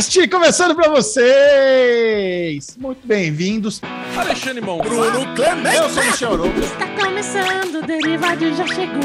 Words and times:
Cast 0.00 0.28
começando 0.28 0.74
para 0.74 0.88
vocês. 0.88 2.74
Muito 2.78 3.06
bem-vindos. 3.06 3.82
Alexandre 4.16 4.62
Mão. 4.62 4.78
Bruno 4.78 5.34
Clemente. 5.34 5.76
Eu 5.76 5.90
sou 5.90 6.02
Michel 6.02 6.32
Arouca. 6.32 6.58
Está 6.58 7.04
começando, 7.04 7.74
o 7.82 7.86
Derivado 7.86 8.54
já 8.54 8.66
chegou. 8.66 8.98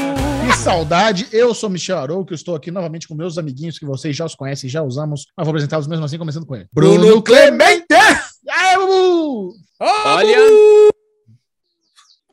Que 0.50 0.56
saudade. 0.56 1.28
Eu 1.32 1.54
sou 1.54 1.68
Michel 1.68 1.98
Arouca. 1.98 2.34
Estou 2.34 2.54
aqui 2.56 2.70
novamente 2.70 3.06
com 3.06 3.14
meus 3.14 3.36
amiguinhos 3.36 3.78
que 3.78 3.84
vocês 3.84 4.16
já 4.16 4.24
os 4.24 4.34
conhecem, 4.34 4.70
já 4.70 4.82
usamos. 4.82 5.26
Mas 5.36 5.44
vou 5.44 5.50
apresentá-los 5.52 5.86
mesmo 5.86 6.06
assim, 6.06 6.16
começando 6.16 6.46
com 6.46 6.56
ele. 6.56 6.66
Bruno 6.72 7.20
Clemente. 7.20 7.84
Aê, 8.48 8.78
Bubu! 8.78 9.52
Olha, 9.78 10.38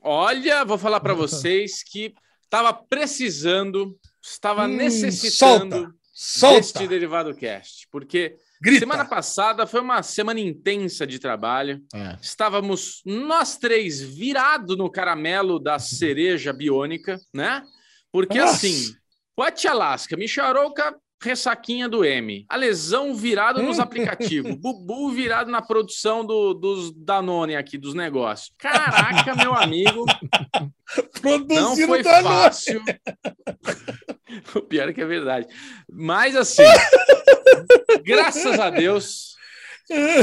olha, 0.02 0.64
vou 0.64 0.78
falar 0.78 1.02
para 1.02 1.14
vocês 1.14 1.84
que 1.84 2.14
estava 2.46 2.72
precisando, 2.74 3.98
estava 4.22 4.64
Hum, 4.68 4.70
necessitando 4.78 5.94
Solta. 6.14 6.56
deste 6.56 6.88
Derivado 6.88 7.36
Cast, 7.36 7.90
porque 7.92 8.38
Grita. 8.64 8.80
semana 8.80 9.04
passada 9.04 9.68
foi 9.68 9.82
uma 9.82 10.02
semana 10.02 10.40
intensa 10.40 11.06
de 11.06 11.20
trabalho. 11.20 11.84
É. 11.94 12.18
Estávamos 12.22 13.02
nós 13.06 13.58
três 13.58 14.02
virados 14.02 14.78
no 14.78 14.90
caramelo 14.90 15.60
da 15.60 15.78
cereja 15.80 16.54
biônica, 16.54 17.20
né? 17.34 17.62
Porque 18.10 18.40
Nossa. 18.40 18.54
assim, 18.54 18.96
Pote 19.36 19.68
Alaska, 19.68 20.16
Michel 20.16 20.46
Arouca, 20.46 20.96
ressaquinha 21.24 21.88
do 21.88 22.04
M. 22.04 22.46
A 22.50 22.56
lesão 22.56 23.16
virado 23.16 23.64
nos 23.64 23.80
aplicativos. 23.80 24.54
Bubu 24.56 25.10
virado 25.12 25.50
na 25.50 25.62
produção 25.62 26.26
do- 26.26 26.54
dos 26.54 26.92
Danone 26.94 27.56
aqui, 27.56 27.78
dos 27.78 27.94
negócios. 27.94 28.52
Caraca, 28.58 29.34
meu 29.42 29.54
amigo, 29.54 30.06
não 31.24 31.46
Produzindo 31.46 31.88
foi 31.88 32.04
Danone. 32.04 32.24
fácil. 32.36 32.82
o 34.56 34.62
pior 34.62 34.90
é 34.90 34.94
que 34.94 35.02
é 35.02 35.06
verdade. 35.06 35.48
Mas 35.92 36.36
assim, 36.36 36.64
graças 38.04 38.60
a 38.60 38.70
Deus, 38.70 39.34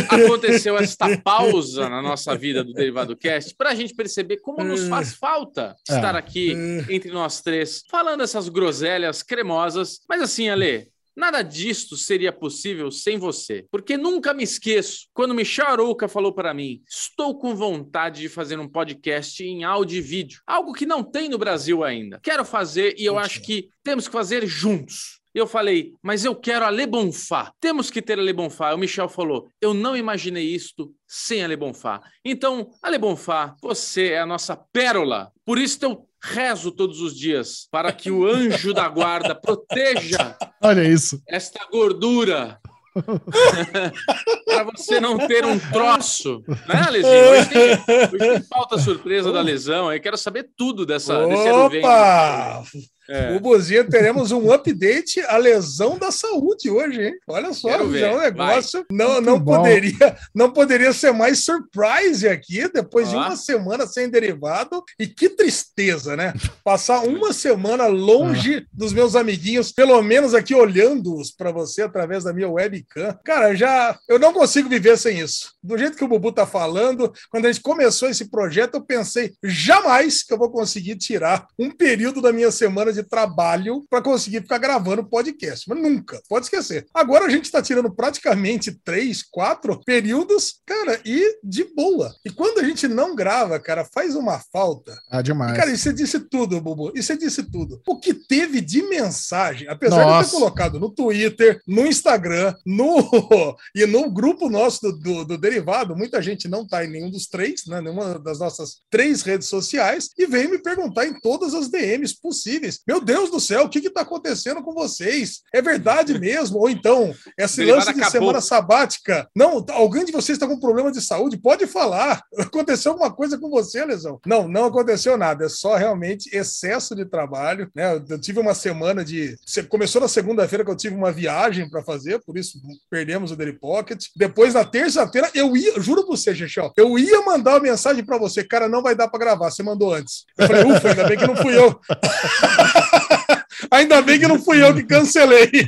aconteceu 0.09 0.77
esta 0.79 1.17
pausa 1.19 1.89
na 1.89 2.01
nossa 2.03 2.35
vida 2.37 2.65
do 2.65 2.73
Derivado 2.73 3.17
Cast 3.17 3.55
para 3.55 3.71
a 3.71 3.75
gente 3.75 3.95
perceber 3.95 4.39
como 4.39 4.65
nos 4.65 4.89
faz 4.89 5.15
falta 5.15 5.77
É. 5.89 5.95
estar 5.95 6.17
aqui 6.17 6.55
entre 6.89 7.11
nós 7.11 7.41
três, 7.41 7.83
falando 7.91 8.23
essas 8.23 8.49
groselhas 8.49 9.23
cremosas. 9.23 10.01
Mas 10.09 10.23
assim, 10.23 10.49
Ale, 10.49 10.89
nada 11.21 11.43
disto 11.43 11.97
seria 11.97 12.33
possível 12.33 12.91
sem 12.91 13.19
você. 13.19 13.67
Porque 13.71 13.97
nunca 13.97 14.35
me 14.35 14.43
esqueço 14.43 15.07
quando 15.13 15.35
Michel 15.35 15.67
Arouca 15.67 16.09
falou 16.09 16.33
para 16.33 16.53
mim: 16.53 16.83
estou 16.89 17.39
com 17.39 17.55
vontade 17.55 18.23
de 18.23 18.29
fazer 18.29 18.59
um 18.59 18.69
podcast 18.69 19.45
em 19.45 19.63
áudio 19.63 19.99
e 19.99 20.01
vídeo. 20.01 20.41
Algo 20.47 20.73
que 20.73 20.87
não 20.87 21.05
tem 21.05 21.29
no 21.29 21.39
Brasil 21.39 21.85
ainda. 21.85 22.19
Quero 22.23 22.45
fazer 22.45 22.95
e 22.99 23.05
eu 23.05 23.19
acho 23.19 23.43
que 23.43 23.69
temos 23.85 24.09
que 24.09 24.13
fazer 24.13 24.47
juntos. 24.47 25.21
Eu 25.33 25.47
falei, 25.47 25.95
mas 26.03 26.25
eu 26.25 26.35
quero 26.35 26.65
a 26.65 26.71
Le 26.71 26.87
Bonfá. 26.87 27.53
Temos 27.61 27.89
que 27.89 28.03
ter 28.03 28.19
a 28.19 28.23
Le 28.23 28.33
Bonfá. 28.33 28.75
O 28.75 28.79
Michel 28.79 29.09
falou, 29.09 29.49
eu 29.61 29.73
não 29.73 29.97
imaginei 29.97 30.45
isto 30.45 30.93
sem 31.07 31.45
a 31.45 31.47
Le 31.47 31.57
Bonfá. 31.57 32.03
Então, 32.25 32.71
a 32.83 32.91
Le 32.91 32.99
Bonfá, 32.99 33.55
você 33.63 34.09
é 34.09 34.21
a 34.21 34.27
nossa 34.27 34.57
pérola. 34.57 35.31
Por 35.45 35.57
isso 35.57 35.79
eu 35.83 36.09
rezo 36.23 36.71
todos 36.71 37.01
os 37.01 37.17
dias 37.17 37.67
para 37.71 37.93
que 37.93 38.11
o 38.11 38.27
anjo 38.27 38.75
da 38.75 38.89
guarda 38.89 39.35
proteja 39.35 40.37
Olha 40.63 40.85
isso. 40.85 41.21
esta 41.29 41.65
gordura. 41.71 42.59
para 44.45 44.65
você 44.65 44.99
não 44.99 45.17
ter 45.17 45.45
um 45.45 45.57
troço, 45.59 46.43
né, 46.49 46.91
Lezinho? 46.91 47.31
Hoje 47.31 47.49
tem, 47.49 47.71
hoje 47.71 48.19
tem 48.19 48.43
pauta 48.43 48.79
surpresa 48.79 49.31
da 49.31 49.41
lesão. 49.41 49.93
Eu 49.93 50.01
quero 50.01 50.19
saber 50.19 50.51
tudo 50.57 50.85
dessa, 50.85 51.25
desse. 51.25 51.49
Opa! 51.51 52.65
É. 53.11 53.35
O 53.35 53.41
Bozinho, 53.41 53.89
teremos 53.91 54.31
um 54.31 54.53
update 54.53 55.21
a 55.23 55.37
lesão 55.37 55.99
da 55.99 56.13
saúde 56.13 56.71
hoje, 56.71 57.03
hein? 57.03 57.19
Olha 57.27 57.53
só, 57.53 57.69
Quero 57.69 57.99
já 57.99 58.07
é 58.07 58.15
um 58.15 58.21
negócio. 58.21 58.87
Não, 58.89 59.15
Muito 59.15 59.27
não, 59.27 59.41
bom. 59.41 59.57
poderia, 59.57 60.17
não 60.33 60.53
poderia 60.53 60.93
ser 60.93 61.13
mais 61.13 61.45
surprise 61.45 62.29
aqui, 62.29 62.69
depois 62.73 63.11
de 63.11 63.17
Ó. 63.17 63.19
uma 63.19 63.35
semana 63.35 63.85
sem 63.85 64.09
derivado. 64.09 64.85
E 64.97 65.09
que 65.09 65.29
tristeza, 65.29 66.17
né? 66.17 66.33
Passar 66.63 67.01
uma 67.05 67.33
semana 67.33 67.89
longe 67.89 68.65
dos 68.73 68.93
meus 68.93 69.17
amiguinhos, 69.17 69.73
pelo 69.73 70.01
menos 70.03 70.33
aqui 70.33 70.55
olhando-os 70.55 71.33
para 71.33 71.51
você 71.51 71.83
através 71.83 72.23
da 72.23 72.33
minha 72.33 72.49
webcam. 72.49 73.19
Cara, 73.25 73.57
já 73.57 73.99
eu 74.09 74.21
não 74.21 74.33
consigo 74.33 74.69
viver 74.69 74.97
sem 74.97 75.19
isso. 75.19 75.53
Do 75.61 75.77
jeito 75.77 75.97
que 75.97 76.05
o 76.05 76.09
Bubu 76.09 76.31
tá 76.31 76.47
falando, 76.47 77.13
quando 77.29 77.47
a 77.47 77.53
gente 77.53 77.63
começou 77.63 78.09
esse 78.09 78.31
projeto, 78.31 78.75
eu 78.75 78.85
pensei 78.85 79.33
jamais 79.43 80.23
que 80.23 80.33
eu 80.33 80.39
vou 80.39 80.51
conseguir 80.51 80.95
tirar 80.95 81.49
um 81.59 81.71
período 81.73 82.23
da 82.23 82.33
minha 82.33 82.53
semana 82.53 82.93
de 82.93 83.00
trabalho 83.03 83.85
para 83.89 84.03
conseguir 84.03 84.43
ficar 84.43 84.59
gravando 84.59 85.05
podcast. 85.05 85.69
Mas 85.69 85.81
nunca, 85.81 86.21
pode 86.29 86.47
esquecer. 86.47 86.87
Agora 86.95 87.27
a 87.27 87.29
gente 87.29 87.45
está 87.45 87.63
tirando 87.63 87.91
praticamente 87.95 88.73
três, 88.73 89.23
quatro 89.23 89.81
períodos, 89.85 90.61
cara, 90.67 91.01
e 91.05 91.39
de 91.43 91.65
boa. 91.75 92.15
E 92.25 92.31
quando 92.31 92.59
a 92.59 92.65
gente 92.65 92.87
não 92.89 93.15
grava, 93.15 93.59
cara, 93.59 93.85
faz 93.85 94.15
uma 94.15 94.41
falta. 94.53 94.99
Ah, 95.11 95.23
demais. 95.23 95.57
Cara, 95.57 95.71
isso 95.71 95.93
disse 95.93 96.21
tudo, 96.21 96.61
Bubu. 96.61 96.93
Isso 96.95 97.17
disse 97.17 97.43
tudo. 97.43 97.81
O 97.87 97.99
que 97.99 98.15
teve 98.15 98.61
de 98.61 98.83
mensagem, 98.83 99.69
apesar 99.69 99.97
de 99.97 100.03
eu 100.03 100.09
Nossa. 100.09 100.31
ter 100.31 100.37
colocado 100.37 100.81
no 100.81 100.91
Twitter, 100.91 101.61
no 101.67 101.87
Instagram, 101.87 102.55
no 102.65 102.97
e 103.75 103.87
no 103.87 104.11
grupo 104.11 104.49
nosso 104.49 104.81
do, 104.81 104.99
do, 104.99 105.25
do 105.25 105.39
Derivado, 105.39 105.97
muita 105.97 106.23
gente 106.23 106.49
não 106.49 106.67
tá 106.67 106.85
em 106.85 106.91
nenhum 106.91 107.11
dos 107.11 107.27
três, 107.27 107.67
né? 107.67 107.81
Nenhuma 107.81 108.19
das 108.19 108.39
nossas 108.39 108.81
três 108.91 109.23
redes 109.23 109.49
sociais, 109.49 110.11
e 110.19 110.27
veio 110.27 110.51
me 110.51 110.59
perguntar 110.59 111.07
em 111.07 111.19
todas 111.21 111.55
as 111.55 111.69
DMs 111.69 112.19
possíveis. 112.21 112.81
Meu 112.91 113.01
Deus 113.01 113.31
do 113.31 113.39
céu, 113.39 113.67
o 113.67 113.69
que 113.69 113.81
que 113.81 113.89
tá 113.89 114.01
acontecendo 114.01 114.65
com 114.65 114.75
vocês? 114.75 115.43
É 115.55 115.63
verdade 115.63 116.13
mesmo? 116.19 116.59
Ou 116.59 116.69
então, 116.69 117.15
esse 117.39 117.65
lance 117.65 117.87
de 117.95 118.01
acabou. 118.01 118.11
semana 118.11 118.41
sabática? 118.41 119.29
Não, 119.33 119.65
alguém 119.71 120.05
de 120.05 120.11
vocês 120.11 120.35
está 120.35 120.45
com 120.45 120.59
problema 120.59 120.91
de 120.91 121.01
saúde? 121.01 121.37
Pode 121.37 121.69
falar. 121.69 122.21
Aconteceu 122.37 122.91
alguma 122.91 123.13
coisa 123.13 123.39
com 123.39 123.49
você, 123.49 123.85
Lesão? 123.85 124.19
Não, 124.27 124.49
não 124.49 124.65
aconteceu 124.65 125.17
nada. 125.17 125.45
É 125.45 125.49
só 125.49 125.77
realmente 125.77 126.37
excesso 126.37 126.97
de 126.97 127.05
trabalho. 127.05 127.71
Né? 127.77 127.95
Eu- 127.95 128.21
tive 128.21 128.41
uma 128.41 128.55
semana 128.55 129.05
de. 129.05 129.37
Começou 129.69 130.01
na 130.01 130.09
segunda-feira 130.09 130.65
que 130.65 130.71
eu 130.73 130.77
tive 130.77 130.97
uma 130.97 131.13
viagem 131.13 131.71
para 131.71 131.85
fazer, 131.85 132.21
por 132.27 132.37
isso 132.37 132.59
perdemos 132.91 133.31
o 133.31 133.37
Daily 133.37 133.57
Pocket. 133.57 134.07
Depois, 134.17 134.55
na 134.55 134.65
terça-feira, 134.65 135.31
eu 135.33 135.57
ia, 135.57 135.81
juro 135.81 136.05
pra 136.05 136.17
você, 136.17 136.35
Chechel, 136.35 136.73
eu 136.77 136.99
ia 136.99 137.23
mandar 137.23 137.53
uma 137.53 137.61
mensagem 137.61 138.05
para 138.05 138.19
você, 138.19 138.43
cara, 138.43 138.69
não 138.69 138.83
vai 138.83 138.97
dar 138.97 139.07
para 139.07 139.21
gravar. 139.21 139.49
Você 139.49 139.63
mandou 139.63 139.95
antes. 139.95 140.25
Eu 140.37 140.49
falei, 140.49 140.65
ufa, 140.65 140.89
ainda 140.89 141.07
bem 141.07 141.17
que 141.17 141.27
não 141.29 141.37
fui 141.37 141.57
eu. 141.57 141.79
Ainda 143.71 144.01
bem 144.03 144.19
que 144.19 144.27
não 144.29 144.39
fui 144.39 144.63
eu 144.63 144.75
que 144.75 144.83
cancelei. 144.85 145.51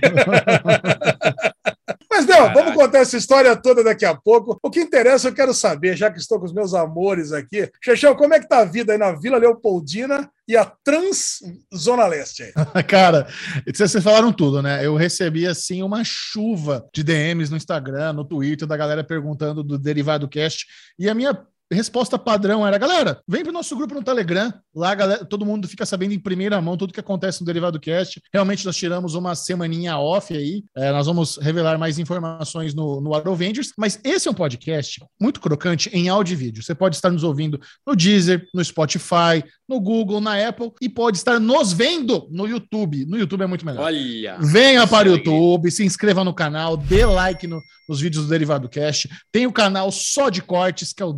Mas 2.10 2.26
não, 2.26 2.52
vamos 2.52 2.74
contar 2.74 2.98
essa 2.98 3.16
história 3.16 3.56
toda 3.56 3.82
daqui 3.82 4.04
a 4.04 4.14
pouco. 4.14 4.58
O 4.62 4.70
que 4.70 4.80
interessa, 4.80 5.28
eu 5.28 5.34
quero 5.34 5.54
saber, 5.54 5.96
já 5.96 6.10
que 6.10 6.18
estou 6.18 6.38
com 6.38 6.44
os 6.44 6.52
meus 6.52 6.74
amores 6.74 7.32
aqui. 7.32 7.70
Chechel, 7.82 8.14
como 8.16 8.34
é 8.34 8.40
que 8.40 8.48
tá 8.48 8.58
a 8.58 8.64
vida 8.66 8.92
aí 8.92 8.98
na 8.98 9.12
Vila 9.12 9.38
Leopoldina 9.38 10.30
e 10.46 10.54
a 10.54 10.64
Trans 10.64 11.38
Zona 11.74 12.06
Leste 12.06 12.42
aí? 12.42 12.52
Cara, 12.84 13.26
vocês 13.66 14.04
falaram 14.04 14.30
tudo, 14.30 14.60
né? 14.60 14.84
Eu 14.84 14.94
recebi 14.94 15.46
assim 15.46 15.82
uma 15.82 16.04
chuva 16.04 16.86
de 16.92 17.02
DMs 17.02 17.50
no 17.50 17.56
Instagram, 17.56 18.12
no 18.12 18.26
Twitter, 18.26 18.68
da 18.68 18.76
galera 18.76 19.02
perguntando 19.02 19.62
do 19.62 19.78
Derivado 19.78 20.28
Cast. 20.28 20.66
E 20.98 21.08
a 21.08 21.14
minha 21.14 21.34
resposta 21.72 22.18
padrão 22.18 22.66
era: 22.66 22.76
galera, 22.78 23.20
vem 23.26 23.42
pro 23.42 23.52
nosso 23.52 23.76
grupo 23.76 23.94
no 23.94 24.02
Telegram. 24.02 24.52
Lá, 24.74 24.94
galera, 24.94 25.24
todo 25.24 25.44
mundo 25.46 25.68
fica 25.68 25.84
sabendo 25.86 26.12
em 26.12 26.18
primeira 26.18 26.60
mão 26.60 26.76
tudo 26.76 26.92
que 26.92 27.00
acontece 27.00 27.40
no 27.40 27.46
Derivado 27.46 27.78
Cast. 27.80 28.20
Realmente, 28.32 28.64
nós 28.64 28.76
tiramos 28.76 29.14
uma 29.14 29.34
semaninha 29.34 29.98
off 29.98 30.34
aí. 30.36 30.64
É, 30.76 30.90
nós 30.92 31.06
vamos 31.06 31.36
revelar 31.36 31.78
mais 31.78 31.98
informações 31.98 32.74
no, 32.74 33.00
no 33.00 33.14
Avengers. 33.14 33.72
Mas 33.78 34.00
esse 34.04 34.28
é 34.28 34.30
um 34.30 34.34
podcast 34.34 35.02
muito 35.20 35.40
crocante 35.40 35.90
em 35.92 36.08
áudio 36.08 36.32
e 36.34 36.36
vídeo. 36.36 36.62
Você 36.62 36.74
pode 36.74 36.96
estar 36.96 37.10
nos 37.10 37.22
ouvindo 37.22 37.60
no 37.86 37.94
Deezer, 37.94 38.46
no 38.54 38.64
Spotify, 38.64 39.44
no 39.68 39.80
Google, 39.80 40.20
na 40.20 40.48
Apple 40.48 40.72
e 40.80 40.88
pode 40.88 41.16
estar 41.16 41.38
nos 41.38 41.72
vendo 41.72 42.26
no 42.30 42.46
YouTube. 42.46 43.06
No 43.06 43.18
YouTube 43.18 43.42
é 43.42 43.46
muito 43.46 43.64
melhor. 43.64 43.84
Olha. 43.84 44.36
Venha 44.40 44.86
para 44.86 45.08
o. 45.08 45.12
YouTube, 45.12 45.70
se 45.70 45.84
inscreva 45.84 46.24
no 46.24 46.34
canal, 46.34 46.76
dê 46.76 47.04
like 47.04 47.46
no- 47.46 47.60
nos 47.88 48.00
vídeos 48.00 48.24
do 48.24 48.30
Derivado 48.30 48.68
Cast. 48.68 49.08
Tem 49.30 49.46
o 49.46 49.52
canal 49.52 49.90
só 49.90 50.30
de 50.30 50.40
cortes, 50.40 50.92
que 50.92 51.02
é 51.02 51.06
o 51.06 51.12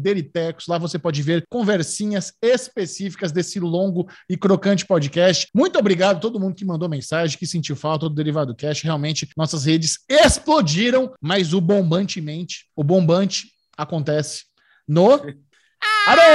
Lá 0.68 0.78
você 0.78 0.98
pode 0.98 1.22
ver 1.22 1.44
conversinhas 1.48 2.32
específicas 2.42 3.32
desse 3.32 3.60
longo 3.60 4.08
e 4.28 4.36
crocante 4.36 4.86
podcast. 4.86 5.48
Muito 5.54 5.78
obrigado 5.78 6.16
a 6.16 6.20
todo 6.20 6.40
mundo 6.40 6.54
que 6.54 6.64
mandou 6.64 6.88
mensagem, 6.88 7.38
que 7.38 7.46
sentiu 7.46 7.76
falta 7.76 8.08
do 8.08 8.14
Derivado 8.14 8.54
Cast. 8.54 8.84
Realmente, 8.84 9.28
nossas 9.36 9.64
redes 9.64 9.98
explodiram, 10.08 11.12
mas 11.20 11.52
o 11.52 11.60
bombantemente, 11.60 12.66
o 12.76 12.82
bombante 12.82 13.48
acontece 13.76 14.44
no... 14.86 15.20
Around! 16.06 16.34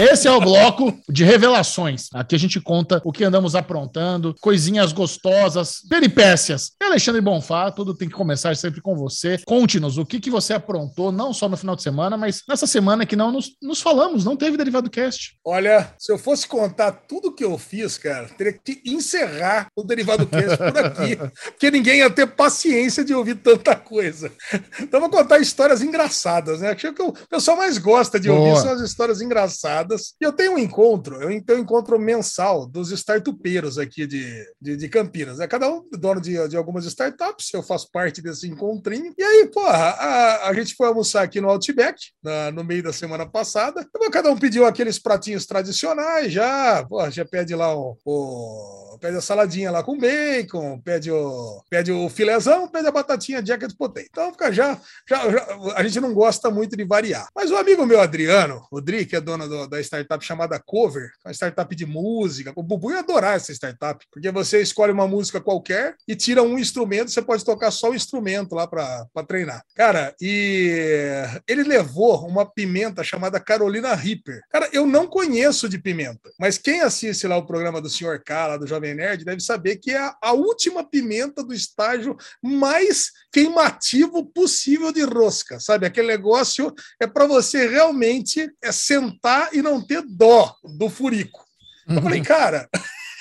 Esse 0.00 0.26
é 0.26 0.32
o 0.32 0.40
bloco 0.40 0.98
de 1.10 1.24
revelações. 1.24 2.08
Aqui 2.14 2.34
a 2.34 2.38
gente 2.38 2.58
conta 2.58 3.02
o 3.04 3.12
que 3.12 3.22
andamos 3.22 3.54
aprontando, 3.54 4.34
coisinhas 4.40 4.92
gostosas, 4.92 5.82
peripécias. 5.90 6.72
E 6.80 6.84
Alexandre 6.86 7.20
Bonfá, 7.20 7.70
tudo 7.70 7.94
tem 7.94 8.08
que 8.08 8.14
começar 8.14 8.56
sempre 8.56 8.80
com 8.80 8.96
você. 8.96 9.36
Conte-nos 9.44 9.98
o 9.98 10.06
que, 10.06 10.18
que 10.18 10.30
você 10.30 10.54
aprontou, 10.54 11.12
não 11.12 11.34
só 11.34 11.50
no 11.50 11.56
final 11.56 11.76
de 11.76 11.82
semana, 11.82 12.16
mas 12.16 12.42
nessa 12.48 12.66
semana 12.66 13.04
que 13.04 13.14
não 13.14 13.30
nos, 13.30 13.50
nos 13.60 13.82
falamos, 13.82 14.24
não 14.24 14.38
teve 14.38 14.56
Derivado 14.56 14.88
Cast. 14.88 15.36
Olha, 15.44 15.92
se 15.98 16.10
eu 16.10 16.16
fosse 16.16 16.48
contar 16.48 16.92
tudo 16.92 17.34
que 17.34 17.44
eu 17.44 17.58
fiz, 17.58 17.98
cara, 17.98 18.26
teria 18.38 18.54
que 18.54 18.80
encerrar 18.86 19.66
o 19.76 19.82
Derivado 19.82 20.26
Cast 20.26 20.56
por 20.56 20.78
aqui, 20.78 21.16
porque 21.52 21.70
ninguém 21.70 21.98
ia 21.98 22.08
ter 22.08 22.26
paciência 22.26 23.04
de 23.04 23.12
ouvir 23.12 23.34
tanta 23.34 23.76
coisa. 23.76 24.32
Então, 24.80 24.98
vou 24.98 25.10
contar 25.10 25.40
histórias 25.40 25.82
engraçadas, 25.82 26.62
né? 26.62 26.70
Acho 26.70 26.90
que 26.94 27.02
o 27.02 27.12
pessoal 27.28 27.58
mais 27.58 27.76
gosta 27.76 28.18
de 28.18 28.30
ouvir 28.30 28.52
Boa. 28.52 28.62
são 28.62 28.72
as 28.72 28.80
histórias 28.80 29.20
engraçadas. 29.20 29.89
E 30.20 30.24
eu 30.24 30.32
tenho 30.32 30.52
um 30.54 30.58
encontro, 30.58 31.20
eu 31.22 31.28
tenho 31.44 31.58
um 31.58 31.62
encontro 31.62 31.98
mensal 31.98 32.66
dos 32.66 32.90
startupeiros 32.92 33.78
aqui 33.78 34.06
de, 34.06 34.44
de, 34.60 34.76
de 34.76 34.88
Campinas. 34.88 35.38
Né? 35.38 35.46
Cada 35.46 35.68
um 35.68 35.82
dono 35.92 36.20
de, 36.20 36.48
de 36.48 36.56
algumas 36.56 36.84
startups, 36.84 37.52
eu 37.54 37.62
faço 37.62 37.88
parte 37.92 38.20
desse 38.22 38.48
encontrinho. 38.48 39.12
E 39.18 39.22
aí, 39.22 39.46
porra, 39.52 39.76
a, 39.76 40.48
a 40.48 40.54
gente 40.54 40.74
foi 40.74 40.86
almoçar 40.88 41.22
aqui 41.22 41.40
no 41.40 41.48
Outback, 41.50 41.98
na- 42.22 42.50
no 42.50 42.64
meio 42.64 42.82
da 42.82 42.92
semana 42.92 43.26
passada. 43.26 43.86
Então, 43.88 44.10
cada 44.10 44.30
um 44.30 44.38
pediu 44.38 44.66
aqueles 44.66 44.98
pratinhos 44.98 45.46
tradicionais 45.46 46.32
já, 46.32 46.84
porra, 46.88 47.10
já 47.10 47.24
pede 47.24 47.54
lá 47.54 47.74
o, 47.76 47.96
o- 48.04 48.98
pede 49.00 49.16
a 49.16 49.20
saladinha 49.20 49.70
lá 49.70 49.82
com 49.82 49.96
bacon, 49.98 50.78
pede 50.84 51.10
o, 51.10 51.62
pede 51.70 51.90
o 51.90 52.08
filézão, 52.10 52.68
pede 52.68 52.86
a 52.86 52.92
batatinha 52.92 53.44
jacket 53.44 53.72
potato. 53.76 54.06
Então, 54.10 54.30
fica 54.32 54.52
já, 54.52 54.78
já, 55.08 55.30
já- 55.30 55.46
a 55.76 55.82
gente 55.82 56.00
não 56.00 56.12
gosta 56.12 56.50
muito 56.50 56.76
de 56.76 56.84
variar. 56.84 57.28
Mas 57.34 57.50
o 57.50 57.56
amigo 57.56 57.86
meu, 57.86 58.00
Adriano, 58.00 58.60
o 58.70 58.80
Dri, 58.80 59.06
que 59.06 59.16
é 59.16 59.20
dono 59.20 59.48
do- 59.48 59.66
da 59.70 59.80
startup 59.80 60.24
chamada 60.24 60.58
Cover, 60.58 61.10
uma 61.24 61.32
startup 61.32 61.74
de 61.74 61.86
música, 61.86 62.52
o 62.56 62.62
Bubu 62.62 62.90
ia 62.90 62.98
adorar 62.98 63.36
essa 63.36 63.52
startup, 63.52 64.04
porque 64.12 64.30
você 64.30 64.60
escolhe 64.60 64.92
uma 64.92 65.06
música 65.06 65.40
qualquer 65.40 65.94
e 66.06 66.14
tira 66.14 66.42
um 66.42 66.58
instrumento, 66.58 67.10
você 67.10 67.22
pode 67.22 67.44
tocar 67.44 67.70
só 67.70 67.90
o 67.90 67.94
instrumento 67.94 68.54
lá 68.54 68.66
para 68.66 69.06
treinar. 69.26 69.62
Cara, 69.74 70.14
e 70.20 71.24
ele 71.48 71.62
levou 71.62 72.26
uma 72.26 72.44
pimenta 72.44 73.04
chamada 73.04 73.40
Carolina 73.40 73.94
Reaper. 73.94 74.40
Cara, 74.50 74.68
eu 74.72 74.86
não 74.86 75.06
conheço 75.06 75.68
de 75.68 75.78
pimenta, 75.78 76.30
mas 76.38 76.58
quem 76.58 76.80
assiste 76.80 77.26
lá 77.26 77.36
o 77.36 77.46
programa 77.46 77.80
do 77.80 77.88
Sr. 77.88 78.22
K, 78.24 78.46
lá 78.48 78.56
do 78.56 78.66
Jovem 78.66 78.94
Nerd, 78.94 79.24
deve 79.24 79.40
saber 79.40 79.76
que 79.76 79.92
é 79.92 79.98
a, 79.98 80.16
a 80.20 80.32
última 80.32 80.84
pimenta 80.84 81.44
do 81.44 81.54
estágio 81.54 82.16
mais 82.42 83.12
queimativo 83.32 84.26
possível 84.26 84.92
de 84.92 85.02
rosca, 85.02 85.60
sabe? 85.60 85.86
Aquele 85.86 86.08
negócio 86.08 86.74
é 87.00 87.06
para 87.06 87.26
você 87.26 87.68
realmente 87.68 88.50
é 88.62 88.72
sentar 88.72 89.50
e 89.52 89.59
não 89.62 89.80
ter 89.80 90.02
dó 90.06 90.54
do 90.78 90.88
furico. 90.88 91.44
Eu 91.88 92.00
falei, 92.02 92.20
cara, 92.20 92.68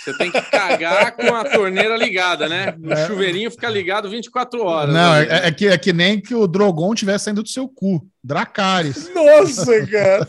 Você 0.04 0.18
tem 0.18 0.32
que 0.32 0.42
cagar 0.42 1.12
com 1.18 1.36
a 1.36 1.44
torneira 1.44 1.98
ligada, 1.98 2.48
né? 2.48 2.74
O 2.82 2.94
É. 2.94 3.06
chuveirinho 3.08 3.52
fica 3.52 3.70
ligado 3.70 4.10
24 4.10 4.64
horas. 4.64 4.94
Não, 4.94 5.14
né? 5.14 5.28
é, 5.30 5.48
é 5.48 5.52
que, 5.52 5.68
é 5.68 5.78
que 5.78 5.92
nem 5.92 6.22
que 6.22 6.34
o 6.34 6.48
Drogon 6.48 6.96
tivesse 6.96 7.26
saindo 7.26 7.44
do 7.44 7.50
seu 7.50 7.68
cu. 7.68 8.06
Dracarys. 8.24 9.14
Nossa, 9.14 9.86
cara. 9.88 10.28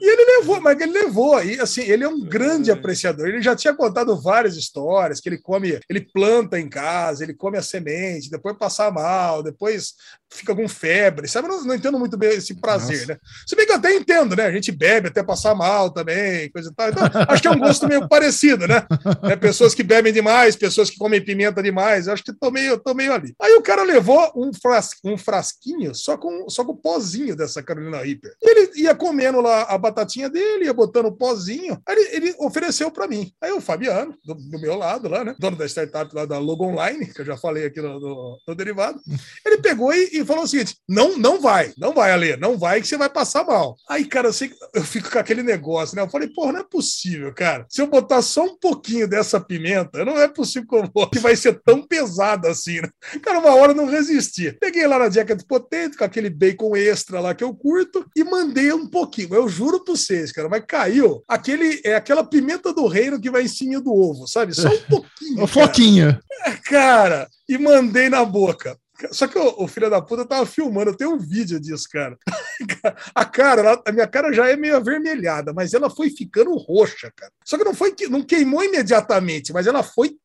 E 0.00 0.08
ele 0.08 0.38
levou, 0.38 0.60
mas 0.60 0.80
ele 0.80 0.92
levou. 0.92 1.42
E 1.42 1.60
assim, 1.60 1.82
ele 1.82 2.04
é 2.04 2.08
um 2.08 2.20
grande 2.20 2.70
apreciador. 2.70 3.26
Ele 3.26 3.42
já 3.42 3.56
tinha 3.56 3.74
contado 3.74 4.20
várias 4.20 4.56
histórias 4.56 5.20
que 5.20 5.28
ele 5.28 5.38
come, 5.38 5.78
ele 5.88 6.00
planta 6.00 6.58
em 6.58 6.68
casa, 6.68 7.24
ele 7.24 7.34
come 7.34 7.58
a 7.58 7.62
semente, 7.62 8.30
depois 8.30 8.56
passa 8.56 8.90
mal, 8.90 9.42
depois 9.42 9.94
fica 10.30 10.54
com 10.54 10.68
febre. 10.68 11.26
Sabe? 11.28 11.48
Eu 11.48 11.56
não, 11.56 11.64
não 11.64 11.74
entendo 11.74 11.98
muito 11.98 12.16
bem 12.16 12.30
esse 12.30 12.54
prazer, 12.54 13.00
Nossa. 13.00 13.12
né? 13.14 13.18
Se 13.46 13.56
bem 13.56 13.66
que 13.66 13.72
eu 13.72 13.76
até 13.76 13.94
entendo, 13.94 14.36
né? 14.36 14.46
A 14.46 14.52
gente 14.52 14.70
bebe 14.70 15.08
até 15.08 15.22
passar 15.22 15.54
mal 15.54 15.90
também, 15.90 16.50
coisa 16.50 16.70
e 16.70 16.74
tal. 16.74 16.88
Então, 16.88 17.04
acho 17.28 17.42
que 17.42 17.48
é 17.48 17.50
um 17.50 17.58
gosto 17.58 17.88
meio 17.88 18.08
parecido, 18.08 18.66
né? 18.66 18.86
É, 19.22 19.36
pessoas 19.36 19.74
que 19.74 19.82
bebem 19.82 20.12
demais, 20.12 20.56
pessoas 20.56 20.90
que 20.90 20.96
comem 20.96 21.24
pimenta 21.24 21.62
demais. 21.62 22.06
Eu 22.06 22.12
acho 22.12 22.22
que 22.22 22.32
tô 22.32 22.50
meio, 22.50 22.78
tô 22.78 22.94
meio 22.94 23.12
ali. 23.12 23.34
Aí 23.40 23.54
o 23.54 23.62
cara 23.62 23.82
levou 23.82 24.32
um, 24.36 24.52
fras, 24.52 24.90
um 25.04 25.16
frasquinho 25.16 25.94
só 25.94 26.16
com, 26.16 26.48
só 26.48 26.64
com 26.64 26.72
o 26.72 26.76
pozinho 27.24 27.36
dessa 27.36 27.62
Carolina 27.62 28.02
Reaper. 28.02 28.34
Ele 28.42 28.70
ia 28.76 28.94
comendo 28.94 29.40
lá 29.40 29.62
a 29.62 29.78
batatinha 29.78 30.28
dele, 30.28 30.66
ia 30.66 30.72
botando 30.74 31.06
o 31.06 31.12
pozinho. 31.16 31.80
Aí 31.86 31.96
ele, 31.96 32.16
ele 32.28 32.34
ofereceu 32.38 32.90
para 32.90 33.08
mim. 33.08 33.32
Aí 33.40 33.50
o 33.52 33.60
Fabiano, 33.60 34.14
do, 34.24 34.34
do 34.34 34.60
meu 34.60 34.76
lado 34.76 35.08
lá, 35.08 35.24
né? 35.24 35.34
Dono 35.38 35.56
da 35.56 35.66
startup 35.66 36.14
lá 36.14 36.26
da 36.26 36.38
Logo 36.38 36.64
Online, 36.66 37.06
que 37.06 37.20
eu 37.20 37.24
já 37.24 37.36
falei 37.36 37.64
aqui 37.66 37.80
no, 37.80 37.98
no- 37.98 38.38
no 38.46 38.54
derivado. 38.54 39.00
Ele 39.44 39.58
pegou 39.58 39.92
e, 39.92 40.10
e 40.12 40.24
falou 40.24 40.44
o 40.44 40.48
seguinte: 40.48 40.76
não, 40.88 41.16
não 41.16 41.40
vai, 41.40 41.72
não 41.78 41.92
vai, 41.94 42.12
Ale, 42.12 42.36
não 42.36 42.58
vai 42.58 42.80
que 42.80 42.88
você 42.88 42.96
vai 42.96 43.08
passar 43.08 43.44
mal. 43.44 43.76
Aí, 43.88 44.04
cara, 44.04 44.28
eu, 44.28 44.32
sei, 44.32 44.52
eu 44.74 44.82
fico 44.82 45.10
com 45.10 45.18
aquele 45.18 45.42
negócio, 45.42 45.96
né? 45.96 46.02
Eu 46.02 46.08
falei, 46.10 46.28
porra, 46.28 46.52
não 46.52 46.60
é 46.60 46.64
possível, 46.64 47.32
cara. 47.34 47.66
Se 47.68 47.80
eu 47.80 47.86
botar 47.86 48.22
só 48.22 48.44
um 48.44 48.58
pouquinho 48.58 49.08
dessa 49.08 49.40
pimenta, 49.40 50.04
não 50.04 50.18
é 50.18 50.28
possível 50.28 50.68
que, 50.68 50.76
eu 50.76 50.90
vou, 50.94 51.08
que 51.08 51.18
vai 51.18 51.36
ser 51.36 51.60
tão 51.64 51.82
pesada 51.86 52.50
assim, 52.50 52.80
né? 52.80 52.88
Cara, 53.22 53.38
uma 53.38 53.54
hora 53.54 53.72
eu 53.72 53.76
não 53.76 53.86
resisti. 53.86 54.52
Peguei 54.60 54.86
lá 54.86 54.98
na 54.98 55.10
jacket 55.10 55.42
potato, 55.46 55.96
com 55.96 56.04
aquele 56.04 56.30
bacon 56.30 56.76
extra 56.76 57.13
lá 57.20 57.34
que 57.34 57.44
eu 57.44 57.54
curto, 57.54 58.04
e 58.16 58.24
mandei 58.24 58.72
um 58.72 58.86
pouquinho. 58.86 59.34
Eu 59.34 59.48
juro 59.48 59.84
pra 59.84 59.94
vocês, 59.94 60.32
cara, 60.32 60.48
mas 60.48 60.64
caiu 60.66 61.22
aquele, 61.28 61.80
é 61.84 61.94
aquela 61.94 62.24
pimenta 62.24 62.72
do 62.72 62.86
reino 62.86 63.20
que 63.20 63.30
vai 63.30 63.42
em 63.42 63.48
cima 63.48 63.80
do 63.80 63.92
ovo, 63.92 64.26
sabe? 64.26 64.54
Só 64.54 64.68
um 64.68 64.80
pouquinho. 64.88 65.34
O 65.34 65.36
cara. 65.36 65.48
Floquinho. 65.48 66.20
Cara, 66.64 67.28
e 67.48 67.58
mandei 67.58 68.08
na 68.08 68.24
boca. 68.24 68.76
Só 69.10 69.26
que 69.26 69.38
o, 69.38 69.64
o 69.64 69.68
filho 69.68 69.90
da 69.90 70.00
puta 70.00 70.24
tava 70.24 70.46
filmando, 70.46 70.90
eu 70.90 70.96
tenho 70.96 71.14
um 71.14 71.18
vídeo 71.18 71.60
disso, 71.60 71.88
cara. 71.90 72.16
A 73.14 73.24
cara, 73.24 73.82
a 73.84 73.92
minha 73.92 74.06
cara 74.06 74.32
já 74.32 74.48
é 74.48 74.56
meio 74.56 74.76
avermelhada, 74.76 75.52
mas 75.52 75.74
ela 75.74 75.90
foi 75.90 76.10
ficando 76.10 76.56
roxa, 76.56 77.12
cara. 77.16 77.32
Só 77.44 77.58
que 77.58 77.64
não 77.64 77.74
foi 77.74 77.92
que 77.92 78.06
não 78.06 78.22
queimou 78.22 78.62
imediatamente, 78.62 79.52
mas 79.52 79.66
ela 79.66 79.82
foi. 79.82 80.16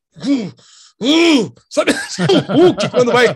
Uh, 1.01 1.51
sabe 1.69 1.91
o 1.91 2.53
Hulk 2.53 2.89
quando 2.89 3.11
vai 3.11 3.27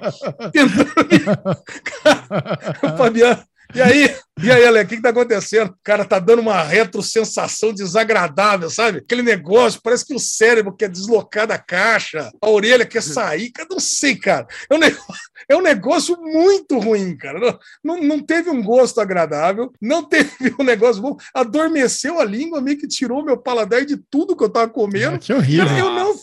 tentando. 0.52 0.94
Cara, 2.04 2.98
Fabiano. 2.98 3.44
E 3.76 3.82
aí, 3.82 4.16
e 4.44 4.52
aí, 4.52 4.66
Ale, 4.66 4.82
o 4.82 4.88
que, 4.88 4.98
que 4.98 5.02
tá 5.02 5.10
acontecendo? 5.10 5.70
O 5.72 5.78
cara 5.84 6.06
tá 6.06 6.20
dando 6.20 6.42
uma 6.42 6.62
retrosensação 6.62 7.74
desagradável, 7.74 8.70
sabe? 8.70 9.00
Aquele 9.00 9.24
negócio, 9.24 9.82
parece 9.82 10.06
que 10.06 10.14
o 10.14 10.20
cérebro 10.20 10.76
quer 10.76 10.90
deslocar 10.90 11.48
da 11.48 11.58
caixa, 11.58 12.32
a 12.40 12.50
orelha 12.50 12.86
quer 12.86 13.02
sair, 13.02 13.50
cara, 13.52 13.68
não 13.72 13.80
sei, 13.80 14.16
cara. 14.16 14.46
É 14.70 14.76
um 14.76 14.78
negócio, 14.78 15.14
é 15.50 15.56
um 15.56 15.62
negócio 15.62 16.18
muito 16.22 16.78
ruim, 16.78 17.18
cara. 17.18 17.40
Não, 17.40 17.60
não, 17.84 18.04
não 18.04 18.20
teve 18.20 18.48
um 18.50 18.62
gosto 18.62 19.02
agradável, 19.02 19.74
não 19.82 20.04
teve 20.04 20.54
um 20.60 20.64
negócio 20.64 21.02
bom, 21.02 21.18
adormeceu 21.34 22.20
a 22.20 22.26
língua, 22.26 22.62
meio 22.62 22.78
que 22.78 22.88
tirou 22.88 23.26
meu 23.26 23.38
paladar 23.38 23.84
de 23.86 23.98
tudo 23.98 24.38
que 24.38 24.44
eu 24.44 24.50
tava 24.50 24.70
comendo. 24.70 25.18
Que 25.18 25.34
horrível. 25.34 25.66
Cara, 25.66 25.80
eu 25.80 25.90
não. 25.90 26.14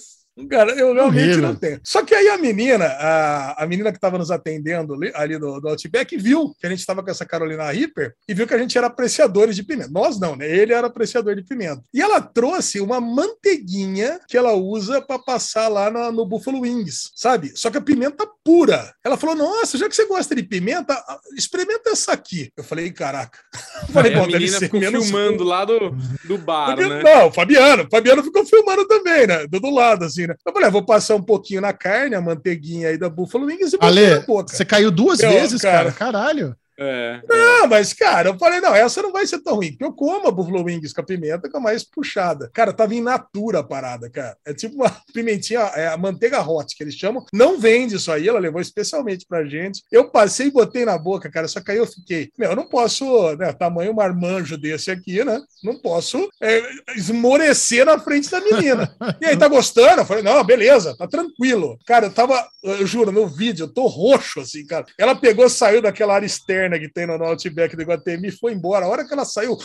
Cara, 0.49 0.73
eu 0.73 0.95
realmente 0.95 1.23
Horrível. 1.25 1.43
não 1.43 1.55
tenho. 1.55 1.81
Só 1.85 2.03
que 2.05 2.15
aí 2.15 2.29
a 2.29 2.39
menina, 2.39 2.85
a, 2.87 3.65
a 3.65 3.67
menina 3.67 3.91
que 3.91 3.99
estava 3.99 4.19
nos 4.19 4.31
atendendo 4.31 4.95
ali, 4.95 5.11
ali 5.15 5.39
do, 5.39 5.61
do 5.61 5.69
Outback, 5.69 6.17
viu 6.17 6.55
que 6.59 6.67
a 6.67 6.71
gente 6.71 6.81
estava 6.81 7.03
com 7.03 7.11
essa 7.11 7.27
Carolina 7.27 7.71
Reaper 7.71 8.15
e 8.29 8.35
viu 8.35 8.47
que 8.47 8.55
a 8.55 8.59
gente 8.59 8.77
era 8.77 8.87
apreciadores 8.87 9.57
de 9.57 9.63
pimenta. 9.63 9.91
Nós 9.91 10.19
não, 10.19 10.37
né? 10.37 10.49
Ele 10.49 10.73
era 10.73 10.87
apreciador 10.87 11.35
de 11.35 11.43
pimenta. 11.43 11.83
E 11.93 12.01
ela 12.01 12.21
trouxe 12.21 12.81
uma 12.81 13.01
manteiguinha 13.01 14.21
que 14.29 14.37
ela 14.37 14.53
usa 14.53 15.01
para 15.01 15.19
passar 15.19 15.69
lá 15.69 15.91
no, 15.91 16.13
no 16.13 16.27
Buffalo 16.27 16.61
Wings, 16.61 17.11
sabe? 17.15 17.53
Só 17.55 17.71
que 17.71 17.79
a 17.79 17.83
pimenta 17.83 18.27
pura. 18.45 18.93
Ela 19.05 19.17
falou: 19.17 19.35
Nossa, 19.35 19.79
já 19.79 19.89
que 19.89 19.95
você 19.97 20.07
gosta 20.07 20.35
de 20.35 20.43
pimenta, 20.43 20.97
experimenta 21.37 21.91
essa 21.91 22.13
aqui. 22.13 22.51
Eu 22.57 22.65
falei: 22.65 22.91
Caraca. 22.91 23.39
Eu 23.89 23.89
falei: 23.95 24.15
a 24.15 24.19
Bom, 24.19 24.27
deve 24.27 24.39
menina 24.39 24.59
ficou 24.59 24.81
menos 24.81 25.05
filmando 25.07 25.45
lá 25.45 25.65
do, 25.65 25.91
do 26.25 26.39
bar, 26.39 26.77
porque- 26.77 26.89
né? 26.89 27.03
Não, 27.03 27.29
o 27.29 27.33
Fabiano. 27.33 27.85
O 27.85 27.91
Fabiano 27.91 28.23
ficou 28.23 28.45
filmando 28.45 28.87
também, 28.87 29.27
né? 29.27 29.47
Do, 29.47 29.61
do 29.61 29.71
lado, 29.71 30.05
assim, 30.05 30.27
Eu 30.47 30.53
falei, 30.53 30.69
ah, 30.69 30.71
vou 30.71 30.85
passar 30.85 31.15
um 31.15 31.23
pouquinho 31.23 31.61
na 31.61 31.73
carne, 31.73 32.15
a 32.15 32.21
manteiguinha 32.21 32.89
aí 32.89 32.99
da 32.99 33.09
Buffalo 33.09 33.47
Wings 33.47 33.73
e 33.73 33.79
Ale, 33.81 34.15
na 34.17 34.21
boca. 34.21 34.55
você 34.55 34.65
caiu 34.65 34.91
duas 34.91 35.21
Meu, 35.21 35.31
vezes, 35.31 35.63
cara. 35.63 35.93
cara. 35.93 35.93
Caralho. 35.93 36.57
É. 36.81 37.21
Não, 37.29 37.67
mas, 37.67 37.93
cara, 37.93 38.31
eu 38.31 38.39
falei, 38.39 38.59
não, 38.59 38.75
essa 38.75 39.03
não 39.03 39.13
vai 39.13 39.27
ser 39.27 39.41
tão 39.41 39.57
ruim, 39.57 39.69
porque 39.69 39.85
eu 39.85 39.93
como 39.93 40.27
a 40.27 40.31
Buffalo 40.31 40.65
Wings 40.65 40.95
com 40.95 41.03
a 41.03 41.05
pimenta 41.05 41.51
com 41.51 41.59
a 41.59 41.61
mais 41.61 41.85
puxada. 41.85 42.51
Cara, 42.55 42.73
tava 42.73 42.95
in 42.95 43.03
natura 43.03 43.59
a 43.59 43.63
parada, 43.63 44.09
cara. 44.09 44.35
É 44.47 44.55
tipo 44.55 44.77
uma 44.77 44.91
pimentinha, 45.13 45.61
é 45.75 45.89
a 45.89 45.97
manteiga 45.99 46.41
hot, 46.41 46.75
que 46.75 46.83
eles 46.83 46.95
chamam. 46.95 47.23
Não 47.35 47.59
vende 47.59 47.97
isso 47.97 48.11
aí, 48.11 48.27
ela 48.27 48.39
levou 48.39 48.63
especialmente 48.63 49.27
pra 49.29 49.45
gente. 49.45 49.83
Eu 49.93 50.11
passei 50.11 50.47
e 50.47 50.51
botei 50.51 50.87
na 50.87 50.97
boca, 50.97 51.31
cara, 51.31 51.47
só 51.47 51.61
que 51.61 51.71
aí 51.71 51.77
eu 51.77 51.87
fiquei, 51.87 52.31
meu, 52.39 52.51
eu 52.51 52.57
não 52.57 52.67
posso, 52.67 53.37
né, 53.37 53.53
tamanho 53.53 53.95
marmanjo 53.95 54.57
desse 54.57 54.91
aqui, 54.91 55.23
né? 55.23 55.39
Não 55.63 55.79
posso 55.79 56.31
é, 56.41 56.63
esmorecer 56.97 57.85
na 57.85 57.99
frente 57.99 58.31
da 58.31 58.41
menina. 58.41 58.97
E 59.21 59.27
aí, 59.27 59.37
tá 59.37 59.49
gostando? 59.49 60.01
Eu 60.01 60.07
falei, 60.07 60.23
não, 60.23 60.43
beleza, 60.43 60.97
tá 60.97 61.07
tranquilo. 61.07 61.79
Cara, 61.87 62.07
eu 62.07 62.11
tava, 62.11 62.43
eu 62.63 62.87
juro, 62.87 63.13
no 63.13 63.27
vídeo, 63.27 63.65
eu 63.65 63.69
tô 63.73 63.87
roxo, 63.87 64.41
assim, 64.41 64.65
cara. 64.65 64.87
Ela 64.99 65.15
pegou, 65.15 65.47
saiu 65.51 65.83
daquela 65.83 66.15
área 66.15 66.27
externa 66.27 66.70
que 66.79 66.89
tem 66.89 67.07
no 67.07 67.13
Outback 67.25 67.75
do 67.75 67.83
Iguatemi 67.83 68.31
foi 68.31 68.53
embora. 68.53 68.87
A 68.87 68.89
hora 68.89 69.07
que 69.07 69.13
ela 69.13 69.25
saiu, 69.25 69.57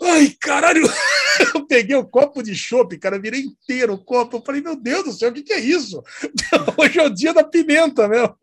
ai, 0.00 0.34
caralho, 0.40 0.82
eu 1.54 1.66
peguei 1.66 1.96
o 1.96 2.06
copo 2.06 2.42
de 2.42 2.54
chopp, 2.54 2.96
cara, 2.98 3.18
virei 3.18 3.40
inteiro 3.40 3.94
o 3.94 4.04
copo. 4.04 4.36
Eu 4.36 4.42
falei, 4.44 4.60
meu 4.60 4.76
Deus 4.76 5.04
do 5.04 5.12
céu, 5.12 5.30
o 5.30 5.32
que 5.32 5.42
que 5.42 5.52
é 5.52 5.60
isso? 5.60 6.02
Hoje 6.76 6.98
é 6.98 7.06
o 7.06 7.10
dia 7.10 7.32
da 7.32 7.44
pimenta, 7.44 8.08
meu. 8.08 8.34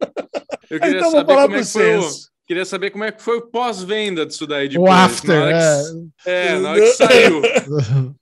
Eu 0.70 0.80
queria 0.80 0.98
Então, 0.98 1.12
vou 1.12 1.20
saber 1.20 1.34
falar 1.34 1.44
como 1.44 1.56
é 1.56 1.64
vocês. 1.64 2.30
Queria 2.50 2.66
saber 2.66 2.90
como 2.90 3.04
é 3.04 3.12
que 3.12 3.22
foi 3.22 3.38
o 3.38 3.42
pós-venda 3.44 4.26
disso 4.26 4.48
daí 4.48 4.66
O 4.66 4.70
depois. 4.72 4.92
after, 4.92 5.36
na 5.36 5.42
hora 5.46 5.52
é. 5.56 5.84
que, 6.24 6.30
é, 6.30 6.58
na 6.60 6.72
hora 6.72 6.82
que 6.82 6.88
saiu. 6.98 7.42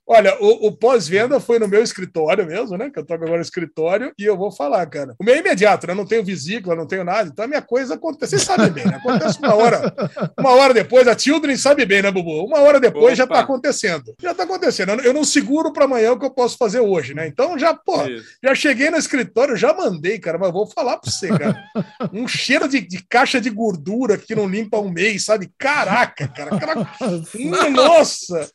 Olha, 0.06 0.36
o, 0.38 0.66
o 0.66 0.72
pós-venda 0.72 1.40
foi 1.40 1.58
no 1.58 1.66
meu 1.66 1.82
escritório 1.82 2.44
mesmo, 2.46 2.76
né? 2.76 2.90
Que 2.90 2.98
eu 2.98 3.06
toco 3.06 3.22
agora 3.24 3.38
no 3.38 3.42
escritório, 3.42 4.12
e 4.18 4.24
eu 4.26 4.36
vou 4.36 4.52
falar, 4.52 4.84
cara. 4.84 5.14
O 5.18 5.24
meu 5.24 5.34
é 5.34 5.38
imediato, 5.38 5.86
né? 5.86 5.94
Não 5.94 6.04
tenho 6.04 6.22
vesícula, 6.22 6.76
não 6.76 6.86
tenho 6.86 7.04
nada. 7.04 7.30
Então 7.32 7.46
a 7.46 7.48
minha 7.48 7.62
coisa 7.62 7.94
acontece. 7.94 8.32
Vocês 8.32 8.42
sabem 8.42 8.70
bem, 8.70 8.84
né? 8.84 8.96
Acontece 8.96 9.38
uma 9.38 9.54
hora, 9.54 9.94
uma 10.38 10.50
hora 10.50 10.74
depois. 10.74 11.08
A 11.08 11.16
Children 11.16 11.56
sabe 11.56 11.86
bem, 11.86 12.02
né, 12.02 12.10
Bubu? 12.10 12.44
Uma 12.44 12.58
hora 12.60 12.78
depois 12.78 13.16
já 13.16 13.24
Opa. 13.24 13.36
tá 13.36 13.40
acontecendo. 13.40 14.14
Já 14.20 14.34
tá 14.34 14.42
acontecendo. 14.42 14.90
Eu 14.90 14.96
não- 15.14 15.18
Eu 15.20 15.24
seguro 15.24 15.72
para 15.72 15.86
amanhã 15.86 16.12
o 16.12 16.18
que 16.18 16.26
eu 16.26 16.30
posso 16.30 16.58
fazer 16.58 16.80
hoje, 16.80 17.14
né? 17.14 17.26
Então 17.26 17.58
já, 17.58 17.72
pô, 17.74 18.04
Isso. 18.06 18.26
já 18.44 18.54
cheguei 18.54 18.90
no 18.90 18.98
escritório, 18.98 19.56
já 19.56 19.72
mandei, 19.74 20.18
cara, 20.18 20.36
mas 20.38 20.52
vou 20.52 20.66
falar 20.66 20.98
pra 20.98 21.10
você, 21.10 21.28
cara. 21.28 21.56
Um 22.12 22.28
cheiro 22.28 22.68
de, 22.68 22.80
de 22.80 23.02
caixa 23.08 23.40
de 23.40 23.48
gordura 23.50 24.17
que 24.26 24.34
não 24.34 24.48
limpa 24.48 24.78
um 24.78 24.90
mês, 24.90 25.24
sabe? 25.24 25.50
Caraca, 25.58 26.28
cara. 26.28 26.58
cara 26.58 27.70
nossa! 27.70 28.50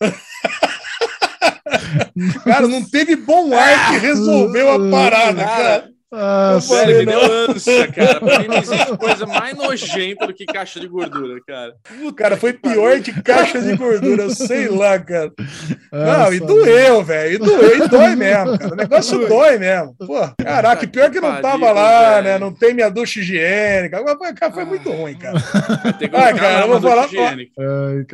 cara, 2.44 2.68
não 2.68 2.84
teve 2.84 3.16
bom 3.16 3.56
ar 3.56 3.90
que 3.90 3.98
resolveu 3.98 4.72
a 4.72 4.90
parada, 4.90 5.44
cara. 5.44 5.90
Ah, 6.10 6.58
Sério, 6.60 6.98
me 7.00 7.04
não. 7.04 7.20
deu 7.20 7.50
ânsia, 7.50 7.92
cara. 7.92 8.18
Pra 8.18 8.38
mim 8.38 8.48
não 8.48 8.56
existe 8.56 8.96
coisa 8.96 9.26
mais 9.26 9.54
nojenta 9.54 10.26
do 10.26 10.32
que 10.32 10.46
caixa 10.46 10.80
de 10.80 10.88
gordura, 10.88 11.38
cara. 11.46 11.74
Cara, 12.16 12.36
foi 12.38 12.54
pior 12.54 12.98
que 13.00 13.12
caixa 13.22 13.60
de 13.60 13.76
gordura, 13.76 14.30
sei 14.30 14.68
lá, 14.72 14.98
cara. 14.98 15.30
Não, 15.92 16.04
Nossa, 16.06 16.34
e 16.34 16.40
doeu, 16.40 17.04
velho. 17.04 17.34
E 17.34 17.38
doeu, 17.38 17.76
e 17.84 17.88
dói 17.88 18.16
mesmo, 18.16 18.58
cara. 18.58 18.72
O 18.72 18.76
negócio 18.76 19.28
dói 19.28 19.58
mesmo. 19.58 19.94
Pô, 19.98 20.18
caraca, 20.42 20.84
e 20.84 20.88
pior 20.88 21.10
que 21.10 21.20
não 21.20 21.42
tava 21.42 21.70
lá, 21.72 22.22
né? 22.22 22.38
Não 22.38 22.52
tem 22.54 22.72
minha 22.72 22.88
ducha 22.88 23.20
higiênica. 23.20 23.98
Agora, 23.98 24.16
foi- 24.16 24.32
cara, 24.32 24.52
foi 24.52 24.64
muito 24.64 24.90
ruim, 24.90 25.14
cara. 25.14 25.36
Ah, 26.12 26.32
cara, 26.32 26.60
eu 26.62 26.68
vou 26.68 26.80
falar- 26.80 27.08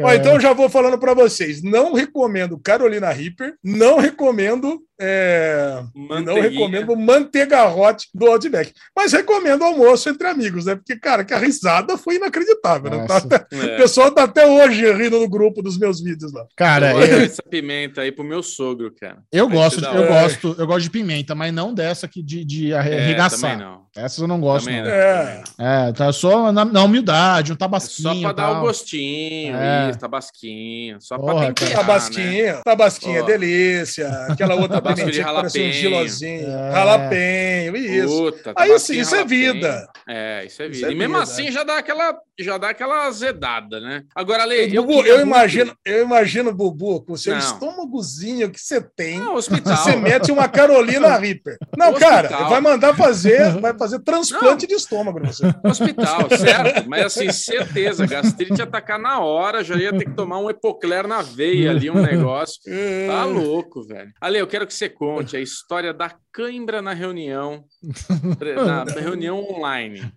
Ó, 0.03 0.13
então 0.13 0.41
já 0.41 0.53
vou 0.53 0.69
falando 0.69 0.99
pra 0.99 1.15
vocês. 1.15 1.63
Não 1.63 1.93
recomendo 1.95 2.59
Carolina 2.59 3.11
Reaper, 3.11 3.55
não 3.63 3.99
recomendo. 3.99 4.81
É, 5.01 5.83
Não 5.95 6.41
recomendo 6.41 6.97
manteiga 6.97 7.65
hot 7.67 8.09
do 8.15 8.27
Outback. 8.27 8.73
Mas 8.95 9.13
recomendo 9.13 9.65
almoço 9.65 10.09
entre 10.09 10.27
amigos, 10.29 10.67
né? 10.67 10.75
Porque, 10.77 10.97
cara, 10.97 11.25
que 11.25 11.35
a 11.35 11.39
risada 11.39 11.97
foi 11.99 12.17
inacreditável. 12.17 12.91
Né? 12.91 13.07
Tá- 13.07 13.47
É. 13.53 13.75
O 13.75 13.77
pessoal 13.77 14.11
tá 14.11 14.25
até 14.25 14.47
hoje 14.47 14.91
rindo 14.93 15.19
no 15.19 15.29
grupo 15.29 15.63
dos 15.63 15.79
meus 15.79 16.01
vídeos 16.03 16.33
lá. 16.33 16.45
Cara, 16.57 16.93
eu, 16.93 17.21
essa 17.23 17.43
pimenta 17.43 18.03
aí 18.03 18.13
pro 18.13 18.25
meu 18.25 18.43
sogro, 18.43 18.93
cara. 18.95 19.19
eu 19.33 19.49
Vai 19.49 19.57
gosto, 19.57 19.81
de, 19.81 19.87
eu 19.87 20.07
gosto, 20.07 20.57
eu 20.59 20.67
gosto 20.67 20.83
de 20.83 20.91
pimenta, 20.91 21.35
mas 21.35 21.53
não 21.53 21.75
dessa 21.75 22.07
aqui 22.07 22.23
de, 22.23 22.45
de 22.45 22.73
É, 22.73 22.79
arregaçar. 22.79 23.53
também 23.53 23.67
não. 23.67 23.84
Essas 23.97 24.19
eu 24.19 24.27
não 24.27 24.41
gosto, 24.41 24.65
Também 24.67 24.83
não. 24.83 24.91
É. 24.91 25.45
É, 25.59 25.93
tá 25.93 26.13
só 26.13 26.51
na, 26.51 26.65
na 26.65 26.83
humildade, 26.83 27.53
um 27.53 27.55
É 27.55 27.59
tabasquinho. 27.59 28.13
só 28.15 28.21
pra 28.21 28.33
dar 28.33 28.59
o 28.59 28.61
gostinho, 28.63 29.57
É. 29.57 29.91
isso, 29.91 29.99
tabasquinho. 30.01 30.97
Só 31.01 31.17
Porra, 31.17 31.35
pra 31.35 31.47
temperar, 31.53 31.71
né? 31.71 31.77
Tabasquinha, 31.77 32.55
tabasquinha 32.65 33.19
é 33.21 33.23
delícia. 33.23 34.09
Aquela 34.29 34.57
outra 34.57 34.83
pimentinha 34.83 35.25
que 35.25 35.33
parece 35.33 35.61
um 35.63 35.73
gilozinho. 35.73 36.49
É. 36.51 36.73
Jalapenho, 36.73 37.77
isso. 37.77 38.09
Puta, 38.25 38.51
Aí 38.57 38.69
tabasquinho 38.69 38.79
sim, 38.81 39.01
isso 39.01 39.15
é 39.15 39.25
vida. 39.25 39.89
É, 40.09 40.45
isso 40.45 40.63
é 40.63 40.67
Isso 40.67 40.75
vida. 40.81 40.89
é 40.89 40.93
e 40.93 40.95
mesmo 40.97 41.15
vida. 41.15 41.23
assim 41.23 41.53
já 41.53 41.63
dá 41.63 41.79
aquela, 41.79 42.17
já 42.39 42.59
dá 42.59 42.71
aquela 42.71 43.07
azedada, 43.07 43.79
né? 43.81 44.03
Agora, 44.15 44.45
Lê, 44.45 44.67
eu, 44.67 44.75
eu, 44.75 44.85
muito- 44.85 45.09
imagino, 45.09 45.73
eu 45.85 46.03
imagino, 46.03 46.53
Bubu, 46.53 47.01
com 47.05 47.13
o 47.13 47.19
seu 47.19 47.33
Não. 47.33 47.39
estômagozinho 47.41 48.51
que 48.51 48.61
você 48.61 48.81
tem. 48.81 49.19
Não, 49.21 49.37
hospital. 49.37 49.77
Você 49.77 49.95
mete 49.97 50.33
uma 50.33 50.49
Carolina 50.49 51.15
Reaper. 51.19 51.57
Não, 51.77 51.91
Hospital. 51.91 52.11
cara, 52.11 52.49
vai 52.49 52.61
mandar 52.61 52.95
fazer, 52.97 53.53
vai 53.61 53.73
fazer 53.73 53.84
transplante 53.99 54.67
de 54.67 54.75
estômago 54.75 55.21
você. 55.21 55.45
Hospital, 55.65 56.29
certo? 56.31 56.89
Mas 56.89 57.07
assim, 57.07 57.31
certeza, 57.33 58.07
gastrite 58.07 58.59
ia 58.59 58.65
atacar 58.65 58.99
na 58.99 59.21
hora, 59.21 59.65
já 59.65 59.77
ia 59.77 59.93
ter 59.97 60.05
que 60.05 60.15
tomar 60.15 60.39
um 60.39 60.51
epocler 60.51 61.07
na 61.07 61.23
veia 61.23 61.71
ali, 61.71 61.91
um 61.91 62.01
negócio. 62.01 62.61
Tá 63.07 63.25
louco, 63.25 63.83
velho. 63.83 64.13
Ale, 64.21 64.39
eu 64.39 64.47
quero 64.47 64.67
que 64.67 64.75
você 64.75 64.89
conte 64.89 65.37
a 65.37 65.41
história 65.41 65.93
da 65.93 66.15
cãibra 66.33 66.83
na 66.83 66.93
reunião, 66.93 67.65
na 68.67 69.01
reunião 69.01 69.39
online. 69.39 70.13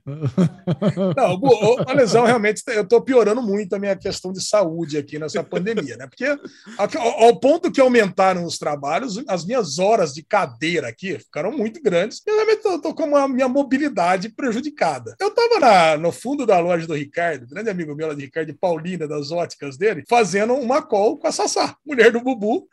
Não, 1.16 1.36
ô, 1.36 1.78
a 1.86 1.94
lesão 1.94 2.26
realmente, 2.26 2.64
eu 2.68 2.88
tô 2.88 3.00
piorando 3.02 3.42
muito 3.42 3.74
a 3.74 3.80
minha 3.80 3.96
questão 3.96 4.34
de 4.34 4.44
saúde 4.44 4.98
aqui 4.98 5.20
nessa 5.20 5.44
pandemia, 5.44 5.96
né? 5.96 6.08
Porque 6.08 6.26
ao, 6.26 7.24
ao 7.24 7.40
ponto 7.40 7.72
que 7.72 7.80
aumentaram 7.80 8.46
os 8.46 8.58
trabalhos, 8.58 9.24
as 9.28 9.46
minhas 9.46 9.78
horas 9.78 10.12
de 10.12 10.24
cadeira 10.24 10.88
aqui 10.88 11.20
ficaram 11.20 11.52
muito 11.52 11.82
grandes. 11.82 12.22
Eu 12.26 12.36
realmente 12.36 12.64
tô, 12.64 12.82
tô 12.82 12.96
com 12.96 13.16
a 13.16 13.28
minha 13.28 13.48
mobilidade 13.58 14.30
prejudicada. 14.30 15.16
Eu 15.20 15.32
tava 15.32 15.60
na- 15.60 15.98
no 15.98 16.12
fundo 16.12 16.46
da 16.46 16.60
loja 16.60 16.86
do 16.86 16.94
Ricardo, 16.94 17.48
grande 17.48 17.70
amigo 17.70 17.96
meu 17.96 18.08
lá 18.08 18.14
de 18.14 18.22
Ricardo, 18.26 18.48
de 18.48 18.54
Paulina, 18.54 19.08
das 19.08 19.32
óticas 19.32 19.78
dele, 19.78 20.04
fazendo 20.08 20.54
uma 20.54 20.82
call 20.82 21.18
com 21.18 21.28
a 21.28 21.32
Sassá, 21.32 21.76
mulher 21.86 22.12
do 22.12 22.22
Bubu, 22.22 22.68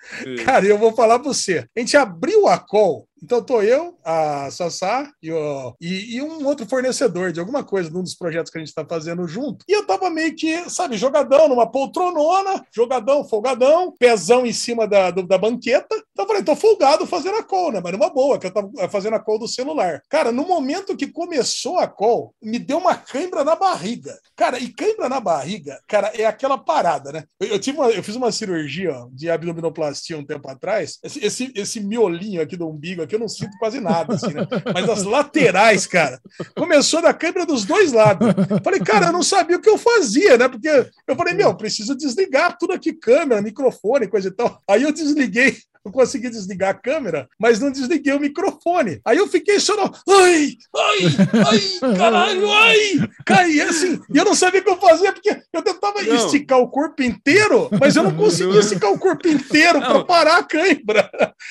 Cara, 0.44 0.64
eu 0.66 0.76
vou 0.78 0.92
falar 0.92 1.18
pra 1.18 1.28
você. 1.32 1.66
A 1.76 1.80
gente 1.80 1.96
abriu 1.96 2.46
a 2.46 2.58
call. 2.58 3.08
Então 3.24 3.42
tô 3.42 3.62
eu, 3.62 3.96
a 4.04 4.50
Sassá 4.50 5.10
e, 5.22 5.32
o- 5.32 5.74
e- 5.80 6.16
e 6.16 6.22
um 6.22 6.46
outro 6.46 6.66
fornecedor 6.66 7.32
de 7.32 7.40
alguma 7.40 7.64
coisa, 7.64 7.88
num 7.88 8.02
dos 8.02 8.14
projetos 8.14 8.52
que 8.52 8.58
a 8.58 8.60
gente 8.64 8.74
tá 8.74 8.84
fazendo 8.86 9.26
junto. 9.26 9.64
E 9.66 9.72
eu 9.72 9.86
tava 9.86 10.10
meio 10.10 10.36
que, 10.36 10.68
sabe, 10.68 10.98
jogadão 10.98 11.48
numa 11.48 11.66
poltronona, 11.70 12.62
jogadão, 12.70 13.24
folgadão, 13.26 13.94
pezão 13.98 14.44
em 14.44 14.52
cima 14.52 14.86
da, 14.86 15.10
do- 15.10 15.26
da 15.26 15.38
banqueta. 15.38 15.94
Então 16.12 16.24
eu 16.24 16.28
falei, 16.28 16.42
tô 16.44 16.54
folgado 16.54 17.06
fazendo 17.06 17.38
a 17.38 17.42
call, 17.42 17.72
né? 17.72 17.80
Mas 17.82 17.92
numa 17.92 18.10
boa, 18.10 18.38
que 18.38 18.46
eu 18.46 18.52
tava 18.52 18.70
fazendo 18.90 19.14
a 19.14 19.20
call 19.20 19.38
do 19.38 19.48
celular. 19.48 20.02
Cara, 20.10 20.30
no 20.30 20.46
momento 20.46 20.94
que 20.96 21.06
começou 21.10 21.78
a 21.78 21.86
call, 21.88 22.34
me 22.42 22.58
deu 22.58 22.76
uma 22.78 22.94
cãibra 22.94 23.42
na 23.42 23.56
barriga. 23.56 24.14
Cara, 24.36 24.58
e 24.58 24.68
cãibra 24.68 25.08
na 25.08 25.18
barriga, 25.18 25.80
cara, 25.88 26.08
é 26.14 26.26
aquela 26.26 26.58
parada, 26.58 27.10
né? 27.10 27.24
Eu, 27.40 27.48
eu 27.48 27.58
tive 27.58 27.78
uma- 27.78 27.90
eu 27.90 28.02
fiz 28.02 28.16
uma 28.16 28.30
cirurgia 28.30 28.94
de 29.12 29.30
abdominoplastia 29.30 30.18
um 30.18 30.24
tempo 30.26 30.48
atrás. 30.50 30.98
Esse, 31.02 31.24
esse, 31.24 31.52
esse 31.54 31.80
miolinho 31.80 32.42
aqui 32.42 32.56
do 32.56 32.68
umbigo 32.68 33.02
aqui 33.02 33.13
eu 33.14 33.20
não 33.20 33.28
sinto 33.28 33.56
quase 33.58 33.80
nada, 33.80 34.14
assim, 34.14 34.32
né? 34.32 34.46
Mas 34.72 34.88
as 34.88 35.02
laterais, 35.04 35.86
cara, 35.86 36.20
começou 36.56 37.00
da 37.00 37.14
câimbra 37.14 37.46
dos 37.46 37.64
dois 37.64 37.92
lados. 37.92 38.28
Falei, 38.62 38.80
cara, 38.80 39.06
eu 39.06 39.12
não 39.12 39.22
sabia 39.22 39.56
o 39.56 39.60
que 39.60 39.68
eu 39.68 39.78
fazia, 39.78 40.36
né? 40.36 40.48
Porque 40.48 40.68
eu 41.06 41.16
falei, 41.16 41.34
meu, 41.34 41.54
preciso 41.54 41.96
desligar 41.96 42.56
tudo 42.58 42.72
aqui, 42.72 42.92
câmera, 42.92 43.42
microfone, 43.42 44.08
coisa 44.08 44.28
e 44.28 44.32
tal. 44.32 44.62
Aí 44.68 44.82
eu 44.82 44.92
desliguei 44.92 45.56
eu 45.84 45.92
consegui 45.92 46.30
desligar 46.30 46.70
a 46.70 46.74
câmera, 46.74 47.28
mas 47.38 47.60
não 47.60 47.70
desliguei 47.70 48.12
o 48.14 48.20
microfone. 48.20 49.00
Aí 49.04 49.18
eu 49.18 49.26
fiquei 49.28 49.58
no, 49.76 49.92
ai, 50.14 50.56
ai, 50.76 50.98
ai, 51.46 51.96
caralho, 51.96 52.50
ai, 52.50 52.78
caí 53.26 53.60
assim. 53.60 54.00
E 54.12 54.16
eu 54.18 54.24
não 54.24 54.34
sabia 54.34 54.60
o 54.60 54.64
que 54.64 54.70
eu 54.70 54.80
fazia, 54.80 55.12
porque 55.12 55.36
eu 55.52 55.62
tentava 55.62 56.02
Não. 56.02 56.14
esticar 56.16 56.58
o 56.58 56.68
corpo 56.68 57.02
inteiro, 57.02 57.68
mas 57.80 57.96
eu 57.96 58.02
não 58.02 58.14
conseguia 58.14 58.60
esticar 58.60 58.90
o 58.92 58.98
corpo 58.98 59.28
inteiro 59.28 59.80
para 59.80 60.04
parar 60.04 60.38
a 60.38 60.42
câimbra. 60.42 61.10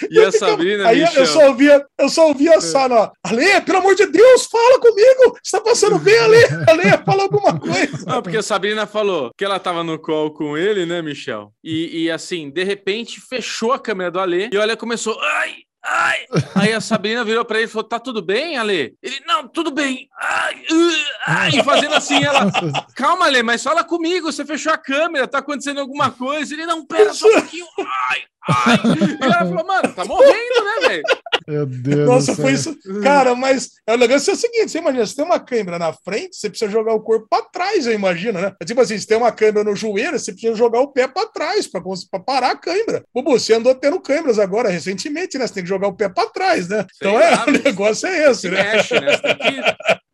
E 0.09 0.19
a 0.19 0.31
Sabrina, 0.31 0.87
Aí 0.87 0.99
eu- 1.01 1.05
Michel? 1.07 1.21
eu 1.21 1.27
só 1.27 1.47
ouvia, 1.47 1.85
eu 1.99 2.09
só 2.09 2.27
ouvia 2.27 2.57
a 2.57 2.61
Sara, 2.61 2.95
ó, 2.95 3.11
Ale, 3.23 3.61
pelo 3.61 3.77
amor 3.79 3.95
de 3.95 4.05
Deus, 4.07 4.45
fala 4.45 4.79
comigo! 4.79 5.37
Você 5.43 5.57
tá 5.57 5.61
passando 5.63 5.99
bem, 5.99 6.17
Ale? 6.17 6.43
Ale, 6.67 7.03
fala 7.05 7.23
alguma 7.23 7.59
coisa. 7.59 8.05
Não, 8.07 8.21
porque 8.21 8.37
a 8.37 8.43
Sabrina 8.43 8.85
falou 8.87 9.31
que 9.37 9.45
ela 9.45 9.59
tava 9.59 9.83
no 9.83 9.99
call 9.99 10.31
com 10.33 10.57
ele, 10.57 10.85
né, 10.85 11.01
Michel? 11.01 11.51
E, 11.63 12.03
e, 12.05 12.11
assim, 12.11 12.49
de 12.49 12.63
repente 12.63 13.19
fechou 13.21 13.71
a 13.73 13.79
câmera 13.79 14.11
do 14.11 14.19
Ale 14.23 14.49
e 14.51 14.57
olha, 14.57 14.75
começou. 14.75 15.19
Ai! 15.21 15.55
Ai! 15.83 16.25
Aí 16.55 16.73
a 16.73 16.79
Sabrina 16.79 17.23
virou 17.25 17.43
pra 17.43 17.57
ele 17.57 17.67
e 17.67 17.69
falou: 17.69 17.87
Tá 17.87 17.99
tudo 17.99 18.21
bem, 18.21 18.57
Ale? 18.57 18.95
Ele, 19.03 19.19
não, 19.27 19.47
tudo 19.47 19.69
bem. 19.69 20.07
Ai! 20.17 20.55
uh, 20.71 21.05
ai! 21.27 21.49
E 21.49 21.63
fazendo 21.63 21.95
assim, 21.95 22.23
ela. 22.23 22.49
Calma, 22.95 23.25
Ale, 23.25 23.43
mas 23.43 23.61
fala 23.61 23.83
comigo, 23.83 24.31
você 24.31 24.45
fechou 24.45 24.71
a 24.71 24.77
câmera, 24.77 25.27
tá 25.27 25.39
acontecendo 25.39 25.81
alguma 25.81 26.09
coisa. 26.09 26.53
Ele, 26.53 26.65
não, 26.65 26.85
pera 26.85 27.13
só 27.13 27.27
um 27.27 27.33
pouquinho. 27.33 27.65
Ai! 28.09 28.23
Ai! 28.49 28.77
E 29.21 29.25
ela 29.25 29.45
falou, 29.45 29.65
mano, 29.65 29.93
tá 29.93 30.05
morrendo, 30.05 30.63
né, 30.65 30.87
velho? 30.87 31.03
Meu 31.47 31.65
Deus 31.65 32.07
Nossa, 32.07 32.35
foi 32.35 32.53
isso. 32.53 32.77
Cara, 33.01 33.35
mas 33.35 33.71
é, 33.87 33.93
o 33.93 33.97
negócio 33.97 34.31
é 34.31 34.33
o 34.33 34.37
seguinte: 34.37 34.71
você 34.71 34.77
imagina, 34.77 35.05
você 35.05 35.15
tem 35.15 35.25
uma 35.25 35.39
câimbra 35.39 35.79
na 35.79 35.93
frente, 35.93 36.35
você 36.35 36.49
precisa 36.49 36.71
jogar 36.71 36.93
o 36.93 37.01
corpo 37.01 37.27
para 37.29 37.43
trás, 37.43 37.85
eu 37.85 37.93
imagino, 37.93 38.39
né? 38.39 38.53
É 38.61 38.65
tipo 38.65 38.79
assim, 38.81 38.97
se 38.97 39.07
tem 39.07 39.17
uma 39.17 39.31
câimbra 39.31 39.63
no 39.63 39.75
joelho, 39.75 40.19
você 40.19 40.31
precisa 40.31 40.55
jogar 40.55 40.79
o 40.79 40.87
pé 40.87 41.07
para 41.07 41.27
trás 41.27 41.67
para 41.67 42.19
parar 42.19 42.51
a 42.51 42.55
câimbra. 42.55 43.03
Bubu, 43.13 43.31
você 43.31 43.53
andou 43.53 43.75
tendo 43.75 43.99
câimbras 43.99 44.39
agora 44.39 44.69
recentemente, 44.69 45.37
né? 45.37 45.47
Você 45.47 45.53
tem 45.55 45.63
que 45.63 45.69
jogar 45.69 45.87
o 45.87 45.95
pé 45.95 46.09
para 46.09 46.29
trás, 46.29 46.67
né? 46.67 46.85
Sei 46.93 47.09
então 47.09 47.13
lá, 47.13 47.45
é, 47.45 47.49
o 47.49 47.63
negócio 47.63 48.07
é 48.07 48.29
esse, 48.29 48.41
Se 48.41 48.49
né? 48.49 48.73
mexe, 48.73 48.99
né? 48.99 49.17
Você 49.17 49.21
tem 49.21 49.37
que. 49.37 49.72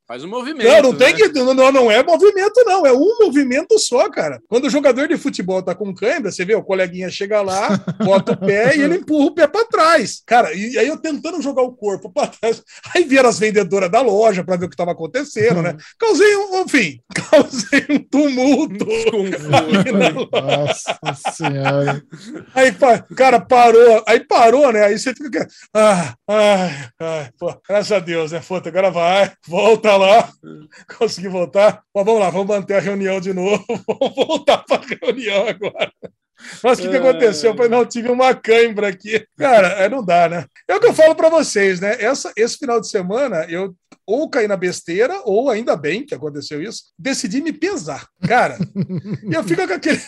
Faz 0.09 0.23
um 0.23 0.27
movimento. 0.27 0.67
Não, 0.67 0.81
não 0.81 0.95
tem 0.95 1.13
né? 1.13 1.13
que. 1.13 1.27
Não, 1.33 1.53
não, 1.53 1.71
não 1.71 1.91
é 1.91 2.01
movimento, 2.01 2.63
não. 2.65 2.83
É 2.83 2.91
um 2.91 3.19
movimento 3.21 3.77
só, 3.77 4.09
cara. 4.09 4.41
Quando 4.49 4.65
o 4.65 4.69
jogador 4.69 5.07
de 5.07 5.15
futebol 5.19 5.61
tá 5.61 5.75
com 5.75 5.93
câimbra, 5.93 6.31
você 6.31 6.43
vê, 6.43 6.55
o 6.55 6.63
coleguinha 6.63 7.11
chega 7.11 7.43
lá, 7.43 7.79
bota 8.03 8.31
o 8.31 8.37
pé 8.37 8.75
e 8.75 8.81
ele 8.81 8.95
empurra 8.95 9.25
o 9.27 9.35
pé 9.35 9.45
pra 9.45 9.65
trás. 9.65 10.23
Cara, 10.25 10.51
e 10.51 10.79
aí 10.79 10.87
eu 10.87 10.97
tentando 10.97 11.39
jogar 11.43 11.61
o 11.61 11.73
corpo 11.73 12.11
pra 12.11 12.25
trás. 12.25 12.63
Aí 12.91 13.03
vieram 13.03 13.29
as 13.29 13.37
vendedoras 13.37 13.91
da 13.91 14.01
loja 14.01 14.43
pra 14.43 14.55
ver 14.55 14.65
o 14.65 14.69
que 14.71 14.75
tava 14.75 14.93
acontecendo, 14.93 15.61
né? 15.61 15.77
Causei 15.99 16.35
um, 16.37 16.61
enfim, 16.61 16.99
causei 17.13 17.85
um 17.91 17.99
tumulto. 17.99 18.87
Nossa 20.31 21.31
senhora. 21.33 22.01
Aí, 22.55 22.75
cara, 23.15 23.39
parou. 23.39 24.03
Aí 24.07 24.21
parou, 24.21 24.73
né? 24.73 24.85
Aí 24.85 24.97
você 24.97 25.13
fica. 25.13 25.47
Ah, 25.71 26.15
ai, 26.27 26.89
ai, 26.99 27.29
pô, 27.37 27.55
graças 27.69 27.91
a 27.91 27.99
Deus, 27.99 28.31
né? 28.31 28.39
Puta, 28.39 28.69
agora 28.69 28.89
vai, 28.89 29.31
volta 29.47 29.98
lá, 29.99 30.31
consegui 30.97 31.27
voltar. 31.27 31.83
Mas 31.93 32.05
vamos 32.05 32.19
lá, 32.19 32.29
vamos 32.29 32.47
manter 32.47 32.75
a 32.75 32.79
reunião 32.79 33.19
de 33.19 33.33
novo. 33.33 33.63
Vamos 33.87 34.15
voltar 34.15 34.59
para 34.59 34.81
a 34.81 35.05
reunião 35.05 35.47
agora. 35.47 35.91
Mas 36.63 36.79
o 36.79 36.81
que, 36.81 36.89
que 36.89 36.95
aconteceu? 36.95 37.51
Eu 37.51 37.55
falei, 37.55 37.69
não, 37.69 37.85
tive 37.85 38.09
uma 38.09 38.33
cãibra 38.33 38.87
aqui. 38.87 39.25
Cara, 39.37 39.67
é, 39.67 39.89
não 39.89 40.03
dá, 40.03 40.29
né? 40.29 40.45
É 40.67 40.75
o 40.75 40.79
que 40.79 40.87
eu 40.87 40.93
falo 40.93 41.13
para 41.13 41.29
vocês, 41.29 41.79
né? 41.79 42.01
Essa, 42.01 42.31
esse 42.35 42.57
final 42.57 42.79
de 42.79 42.89
semana 42.89 43.45
eu 43.49 43.75
ou 44.09 44.27
caí 44.27 44.47
na 44.47 44.57
besteira, 44.57 45.21
ou 45.23 45.51
ainda 45.51 45.75
bem 45.75 46.03
que 46.03 46.15
aconteceu 46.15 46.63
isso, 46.63 46.85
decidi 46.97 47.41
me 47.41 47.53
pesar. 47.53 48.07
Cara, 48.27 48.57
eu 49.31 49.43
fico 49.43 49.67
com 49.67 49.73
aquele. 49.73 50.01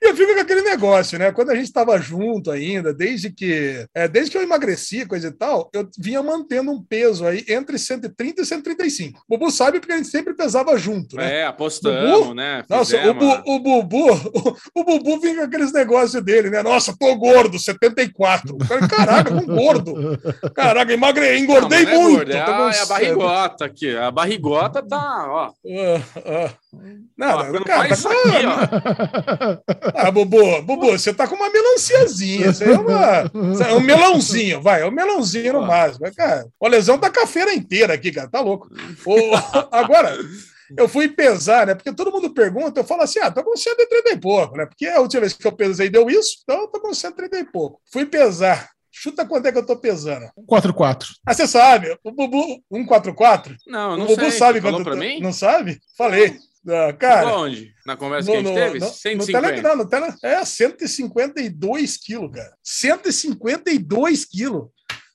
Eu 0.00 0.16
fico 0.16 0.34
com 0.34 0.40
aquele 0.40 0.62
negócio, 0.62 1.18
né? 1.18 1.32
Quando 1.32 1.50
a 1.50 1.54
gente 1.54 1.66
estava 1.66 1.98
junto 1.98 2.50
ainda, 2.50 2.92
desde 2.92 3.30
que 3.30 3.86
é, 3.94 4.08
desde 4.08 4.30
que 4.30 4.38
eu 4.38 4.42
emagreci, 4.42 5.06
coisa 5.06 5.28
e 5.28 5.32
tal, 5.32 5.70
eu 5.72 5.88
vinha 5.98 6.22
mantendo 6.22 6.70
um 6.70 6.82
peso 6.82 7.26
aí 7.26 7.44
entre 7.48 7.78
130 7.78 8.42
e 8.42 8.46
135. 8.46 9.20
O 9.28 9.38
Bubu 9.38 9.50
sabe 9.50 9.80
porque 9.80 9.92
a 9.92 9.96
gente 9.96 10.08
sempre 10.08 10.34
pesava 10.34 10.76
junto, 10.76 11.16
né? 11.16 11.40
É, 11.40 11.46
apostamos, 11.46 12.20
Bubu? 12.20 12.34
né? 12.34 12.62
Nossa, 12.68 12.96
o, 12.96 12.98
Fizemos. 12.98 13.42
O 13.46 13.58
Bubu, 13.58 14.12
o, 14.12 14.56
o 14.80 14.84
Bubu 14.84 15.20
vinha 15.20 15.36
com 15.36 15.42
aqueles 15.42 15.72
negócios 15.72 16.22
dele, 16.22 16.50
né? 16.50 16.62
Nossa, 16.62 16.94
tô 16.98 17.14
gordo, 17.16 17.58
74. 17.58 18.56
Eu 18.58 18.66
falei, 18.66 18.88
caraca, 18.88 19.34
um 19.34 19.46
gordo. 19.46 20.18
Caraca, 20.54 20.92
emagre, 20.92 21.38
engordei 21.38 21.84
Não, 21.84 21.92
não 21.92 21.98
é 21.98 22.02
muito. 22.02 22.16
gordo, 22.16 22.32
É, 22.32 22.44
tô 22.44 22.50
a, 22.50 22.72
é 22.72 22.80
a 22.80 22.86
barrigota 22.86 23.64
aqui. 23.64 23.96
A 23.96 24.10
barrigota 24.10 24.82
tá, 24.82 25.26
ó. 25.28 25.48
Ah. 25.48 25.52
ó 26.24 26.68
Nada, 27.16 27.50
quando 27.50 27.64
cara, 27.64 27.88
tá 27.88 27.94
isso 27.94 28.08
aqui, 28.08 28.46
ó. 28.46 29.37
Ah, 29.94 30.10
Bubu, 30.10 30.62
Bubu, 30.62 30.90
você 30.92 31.12
tá 31.12 31.26
com 31.26 31.34
uma 31.36 31.50
melanciazinha. 31.50 32.48
Isso 32.50 32.62
aí 32.64 32.70
é, 32.72 32.78
uma, 32.78 33.30
é 33.68 33.74
um 33.74 33.80
melãozinho, 33.80 34.60
vai, 34.62 34.82
é 34.82 34.86
um 34.86 34.90
melãozinho 34.90 35.52
no 35.54 35.62
máximo. 35.66 36.00
Mas, 36.02 36.14
Cara, 36.14 36.46
o 36.58 36.68
lesão 36.68 36.98
tá 36.98 37.10
com 37.10 37.20
a 37.20 37.26
feira 37.26 37.52
inteira 37.54 37.94
aqui, 37.94 38.10
cara, 38.12 38.28
tá 38.28 38.40
louco. 38.40 38.68
O- 39.06 39.34
agora, 39.72 40.16
eu 40.76 40.88
fui 40.88 41.08
pesar, 41.08 41.66
né? 41.66 41.74
Porque 41.74 41.92
todo 41.92 42.12
mundo 42.12 42.30
pergunta, 42.34 42.80
eu 42.80 42.84
falo 42.84 43.02
assim, 43.02 43.18
ah, 43.20 43.30
tô 43.30 43.42
com 43.42 43.56
130 43.56 44.10
e 44.10 44.16
pouco, 44.20 44.56
né? 44.56 44.66
Porque 44.66 44.86
a 44.86 45.00
última 45.00 45.20
vez 45.22 45.32
que 45.32 45.46
eu 45.46 45.52
pesei 45.52 45.88
deu 45.88 46.08
isso, 46.10 46.38
então 46.42 46.62
eu 46.62 46.68
tô 46.68 46.80
com 46.80 46.92
130 46.92 47.38
e 47.38 47.44
pouco. 47.44 47.80
Fui 47.92 48.04
pesar. 48.06 48.68
Chuta 48.90 49.24
quanto 49.24 49.46
é 49.46 49.52
que 49.52 49.58
eu 49.58 49.64
tô 49.66 49.76
pesando. 49.76 50.26
4-4. 50.50 51.04
Ah, 51.24 51.32
você 51.32 51.46
sabe, 51.46 51.96
o 52.02 52.10
Bubu, 52.10 52.60
144? 52.72 53.54
Não, 53.66 53.90
eu 53.90 53.94
O 53.94 53.98
não 53.98 54.06
Bubu 54.06 54.22
sei. 54.22 54.30
sabe 54.32 54.58
Você 54.58 54.62
falou 54.62 54.78
quanto 54.80 54.84
pra 54.90 54.96
mim? 54.96 55.20
Não 55.20 55.32
sabe? 55.32 55.78
Falei. 55.96 56.36
Ah, 56.66 56.92
cara, 56.92 57.36
Onde? 57.36 57.72
Na 57.86 57.96
conversa 57.96 58.30
que 58.30 58.36
a 58.36 58.40
gente 58.40 58.54
teve? 58.54 58.78
no, 58.78 58.86
no 58.86 58.92
150. 58.92 59.40
tele, 59.48 59.62
não, 59.62 59.76
no 59.76 59.88
tele, 59.88 60.06
é 60.22 60.44
152 60.44 61.96
quilos, 61.96 62.30
cara. 62.32 62.52
152 62.62 64.24
quilos. 64.24 64.68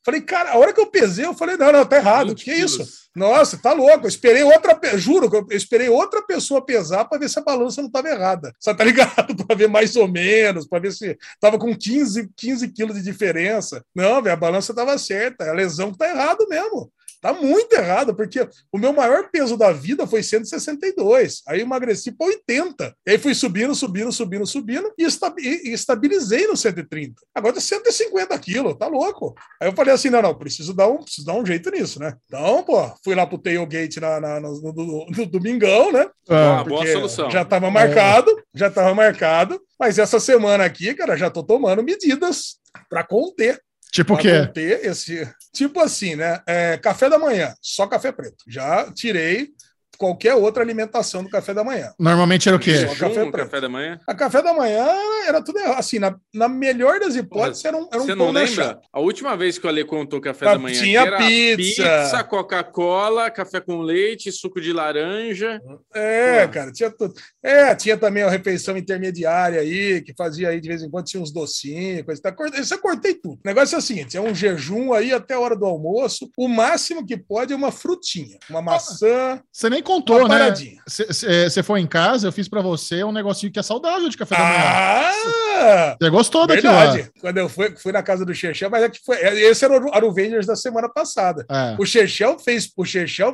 Falei, 0.05 0.19
cara, 0.19 0.51
a 0.51 0.57
hora 0.57 0.73
que 0.73 0.81
eu 0.81 0.87
pesei, 0.87 1.25
eu 1.25 1.33
falei, 1.33 1.55
não, 1.55 1.71
não, 1.71 1.85
tá 1.85 1.95
errado. 1.95 2.29
20 2.29 2.43
Que 2.43 2.51
isso? 2.51 2.77
quilos. 2.77 3.03
Nossa, 3.15 3.57
tá 3.57 3.71
louco. 3.71 4.05
Eu 4.05 4.09
esperei 4.09 4.43
outra, 4.43 4.77
juro, 4.97 5.29
que 5.29 5.37
eu 5.37 5.47
esperei 5.51 5.87
outra 5.87 6.21
pessoa 6.21 6.65
pesar 6.65 7.05
para 7.05 7.19
ver 7.19 7.29
se 7.29 7.39
a 7.39 7.43
balança 7.43 7.81
não 7.81 7.89
tava 7.89 8.09
errada. 8.09 8.53
Só 8.59 8.73
tá 8.73 8.83
ligado? 8.83 9.33
para 9.47 9.55
ver 9.55 9.69
mais 9.69 9.95
ou 9.95 10.07
menos, 10.07 10.67
para 10.67 10.79
ver 10.79 10.91
se 10.91 11.17
tava 11.39 11.57
com 11.57 11.73
15, 11.75 12.29
15 12.35 12.67
quilos 12.69 12.95
de 12.95 13.03
diferença. 13.03 13.83
Não, 13.95 14.21
velho, 14.21 14.33
a 14.33 14.37
balança 14.37 14.73
tava 14.73 14.97
certa. 14.97 15.49
A 15.49 15.53
lesão 15.53 15.91
que 15.91 15.99
tá 15.99 16.09
errado 16.09 16.45
mesmo. 16.49 16.91
Tá 17.23 17.31
muito 17.31 17.71
errado, 17.73 18.13
porque 18.13 18.45
o 18.69 18.77
meu 18.77 18.91
maior 18.91 19.29
peso 19.31 19.55
da 19.55 19.71
vida 19.71 20.05
foi 20.05 20.21
162. 20.21 21.41
Aí 21.47 21.61
emagreci 21.61 22.11
para 22.11 22.27
80. 22.27 22.93
E 23.07 23.11
aí 23.11 23.17
fui 23.17 23.33
subindo, 23.33 23.73
subindo, 23.73 24.11
subindo, 24.11 24.45
subindo 24.45 24.93
e, 24.97 25.05
esta- 25.05 25.33
estabilizei 25.39 26.45
no 26.47 26.57
130. 26.57 27.13
Agora 27.33 27.53
tá 27.55 27.61
150 27.61 28.37
quilos, 28.39 28.75
tá 28.77 28.87
louco. 28.87 29.33
Aí 29.61 29.69
eu 29.69 29.73
falei 29.73 29.93
assim: 29.93 30.09
não, 30.09 30.21
não, 30.21 30.35
preciso 30.37 30.73
dar 30.73 30.87
um, 30.89 30.97
preciso 31.01 31.25
dar 31.25 31.33
um 31.35 31.45
jeito 31.45 31.71
nisso, 31.71 31.97
né? 31.97 32.13
Então, 32.25 32.61
pô, 32.63 32.91
fui 33.03 33.15
lá 33.15 33.25
pro 33.25 33.37
tailgate 33.37 34.01
na, 34.01 34.19
na- 34.19 34.39
no, 34.41 34.61
no- 34.61 35.05
no- 35.09 35.25
domingão, 35.25 35.91
né? 35.93 36.09
Ah, 36.29 36.63
Boa 36.65 36.85
solução. 36.93 37.31
Já 37.31 37.43
estava 37.43 37.71
marcado, 37.71 38.43
já 38.53 38.67
estava 38.67 38.93
marcado. 38.93 39.61
Mas 39.79 39.97
essa 39.97 40.19
semana 40.19 40.65
aqui, 40.65 40.93
cara, 40.93 41.15
já 41.15 41.29
tô 41.29 41.41
tomando 41.41 41.81
medidas 41.83 42.57
para 42.89 43.03
conter 43.03 43.61
tipo 43.93 44.15
o 44.15 44.17
quê? 44.17 44.47
conter 44.47 44.85
esse. 44.85 45.31
Tipo 45.53 45.79
assim, 45.79 46.15
né? 46.15 46.41
É, 46.47 46.77
café 46.77 47.09
da 47.09 47.19
manhã, 47.19 47.53
só 47.61 47.85
café 47.85 48.11
preto. 48.11 48.43
Já 48.47 48.91
tirei 48.91 49.53
qualquer 49.97 50.33
outra 50.35 50.63
alimentação 50.63 51.23
do 51.23 51.29
café 51.29 51.53
da 51.53 51.63
manhã. 51.63 51.93
Normalmente 51.99 52.47
era 52.47 52.55
o 52.57 52.59
quê? 52.59 52.87
Só 52.87 52.95
café 52.95 53.31
café 53.31 53.61
da 53.61 53.69
manhã? 53.69 53.99
A 54.07 54.13
café 54.13 54.41
da 54.41 54.53
manhã 54.53 54.87
era 55.27 55.41
tudo 55.43 55.59
errado. 55.59 55.79
Assim, 55.79 55.99
na, 55.99 56.15
na 56.33 56.47
melhor 56.47 56.99
das 56.99 57.15
hipóteses, 57.15 57.63
era 57.65 57.77
um, 57.77 57.87
era 57.91 58.01
um 58.01 58.05
Você 58.05 58.15
não 58.15 58.31
lembra? 58.31 58.47
chapa. 58.47 58.81
A 58.91 58.99
última 58.99 59.35
vez 59.37 59.57
que 59.57 59.65
o 59.65 59.69
Ale 59.69 59.83
contou 59.85 60.19
café 60.21 60.47
Ah, 60.47 60.53
da 60.53 60.59
manhã 60.59 60.81
tinha 60.81 61.17
pizza. 61.17 61.83
pizza, 61.83 62.23
Coca-Cola, 62.23 63.29
café 63.31 63.59
com 63.59 63.81
leite, 63.81 64.31
suco 64.31 64.59
de 64.59 64.73
laranja. 64.73 65.61
É, 65.93 66.45
Pô. 66.47 66.53
cara, 66.53 66.71
tinha 66.71 66.89
tudo. 66.89 67.13
É, 67.41 67.75
tinha 67.75 67.97
também 67.97 68.23
a 68.23 68.29
refeição 68.29 68.77
intermediária 68.77 69.59
aí, 69.61 70.01
que 70.01 70.13
fazia 70.17 70.49
aí 70.49 70.59
de 70.59 70.67
vez 70.67 70.81
em 70.83 70.89
quando 70.89 71.05
tinha 71.05 71.21
uns 71.21 71.31
docinhos, 71.31 72.03
coisa 72.03 72.21
tal. 72.21 72.33
Isso 72.59 72.73
eu 72.73 72.79
cortei 72.79 73.13
tudo. 73.13 73.35
O 73.35 73.39
negócio 73.47 73.75
é 73.75 73.77
o 73.77 73.81
seguinte: 73.81 74.17
é 74.17 74.21
um 74.21 74.33
jejum 74.33 74.93
aí 74.93 75.13
até 75.13 75.33
a 75.35 75.39
hora 75.39 75.55
do 75.55 75.65
almoço. 75.65 76.29
O 76.37 76.47
máximo 76.47 77.05
que 77.05 77.17
pode 77.17 77.53
é 77.53 77.55
uma 77.55 77.71
frutinha, 77.71 78.37
uma 78.49 78.61
maçã, 78.61 79.41
Você 79.51 79.69
nem 79.69 79.82
uma 79.83 79.95
contou, 79.95 80.27
né? 80.27 80.39
paradinha. 80.39 80.81
Você 80.85 81.63
foi 81.63 81.79
em 81.79 81.87
casa, 81.87 82.27
eu 82.27 82.31
fiz 82.31 82.47
pra 82.47 82.61
você 82.61 83.03
um 83.03 83.11
negocinho 83.11 83.51
que 83.51 83.59
é 83.59 83.63
saudável 83.63 84.09
de 84.09 84.17
café 84.17 84.35
da 84.35 84.43
manhã. 84.43 84.59
Ah! 84.59 85.97
Você 85.99 86.09
gostou 86.09 86.45
daquilo 86.47 86.73
lá? 86.73 86.85
Verdade. 86.91 87.11
Quando 87.19 87.37
eu 87.37 87.49
fui, 87.49 87.75
fui 87.77 87.91
na 87.91 88.03
casa 88.03 88.25
do 88.25 88.33
Chechel, 88.33 88.69
mas 88.69 88.83
é 88.83 88.89
que 88.89 88.99
foi. 89.03 89.17
Esse 89.17 89.63
era 89.65 89.79
o 89.79 89.93
Aruvengers 89.93 90.45
da 90.45 90.55
semana 90.55 90.89
passada. 90.89 91.45
É. 91.49 91.75
O 91.79 91.85
Chechel 91.85 92.37
fez, 92.39 92.69
o 92.75 92.85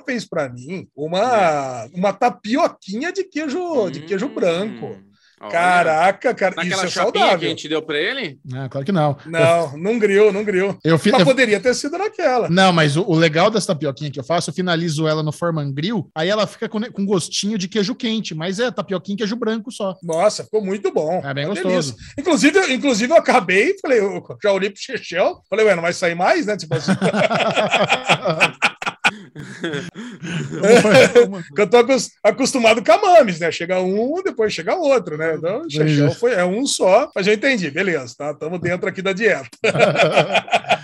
fez 0.05 0.25
para 0.27 0.49
mim 0.49 0.87
uma, 0.95 1.85
uma 1.93 2.13
tapioquinha 2.13 3.11
de 3.11 3.23
queijo, 3.23 3.89
de 3.89 4.01
queijo 4.01 4.27
Hum, 4.27 4.33
branco. 4.33 5.08
Olha. 5.41 5.51
Caraca, 5.51 6.33
cara, 6.33 6.55
Naquela 6.55 6.75
isso 6.75 6.85
é 6.85 6.89
chapinha 6.89 7.11
que 7.11 7.17
a 7.17 7.21
saudável. 7.21 7.49
gente 7.49 7.67
deu 7.69 7.81
pra 7.81 7.97
ele? 7.99 8.39
Ah, 8.53 8.67
claro 8.69 8.85
que 8.85 8.91
não. 8.91 9.17
Não, 9.25 9.77
não 9.77 9.99
griou, 9.99 10.31
não 10.33 10.43
griou. 10.43 10.77
Eu 10.83 10.97
fiz. 10.97 11.11
Mas 11.11 11.23
poderia 11.23 11.59
ter 11.59 11.73
sido 11.73 11.97
naquela. 11.97 12.49
Não, 12.49 12.71
mas 12.73 12.95
o, 12.97 13.03
o 13.03 13.15
legal 13.15 13.49
dessa 13.49 13.67
tapioquinha 13.67 14.11
que 14.11 14.19
eu 14.19 14.23
faço, 14.23 14.49
eu 14.49 14.53
finalizo 14.53 15.07
ela 15.07 15.23
no 15.23 15.31
Forman 15.31 15.71
Grill, 15.73 16.09
aí 16.15 16.29
ela 16.29 16.45
fica 16.47 16.67
com, 16.67 16.81
com 16.91 17.05
gostinho 17.05 17.57
de 17.57 17.67
queijo 17.67 17.95
quente, 17.95 18.33
mas 18.35 18.59
é 18.59 18.69
tapioquinha 18.71 19.17
queijo 19.17 19.35
branco 19.35 19.71
só. 19.71 19.95
Nossa, 20.03 20.43
ficou 20.43 20.63
muito 20.63 20.91
bom. 20.91 21.21
É 21.23 21.33
bem 21.33 21.45
Uma 21.45 21.53
gostoso. 21.55 21.93
delícia. 21.93 22.13
Inclusive, 22.17 22.73
inclusive, 22.73 23.11
eu 23.13 23.17
acabei, 23.17 23.75
falei, 23.81 23.99
eu 23.99 24.23
já 24.41 24.51
olhei 24.51 24.69
pro 24.69 24.81
Chechel, 24.81 25.41
falei, 25.49 25.65
ué, 25.65 25.75
não 25.75 25.81
vai 25.83 25.93
sair 25.93 26.15
mais, 26.15 26.45
né? 26.45 26.57
Tipo 26.57 26.75
assim, 26.75 26.91
eu 31.57 31.69
tô 31.69 31.77
acos- 31.77 32.11
acostumado 32.23 32.83
com 32.83 32.91
a 32.91 33.01
Mames, 33.01 33.39
né? 33.39 33.51
Chega 33.51 33.79
um, 33.81 34.21
depois 34.23 34.53
chega 34.53 34.75
outro, 34.75 35.17
né? 35.17 35.35
Então, 35.35 35.69
Chechel 35.69 36.11
foi, 36.11 36.33
é 36.33 36.45
um 36.45 36.65
só, 36.65 37.09
mas 37.15 37.25
já 37.25 37.33
entendi, 37.33 37.69
beleza, 37.69 38.15
tá? 38.17 38.31
Estamos 38.31 38.59
dentro 38.59 38.87
aqui 38.87 39.01
da 39.01 39.13
dieta. 39.13 39.49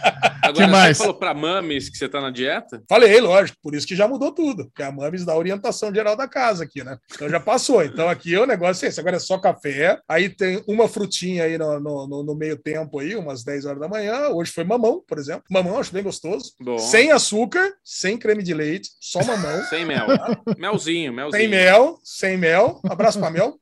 Agora, 0.64 0.68
mais? 0.68 0.98
você 0.98 1.04
falou 1.04 1.20
pra 1.20 1.34
mames 1.34 1.90
que 1.90 1.98
você 1.98 2.08
tá 2.10 2.20
na 2.22 2.30
dieta? 2.32 2.82
Falei, 2.90 3.20
lógico, 3.20 3.58
por 3.62 3.74
isso 3.76 3.86
que 3.88 3.96
já 3.96 4.08
mudou 4.08 4.32
tudo, 4.32 4.66
porque 4.66 4.84
a 4.84 4.92
Mames 4.92 5.26
dá 5.26 5.34
a 5.34 5.38
orientação 5.38 5.94
geral 5.94 6.16
da 6.16 6.28
casa 6.28 6.64
aqui, 6.64 6.84
né? 6.84 6.98
Então 7.14 7.30
já 7.30 7.40
passou. 7.40 7.84
Então 7.84 8.08
aqui 8.10 8.36
o 8.38 8.46
negócio 8.46 8.86
é 8.86 8.90
esse, 8.90 9.00
agora 9.00 9.18
é 9.18 9.20
só 9.20 9.38
café, 9.38 10.00
aí 10.08 10.30
tem 10.30 10.64
uma 10.68 10.88
frutinha 10.88 11.44
aí 11.44 11.58
no, 11.58 11.80
no, 11.80 12.08
no- 12.08 12.24
no 12.24 12.36
meio 12.36 12.58
tempo 12.58 13.00
aí, 13.00 13.16
umas 13.16 13.44
10 13.44 13.66
horas 13.66 13.80
da 13.80 13.88
manhã. 13.88 14.30
Hoje 14.30 14.52
foi 14.52 14.64
mamão, 14.64 15.04
por 15.08 15.18
exemplo. 15.18 15.44
Mamão, 15.50 15.78
acho 15.80 15.92
bem 15.94 16.04
gostoso. 16.04 16.54
Bom. 16.60 16.78
Sem 16.78 17.12
açúcar, 17.12 17.74
sem 17.84 18.18
creme 18.18 18.44
de 18.44 18.54
leite, 18.54 18.90
só 19.00 19.24
mamão. 19.24 19.64
Sem 19.70 19.86
mel. 19.86 20.06
Melzinho, 20.58 21.12
melzinho. 21.14 21.42
sem 21.42 21.48
mel, 21.50 22.00
sem 22.04 22.38
mel. 22.38 22.80
Abraço 22.90 23.20
pra 23.20 23.30
mel. 23.30 23.56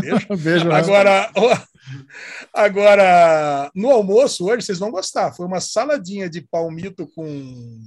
Beijo. 0.00 0.26
Beijo. 0.36 0.72
Agora, 0.72 1.30
agora, 2.52 3.70
no 3.74 3.90
almoço 3.90 4.46
hoje, 4.46 4.64
vocês 4.64 4.78
vão 4.78 4.90
gostar. 4.90 5.32
Foi 5.32 5.46
uma 5.46 5.60
saladinha 5.60 6.28
de 6.28 6.40
palmito 6.40 7.06
com, 7.14 7.80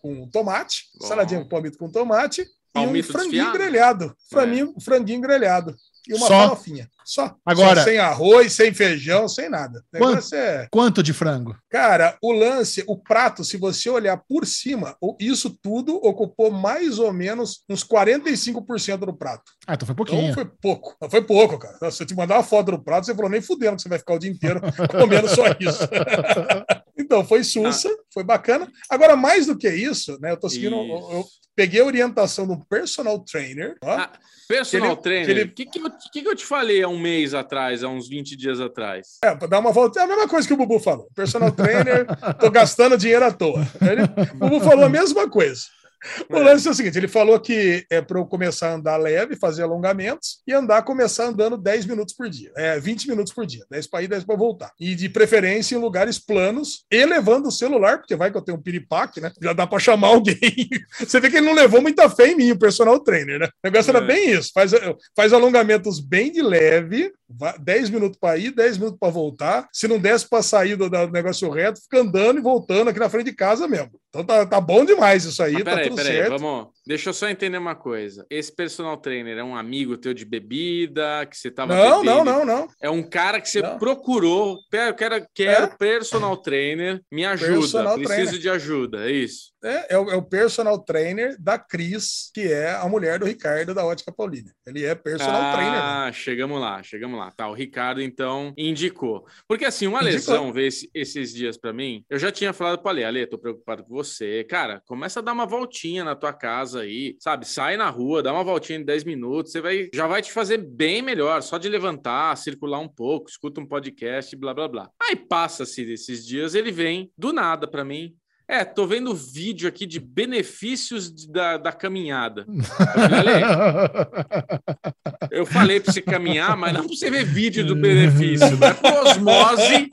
com 0.00 0.28
tomate. 0.28 0.84
Bom. 0.98 1.06
Saladinha 1.06 1.42
com 1.42 1.48
palmito 1.48 1.78
com 1.78 1.90
tomate. 1.90 2.46
Palmito 2.72 3.08
e 3.08 3.10
um 3.10 3.12
franguinho 3.12 3.44
desfiado? 3.44 3.58
grelhado. 3.58 4.16
Franguinho, 4.30 4.74
franguinho 4.80 5.20
grelhado. 5.20 5.76
E 6.06 6.14
uma 6.14 6.26
Só? 6.26 6.40
farofinha. 6.40 6.88
Só. 7.10 7.34
Agora- 7.46 7.80
Só 7.80 7.86
sem 7.88 7.98
arroz, 7.98 8.52
sem 8.52 8.74
feijão, 8.74 9.26
sem 9.26 9.48
nada. 9.48 9.82
Quanto? 9.96 10.34
é. 10.34 10.68
Quanto 10.70 11.02
de 11.02 11.14
frango? 11.14 11.56
Cara, 11.70 12.18
o 12.22 12.32
lance, 12.32 12.84
o 12.86 12.98
prato, 12.98 13.42
se 13.44 13.56
você 13.56 13.88
olhar 13.88 14.20
por 14.28 14.44
cima, 14.46 14.94
isso 15.18 15.56
tudo 15.62 15.96
ocupou 15.96 16.50
mais 16.50 16.98
ou 16.98 17.10
menos 17.10 17.62
uns 17.66 17.82
45% 17.82 19.06
do 19.06 19.16
prato. 19.16 19.42
Ah, 19.66 19.72
então 19.72 19.86
foi 19.86 19.94
Então 19.94 20.04
pouquinho. 20.04 20.34
foi 20.34 20.44
pouco. 20.44 20.96
Foi 21.10 21.22
pouco, 21.22 21.58
cara. 21.58 21.90
Se 21.90 22.02
eu 22.02 22.06
te 22.06 22.14
mandar 22.14 22.34
uma 22.36 22.42
foto 22.44 22.72
do 22.72 22.84
prato, 22.84 23.06
você 23.06 23.14
falou 23.14 23.30
nem 23.30 23.40
fudendo 23.40 23.76
que 23.76 23.82
você 23.82 23.88
vai 23.88 23.98
ficar 23.98 24.12
o 24.12 24.18
dia 24.18 24.30
inteiro 24.30 24.60
comendo 25.00 25.28
só 25.30 25.44
isso. 25.58 25.88
então, 26.98 27.24
foi 27.24 27.42
sussa, 27.42 27.88
foi 28.12 28.22
bacana. 28.22 28.70
Agora, 28.90 29.16
mais 29.16 29.46
do 29.46 29.56
que 29.56 29.68
isso, 29.70 30.18
né? 30.20 30.32
Eu 30.32 30.36
tô 30.36 30.48
seguindo. 30.50 30.74
Eu, 30.76 31.10
eu 31.12 31.24
peguei 31.56 31.80
a 31.80 31.84
orientação 31.86 32.46
do 32.46 32.58
personal 32.66 33.18
trainer. 33.20 33.76
Ó, 33.82 33.90
Ah, 33.90 34.12
Personal 34.48 34.96
Que 34.96 35.08
ele- 35.10 35.24
trainer, 35.24 35.30
ele- 35.30 35.50
o 35.50 35.54
que, 35.54 35.66
que, 35.66 36.22
que 36.22 36.26
eu 36.26 36.34
te 36.34 36.46
falei 36.46 36.82
há 36.82 36.88
um 36.88 36.97
mês 36.98 37.34
atrás, 37.34 37.82
há 37.82 37.88
uns 37.88 38.08
20 38.08 38.36
dias 38.36 38.60
atrás? 38.60 39.18
É, 39.22 39.34
pra 39.34 39.46
dar 39.46 39.60
uma 39.60 39.72
volta. 39.72 40.00
É 40.00 40.02
a 40.02 40.06
mesma 40.06 40.28
coisa 40.28 40.46
que 40.46 40.54
o 40.54 40.56
Bubu 40.56 40.78
falou. 40.78 41.08
Personal 41.14 41.52
trainer, 41.52 42.06
tô 42.38 42.50
gastando 42.50 42.98
dinheiro 42.98 43.24
à 43.24 43.32
toa. 43.32 43.66
Ele, 43.80 44.02
o 44.34 44.36
Bubu 44.36 44.60
falou 44.60 44.84
a 44.84 44.88
mesma 44.88 45.28
coisa. 45.28 45.62
O 46.30 46.38
lance 46.38 46.68
é 46.68 46.70
o 46.70 46.74
seguinte: 46.74 46.96
ele 46.98 47.08
falou 47.08 47.38
que 47.40 47.84
é 47.90 48.00
para 48.00 48.18
eu 48.18 48.26
começar 48.26 48.70
a 48.70 48.74
andar 48.74 48.96
leve, 48.96 49.36
fazer 49.36 49.62
alongamentos 49.62 50.40
e 50.46 50.52
andar, 50.52 50.82
começar 50.82 51.24
andando 51.26 51.56
10 51.56 51.86
minutos 51.86 52.14
por 52.14 52.28
dia. 52.28 52.52
É, 52.56 52.78
20 52.78 53.08
minutos 53.08 53.32
por 53.32 53.44
dia. 53.46 53.64
10 53.70 53.86
para 53.88 54.02
ir, 54.02 54.08
10 54.08 54.24
para 54.24 54.36
voltar. 54.36 54.70
E 54.78 54.94
de 54.94 55.08
preferência 55.08 55.74
em 55.74 55.78
lugares 55.78 56.18
planos, 56.18 56.84
e 56.90 57.04
levando 57.04 57.46
o 57.46 57.52
celular, 57.52 57.98
porque 57.98 58.14
vai 58.16 58.30
que 58.30 58.36
eu 58.36 58.42
tenho 58.42 58.58
um 58.58 58.62
piripaque, 58.62 59.20
né? 59.20 59.32
Já 59.42 59.52
dá 59.52 59.66
para 59.66 59.78
chamar 59.78 60.08
alguém. 60.08 60.38
Você 60.98 61.18
vê 61.20 61.30
que 61.30 61.36
ele 61.38 61.46
não 61.46 61.54
levou 61.54 61.80
muita 61.82 62.08
fé 62.08 62.28
em 62.28 62.36
mim, 62.36 62.50
o 62.52 62.58
personal 62.58 63.00
trainer, 63.00 63.38
né? 63.40 63.46
O 63.46 63.50
negócio 63.64 63.90
era 63.90 63.98
É. 64.04 64.06
bem 64.06 64.30
isso: 64.32 64.50
faz, 64.54 64.72
faz 65.16 65.32
alongamentos 65.32 65.98
bem 66.00 66.30
de 66.30 66.42
leve, 66.42 67.12
va- 67.28 67.56
10 67.58 67.90
minutos 67.90 68.18
para 68.20 68.36
ir, 68.38 68.52
10 68.54 68.78
minutos 68.78 68.98
para 68.98 69.10
voltar. 69.12 69.68
Se 69.72 69.88
não 69.88 69.98
desse 69.98 70.28
para 70.28 70.42
sair 70.42 70.76
do, 70.76 70.88
do 70.88 71.08
negócio 71.10 71.50
reto, 71.50 71.80
fica 71.82 72.00
andando 72.00 72.38
e 72.38 72.42
voltando 72.42 72.88
aqui 72.88 72.98
na 73.00 73.08
frente 73.08 73.26
de 73.26 73.32
casa 73.32 73.66
mesmo. 73.66 73.90
Então 74.10 74.24
tá, 74.24 74.46
tá 74.46 74.58
bom 74.60 74.86
demais 74.86 75.24
isso 75.26 75.42
aí, 75.42 75.52
Mas 75.52 75.64
tá 75.64 75.70
peraí, 75.72 75.88
tudo 75.88 75.96
peraí, 75.96 76.16
certo. 76.16 76.38
vamos. 76.38 76.68
Deixa 76.86 77.10
eu 77.10 77.14
só 77.14 77.28
entender 77.28 77.58
uma 77.58 77.74
coisa. 77.74 78.24
Esse 78.30 78.50
personal 78.54 78.96
trainer 78.96 79.36
é 79.36 79.44
um 79.44 79.54
amigo 79.54 79.98
teu 79.98 80.14
de 80.14 80.24
bebida, 80.24 81.26
que 81.26 81.36
você 81.36 81.50
tava 81.50 81.74
Não, 81.76 82.00
bebendo? 82.00 82.24
não, 82.24 82.24
não, 82.24 82.44
não. 82.46 82.68
É 82.80 82.88
um 82.88 83.02
cara 83.02 83.38
que 83.38 83.48
você 83.50 83.60
Não. 83.60 83.78
procurou. 83.78 84.56
Eu 84.72 84.94
quero, 84.94 85.26
quero 85.34 85.64
É. 85.64 85.76
personal 85.76 86.36
trainer. 86.38 87.02
Me 87.12 87.26
ajuda. 87.26 87.52
Personal 87.60 87.94
preciso 87.96 88.14
trainer. 88.22 88.40
de 88.40 88.48
ajuda. 88.48 89.06
É 89.08 89.12
isso. 89.12 89.52
É, 89.62 89.94
é 89.94 89.98
o, 89.98 90.10
é 90.10 90.16
o 90.16 90.22
personal 90.22 90.78
trainer 90.78 91.36
da 91.40 91.58
Cris, 91.58 92.30
que 92.32 92.42
é 92.52 92.70
a 92.70 92.88
mulher 92.88 93.18
do 93.18 93.26
Ricardo 93.26 93.74
da 93.74 93.84
Ótica 93.84 94.12
Paulina. 94.12 94.52
Ele 94.66 94.84
é 94.84 94.94
personal 94.94 95.52
trainer. 95.52 95.72
né? 95.72 95.78
Ah, 95.80 96.10
chegamos 96.12 96.60
lá, 96.60 96.82
chegamos 96.82 97.18
lá. 97.18 97.30
Tá, 97.32 97.48
o 97.48 97.54
Ricardo 97.54 98.00
então 98.00 98.52
indicou. 98.56 99.26
Porque 99.48 99.64
assim, 99.64 99.86
uma 99.86 99.98
Indicou. 100.00 100.12
lesão 100.14 100.52
veio 100.52 100.68
esse- 100.68 100.90
esses 100.94 101.32
dias 101.34 101.56
pra 101.56 101.72
mim. 101.72 102.04
Eu 102.08 102.18
já 102.18 102.30
tinha 102.30 102.52
falado 102.52 102.80
pra 102.80 102.90
Ale, 102.92 103.04
Ale, 103.04 103.26
tô 103.26 103.36
preocupado 103.38 103.82
com 103.84 103.94
você. 103.94 104.44
Cara, 104.44 104.80
começa 104.86 105.20
a 105.20 105.22
dar 105.22 105.32
uma 105.32 105.46
voltinha 105.46 106.04
na 106.04 106.14
tua 106.14 106.32
casa 106.32 106.82
aí, 106.82 107.16
sabe? 107.18 107.46
Sai 107.46 107.76
na 107.76 107.90
rua, 107.90 108.22
dá 108.22 108.32
uma 108.32 108.44
voltinha 108.44 108.78
de 108.78 108.84
10 108.84 109.02
minutos, 109.04 109.50
você 109.52 109.60
vai 109.60 109.88
já 109.92 110.06
vai 110.06 110.22
te 110.22 110.30
fazer 110.32 110.58
bem 110.58 111.02
melhor, 111.02 111.42
só 111.42 111.58
de 111.58 111.68
levantar, 111.68 112.36
circular 112.36 112.78
um 112.78 112.88
pouco, 112.88 113.28
escuta 113.28 113.60
um 113.60 113.66
podcast, 113.66 114.36
blá 114.36 114.54
blá 114.54 114.68
blá. 114.68 114.90
Aí 115.02 115.16
passa-se 115.16 115.84
desses 115.84 116.24
dias, 116.26 116.54
ele 116.54 116.70
vem 116.70 117.10
do 117.18 117.32
nada 117.32 117.66
pra 117.66 117.84
mim. 117.84 118.14
É, 118.50 118.64
tô 118.64 118.86
vendo 118.86 119.14
vídeo 119.14 119.68
aqui 119.68 119.84
de 119.84 120.00
benefícios 120.00 121.12
de- 121.14 121.30
da, 121.30 121.58
da 121.58 121.70
caminhada. 121.70 122.46
Eu 122.48 122.64
falei, 122.64 123.42
Ale, 123.42 125.28
eu 125.30 125.46
falei 125.46 125.80
pra 125.80 125.92
você 125.92 126.00
caminhar, 126.00 126.56
mas 126.56 126.72
não 126.72 126.80
pra 126.86 126.88
você 126.96 127.10
ver 127.10 127.24
vídeo 127.24 127.66
do 127.66 127.76
benefício. 127.76 128.56
Não 128.56 128.68
é 128.68 128.72
por 128.74 128.92
osmose, 129.06 129.88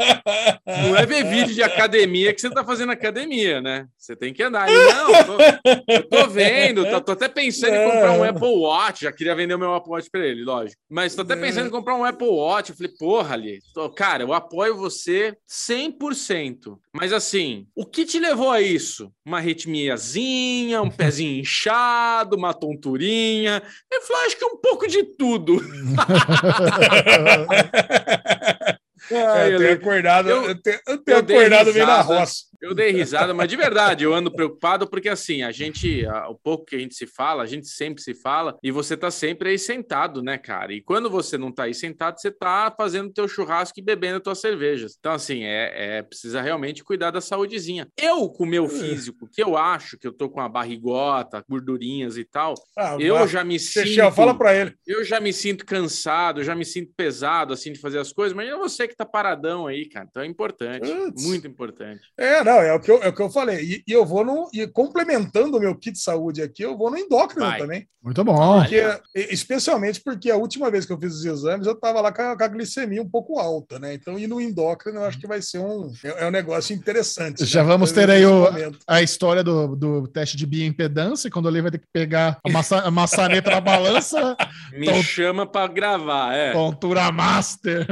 não 0.66 0.96
é 0.96 1.06
ver 1.06 1.26
vídeo 1.26 1.54
de 1.54 1.62
academia 1.62 2.34
que 2.34 2.40
você 2.40 2.50
tá 2.50 2.64
fazendo 2.64 2.92
academia, 2.94 3.60
né? 3.62 3.88
Você 3.98 4.16
tem 4.16 4.34
que 4.34 4.42
andar. 4.42 4.70
Ele, 4.70 4.94
não, 4.94 5.10
eu 5.14 5.26
tô, 5.26 5.38
eu 5.94 6.10
tô 6.10 6.28
vendo, 6.28 6.86
tô, 6.90 7.02
tô 7.02 7.12
até 7.12 7.28
pensando 7.28 7.74
em 7.76 7.84
comprar 7.92 8.12
um 8.14 8.24
Apple 8.24 8.48
Watch. 8.48 9.04
Já 9.04 9.12
queria 9.12 9.36
vender 9.36 9.56
o 9.56 9.60
meu 9.60 9.74
Apple 9.74 9.92
Watch 9.92 10.10
pra 10.10 10.26
ele, 10.26 10.46
lógico. 10.46 10.82
Mas 10.90 11.14
tô 11.14 11.24
até 11.24 11.36
pensando 11.36 11.68
em 11.68 11.72
comprar 11.72 11.96
um 11.96 12.06
Apple 12.06 12.28
Watch. 12.30 12.70
Eu 12.70 12.78
falei, 12.78 12.92
porra, 12.98 13.34
ali, 13.34 13.60
cara, 13.98 14.24
eu 14.24 14.32
apoio 14.34 14.78
você 14.78 15.36
100%. 15.50 16.78
Mas 16.98 17.12
assim, 17.12 17.68
o 17.76 17.86
que 17.86 18.06
te 18.06 18.18
levou 18.20 18.50
a 18.50 18.62
isso? 18.62 19.12
Uma 19.26 19.40
arritmiazinha, 19.40 20.82
um 20.82 20.90
pezinho 20.90 21.40
inchado, 21.42 22.38
uma 22.38 22.54
tonturinha. 22.54 23.62
Eu 23.92 24.02
falei, 24.04 24.28
acho 24.28 24.38
que 24.38 24.46
um 24.46 24.56
pouco 24.56 24.88
de 24.88 25.04
tudo. 25.04 25.60
É, 29.12 29.22
Ai, 29.22 29.54
eu 29.54 29.58
tenho 29.60 29.74
acordado, 29.74 30.30
eu- 30.32 30.46
eu, 30.46 30.56
tenho, 30.62 30.80
eu 30.88 30.98
tenho 30.98 31.18
eu 31.18 31.20
acordado 31.20 31.72
bem 31.74 31.86
na 31.86 32.02
roça. 32.02 32.46
Eu 32.66 32.74
dei 32.74 32.92
risada, 32.92 33.34
mas 33.34 33.48
de 33.48 33.56
verdade, 33.56 34.04
eu 34.04 34.14
ando 34.14 34.32
preocupado 34.32 34.88
porque 34.88 35.08
assim, 35.08 35.44
a 35.44 35.52
gente, 35.52 36.06
a- 36.08 36.28
o 36.30 36.36
pouco 36.36 36.66
que 36.66 36.76
a 36.76 36.80
gente 36.80 36.96
se 36.96 37.06
fala, 37.06 37.44
a 37.44 37.46
gente 37.46 37.68
sempre 37.68 38.02
se 38.02 38.14
fala 38.16 38.58
e 38.64 38.72
você 38.72 38.98
tá 38.98 39.12
sempre 39.12 39.50
aí 39.50 39.60
sentado, 39.60 40.24
né, 40.24 40.38
cara? 40.38 40.74
E 40.74 40.82
quando 40.82 41.10
você 41.10 41.38
não 41.38 41.52
tá 41.52 41.64
aí 41.66 41.74
sentado, 41.74 42.20
você 42.20 42.32
tá 42.32 42.74
fazendo 42.76 43.14
teu 43.14 43.28
churrasco 43.28 43.80
e 43.80 43.84
bebendo 43.84 44.20
tuas 44.20 44.40
cervejas. 44.42 44.96
Então, 45.00 45.12
assim, 45.12 45.44
é, 45.44 45.98
é 45.98 46.02
precisa 46.02 46.42
realmente 46.42 46.84
cuidar 46.84 47.12
da 47.12 47.22
saúdezinha. 47.22 47.88
Eu, 47.96 48.28
com 48.30 48.44
o 48.44 48.48
meu 48.48 48.68
físico, 48.68 49.30
que 49.32 49.44
eu 49.44 49.56
acho 49.56 49.98
que 49.98 50.08
eu 50.08 50.12
tô 50.14 50.28
com 50.30 50.42
a 50.42 50.50
barrigota, 50.50 51.44
gordurinhas 51.48 52.18
e 52.18 52.24
tal, 52.26 52.56
Ah, 52.78 52.98
eu 53.00 53.28
já 53.28 53.44
me 53.44 53.60
sinto. 53.60 53.88
Chechel, 53.88 54.12
fala 54.12 54.36
pra 54.36 54.56
ele. 54.56 54.74
Eu 54.88 55.04
já 55.04 55.20
me 55.20 55.32
sinto 55.32 55.66
cansado, 55.66 56.40
eu 56.42 56.44
já 56.44 56.56
me 56.56 56.66
sinto 56.66 56.92
pesado, 56.98 57.54
assim, 57.54 57.72
de 57.72 57.80
fazer 57.80 58.00
as 58.00 58.12
coisas, 58.12 58.36
mas 58.36 58.50
é 58.50 58.56
você 58.56 58.88
que 58.88 58.96
tá 58.96 59.06
paradão 59.06 59.68
aí, 59.68 59.88
cara. 59.88 60.08
Então 60.10 60.24
é 60.24 60.26
importante, 60.26 60.90
Putz. 60.90 61.24
muito 61.24 61.48
importante. 61.48 62.02
É, 62.18 62.44
não, 62.44 62.55
é 62.62 62.74
o 62.74 62.80
que 62.80 62.92
eu, 62.92 63.02
é 63.04 63.10
o 63.10 63.14
que 63.14 63.22
eu 63.22 63.30
falei. 63.30 63.64
E, 63.64 63.84
e 63.88 63.92
eu 63.92 64.06
vou 64.06 64.24
no. 64.24 64.50
E 64.54 64.68
complementando 64.68 65.58
o 65.58 65.60
meu 65.60 65.76
kit 65.76 65.94
de 65.94 66.00
saúde 66.00 66.42
aqui, 66.42 66.64
eu 66.64 66.78
vou 66.78 66.90
no 66.90 66.98
endócrino 66.98 67.46
Vai. 67.46 67.60
também. 67.60 67.88
Muito 68.04 68.24
bom. 68.24 68.62
Porque, 68.62 68.84
especialmente 69.16 70.00
porque 70.00 70.30
a 70.30 70.36
última 70.36 70.70
vez 70.70 70.86
que 70.86 70.94
eu 70.94 71.00
fiz 71.00 71.16
os 71.16 71.26
exames, 71.26 71.66
eu 71.66 71.74
estava 71.74 72.02
lá 72.02 72.12
com 72.12 72.22
a, 72.22 72.38
com 72.38 72.44
a 72.44 72.48
glicemia 72.48 73.02
um 73.02 73.10
pouco 73.10 73.40
alta, 73.40 73.80
né? 73.80 73.96
Então, 73.96 74.20
ir 74.20 74.28
no 74.28 74.40
endócrino, 74.40 75.00
eu 75.00 75.06
acho 75.06 75.20
que 75.20 75.26
vai 75.26 75.42
ser 75.42 75.58
um, 75.58 75.92
é, 76.04 76.24
é 76.24 76.28
um 76.28 76.32
negócio 76.32 76.76
interessante. 76.76 77.44
Já 77.46 77.64
né? 77.64 77.68
vamos 77.68 77.92
ter 77.92 78.10
aí 78.10 78.24
o-. 78.24 78.46
A 78.88 79.02
história 79.02 79.44
do, 79.44 79.76
do 79.76 80.08
teste 80.08 80.38
de 80.38 80.46
bioimpedância, 80.46 81.32
quando 81.32 81.50
ele 81.50 81.64
vai 81.64 81.72
ter 81.72 81.80
que 81.80 81.88
pegar 81.92 82.38
a, 82.46 82.52
maça, 82.52 82.80
a 82.80 82.92
maçaneta 82.92 83.50
na 83.50 83.60
balança, 83.60 84.38
Me 84.72 85.02
chama 85.02 85.48
pra 85.48 85.68
gravar, 85.68 86.34
é. 86.34 86.52
tontura 86.52 87.12
master. 87.12 87.88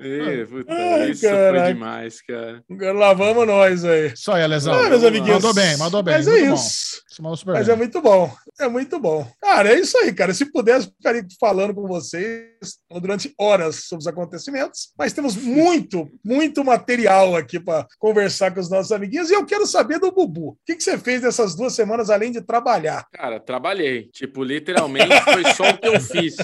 Ih, 0.00 0.46
puta, 0.46 0.72
Ai, 0.72 1.10
isso 1.10 1.28
foi 1.28 1.62
demais, 1.74 2.22
cara. 2.22 2.62
Agora 2.70 2.92
lá 2.92 3.14
vamos 3.14 3.46
nós 3.46 3.84
aí. 3.84 4.12
Isso 4.12 4.32
aí, 4.32 4.46
Lesão. 4.46 4.74
Ah, 4.74 4.88
meus 4.88 5.04
amiguinhos. 5.04 5.42
Mandou 5.42 5.54
bem, 5.54 5.76
mandou 5.76 6.02
bem. 6.02 6.14
Mas 6.14 6.28
é 6.28 6.46
bom. 6.48 6.54
isso. 6.54 7.02
Isso 7.16 7.22
mandou 7.22 7.36
super 7.38 7.54
Mas 7.54 7.66
é 7.66 7.74
muito 7.74 8.02
bom. 8.02 8.30
É 8.60 8.68
muito 8.68 9.00
bom. 9.00 9.26
Cara, 9.40 9.72
é 9.72 9.80
isso 9.80 9.96
aí, 9.96 10.12
cara. 10.12 10.34
Se 10.34 10.44
pudesse, 10.52 10.88
ficaria 10.88 11.26
falando 11.40 11.74
com 11.74 11.86
vocês 11.86 12.76
durante 13.00 13.32
horas 13.38 13.84
sobre 13.84 14.02
os 14.02 14.06
acontecimentos. 14.06 14.92
Mas 14.98 15.14
temos 15.14 15.34
muito, 15.34 16.10
muito 16.22 16.62
material 16.62 17.34
aqui 17.34 17.58
para 17.58 17.86
conversar 17.98 18.52
com 18.52 18.60
os 18.60 18.68
nossos 18.68 18.92
amiguinhos. 18.92 19.30
E 19.30 19.34
eu 19.34 19.46
quero 19.46 19.66
saber 19.66 19.98
do 19.98 20.12
Bubu. 20.12 20.48
O 20.48 20.56
que, 20.66 20.76
que 20.76 20.82
você 20.84 20.98
fez 20.98 21.22
nessas 21.22 21.54
duas 21.54 21.72
semanas 21.72 22.10
além 22.10 22.30
de 22.30 22.42
trabalhar? 22.42 23.06
Cara, 23.10 23.40
trabalhei. 23.40 24.10
Tipo, 24.12 24.44
literalmente 24.44 25.18
foi 25.24 25.44
só 25.54 25.70
o 25.70 25.78
que 25.78 25.88
eu 25.88 25.98
fiz. 25.98 26.36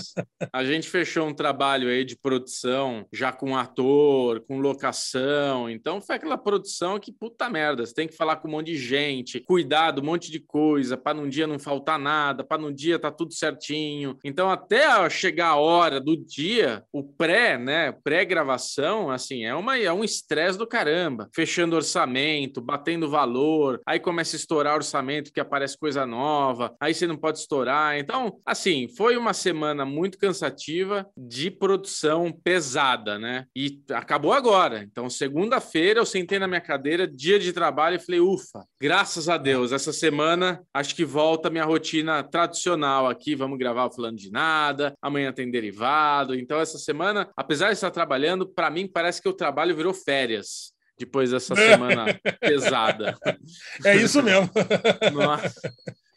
A 0.50 0.64
gente 0.64 0.88
fechou 0.88 1.26
um 1.26 1.34
trabalho 1.34 1.88
aí 1.88 2.02
de 2.02 2.16
produção, 2.16 3.06
já 3.12 3.30
com 3.30 3.54
ator, 3.54 4.40
com 4.48 4.58
locação. 4.58 5.68
Então 5.68 6.00
foi 6.00 6.16
aquela 6.16 6.38
produção 6.38 6.98
que, 6.98 7.12
puta 7.12 7.50
merda, 7.50 7.84
você 7.84 7.92
tem 7.92 8.08
que 8.08 8.16
falar 8.16 8.36
com 8.36 8.48
um 8.48 8.52
monte 8.52 8.68
de 8.68 8.78
gente, 8.78 9.38
cuidar 9.38 9.90
de 9.90 10.00
um 10.00 10.04
monte 10.04 10.30
de 10.30 10.40
coisa, 10.40 10.61
para 11.02 11.14
num 11.14 11.28
dia 11.28 11.46
não 11.46 11.58
faltar 11.58 11.98
nada, 11.98 12.44
para 12.44 12.60
num 12.60 12.72
dia 12.72 12.98
tá 12.98 13.10
tudo 13.10 13.32
certinho. 13.32 14.16
Então, 14.24 14.50
até 14.50 15.08
chegar 15.10 15.48
a 15.48 15.56
hora 15.56 16.00
do 16.00 16.16
dia, 16.16 16.82
o 16.92 17.02
pré, 17.02 17.58
né? 17.58 17.92
Pré-gravação, 17.92 19.10
assim, 19.10 19.44
é, 19.44 19.54
uma, 19.54 19.78
é 19.78 19.92
um 19.92 20.04
estresse 20.04 20.58
do 20.58 20.66
caramba. 20.66 21.28
Fechando 21.34 21.76
orçamento, 21.76 22.60
batendo 22.60 23.08
valor, 23.08 23.80
aí 23.86 23.98
começa 23.98 24.36
a 24.36 24.38
estourar 24.38 24.74
orçamento 24.74 25.32
que 25.32 25.40
aparece 25.40 25.76
coisa 25.76 26.06
nova, 26.06 26.74
aí 26.80 26.94
você 26.94 27.06
não 27.06 27.16
pode 27.16 27.38
estourar. 27.38 27.98
Então, 27.98 28.38
assim, 28.44 28.88
foi 28.96 29.16
uma 29.16 29.32
semana 29.32 29.84
muito 29.84 30.18
cansativa 30.18 31.06
de 31.16 31.50
produção 31.50 32.32
pesada, 32.32 33.18
né? 33.18 33.46
E 33.54 33.80
acabou 33.90 34.32
agora. 34.32 34.82
Então, 34.82 35.08
segunda-feira 35.08 36.00
eu 36.00 36.06
sentei 36.06 36.38
na 36.38 36.48
minha 36.48 36.60
cadeira, 36.60 37.06
dia 37.06 37.38
de 37.38 37.52
trabalho, 37.52 37.96
e 37.96 37.98
falei, 37.98 38.20
ufa, 38.20 38.64
graças 38.80 39.28
a 39.28 39.36
Deus, 39.36 39.72
essa 39.72 39.92
semana 39.92 40.51
acho 40.72 40.94
que 40.94 41.04
volta 41.04 41.48
a 41.48 41.50
minha 41.50 41.64
rotina 41.64 42.22
tradicional 42.22 43.08
aqui. 43.08 43.34
Vamos 43.34 43.58
gravar 43.58 43.86
o 43.86 43.92
falando 43.92 44.16
de 44.16 44.30
nada, 44.30 44.94
amanhã 45.00 45.32
tem 45.32 45.50
derivado. 45.50 46.34
Então, 46.34 46.60
essa 46.60 46.78
semana, 46.78 47.30
apesar 47.36 47.68
de 47.68 47.74
estar 47.74 47.90
trabalhando, 47.90 48.46
para 48.46 48.70
mim 48.70 48.86
parece 48.86 49.20
que 49.20 49.28
o 49.28 49.32
trabalho 49.32 49.76
virou 49.76 49.94
férias. 49.94 50.72
Depois 50.98 51.30
dessa 51.30 51.54
semana 51.54 52.06
pesada. 52.40 53.16
É 53.84 53.96
isso 53.96 54.22
mesmo. 54.22 54.48
Nossa. 55.12 55.72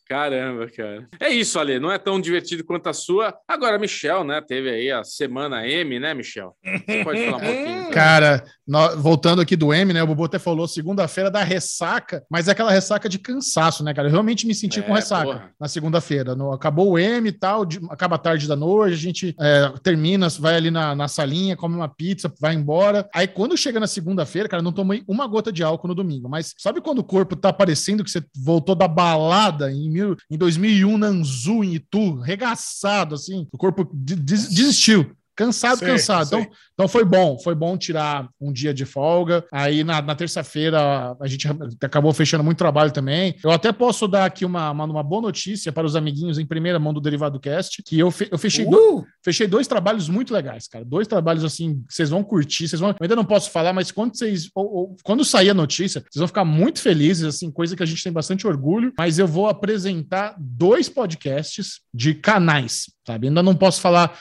Caramba, 0.07 0.67
cara. 0.69 1.07
É 1.19 1.29
isso, 1.29 1.57
Ale. 1.59 1.79
Não 1.79 1.91
é 1.91 1.97
tão 1.97 2.21
divertido 2.21 2.63
quanto 2.63 2.87
a 2.87 2.93
sua. 2.93 3.33
Agora, 3.47 3.79
Michel, 3.79 4.23
né? 4.23 4.39
Teve 4.39 4.69
aí 4.69 4.91
a 4.91 5.03
semana 5.03 5.67
M, 5.67 5.99
né, 5.99 6.13
Michel? 6.13 6.55
Você 6.63 7.03
pode 7.03 7.25
falar 7.25 7.37
um 7.37 7.39
pouquinho. 7.45 7.91
Cara, 7.91 8.43
nó- 8.67 8.95
voltando 8.97 9.41
aqui 9.41 9.55
do 9.55 9.73
M, 9.73 9.91
né? 9.93 10.03
O 10.03 10.07
Bubu 10.07 10.25
até 10.25 10.37
falou 10.37 10.67
segunda-feira 10.67 11.31
da 11.31 11.41
ressaca, 11.43 12.23
mas 12.29 12.47
é 12.47 12.51
aquela 12.51 12.71
ressaca 12.71 13.09
de 13.09 13.17
cansaço, 13.17 13.83
né, 13.83 13.93
cara? 13.95 14.07
Eu 14.07 14.11
realmente 14.11 14.45
me 14.45 14.53
senti 14.53 14.79
É, 14.79 14.83
com 14.83 14.93
ressaca 14.93 15.25
porra. 15.25 15.51
na 15.59 15.67
segunda-feira. 15.67 16.35
No- 16.35 16.51
Acabou 16.53 16.91
o 16.91 16.99
M 16.99 17.27
e 17.29 17.31
tal, 17.31 17.65
de- 17.65 17.79
acaba 17.89 18.15
a 18.15 18.19
tarde 18.19 18.47
da 18.47 18.55
noite, 18.55 18.93
a 18.93 18.97
gente 18.97 19.35
é, 19.39 19.73
termina, 19.81 20.27
vai 20.39 20.55
ali 20.55 20.69
na, 20.69 20.93
na 20.95 21.07
salinha, 21.07 21.55
come 21.55 21.75
uma 21.75 21.87
pizza, 21.89 22.31
vai 22.39 22.53
embora. 22.53 23.09
Aí 23.13 23.27
quando 23.27 23.57
chega 23.57 23.79
na 23.79 23.87
segunda-feira, 23.87 24.47
cara, 24.47 24.61
não 24.61 24.71
tomei 24.71 25.03
uma 25.07 25.25
gota 25.25 25.51
de 25.51 25.63
álcool 25.63 25.87
no 25.87 25.95
domingo, 25.95 26.29
mas 26.29 26.53
sabe 26.59 26.79
quando 26.79 26.99
o 26.99 27.03
corpo 27.03 27.35
tá 27.35 27.51
parecendo 27.51 28.03
que 28.03 28.11
você 28.11 28.23
voltou 28.37 28.75
da 28.75 28.87
balada 28.87 29.71
em, 29.71 29.94
em 30.29 30.37
2001 30.37 30.97
na 30.97 31.07
Anzu, 31.07 31.63
em 31.63 31.75
Itu, 31.75 32.15
regaçado, 32.19 33.15
assim, 33.15 33.47
o 33.51 33.57
corpo 33.57 33.89
de- 33.93 34.15
des- 34.15 34.49
desistiu. 34.49 35.15
Cansado, 35.35 35.79
Sei, 35.79 35.87
cansado. 35.87 36.27
sei. 36.27 36.39
Então, 36.39 36.51
então 36.73 36.87
foi 36.87 37.03
bom, 37.05 37.37
foi 37.39 37.53
bom 37.55 37.77
tirar 37.77 38.27
um 38.39 38.51
dia 38.51 38.73
de 38.73 38.85
folga. 38.85 39.45
Aí 39.51 39.83
na, 39.83 40.01
na 40.01 40.15
terça-feira 40.15 41.15
a 41.19 41.27
gente 41.27 41.47
acabou 41.81 42.13
fechando 42.13 42.43
muito 42.43 42.57
trabalho 42.57 42.91
também. 42.91 43.35
Eu 43.43 43.51
até 43.51 43.71
posso 43.71 44.07
dar 44.07 44.25
aqui 44.25 44.45
uma, 44.45 44.71
uma, 44.71 44.85
uma 44.85 45.03
boa 45.03 45.21
notícia 45.21 45.71
para 45.71 45.85
os 45.85 45.95
amiguinhos 45.95 46.37
em 46.39 46.45
primeira 46.45 46.79
mão 46.79 46.93
do 46.93 47.01
Derivado 47.01 47.39
Cast, 47.39 47.81
que 47.83 47.97
eu, 47.99 48.11
fe- 48.11 48.29
eu 48.31 48.37
fechei, 48.37 48.65
Uh, 48.65 49.05
fechei 49.23 49.47
dois 49.47 49.67
trabalhos 49.67 50.07
muito 50.09 50.33
legais, 50.33 50.67
cara. 50.67 50.83
Dois 50.85 51.07
trabalhos 51.07 51.43
assim, 51.43 51.83
vocês 51.89 52.09
vão 52.09 52.23
curtir, 52.23 52.67
vocês 52.67 52.79
vão. 52.79 52.89
Eu 52.89 52.95
ainda 53.01 53.15
não 53.15 53.25
posso 53.25 53.51
falar, 53.51 53.73
mas 53.73 53.91
quando 53.91 54.15
vocês. 54.17 54.49
ou- 54.55 54.73
ou- 54.75 54.95
quando 55.03 55.23
sair 55.25 55.49
a 55.49 55.53
notícia, 55.53 56.01
vocês 56.01 56.19
vão 56.19 56.27
ficar 56.27 56.45
muito 56.45 56.79
felizes, 56.81 57.23
assim, 57.25 57.49
coisa 57.51 57.75
que 57.75 57.83
a 57.83 57.85
gente 57.85 58.03
tem 58.03 58.11
bastante 58.11 58.45
orgulho. 58.47 58.93
Mas 58.97 59.19
eu 59.19 59.27
vou 59.27 59.47
apresentar 59.47 60.35
dois 60.37 60.87
podcasts 60.89 61.79
de 61.93 62.13
canais, 62.13 62.85
sabe? 63.05 63.27
Ainda 63.27 63.41
não 63.43 63.55
posso 63.55 63.81
falar. 63.81 64.17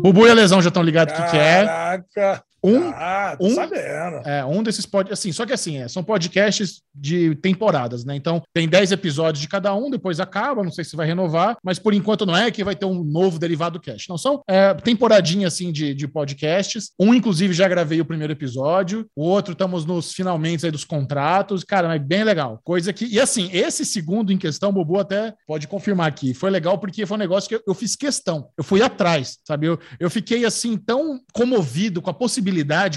Bubu 0.00 0.26
e 0.26 0.30
a 0.30 0.34
Lesão 0.34 0.62
já 0.62 0.68
estão 0.68 0.82
ligados 0.82 1.12
o 1.12 1.16
que, 1.16 1.30
que 1.30 1.36
é. 1.36 1.64
Caraca. 1.64 2.44
Um, 2.62 2.90
Ah, 2.94 3.36
um- 3.40 3.54
sabendo. 3.54 4.26
é, 4.26 4.44
um 4.44 4.62
desses 4.62 4.84
pod, 4.84 5.10
assim, 5.12 5.32
só 5.32 5.46
que 5.46 5.52
assim, 5.52 5.78
é, 5.78 5.88
são 5.88 6.02
podcasts 6.02 6.82
de 6.94 7.34
temporadas, 7.36 8.04
né? 8.04 8.14
Então, 8.16 8.42
tem 8.52 8.68
10 8.68 8.92
episódios 8.92 9.40
de 9.40 9.48
cada 9.48 9.74
um, 9.74 9.88
depois 9.90 10.20
acaba, 10.20 10.62
não 10.62 10.70
sei 10.70 10.84
se 10.84 10.94
vai 10.96 11.06
renovar, 11.06 11.56
mas 11.64 11.78
por 11.78 11.94
enquanto 11.94 12.26
não 12.26 12.36
é 12.36 12.50
que 12.50 12.62
vai 12.62 12.74
ter 12.76 12.84
um 12.84 13.02
novo 13.02 13.38
derivado 13.38 13.80
cast. 13.80 14.08
Não 14.08 14.18
são 14.18 14.42
é, 14.48 14.74
temporadinha 14.74 15.46
assim 15.48 15.72
de, 15.72 15.94
de 15.94 16.06
podcasts. 16.06 16.90
Um, 16.98 17.14
inclusive, 17.14 17.54
já 17.54 17.66
gravei 17.68 18.00
o 18.00 18.04
primeiro 18.04 18.32
episódio, 18.32 19.06
o 19.16 19.22
outro 19.22 19.52
estamos 19.52 19.84
nos 19.86 20.12
finalmente 20.12 20.66
aí 20.66 20.72
dos 20.72 20.84
contratos. 20.84 21.64
Cara, 21.64 21.94
é 21.94 21.98
bem 21.98 22.24
legal. 22.24 22.60
Coisa 22.62 22.92
que. 22.92 23.06
E 23.06 23.18
assim, 23.18 23.48
esse 23.52 23.84
segundo 23.86 24.32
em 24.32 24.38
questão, 24.38 24.72
Bobo 24.72 24.98
até 24.98 25.32
pode 25.46 25.66
confirmar 25.66 26.08
aqui. 26.08 26.34
Foi 26.34 26.50
legal 26.50 26.76
porque 26.78 27.06
foi 27.06 27.16
um 27.16 27.20
negócio 27.20 27.48
que 27.48 27.54
eu, 27.54 27.62
eu 27.66 27.74
fiz 27.74 27.96
questão. 27.96 28.48
Eu 28.58 28.64
fui 28.64 28.82
atrás, 28.82 29.38
sabe? 29.46 29.66
Eu, 29.66 29.78
eu 29.98 30.10
fiquei 30.10 30.44
assim 30.44 30.76
tão 30.76 31.20
comovido 31.32 32.02
com 32.02 32.10
a 32.10 32.14
possibilidade 32.14 32.49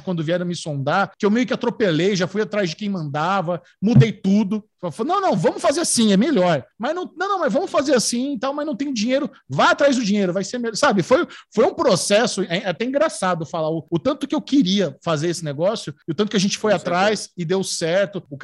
quando 0.04 0.24
vieram 0.24 0.46
me 0.46 0.56
sondar 0.56 1.12
que 1.18 1.26
eu 1.26 1.32
meio 1.32 1.46
que 1.46 1.54
atropelei, 1.54 2.16
já 2.16 2.28
fui 2.28 2.42
atrás 2.42 2.70
de 2.70 2.76
quem 2.76 2.90
mandava, 2.90 3.62
mudei 3.82 4.12
tudo. 4.12 4.64
Falei, 4.92 5.14
não, 5.14 5.22
não, 5.22 5.36
vamos 5.36 5.62
fazer 5.62 5.80
assim, 5.80 6.12
é 6.12 6.18
melhor. 6.18 6.66
Mas 6.78 6.94
não, 6.94 7.10
não, 7.16 7.28
não, 7.30 7.40
mas 7.40 7.54
vamos 7.54 7.72
fazer 7.72 7.96
assim 7.96 8.34
e 8.34 8.40
tal, 8.40 8.54
mas 8.54 8.66
não 8.66 8.76
tem 8.76 8.94
dinheiro, 8.94 9.32
vá 9.48 9.72
atrás 9.72 9.96
do 9.96 10.04
dinheiro, 10.04 10.34
vai 10.34 10.44
ser 10.44 10.58
melhor. 10.58 10.76
Sabe, 10.76 11.02
foi, 11.02 11.26
foi 11.54 11.66
um 11.66 11.74
processo, 11.74 12.42
é 12.44 12.68
até 12.68 12.84
engraçado 12.84 13.46
falar 13.46 13.70
o, 13.70 13.86
o 13.90 13.98
tanto 13.98 14.28
que 14.28 14.36
eu 14.36 14.42
queria 14.42 14.98
fazer 15.02 15.30
esse 15.30 15.44
negócio 15.44 15.96
e 16.08 16.12
o 16.12 16.16
tanto 16.16 16.30
que 16.30 16.38
a 16.38 16.40
gente 16.40 16.58
foi 16.58 16.72
Com 16.72 16.78
atrás 16.78 17.30
e 17.38 17.46
deu 17.46 17.64
certo. 17.64 18.24
O 18.30 18.38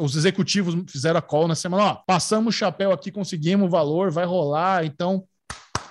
os 0.00 0.16
executivos 0.16 0.74
fizeram 0.90 1.18
a 1.18 1.22
call 1.22 1.46
na 1.46 1.54
semana, 1.54 1.84
ó, 1.84 1.94
passamos 2.06 2.54
o 2.54 2.58
chapéu 2.58 2.92
aqui, 2.92 3.10
conseguimos 3.10 3.66
o 3.66 3.70
valor, 3.70 4.10
vai 4.10 4.24
rolar, 4.24 4.84
então 4.84 5.24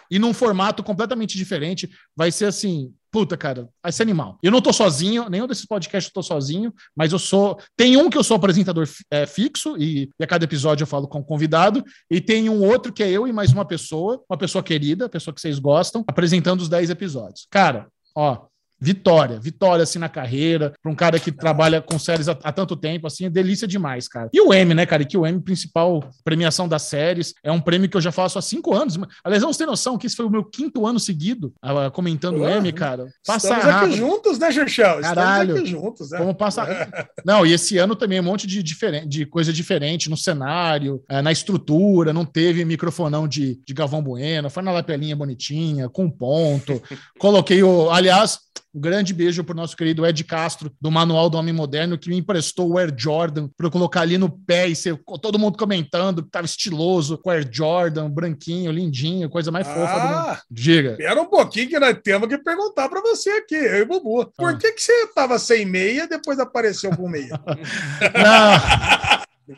e 0.10 0.20
num 0.20 0.34
formato 0.34 0.84
completamente 0.84 1.38
diferente. 1.38 1.90
Vai 2.16 2.32
ser 2.32 2.46
assim, 2.46 2.94
puta, 3.12 3.38
cara, 3.38 3.68
vai 3.82 3.92
ser 3.92 4.04
animal. 4.04 4.38
Eu 4.44 4.52
não 4.52 4.62
tô 4.62 4.72
sozinho, 4.72 5.30
nenhum 5.30 5.48
desses 5.48 5.66
podcasts 5.66 6.10
eu 6.10 6.14
tô 6.14 6.24
sozinho, 6.24 6.74
mas 6.96 7.12
eu 7.12 7.20
sou. 7.20 7.60
Tem 7.76 7.98
um 7.98 8.10
que 8.10 8.18
eu 8.18 8.24
sou 8.24 8.38
apresentador 8.38 8.88
é, 9.10 9.26
fixo, 9.26 9.78
e, 9.78 10.10
e 10.20 10.24
a 10.24 10.28
cada 10.28 10.46
episódio 10.46 10.84
eu 10.84 10.88
falo 10.88 11.08
com 11.08 11.20
um 11.20 11.24
convidado, 11.24 11.84
e 12.10 12.22
tem 12.22 12.50
um 12.50 12.64
outro 12.64 12.92
que 12.94 13.04
é 13.04 13.10
eu 13.10 13.28
e 13.28 13.34
mais 13.34 13.52
uma 13.52 13.66
pessoa, 13.66 14.24
uma 14.30 14.38
pessoa 14.38 14.64
querida, 14.64 15.10
pessoa 15.10 15.34
que 15.34 15.42
vocês 15.42 15.60
gostam, 15.60 16.04
apresentando 16.08 16.62
os 16.62 16.70
10 16.70 16.90
episódios. 16.90 17.48
Cara, 17.50 17.88
ó. 18.16 18.47
Vitória, 18.80 19.40
vitória 19.40 19.84
assim 19.84 19.98
na 19.98 20.10
carreira, 20.10 20.74
para 20.82 20.92
um 20.92 20.96
cara 20.96 21.20
que 21.20 21.32
trabalha 21.32 21.82
com 21.82 21.98
séries 21.98 22.28
há, 22.28 22.38
há 22.44 22.52
tanto 22.52 22.76
tempo, 22.76 23.08
assim, 23.08 23.26
é 23.26 23.30
delícia 23.30 23.68
demais, 23.68 24.08
cara. 24.08 24.30
E 24.32 24.40
o 24.40 24.54
M, 24.54 24.74
né, 24.74 24.86
cara? 24.86 25.04
Que 25.04 25.18
o 25.18 25.26
M, 25.26 25.42
principal 25.42 26.08
premiação 26.24 26.68
das 26.68 26.84
séries, 26.84 27.34
é 27.44 27.52
um 27.52 27.60
prêmio 27.60 27.90
que 27.90 27.98
eu 27.98 28.02
já 28.02 28.12
faço 28.12 28.38
há 28.38 28.42
cinco 28.42 28.76
anos. 28.76 29.00
Aliás, 29.24 29.42
vamos 29.42 29.58
ter 29.58 29.66
noção 29.66 29.98
que 29.98 30.06
esse 30.06 30.16
foi 30.16 30.26
o 30.26 30.30
meu 30.30 30.44
quinto 30.44 30.86
ano 30.86 31.00
seguido 31.00 31.54
ah, 31.62 31.90
comentando 31.90 32.42
o 32.42 32.48
M, 32.48 32.72
cara. 32.72 33.08
Passa 33.26 33.48
Estamos 33.48 33.66
aqui 33.66 33.74
rápido. 33.74 33.98
juntos, 33.98 34.38
né, 34.38 34.52
Xuxão? 34.52 35.02
Caralho. 35.02 35.50
Estamos 35.50 35.62
aqui 35.62 35.70
juntos, 35.70 36.12
né? 36.12 36.20
Vamos 36.20 36.38
passar. 36.38 36.68
Não, 37.26 37.46
e 37.46 37.54
esse 37.54 37.78
ano 37.78 37.96
também 37.96 38.20
um 38.20 38.24
monte 38.24 38.46
de, 38.46 38.62
diferente, 38.62 39.08
de 39.08 39.26
coisa 39.26 39.52
diferente 39.52 40.10
no 40.10 40.18
cenário, 40.18 41.04
eh, 41.10 41.22
na 41.22 41.32
estrutura, 41.32 42.14
não 42.14 42.26
teve 42.26 42.64
microfonão 42.64 43.28
de, 43.28 43.60
de 43.66 43.74
Galvão 43.74 44.02
Bueno, 44.02 44.50
foi 44.50 44.64
na 44.64 44.72
lapelinha 44.72 45.16
bonitinha, 45.16 45.90
com 45.90 46.10
ponto. 46.10 46.82
Coloquei 47.20 47.64
o. 47.64 47.90
Aliás, 47.90 48.40
um 48.78 48.80
grande 48.80 49.12
beijo 49.14 49.44
pro 49.44 49.56
nosso 49.56 49.76
querido 49.76 50.06
Ed 50.06 50.24
Castro, 50.24 50.72
do 50.80 50.92
Manual 50.92 51.30
do 51.32 51.38
Homem 51.38 51.54
Moderno, 51.54 51.98
que 51.98 52.10
me 52.10 52.18
emprestou 52.18 52.70
o 52.72 52.78
Air 52.78 52.94
Jordan 52.96 53.50
para 53.58 53.66
eu 53.66 53.72
colocar 53.72 54.02
ali 54.02 54.18
no 54.20 54.30
pé 54.30 54.68
e 54.68 54.76
ser 54.76 54.96
todo 55.20 55.40
mundo 55.40 55.58
comentando 55.58 56.22
que 56.24 56.30
tava 56.30 56.46
estiloso, 56.46 57.18
com 57.18 57.30
o 57.30 57.34
Air 57.34 57.48
Jordan, 57.52 58.08
branquinho, 58.10 58.72
lindinho, 58.72 59.30
coisa 59.30 59.50
mais 59.52 59.66
fofa 59.66 59.94
do 60.00 60.08
mundo. 60.08 60.16
Ah, 60.18 60.42
Diga. 60.52 60.92
espera 60.92 61.20
um 61.22 61.26
pouquinho 61.26 61.70
que 61.70 61.80
nós 61.80 61.98
temos 62.04 62.28
que 62.30 62.38
perguntar 62.38 62.88
para 62.88 63.02
você 63.02 63.32
aqui, 63.32 63.56
eu 63.56 63.78
e 63.80 63.82
o 63.82 63.88
Bubu. 63.88 64.32
Por 64.38 64.54
Ah. 64.54 64.58
que, 64.58 64.72
que 64.74 64.82
você 64.82 65.08
tava 65.08 65.40
sem 65.40 65.66
meia 65.66 66.04
e 66.04 66.08
depois 66.10 66.38
apareceu 66.40 66.96
com 66.96 67.10
meia? 67.10 67.30
Não. 68.14 69.58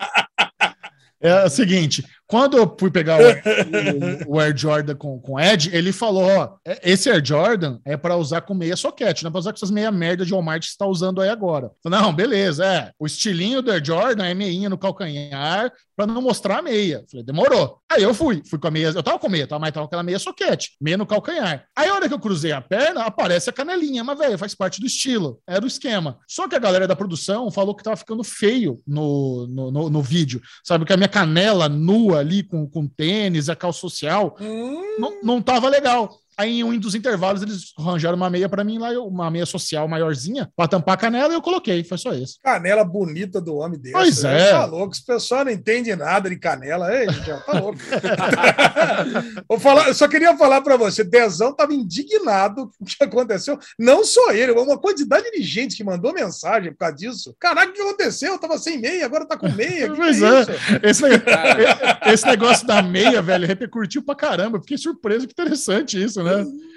É 1.22 1.44
o 1.44 1.50
seguinte, 1.50 2.06
quando 2.30 2.56
eu 2.58 2.76
fui 2.80 2.92
pegar 2.92 3.18
o, 3.20 4.30
o- 4.30 4.36
o 4.36 4.40
Air 4.40 4.56
Jordan 4.56 4.96
com, 4.96 5.20
com 5.20 5.40
Ed, 5.40 5.70
ele 5.76 5.92
falou: 5.92 6.24
ó, 6.26 6.56
é- 6.66 6.92
esse 6.92 7.10
Air 7.10 7.26
Jordan 7.26 7.80
é 7.84 7.98
para 7.98 8.16
usar 8.16 8.42
com 8.42 8.54
meia 8.54 8.76
soquete, 8.78 9.24
não 9.24 9.30
é 9.30 9.32
para 9.32 9.40
usar 9.40 9.52
com 9.52 9.56
essas 9.58 9.72
meia 9.72 9.92
merda 9.92 10.24
de 10.26 10.32
Walmart 10.32 10.60
que 10.62 10.68
você 10.68 10.72
está 10.74 10.86
usando 10.86 11.22
aí 11.22 11.30
agora. 11.30 11.72
Falei, 11.84 12.00
não, 12.00 12.14
beleza, 12.14 12.64
é. 12.66 12.92
O 13.00 13.06
estilinho 13.06 13.62
do 13.62 13.72
Air 13.72 13.84
Jordan 13.84 14.26
é 14.26 14.34
meinha 14.34 14.70
no 14.70 14.78
calcanhar 14.78 15.72
para 15.96 16.06
não 16.08 16.22
mostrar 16.22 16.60
a 16.60 16.62
meia. 16.62 17.04
Falei, 17.12 17.26
demorou. 17.26 17.80
Aí 17.92 18.04
eu 18.04 18.14
fui, 18.14 18.42
fui 18.50 18.58
com 18.60 18.68
a 18.68 18.72
meia, 18.72 18.88
eu 18.88 19.04
tava 19.04 19.20
com 19.20 19.28
meia, 19.28 19.46
tava, 19.48 19.60
mas 19.60 19.72
tava 19.74 19.86
com 19.86 19.90
aquela 19.90 20.04
meia 20.04 20.20
soquete, 20.20 20.72
meia 20.80 20.98
no 20.98 21.06
calcanhar. 21.06 21.66
Aí 21.76 21.90
a 21.90 21.94
hora 21.96 22.08
que 22.08 22.14
eu 22.14 22.20
cruzei 22.20 22.52
a 22.52 22.62
perna, 22.62 23.04
aparece 23.04 23.50
a 23.50 23.54
canelinha, 23.54 24.04
mas 24.04 24.18
velho, 24.18 24.38
faz 24.38 24.54
parte 24.56 24.80
do 24.80 24.86
estilo, 24.88 25.40
era 25.48 25.64
o 25.64 25.68
esquema. 25.68 26.18
Só 26.28 26.48
que 26.48 26.56
a 26.56 26.60
galera 26.60 26.88
da 26.88 26.96
produção 26.96 27.52
falou 27.52 27.76
que 27.76 27.84
tava 27.84 27.98
ficando 27.98 28.24
feio 28.24 28.78
no, 28.88 29.48
no, 29.48 29.72
no, 29.72 29.90
no 29.90 30.02
vídeo, 30.02 30.42
sabe? 30.64 30.86
Que 30.86 30.94
a 30.94 30.98
minha 30.98 31.10
canela 31.10 31.68
nua 31.68 32.19
ali 32.20 32.44
com, 32.44 32.68
com 32.68 32.88
tênis, 32.88 33.50
a 33.50 33.56
calça 33.56 33.80
social, 33.80 34.36
Hum, 34.40 34.98
não, 35.00 35.22
não 35.24 35.42
tava 35.42 35.70
legal. 35.70 36.20
Aí 36.40 36.60
em 36.60 36.64
um 36.64 36.78
dos 36.80 36.96
intervalos 36.96 37.42
eles 37.42 37.74
arranjaram 37.78 38.16
uma 38.16 38.30
meia 38.30 38.48
para 38.48 38.64
mim 38.64 38.78
lá, 38.78 38.92
uma 39.02 39.30
meia 39.30 39.46
social 39.46 39.86
maiorzinha, 39.90 40.50
para 40.56 40.70
tampar 40.70 40.94
a 40.94 40.98
canela 40.98 41.34
e 41.34 41.36
eu 41.36 41.42
coloquei, 41.42 41.84
foi 41.84 41.98
só 41.98 42.14
isso. 42.14 42.40
canela 42.42 42.86
bonita 42.86 43.42
do 43.42 43.56
homem 43.58 43.78
desse. 43.78 43.92
Pois 43.94 44.24
né? 44.24 44.48
é. 44.48 44.52
Tá 44.52 44.64
louco, 44.64 44.94
esse 44.94 45.06
pessoal 45.06 45.44
não 45.44 45.52
entende 45.52 45.94
nada 45.98 46.30
de 46.30 46.38
canela. 46.38 46.96
Ei, 46.98 47.10
gente, 47.10 47.26
tá 47.46 47.60
louco. 47.60 47.78
Vou 49.50 49.60
falar, 49.60 49.90
eu 49.90 49.94
só 49.94 50.08
queria 50.08 50.38
falar 50.38 50.62
para 50.62 50.78
você, 50.78 51.04
Dezão 51.04 51.54
tava 51.54 51.74
indignado 51.74 52.68
com 52.78 52.84
o 52.84 52.88
que 52.88 53.04
aconteceu. 53.04 53.60
Não 53.78 54.06
só 54.06 54.32
ele, 54.32 54.54
uma 54.54 54.78
quantidade 54.78 55.30
de 55.32 55.42
gente 55.42 55.76
que 55.76 55.84
mandou 55.84 56.14
mensagem 56.14 56.72
por 56.72 56.78
causa 56.80 56.96
disso. 56.96 57.36
Caraca, 57.38 57.70
o 57.70 57.74
que 57.74 57.82
aconteceu? 57.82 58.32
Eu 58.34 58.40
tava 58.40 58.58
sem 58.58 58.80
meia, 58.80 59.06
agora 59.06 59.26
tá 59.26 59.36
com 59.38 59.50
meia. 59.50 59.90
Que 59.90 59.96
Pois 59.98 60.18
que 60.20 60.24
é 60.24 60.28
é. 60.30 60.42
isso? 60.42 60.52
Esse, 60.84 61.04
ne- 61.04 61.22
esse 62.14 62.26
negócio 62.26 62.66
da 62.66 62.82
meia, 62.82 63.22
velho, 63.22 63.46
repercutiu 63.46 64.02
pra 64.04 64.16
caramba. 64.16 64.58
Eu 64.58 64.62
Fiquei 64.62 64.78
surpreso, 64.78 65.28
que 65.28 65.34
interessante 65.34 66.02
isso, 66.02 66.24
né? 66.24 66.29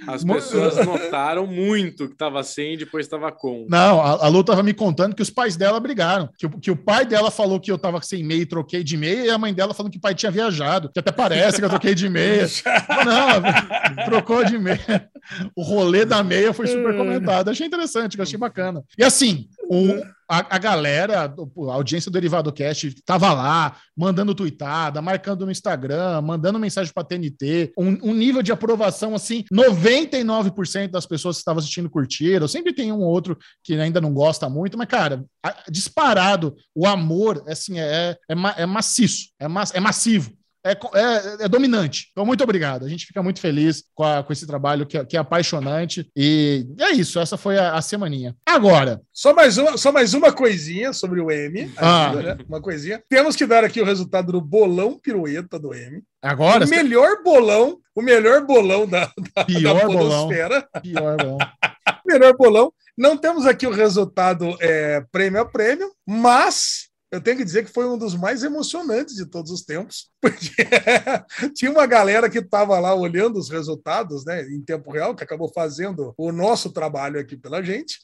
As 0.07 0.25
Mo- 0.25 0.35
pessoas 0.35 0.75
notaram 0.85 1.47
muito 1.47 2.09
que 2.09 2.17
tava 2.17 2.43
sem 2.43 2.75
e 2.75 2.77
depois 2.77 3.07
tava 3.07 3.31
com. 3.31 3.67
Não, 3.69 4.01
a, 4.01 4.25
a 4.25 4.29
Lu 4.29 4.43
tava 4.43 4.61
me 4.63 4.75
contando 4.75 5.15
que 5.15 5.23
os 5.23 5.31
pais 5.31 5.57
dela 5.57 5.79
brigaram. 5.79 6.29
Que, 6.37 6.47
o- 6.47 6.51
que 6.59 6.71
o 6.73 6.77
pai 6.77 7.07
dela 7.07 7.31
falou 7.31 7.61
que 7.61 7.71
eu 7.71 7.79
tava 7.79 8.01
sem 8.03 8.25
meia 8.25 8.43
e 8.43 8.47
troquei 8.47 8.83
de 8.83 8.97
meia, 8.97 9.27
e 9.27 9.31
a 9.31 9.39
mãe 9.39 9.55
dela 9.55 9.73
falando 9.73 9.93
que 9.93 9.99
o 9.99 10.01
pai 10.01 10.15
tinha 10.15 10.33
viajado. 10.33 10.91
Que 10.93 10.99
até 10.99 11.13
parece 11.13 11.59
que 11.59 11.65
eu 11.65 11.71
troquei 11.71 11.95
de 11.95 12.09
meia. 12.09 12.47
Não, 13.07 14.05
trocou 14.07 14.45
de 14.45 14.59
meia. 14.59 15.09
O 15.57 15.63
rolê 15.63 16.05
da 16.05 16.23
meia 16.23 16.53
foi 16.53 16.67
super 16.67 16.97
comentado. 16.97 17.49
Achei 17.51 17.67
interessante, 17.67 18.21
achei 18.21 18.39
bacana. 18.39 18.83
E 18.99 19.05
assim, 19.05 19.49
o- 19.71 20.03
a, 20.29 20.57
a 20.57 20.59
galera, 20.59 21.25
a 21.25 21.73
audiência 21.75 22.11
do 22.11 22.15
Derivado 22.15 22.51
Cast 22.53 22.95
tava 23.05 23.33
lá, 23.35 23.77
mandando 23.97 24.35
tweetada, 24.35 25.03
marcando 25.03 25.45
no 25.45 25.53
Instagram, 25.53 26.23
mandando 26.23 26.59
mensagem 26.59 26.91
pra 26.93 27.05
TNT, 27.05 27.71
um, 27.77 28.11
um 28.11 28.15
nível 28.15 28.43
de 28.43 28.51
aprovação 28.51 29.15
assim, 29.15 29.45
99% 29.53 30.91
das 30.91 31.07
pessoas 31.07 31.37
que 31.37 31.41
estavam 31.41 31.59
assistindo 31.61 31.91
curtiram. 31.91 32.49
Sempre 32.49 32.73
tem 32.73 32.91
um 32.93 33.01
ou 33.01 33.09
outro 33.11 33.37
que 33.63 33.75
ainda 33.75 34.01
não 34.01 34.13
gosta 34.13 34.49
muito, 34.49 34.77
mas, 34.79 34.89
cara, 34.89 35.25
a- 35.45 35.65
disparado, 35.71 36.57
o 36.75 36.87
amor, 36.87 37.43
assim, 37.47 37.79
é, 37.79 38.17
é, 38.29 38.35
ma- 38.35 38.55
é 38.57 38.67
maciço, 38.67 39.29
é, 39.39 39.47
ma- 39.49 39.65
é 39.75 39.81
massivo. 39.81 40.33
É, 40.65 40.73
é- 40.73 41.45
é 41.45 41.49
dominante. 41.49 42.09
Então, 42.13 42.25
muito 42.25 42.43
obrigado. 42.45 42.85
A 42.85 42.89
gente 42.89 43.07
fica 43.07 43.23
muito 43.23 43.41
feliz 43.41 43.85
com, 43.95 44.05
a- 44.05 44.23
com 44.23 44.33
esse 44.33 44.47
trabalho 44.47 44.87
que 44.87 44.97
é, 44.97 45.05
que 45.05 45.17
é 45.17 45.21
apaixonante. 45.21 46.09
E 46.17 46.67
é 46.79 46.91
isso. 46.93 47.19
Essa 47.19 47.37
foi 47.37 47.59
a, 47.59 47.75
a 47.75 47.83
semaninha. 47.83 48.37
Agora, 48.47 49.01
Só 49.13 49.35
mais, 49.35 49.59
uma, 49.59 49.77
só 49.77 49.91
mais 49.91 50.15
uma 50.15 50.33
coisinha 50.33 50.93
sobre 50.93 51.21
o 51.21 51.31
M. 51.31 51.71
Ah. 51.77 52.13
né? 52.15 52.39
Uma 52.49 52.61
coisinha. 52.61 53.03
Temos 53.09 53.35
que 53.37 53.47
dar 53.47 53.65
aqui 53.65 53.81
o 53.81 53.85
resultado 53.85 54.33
do 54.33 54.41
bolão 54.41 54.99
pirueta 54.99 55.59
do 55.59 55.75
M. 55.75 56.03
agora, 56.23 56.65
o 56.65 56.69
melhor 56.69 57.23
bolão, 57.25 57.79
o 57.95 58.01
melhor 58.03 58.45
bolão 58.47 58.87
da, 58.87 59.11
da, 59.35 59.45
pior 59.45 59.81
da 59.81 59.87
bolão. 59.87 60.29
Pior 60.29 61.17
bolão. 61.17 61.39
melhor 62.07 62.37
bolão. 62.37 62.73
Não 62.97 63.17
temos 63.17 63.47
aqui 63.47 63.67
o 63.67 63.73
resultado 63.73 64.55
é, 64.61 65.03
prêmio 65.11 65.41
a 65.41 65.45
prêmio, 65.47 65.91
mas 66.07 66.89
eu 67.13 67.21
tenho 67.21 67.37
que 67.37 67.45
dizer 67.45 67.65
que 67.65 67.71
foi 67.71 67.87
um 67.87 67.99
dos 67.99 68.15
mais 68.15 68.43
emocionantes 68.43 69.15
de 69.15 69.27
todos 69.27 69.51
os 69.53 69.63
tempos, 69.63 70.09
porque 70.21 70.67
tinha 71.55 71.71
uma 71.71 71.87
galera 71.87 72.31
que 72.31 72.39
estava 72.39 72.81
lá 72.81 72.95
olhando 72.95 73.39
os 73.39 73.51
resultados, 73.51 74.25
né, 74.25 74.43
em 74.49 74.63
tempo 74.63 74.91
real, 74.91 75.15
que 75.15 75.23
acabou 75.23 75.53
fazendo 75.53 76.15
o 76.17 76.33
nosso 76.33 76.73
trabalho 76.73 77.21
aqui 77.21 77.37
pela 77.37 77.63
gente. 77.63 77.99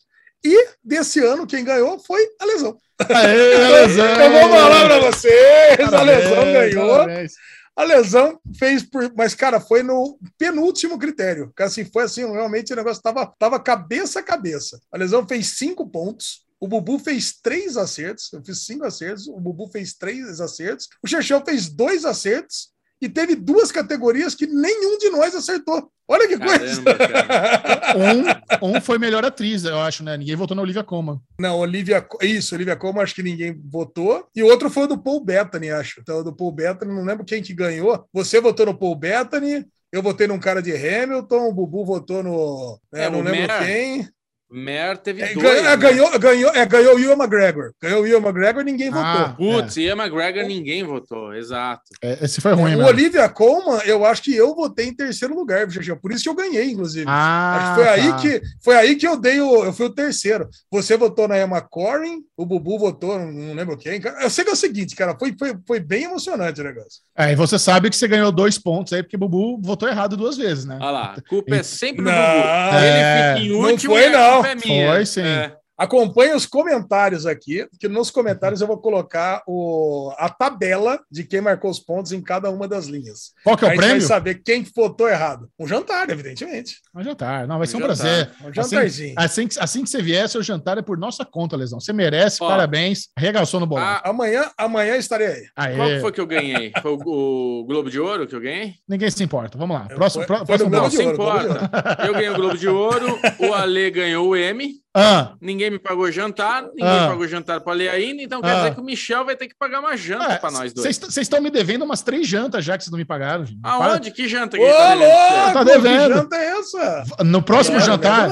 E 0.44 0.68
desse 0.84 1.18
ano, 1.18 1.46
quem 1.46 1.64
ganhou 1.64 1.98
foi 1.98 2.20
a 2.38 2.44
lesão. 2.44 2.76
Aê, 3.08 3.56
lesão! 3.86 4.06
Eu 4.06 4.30
vou 4.30 4.50
falar 4.50 4.86
para 4.86 5.00
vocês, 5.00 5.80
a 5.80 5.90
Parabéns, 5.90 6.24
lesão 6.24 6.52
ganhou. 6.52 6.88
parabéns. 6.90 7.32
A 7.74 7.84
lesão 7.84 8.40
fez 8.58 8.82
por. 8.82 9.12
Mas, 9.16 9.36
cara, 9.36 9.60
foi 9.60 9.84
no 9.84 10.18
penúltimo 10.36 10.98
critério. 10.98 11.52
Cara, 11.54 11.68
assim, 11.68 11.84
foi 11.84 12.02
assim, 12.02 12.28
realmente 12.28 12.72
o 12.72 12.76
negócio 12.76 13.00
tava, 13.00 13.32
tava 13.38 13.60
cabeça 13.60 14.18
a 14.18 14.22
cabeça. 14.22 14.80
A 14.92 14.98
lesão 14.98 15.26
fez 15.26 15.56
cinco 15.56 15.88
pontos. 15.88 16.44
O 16.60 16.66
Bubu 16.66 16.98
fez 16.98 17.34
três 17.40 17.76
acertos. 17.76 18.32
Eu 18.32 18.42
fiz 18.44 18.64
cinco 18.64 18.84
acertos. 18.84 19.28
O 19.28 19.38
Bubu 19.38 19.68
fez 19.68 19.94
três 19.94 20.40
acertos. 20.40 20.88
O 21.02 21.06
Xexão 21.08 21.42
fez 21.44 21.68
dois 21.68 22.04
acertos. 22.04 22.68
E 23.00 23.08
teve 23.08 23.36
duas 23.36 23.70
categorias 23.70 24.34
que 24.34 24.44
nenhum 24.44 24.98
de 24.98 25.08
nós 25.10 25.32
acertou. 25.32 25.88
Olha 26.08 26.26
que 26.26 26.36
coisa! 26.36 26.82
Caramba, 26.82 28.42
Um, 28.60 28.76
um 28.76 28.80
foi 28.80 28.98
melhor 28.98 29.24
atriz, 29.24 29.64
eu 29.64 29.78
acho, 29.78 30.02
né? 30.02 30.16
Ninguém 30.16 30.34
votou 30.34 30.56
na 30.56 30.62
Olivia 30.62 30.82
Colman. 30.82 31.20
Não, 31.40 31.58
Olivia. 31.58 32.04
Isso, 32.22 32.56
Olivia 32.56 32.74
Como, 32.74 33.00
acho 33.00 33.14
que 33.14 33.22
ninguém 33.22 33.56
votou. 33.70 34.26
E 34.34 34.42
o 34.42 34.46
outro 34.46 34.68
foi 34.68 34.84
o 34.84 34.88
do 34.88 34.98
Paul 34.98 35.24
Bettany, 35.24 35.70
acho. 35.70 36.00
Então, 36.00 36.18
o 36.18 36.24
do 36.24 36.34
Paul 36.34 36.50
Bettany, 36.50 36.92
não 36.92 37.04
lembro 37.04 37.24
quem 37.24 37.40
que 37.40 37.54
ganhou. 37.54 38.04
Você 38.12 38.40
votou 38.40 38.66
no 38.66 38.76
Paul 38.76 38.96
Bettany. 38.96 39.64
Eu 39.92 40.02
votei 40.02 40.26
num 40.26 40.38
cara 40.38 40.60
de 40.60 40.72
Hamilton, 40.72 41.48
o 41.48 41.52
Bubu 41.52 41.84
votou 41.84 42.22
no. 42.22 42.78
né, 42.92 43.04
É, 43.04 43.10
não 43.10 43.20
o 43.20 43.22
lembro 43.22 43.58
quem. 43.64 44.08
Mer 44.50 44.96
teve 44.98 45.20
É, 45.22 45.34
dois. 45.34 45.44
ganhou, 45.44 45.62
né? 45.64 45.76
ganhou, 45.76 46.18
ganhou, 46.18 46.50
é, 46.54 46.64
ganhou 46.66 46.96
o 46.96 46.98
Ian 46.98 47.12
McGregor. 47.14 47.72
Ganhou 47.82 48.02
o 48.02 48.06
Ian 48.06 48.18
McGregor 48.18 48.62
e 48.62 48.64
ninguém 48.64 48.90
Ah, 48.92 49.34
votou. 49.36 49.52
Putz, 49.62 49.76
Ian 49.76 49.96
McGregor 49.96 50.44
ninguém 50.46 50.82
votou, 50.84 51.34
exato. 51.34 51.82
É, 52.02 52.24
esse 52.24 52.40
foi 52.40 52.52
ruim, 52.52 52.74
o 52.74 52.78
mesmo. 52.78 52.86
Olivia 52.86 53.28
Colman, 53.28 53.80
eu 53.84 54.04
acho 54.06 54.22
que 54.22 54.34
eu 54.34 54.54
votei 54.54 54.86
em 54.88 54.94
terceiro 54.94 55.34
lugar, 55.34 55.66
por 56.00 56.12
isso 56.12 56.22
que 56.22 56.28
eu 56.28 56.34
ganhei, 56.34 56.70
inclusive. 56.70 57.04
Ah, 57.08 57.56
Acho 57.58 57.68
que 57.68 57.74
foi 57.84 57.88
aí 57.88 58.10
tá. 58.10 58.16
que 58.18 58.42
foi 58.64 58.76
aí 58.76 58.96
que 58.96 59.06
eu 59.06 59.16
dei 59.18 59.40
o. 59.40 59.64
Eu 59.64 59.72
fui 59.72 59.86
o 59.86 59.90
terceiro. 59.94 60.48
Você 60.70 60.96
votou 60.96 61.28
na 61.28 61.38
Emma 61.38 61.60
Corrin, 61.60 62.20
o 62.36 62.46
Bubu 62.46 62.78
votou, 62.78 63.18
não 63.18 63.54
lembro 63.54 63.76
quem. 63.76 64.00
Eu 64.22 64.30
sei 64.30 64.44
que 64.44 64.50
é 64.50 64.54
o 64.54 64.56
seguinte, 64.56 64.96
cara, 64.96 65.16
foi, 65.18 65.34
foi, 65.38 65.54
foi 65.66 65.80
bem 65.80 66.04
emocionante 66.04 66.60
o 66.60 66.64
negócio. 66.64 67.02
É, 67.16 67.32
e 67.32 67.36
você 67.36 67.58
sabe 67.58 67.90
que 67.90 67.96
você 67.96 68.08
ganhou 68.08 68.32
dois 68.32 68.58
pontos 68.58 68.92
aí, 68.92 69.02
porque 69.02 69.16
o 69.16 69.18
Bubu 69.18 69.60
votou 69.62 69.88
errado 69.88 70.16
duas 70.16 70.36
vezes, 70.36 70.64
né? 70.64 70.76
Olha 70.80 70.90
lá, 70.90 71.14
a 71.18 71.20
culpa 71.28 71.56
é 71.56 71.62
sempre 71.62 72.02
do 72.02 72.10
Não, 72.10 72.12
Bubu. 72.12 72.48
é, 72.76 72.78
Ele 72.88 73.34
fica 73.36 73.44
em 73.44 73.48
não 73.62 73.70
último 73.70 73.94
foi, 73.94 74.02
e 74.02 74.06
a 74.06 74.10
não. 74.12 74.37
Minha. 74.54 74.92
Foi, 74.92 75.06
sim. 75.06 75.22
É. 75.22 75.57
Acompanhe 75.78 76.34
os 76.34 76.44
comentários 76.44 77.24
aqui, 77.24 77.66
que 77.78 77.86
nos 77.86 78.10
comentários 78.10 78.60
eu 78.60 78.66
vou 78.66 78.78
colocar 78.78 79.42
o, 79.46 80.12
a 80.18 80.28
tabela 80.28 80.98
de 81.08 81.22
quem 81.22 81.40
marcou 81.40 81.70
os 81.70 81.78
pontos 81.78 82.10
em 82.10 82.20
cada 82.20 82.50
uma 82.50 82.66
das 82.66 82.86
linhas. 82.86 83.32
Qual 83.44 83.56
que 83.56 83.64
é 83.64 83.68
a 83.68 83.70
o 83.70 83.74
gente 83.74 83.80
vai 83.80 83.90
prêmio? 83.90 84.06
saber 84.08 84.42
quem 84.44 84.64
votou 84.74 85.08
errado. 85.08 85.48
Um 85.58 85.68
jantar, 85.68 86.10
evidentemente. 86.10 86.78
Um 86.92 87.02
jantar. 87.02 87.46
Não, 87.46 87.58
vai 87.58 87.66
ser 87.68 87.76
um, 87.76 87.78
Um 87.78 87.82
jantar. 87.82 87.96
prazer. 87.96 88.30
Um 88.42 88.48
Assim, 88.48 88.54
jantarzinho. 88.54 89.14
assim, 89.16 89.46
que- 89.46 89.60
assim 89.60 89.84
que 89.84 89.90
você 89.90 90.02
vier, 90.02 90.28
seu 90.28 90.42
jantar 90.42 90.78
é 90.78 90.82
por 90.82 90.98
nossa 90.98 91.24
conta, 91.24 91.56
Lesão. 91.56 91.78
Você 91.78 91.92
merece, 91.92 92.38
Ó. 92.42 92.48
parabéns. 92.48 93.08
Arregaçou 93.16 93.60
no 93.60 93.66
bolão. 93.66 93.84
Ah, 93.84 94.02
Amanhã, 94.04 94.50
amanhã 94.58 94.96
estarei 94.96 95.28
aí. 95.28 95.46
Aê. 95.54 95.76
Qual 95.76 96.00
foi 96.00 96.12
que 96.12 96.20
eu 96.20 96.26
ganhei? 96.26 96.72
Foi 96.82 96.90
o, 96.92 97.60
o 97.60 97.64
Globo 97.64 97.88
de 97.88 98.00
Ouro 98.00 98.26
que 98.26 98.34
eu 98.34 98.40
ganhei? 98.40 98.74
Ninguém 98.88 99.10
se 99.10 99.22
importa. 99.22 99.56
Vamos 99.56 99.76
lá. 99.76 99.86
Eu- 99.88 99.96
Próximo, 99.96 100.24
foi- 100.24 100.36
pró- 100.36 100.46
foi 100.46 100.58
próximo 100.58 100.70
Não. 100.70 100.78
Globo 100.80 100.90
se 100.90 100.96
de 100.98 101.04
Ouro, 101.06 101.16
Globo 101.16 101.38
de 101.38 101.44
importa. 101.46 102.06
Eu 102.06 102.12
ganhei 102.14 102.28
o 102.30 102.34
Globo 102.34 102.58
de 102.58 102.68
Ouro, 102.68 103.18
o 103.38 103.54
Ale 103.54 103.90
ganhou 103.92 104.28
o 104.28 104.36
M, 104.36 104.74
Ah, 104.98 105.32
ninguém 105.40 105.70
me 105.70 105.78
pagou 105.78 106.10
jantar, 106.10 106.62
ninguém 106.74 106.84
Ah. 107.04 107.08
pagou 107.08 107.26
jantar 107.28 107.60
para 107.60 107.72
Ale 107.72 107.88
ainda, 107.88 108.22
então 108.22 108.40
quer 108.40 108.50
Ah. 108.50 108.56
dizer 108.56 108.74
que 108.74 108.80
o 108.80 108.84
Michel 108.84 109.24
vai 109.24 109.36
ter 109.36 109.46
que 109.48 109.54
pagar 109.56 109.80
uma 109.80 109.96
janta 109.96 110.32
é, 110.32 110.36
para 110.38 110.50
nós 110.50 110.72
dois. 110.72 110.96
Vocês 110.98 111.16
estão 111.18 111.40
me 111.40 111.50
devendo 111.50 111.84
umas 111.84 112.02
três 112.02 112.26
jantas 112.26 112.64
já 112.64 112.76
que 112.76 112.84
vocês 112.84 112.90
não 112.90 112.98
me 112.98 113.04
pagaram. 113.04 113.44
gente. 113.46 113.58
Aonde? 113.62 114.10
Que 114.10 114.26
janta 114.28 114.56
que 114.56 114.64
Ô, 114.64 114.68
tá 114.72 114.94
louco! 114.94 115.52
Tá 115.52 115.64
devendo. 115.64 116.08
Que 116.08 116.14
janta 116.18 116.36
é 116.36 116.58
essa? 116.58 117.04
Para- 117.16 117.24
No 117.24 117.42
próximo 117.42 117.78
Não, 117.78 117.84
jantar, 117.84 118.28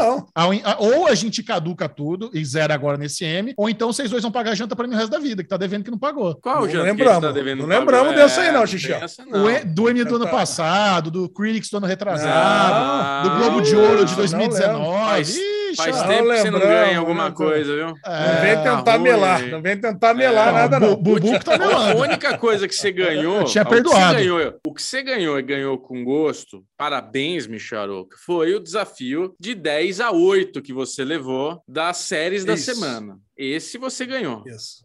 ou 0.79 1.07
a 1.07 1.15
gente 1.15 1.43
caduca 1.43 1.89
tudo 1.89 2.31
e 2.33 2.45
zera 2.45 2.75
agora 2.75 2.97
nesse 2.99 3.25
M, 3.25 3.55
ou 3.57 3.69
então 3.69 3.93
vocês 3.93 4.11
dois 4.11 4.23
vão 4.23 4.33
pagar 4.33 4.55
janta 4.55 4.75
para 4.75 4.87
mim 4.87 4.95
o 4.95 4.97
resto 4.97 5.11
da 5.11 5.19
vida, 5.19 5.43
que 5.43 5.49
tá 5.49 5.57
devendo 5.57 5.85
que 5.85 5.91
não 5.91 5.99
pagou. 5.99 6.35
Qual 6.37 6.63
Não 6.63 6.69
janta 6.69 6.79
que 6.85 6.91
lembramos, 6.91 7.21
tá 7.23 7.33
devendo? 7.33 7.61
não 7.63 7.67
lembramos 7.69 8.13
É, 8.13 8.17
dessa 8.17 8.41
aí 8.41 8.53
não, 8.53 8.63
essa 8.65 9.25
não. 9.25 9.45
O 9.45 9.51
E- 9.51 9.65
do 9.65 9.89
M 9.89 10.05
do 10.05 10.17
ano 10.17 10.25
Tá. 10.25 10.31
passado, 10.31 11.11
do 11.11 11.29
Critics 11.29 11.71
do 11.71 11.77
ano 11.79 11.87
retrasado, 11.87 12.27
Ah, 12.37 13.23
do 13.25 13.31
Globo 13.37 13.61
de 13.63 13.77
Ouro 13.77 14.05
de 14.05 14.11
não 14.13 14.17
2019. 14.17 15.33
Faz-. 15.77 15.97
Não 15.97 16.09
tempo 16.09 16.29
que 16.31 16.37
você 16.39 16.51
não 16.51 16.59
ganha 16.61 16.99
alguma 16.99 17.29
não 17.29 17.35
coisa, 17.35 17.75
viu? 17.75 17.87
Não 17.87 17.95
É, 18.13 18.41
vem 18.41 18.57
tentar 18.63 18.93
ruim. 18.93 19.03
melar, 19.03 19.43
não 19.49 19.63
vem 19.63 19.81
tentar 19.81 20.15
melar 20.15 20.49
É, 20.49 20.53
nada, 20.53 20.81
Bu- 20.81 20.87
não. 20.87 20.97
Bubu 20.97 21.33
que 21.39 21.45
tá 21.45 21.55
A 21.57 21.95
única 21.97 22.39
coisa 22.39 22.67
que 22.69 22.75
você 22.75 22.91
ganhou. 22.93 23.41
Eu 23.41 23.45
tinha 23.45 23.63
o 23.63 23.67
que 23.67 23.75
você 23.75 23.83
perdoado. 23.83 24.15
ganhou- 24.19 24.55
O 24.67 24.75
que 24.75 24.83
você 24.83 25.03
ganhou 25.03 25.39
e 25.39 25.43
ganhou 25.43 25.79
com 25.79 26.05
gosto, 26.05 26.65
parabéns, 26.77 27.47
Micharoca, 27.47 28.17
foi 28.25 28.55
o 28.55 28.61
desafio 28.61 29.35
de 29.39 29.55
10 29.55 30.01
a 30.01 30.11
8 30.11 30.61
que 30.63 30.73
você 30.73 31.05
levou 31.05 31.63
das 31.69 31.99
séries 31.99 32.45
da 32.45 32.55
Isso. 32.55 32.75
semana. 32.75 33.19
Esse 33.37 33.79
você 33.79 34.07
ganhou. 34.07 34.43
Isso. 34.47 34.85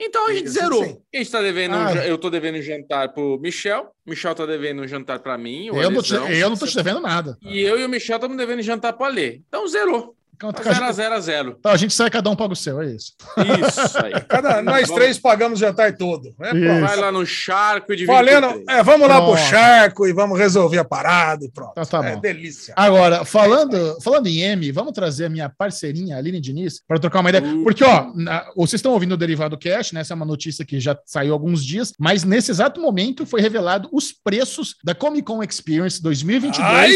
Então 0.00 0.28
a 0.28 0.32
gente 0.32 0.48
zerou. 0.48 0.84
sim. 0.84 0.96
A 1.12 1.18
gente 1.18 1.28
tá 1.28 1.42
devendo, 1.42 1.74
um 1.74 1.80
Ah. 1.80 1.92
ja- 1.92 2.06
eu 2.06 2.16
tô 2.16 2.30
devendo 2.30 2.56
um 2.56 2.62
jantar 2.62 3.12
pro 3.12 3.36
Michel, 3.40 3.90
Michel 4.06 4.32
tá 4.32 4.46
devendo 4.46 4.82
um 4.82 4.86
jantar 4.86 5.18
pra 5.18 5.36
mim, 5.36 5.70
o 5.70 5.76
Eu 5.82 5.90
não, 5.90 6.00
te, 6.00 6.14
eu 6.14 6.48
não 6.50 6.56
tô 6.56 6.66
te 6.68 6.76
devendo 6.76 7.00
nada. 7.00 7.36
E 7.42 7.60
eu 7.62 7.80
e 7.80 7.84
o 7.84 7.88
Michel 7.88 8.14
estamos 8.14 8.36
devendo 8.36 8.62
jantar 8.62 8.92
pro 8.92 9.06
Alê. 9.06 9.40
Então 9.48 9.66
zerou. 9.66 10.14
Então, 10.38 10.52
Tá 10.52 10.60
a 10.60 10.72
0 10.72 10.84
a 10.84 10.86
gente, 10.86 10.94
0 10.96 11.14
a 11.14 11.20
0. 11.20 11.56
então, 11.58 11.72
a 11.72 11.76
gente 11.76 11.92
sai, 11.92 12.08
cada 12.08 12.30
um 12.30 12.36
paga 12.36 12.52
o 12.52 12.56
seu, 12.56 12.80
é 12.80 12.86
isso. 12.86 13.12
Isso 13.36 13.98
aí. 14.04 14.12
Cada, 14.28 14.62
nós 14.62 14.82
Vamos- 14.86 14.94
três 15.02 15.18
pagamos 15.18 15.58
o 15.58 15.60
jantar 15.60 15.96
todo. 15.96 16.32
Né? 16.38 16.50
Isso. 16.54 16.60
Pronto. 16.64 16.80
Vai 16.86 16.96
lá 16.96 17.10
no 17.10 17.26
charco 17.26 17.92
e 17.92 17.96
divide 17.96 18.12
Valendo, 18.12 18.62
é, 18.70 18.82
vamos 18.84 19.08
lá 19.08 19.16
pro 19.16 19.32
Pronto. 19.32 19.48
charco 19.48 20.06
e 20.06 20.12
vamos 20.12 20.38
resolver 20.38 20.78
a 20.78 20.84
parada 20.84 21.44
e 21.44 21.50
pronto. 21.50 21.74
Tá 21.74 22.06
é 22.06 22.14
bom. 22.14 22.20
delícia. 22.20 22.72
Agora, 22.76 23.24
falando, 23.24 23.98
falando 24.00 24.28
em 24.28 24.38
M, 24.42 24.70
vamos 24.70 24.92
trazer 24.92 25.24
a 25.24 25.28
minha 25.28 25.48
parceirinha, 25.48 26.16
Aline 26.16 26.40
Diniz, 26.40 26.80
para 26.86 27.00
trocar 27.00 27.18
uma 27.20 27.30
ideia. 27.30 27.44
Uh. 27.44 27.64
Porque, 27.64 27.82
ó, 27.82 28.12
na- 28.14 28.46
vocês 28.54 28.74
estão 28.78 28.92
ouvindo 28.92 29.12
o 29.12 29.16
Derivado 29.16 29.58
Cash, 29.58 29.90
né? 29.92 30.00
Essa 30.02 30.14
é 30.14 30.16
uma 30.16 30.24
notícia 30.24 30.64
que 30.64 30.78
já 30.78 30.96
saiu 31.04 31.32
há 31.32 31.34
alguns 31.34 31.64
dias, 31.64 31.92
mas 31.98 32.22
nesse 32.22 32.50
exato 32.52 32.80
momento 32.80 33.26
foi 33.26 33.40
revelado 33.40 33.88
os 33.92 34.12
preços 34.12 34.76
da 34.84 34.94
Comic 34.94 35.24
Con 35.26 35.42
Experience 35.42 36.00
2022. 36.00 36.62
Ai! 36.64 36.92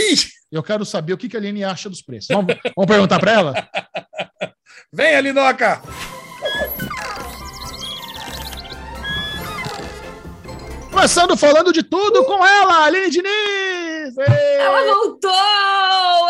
Eu 0.52 0.62
quero 0.62 0.84
saber 0.84 1.14
o 1.14 1.16
que 1.16 1.30
que 1.30 1.36
a 1.36 1.40
Aline 1.40 1.64
acha 1.64 1.88
dos 1.88 2.02
preços. 2.02 2.28
Vamos, 2.28 2.54
vamos 2.76 2.86
perguntar 2.86 3.18
para 3.18 3.32
ela? 3.32 3.68
Vem, 4.92 5.16
Alinoca! 5.16 5.80
Começando 10.90 11.38
falando 11.38 11.72
de 11.72 11.82
tudo 11.82 12.22
com 12.26 12.46
ela, 12.46 12.84
Aline 12.84 13.08
Diniz! 13.08 14.01
Ela 14.06 14.94
voltou! 14.94 15.30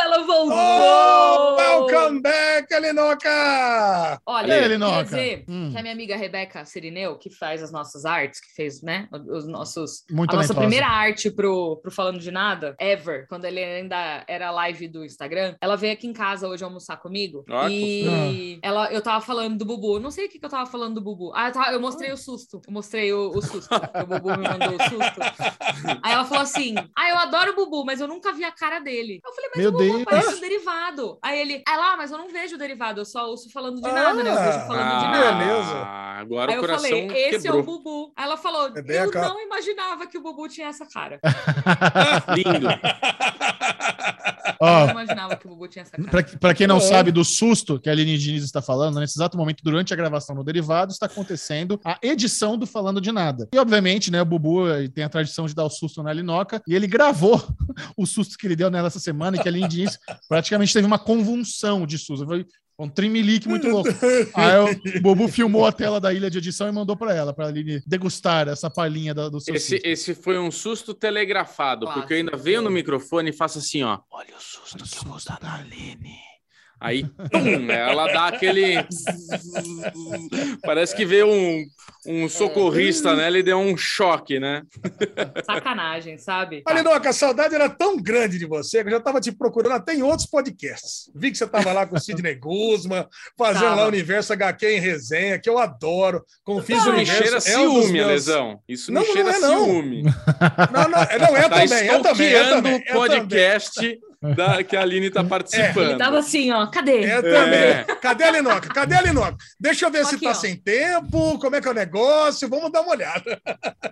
Ela 0.04 0.18
voltou! 0.24 0.52
Oh, 0.52 1.56
welcome 1.56 2.20
back, 2.20 2.72
Alinoca! 2.74 4.20
Olha, 4.26 4.46
E 4.46 4.50
aí, 4.52 4.58
eu 4.58 4.62
queria 4.62 4.76
Linoca? 4.76 5.04
dizer 5.04 5.44
Hum. 5.48 5.70
que 5.72 5.78
a 5.78 5.82
minha 5.82 5.94
amiga 5.94 6.16
Rebeca 6.16 6.64
Sirineu, 6.66 7.16
que 7.18 7.30
faz 7.30 7.62
as 7.62 7.72
nossas 7.72 8.04
artes, 8.04 8.40
que 8.40 8.52
fez, 8.54 8.82
né, 8.82 9.08
os 9.12 9.46
nossos... 9.46 10.04
Muito 10.10 10.34
a 10.34 10.36
nossa 10.36 10.48
talentosa. 10.54 10.60
primeira 10.60 10.86
arte 10.86 11.30
pro, 11.30 11.76
pro 11.82 11.90
Falando 11.90 12.18
de 12.18 12.30
Nada, 12.30 12.74
ever, 12.78 13.26
quando 13.28 13.44
ele 13.46 13.62
ainda 13.62 14.24
era 14.28 14.50
live 14.50 14.88
do 14.88 15.04
Instagram, 15.04 15.54
ela 15.60 15.76
veio 15.76 15.92
aqui 15.94 16.06
em 16.06 16.12
casa 16.12 16.46
hoje 16.48 16.62
almoçar 16.64 16.96
comigo. 16.98 17.44
Ah, 17.48 17.68
e 17.70 18.58
ela, 18.62 18.92
eu 18.92 19.00
tava 19.00 19.24
falando 19.24 19.56
do 19.56 19.64
Bubu. 19.64 19.98
Não 19.98 20.10
sei 20.10 20.26
o 20.26 20.28
que, 20.28 20.38
que 20.38 20.44
eu 20.44 20.50
tava 20.50 20.66
falando 20.66 20.94
do 20.96 21.00
Bubu. 21.00 21.32
Ah, 21.34 21.48
eu, 21.48 21.52
tava- 21.52 21.72
eu 21.72 21.80
mostrei 21.80 22.12
o 22.12 22.16
susto. 22.16 22.60
Eu 22.66 22.72
mostrei 22.72 23.12
o, 23.12 23.30
o 23.30 23.40
susto. 23.42 23.74
o 23.74 24.06
Bubu 24.06 24.30
me 24.36 24.48
mandou 24.48 24.76
o 24.76 24.82
susto. 24.82 25.20
Aí 26.02 26.12
ela 26.12 26.24
falou 26.24 26.42
assim: 26.42 26.74
Ah, 26.96 27.08
eu 27.10 27.18
adoro 27.18 27.52
o 27.52 27.54
Bubu, 27.56 27.61
mas 27.84 28.00
eu 28.00 28.08
nunca 28.08 28.32
vi 28.32 28.44
a 28.44 28.52
cara 28.52 28.78
dele. 28.78 29.20
Eu 29.24 29.32
falei, 29.32 29.50
mas 29.54 29.62
Meu 29.62 29.68
o 29.70 29.72
Bubu 29.72 29.84
Deus. 29.84 30.04
parece 30.04 30.34
um 30.34 30.40
derivado. 30.40 31.18
Aí 31.22 31.40
ele, 31.40 31.62
ah 31.66 31.76
lá, 31.76 31.96
mas 31.96 32.10
eu 32.10 32.18
não 32.18 32.28
vejo 32.28 32.54
o 32.54 32.58
derivado, 32.58 33.00
eu 33.00 33.04
só 33.04 33.26
ouço 33.28 33.50
falando 33.50 33.76
de 33.80 33.90
nada, 33.90 34.22
né? 34.22 34.30
Eu 34.30 34.36
vejo 34.36 34.66
falando 34.66 34.98
de 35.00 35.04
Ah, 35.06 35.10
nada. 35.10 35.32
beleza. 35.44 36.02
Agora 36.22 36.52
Aí 36.52 36.56
o 36.56 36.58
eu 36.58 36.60
coração 36.62 36.88
falei, 36.88 37.06
esse 37.28 37.42
quebrou. 37.42 37.58
é 37.58 37.60
o 37.60 37.64
Bubu. 37.64 38.12
Aí 38.16 38.24
ela 38.24 38.36
falou, 38.36 38.68
É 38.76 39.04
eu 39.04 39.10
não 39.12 39.40
imaginava 39.40 40.06
que 40.06 40.16
o 40.18 40.22
Bubu 40.22 40.48
tinha 40.48 40.68
essa 40.68 40.86
cara. 40.86 41.20
Lindo. 42.36 42.68
Eu 44.46 44.54
Ó, 44.60 44.84
não 44.86 44.90
imaginava 44.92 45.36
que 45.36 45.46
o 45.46 45.50
Bubu 45.50 45.68
tinha 45.68 45.82
essa 45.82 45.92
pra 46.38 46.54
quem 46.54 46.66
não 46.66 46.76
É. 46.76 46.80
sabe 46.80 47.10
do 47.12 47.24
susto 47.24 47.78
que 47.78 47.88
a 47.88 47.92
Aline 47.92 48.16
Diniz 48.18 48.44
está 48.44 48.60
falando, 48.62 48.98
nesse 49.00 49.16
exato 49.18 49.36
momento, 49.36 49.62
durante 49.62 49.92
a 49.92 49.96
gravação 49.96 50.34
no 50.34 50.44
Derivado, 50.44 50.92
está 50.92 51.06
acontecendo 51.06 51.80
a 51.84 51.98
edição 52.02 52.56
do 52.58 52.66
Falando 52.66 53.00
de 53.00 53.12
Nada. 53.12 53.48
E, 53.54 53.58
obviamente, 53.58 54.10
né, 54.10 54.20
o 54.22 54.24
Bubu 54.24 54.64
tem 54.94 55.04
a 55.04 55.08
tradição 55.08 55.46
de 55.46 55.54
dar 55.54 55.64
o 55.64 55.70
susto 55.70 56.02
na 56.02 56.12
Linoca, 56.12 56.62
e 56.66 56.74
ele 56.74 56.86
gravou 56.86 57.42
o 57.96 58.06
susto 58.06 58.36
que 58.38 58.46
ele 58.46 58.56
deu 58.56 58.70
nela 58.70 58.88
essa 58.88 59.00
semana, 59.00 59.36
e 59.36 59.40
que 59.40 59.48
a 59.48 59.50
Aline 59.50 59.68
Diniz 59.68 59.98
praticamente 60.28 60.72
teve 60.72 60.86
uma 60.86 60.98
convulsão 60.98 61.86
de 61.86 61.98
susto. 61.98 62.26
Foi 62.26 62.46
um 62.78 62.88
trimelique 62.88 63.48
muito 63.48 63.68
louco. 63.68 63.88
Aí 64.34 64.58
o 64.98 65.00
Bubu 65.00 65.28
filmou 65.28 65.64
a 65.66 65.72
tela 65.72 66.00
da 66.00 66.12
ilha 66.12 66.30
de 66.30 66.38
edição 66.38 66.68
e 66.68 66.72
mandou 66.72 66.96
para 66.96 67.14
ela, 67.14 67.32
para 67.32 67.44
a 67.46 67.48
Aline 67.48 67.82
degustar 67.86 68.48
essa 68.48 68.68
palhinha 68.70 69.14
da- 69.14 69.28
do 69.28 69.40
seu 69.40 69.54
Esse, 69.54 69.76
susto. 69.76 69.86
esse 69.86 70.14
foi 70.14 70.38
um 70.38 70.50
susto 70.50 70.94
telegrafado, 70.94 71.86
porque 71.92 72.12
eu 72.14 72.16
ainda 72.18 72.36
venho 72.36 72.62
no 72.62 72.70
microfone 72.70 73.30
e 73.30 73.32
faço 73.32 73.58
assim, 73.58 73.82
ó. 73.82 74.00
Olha 74.10 74.34
o 74.36 74.40
susto 74.40 74.84
que 74.84 74.98
eu 74.98 75.10
vou 75.10 75.18
dar 75.26 75.38
na 75.42 75.56
Aline. 75.56 76.16
Aí, 76.82 77.04
pum, 77.30 77.70
ela 77.70 78.06
dá 78.12 78.26
aquele. 78.26 78.74
Parece 80.62 80.94
que 80.94 81.04
vê 81.04 81.22
um, 81.22 81.64
um 82.06 82.28
socorrista, 82.28 83.14
né? 83.14 83.26
Ele 83.28 83.42
deu 83.42 83.58
um 83.58 83.76
choque, 83.76 84.38
né? 84.40 84.62
Sacanagem, 85.44 86.18
sabe? 86.18 86.62
Olha, 86.66 86.82
Noca, 86.82 87.10
a 87.10 87.12
saudade 87.12 87.54
era 87.54 87.68
tão 87.68 87.96
grande 87.96 88.38
de 88.38 88.46
você 88.46 88.82
que 88.82 88.88
eu 88.88 88.92
já 88.92 88.98
estava 88.98 89.20
te 89.20 89.32
procurando 89.32 89.72
até 89.74 89.94
em 89.94 90.02
outros 90.02 90.26
podcasts. 90.28 91.10
Vi 91.14 91.30
que 91.30 91.38
você 91.38 91.44
estava 91.44 91.72
lá 91.72 91.86
com 91.86 91.96
o 91.96 92.00
Sidney 92.00 92.34
Guzman, 92.34 93.06
fazendo 93.38 93.62
Tava. 93.62 93.76
lá 93.76 93.84
o 93.84 93.88
Universo 93.88 94.32
HQ 94.32 94.66
em 94.76 94.80
resenha, 94.80 95.38
que 95.38 95.48
eu 95.48 95.58
adoro. 95.58 96.24
Confis 96.44 96.78
Isso 96.78 96.92
me 96.92 97.06
cheira 97.06 97.36
é 97.36 97.38
um 97.38 97.40
ciúme, 97.40 97.92
meus- 97.92 98.08
Lesão. 98.08 98.60
Isso 98.68 98.92
Não, 98.92 99.02
me 99.02 99.06
não 99.08 99.14
cheira 99.14 99.30
é, 99.30 99.38
não. 99.38 99.64
ciúme. 99.64 100.02
Não, 100.02 100.88
não, 100.88 100.98
é- 101.02 101.18
não 101.18 101.36
é 101.36 101.42
Tá 101.42 101.48
também, 101.60 101.64
é 101.64 101.68
também, 101.68 101.88
é 101.88 101.96
stalkeando 101.98 102.50
também. 102.50 102.74
é 102.74 102.78
também. 102.78 102.92
podcast 102.92 103.98
da, 104.36 104.62
que 104.62 104.76
a 104.76 104.82
Aline 104.82 105.10
tá 105.10 105.24
participando. 105.24 105.90
Ele 105.90 105.98
tava 105.98 106.18
assim, 106.18 106.50
ó, 106.52 106.66
cadê? 106.68 107.04
É 107.04 107.22
também. 107.22 107.58
É. 107.58 107.84
Cadê 108.00 108.24
a 108.24 108.30
Linoca? 108.30 108.68
Cadê 108.68 108.94
a 108.94 109.02
Linoca? 109.02 109.36
Deixa 109.58 109.86
eu 109.86 109.90
ver 109.90 110.02
Tô 110.02 110.08
se 110.08 110.20
tá 110.20 110.30
ó. 110.30 110.34
sem 110.34 110.56
tempo, 110.56 111.38
como 111.38 111.56
é 111.56 111.60
que 111.60 111.68
é 111.68 111.70
o 111.70 111.74
negócio, 111.74 112.48
vamos 112.48 112.70
dar 112.70 112.82
uma 112.82 112.92
olhada. 112.92 113.40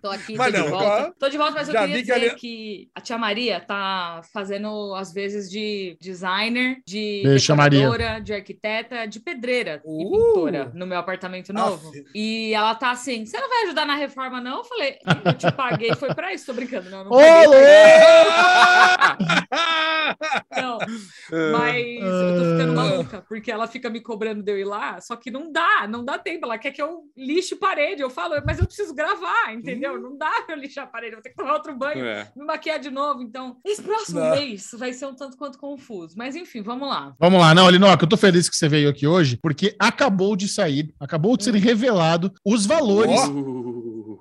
Tô 0.03 0.11
aqui, 0.11 0.37
Mas 0.37 0.53
tô 0.53 0.59
não, 0.59 0.65
de 0.67 0.71
volta. 0.71 0.87
agora- 0.87 1.13
Tô 1.19 1.29
de 1.29 1.39
volta, 1.39 1.53
mas 1.55 1.69
eu 1.69 1.75
Já 1.75 1.81
queria 1.81 1.97
vi 1.97 2.03
que 2.03 2.13
dizer 2.13 2.27
ali- 2.31 2.37
que 2.37 2.89
a 2.95 3.01
tia 3.01 3.19
Maria 3.19 3.61
tá 3.61 4.21
fazendo, 4.33 4.95
às 4.95 5.13
vezes, 5.13 5.51
de 5.51 5.97
designer, 6.01 6.77
de 6.87 7.23
decoradora, 7.25 8.21
de 8.21 8.33
arquiteta, 8.33 9.07
de 9.07 9.21
pedreira 9.21 9.81
e 9.85 10.05
Uh! 10.07 10.11
pintora 10.11 10.71
no 10.75 10.87
meu 10.87 10.99
apartamento 10.99 11.53
novo. 11.53 11.89
Aff. 11.91 12.05
E 12.15 12.53
ela 12.55 12.75
tá 12.75 12.91
assim, 12.93 13.25
você 13.27 13.39
não 13.41 13.49
vai 13.49 13.65
ajudar 13.65 13.87
na 13.87 13.97
reforma, 13.97 14.41
não? 14.41 14.59
Eu 14.59 14.65
falei, 14.65 14.97
eu 15.25 15.33
te 15.35 15.51
paguei, 15.53 15.95
foi 15.95 16.15
pra 16.15 16.33
isso, 16.33 16.47
tô 16.47 16.53
brincando. 16.53 16.89
Não, 16.91 17.05
não 17.05 17.11
louco! 17.11 17.21
não. 20.57 20.79
Mas 21.53 21.87
eu 21.87 22.39
tô 22.39 22.51
ficando 22.53 22.75
maluca, 22.75 23.25
porque 23.29 23.51
ela 23.51 23.67
fica 23.67 23.89
me 23.91 24.01
cobrando 24.01 24.43
de 24.43 24.53
eu 24.53 24.59
ir 24.59 24.65
lá, 24.65 25.01
só 25.01 25.17
que 25.17 25.31
não 25.31 25.51
dá, 25.51 25.87
não 25.89 26.05
dá 26.05 26.19
tempo. 26.19 26.47
Ela 26.47 26.59
quer 26.59 26.71
que 26.73 26.83
eu 26.83 27.03
lixe 27.17 27.57
parede. 27.57 28.03
Eu 28.03 28.11
falo, 28.11 28.35
mas 28.45 28.59
eu 28.59 28.67
preciso 28.67 28.95
gravar, 28.95 29.53
entendeu? 29.53 30.01
Não 30.01 30.17
dá 30.17 30.31
pra 30.45 30.55
eu 30.55 30.59
lixar 30.61 30.85
a 30.85 30.87
parede, 30.87 31.13
eu 31.13 31.17
vou 31.19 31.23
ter 31.23 31.31
que 31.31 31.37
tomar 31.37 31.55
outro 31.55 31.75
banho, 31.77 32.05
É. 32.05 32.31
me 32.37 32.45
maquiar 32.45 32.79
de 32.79 32.91
novo. 32.91 33.23
Então, 33.23 33.57
esse 33.65 33.83
próximo 33.83 34.21
Não. 34.21 34.31
mês 34.31 34.71
vai 34.79 34.93
ser 34.93 35.07
um 35.07 35.15
tanto 35.15 35.37
quanto 35.37 35.59
confuso. 35.59 36.15
Mas 36.17 36.37
enfim, 36.37 36.63
vamos 36.63 36.89
lá. 36.89 37.15
Vamos 37.19 37.41
lá, 37.41 37.55
não, 37.55 37.69
Linoca, 37.71 38.05
eu 38.05 38.09
tô 38.09 38.17
feliz 38.17 38.49
que 38.49 38.57
você 38.57 38.69
veio 38.69 38.89
aqui 38.89 39.07
hoje, 39.07 39.39
porque 39.43 39.75
acabou 39.79 40.37
de 40.37 40.49
sair, 40.49 40.95
acabou 41.01 41.37
de 41.37 41.45
ser 41.45 41.55
revelado 41.55 42.33
os 42.45 42.67
valores 42.67 43.21
Ó. 43.21 43.80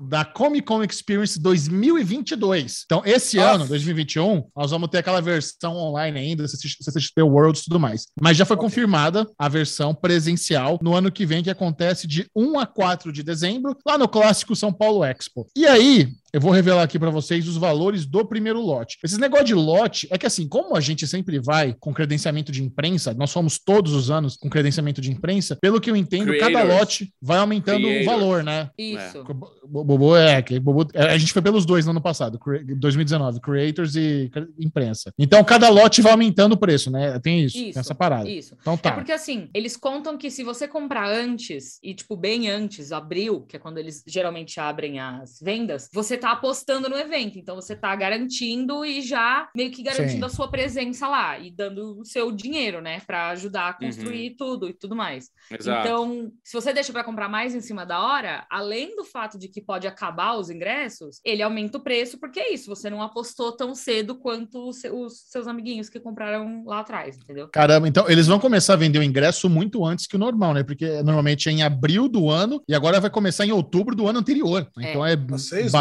Da 0.10 0.26
Comic 0.26 0.66
Con 0.66 0.84
Experience 0.84 1.40
2022. 1.40 2.82
Então, 2.86 3.04
esse 3.06 3.38
Nossa. 3.38 3.52
ano, 3.52 3.68
2021, 3.68 4.44
nós 4.56 4.72
vamos 4.72 4.90
ter 4.90 4.98
aquela 4.98 5.22
versão 5.22 5.76
online 5.76 6.18
ainda, 6.18 6.48
CCXP 6.48 7.22
Worlds 7.22 7.62
e 7.62 7.66
tudo 7.66 7.80
mais. 7.80 8.08
Mas 8.20 8.36
já 8.36 8.44
foi 8.44 8.56
Ok. 8.58 8.68
confirmada 8.68 9.28
a 9.38 9.48
versão 9.48 9.94
presencial 9.94 10.80
no 10.82 10.96
ano 10.96 11.12
que 11.12 11.28
vem, 11.28 11.44
que 11.44 11.50
acontece 11.52 12.08
de 12.08 12.26
1 12.36 12.58
a 12.58 12.66
4 12.66 13.12
de 13.14 13.22
dezembro, 13.22 13.78
lá 13.86 14.00
no 14.00 14.08
clássico 14.08 14.56
São 14.56 14.74
Paulo 14.74 15.04
Expo. 15.04 15.46
E 15.56 15.68
aí, 15.68 16.10
eu 16.34 16.40
vou 16.42 16.52
revelar 16.52 16.84
aqui 16.84 16.98
para 17.00 17.10
vocês 17.10 17.48
os 17.48 17.58
valores 17.58 18.06
do 18.06 18.26
primeiro 18.26 18.60
lote. 18.62 18.98
Esses 19.04 19.18
negócio 19.18 19.46
de 19.46 19.54
lote 19.54 20.08
é 20.12 20.18
que 20.18 20.26
assim, 20.26 20.48
como 20.48 20.76
a 20.76 20.80
gente 20.80 21.06
sempre 21.08 21.40
vai 21.40 21.76
com 21.80 21.94
credenciamento 21.94 22.52
de 22.52 22.64
imprensa, 22.64 23.14
nós 23.14 23.30
somos 23.32 23.60
todos 23.60 23.94
os 23.94 24.10
anos 24.10 24.36
com 24.38 24.50
credenciamento 24.50 25.02
de 25.02 25.12
imprensa, 25.12 25.56
pelo 25.56 25.80
que 25.82 25.90
eu 25.90 25.96
entendo, 25.96 26.32
cada 26.38 26.52
Creators. 26.52 26.80
lote 26.80 27.14
vai 27.22 27.38
aumentando 27.40 27.82
Creators. 27.88 28.08
o 28.08 28.10
valor, 28.10 28.44
né? 28.44 28.70
Isso. 28.78 29.24
O 29.64 29.84
Bobo 29.84 30.16
é, 30.16 30.42
que 30.42 30.60
Bobo, 30.60 30.88
é, 30.94 31.04
a 31.14 31.18
gente 31.18 31.32
foi 31.34 31.42
pelos 31.42 31.66
dois 31.66 31.86
no 31.86 31.92
ano 31.92 32.02
passado, 32.02 32.40
cre- 32.40 32.64
2019, 32.76 33.40
creators 33.40 33.96
e 33.96 34.30
imprensa. 34.60 35.12
Então 35.18 35.44
cada 35.44 35.70
lote 35.70 36.02
vai 36.02 36.12
aumentando 36.12 36.54
o 36.54 36.58
preço, 36.58 36.90
né? 36.92 37.20
Tem 37.20 37.44
isso, 37.44 37.56
tem 37.56 37.70
Isso, 37.70 37.80
essa 37.80 37.96
parada. 37.96 38.30
Isso. 38.30 38.56
Então 38.62 38.74
É 38.74 38.78
tá. 38.78 38.92
porque 38.92 39.12
assim, 39.12 39.50
eles 39.54 39.76
contam 39.78 40.18
que 40.18 40.30
se 40.32 40.44
você 40.44 40.68
comprar 40.68 41.10
antes, 41.10 41.80
e 41.84 41.94
tipo, 41.94 42.16
bem 42.16 42.50
antes, 42.50 42.92
abril, 42.92 43.42
que 43.42 43.56
é 43.56 43.60
quando 43.60 43.78
eles 43.78 44.04
geralmente 44.08 44.60
abrem 44.60 45.00
as 45.00 45.40
vendas, 45.42 45.90
você 45.94 46.18
tá 46.20 46.32
apostando 46.32 46.90
no 46.90 46.98
evento. 46.98 47.40
Então 47.40 47.56
você 47.56 47.76
tá 47.76 47.96
garantindo 47.96 48.86
e 48.86 49.02
já 49.02 49.48
meio 49.56 49.72
que 49.72 49.82
garantindo 49.82 50.20
Sim. 50.20 50.24
a 50.26 50.30
sua 50.30 50.50
presença 50.50 51.08
lá 51.08 51.40
e 51.40 51.50
dando 51.52 52.00
o 52.00 52.06
seu 52.06 52.32
dinheiro, 52.32 52.82
né? 52.82 53.02
Pra 53.08 53.30
ajudar 53.30 53.70
a 53.70 53.74
construir 53.74 54.36
tudo 54.38 54.68
e 54.70 54.74
tudo 54.74 54.96
mais. 54.96 55.30
exato. 55.52 55.88
Então, 55.88 56.32
se 56.44 56.54
você 56.54 56.74
deixa 56.74 56.92
para 56.92 57.04
comprar 57.04 57.30
mais 57.30 57.56
em 57.56 57.62
cima 57.62 57.86
da 57.86 58.00
hora, 58.02 58.46
além 58.50 58.96
do 58.96 59.04
fato 59.04 59.38
de 59.40 59.48
que 59.48 59.62
pode 59.62 59.88
acabar 59.88 60.36
os 60.38 60.50
ingressos, 60.50 61.20
ele 61.24 61.42
aumenta 61.42 61.78
o 61.78 61.82
preço, 61.82 62.20
porque 62.20 62.40
é 62.40 62.54
isso, 62.54 62.68
você 62.70 62.90
não 62.90 63.02
apostou 63.02 63.52
tão 63.52 63.74
cedo 63.74 64.16
quanto 64.16 64.70
os 64.70 64.82
se- 64.82 64.90
os 64.92 65.22
seus 65.30 65.48
amiguinhos 65.48 65.90
que 65.90 66.00
compraram 66.00 66.64
lá 66.66 66.80
atrás, 66.80 67.18
entendeu? 67.18 67.48
Caramba, 67.50 67.88
então 67.88 68.10
eles 68.10 68.28
vão 68.28 68.40
começar 68.40 68.74
a 68.74 68.78
vender 68.78 69.00
o 69.00 69.04
ingresso 69.04 69.50
muito 69.50 69.86
antes 69.86 70.06
que 70.08 70.16
o 70.16 70.20
normal, 70.20 70.54
né? 70.54 70.64
Porque 70.64 71.02
normalmente 71.04 71.48
é 71.50 71.52
em 71.52 71.64
abril 71.64 72.08
do 72.08 72.30
ano 72.30 72.62
e 72.68 72.76
agora 72.76 73.00
vai 73.00 73.10
começar 73.10 73.46
em 73.46 73.52
outubro 73.52 73.96
do 73.96 74.08
ano 74.08 74.20
anterior. 74.20 74.68
É. 74.80 74.90
Então 74.90 75.06
é 75.06 75.16
seis 75.38 75.72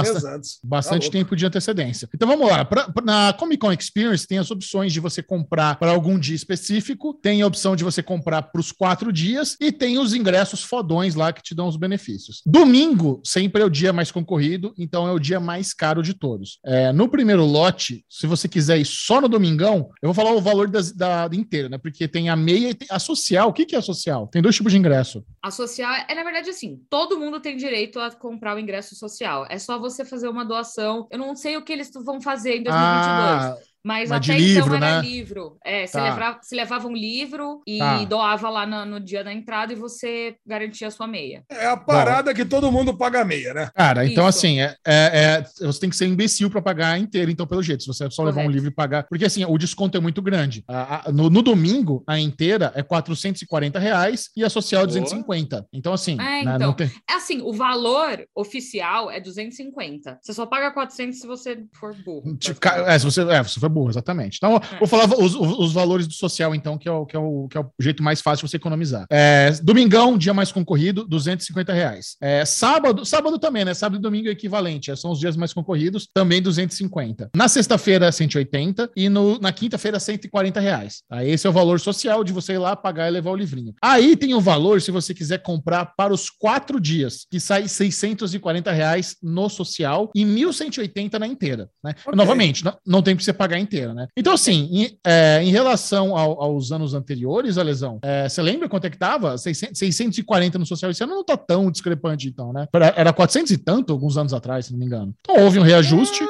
Bastante 0.65 1.07
Tá 1.07 1.13
tempo 1.13 1.35
de 1.37 1.47
antecedência. 1.47 2.09
Então 2.15 2.29
vamos 2.29 2.49
lá. 2.49 2.65
Pra- 2.65 2.91
pra- 2.91 3.05
na 3.05 3.33
Comic 3.33 3.59
Con 3.61 3.73
Experience 3.73 4.27
tem 4.27 4.39
as 4.39 4.51
opções 4.51 4.93
de 4.93 5.01
você 5.01 5.23
comprar 5.23 5.79
para 5.79 5.91
algum 5.91 6.19
dia 6.19 6.37
específico, 6.37 7.15
tem 7.15 7.43
a 7.43 7.47
opção 7.47 7.75
de 7.77 7.85
você 7.85 8.03
comprar 8.03 8.43
para 8.43 8.61
os 8.61 8.73
quatro 8.73 9.13
dias 9.13 9.57
e 9.61 9.71
tem 9.73 9.99
os 9.99 10.15
ingressos 10.15 10.63
fodões 10.63 11.15
lá 11.15 11.33
que 11.33 11.43
te 11.43 11.55
dão 11.55 11.69
os 11.69 11.77
benefícios. 11.77 12.43
Domingo 12.47 13.21
sempre 13.25 13.63
é 13.63 13.65
o 13.65 13.71
dia 13.71 13.93
mais 13.93 14.11
concorrido, 14.11 14.75
então 14.77 15.07
é 15.07 15.13
o 15.13 15.19
dia 15.19 15.39
mais 15.41 15.73
caro 15.73 16.03
de 16.03 16.13
todos. 16.15 16.59
É, 16.65 16.93
no 16.93 17.09
primeiro 17.09 17.45
lote, 17.45 18.05
se 18.09 18.27
você 18.27 18.49
quiser 18.49 18.79
ir 18.79 18.85
só 18.85 19.21
no 19.21 19.29
domingão, 19.29 19.91
eu 20.03 20.09
vou 20.13 20.15
falar 20.15 20.33
o 20.35 20.41
valor 20.41 20.69
das, 20.69 20.93
da 20.93 21.29
inteira, 21.33 21.69
né? 21.69 21.79
Porque 21.79 22.09
tem 22.09 22.29
a 22.29 22.37
meia 22.37 22.71
e 22.71 22.75
tem 22.75 22.89
a 22.91 22.99
social. 22.99 23.49
O 23.49 23.53
que, 23.53 23.65
que 23.65 23.77
é 23.77 23.79
a 23.79 23.83
social? 23.83 24.27
Tem 24.27 24.43
dois 24.43 24.57
tipos 24.57 24.73
de 24.73 24.79
ingresso. 24.79 25.25
A 25.43 25.51
social 25.51 25.91
é, 26.09 26.15
na 26.15 26.25
verdade, 26.25 26.51
assim, 26.51 26.81
todo 26.91 27.19
mundo 27.19 27.39
tem 27.41 27.57
direito 27.57 28.01
a 28.01 28.11
comprar 28.11 28.57
o 28.57 28.59
ingresso 28.59 28.97
social. 28.97 29.47
É 29.49 29.59
só 29.59 29.79
você 29.79 30.05
fazer 30.05 30.18
uma 30.27 30.45
doação. 30.45 31.07
Eu 31.11 31.19
não 31.19 31.37
sei 31.37 31.57
o 31.57 31.63
que 31.63 31.73
eles 31.73 31.91
vão 31.93 32.21
fazer 32.21 32.57
em 32.57 32.63
2022. 32.63 32.73
Ah, 32.73 33.57
Mas 33.85 34.11
Mas 34.11 34.29
até 34.29 34.37
livro, 34.39 34.75
então 34.75 34.87
era 34.89 35.01
né? 35.03 35.09
livro. 35.09 35.57
É, 35.65 35.87
você, 35.87 35.93
Tá. 35.99 36.05
levava, 36.05 36.39
você 36.43 36.57
levava 36.57 36.89
um 36.89 36.93
livro 36.95 37.63
e 37.67 37.79
Tá. 37.79 38.05
doava 38.05 38.51
lá 38.51 38.67
no, 38.67 38.85
no 38.85 39.01
dia 39.01 39.23
da 39.25 39.33
entrada 39.33 39.73
e 39.73 39.77
você 39.77 40.37
garantia 40.47 40.89
a 40.89 40.91
sua 40.91 41.07
meia. 41.07 41.43
É 41.51 41.67
a 41.67 41.77
parada 41.77 42.35
que 42.35 42.45
todo 42.45 42.71
mundo 42.73 42.97
paga 42.97 43.25
meia, 43.25 43.55
né? 43.55 43.71
Cara, 43.75 44.05
então 44.05 44.29
Isso. 44.29 44.39
assim, 44.39 44.61
é, 44.61 44.75
é- 44.87 45.43
é- 45.61 45.67
você 45.67 45.81
tem 45.81 45.91
que 45.91 45.97
ser 45.97 46.07
imbecil 46.07 46.51
para 46.51 46.61
pagar 46.61 46.99
inteiro, 46.99 47.31
então, 47.31 47.47
pelo 47.47 47.63
jeito. 47.63 47.83
Se 47.83 47.87
você 47.87 48.11
só 48.11 48.23
levar 48.23 48.41
um 48.41 48.45
Correto. 48.45 48.53
livro 48.53 48.69
e 48.69 48.75
pagar. 48.75 49.05
Porque 49.09 49.25
assim, 49.25 49.45
o 49.45 49.57
desconto 49.59 49.97
é 49.97 50.01
muito 50.01 50.21
grande. 50.21 50.65
A- 50.69 51.09
a- 51.09 51.13
no, 51.13 51.31
no 51.31 51.41
domingo, 51.43 52.03
a 52.07 52.19
inteira 52.19 52.73
é 52.75 52.83
440 52.83 53.79
reais 53.79 54.29
e 54.37 54.45
a 54.45 54.51
social 54.51 54.83
é 54.83 54.87
250. 54.87 55.67
Então, 55.73 55.93
assim, 55.93 56.15
É, 56.15 56.17
né, 56.17 56.41
então. 56.43 56.59
não 56.59 56.73
tem. 56.75 56.91
É 57.09 57.15
assim, 57.15 57.41
o 57.43 57.53
valor 57.53 58.25
oficial 58.35 59.11
é 59.11 59.21
250. 59.21 60.19
Você 60.23 60.33
só 60.35 60.47
paga 60.47 60.71
400 60.73 61.21
se 61.21 61.27
você 61.27 61.59
for 61.79 61.95
burro. 62.05 62.37
Tipo, 62.37 62.59
É, 62.87 62.99
se 62.99 63.05
você, 63.05 63.23
é, 63.23 63.43
você 63.43 63.59
foi 63.69 63.75
burro, 63.75 63.91
exatamente. 63.91 64.37
Então, 64.39 64.57
É. 64.57 64.79
vou 64.79 64.89
falar 64.89 65.05
os, 65.19 65.35
os- 65.35 65.73
valores 65.73 66.07
do 66.07 66.15
social, 66.15 66.55
então, 66.55 66.77
que 66.79 66.89
é, 66.89 66.93
o, 66.93 67.05
que, 67.07 67.15
é 67.15 67.19
o, 67.19 67.47
que 67.49 67.59
é 67.59 67.61
o 67.61 67.67
jeito 67.81 68.03
mais 68.03 68.21
fácil 68.21 68.45
de 68.47 68.51
você 68.51 68.57
economizar. 68.57 69.07
É, 69.11 69.51
domingão, 69.63 70.17
dia 70.17 70.33
mais 70.35 70.51
concorrido, 70.51 71.05
250 71.07 71.73
reais. 71.73 72.17
É, 72.21 72.45
sábado, 72.45 73.05
sábado 73.05 73.39
também, 73.39 73.65
né? 73.65 73.75
Sábado 73.75 73.99
e 73.99 74.03
domingo 74.03 74.29
é 74.29 74.33
equivalente, 74.33 74.91
é, 74.91 74.97
são 74.97 75.11
os 75.13 75.19
dias 75.21 75.37
mais 75.37 75.53
concorridos, 75.53 76.09
também 76.13 76.41
250. 76.43 77.31
Na 77.37 77.49
sexta-feira, 77.49 78.11
180 78.11 78.91
e 78.97 79.09
no, 79.09 79.39
na 79.39 79.53
quinta-feira, 79.53 80.01
140 80.01 80.59
reais. 80.61 81.03
Tá? 81.09 81.25
Esse 81.25 81.47
é 81.47 81.51
o 81.51 81.53
valor 81.53 81.79
social 81.81 82.25
de 82.25 82.33
você 82.33 82.55
ir 82.55 82.59
lá 82.59 82.75
pagar 82.75 83.09
e 83.09 83.11
levar 83.11 83.31
o 83.31 83.37
livrinho. 83.37 83.75
Aí 83.83 84.17
tem 84.17 84.35
o 84.35 84.41
valor, 84.41 84.81
se 84.81 84.91
você 84.91 85.13
quiser 85.15 85.43
comprar 85.43 85.87
para 85.97 86.13
os 86.13 86.31
quatro 86.31 86.81
dias, 86.81 87.27
que 87.31 87.39
sai 87.39 87.69
640 87.69 88.73
reais 88.73 89.17
no 89.23 89.49
social 89.49 90.11
e 90.15 90.25
1.180 90.25 91.19
na 91.19 91.27
inteira. 91.27 91.69
Né? 91.85 91.93
Ok. 92.07 92.15
Novamente, 92.17 92.65
não, 92.65 92.77
não 92.87 93.03
tem 93.03 93.17
que 93.17 93.25
você 93.25 93.33
pagar 93.33 93.58
inteira, 93.61 93.93
né? 93.95 94.07
Então, 94.17 94.33
assim, 94.33 94.69
em, 94.73 94.99
é, 95.07 95.41
em 95.43 95.51
relação 95.51 96.17
ao- 96.17 96.43
aos 96.43 96.71
anos 96.73 96.95
anteriores, 96.95 97.59
a 97.59 97.63
lesão, 97.63 97.99
é, 98.03 98.29
você 98.29 98.41
lembra 98.43 98.69
quanto 98.69 98.87
é 98.87 98.91
que 98.91 98.99
tava? 98.99 99.37
600, 99.39 99.79
640 99.79 100.59
no 100.59 100.67
social 100.67 100.91
esse 100.91 101.03
ano 101.03 101.15
não 101.15 101.25
tá 101.25 101.37
tão 101.37 101.71
discrepante, 101.71 102.29
então, 102.29 102.53
né? 102.53 102.67
Era, 102.73 102.95
era 102.97 103.13
400 103.13 103.51
e 103.53 103.59
tanto 103.59 103.93
alguns 103.93 104.17
anos 104.17 104.33
atrás, 104.35 104.67
se 104.67 104.73
não 104.73 104.79
me 104.79 104.87
engano. 104.87 105.15
Então 105.21 105.43
houve 105.45 105.59
um 105.59 105.63
reajuste, 105.63 106.25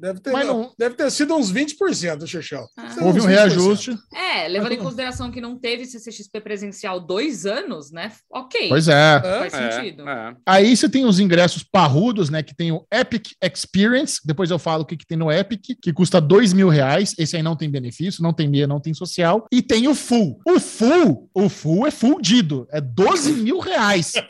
Deve 0.00 0.20
ter, 0.20 0.30
Mas 0.32 0.46
não- 0.46 0.72
deve 0.78 0.94
ter 0.94 1.10
sido 1.10 1.34
uns 1.34 1.50
20%, 1.50 2.26
Xexão. 2.26 2.66
Ah. 2.76 2.94
Houve 3.00 3.20
um 3.20 3.24
20%. 3.24 3.28
reajuste. 3.28 3.96
É, 4.14 4.46
levando 4.48 4.72
em 4.72 4.76
consideração 4.78 5.30
que 5.30 5.40
não 5.40 5.58
teve 5.58 5.86
CCXP 5.86 6.40
presencial 6.40 7.00
dois 7.00 7.46
anos, 7.46 7.90
né? 7.90 8.12
Ok. 8.30 8.68
Pois 8.68 8.88
é. 8.88 9.20
Faz 9.20 9.54
É, 9.54 9.72
sentido. 9.72 10.08
é. 10.08 10.34
Aí 10.46 10.76
você 10.76 10.88
tem 10.88 11.04
os 11.04 11.18
ingressos 11.18 11.62
parrudos, 11.62 12.28
né? 12.30 12.42
Que 12.42 12.54
tem 12.54 12.72
o 12.72 12.84
Epic 12.92 13.28
Experience. 13.42 14.20
Depois 14.24 14.50
eu 14.50 14.58
falo 14.58 14.82
o 14.82 14.86
que, 14.86 14.96
que 14.96 15.06
tem 15.06 15.16
no 15.16 15.30
Epic, 15.32 15.62
que 15.80 15.92
custa 15.92 16.20
dois 16.20 16.52
mil 16.52 16.68
reais. 16.68 17.14
Esse 17.18 17.36
aí 17.36 17.42
não 17.42 17.56
tem 17.56 17.70
benefício, 17.70 18.22
não 18.22 18.32
tem 18.32 18.48
meia, 18.48 18.66
não 18.66 18.80
tem 18.80 18.92
social. 18.94 19.46
E 19.52 19.62
tem 19.62 19.88
o 19.88 19.94
Full. 19.94 20.38
O 20.46 20.60
Full, 20.60 21.30
o 21.34 21.48
Full 21.48 21.86
é 21.86 21.90
fudido. 21.90 22.66
É 22.70 22.80
12 22.80 23.32
mil 23.32 23.58
reais. 23.58 24.12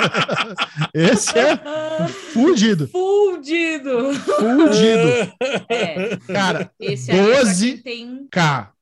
Esse 0.94 1.38
é 1.38 1.56
fudido. 2.32 2.88
Fudido! 2.88 4.10
Fudido. 4.72 5.32
É, 5.68 6.16
Cara, 6.32 6.70
esse 6.80 7.10
aí 7.10 7.18
é 7.18 7.22
pra 7.24 7.42
12 7.42 7.72
quem 7.72 7.78
tem. 7.82 8.28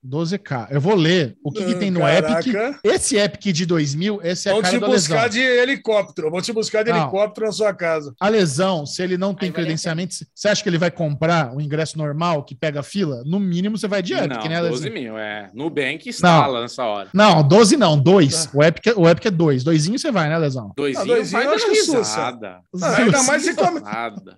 K. 0.03 0.09
12K. 0.09 0.69
Eu 0.71 0.81
vou 0.81 0.95
ler 0.95 1.37
o 1.45 1.51
que, 1.51 1.65
que 1.65 1.75
tem 1.75 1.91
no 1.91 2.01
Caraca. 2.01 2.41
Epic. 2.41 2.79
Esse 2.85 3.17
Epic 3.17 3.53
de 3.53 3.67
2000, 3.67 4.21
esse 4.23 4.49
é 4.49 4.53
a 4.53 4.55
Vão 4.55 4.63
cara 4.63 4.75
te 4.75 4.81
da 4.81 4.87
buscar 4.87 5.15
lesão. 5.25 5.29
de 5.31 5.41
helicóptero. 5.41 6.31
Vão 6.31 6.41
te 6.41 6.53
buscar 6.53 6.83
de 6.83 6.91
Não. 6.91 7.01
helicóptero 7.03 7.47
na 7.47 7.53
sua 7.53 7.75
casa. 7.75 8.15
A 8.21 8.29
lesão, 8.29 8.87
se 8.87 9.03
ele 9.03 9.17
não 9.17 9.35
tem 9.35 9.49
Aí 9.49 9.51
a 9.51 9.55
credenciamento, 9.55 10.15
você 10.35 10.49
acha 10.49 10.63
que 10.63 10.69
ele 10.69 10.79
vai 10.79 10.91
comprar 10.91 11.55
um 11.55 11.61
ingresso 11.61 11.99
normal 11.99 12.45
que 12.45 12.55
pega 12.55 12.83
fila? 12.83 13.23
No 13.27 13.39
mínimo 13.41 13.77
você 13.77 13.89
vai 13.89 14.03
de 14.03 14.15
Epic, 14.15 14.31
não, 14.45 14.49
né, 14.49 14.61
12 14.61 14.89
lesão? 14.89 14.93
mil, 15.03 15.19
é. 15.19 15.51
Nubank 15.55 16.09
instala 16.09 16.63
nessa 16.63 16.85
hora. 16.85 17.09
Não, 17.13 17.43
12 17.47 17.77
não, 17.77 17.99
2. 17.99 18.47
Tá. 18.47 18.51
O, 18.55 18.63
Epic, 18.63 18.87
é- 18.87 18.95
o 18.95 19.09
Epic 19.09 19.27
é 19.27 19.31
2. 19.31 19.65
Doisinho 19.65 19.99
você 19.99 20.11
vai, 20.11 20.29
né, 20.29 20.39
lesão? 20.39 20.73
Doisinho, 20.77 21.07
doisinho 21.07 21.43
vai 21.45 21.55
acho 21.55 21.67
que 21.67 21.97
risada. 21.97 22.61
Não, 22.73 22.89
ainda 22.89 23.23
mais 23.25 23.43
se 23.43 23.55
come... 23.55 23.81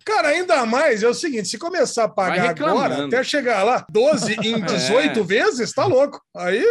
Cara, 0.04 0.28
ainda 0.28 0.64
mais 0.66 1.02
é 1.02 1.08
o 1.08 1.14
seguinte: 1.14 1.48
se 1.48 1.58
começar 1.58 2.04
a 2.04 2.08
pagar 2.08 2.50
agora, 2.50 3.04
até 3.06 3.22
chegar 3.22 3.62
lá 3.62 3.84
12 3.90 4.36
em 4.42 4.60
18 4.60 5.22
vezes, 5.24 5.49
tá 5.74 5.86
louco. 5.86 6.20
Aí. 6.36 6.62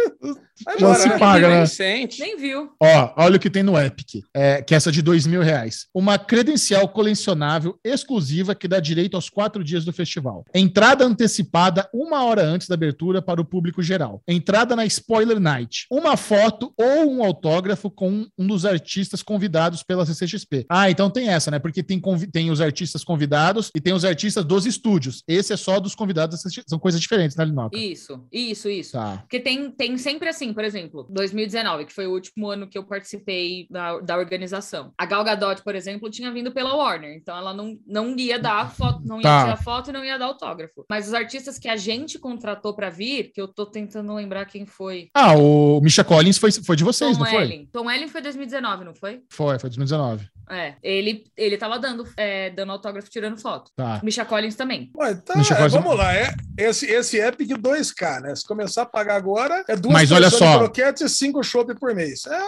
Já 0.68 0.76
embora, 0.76 0.98
se 1.00 1.08
né? 1.08 1.18
paga, 1.18 1.48
Nem 1.48 2.06
né? 2.06 2.08
Nem 2.18 2.36
viu. 2.36 2.70
Ó, 2.80 3.14
olha 3.16 3.36
o 3.36 3.40
que 3.40 3.50
tem 3.50 3.62
no 3.62 3.78
Epic, 3.78 4.22
é, 4.34 4.62
que 4.62 4.74
é 4.74 4.76
essa 4.76 4.92
de 4.92 5.02
dois 5.02 5.26
mil 5.26 5.42
reais. 5.42 5.86
Uma 5.94 6.18
credencial 6.18 6.88
colecionável 6.88 7.78
exclusiva 7.84 8.54
que 8.54 8.68
dá 8.68 8.80
direito 8.80 9.14
aos 9.14 9.28
quatro 9.28 9.64
dias 9.64 9.84
do 9.84 9.92
festival. 9.92 10.44
Entrada 10.54 11.04
antecipada 11.04 11.88
uma 11.92 12.24
hora 12.24 12.42
antes 12.42 12.68
da 12.68 12.74
abertura 12.74 13.22
para 13.22 13.40
o 13.40 13.44
público 13.44 13.82
geral. 13.82 14.22
Entrada 14.26 14.76
na 14.76 14.84
Spoiler 14.86 15.40
Night. 15.40 15.86
Uma 15.90 16.16
foto 16.16 16.72
ou 16.76 17.10
um 17.10 17.24
autógrafo 17.24 17.90
com 17.90 18.26
um 18.38 18.46
dos 18.46 18.64
artistas 18.64 19.22
convidados 19.22 19.82
pela 19.82 20.06
CCXP. 20.06 20.66
Ah, 20.68 20.90
então 20.90 21.10
tem 21.10 21.28
essa, 21.28 21.50
né? 21.50 21.58
Porque 21.58 21.82
tem, 21.82 22.00
tem 22.32 22.50
os 22.50 22.60
artistas 22.60 23.04
convidados 23.04 23.70
e 23.74 23.80
tem 23.80 23.92
os 23.92 24.04
artistas 24.04 24.44
dos 24.44 24.66
estúdios. 24.66 25.22
Esse 25.26 25.52
é 25.52 25.56
só 25.56 25.80
dos 25.80 25.94
convidados 25.94 26.36
da 26.36 26.42
CCXP. 26.42 26.70
São 26.70 26.78
coisas 26.78 27.00
diferentes, 27.00 27.36
né, 27.36 27.44
Linoca? 27.44 27.76
Isso, 27.76 28.24
isso, 28.32 28.68
isso. 28.70 28.92
Tá. 28.92 29.18
Porque 29.22 29.40
tem, 29.40 29.70
tem 29.70 29.96
sempre 29.98 30.28
assim, 30.28 30.52
por 30.54 30.64
exemplo, 30.64 31.06
2019, 31.10 31.84
que 31.86 31.92
foi 31.92 32.06
o 32.06 32.12
último 32.12 32.48
ano 32.48 32.68
que 32.68 32.78
eu 32.78 32.84
participei 32.84 33.66
da, 33.70 33.98
da 34.00 34.16
organização. 34.16 34.92
A 34.96 35.04
Gal 35.06 35.24
Gadot, 35.24 35.62
por 35.62 35.74
exemplo, 35.74 36.10
tinha 36.10 36.30
vindo 36.32 36.52
pela 36.52 36.74
Warner, 36.74 37.14
então 37.16 37.36
ela 37.36 37.52
não, 37.52 37.76
não 37.86 38.16
ia 38.16 38.38
dar 38.38 38.70
foto, 38.74 39.00
não 39.04 39.16
ia 39.16 39.22
Tá. 39.22 39.42
tirar 39.44 39.56
foto 39.56 39.90
e 39.90 39.92
não 39.92 40.04
ia 40.04 40.18
dar 40.18 40.26
autógrafo. 40.26 40.84
Mas 40.88 41.08
os 41.08 41.14
artistas 41.14 41.58
que 41.58 41.68
a 41.68 41.76
gente 41.76 42.18
contratou 42.18 42.74
pra 42.74 42.90
vir, 42.90 43.30
que 43.32 43.40
eu 43.40 43.48
tô 43.48 43.66
tentando 43.66 44.14
lembrar 44.14 44.44
quem 44.46 44.66
foi. 44.66 45.08
Ah, 45.14 45.34
o 45.36 45.80
Misha 45.80 46.04
Collins 46.04 46.38
foi, 46.38 46.50
foi 46.52 46.76
de 46.76 46.84
vocês, 46.84 47.16
Tom 47.16 47.24
não 47.24 47.30
foi? 47.30 47.42
Ellen. 47.42 47.68
Tom 47.72 47.90
Ellen 47.90 48.08
foi 48.08 48.20
2019, 48.22 48.84
não 48.84 48.94
foi? 48.94 49.22
Foi, 49.30 49.58
foi 49.58 49.68
2019. 49.70 50.28
É, 50.52 50.74
ele, 50.82 51.24
ele 51.36 51.56
tava 51.56 51.78
dando, 51.78 52.04
é, 52.16 52.50
dando 52.50 52.72
autógrafo, 52.72 53.08
tirando 53.08 53.38
foto. 53.40 53.70
Tá. 53.76 54.00
Misha 54.02 54.24
Collins 54.24 54.56
também. 54.56 54.90
Ué, 54.96 55.14
tá, 55.14 55.34
é, 55.34 55.64
um- 55.64 55.68
vamos 55.68 55.96
lá. 55.96 56.12
É, 56.12 56.34
esse, 56.58 56.86
esse 56.86 57.18
Epic 57.18 57.50
2K, 57.50 58.20
né? 58.20 58.34
Se 58.34 58.44
começar 58.60 58.82
a 58.82 58.86
pagar 58.86 59.16
agora, 59.16 59.64
é 59.66 59.74
duas 59.74 59.92
Mas 59.94 60.12
olha 60.12 60.30
porções 60.30 60.50
de 60.50 60.52
só. 60.52 60.58
croquete 60.58 61.04
e 61.04 61.08
cinco 61.08 61.42
chopp 61.42 61.74
por 61.76 61.94
mês. 61.94 62.24
É, 62.26 62.40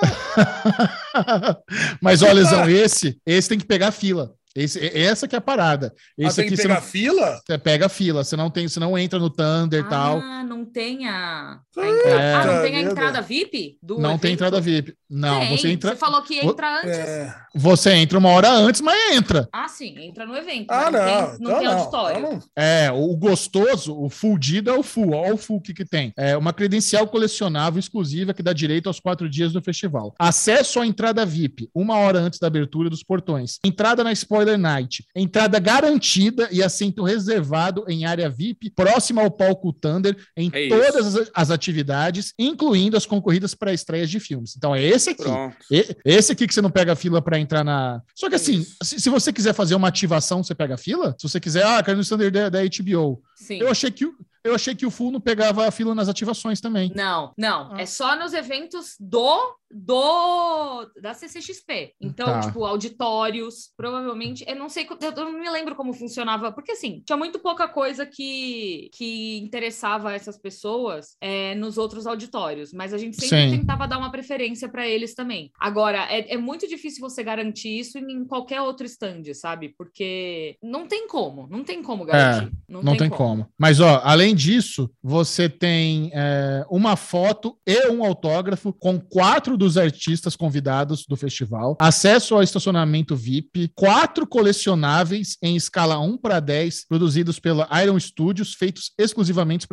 Mas 2.00 2.20
olha, 2.22 2.34
Lesão, 2.34 2.68
esse, 2.68 3.18
esse 3.24 3.48
tem 3.48 3.58
que 3.58 3.64
pegar 3.64 3.90
fila. 3.92 4.34
Esse, 4.54 4.78
e- 4.78 4.98
essa 5.02 5.26
que 5.26 5.34
é 5.34 5.38
a 5.38 5.42
parada. 5.42 5.92
ah, 5.96 6.12
Esse 6.18 6.36
tem 6.36 6.46
aqui 6.46 6.56
você, 6.56 6.62
pegar 6.62 6.74
não, 6.74 6.82
fila? 6.82 7.40
você 7.46 7.58
pega 7.58 7.88
fila, 7.88 8.24
você 8.24 8.36
não 8.36 8.50
tem, 8.50 8.68
você 8.68 8.78
não 8.80 8.96
entra 8.98 9.18
no 9.18 9.30
Thunder 9.30 9.80
e 9.80 9.88
tal. 9.88 10.18
Ah, 10.18 10.44
não 10.44 10.64
tem 10.64 11.08
a. 11.08 11.58
a 11.76 11.86
entrada- 11.88 12.38
ah, 12.40 12.46
não 12.56 12.62
tem 12.62 12.76
a 12.76 12.80
entrada 12.80 13.20
VIP? 13.22 13.78
Do 13.82 13.98
Não 13.98 14.18
tem 14.18 14.30
evento? 14.30 14.32
entrada 14.44 14.60
VIP. 14.60 14.94
Não, 15.14 15.40
Tem, 15.40 15.58
você 15.58 15.68
entra, 15.68 15.94
falou 15.94 16.22
que 16.22 16.38
entrar 16.38 16.78
antes. 16.78 16.96
É. 16.98 17.34
você 17.54 17.90
entra 17.92 18.18
uma 18.18 18.30
hora 18.30 18.50
antes, 18.50 18.80
mas 18.80 19.14
entra. 19.14 19.46
Ah, 19.52 19.68
sim, 19.68 19.94
entra 19.98 20.24
no 20.24 20.34
evento. 20.34 20.70
Ah, 20.70 20.90
não. 20.90 21.00
Não 21.00 21.06
tem, 21.06 21.16
não 21.16 21.34
então 21.34 21.58
tem 21.58 21.68
não. 21.68 21.78
auditório. 21.78 22.18
Então 22.18 22.32
não. 22.32 22.42
É, 22.56 22.90
o 22.90 23.14
gostoso, 23.16 23.94
o 23.94 24.08
fudido 24.08 24.70
é 24.70 24.72
o 24.72 24.82
full. 24.82 25.12
Olha 25.14 25.34
o 25.34 25.36
full 25.36 25.60
que, 25.60 25.74
que 25.74 25.84
tem. 25.84 26.14
É 26.16 26.34
uma 26.34 26.52
credencial 26.54 27.06
colecionável 27.06 27.78
exclusiva 27.78 28.32
que 28.32 28.42
dá 28.42 28.54
direito 28.54 28.86
aos 28.86 29.00
quatro 29.00 29.28
dias 29.28 29.52
do 29.52 29.60
festival. 29.60 30.14
Acesso 30.18 30.80
à 30.80 30.86
entrada 30.86 31.26
VIP, 31.26 31.68
uma 31.74 31.96
hora 31.98 32.18
antes 32.18 32.38
da 32.38 32.46
abertura 32.46 32.88
dos 32.88 33.02
portões. 33.02 33.58
Entrada 33.62 34.02
na 34.02 34.12
Spoiler 34.42 34.58
Night. 34.58 35.04
Entrada 35.14 35.58
garantida 35.58 36.48
e 36.50 36.62
assento 36.62 37.02
reservado 37.04 37.84
em 37.88 38.04
área 38.04 38.28
VIP, 38.28 38.70
próxima 38.70 39.22
ao 39.22 39.30
palco 39.30 39.72
Thunder, 39.72 40.16
em 40.36 40.50
É 40.52 40.68
todas 40.68 41.16
as, 41.16 41.30
as 41.34 41.50
atividades, 41.50 42.34
incluindo 42.38 42.96
as 42.96 43.06
concorridas 43.06 43.54
para 43.54 43.72
estreias 43.72 44.10
de 44.10 44.18
filmes. 44.20 44.54
Então 44.56 44.74
é 44.74 44.82
esse 44.82 45.10
aqui. 45.10 45.24
E- 45.70 45.96
Esse 46.04 46.32
aqui 46.32 46.46
que 46.46 46.54
você 46.54 46.62
não 46.62 46.70
pega 46.70 46.96
fila 46.96 47.22
para 47.22 47.38
entrar 47.38 47.64
na. 47.64 48.02
Só 48.14 48.28
que 48.28 48.34
assim, 48.34 48.60
Isso. 48.60 48.76
se, 48.82 49.00
se 49.00 49.10
você 49.10 49.32
quiser 49.32 49.54
fazer 49.54 49.74
uma 49.74 49.88
ativação, 49.88 50.42
você 50.42 50.54
pega 50.54 50.76
fila. 50.76 51.14
Se 51.18 51.28
você 51.28 51.38
quiser, 51.40 51.64
ah, 51.64 51.82
quero 51.82 51.96
no 51.96 52.02
standard 52.02 52.30
da, 52.32 52.48
da 52.48 52.58
HBO. 52.64 53.22
Sim. 53.36 53.58
Eu 53.58 53.70
achei 53.70 53.90
que 53.90 54.04
o- 54.04 54.14
eu 54.44 54.56
achei 54.56 54.74
que 54.74 54.84
o 54.84 54.90
full 54.90 55.12
não 55.12 55.20
pegava 55.20 55.68
a 55.68 55.70
fila 55.70 55.94
nas 55.94 56.08
ativações 56.08 56.60
também. 56.60 56.90
Não, 56.96 57.32
não. 57.38 57.72
Ah. 57.74 57.80
É 57.80 57.86
só 57.86 58.16
nos 58.18 58.32
eventos 58.32 58.96
do 58.98 59.54
do 59.72 60.90
da 61.00 61.14
CCXP. 61.14 61.94
Então, 62.00 62.26
Tá. 62.26 62.40
tipo, 62.40 62.64
auditórios, 62.64 63.70
provavelmente, 63.76 64.44
eu 64.46 64.56
não 64.56 64.68
sei, 64.68 64.86
eu 65.00 65.12
não 65.24 65.32
me 65.32 65.50
lembro 65.50 65.74
como 65.74 65.92
funcionava, 65.92 66.52
porque 66.52 66.72
assim, 66.72 67.02
tinha 67.04 67.16
muito 67.16 67.38
pouca 67.38 67.66
coisa 67.68 68.06
que 68.06 68.90
que 68.92 69.38
interessava 69.38 70.12
essas 70.12 70.38
pessoas 70.38 71.16
é, 71.20 71.54
nos 71.54 71.78
outros 71.78 72.06
auditórios, 72.06 72.72
mas 72.72 72.92
a 72.92 72.98
gente 72.98 73.16
sempre 73.16 73.50
Sim. 73.50 73.58
tentava 73.58 73.86
dar 73.86 73.98
uma 73.98 74.10
preferência 74.10 74.68
para 74.68 74.86
eles 74.86 75.14
também. 75.14 75.50
Agora, 75.58 76.06
é, 76.10 76.34
é 76.34 76.36
muito 76.36 76.68
difícil 76.68 77.00
você 77.00 77.22
garantir 77.22 77.78
isso 77.78 77.98
em 77.98 78.24
qualquer 78.24 78.60
outro 78.60 78.86
stand, 78.86 79.22
sabe? 79.34 79.74
Porque 79.76 80.56
não 80.62 80.86
tem 80.86 81.06
como, 81.06 81.46
não 81.48 81.64
tem 81.64 81.82
como 81.82 82.04
garantir. 82.04 82.52
Não 82.68 82.96
tem 82.96 83.08
como. 83.10 83.46
Mas, 83.58 83.80
ó, 83.80 84.00
além 84.04 84.34
disso, 84.34 84.90
você 85.02 85.48
tem 85.48 86.10
é, 86.14 86.64
uma 86.70 86.96
foto 86.96 87.58
e 87.66 87.88
um 87.88 88.04
autógrafo 88.04 88.72
com 88.72 88.98
quatro 88.98 89.56
dos 89.62 89.78
artistas 89.78 90.34
convidados 90.34 91.06
do 91.08 91.16
festival, 91.16 91.76
acesso 91.80 92.34
ao 92.34 92.42
estacionamento 92.42 93.14
VIP, 93.14 93.70
quatro 93.76 94.26
colecionáveis 94.26 95.36
em 95.40 95.54
escala 95.56 95.98
1 96.00 96.16
para 96.18 96.40
10, 96.40 96.86
produzidos 96.88 97.38
pela 97.38 97.68
Iron 97.82 97.98
Studios, 97.98 98.54
feitos 98.54 98.90
exclusivamente 98.98 99.66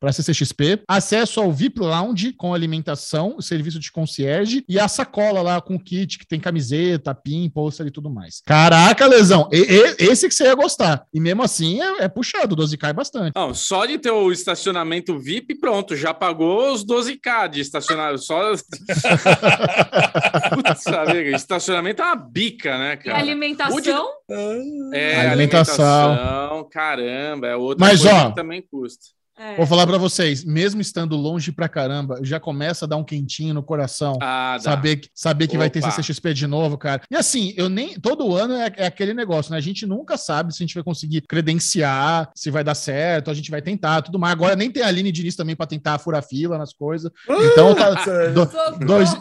para 0.00 0.12
CCXP, 0.12 0.82
acesso 0.88 1.40
ao 1.40 1.52
VIP 1.52 1.80
Lounge 1.80 2.32
com 2.32 2.52
alimentação, 2.52 3.40
serviço 3.40 3.78
de 3.78 3.92
concierge 3.92 4.64
e 4.68 4.80
a 4.80 4.88
sacola 4.88 5.42
lá 5.42 5.60
com 5.60 5.78
kit 5.78 6.18
que 6.18 6.26
tem 6.26 6.40
camiseta, 6.40 7.14
pin, 7.14 7.48
pôster 7.48 7.86
e 7.86 7.90
tudo 7.90 8.10
mais. 8.10 8.42
Caraca, 8.44 9.06
lesão, 9.06 9.48
e- 9.52 9.58
e- 9.58 10.04
esse 10.10 10.28
que 10.28 10.34
você 10.34 10.44
ia 10.44 10.54
gostar. 10.54 11.04
E 11.14 11.20
mesmo 11.20 11.42
assim 11.42 11.80
é, 11.80 12.04
é 12.04 12.08
puxado, 12.08 12.54
o 12.54 12.56
12 12.56 12.76
cai 12.76 12.92
bastante. 12.92 13.32
Não, 13.36 13.54
só 13.54 13.86
de 13.86 13.96
ter 13.98 14.10
o 14.10 14.32
estacionamento 14.32 15.18
VIP, 15.20 15.54
pronto, 15.60 15.94
já 15.94 16.12
pagou 16.12 16.72
os 16.72 16.84
12k 16.84 17.48
de 17.48 17.60
estacionamento. 17.60 18.22
Só. 18.22 18.52
Putz, 20.54 20.86
amiga, 20.86 21.36
estacionamento 21.36 22.02
é 22.02 22.04
uma 22.04 22.16
bica, 22.16 22.78
né, 22.78 22.94
E 22.94 22.96
cara? 22.96 23.18
alimentação? 23.18 24.08
É, 24.92 25.28
Alimentação. 25.28 26.12
alimentação, 26.12 26.68
caramba, 26.70 27.46
é 27.48 27.56
outra 27.56 27.84
Mas, 27.86 28.00
coisa 28.02 28.14
ó, 28.14 28.28
que 28.30 28.34
também 28.36 28.62
custa. 28.62 29.15
É. 29.38 29.56
Vou 29.56 29.66
falar 29.66 29.86
pra 29.86 29.98
vocês, 29.98 30.44
mesmo 30.44 30.80
estando 30.80 31.14
longe 31.16 31.52
pra 31.52 31.68
caramba, 31.68 32.18
já 32.22 32.40
começa 32.40 32.84
a 32.84 32.88
dar 32.88 32.96
um 32.96 33.04
quentinho 33.04 33.52
no 33.52 33.62
coração. 33.62 34.18
Ah. 34.22 34.56
Saber, 34.60 34.96
que- 34.96 35.08
saber 35.14 35.46
que 35.46 35.58
vai 35.58 35.68
ter. 35.70 35.82
CCXP 35.82 36.32
de 36.34 36.46
novo, 36.46 36.78
cara. 36.78 37.02
E 37.10 37.14
assim, 37.16 37.52
eu 37.56 37.68
nem. 37.68 38.00
Todo 38.00 38.34
ano 38.34 38.54
é, 38.54 38.72
é 38.76 38.86
aquele 38.86 39.12
negócio, 39.12 39.52
né? 39.52 39.58
A 39.58 39.60
gente 39.60 39.84
nunca 39.86 40.16
sabe 40.16 40.54
se 40.54 40.62
a 40.62 40.66
gente 40.66 40.74
vai 40.74 40.82
conseguir 40.84 41.20
credenciar, 41.28 42.30
se 42.34 42.50
vai 42.50 42.64
dar 42.64 42.74
certo, 42.74 43.30
a 43.30 43.34
gente 43.34 43.50
vai 43.50 43.60
tentar, 43.62 44.02
tudo 44.02 44.18
mais. 44.18 44.32
Agora 44.32 44.56
nem 44.56 44.70
tem 44.70 44.82
a 44.82 44.86
Aline 44.88 45.12
Diniz 45.12 45.36
também 45.36 45.54
pra 45.56 45.66
tentar 45.66 45.98
furar 45.98 46.22
fila 46.22 46.56
nas 46.58 46.72
coisas. 46.72 47.10
Então 47.28 47.74
tá. 47.74 47.90
do- 48.32 48.84
dois- 48.86 49.14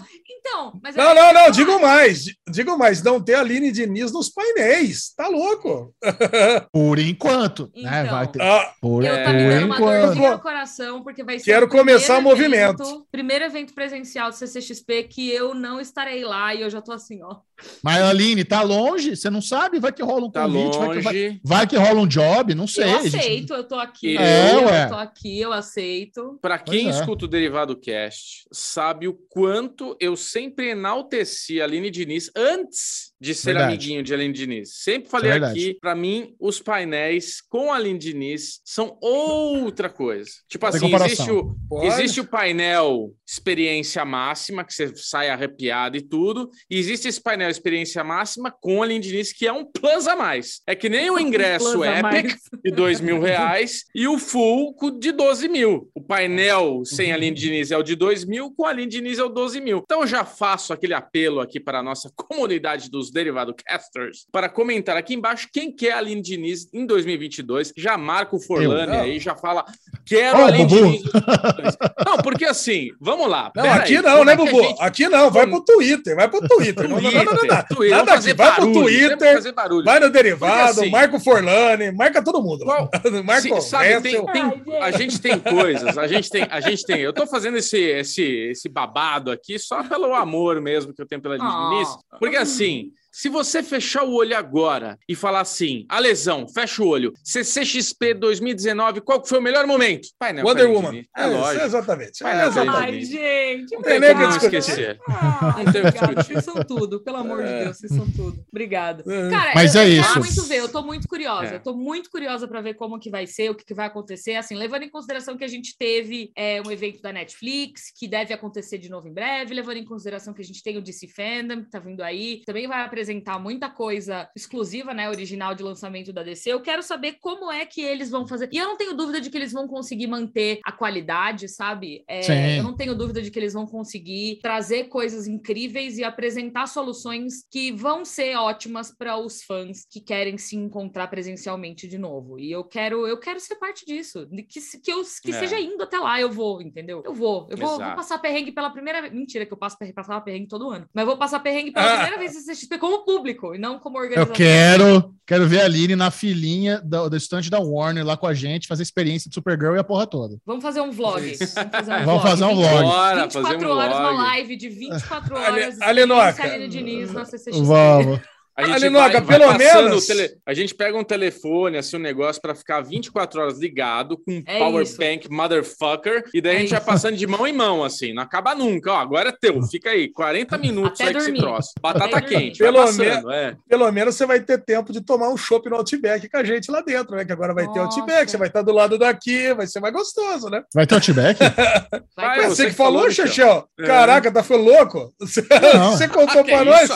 Então, 0.48 0.80
mas 0.82 0.96
Não, 0.96 1.06
eu- 1.10 1.16
não, 1.16 1.34
não, 1.34 1.52
digo 1.52 1.82
mais. 1.82 2.26
Digo 2.50 2.78
mais, 2.78 3.02
não 3.02 3.20
ter 3.20 3.34
a 3.34 3.40
Aline 3.40 3.72
Diniz 3.72 4.12
nos 4.12 4.30
painéis. 4.30 5.12
Tá 5.18 5.28
louco? 5.28 5.92
por 6.72 7.00
enquanto, 7.00 7.72
né? 7.76 8.04
Então. 8.04 8.16
Vai 8.16 8.28
ter. 8.28 8.42
Ah, 8.42 8.72
Por, 8.80 9.04
Eu 9.04 9.16
tá 9.24 9.32
por 9.32 9.76
enquanto. 9.76 10.05
Dorzinha 10.06 10.32
no 10.32 10.40
coração, 10.40 11.04
porque 11.04 11.24
vai 11.24 11.40
ser 11.40 11.46
Quero 11.46 11.68
começar 11.68 12.18
o 12.20 12.22
movimento. 12.22 12.82
evento- 12.84 13.08
Primeiro 13.12 13.46
evento 13.46 13.74
presencial 13.74 14.30
do 14.30 14.36
CCXP 14.36 15.04
que 15.04 15.30
eu 15.32 15.54
não 15.54 15.80
estarei 15.80 16.24
lá 16.24 16.54
e 16.56 16.62
eu 16.62 16.70
já 16.70 16.82
tô 16.82 16.92
assim, 16.92 17.22
ó. 17.24 17.38
Mas, 17.82 18.02
Aline, 18.02 18.44
tá 18.44 18.62
longe, 18.62 19.16
você 19.16 19.30
não 19.30 19.42
sabe, 19.42 19.80
vai 19.80 19.92
que 19.94 20.04
rola 20.04 20.26
um 20.26 20.30
Tá 20.32 20.44
convite, 20.44 20.78
vai 20.78 20.88
que, 20.90 20.94
longe. 20.96 21.02
vai, 21.02 21.40
vai 21.44 21.68
que 21.68 21.78
rola 21.78 22.02
um 22.02 22.08
job, 22.08 22.54
não 22.54 22.68
sei. 22.68 22.84
eu 22.84 22.98
a 22.98 23.02
gente- 23.04 23.16
aceito, 23.16 23.54
eu 23.54 23.64
tô 23.64 23.76
aqui. 23.76 24.18
É, 24.18 24.54
eu 24.56 24.66
ué. 24.66 24.88
tô 24.88 24.96
aqui, 24.96 25.40
eu 25.40 25.54
aceito. 25.54 26.38
Para 26.42 26.58
quem 26.60 26.88
é. 26.88 26.90
escuta 26.90 27.24
o 27.26 27.28
Derivado 27.30 27.76
Cast, 27.78 28.46
sabe 28.52 29.08
o 29.08 29.14
quanto 29.30 29.96
eu 30.02 30.18
sempre 30.18 30.70
enalteci 30.72 31.62
a 31.62 31.64
Aline 31.64 31.90
Diniz 31.90 32.30
antes 32.36 33.14
de 33.20 33.34
ser 33.34 33.54
Verdade. 33.54 33.74
amiguinho 33.74 34.04
de 34.04 34.14
Aline 34.14 34.34
Diniz. 34.34 34.78
Sempre 34.84 35.10
falei 35.10 35.30
é 35.30 35.34
verdade. 35.34 35.60
aqui, 35.60 35.78
pra 35.80 35.96
mim, 35.96 36.36
os 36.40 36.62
painéis 36.62 37.42
com 37.42 37.72
a 37.72 37.78
Aline 37.78 37.98
Diniz 37.98 38.62
são 38.64 38.98
outra 39.02 39.90
coisa. 39.90 40.30
Tipo 40.48 40.72
Sem 40.72 40.96
assim, 40.96 41.06
existe 41.06 41.32
o, 41.32 41.56
Pode. 41.70 41.88
existe 41.88 42.22
o 42.22 42.28
painel 42.28 43.14
experiência 43.28 44.04
máxima, 44.06 44.64
que 44.64 44.74
você 44.74 44.94
sai 44.96 45.30
arrepiado 45.30 45.98
e 45.98 46.02
tudo, 46.02 46.50
e 46.70 46.78
existe 46.78 47.08
esse 47.08 47.22
painel 47.22 47.50
experiência 47.50 48.04
máxima 48.04 48.52
com 48.52 48.82
a 48.82 48.86
Aline 48.86 49.00
Diniz, 49.00 49.34
que 49.34 49.48
é 49.48 49.52
um 49.52 49.66
plus 49.66 50.08
a 50.08 50.16
mais. 50.16 50.62
É 50.68 50.76
que 50.76 50.90
nem 50.90 51.10
o 51.10 51.18
ingresso 51.20 51.84
a 51.84 52.00
Epic 52.00 52.36
de 52.64 52.72
2 52.72 53.02
mil 53.02 53.20
reais 53.20 53.86
e 53.96 54.08
o 54.08 54.18
full 54.18 54.76
de 55.00 55.12
12 55.12 55.48
mil. 55.48 55.90
O 55.96 56.02
painel 56.02 56.84
sem 56.86 57.12
a 57.12 57.16
Aline 57.16 57.36
Diniz 57.36 57.72
é 57.72 57.78
o 57.78 57.84
de 57.84 57.96
2 57.96 58.26
mil, 58.26 58.52
com 58.52 58.66
a 58.66 58.70
Aline 58.70 58.90
Diniz 58.90 59.20
é 59.20 59.24
o 59.24 59.30
12 59.30 59.62
mil. 59.62 59.82
Então 59.84 60.02
eu 60.02 60.08
já 60.08 60.26
faço 60.26 60.74
aquele 60.74 60.94
apelo 60.94 61.40
aqui 61.40 61.60
para 61.60 61.80
a 61.80 61.84
nossa 61.84 62.12
comunidade 62.16 62.90
dos 62.90 63.05
Derivado 63.12 63.54
Casters 63.66 64.26
para 64.32 64.48
comentar 64.50 64.96
aqui 64.98 65.14
embaixo 65.14 65.48
quem 65.52 65.72
quer 65.76 65.94
a 65.94 65.98
Aline 65.98 66.22
Diniz 66.22 66.68
em 66.74 66.86
2022. 66.86 67.74
Já 67.78 67.98
marca 67.98 68.36
o 68.36 68.40
Forlane 68.40 68.94
Eu. 68.96 69.02
aí, 69.02 69.20
já 69.20 69.36
fala, 69.36 69.66
quero 70.06 70.38
a 70.40 70.46
Aline 70.48 70.66
Bubu. 70.66 70.76
Diniz. 70.76 71.02
em 71.02 71.10
2022. 71.12 71.78
Não, 72.06 72.18
porque 72.18 72.46
assim, 72.46 72.92
vamos 73.00 73.28
lá. 73.28 73.52
Não, 73.56 73.72
aqui 73.72 73.98
aí, 73.98 74.02
não, 74.04 74.24
né, 74.24 74.34
é 74.34 74.36
Bubu? 74.36 74.62
gente- 74.64 74.82
Aqui 74.82 75.08
não, 75.10 75.32
vai 75.32 75.48
pro 75.48 75.64
Twitter, 75.64 76.16
vai 76.16 76.30
pro 76.30 76.48
Twitter. 76.48 76.88
Não, 76.88 77.02
não, 77.02 77.12
não, 77.12 77.24
não, 77.24 77.34
não, 77.34 77.44
não. 77.44 77.64
Twitter, 77.64 77.98
Nada 77.98 78.12
fazer 78.14 78.30
aqui, 78.32 78.38
vai 78.38 78.52
pro 78.56 78.62
barulho, 78.74 78.90
sempre 78.90 79.18
Twitter, 79.18 79.84
vai 79.84 80.00
no 80.00 80.10
derivado, 80.10 80.82
assim- 80.82 80.90
marca 80.90 81.16
o 81.16 81.20
Forlane, 81.20 81.92
marca 81.92 82.24
todo 82.24 82.42
mundo. 82.42 82.66
Qual- 82.66 82.90
marca 83.26 83.42
Se- 83.42 83.52
o 83.52 83.62
sabe, 83.62 84.02
tem, 84.02 84.26
tem- 84.26 84.64
a 84.82 84.92
gente 84.92 85.20
tem 85.20 85.40
coisas, 85.40 85.98
a 85.98 86.08
gente 86.08 86.30
tem, 86.30 86.48
a 86.50 86.60
gente 86.60 86.86
tem. 86.86 87.02
Eu 87.02 87.14
tô 87.14 87.26
fazendo 87.28 87.58
esse, 87.58 87.78
esse, 87.80 88.24
esse 88.24 88.70
babado 88.70 89.32
aqui 89.32 89.58
só 89.58 89.84
pelo 89.84 90.14
amor 90.14 90.62
mesmo 90.62 90.94
que 90.94 91.02
eu 91.02 91.06
tenho 91.08 91.22
pela 91.22 91.36
Ah. 91.40 91.70
Diniz. 91.72 91.90
Porque 92.20 92.36
assim, 92.36 92.92
se 93.18 93.30
você 93.30 93.64
fechar 93.64 94.04
o 94.04 94.14
olho 94.14 94.36
agora 94.36 95.00
e 95.08 95.16
falar 95.16 95.40
assim, 95.40 95.86
a 95.88 96.00
lesão, 96.00 96.46
fecha 96.50 96.84
o 96.84 96.88
olho, 96.88 97.14
CCXP 97.24 98.14
2019, 98.14 99.00
qual 99.00 99.22
que 99.22 99.30
foi 99.30 99.40
o 99.40 99.42
melhor 99.42 99.66
momento? 99.66 100.10
Painel 100.20 100.46
Wonder 100.46 100.66
Painel 100.66 100.82
Woman. 100.82 100.98
É, 101.16 101.24
É, 101.24 101.28
isso, 101.30 101.38
lógico. 101.38 101.66
exatamente. 101.66 102.24
É, 102.26 102.46
exatamente. 102.48 102.76
Ai, 102.76 103.02
gente. 103.02 103.74
Não 103.74 103.82
tem 103.84 104.00
nem 104.02 104.12
o 104.12 104.16
como 104.16 104.28
que 104.38 104.46
esquecer. 104.46 105.00
Ai, 105.08 105.64
Não 105.64 105.72
tem 105.72 105.82
o 105.82 105.94
que 105.94 105.98
obrigada. 105.98 106.16
discutir. 106.16 106.34
Vocês 106.34 106.44
são 106.44 106.56
tudo, 106.56 107.04
pelo 107.06 107.16
amor 107.16 107.42
de 107.42 107.50
Deus, 107.64 107.78
vocês 107.78 107.94
são 107.96 108.06
tudo. 108.12 108.46
Obrigada. 108.52 109.02
É. 109.08 109.30
Cara, 109.30 109.52
Mas 109.56 109.76
eu, 109.76 109.82
é 109.82 109.86
eu 109.86 109.90
isso. 109.94 110.08
quero 110.10 110.20
muito 110.20 110.44
ver, 110.44 110.58
eu 110.58 110.70
tô 110.70 110.82
muito 110.84 111.08
curiosa. 111.08 111.54
É. 111.54 111.56
Eu 111.56 111.64
tô 111.64 111.74
muito 111.74 112.10
curiosa 112.10 112.50
pra 112.50 112.60
ver 112.60 112.74
como 112.74 113.00
que 113.00 113.10
vai 113.10 113.26
ser, 113.26 113.50
o 113.50 113.56
que, 113.56 113.64
que 113.64 113.74
vai 113.74 113.88
acontecer. 113.88 114.36
Assim, 114.36 114.56
levando 114.56 114.84
em 114.84 114.90
consideração 114.90 115.38
que 115.38 115.44
a 115.46 115.48
gente 115.48 115.78
teve 115.78 116.34
é, 116.36 116.62
um 116.68 116.70
evento 116.70 117.02
da 117.02 117.14
Netflix, 117.14 117.94
que 117.98 118.10
deve 118.10 118.34
acontecer 118.34 118.78
de 118.78 118.90
novo 118.90 119.08
em 119.08 119.14
breve, 119.14 119.54
levando 119.54 119.78
em 119.78 119.86
consideração 119.86 120.34
que 120.34 120.42
a 120.42 120.46
gente 120.46 120.62
tem 120.62 120.78
o 120.78 120.82
DC 120.82 121.08
Fandom, 121.08 121.64
que 121.64 121.70
tá 121.70 121.80
vindo 121.80 122.02
aí, 122.02 122.42
também 122.46 122.68
vai 122.68 122.82
apresentar 122.82 123.05
muita 123.42 123.70
coisa 123.70 124.30
exclusiva, 124.36 124.94
né, 124.94 125.10
original 125.10 125.54
de 125.56 125.64
lançamento 125.64 126.12
da 126.14 126.24
DC. 126.24 126.52
Eu 126.52 126.62
quero 126.62 126.82
saber 126.84 127.18
como 127.20 127.52
é 127.52 127.66
que 127.66 127.82
eles 127.82 128.10
vão 128.10 128.28
fazer. 128.28 128.50
E 128.52 128.58
eu 128.58 128.66
não 128.68 128.78
tenho 128.78 128.94
dúvida 128.96 129.20
de 129.22 129.30
que 129.30 129.38
eles 129.38 129.52
vão 129.52 129.68
conseguir 129.68 130.08
manter 130.08 130.60
a 130.64 130.72
qualidade, 130.72 131.48
sabe? 131.48 132.04
É, 132.08 132.22
Sim. 132.22 132.58
eu 132.58 132.64
não 132.64 132.76
tenho 132.76 132.96
dúvida 132.96 133.22
de 133.22 133.30
que 133.32 133.40
eles 133.40 133.54
vão 133.54 133.66
conseguir 133.66 134.40
trazer 134.42 134.86
coisas 134.86 135.28
incríveis 135.28 135.98
e 135.98 136.04
apresentar 136.04 136.68
soluções 136.68 137.46
que 137.52 137.72
vão 137.72 138.04
ser 138.06 138.36
ótimas 138.36 138.92
para 138.96 139.18
os 139.18 139.44
fãs 139.44 139.86
que 139.90 140.00
querem 140.00 140.38
se 140.38 140.56
encontrar 140.56 141.08
presencialmente 141.08 141.88
de 141.88 141.98
novo. 141.98 142.40
E 142.40 142.52
eu 142.52 142.64
quero, 142.64 143.08
eu 143.08 143.20
quero 143.20 143.40
ser 143.40 143.56
parte 143.56 143.86
disso. 143.86 144.28
Que, 144.50 144.60
que 144.80 144.92
eu 144.92 145.02
que 145.22 145.32
É. 145.32 145.40
seja 145.40 145.60
indo 145.60 145.84
até 145.84 145.98
lá, 146.00 146.20
eu 146.20 146.32
vou, 146.32 146.62
entendeu? 146.62 147.02
Eu 147.06 147.14
vou. 147.14 147.48
Eu 147.50 147.58
vou, 147.58 147.70
vou 147.80 147.96
passar 147.96 148.18
perrengue 148.20 148.52
pela 148.52 148.70
primeira 148.70 149.02
vez. 149.02 149.14
Mentira, 149.14 149.46
que 149.46 149.54
eu 149.54 149.58
passo 149.58 149.78
perrengue, 149.78 149.96
passava 149.96 150.22
perrengue 150.22 150.48
todo 150.48 150.70
ano. 150.70 150.88
Mas 150.94 151.02
eu 151.04 151.08
vou 151.08 151.18
passar 151.18 151.40
perrengue 151.40 151.72
pela 151.72 151.86
Ah. 151.86 151.94
primeira 151.96 152.18
vez 152.18 152.36
no 152.36 152.42
CXP 152.54 152.78
como 153.04 153.06
público 153.06 153.54
e 153.56 153.58
não 153.58 153.80
como 153.80 153.98
Eu 153.98 154.04
organização. 154.04 154.34
quero, 154.36 155.14
quero 155.26 155.48
ver 155.48 155.62
a 155.62 155.66
Aline 155.66 155.96
na 155.96 156.12
filinha 156.12 156.80
do, 156.84 157.10
do 157.10 157.18
estante 157.18 157.50
da 157.50 157.60
Warner 157.60 158.06
lá 158.06 158.16
com 158.16 158.28
a 158.28 158.34
gente, 158.34 158.68
fazer 158.68 158.84
experiência 158.84 159.30
de 159.30 159.34
Supergirl 159.36 159.76
e 159.76 159.80
a 159.80 159.84
porra 159.84 160.06
toda. 160.08 160.38
Vamos 160.46 160.62
fazer 160.64 160.82
um 160.82 160.92
vlog. 160.92 161.22
Vamos 161.22 161.52
fazer 161.52 161.94
um 161.94 162.06
Vamos 162.06 162.06
vlog. 162.06 162.22
fazer 162.24 162.44
um 162.46 162.56
20 162.56 162.56
vlog. 162.68 162.84
Bora 162.84 163.22
24 163.24 163.42
fazer 163.52 163.66
um 163.68 163.72
horas 163.72 163.98
uma 163.98 164.10
vlog. 164.12 164.18
live 164.24 164.56
de 164.58 164.70
24 164.70 165.36
Ale- 165.38 165.46
horas. 165.64 165.82
Alenoca. 165.82 166.30
experiência 166.30 166.44
Aline 166.44 166.68
Diniz 166.68 167.12
na 167.14 167.26
CCXP. 167.26 167.66
Vamos. 167.66 168.20
A 168.58 168.64
gente 168.64 168.76
Alinoca, 168.86 169.22
vai, 169.22 169.22
vai 169.22 169.40
pelo 169.40 169.58
menos- 169.58 170.04
o 170.04 170.08
tele- 170.08 170.38
A 170.46 170.54
gente 170.54 170.74
pega 170.74 170.98
um 170.98 171.04
telefone, 171.04 171.78
assim, 171.78 171.98
um 171.98 172.00
negócio 172.00 172.42
pra 172.42 172.56
ficar 172.56 172.80
24 172.82 173.42
horas 173.42 173.60
ligado 173.60 174.18
com 174.18 174.32
um 174.32 174.44
É 174.48 174.60
power 174.60 174.84
isso. 174.84 174.98
bank 174.98 175.30
motherfucker 175.30 176.24
e 176.34 176.40
daí 176.42 176.54
É 176.54 176.58
a 176.58 176.60
gente 176.62 176.70
vai 176.70 176.80
isso. 176.80 176.86
passando 176.88 177.18
de 177.18 177.28
mão 177.28 177.46
em 177.46 177.52
mão, 177.52 177.84
assim, 177.84 178.14
não 178.14 178.24
acaba 178.24 178.56
nunca. 178.56 178.94
Ó, 178.94 178.98
agora 178.98 179.30
é 179.30 179.32
teu, 179.34 179.62
fica 179.64 179.90
aí, 179.90 180.08
40 180.10 180.58
minutos 180.58 181.02
Até 181.02 181.10
aí 181.10 181.12
que 181.14 181.18
esse 181.18 181.32
dormir. 181.34 181.40
troço. 181.42 181.72
Batata 181.82 182.18
Até 182.18 182.22
quente, 182.28 182.60
vai 182.60 182.72
Pelo 182.72 182.86
passando, 182.86 183.32
é. 183.32 183.56
Pelo 183.68 183.92
menos 183.92 184.16
você 184.16 184.26
vai 184.26 184.40
ter 184.40 184.58
tempo 184.64 184.94
de 184.94 185.02
tomar 185.04 185.30
um 185.30 185.36
chopp 185.38 185.70
no 185.70 185.76
Outback 185.76 186.30
com 186.30 186.38
a 186.38 186.44
gente 186.44 186.72
lá 186.72 186.80
dentro, 186.82 187.16
né? 187.16 187.26
Que 187.26 187.34
agora 187.34 187.54
vai 187.54 187.66
ter 187.68 187.80
Nossa. 187.80 188.00
Outback, 188.00 188.32
você 188.32 188.38
vai 188.38 188.48
estar 188.48 188.62
do 188.62 188.72
lado 188.72 188.98
daqui, 188.98 189.54
vai 189.54 189.68
ser 189.68 189.82
mais 189.82 189.94
gostoso, 189.94 190.50
né? 190.50 190.64
Vai 190.74 190.88
ter 190.88 190.96
Outback? 190.96 191.40
Vai, 192.16 192.40
ter. 192.40 192.44
Você, 192.48 192.56
você 192.56 192.64
que 192.66 192.70
que 192.72 192.76
falou, 192.78 193.12
Xexel? 193.12 193.68
É. 193.80 193.84
Caraca, 193.86 194.32
tá 194.32 194.42
foi 194.42 194.58
louco? 194.58 195.14
Você, 195.20 195.42
Não. 195.74 195.92
você 195.92 196.08
contou 196.08 196.40
Ah, 196.42 196.44
que 196.46 196.52
pra 196.52 196.62
é 196.62 196.64
nós? 196.64 196.84
isso? 196.84 196.94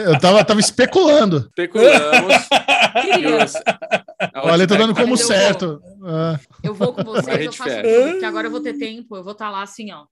Eu 0.00 0.18
tava, 0.18 0.44
tava 0.44 0.60
especulando. 0.60 1.38
Especulamos. 1.48 2.34
Olha, 4.36 4.62
eu 4.62 4.66
tô 4.68 4.76
dando 4.76 4.94
como 4.94 5.10
Mas 5.10 5.20
eu 5.20 5.26
certo. 5.26 5.82
Ah, 6.04 6.38
Eu 6.62 6.74
vou 6.74 6.92
com 6.92 7.02
vocês, 7.04 7.46
eu 7.46 7.52
faço 7.52 7.76
tudo, 7.76 8.10
porque 8.10 8.24
agora 8.24 8.46
eu 8.46 8.50
vou 8.50 8.60
ter 8.60 8.74
tempo, 8.74 9.16
eu 9.16 9.22
vou 9.22 9.32
estar 9.32 9.50
lá 9.50 9.62
assim, 9.62 9.92
ó, 9.92 10.04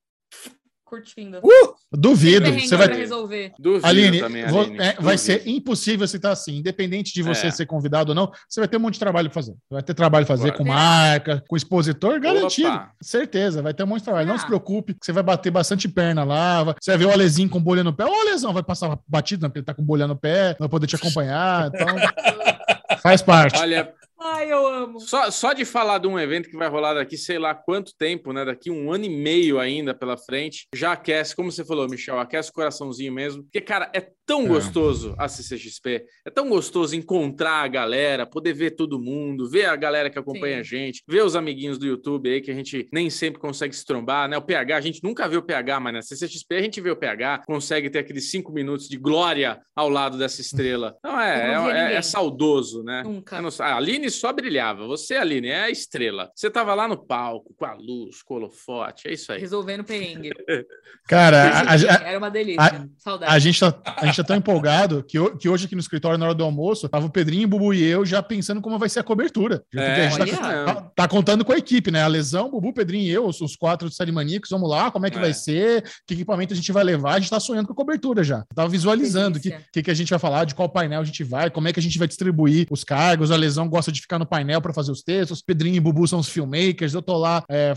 curtindo. 0.96 1.38
Uh, 1.38 1.74
duvido. 1.90 2.52
Você 2.52 2.76
vai, 2.76 2.86
resolver. 2.88 3.52
Duvido 3.58 3.86
Aline, 3.86 4.20
também, 4.20 4.44
Aline. 4.44 4.78
é, 4.78 4.94
vai 5.00 5.16
ser 5.16 5.42
impossível 5.48 6.06
você 6.06 6.16
estar 6.18 6.32
assim, 6.32 6.58
independente 6.58 7.14
de 7.14 7.22
você 7.22 7.46
É. 7.46 7.50
ser 7.50 7.64
convidado 7.64 8.10
ou 8.10 8.14
não, 8.14 8.30
você 8.46 8.60
vai 8.60 8.68
ter 8.68 8.76
um 8.76 8.80
monte 8.80 8.94
de 8.94 9.00
trabalho 9.00 9.30
pra 9.30 9.34
fazer. 9.42 9.54
Vai 9.70 9.82
ter 9.82 9.94
trabalho 9.94 10.26
pra 10.26 10.36
fazer 10.36 10.52
com 10.52 10.64
marca, 10.64 11.42
com 11.48 11.56
expositor, 11.56 12.20
garantido. 12.20 12.68
Opa. 12.68 12.90
Certeza, 13.00 13.62
vai 13.62 13.72
ter 13.72 13.84
um 13.84 13.86
monte 13.86 14.00
de 14.00 14.04
trabalho. 14.04 14.28
Não 14.28 14.34
Ah. 14.34 14.38
se 14.38 14.46
preocupe, 14.46 14.94
você 15.00 15.12
vai 15.12 15.22
bater 15.22 15.50
bastante 15.50 15.88
perna 15.88 16.24
lá. 16.24 16.62
vai- 16.62 16.74
Você 16.78 16.90
vai 16.90 16.98
ver 16.98 17.06
o 17.06 17.10
Alezinho 17.12 17.48
com 17.48 17.60
bolha 17.60 17.82
no 17.82 17.92
pé. 17.94 18.04
Ô, 18.04 18.12
Alezão, 18.20 18.52
vai 18.52 18.62
passar 18.62 18.98
batido, 19.08 19.42
não, 19.42 19.48
porque 19.48 19.60
ele 19.60 19.66
tá 19.66 19.72
com 19.74 19.82
bolha 19.82 20.06
no 20.06 20.14
pé, 20.16 20.50
não 20.50 20.56
vai 20.60 20.68
poder 20.68 20.86
te 20.86 20.96
acompanhar. 20.96 21.68
Então, 21.68 21.86
faz 23.02 23.22
parte. 23.22 23.58
Olha, 23.58 23.92
Ai, 24.24 24.52
eu 24.52 24.66
amo. 24.66 25.00
Só, 25.00 25.30
só 25.30 25.52
de 25.52 25.64
falar 25.64 25.98
de 25.98 26.06
um 26.06 26.18
evento 26.18 26.48
que 26.48 26.56
vai 26.56 26.68
rolar 26.68 26.94
daqui, 26.94 27.16
sei 27.16 27.38
lá 27.38 27.54
quanto 27.54 27.96
tempo, 27.96 28.32
né? 28.32 28.44
Daqui 28.44 28.70
um 28.70 28.92
ano 28.92 29.04
e 29.04 29.08
meio 29.08 29.58
ainda 29.58 29.92
pela 29.92 30.16
frente, 30.16 30.68
já 30.74 30.92
aquece, 30.92 31.34
como 31.34 31.50
você 31.50 31.64
falou, 31.64 31.88
Michel, 31.88 32.20
aquece 32.20 32.50
o 32.50 32.52
coraçãozinho 32.52 33.12
mesmo. 33.12 33.42
Porque, 33.42 33.60
cara, 33.60 33.90
é 33.92 34.00
tão 34.26 34.44
É. 34.44 34.48
gostoso 34.48 35.14
a 35.18 35.28
CCXP, 35.28 36.04
é 36.26 36.30
tão 36.30 36.48
gostoso 36.48 36.94
encontrar 36.96 37.62
a 37.64 37.68
galera, 37.68 38.24
poder 38.26 38.52
ver 38.52 38.72
todo 38.72 38.98
mundo, 39.00 39.48
ver 39.48 39.66
a 39.66 39.76
galera 39.76 40.08
que 40.10 40.18
acompanha 40.18 40.54
Sim. 40.56 40.60
a 40.60 40.62
gente, 40.62 41.02
ver 41.08 41.24
os 41.24 41.34
amiguinhos 41.36 41.78
do 41.78 41.86
YouTube 41.86 42.30
aí, 42.30 42.40
que 42.40 42.50
a 42.50 42.54
gente 42.54 42.88
nem 42.92 43.10
sempre 43.10 43.40
consegue 43.40 43.74
se 43.74 43.84
trombar, 43.84 44.28
né? 44.28 44.36
O 44.36 44.42
PH, 44.42 44.76
a 44.76 44.80
gente 44.80 45.02
nunca 45.02 45.28
vê 45.28 45.36
o 45.36 45.42
PH, 45.42 45.80
mas 45.80 45.92
na 45.94 46.02
CCXP 46.02 46.54
a 46.56 46.62
gente 46.62 46.80
vê 46.80 46.90
o 46.90 46.96
PH, 46.96 47.42
consegue 47.46 47.90
ter 47.90 47.98
aqueles 48.00 48.30
cinco 48.30 48.52
minutos 48.52 48.88
de 48.88 48.96
glória 48.96 49.60
ao 49.74 49.88
lado 49.88 50.16
dessa 50.18 50.40
estrela. 50.40 50.96
Então 51.04 51.20
é, 51.20 51.54
não 51.54 51.68
é, 51.68 51.70
é- 51.70 51.82
ninguém. 51.82 51.96
é 51.98 52.02
saudoso, 52.02 52.82
né? 52.82 53.02
Nunca. 53.04 53.40
Não. 53.42 53.50
A 53.60 53.76
Aline 53.76 54.10
só 54.10 54.32
brilhava. 54.32 54.86
Você, 54.86 55.14
Aline, 55.16 55.48
é 55.48 55.62
a 55.64 55.70
estrela. 55.70 56.30
Você 56.34 56.48
tava 56.50 56.74
lá 56.74 56.86
no 56.88 56.96
palco, 56.96 57.52
com 57.54 57.64
a 57.64 57.74
luz, 57.74 58.22
com 58.22 58.34
o 58.34 58.36
holofote. 58.38 59.08
É 59.08 59.12
isso 59.12 59.32
aí. 59.32 59.40
Resolvendo 59.40 59.84
perrengue. 59.84 60.30
Cara, 61.08 61.50
a, 61.50 61.72
a- 61.72 62.08
Era 62.08 62.18
uma 62.18 62.30
delícia. 62.30 62.62
a- 62.62 62.86
Saudade. 62.98 63.32
a 63.34 63.38
gente 63.38 63.58
tá, 63.60 63.82
a 63.84 64.06
gente 64.12 64.16
tá 64.18 64.24
tão 64.24 64.36
empolgado 64.36 65.04
que, 65.06 65.18
que 65.38 65.48
hoje 65.48 65.66
aqui 65.66 65.74
no 65.74 65.80
escritório, 65.80 66.18
na 66.18 66.26
hora 66.26 66.34
do 66.34 66.44
almoço, 66.44 66.88
tava 66.88 67.06
o 67.06 67.10
Pedrinho, 67.10 67.46
o 67.46 67.50
Bubu 67.50 67.74
e 67.74 67.82
eu 67.82 68.04
já 68.06 68.22
pensando 68.22 68.60
como 68.60 68.78
vai 68.78 68.88
ser 68.88 69.00
a 69.00 69.02
cobertura. 69.02 69.62
Porque 69.70 69.78
É, 69.84 70.06
a 70.06 70.10
gente 70.10 70.36
tá, 70.36 70.64
tá- 70.64 70.90
tá 70.94 71.08
contando 71.08 71.44
com 71.44 71.52
a 71.52 71.56
equipe, 71.58 71.90
né? 71.90 72.02
A 72.02 72.06
Lesão, 72.06 72.46
o 72.46 72.50
Bubu, 72.52 72.72
Pedrinho 72.72 73.04
e 73.04 73.10
eu, 73.10 73.26
os, 73.26 73.40
os 73.40 73.56
quatro 73.56 73.88
de 73.88 73.94
Série 73.94 74.12
Maníacos, 74.12 74.50
vamos 74.50 74.68
lá, 74.70 74.90
como 74.90 75.06
é 75.06 75.10
que 75.10 75.18
É. 75.18 75.20
vai 75.20 75.32
ser, 75.34 75.84
que 76.06 76.14
equipamento 76.14 76.52
a 76.52 76.56
gente 76.56 76.70
vai 76.72 76.84
levar, 76.84 77.14
a 77.14 77.18
gente 77.20 77.30
tá 77.30 77.40
sonhando 77.40 77.66
com 77.66 77.72
a 77.72 77.76
cobertura 77.76 78.22
já. 78.22 78.44
Tava 78.54 78.68
visualizando 78.68 79.38
o 79.38 79.40
que, 79.40 79.54
que, 79.72 79.82
que 79.82 79.90
a 79.90 79.94
gente 79.94 80.10
vai 80.10 80.18
falar, 80.18 80.44
de 80.44 80.54
qual 80.54 80.68
painel 80.68 81.00
a 81.00 81.04
gente 81.04 81.24
vai, 81.24 81.50
como 81.50 81.68
é 81.68 81.72
que 81.72 81.80
a 81.80 81.82
gente 81.82 81.98
vai 81.98 82.06
distribuir 82.08 82.66
os 82.70 82.84
cargos, 82.84 83.30
a 83.30 83.36
Lesão 83.36 83.68
gosta 83.68 83.90
de 83.90 84.00
ficar 84.00 84.18
no 84.18 84.26
painel 84.26 84.60
para 84.60 84.72
fazer 84.72 84.92
os 84.92 85.02
textos, 85.02 85.42
Pedrinho 85.42 85.76
e 85.76 85.80
Bubu 85.80 86.06
são 86.06 86.18
os 86.18 86.28
filmmakers, 86.28 86.94
eu 86.94 87.02
tô 87.02 87.16
lá 87.16 87.42
é, 87.48 87.74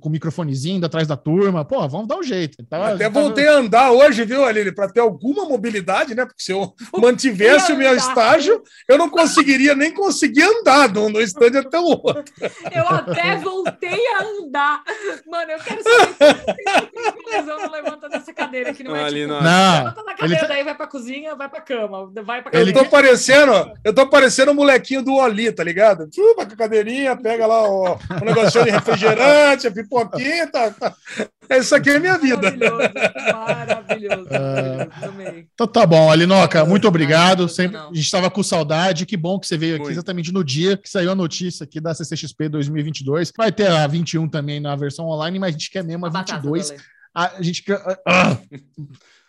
com 0.00 0.08
o 0.08 0.12
microfonezinho 0.12 0.84
atrás 0.84 1.06
da 1.08 1.16
turma, 1.16 1.64
pô, 1.64 1.86
vamos 1.88 2.06
dar 2.08 2.16
um 2.16 2.22
jeito. 2.22 2.62
Tava- 2.68 2.94
Até 2.94 3.04
tava- 3.08 3.20
voltei 3.20 3.48
a 3.48 3.56
andar 3.58 3.90
hoje, 3.92 4.24
viu, 4.24 4.44
Aline? 4.44 4.72
Para 4.72 4.88
ter 4.90 5.00
alguma 5.00 5.44
mobilidade, 5.44 5.71
né? 6.14 6.24
Porque 6.26 6.42
se 6.42 6.52
eu 6.52 6.72
mantivesse 6.98 7.72
o 7.72 7.76
meu 7.76 7.94
estágio, 7.96 8.62
eu 8.88 8.98
não 8.98 9.08
conseguiria 9.08 9.74
nem 9.74 9.92
conseguir 9.92 10.42
andar 10.42 10.88
no, 10.92 11.08
no 11.08 11.20
estande 11.20 11.58
até 11.58 11.78
o 11.78 11.84
outro. 11.84 12.24
Eu 12.72 12.88
até 12.88 13.36
voltei 13.36 14.00
a 14.16 14.22
andar. 14.24 14.82
Mano, 15.26 15.50
eu 15.52 15.58
quero 15.58 15.82
saber 15.82 16.14
se 17.24 17.30
lesão 17.36 17.58
não 17.58 17.70
levanta 17.70 18.08
dessa 18.08 18.32
cadeira 18.32 18.72
que 18.74 18.82
não 18.84 18.94
é 18.96 19.04
Ali 19.04 19.20
tipo, 19.22 19.32
não- 19.32 19.40
levanta 19.40 20.04
da 20.04 20.14
cabelo, 20.14 20.40
tá- 20.40 20.46
daí 20.46 20.64
vai 20.64 20.74
pra 20.74 20.86
cozinha, 20.86 21.34
vai 21.34 21.48
pra 21.48 21.60
cama, 21.60 22.10
vai 22.22 22.42
pra 22.42 22.58
Ele 22.60 22.70
Eu 22.70 22.74
tô 22.74 22.84
parecendo, 22.86 23.52
eu 23.84 23.94
tô 23.94 24.06
parecendo 24.08 24.52
o 24.52 24.54
molequinho 24.54 25.02
do 25.02 25.14
Oli, 25.14 25.52
tá 25.52 25.62
ligado? 25.64 26.08
Chupa 26.14 26.46
com 26.46 26.52
a 26.52 26.56
cadeirinha, 26.56 27.16
pega 27.16 27.46
lá 27.46 27.62
o, 27.68 27.94
o 27.94 28.24
negocinho 28.24 28.64
de 28.64 28.70
refrigerante, 28.70 29.66
a 29.66 29.70
pipoquinha, 29.70 30.46
tá, 30.50 30.70
tá. 30.70 30.94
Isso 31.50 31.74
aqui 31.74 31.90
é 31.90 31.98
minha 31.98 32.16
vida. 32.18 32.50
Maravilhoso, 32.50 32.88
maravilhoso, 33.34 34.28
Ah. 34.30 35.00
também. 35.00 35.48
Então 35.52 35.66
tá 35.66 35.84
bom, 35.84 36.10
Alinoca, 36.10 36.64
muito 36.64 36.88
obrigado. 36.88 37.48
Sempre, 37.48 37.76
a 37.76 37.86
gente 37.86 38.00
estava 38.00 38.30
com 38.30 38.42
saudade. 38.42 39.04
Que 39.04 39.16
bom 39.16 39.38
que 39.38 39.46
você 39.46 39.56
veio 39.58 39.74
aqui 39.74 39.82
Muito. 39.84 39.92
exatamente 39.94 40.32
no 40.32 40.42
dia 40.42 40.76
que 40.76 40.88
saiu 40.88 41.10
a 41.12 41.14
notícia 41.14 41.64
aqui 41.64 41.80
da 41.80 41.92
CCXP 41.94 42.48
2022. 42.48 43.32
Vai 43.36 43.52
ter 43.52 43.68
a 43.70 43.86
21 43.86 44.28
também 44.28 44.60
na 44.60 44.74
versão 44.76 45.06
online, 45.06 45.38
mas 45.38 45.50
a 45.50 45.52
gente 45.58 45.70
quer 45.70 45.84
mesmo 45.84 46.06
a, 46.06 46.08
A 46.08 46.12
batata 46.12 46.40
22. 46.40 46.70
do 46.70 46.74
Ale. 46.74 46.82
A, 47.14 47.36
a 47.36 47.42
gente 47.42 47.62
quer. 47.62 47.80
ah, 48.08 48.36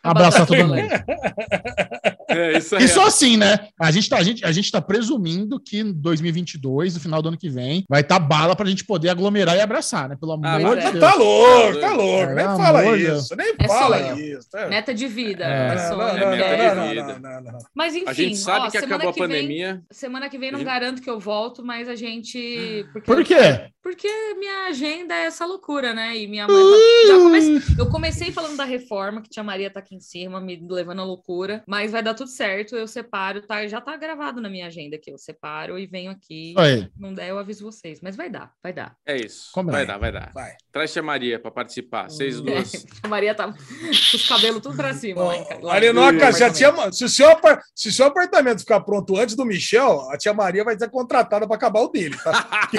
A 0.03 0.11
abraçar 0.11 0.45
batata 0.45 0.45
todo 0.45 0.68
do 0.68 0.76
mundo. 0.76 0.89
É 2.30 2.57
isso 2.57 2.76
aí. 2.76 2.84
E 2.84 2.88
só 2.88 3.05
assim, 3.07 3.38
né? 3.38 3.67
A 3.80 3.91
gente, 3.91 4.09
tá, 4.09 4.17
a, 4.17 4.24
gente, 4.24 4.45
a 4.45 4.51
gente 4.51 4.71
tá 4.71 4.82
presumindo 4.82 5.59
que 5.59 5.80
em 5.80 5.91
2022, 5.93 6.95
no 6.95 6.99
final 6.99 7.21
do 7.21 7.30
ano 7.30 7.38
que 7.38 7.49
vem, 7.49 7.84
vai 7.89 8.01
estar 8.01 8.19
tá 8.19 8.26
bala 8.26 8.55
pra 8.55 8.65
gente 8.69 8.86
poder 8.86 9.09
aglomerar 9.09 9.55
e 9.55 9.61
abraçar, 9.61 10.09
né? 10.09 10.15
Pelo 10.19 10.34
amor 10.34 10.45
Ah, 10.47 10.57
de 10.57 10.63
Deus. 10.91 10.95
é. 10.95 10.99
Tá 10.99 11.15
louco, 11.15 11.80
tá 11.80 11.93
louco. 11.93 12.32
É, 12.32 12.36
Nem 12.36 12.45
fala 12.45 12.97
isso, 12.97 13.36
nem 13.36 13.53
É 13.59 13.67
fala 13.67 14.19
isso. 14.19 14.47
É. 14.55 14.69
Meta 14.69 14.93
de 14.93 15.07
vida. 15.07 15.43
É. 15.43 15.67
é 15.71 15.76
Não, 15.76 15.88
sonho, 15.89 15.97
não, 15.97 16.07
é 16.07 16.26
não, 16.26 16.34
ideia. 16.34 16.69
de 16.69 16.76
não, 16.76 16.89
vida. 16.89 17.19
não, 17.19 17.41
não, 17.41 17.51
não. 17.53 17.59
Mas 17.76 17.95
enfim, 17.95 18.05
A 18.07 18.13
gente 18.13 18.38
sabe 18.38 18.59
ó, 18.67 18.71
que 18.71 18.80
semana 18.80 18.95
acabou 18.95 19.09
a 19.09 19.13
que 19.13 19.19
vem- 19.19 19.30
pandemia. 19.30 19.82
Semana 19.91 20.30
que 20.30 20.38
vem 20.38 20.51
não 20.51 20.59
gente- 20.59 20.67
garanto 20.67 21.01
que 21.01 21.09
eu 21.09 21.19
volto, 21.19 21.63
mas 21.63 21.88
a 21.89 21.95
gente. 21.95 22.86
Porque, 22.93 23.05
Por 23.13 23.24
quê? 23.24 23.69
Porque 23.82 24.07
minha 24.39 24.67
agenda 24.67 25.13
é 25.13 25.26
essa 25.26 25.45
loucura, 25.45 25.93
né? 25.93 26.15
E 26.17 26.26
minha 26.28 26.47
mãe. 26.47 26.55
tá- 26.55 27.07
Já 27.07 27.17
comecei, 27.19 27.61
eu 27.78 27.89
comecei 27.89 28.32
falando 28.32 28.55
da 28.57 28.63
reforma, 28.63 29.21
que 29.21 29.30
tia 29.30 29.43
Maria 29.43 29.69
tá 29.69 29.80
aqui 29.82 29.95
em 29.95 29.99
cima, 29.99 30.39
me 30.39 30.65
levando 30.69 31.01
à 31.01 31.03
loucura. 31.03 31.61
Mas 31.67 31.91
vai 31.91 32.01
dar 32.01 32.12
tudo 32.14 32.30
certo, 32.30 32.76
eu 32.76 32.88
separo, 32.88 33.41
tá? 33.41 33.66
Já 33.68 33.82
tá 33.82 33.95
gravado 33.97 34.41
na 34.41 34.49
minha 34.49 34.68
agenda 34.68 34.95
aqui. 34.95 35.11
Eu 35.11 35.18
separo 35.18 35.78
e 35.78 35.86
venho 35.86 36.11
aqui. 36.11 36.53
Aí. 36.57 36.89
Não 36.97 37.14
der, 37.14 37.30
eu 37.30 37.38
aviso 37.38 37.64
vocês. 37.64 37.99
Mas 38.01 38.16
vai 38.16 38.30
dar, 38.30 38.51
vai 38.61 38.74
dar. 38.74 38.95
É 39.05 39.16
isso. 39.16 39.49
Combinado. 39.53 39.86
Vai 39.86 39.88
dar, 39.88 39.97
vai 39.99 40.11
dar. 40.11 40.32
Vai. 40.34 40.55
Traz 40.72 40.95
a 40.97 41.01
Maria 41.01 41.39
pra 41.39 41.51
participar. 41.51 42.09
Vocês 42.09 42.39
duas. 42.41 42.86
a 43.03 43.07
Maria 43.07 43.34
tá 43.36 43.51
com 43.51 43.89
os 43.89 44.28
cabelos 44.28 44.61
tudo 44.61 44.76
pra 44.76 44.93
cima. 44.93 45.24
lá 45.61 45.74
Arinoca, 45.74 46.11
no 46.11 46.34
se, 46.34 46.43
a 46.43 46.47
apartamento. 46.47 46.55
tia, 46.55 46.91
se, 46.91 47.05
o 47.05 47.09
seu, 47.09 47.28
se 47.76 47.89
o 47.89 47.91
seu 47.91 48.05
apartamento 48.07 48.59
ficar 48.59 48.82
pronto 48.82 49.18
antes 49.18 49.36
do 49.36 49.45
Michel, 49.45 50.09
a 50.11 50.18
tia 50.18 50.34
Maria 50.34 50.64
vai 50.64 50.78
ser 50.78 50.89
contratada 50.89 51.47
para 51.47 51.55
acabar 51.55 51.82
o 51.82 51.88
dele, 51.89 52.18
tá? 52.18 52.70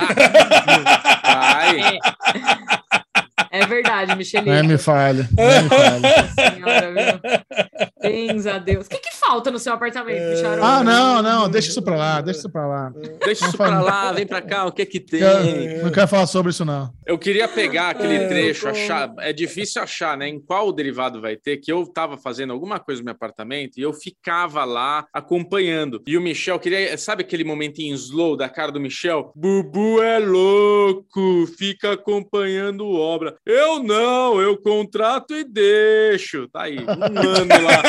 Vai. 1.22 1.98
É, 3.50 3.60
é 3.60 3.66
verdade, 3.66 4.16
Michelin. 4.16 4.46
Não 4.46 4.54
é 4.54 4.62
me 4.62 4.78
falha. 4.78 5.28
Não 5.32 5.44
é 5.44 5.62
me 5.62 5.68
falha. 5.68 6.28
Senhora, 6.34 6.92
viu? 6.92 7.20
Bens 8.08 8.46
a 8.46 8.58
Deus. 8.58 8.86
O 8.86 8.88
que, 8.90 8.98
que 8.98 9.14
falta 9.16 9.50
no 9.50 9.58
seu 9.58 9.72
apartamento, 9.72 10.30
Micharon? 10.36 10.62
Ah, 10.64 10.82
não, 10.84 11.22
não, 11.22 11.48
deixa 11.48 11.68
isso 11.70 11.82
pra 11.82 11.96
lá, 11.96 12.20
deixa 12.20 12.40
isso 12.40 12.50
pra 12.50 12.66
lá. 12.66 12.92
Deixa 13.24 13.46
isso 13.46 13.56
pra 13.56 13.80
lá, 13.80 14.12
vem 14.12 14.26
pra 14.26 14.42
cá, 14.42 14.66
o 14.66 14.72
que 14.72 14.82
é 14.82 14.86
que 14.86 15.00
tem? 15.00 15.20
Eu 15.22 15.84
não 15.84 15.90
quero 15.90 16.08
falar 16.08 16.26
sobre 16.26 16.50
isso, 16.50 16.64
não. 16.64 16.92
Eu 17.06 17.18
queria 17.18 17.48
pegar 17.48 17.90
aquele 17.90 18.14
É, 18.16 18.28
trecho, 18.28 18.62
tô- 18.62 18.68
achar. 18.68 19.12
É 19.20 19.32
difícil 19.32 19.82
achar, 19.82 20.16
né? 20.16 20.28
Em 20.28 20.40
qual 20.40 20.72
derivado 20.72 21.20
vai 21.20 21.36
ter, 21.36 21.56
que 21.58 21.70
eu 21.72 21.86
tava 21.86 22.16
fazendo 22.18 22.52
alguma 22.52 22.78
coisa 22.78 23.00
no 23.00 23.04
meu 23.06 23.12
apartamento 23.14 23.78
e 23.78 23.82
eu 23.82 23.92
ficava 23.92 24.64
lá 24.64 25.06
acompanhando. 25.12 26.02
E 26.06 26.16
o 26.16 26.20
Michel 26.20 26.58
queria. 26.58 26.96
Sabe 26.98 27.22
aquele 27.22 27.44
momentinho 27.44 27.94
slow 27.94 28.36
da 28.36 28.48
cara 28.48 28.70
do 28.72 28.80
Michel? 28.80 29.32
Bubu 29.34 30.02
é 30.02 30.18
louco, 30.18 31.46
fica 31.58 31.92
acompanhando 31.92 32.86
obra. 32.88 33.34
Eu 33.44 33.82
não, 33.82 34.40
eu 34.40 34.56
contrato 34.56 35.34
e 35.34 35.44
deixo. 35.44 36.48
Tá 36.48 36.62
aí, 36.62 36.78
um 36.78 37.28
ano 37.28 37.62
lá. 37.64 37.82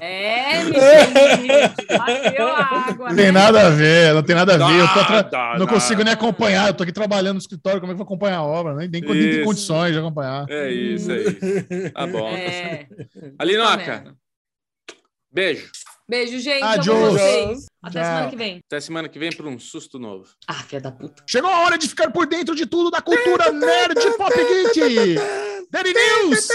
É, 0.00 0.64
Michelin. 0.64 1.48
Bateu 1.98 2.48
a 2.48 2.60
água. 2.62 3.08
Não 3.10 3.16
tem 3.16 3.26
né? 3.26 3.32
nada 3.32 3.66
a 3.66 3.70
ver, 3.70 4.14
não 4.14 4.22
tem 4.22 4.34
nada 4.36 4.54
a 4.54 4.58
ver. 4.68 4.80
Eu 4.80 4.88
tô 4.88 5.00
atra- 5.00 5.16
Nada, 5.22 5.38
não 5.58 5.58
nada. 5.60 5.66
consigo 5.66 6.02
nem 6.02 6.12
acompanhar, 6.14 6.68
eu 6.68 6.74
tô 6.74 6.82
aqui 6.82 6.92
trabalhando 6.92 7.34
no 7.34 7.40
escritório, 7.40 7.80
como 7.80 7.92
é 7.92 7.94
que 7.94 8.00
eu 8.00 8.04
vou 8.06 8.14
acompanhar 8.14 8.38
a 8.38 8.42
obra? 8.44 8.74
Nem 8.74 8.90
tem, 8.90 9.00
nem 9.02 9.30
tem 9.30 9.44
condições 9.44 9.92
de 9.92 9.98
acompanhar. 9.98 10.46
É 10.48 10.70
isso, 10.70 11.10
é 11.10 11.16
isso. 11.18 11.92
Tá 11.94 12.06
bom. 12.06 12.28
É. 12.28 12.86
Alinoca, 13.38 14.04
Tá 14.04 14.94
beijo. 15.32 15.70
Beijo, 16.08 16.38
gente. 16.40 16.62
Adiós. 16.62 16.96
Amo 16.96 17.12
vocês. 17.12 17.66
Até 17.82 18.00
Tchau. 18.00 18.08
semana 18.10 18.30
que 18.30 18.36
vem. 18.36 18.60
Até 18.66 18.80
semana 18.80 19.08
que 19.10 19.18
vem 19.18 19.30
para 19.30 19.46
um 19.46 19.58
susto 19.58 19.98
novo. 19.98 20.24
Ah, 20.48 20.54
filha 20.54 20.80
da 20.80 20.90
puta. 20.90 21.22
Chegou 21.28 21.50
a 21.50 21.60
hora 21.60 21.76
de 21.76 21.86
ficar 21.86 22.10
por 22.10 22.26
dentro 22.26 22.54
de 22.54 22.64
tudo 22.64 22.90
da 22.90 23.02
cultura 23.02 23.52
nerd 23.52 23.94
pop 24.16 24.32
geek. 24.74 25.16
Daddy 25.70 25.92
News. 25.92 26.48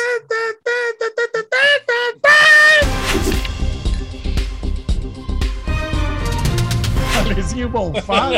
Alezinho 7.25 7.69
Bonfá. 7.69 8.29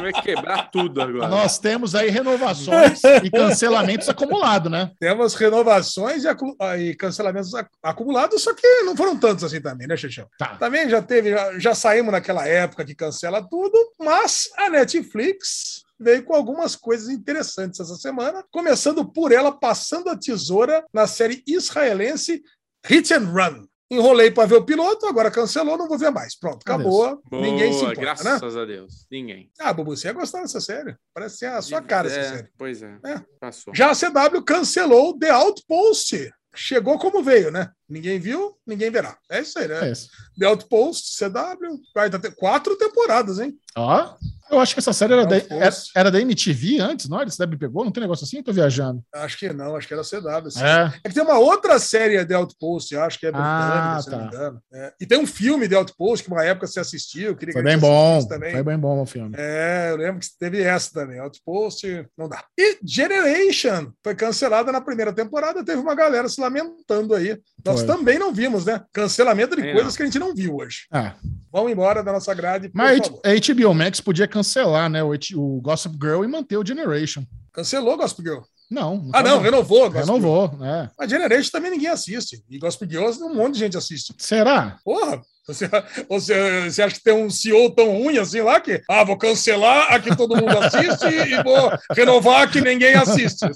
Vai 0.00 0.12
quebrar 0.22 0.70
tudo 0.70 1.02
agora. 1.02 1.28
Nós 1.28 1.58
temos 1.58 1.94
aí 1.94 2.08
renovações 2.08 3.00
e 3.22 3.30
cancelamentos 3.30 4.08
acumulados, 4.08 4.70
né? 4.70 4.90
Temos 4.98 5.34
renovações 5.34 6.24
e, 6.24 6.28
acu- 6.28 6.56
ah, 6.60 6.78
e 6.78 6.94
cancelamentos 6.94 7.54
ac- 7.54 7.68
acumulados, 7.82 8.42
só 8.42 8.54
que 8.54 8.66
não 8.82 8.96
foram 8.96 9.16
tantos 9.18 9.44
assim 9.44 9.60
também, 9.60 9.86
né, 9.86 9.96
Xixão? 9.96 10.26
Tá. 10.38 10.56
Também 10.56 10.88
já 10.88 11.02
teve, 11.02 11.30
já, 11.30 11.58
já 11.58 11.74
saímos 11.74 12.12
naquela 12.12 12.46
época 12.48 12.84
que 12.84 12.94
cancela 12.94 13.46
tudo, 13.46 13.76
mas 13.98 14.48
a 14.56 14.70
Netflix 14.70 15.82
veio 16.00 16.24
com 16.24 16.34
algumas 16.34 16.74
coisas 16.74 17.08
interessantes 17.08 17.78
essa 17.80 17.96
semana, 17.96 18.44
começando 18.50 19.04
por 19.04 19.30
ela 19.32 19.52
passando 19.52 20.08
a 20.08 20.16
tesoura 20.16 20.84
na 20.92 21.06
série 21.06 21.42
israelense 21.46 22.42
Hit 22.86 23.12
and 23.12 23.26
Run. 23.30 23.66
Enrolei 23.92 24.30
para 24.30 24.46
ver 24.46 24.54
o 24.54 24.64
piloto, 24.64 25.04
agora 25.06 25.32
cancelou, 25.32 25.76
não 25.76 25.88
vou 25.88 25.98
ver 25.98 26.10
mais. 26.12 26.38
Pronto, 26.38 26.58
acabou. 26.62 27.20
Boa, 27.28 27.42
Ninguém 27.42 27.72
se 27.72 27.80
importa, 27.80 28.00
né? 28.00 28.04
graças 28.04 28.56
a 28.56 28.64
Deus. 28.64 29.06
Ninguém. 29.10 29.50
Ah, 29.58 29.72
Bubu, 29.72 29.96
você 29.96 30.06
ia 30.06 30.12
gostar 30.12 30.42
dessa 30.42 30.60
série. 30.60 30.94
Parece 31.12 31.38
ser 31.38 31.46
a 31.46 31.60
sua 31.60 31.82
cara 31.82 32.06
essa 32.06 32.20
É, 32.20 32.28
série. 32.36 32.48
Pois 32.56 32.80
é. 32.82 32.98
É. 33.04 33.20
Passou. 33.40 33.74
Já 33.74 33.90
a 33.90 33.94
CW 33.94 34.42
cancelou 34.44 35.18
The 35.18 35.30
Outpost. 35.30 36.30
Chegou 36.54 36.98
como 37.00 37.20
veio, 37.22 37.50
né? 37.50 37.68
Ninguém 37.90 38.18
viu, 38.20 38.56
ninguém 38.66 38.90
verá. 38.90 39.16
É 39.30 39.40
isso 39.40 39.58
aí, 39.58 39.66
né? 39.68 39.88
É 39.88 39.92
isso. 39.92 40.08
The 40.38 40.46
Outpost, 40.46 41.18
CW, 41.18 41.78
quarta 41.92 42.18
te- 42.18 42.30
quatro 42.30 42.76
temporadas, 42.76 43.38
hein? 43.40 43.54
Ó, 43.76 44.14
eu 44.50 44.58
acho 44.58 44.74
que 44.74 44.80
essa 44.80 44.92
série 44.92 45.12
era 45.12 45.24
da, 45.26 45.36
era, 45.36 45.70
era 45.94 46.10
da 46.10 46.20
MTV 46.20 46.80
antes, 46.80 47.08
não? 47.08 47.20
Eles 47.22 47.36
CW 47.36 47.56
pegou? 47.58 47.84
Não 47.84 47.92
tem 47.92 48.00
negócio 48.00 48.24
assim? 48.24 48.38
Eu 48.38 48.42
tô 48.44 48.52
viajando. 48.52 49.00
Acho 49.14 49.38
que 49.38 49.52
não, 49.52 49.76
acho 49.76 49.86
que 49.86 49.94
era 49.94 50.02
CW. 50.02 50.50
sim. 50.50 50.60
É. 50.64 50.92
É 51.04 51.08
que 51.08 51.14
tem 51.14 51.22
uma 51.22 51.38
outra 51.38 51.78
série 51.78 52.24
The 52.24 52.34
Outpost, 52.34 52.96
acho 52.96 53.18
que 53.18 53.26
é 53.26 53.30
britânica, 53.32 53.96
Ah, 53.96 54.00
se 54.02 54.10
não 54.10 54.18
me 54.18 54.30
tá. 54.30 54.36
engano. 54.36 54.62
É. 54.72 54.92
E 55.00 55.06
tem 55.06 55.18
um 55.18 55.26
filme 55.26 55.68
The 55.68 55.76
Outpost 55.76 56.24
que 56.24 56.32
uma 56.32 56.44
época 56.44 56.66
você 56.66 56.80
assistiu. 56.80 57.36
Queria 57.36 57.52
Foi 57.52 57.62
que 57.62 57.68
a 57.68 57.70
bem 57.72 57.78
bom. 57.80 58.26
Também. 58.26 58.52
Foi 58.52 58.62
bem 58.62 58.78
bom 58.78 59.00
o 59.02 59.06
filme. 59.06 59.34
É, 59.38 59.88
eu 59.90 59.96
lembro 59.96 60.20
que 60.20 60.26
teve 60.38 60.62
essa 60.62 60.92
também. 60.92 61.20
Outpost, 61.20 61.84
não 62.18 62.28
dá. 62.28 62.44
E 62.58 62.78
Generation 62.84 63.92
foi 64.02 64.14
cancelada 64.14 64.72
na 64.72 64.80
primeira 64.80 65.12
temporada, 65.12 65.64
teve 65.64 65.80
uma 65.80 65.94
galera 65.94 66.28
se 66.28 66.40
lamentando 66.40 67.14
aí. 67.14 67.38
Nós 67.64 67.79
Foi. 67.82 67.96
também 67.96 68.18
não 68.18 68.32
vimos, 68.32 68.64
né? 68.64 68.82
Cancelamento 68.92 69.50
de 69.56 69.62
Também 69.62 69.74
coisas 69.74 69.92
não. 69.92 69.96
que 69.96 70.02
a 70.02 70.06
gente 70.06 70.18
não 70.18 70.34
viu 70.34 70.56
hoje. 70.56 70.86
Ah, 70.92 71.14
Vamos 71.52 71.72
embora 71.72 72.02
da 72.02 72.12
nossa 72.12 72.32
grade, 72.32 72.68
por 72.68 72.76
mas 72.76 72.98
favor. 73.06 73.20
a 73.24 73.54
HBO 73.54 73.74
Max 73.74 74.00
podia 74.00 74.28
cancelar, 74.28 74.88
né? 74.88 75.02
O, 75.02 75.12
o 75.36 75.60
Gossip 75.60 75.96
Girl 76.00 76.22
e 76.24 76.28
manter 76.28 76.56
o 76.56 76.64
Generation. 76.64 77.24
Cancelou 77.52 77.96
Gospel 77.96 78.24
Girl. 78.24 78.40
Não. 78.70 79.10
Ah, 79.12 79.20
não, 79.22 79.40
renovou. 79.40 79.90
Gospel 79.90 80.04
Girl. 80.04 80.14
Renovou, 80.16 80.58
né? 80.58 80.88
A 80.96 81.06
Generation 81.08 81.50
também 81.50 81.72
ninguém 81.72 81.88
assiste. 81.88 82.40
E 82.48 82.56
Gospel 82.58 82.88
Girls 82.88 83.20
um 83.20 83.34
monte 83.34 83.54
de 83.54 83.58
gente 83.60 83.76
assiste. 83.76 84.14
Será? 84.18 84.78
Porra, 84.84 85.20
você, 85.46 85.68
você, 86.08 86.64
você 86.70 86.82
acha 86.82 86.94
que 86.94 87.02
tem 87.02 87.14
um 87.14 87.30
CEO 87.30 87.70
tão 87.70 87.90
ruim 87.90 88.18
assim 88.18 88.40
lá 88.40 88.60
que, 88.60 88.82
ah, 88.88 89.04
vou 89.04 89.16
cancelar 89.16 89.92
a 89.92 89.98
que 89.98 90.14
todo 90.14 90.36
mundo 90.36 90.58
assiste 90.58 91.06
e 91.06 91.42
vou 91.42 91.72
renovar 91.92 92.42
a 92.42 92.46
que 92.46 92.60
ninguém 92.60 92.94
assiste. 92.94 93.46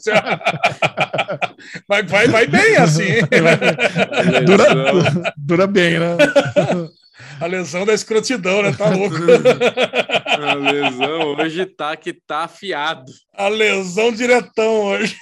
Vai, 1.88 2.02
vai, 2.02 2.28
vai 2.28 2.46
bem 2.46 2.76
assim? 2.76 3.20
Dura, 4.44 5.32
dura 5.36 5.66
bem, 5.66 5.98
né? 5.98 6.16
A 7.40 7.46
lesão 7.46 7.84
da 7.84 7.92
escrotidão, 7.92 8.62
né? 8.62 8.72
Tá 8.72 8.88
louco. 8.90 9.16
A 10.34 10.54
lesão 10.54 11.36
hoje 11.36 11.64
tá 11.64 11.96
que 11.96 12.12
tá 12.12 12.44
afiado. 12.44 13.10
A 13.32 13.48
lesão 13.48 14.12
diretão 14.12 14.82
hoje. 14.82 15.16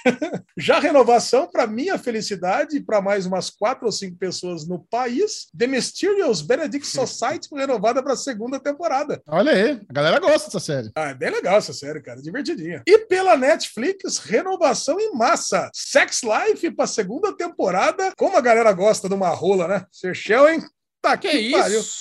Já 0.57 0.77
a 0.77 0.79
renovação, 0.79 1.47
para 1.49 1.67
minha 1.67 1.97
felicidade 1.97 2.77
e 2.77 2.81
para 2.81 3.01
mais 3.01 3.25
umas 3.25 3.49
quatro 3.49 3.85
ou 3.85 3.91
cinco 3.91 4.17
pessoas 4.17 4.67
no 4.67 4.79
país, 4.79 5.47
The 5.57 5.67
Mysterious 5.67 6.41
Benedict 6.41 6.85
Society 6.87 7.47
foi 7.47 7.59
renovada 7.59 8.01
para 8.01 8.13
a 8.13 8.17
segunda 8.17 8.59
temporada. 8.59 9.21
Olha 9.27 9.51
aí, 9.51 9.81
a 9.87 9.93
galera 9.93 10.19
gosta 10.19 10.45
dessa 10.45 10.59
série. 10.59 10.91
Ah, 10.95 11.09
é 11.09 11.13
bem 11.13 11.29
legal 11.29 11.57
essa 11.57 11.73
série, 11.73 12.01
cara. 12.01 12.21
Divertidinha. 12.21 12.81
E 12.87 12.97
pela 12.99 13.37
Netflix, 13.37 14.17
renovação 14.17 14.99
em 14.99 15.13
massa. 15.13 15.69
Sex 15.73 16.21
Life 16.23 16.71
para 16.71 16.87
segunda 16.87 17.35
temporada. 17.35 18.13
Como 18.17 18.37
a 18.37 18.41
galera 18.41 18.71
gosta 18.73 19.07
de 19.07 19.15
uma 19.15 19.29
rola, 19.29 19.67
né? 19.67 19.85
Serchel, 19.91 20.49
hein? 20.49 20.63
Tá 21.03 21.17
Que 21.17 21.29
que 21.29 21.51
pariu. 21.51 21.79
isso? 21.81 21.93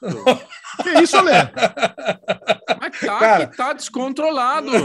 Que 0.82 0.90
isso, 1.02 1.18
Lê? 1.22 1.32
Mas 2.80 3.00
tá 3.00 3.18
Cara. 3.18 3.46
que 3.46 3.56
tá 3.56 3.72
descontrolado. 3.72 4.70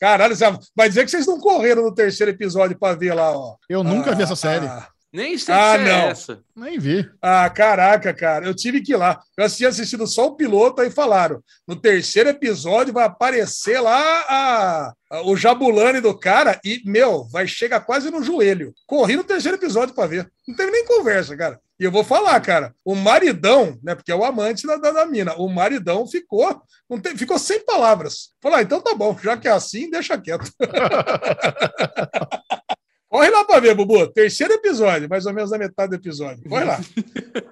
Caralho, 0.00 0.34
vai 0.76 0.88
dizer 0.88 1.04
que 1.04 1.10
vocês 1.10 1.26
não 1.26 1.38
correram 1.38 1.82
no 1.82 1.94
terceiro 1.94 2.32
episódio 2.32 2.78
pra 2.78 2.94
ver 2.94 3.14
lá, 3.14 3.30
ó. 3.30 3.54
Eu 3.68 3.84
nunca 3.84 4.14
vi 4.14 4.22
essa 4.24 4.32
Ah, 4.32 4.36
série. 4.36 4.66
ah. 4.66 4.88
Nem 5.12 5.36
sei 5.36 5.52
Ah, 5.52 5.76
se 5.76 5.84
não. 5.84 5.90
é 5.90 6.06
essa. 6.08 6.40
Nem 6.54 6.78
vi. 6.78 7.04
Ah, 7.20 7.50
caraca, 7.50 8.14
cara, 8.14 8.46
eu 8.46 8.54
tive 8.54 8.80
que 8.80 8.92
ir 8.92 8.96
lá. 8.96 9.20
Eu 9.36 9.50
tinha 9.50 9.68
assistido 9.68 10.06
só 10.06 10.26
o 10.28 10.36
piloto, 10.36 10.80
aí 10.80 10.88
falaram: 10.90 11.42
no 11.66 11.74
terceiro 11.74 12.28
episódio 12.28 12.92
vai 12.94 13.04
aparecer 13.06 13.80
lá 13.80 13.98
a- 14.28 14.92
a- 15.10 15.22
o 15.22 15.36
Jabulani 15.36 16.00
do 16.00 16.16
cara 16.16 16.60
e, 16.64 16.80
meu, 16.84 17.24
vai 17.28 17.48
chegar 17.48 17.80
quase 17.80 18.08
no 18.08 18.22
joelho. 18.22 18.72
Corri 18.86 19.16
no 19.16 19.24
terceiro 19.24 19.56
episódio 19.56 19.94
pra 19.96 20.06
ver. 20.06 20.30
Não 20.46 20.54
teve 20.54 20.70
nem 20.70 20.86
conversa, 20.86 21.36
cara. 21.36 21.58
E 21.80 21.84
eu 21.84 21.90
vou 21.90 22.04
falar, 22.04 22.38
cara, 22.40 22.72
o 22.84 22.94
maridão, 22.94 23.76
né, 23.82 23.94
porque 23.96 24.12
é 24.12 24.14
o 24.14 24.24
amante 24.24 24.64
da, 24.66 24.76
da, 24.76 24.90
da 24.92 25.06
mina, 25.06 25.34
o 25.36 25.48
maridão 25.48 26.06
ficou, 26.06 26.60
não 26.88 27.00
tem- 27.00 27.16
ficou 27.16 27.38
sem 27.38 27.64
palavras. 27.64 28.28
Falou, 28.40 28.58
ah, 28.58 28.62
então 28.62 28.80
tá 28.82 28.94
bom, 28.94 29.18
já 29.20 29.36
que 29.36 29.48
é 29.48 29.50
assim, 29.50 29.90
deixa 29.90 30.16
quieto. 30.20 30.48
Corre 33.10 33.28
lá 33.28 33.44
pra 33.44 33.58
ver, 33.58 33.74
Bubu. 33.74 34.06
Terceiro 34.06 34.54
episódio, 34.54 35.08
mais 35.08 35.26
ou 35.26 35.34
menos 35.34 35.50
na 35.50 35.58
metade 35.58 35.90
do 35.90 35.96
episódio. 35.96 36.48
Corre 36.48 36.64
lá. 36.64 36.78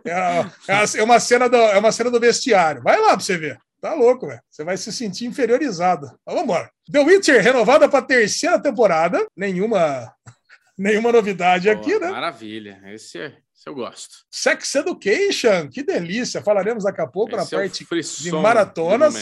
É, 0.05 0.41
é- 0.73 1.01
é 1.01 1.03
uma 1.03 1.21
cena 1.21 1.49
do, 1.49 1.57
é 1.57 1.79
uma 1.79 1.93
cena 1.93 2.11
do 2.11 2.19
vestiário. 2.19 2.83
Vai 2.83 2.99
lá 2.99 3.09
pra 3.09 3.21
você 3.21 3.37
ver. 3.37 3.59
Tá 3.81 3.93
louco, 3.95 4.27
velho. 4.27 4.41
Você 4.51 4.65
vai 4.65 4.77
se 4.77 4.91
sentir 4.93 5.27
inferiorizado. 5.27 6.07
Mas 6.27 6.35
vamos 6.35 6.45
embora. 6.45 6.71
The 6.91 7.01
Witcher, 7.01 7.43
renovada 7.43 7.89
pra 7.89 8.01
terceira 8.03 8.59
temporada. 8.61 9.25
Nenhuma, 9.37 10.11
nenhuma 10.79 11.13
novidade 11.13 11.69
aqui, 11.69 11.93
Pô, 11.93 12.01
né? 12.01 12.11
Maravilha. 12.11 12.81
Esse, 12.87 13.19
é- 13.19 13.37
esse 13.59 13.69
eu 13.69 13.75
gosto. 13.75 14.15
Sex 14.31 14.75
Education, 14.77 15.69
que 15.69 15.83
delícia. 15.83 16.41
Falaremos 16.43 16.85
daqui 16.85 17.01
a 17.01 17.07
pouco 17.07 17.35
na 17.37 17.43
Esse 17.43 17.55
é 17.55 17.59
o 17.59 17.61
parte. 17.63 17.85
frisson 17.85 18.41
maratonas. 18.41 19.15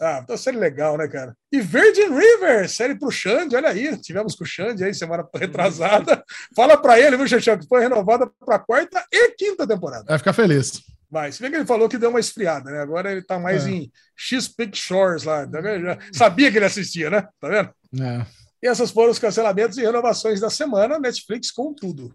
Ah, 0.00 0.22
tá 0.22 0.36
série 0.36 0.58
legal, 0.58 0.98
né, 0.98 1.08
cara? 1.08 1.34
E 1.50 1.58
Virgin 1.60 2.10
River, 2.14 2.68
série 2.68 2.98
pro 2.98 3.10
Xande, 3.10 3.56
olha 3.56 3.70
aí. 3.70 3.96
Tivemos 3.98 4.34
com 4.34 4.44
o 4.44 4.46
Xande 4.46 4.84
aí 4.84 4.92
semana 4.92 5.26
retrasada. 5.34 6.22
Fala 6.54 6.76
pra 6.76 7.00
ele, 7.00 7.16
viu, 7.16 7.26
Xexão, 7.26 7.56
que 7.58 7.66
foi 7.66 7.80
renovada 7.80 8.30
pra 8.44 8.58
quarta 8.58 9.02
e 9.10 9.30
quinta 9.32 9.66
temporada. 9.66 10.04
Vai 10.06 10.18
ficar 10.18 10.32
feliz. 10.34 10.82
Vai, 11.10 11.30
se 11.32 11.40
bem 11.40 11.50
que 11.50 11.56
ele 11.56 11.64
falou 11.66 11.88
que 11.88 11.96
deu 11.96 12.10
uma 12.10 12.20
esfriada, 12.20 12.70
né? 12.70 12.80
Agora 12.80 13.10
ele 13.12 13.22
tá 13.22 13.38
mais 13.38 13.64
É. 13.66 13.70
em 13.70 13.90
X-Pick 14.16 14.74
Shores 14.76 15.22
lá. 15.22 15.46
Tá 15.46 15.60
vendo? 15.60 15.84
Já 15.86 15.98
sabia 16.12 16.50
que 16.50 16.58
ele 16.58 16.64
assistia, 16.66 17.08
né? 17.08 17.26
Tá 17.40 17.48
vendo? 17.48 17.70
É. 18.04 18.26
E 18.62 18.66
essas 18.68 18.90
foram 18.90 19.12
os 19.12 19.18
cancelamentos 19.18 19.78
e 19.78 19.82
renovações 19.82 20.40
da 20.40 20.50
semana, 20.50 20.98
Netflix 20.98 21.50
com 21.50 21.72
tudo. 21.72 22.12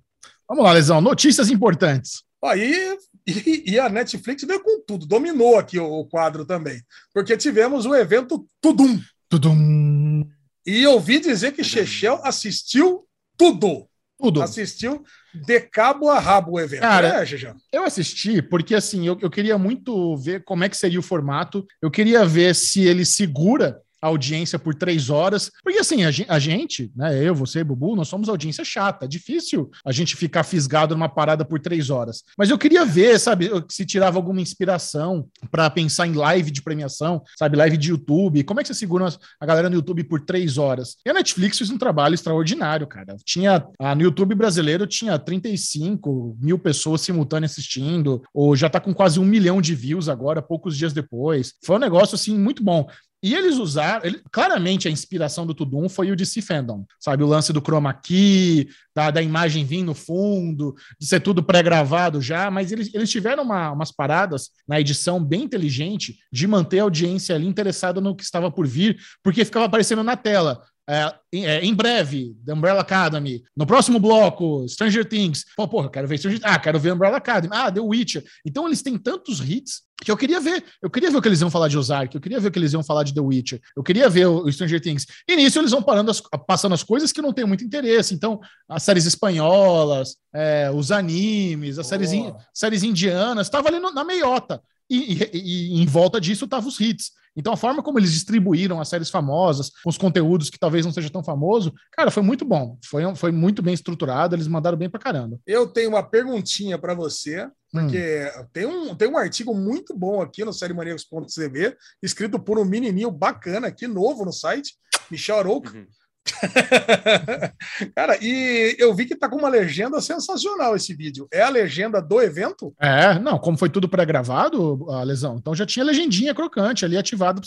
Vamos 0.51 0.65
lá, 0.65 0.73
Lesão. 0.73 0.99
Notícias 0.99 1.49
importantes. 1.49 2.23
Aí, 2.43 2.97
e, 3.25 3.71
e 3.71 3.79
a 3.79 3.87
Netflix 3.87 4.43
veio 4.43 4.61
com 4.61 4.83
tudo, 4.85 5.05
dominou 5.05 5.57
aqui 5.57 5.79
o, 5.79 5.85
o 5.85 6.05
quadro 6.05 6.43
também. 6.43 6.81
Porque 7.13 7.37
tivemos 7.37 7.85
o 7.85 7.95
evento 7.95 8.45
Tudum. 8.59 8.99
Tudum. 9.29 10.27
E 10.65 10.85
ouvi 10.87 11.21
dizer 11.21 11.53
que 11.53 11.63
Chechel 11.63 12.19
assistiu 12.21 13.07
tudo. 13.37 13.87
Tudo. 14.19 14.43
Assistiu 14.43 15.05
de 15.33 15.61
cabo 15.61 16.09
a 16.09 16.19
rabo 16.19 16.51
o 16.51 16.59
evento. 16.59 16.81
Cara, 16.81 17.23
é? 17.23 17.55
Eu 17.71 17.85
assisti 17.85 18.41
porque, 18.41 18.75
assim, 18.75 19.07
eu, 19.07 19.17
eu 19.21 19.29
queria 19.29 19.57
muito 19.57 20.17
ver 20.17 20.43
como 20.43 20.65
é 20.65 20.69
que 20.69 20.75
seria 20.75 20.99
o 20.99 21.03
formato. 21.03 21.65
Eu 21.81 21.89
queria 21.89 22.25
ver 22.25 22.53
se 22.55 22.81
ele 22.81 23.05
segura 23.05 23.79
audiência 24.01 24.57
por 24.57 24.73
três 24.75 25.09
horas. 25.09 25.51
Porque, 25.63 25.79
assim, 25.79 26.03
a, 26.03 26.11
gen- 26.11 26.25
a 26.27 26.39
gente, 26.39 26.91
né, 26.95 27.23
eu, 27.23 27.35
você, 27.35 27.63
Bubu, 27.63 27.95
nós 27.95 28.07
somos 28.07 28.29
audiência 28.29 28.63
chata. 28.63 29.05
É 29.05 29.07
difícil 29.07 29.69
a 29.85 29.91
gente 29.91 30.15
ficar 30.15 30.43
fisgado 30.43 30.95
numa 30.95 31.09
parada 31.09 31.45
por 31.45 31.59
três 31.59 31.89
horas. 31.89 32.23
Mas 32.37 32.49
eu 32.49 32.57
queria 32.57 32.85
ver, 32.85 33.19
sabe, 33.19 33.49
se 33.69 33.85
tirava 33.85 34.17
alguma 34.17 34.41
inspiração 34.41 35.27
para 35.51 35.69
pensar 35.69 36.07
em 36.07 36.13
live 36.13 36.49
de 36.51 36.61
premiação, 36.61 37.21
sabe, 37.37 37.57
live 37.57 37.77
de 37.77 37.89
YouTube. 37.89 38.43
Como 38.43 38.59
é 38.59 38.63
que 38.63 38.67
você 38.67 38.73
segura 38.73 39.07
a 39.39 39.45
galera 39.45 39.69
no 39.69 39.75
YouTube 39.75 40.03
por 40.05 40.21
três 40.21 40.57
horas? 40.57 40.97
E 41.05 41.09
a 41.09 41.13
Netflix 41.13 41.57
fez 41.57 41.69
um 41.69 41.77
trabalho 41.77 42.13
extraordinário, 42.15 42.87
cara. 42.87 43.15
Tinha, 43.23 43.65
no 43.95 44.01
YouTube 44.01 44.35
brasileiro, 44.35 44.85
tinha 44.87 45.17
35 45.17 46.37
mil 46.39 46.57
pessoas 46.57 47.01
simultâneas 47.01 47.51
assistindo, 47.51 48.21
ou 48.33 48.55
já 48.55 48.69
tá 48.69 48.79
com 48.79 48.93
quase 48.93 49.19
um 49.19 49.25
milhão 49.25 49.61
de 49.61 49.75
views 49.75 50.09
agora, 50.09 50.41
poucos 50.41 50.77
dias 50.77 50.93
depois. 50.93 51.53
Foi 51.63 51.75
um 51.75 51.79
negócio, 51.79 52.15
assim, 52.15 52.37
muito 52.37 52.63
bom. 52.63 52.87
E 53.23 53.35
eles 53.35 53.57
usaram, 53.57 54.03
ele- 54.05 54.21
claramente 54.31 54.87
a 54.87 54.91
inspiração 54.91 55.45
do 55.45 55.53
Tudum 55.53 55.87
foi 55.87 56.11
o 56.11 56.15
DC 56.15 56.41
Fandom, 56.41 56.85
sabe? 56.99 57.23
O 57.23 57.27
lance 57.27 57.53
do 57.53 57.61
chroma 57.61 57.93
key, 57.93 58.67
da, 58.95 59.11
da 59.11 59.21
imagem 59.21 59.63
vir 59.63 59.83
no 59.83 59.93
fundo, 59.93 60.73
de 60.99 61.05
ser 61.05 61.19
tudo 61.19 61.43
pré-gravado 61.43 62.19
já, 62.19 62.49
mas 62.49 62.71
eles, 62.71 62.91
eles 62.93 63.11
tiveram 63.11 63.43
uma- 63.43 63.71
umas 63.71 63.91
paradas 63.91 64.49
na 64.67 64.81
edição 64.81 65.23
bem 65.23 65.43
inteligente 65.43 66.15
de 66.31 66.47
manter 66.47 66.79
a 66.79 66.83
audiência 66.83 67.35
ali 67.35 67.45
interessada 67.45 68.01
no 68.01 68.15
que 68.15 68.23
estava 68.23 68.49
por 68.49 68.65
vir, 68.65 68.97
porque 69.23 69.45
ficava 69.45 69.65
aparecendo 69.65 70.03
na 70.03 70.17
tela. 70.17 70.63
É, 70.89 71.13
em, 71.31 71.45
é, 71.45 71.63
em 71.63 71.73
breve, 71.73 72.35
The 72.45 72.53
Umbrella 72.53 72.81
Academy. 72.81 73.43
No 73.55 73.65
próximo 73.65 73.99
bloco, 73.99 74.65
Stranger 74.67 75.07
Things. 75.07 75.45
Pô, 75.55 75.67
porra, 75.67 75.89
quero 75.89 76.07
ver 76.07 76.17
Stranger 76.17 76.41
Ah, 76.43 76.59
quero 76.59 76.79
ver 76.79 76.91
Umbrella 76.93 77.17
Academy. 77.17 77.53
Ah, 77.55 77.71
The 77.71 77.79
Witcher. 77.79 78.23
Então 78.45 78.67
eles 78.67 78.81
têm 78.81 78.97
tantos 78.97 79.39
hits 79.39 79.83
que 80.03 80.09
eu 80.11 80.17
queria 80.17 80.39
ver. 80.41 80.63
Eu 80.81 80.89
queria 80.89 81.11
ver 81.11 81.17
o 81.17 81.21
que 81.21 81.27
eles 81.27 81.39
iam 81.39 81.49
falar 81.51 81.67
de 81.67 81.77
Ozark, 81.77 82.13
eu 82.15 82.19
queria 82.19 82.39
ver 82.39 82.47
o 82.47 82.51
que 82.51 82.57
eles 82.59 82.73
iam 82.73 82.83
falar 82.83 83.03
de 83.03 83.13
The 83.13 83.21
Witcher, 83.21 83.61
eu 83.77 83.83
queria 83.83 84.09
ver 84.09 84.25
o 84.25 84.43
o 84.43 84.51
Stranger 84.51 84.81
Things. 84.81 85.05
E 85.29 85.35
nisso 85.35 85.59
eles 85.59 85.69
vão 85.71 85.83
parando 85.83 86.09
as- 86.11 86.21
passando 86.47 86.73
as 86.73 86.81
coisas 86.83 87.11
que 87.11 87.21
não 87.21 87.31
tem 87.31 87.45
muito 87.45 87.63
interesse. 87.63 88.13
Então, 88.13 88.39
as 88.67 88.81
séries 88.83 89.05
espanholas, 89.05 90.15
é, 90.33 90.71
os 90.73 90.91
animes, 90.91 91.77
as 91.79 91.87
séries, 91.87 92.11
in- 92.11 92.33
séries 92.53 92.83
indianas, 92.83 93.47
estava 93.47 93.67
ali 93.69 93.79
no- 93.79 93.91
na 93.93 94.03
meiota. 94.03 94.61
E, 94.89 95.13
e- 95.23 95.29
e 95.77 95.81
em 95.81 95.85
volta 95.85 96.19
disso 96.19 96.45
estavam 96.45 96.67
os 96.67 96.79
hits. 96.79 97.11
Então, 97.35 97.53
a 97.53 97.57
forma 97.57 97.81
como 97.81 97.97
eles 97.97 98.11
distribuíram 98.11 98.81
as 98.81 98.89
séries 98.89 99.09
famosas, 99.09 99.69
com 99.83 99.89
os 99.89 99.97
conteúdos 99.97 100.49
que 100.49 100.59
talvez 100.59 100.85
não 100.85 100.91
seja 100.91 101.09
tão 101.09 101.23
famoso, 101.23 101.73
cara, 101.91 102.11
foi 102.11 102.23
muito 102.23 102.43
bom. 102.43 102.77
Foi, 102.85 103.03
foi 103.15 103.31
muito 103.31 103.61
bem 103.61 103.73
estruturado, 103.73 104.35
eles 104.35 104.47
mandaram 104.47 104.77
bem 104.77 104.89
pra 104.89 104.99
caramba. 104.99 105.39
Eu 105.47 105.67
tenho 105.67 105.89
uma 105.89 106.03
perguntinha 106.03 106.77
para 106.77 106.93
você, 106.93 107.45
Hum. 107.73 107.81
porque 107.87 108.29
tem, 108.51 108.65
um, 108.65 108.93
tem 108.93 109.07
um 109.07 109.17
artigo 109.17 109.55
muito 109.55 109.95
bom 109.97 110.21
aqui 110.21 110.43
no 110.43 110.51
sériemaníacos.tv, 110.51 111.77
escrito 112.03 112.37
por 112.37 112.59
um 112.59 112.65
menininho 112.65 113.09
bacana 113.09 113.67
aqui, 113.67 113.87
novo 113.87 114.25
no 114.25 114.33
site, 114.33 114.73
Michel 115.09 115.37
Arouca. 115.39 115.71
Uhum. 115.77 115.85
Cara, 117.95 118.17
e 118.21 118.75
eu 118.77 118.93
vi 118.93 119.05
que 119.05 119.15
tá 119.15 119.27
com 119.27 119.37
uma 119.37 119.49
legenda 119.49 119.99
sensacional 120.01 120.75
esse 120.75 120.93
vídeo. 120.93 121.27
É 121.31 121.41
a 121.41 121.49
legenda 121.49 122.01
do 122.01 122.21
evento? 122.21 122.73
É, 122.79 123.17
não, 123.19 123.39
como 123.39 123.57
foi 123.57 123.69
tudo 123.69 123.89
pré-gravado, 123.89 124.89
a 124.89 125.03
lesão, 125.03 125.37
então 125.37 125.55
já 125.55 125.65
tinha 125.65 125.85
legendinha 125.85 126.33
crocante 126.33 126.85
ali 126.85 126.97
ativado 126.97 127.41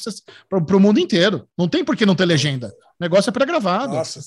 para 0.49 0.77
o 0.77 0.81
mundo 0.81 0.99
inteiro. 0.99 1.49
Não 1.57 1.69
tem 1.69 1.85
por 1.85 1.97
que 1.97 2.07
não 2.07 2.15
ter 2.15 2.25
legenda. 2.25 2.69
O 2.69 3.03
negócio 3.03 3.31
é 3.31 3.33
pré-gravado, 3.33 3.95
Nossa, 3.95 4.21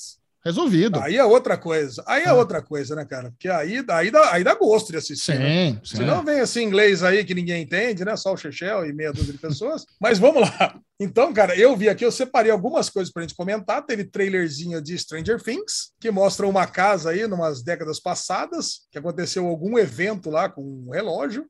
resolvido. 0.44 1.00
aí 1.00 1.18
é 1.18 1.24
outra 1.26 1.58
coisa. 1.58 2.04
Aí 2.08 2.24
é 2.24 2.30
Ah. 2.30 2.34
outra 2.34 2.62
coisa, 2.62 2.96
né, 2.96 3.06
cara? 3.06 3.32
Porque 3.32 3.50
aí, 3.50 3.84
aí, 3.90 4.12
dá, 4.12 4.34
aí 4.34 4.44
dá 4.44 4.56
gosto 4.56 4.92
de 4.92 4.98
assistir. 4.98 5.38
né? 5.38 5.72
Sim, 5.72 5.80
sim. 5.84 5.98
Se 5.98 6.04
não 6.04 6.24
vem 6.24 6.40
esse 6.40 6.62
inglês 6.64 7.04
aí 7.04 7.24
que 7.26 7.34
ninguém 7.34 7.64
entende, 7.64 8.06
né? 8.06 8.16
Só 8.16 8.34
o 8.34 8.38
Chechel 8.38 8.86
e 8.86 8.94
meia 8.94 9.12
dúzia 9.12 9.34
de 9.34 9.40
pessoas. 9.40 9.86
Mas 10.00 10.18
vamos 10.20 10.42
lá. 10.42 10.80
Então, 11.00 11.32
cara, 11.34 11.56
eu 11.56 11.76
vi 11.76 11.90
aqui, 11.90 12.04
eu 12.06 12.12
separei 12.12 12.52
algumas 12.52 12.90
coisas 12.90 13.12
pra 13.14 13.22
gente 13.22 13.36
comentar. 13.36 13.86
Teve 13.86 14.04
trailerzinho 14.06 14.82
de 14.82 14.98
Stranger 14.98 15.42
Things, 15.42 15.92
que 16.00 16.10
mostra 16.10 16.48
uma 16.48 16.66
casa 16.66 17.10
aí, 17.12 17.28
numas 17.28 17.62
décadas 17.62 18.00
passadas, 18.00 18.88
que 18.92 18.98
aconteceu 18.98 19.46
algum 19.46 19.78
evento 19.78 20.30
lá 20.30 20.50
com 20.50 20.62
um 20.62 20.90
relógio, 20.92 21.46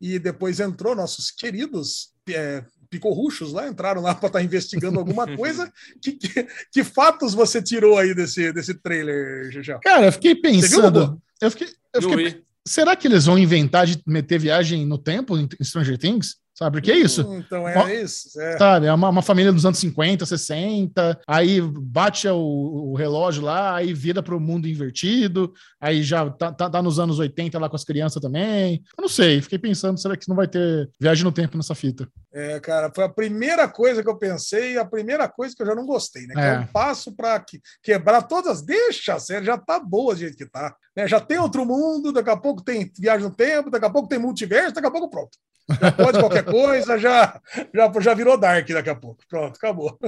e 0.00 0.18
depois 0.18 0.60
entrou 0.60 0.94
nossos 0.94 1.30
queridos 1.30 2.10
é, 2.28 2.64
picorruchos 2.90 3.52
lá, 3.52 3.68
entraram 3.68 4.02
lá 4.02 4.14
para 4.16 4.26
estar 4.26 4.42
investigando 4.42 4.98
alguma 4.98 5.36
coisa. 5.36 5.72
Que, 6.02 6.12
que, 6.12 6.46
que 6.72 6.84
fatos 6.84 7.32
você 7.32 7.62
tirou 7.62 7.96
aí 7.96 8.14
desse, 8.14 8.52
desse 8.52 8.74
trailer, 8.74 9.50
Chechel? 9.52 9.80
Cara, 9.80 10.06
eu 10.06 10.12
fiquei 10.12 10.34
pensando. 10.34 11.20
Eu 11.40 11.50
fiquei, 11.50 11.68
eu 11.94 12.02
fiquei 12.02 12.44
será 12.66 12.94
que 12.94 13.08
eles 13.08 13.26
vão 13.26 13.38
inventar 13.38 13.86
de 13.86 14.00
meter 14.06 14.38
viagem 14.38 14.86
no 14.86 14.98
tempo 14.98 15.36
em 15.36 15.48
Stranger 15.62 15.98
Things? 15.98 16.36
Sabe? 16.54 16.76
Porque 16.76 16.92
é 16.92 16.98
isso. 16.98 17.26
Hum, 17.26 17.38
Então 17.38 17.66
é 17.66 18.02
isso. 18.02 18.38
É. 18.38 18.58
Sabe, 18.58 18.84
é 18.84 18.92
uma, 18.92 19.08
uma 19.08 19.22
família 19.22 19.50
dos 19.50 19.64
anos 19.64 19.78
50, 19.78 20.26
60, 20.26 21.18
aí 21.26 21.58
bate 21.58 22.28
o, 22.28 22.36
o 22.36 22.94
relógio 22.94 23.42
lá, 23.42 23.76
aí 23.76 23.94
vira 23.94 24.22
para 24.22 24.36
o 24.36 24.40
mundo 24.40 24.68
invertido, 24.68 25.54
aí 25.80 26.02
já 26.02 26.28
tá, 26.28 26.52
tá, 26.52 26.68
tá 26.68 26.82
nos 26.82 26.98
anos 26.98 27.18
80 27.18 27.58
lá 27.58 27.66
com 27.66 27.76
as 27.76 27.84
crianças 27.84 28.20
também. 28.20 28.82
Eu 28.98 29.00
não 29.00 29.08
sei, 29.08 29.40
fiquei 29.40 29.58
pensando, 29.58 29.98
será 29.98 30.14
que 30.18 30.28
não 30.28 30.36
vai 30.36 30.46
ter 30.46 30.90
viagem 31.00 31.24
no 31.24 31.32
tempo 31.32 31.56
nessa 31.56 31.74
fita? 31.74 32.06
É, 32.32 32.60
cara, 32.60 32.92
foi 32.94 33.02
a 33.04 33.08
primeira 33.08 33.66
coisa 33.68 34.02
que 34.02 34.08
eu 34.08 34.16
pensei 34.16 34.74
e 34.74 34.78
a 34.78 34.84
primeira 34.84 35.28
coisa 35.28 35.54
que 35.54 35.62
eu 35.62 35.66
já 35.66 35.74
não 35.74 35.84
gostei, 35.84 36.26
né? 36.28 36.34
Que 36.34 36.40
é, 36.40 36.54
É. 36.54 36.58
um 36.60 36.66
passo 36.68 37.14
para 37.14 37.38
que, 37.40 37.60
quebrar 37.82 38.22
todas. 38.22 38.62
Deixa 38.62 39.14
a 39.14 39.18
série, 39.20 39.44
já 39.46 39.58
tá 39.58 39.80
boa 39.80 40.14
do 40.14 40.20
jeito 40.20 40.36
que 40.36 40.46
tá. 40.46 40.74
Né? 40.96 41.08
Já 41.08 41.20
tem 41.20 41.38
outro 41.38 41.64
mundo, 41.66 42.12
daqui 42.12 42.30
a 42.30 42.36
pouco 42.36 42.62
tem 42.62 42.90
viagem 42.98 43.26
no 43.28 43.34
tempo, 43.34 43.68
daqui 43.70 43.84
a 43.86 43.90
pouco 43.90 44.08
tem 44.08 44.18
multiverso, 44.18 44.72
daqui 44.74 44.86
a 44.86 44.90
pouco 44.90 45.10
pronto. 45.10 45.36
Já 45.80 45.90
pode 45.92 46.18
qualquer 46.20 46.44
coisa, 46.46 46.98
já, 46.98 47.40
já, 47.74 47.92
já 48.00 48.14
virou 48.14 48.38
Dark 48.38 48.68
daqui 48.68 48.90
a 48.90 48.94
pouco. 48.94 49.22
Pronto, 49.28 49.56
acabou. 49.56 49.98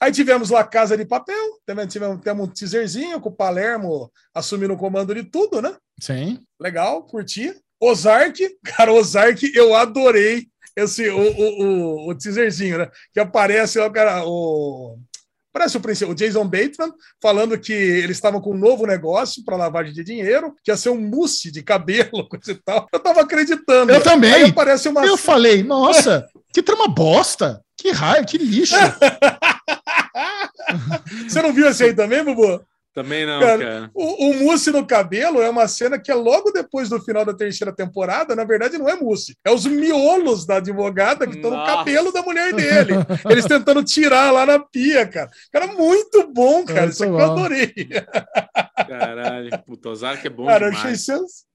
Aí 0.00 0.12
tivemos 0.12 0.50
lá 0.50 0.62
Casa 0.64 0.96
de 0.96 1.04
Papel, 1.06 1.58
também 1.64 1.86
tivemos, 1.86 2.20
temos 2.20 2.46
um 2.46 2.50
teaserzinho 2.52 3.20
com 3.20 3.28
o 3.30 3.34
Palermo 3.34 4.10
assumindo 4.34 4.74
o 4.74 4.76
comando 4.76 5.14
de 5.14 5.22
tudo, 5.22 5.62
né? 5.62 5.74
Sim. 6.00 6.40
legal, 6.60 7.04
curti. 7.04 7.54
Ozark, 7.80 8.38
cara, 8.64 8.92
Ozark, 8.92 9.50
eu 9.54 9.74
adorei 9.74 10.46
esse 10.76 11.08
o, 11.10 11.20
o, 11.20 11.62
o, 11.62 12.10
o 12.10 12.14
teaserzinho, 12.14 12.78
né? 12.78 12.90
Que 13.12 13.20
aparece 13.20 13.78
ó, 13.78 13.90
cara, 13.90 14.24
o, 14.24 14.96
Parece 15.52 15.76
o, 15.76 15.80
príncipe, 15.80 16.10
o 16.10 16.14
Jason 16.14 16.44
Bateman 16.44 16.94
falando 17.20 17.58
que 17.58 17.74
eles 17.74 18.16
estavam 18.16 18.40
com 18.40 18.54
um 18.54 18.58
novo 18.58 18.86
negócio 18.86 19.44
para 19.44 19.54
lavagem 19.54 19.92
de 19.92 20.02
dinheiro, 20.02 20.56
que 20.64 20.70
ia 20.70 20.76
ser 20.78 20.88
um 20.88 20.98
mousse 20.98 21.52
de 21.52 21.62
cabelo, 21.62 22.24
coisa 22.26 22.52
e 22.52 22.54
tal. 22.54 22.88
Eu 22.90 22.98
tava 22.98 23.20
acreditando. 23.20 23.92
Eu 23.92 24.02
também. 24.02 24.32
Aí 24.32 24.44
aparece 24.44 24.88
uma... 24.88 25.04
Eu 25.04 25.18
falei, 25.18 25.62
nossa, 25.62 26.26
que 26.54 26.62
trama 26.62 26.88
bosta. 26.88 27.60
Que 27.76 27.90
raio, 27.90 28.24
que 28.24 28.38
lixo. 28.38 28.76
Você 31.28 31.42
não 31.42 31.52
viu 31.52 31.68
esse 31.68 31.84
aí 31.84 31.94
também, 31.94 32.24
Bubu? 32.24 32.64
Também 32.94 33.24
não, 33.24 33.40
cara. 33.40 33.58
cara. 33.58 33.90
O, 33.94 34.26
o 34.26 34.34
mousse 34.44 34.70
no 34.70 34.86
cabelo 34.86 35.40
é 35.40 35.48
uma 35.48 35.66
cena 35.66 35.98
que 35.98 36.10
é 36.10 36.14
logo 36.14 36.50
depois 36.50 36.90
do 36.90 37.00
final 37.00 37.24
da 37.24 37.32
terceira 37.32 37.72
temporada. 37.74 38.36
Na 38.36 38.44
verdade, 38.44 38.76
não 38.76 38.88
é 38.88 38.94
mousse. 38.94 39.34
É 39.44 39.50
os 39.50 39.64
miolos 39.64 40.44
da 40.44 40.56
advogada 40.56 41.26
que 41.26 41.36
estão 41.36 41.50
no 41.50 41.64
cabelo 41.64 42.12
da 42.12 42.22
mulher 42.22 42.52
dele. 42.52 42.94
Eles 43.30 43.46
tentando 43.46 43.82
tirar 43.82 44.30
lá 44.30 44.44
na 44.44 44.58
pia, 44.58 45.06
cara. 45.06 45.30
Cara, 45.50 45.68
muito 45.68 46.30
bom, 46.32 46.64
cara. 46.64 46.86
Isso 46.86 47.02
aqui 47.02 47.12
eu 47.12 47.18
adorei. 47.18 47.72
Caralho, 48.88 49.50
puto, 49.64 49.88
Ozark 49.88 50.26
é 50.26 50.30
bom 50.30 50.46
cara, 50.46 50.66
demais. 50.66 50.82
Cara, 50.82 50.88
achei 50.92 50.96
sensacional. 50.96 51.51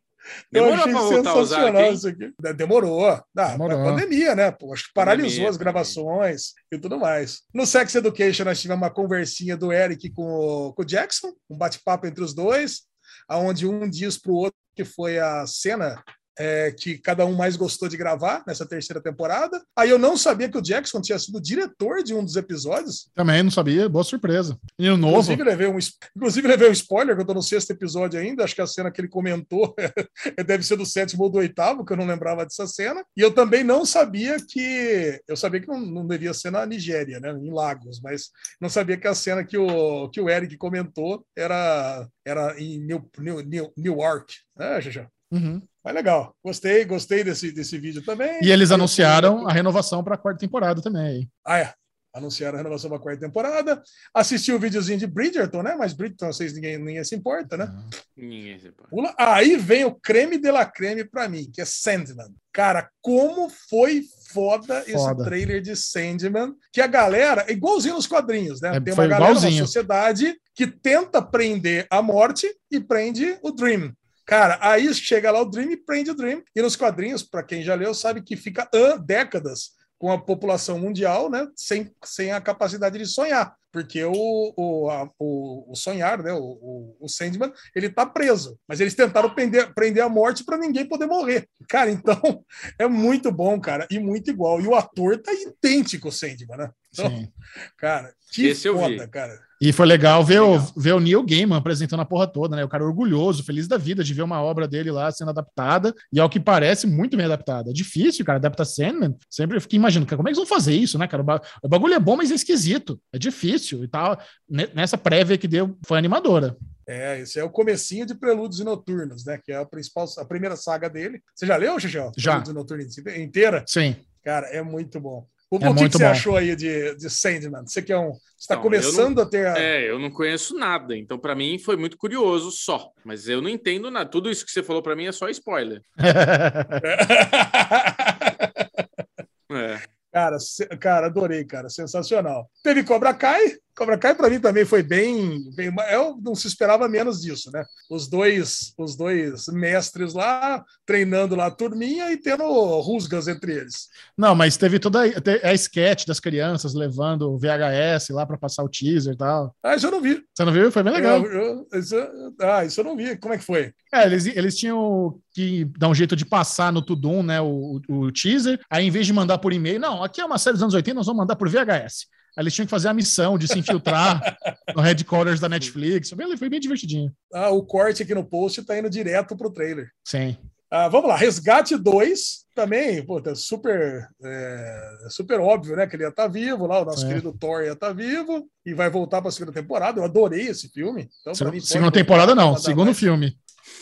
Demorou 0.52 0.76
eu 0.76 0.82
achei 0.82 1.18
sensacional 1.18 1.94
isso 1.94 2.08
aqui. 2.08 2.34
Demorou. 2.56 3.08
Ah, 3.08 3.24
Demorou. 3.34 3.84
pandemia, 3.84 4.36
né? 4.36 4.52
Pô, 4.52 4.74
acho 4.74 4.86
que 4.86 4.94
paralisou 4.94 5.30
pandemia, 5.30 5.50
as 5.50 5.58
gravações 5.58 6.54
e 6.72 6.78
tudo 6.78 7.00
mais. 7.00 7.42
No 7.54 7.66
Sex 7.66 7.96
Education, 7.96 8.46
nós 8.46 8.62
tivemos 8.62 8.82
uma 8.82 8.94
conversinha 8.94 9.58
do 9.58 9.72
Eric 9.72 10.10
com 10.12 10.24
o, 10.24 10.74
com 10.74 10.82
o 10.82 10.86
Jackson, 10.86 11.34
um 11.50 11.58
bate-papo 11.58 12.08
entre 12.08 12.24
os 12.24 12.34
dois, 12.34 12.82
aonde 13.28 13.68
um 13.68 13.90
diz 13.90 14.18
para 14.18 14.32
o 14.32 14.36
outro 14.36 14.58
que 14.76 14.86
foi 14.86 15.18
a 15.18 15.46
cena 15.48 16.04
é, 16.38 16.72
que 16.72 16.98
cada 16.98 17.26
um 17.26 17.34
mais 17.34 17.56
gostou 17.56 17.90
de 17.90 17.98
gravar 17.98 18.44
nessa 18.46 18.66
terceira 18.66 19.02
temporada. 19.02 19.62
Aí 19.76 19.90
eu 19.90 19.98
não 19.98 20.16
sabia 20.16 20.50
que 20.50 20.58
o 20.58 20.62
Jackson 20.62 21.02
tinha 21.02 21.18
sido 21.18 21.42
diretor 21.42 22.04
de 22.04 22.14
um 22.14 22.24
dos 22.24 22.36
episódios. 22.36 23.10
Também 23.16 23.42
não 23.42 23.52
sabia, 23.52 23.90
boa 23.90 24.04
surpresa. 24.04 24.58
E 24.78 24.90
o 24.90 24.98
novo. 24.98 25.14
Inclusive 25.14 25.44
levei, 25.44 25.68
um, 25.68 25.78
inclusive, 26.16 26.48
levei 26.48 26.70
um 26.70 26.74
spoiler, 26.74 27.16
que 27.16 27.22
eu 27.22 27.26
tô 27.26 27.34
no 27.34 27.42
sexto 27.42 27.72
episódio 27.72 28.20
ainda. 28.20 28.44
Acho 28.44 28.56
que 28.56 28.62
a 28.62 28.68
cena 28.68 28.92
que 28.92 29.02
ele 29.02 29.08
comentou 29.08 29.76
deve 30.46 30.64
ser 30.64 30.78
do 30.78 30.86
sétimo 30.86 31.24
ou 31.24 31.30
do 31.30 31.40
oitavo, 31.40 31.84
que 31.84 31.94
eu 31.94 31.98
não 31.98 32.06
lembrava 32.06 32.44
dessa 32.44 32.68
cena. 32.68 33.04
E 33.16 33.22
eu 33.22 33.34
também 33.34 33.64
não 33.64 33.86
sabia 33.86 34.38
que. 34.38 35.20
Eu 35.28 35.36
sabia 35.36 35.62
que 35.62 35.68
não, 35.68 35.80
não 35.80 36.08
devia 36.08 36.34
ser 36.34 36.52
na 36.52 36.66
Nigéria, 36.66 37.20
né? 37.20 37.32
Em 37.32 37.52
Lagos, 37.52 38.00
mas 38.02 38.30
não 38.62 38.70
sabia 38.70 38.98
que 38.98 39.08
a 39.08 39.16
cena 39.16 39.44
que 39.44 39.58
o, 39.58 40.10
que 40.10 40.22
o 40.22 40.30
Eric 40.30 40.56
comentou 40.58 41.26
era, 41.36 42.08
era 42.26 42.60
em 42.60 42.80
New, 42.80 43.10
New, 43.18 43.42
New, 43.42 43.74
Newark, 43.76 44.34
né, 44.56 44.82
Jajá? 44.82 45.10
Uhum. 45.32 45.62
Mas 45.88 45.96
legal, 45.96 46.36
gostei, 46.44 46.84
gostei 46.84 47.24
desse, 47.24 47.50
desse 47.50 47.78
vídeo 47.78 48.04
também. 48.04 48.44
E 48.44 48.52
eles 48.52 48.72
anunciaram 48.72 49.48
a 49.48 49.54
renovação 49.54 50.04
para 50.04 50.16
a 50.16 50.18
quarta 50.18 50.42
temporada 50.42 50.82
também. 50.82 51.32
Ah, 51.46 51.60
é. 51.60 51.74
Anunciaram 52.14 52.56
a 52.56 52.58
renovação 52.58 52.90
para 52.90 53.00
a 53.00 53.02
quarta 53.02 53.22
temporada. 53.22 53.82
Assisti 54.14 54.52
o 54.52 54.60
videozinho 54.60 55.00
de 55.00 55.08
Bridgerton, 55.08 55.64
né? 55.64 55.78
Mas 55.80 55.94
Bridgerton, 55.94 56.26
vocês 56.26 56.54
ninguém, 56.54 56.78
ninguém 56.78 57.02
se 57.06 57.16
importa, 57.16 57.56
né? 57.56 57.74
Ninguém 58.18 58.60
se 58.60 58.68
importa. 58.68 58.90
Pula. 58.90 59.16
Aí 59.18 59.56
vem 59.56 59.86
o 59.86 59.96
creme 59.96 60.38
de 60.38 60.52
la 60.52 60.66
creme 60.66 61.06
para 61.06 61.30
mim, 61.30 61.50
que 61.54 61.62
é 61.62 61.66
Sandman. 61.66 62.36
Cara, 62.52 62.90
como 63.02 63.50
foi 63.70 64.04
foda, 64.30 64.82
foda, 64.82 64.92
esse 64.92 65.16
trailer 65.24 65.62
de 65.62 65.74
Sandman, 65.74 66.54
que 66.74 66.82
a 66.82 66.88
galera, 66.88 67.50
igualzinho 67.50 67.96
nos 67.96 68.08
quadrinhos, 68.08 68.60
né? 68.60 68.76
É, 68.76 68.80
Tem 68.82 68.94
uma 68.94 69.08
galera, 69.08 69.32
igualzinho. 69.32 69.62
uma 69.62 69.66
sociedade 69.66 70.36
que 70.54 70.68
tenta 70.68 71.22
prender 71.22 71.88
a 71.90 72.02
morte 72.02 72.46
e 72.70 72.78
prende 72.78 73.40
o 73.42 73.52
Dream. 73.52 73.94
Cara, 74.28 74.60
aí 74.62 74.94
chega 74.94 75.32
lá 75.32 75.42
o 75.42 75.46
Dream 75.50 75.72
e 75.72 75.78
prende 75.78 76.12
o 76.12 76.16
Dream. 76.16 76.44
E 76.54 76.62
nos 76.62 76.76
quadrinhos, 76.76 77.24
para 77.24 77.42
quem 77.42 77.64
já 77.64 77.74
leu, 77.74 77.94
sabe 77.94 78.22
que 78.22 78.36
fica 78.36 78.70
décadas 79.06 79.78
com 79.98 80.12
a 80.12 80.22
população 80.22 80.78
mundial, 80.78 81.30
né, 81.30 81.48
sem, 81.56 81.92
sem 82.04 82.32
a 82.32 82.40
capacidade 82.40 83.00
de 83.00 83.06
sonhar, 83.06 83.56
porque 83.72 84.04
o, 84.04 84.54
o, 84.56 84.90
a, 84.92 85.10
o, 85.18 85.72
o, 85.72 85.76
sonhar, 85.76 86.22
né, 86.22 86.32
o, 86.34 86.96
o, 87.00 87.10
Sandman, 87.10 87.52
ele 87.76 87.90
tá 87.90 88.06
preso, 88.06 88.60
mas 88.68 88.80
eles 88.80 88.94
tentaram 88.94 89.34
prender, 89.34 89.74
prender 89.74 90.04
a 90.04 90.10
morte 90.10 90.44
para 90.44 90.58
ninguém 90.58 90.88
poder 90.88 91.08
morrer. 91.08 91.50
Cara, 91.68 91.90
então 91.90 92.20
é 92.78 92.88
muito 92.88 93.32
bom, 93.32 93.60
cara, 93.60 93.88
e 93.90 93.98
muito 93.98 94.30
igual. 94.30 94.62
E 94.62 94.68
o 94.68 94.76
ator 94.76 95.18
tá 95.18 95.32
idêntico 95.34 96.10
ao 96.10 96.12
Sandman, 96.12 96.58
né? 96.58 96.72
Então, 96.94 97.10
Sim. 97.10 97.32
cara, 97.78 98.14
que 98.32 98.48
Esse 98.48 98.72
foda, 98.72 99.08
cara. 99.08 99.47
E 99.60 99.74
foi 99.74 99.86
legal 99.88 100.24
ver, 100.24 100.42
legal. 100.42 100.72
O, 100.76 100.80
ver 100.80 100.94
o 100.94 101.00
Neil 101.00 101.24
Gaiman 101.24 101.58
apresentando 101.58 102.02
a 102.02 102.06
porra 102.06 102.28
toda, 102.28 102.56
né? 102.56 102.64
O 102.64 102.70
cara 102.70 102.86
orgulhoso, 102.86 103.44
feliz 103.44 103.68
da 103.68 103.78
vida 103.78 104.04
de 104.04 104.14
ver 104.14 104.22
uma 104.22 104.42
obra 104.42 104.68
dele 104.68 104.92
lá 104.92 105.12
sendo 105.12 105.30
adaptada, 105.30 105.94
e 106.14 106.20
ao 106.20 106.30
que 106.30 106.40
parece, 106.40 106.86
muito 106.86 107.18
bem 107.18 107.26
adaptada. 107.26 107.72
É 107.72 107.74
difícil, 107.74 108.24
cara, 108.24 108.38
adaptar 108.38 108.66
Sandman. 108.66 109.16
Sempre 109.30 109.60
fiquei 109.60 109.78
imaginando, 109.78 110.08
como 110.16 110.30
é 110.30 110.32
que 110.32 110.40
eles 110.40 110.48
vão 110.50 110.58
fazer 110.58 110.76
isso, 110.76 110.98
né, 111.00 111.08
cara? 111.08 111.24
O 111.64 111.68
bagulho 111.68 111.94
é 111.94 112.00
bom, 112.00 112.16
mas 112.16 112.32
é 112.32 112.36
esquisito. 112.36 113.00
É 113.12 113.18
difícil 113.18 113.84
e 113.84 113.88
tal. 113.88 114.20
Nessa 114.48 114.98
prévia 114.98 115.38
que 115.38 115.48
deu, 115.48 115.78
foi 115.86 115.98
animadora. 115.98 116.56
É, 116.88 117.20
esse 117.20 117.38
é 117.38 117.44
o 117.44 117.50
comecinho 117.50 118.06
de 118.06 118.16
Prelúdios 118.16 118.62
e 118.62 118.64
Noturnos, 118.64 119.26
né? 119.26 119.38
Que 119.44 119.52
é 119.52 119.58
a 119.58 119.66
principal, 119.66 120.08
a 120.20 120.26
primeira 120.26 120.56
saga 120.56 120.90
dele. 120.90 121.22
Você 121.36 121.46
já 121.46 121.58
leu, 121.58 121.78
Xixão? 121.80 122.12
Já. 122.16 122.40
Prelúdios 122.40 122.52
e 122.52 122.56
Noturnos 122.56 122.98
inteira? 123.20 123.66
Sim. 123.68 123.96
Cara, 124.24 124.48
é 124.48 124.62
muito 124.62 125.00
bom. 125.00 125.28
O, 125.50 125.58
é 125.62 125.70
o 125.70 125.76
que, 125.76 125.88
que 125.88 125.98
você 125.98 126.04
bom. 126.04 126.10
achou 126.10 126.36
aí 126.36 126.56
de, 126.56 126.96
de 126.96 127.10
Sandman? 127.10 127.66
Você 127.66 127.82
que 127.82 127.94
é 127.94 127.98
um. 127.98 128.12
está 128.38 128.58
começando 128.58 129.18
não, 129.18 129.24
a 129.24 129.26
ter. 129.26 129.48
A... 129.48 129.58
É, 129.58 129.90
eu 129.90 129.98
não 129.98 130.12
conheço 130.12 130.58
nada, 130.58 130.96
então 130.96 131.18
para 131.18 131.36
mim 131.36 131.58
foi 131.58 131.78
muito 131.78 131.98
curioso 131.98 132.52
só. 132.52 132.92
Mas 133.06 133.30
eu 133.30 133.42
não 133.42 133.50
entendo 133.50 133.90
nada. 133.90 134.10
Tudo 134.10 134.30
isso 134.30 134.46
que 134.46 134.52
você 134.52 134.62
falou 134.62 134.82
para 134.82 134.96
mim 134.96 135.06
é 135.06 135.12
só 135.14 135.30
spoiler. 135.30 135.82
é. 139.52 139.80
Cara, 140.12 140.38
cara, 140.80 141.08
adorei, 141.08 141.46
cara, 141.46 141.70
sensacional. 141.70 142.50
Teve 142.64 142.84
Cobra 142.84 143.14
Kai, 143.14 143.58
Cobra 143.78 143.96
Kai 143.96 144.16
para 144.16 144.28
mim 144.28 144.40
também 144.40 144.66
foi 144.66 144.82
bem, 144.82 145.52
bem, 145.56 145.72
eu 145.92 146.18
não 146.20 146.34
se 146.34 146.48
esperava 146.48 146.90
menos 146.90 147.22
disso, 147.22 147.52
né? 147.52 147.64
Os 147.88 148.08
dois, 148.08 148.74
os 148.76 148.98
dois 148.98 149.46
mestres 149.50 150.16
lá 150.16 150.66
treinando 150.84 151.36
lá 151.36 151.46
a 151.46 151.52
turminha 151.52 152.12
e 152.12 152.18
tendo 152.18 152.44
rusgas 152.82 153.28
entre 153.28 153.54
eles. 153.54 153.88
Não, 154.18 154.34
mas 154.34 154.58
teve 154.58 154.80
toda 154.80 155.04
a, 155.04 155.50
a 155.50 155.54
sketch 155.54 156.08
das 156.08 156.20
crianças 156.20 156.74
levando 156.74 157.32
o 157.32 157.38
VHS 157.38 158.10
lá 158.10 158.26
para 158.26 158.36
passar 158.36 158.64
o 158.64 158.70
teaser 158.70 159.14
e 159.14 159.18
tal. 159.18 159.56
Ah, 159.62 159.76
isso 159.76 159.86
eu 159.86 159.92
não 159.92 160.02
vi. 160.02 160.24
Você 160.34 160.44
não 160.44 160.52
viu? 160.52 160.72
Foi 160.72 160.82
bem 160.82 160.94
legal. 160.94 161.24
Eu, 161.24 161.68
eu, 161.72 161.80
isso, 161.80 161.96
ah, 162.42 162.66
isso 162.66 162.80
eu 162.80 162.84
não 162.84 162.98
vi. 162.98 163.16
Como 163.18 163.36
é 163.36 163.38
que 163.38 163.46
foi? 163.46 163.74
É, 163.94 164.08
eles, 164.08 164.26
eles 164.26 164.58
tinham 164.58 165.20
que 165.36 165.66
dar 165.78 165.88
um 165.88 165.96
jeito 165.96 166.16
de 166.16 166.26
passar 166.26 166.74
no 166.74 166.82
Tudum, 166.82 167.22
né, 167.22 167.40
o, 167.40 167.80
o 167.88 168.12
teaser. 168.12 168.60
Aí, 168.72 168.88
em 168.88 168.92
vez 168.92 169.06
de 169.06 169.14
mandar 169.14 169.38
por 169.38 169.54
e-mail, 169.54 169.80
não, 169.80 170.04
aqui 170.04 170.20
é 170.20 170.26
uma 170.26 170.40
série 170.40 170.56
dos 170.56 170.64
anos 170.64 170.74
80, 170.74 170.96
nós 170.96 171.06
vamos 171.06 171.20
mandar 171.20 171.36
por 171.36 171.48
VHS. 171.48 172.08
Aí 172.38 172.44
eles 172.44 172.54
tinham 172.54 172.68
que 172.68 172.72
fazer 172.72 172.88
a 172.88 172.94
missão 172.94 173.36
de 173.36 173.48
se 173.48 173.58
infiltrar 173.58 174.22
no 174.76 174.82
headquarters 174.82 175.40
da 175.40 175.50
Netflix. 175.50 176.12
Foi 176.38 176.50
bem, 176.50 176.60
divertidinho. 176.60 177.12
Ah, 177.34 177.50
o 177.50 177.64
corte 177.64 178.04
aqui 178.04 178.14
no 178.14 178.24
post 178.24 178.62
tá 178.64 178.78
indo 178.78 178.92
direto 178.92 179.36
pro 179.36 179.52
trailer. 179.52 179.90
Sim. 180.06 180.38
Ah, 180.70 180.88
vamos 180.88 181.10
lá, 181.10 181.16
Resgate 181.16 181.76
2 181.76 182.46
também, 182.54 183.04
tá 183.24 183.34
super, 183.34 184.08
é, 184.24 184.90
super 185.10 185.40
óbvio, 185.40 185.78
né? 185.78 185.88
Que 185.88 185.96
ele 185.96 186.04
ia 186.04 186.10
estar 186.10 186.24
tá 186.24 186.28
vivo 186.28 186.68
lá, 186.68 186.82
o 186.82 186.86
nosso 186.86 187.06
é. 187.06 187.08
querido 187.08 187.32
Thor 187.32 187.64
ia 187.64 187.72
estar 187.72 187.88
tá 187.88 187.94
vivo 187.94 188.46
e 188.66 188.74
vai 188.74 188.90
voltar 188.90 189.22
para 189.22 189.30
a 189.30 189.32
segunda 189.32 189.54
temporada. 189.54 190.00
Eu 190.00 190.04
adorei 190.04 190.48
esse 190.48 190.70
filme. 190.70 191.10
Então, 191.22 191.52
mim, 191.52 191.60
segunda 191.60 191.92
temporada 191.92 192.36
não, 192.36 192.56
segundo 192.58 192.88
mais. 192.88 193.00
filme. 193.00 193.36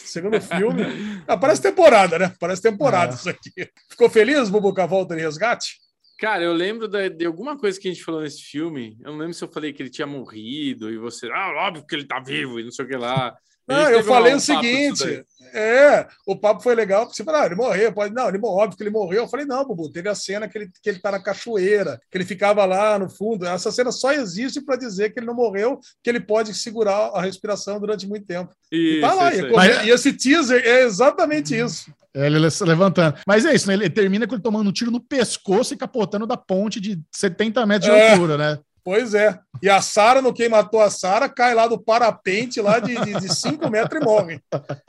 Segundo 0.06 0.40
filme. 0.40 0.84
ah, 1.28 1.36
parece 1.36 1.62
temporada, 1.62 2.20
né? 2.20 2.34
Parece 2.40 2.62
temporada 2.62 3.14
é. 3.14 3.16
isso 3.16 3.30
aqui. 3.30 3.52
Ficou 3.90 4.10
feliz, 4.10 4.50
Bubu, 4.50 4.74
com 4.74 4.82
a 4.82 4.86
volta 4.86 5.16
de 5.16 5.22
resgate? 5.22 5.85
Cara, 6.18 6.44
eu 6.44 6.54
lembro 6.54 6.88
de, 6.88 7.10
de, 7.10 7.26
alguma 7.26 7.58
coisa 7.58 7.80
que 7.80 7.90
a 7.90 7.92
gente 7.92 8.04
falou 8.04 8.22
nesse 8.22 8.42
filme. 8.42 8.98
Eu 9.02 9.12
não 9.12 9.20
lembro 9.20 9.34
se 9.34 9.44
eu 9.44 9.52
falei 9.52 9.74
que 9.74 9.84
ele 9.84 9.90
tinha 9.90 10.08
morrido 10.08 10.90
e 10.90 10.98
você, 10.98 11.30
ah, 11.30 11.52
óbvio 11.68 11.86
que 11.86 11.94
ele 11.94 12.06
tá 12.06 12.20
vivo 12.20 12.60
e 12.60 12.64
não 12.64 12.72
sei 12.72 12.86
o 12.86 12.88
que 12.88 12.96
lá. 12.96 13.36
Não, 13.68 13.90
eu 13.90 14.04
falei 14.04 14.34
um 14.34 14.38
o 14.38 14.40
seguinte: 14.40 15.26
é, 15.54 16.06
o 16.26 16.36
papo 16.36 16.62
foi 16.62 16.76
legal, 16.76 17.06
porque 17.06 17.16
você 17.16 17.24
falou, 17.24 17.40
ah, 17.40 17.46
ele 17.46 17.56
morreu, 17.56 17.94
pode, 17.94 18.14
não, 18.14 18.28
ele 18.28 18.40
óbvio 18.44 18.76
que 18.78 18.84
ele 18.84 18.90
morreu. 18.90 19.24
Eu 19.24 19.28
falei, 19.28 19.46
não, 19.46 19.66
Bubu, 19.66 19.90
teve 19.90 20.10
a 20.10 20.16
cena 20.16 20.50
que 20.50 20.58
ele, 20.58 20.70
que 20.84 20.90
ele 20.90 21.00
tá 21.00 21.12
na 21.12 21.20
cachoeira, 21.20 22.00
que 22.12 22.18
ele 22.18 22.26
ficava 22.26 22.66
lá 22.66 23.00
no 23.00 23.10
fundo. 23.10 23.46
Essa 23.46 23.72
cena 23.72 23.90
só 23.92 24.12
existe 24.12 24.62
para 24.62 24.76
dizer 24.76 25.14
que 25.14 25.20
ele 25.20 25.28
não 25.28 25.34
morreu, 25.34 25.80
que 26.04 26.10
ele 26.10 26.20
pode 26.20 26.54
segurar 26.54 27.12
a 27.14 27.22
respiração 27.22 27.80
durante 27.80 28.06
muito 28.06 28.26
tempo. 28.26 28.54
Isso, 28.70 28.98
e 28.98 29.02
tá 29.02 29.14
lá, 29.14 29.34
e, 29.34 29.52
Mas... 29.52 29.86
e 29.86 29.90
esse 29.90 30.12
teaser 30.12 30.62
é 30.66 30.84
exatamente 30.84 31.58
isso. 31.58 31.90
É, 32.14 32.26
ele 32.28 32.40
levantando. 32.40 33.18
Mas 33.28 33.46
é 33.46 33.54
isso, 33.54 33.68
né? 33.68 33.74
Ele 33.74 33.90
termina 33.90 34.26
com 34.26 34.36
ele 34.36 34.42
tomando 34.42 34.70
um 34.70 34.74
tiro 34.74 34.90
no 34.90 35.02
pescoço 35.02 35.74
e 35.74 35.78
capotando 35.78 36.26
da 36.26 36.38
ponte 36.38 36.80
de 36.80 36.98
70 37.14 37.66
metros 37.66 37.92
de 37.92 37.98
é. 37.98 38.14
altura, 38.14 38.38
né? 38.38 38.60
Pois 38.86 39.16
é. 39.16 39.40
E 39.64 39.70
a 39.70 39.82
Sara, 39.82 40.22
no 40.22 40.32
quem 40.32 40.48
matou 40.48 40.80
a 40.80 40.92
Sara, 40.92 41.28
cai 41.28 41.56
lá 41.56 41.66
do 41.66 41.80
parapente 41.80 42.62
lá 42.62 42.78
de 42.78 42.94
5 42.94 43.20
de, 43.20 43.36
cinco 43.36 43.68
metros 43.68 44.00
e 44.00 44.06
morre. 44.06 44.40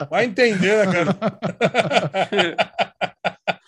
Vai 0.07 0.25
entender, 0.25 0.85
né, 0.85 0.93
cara? 0.93 1.17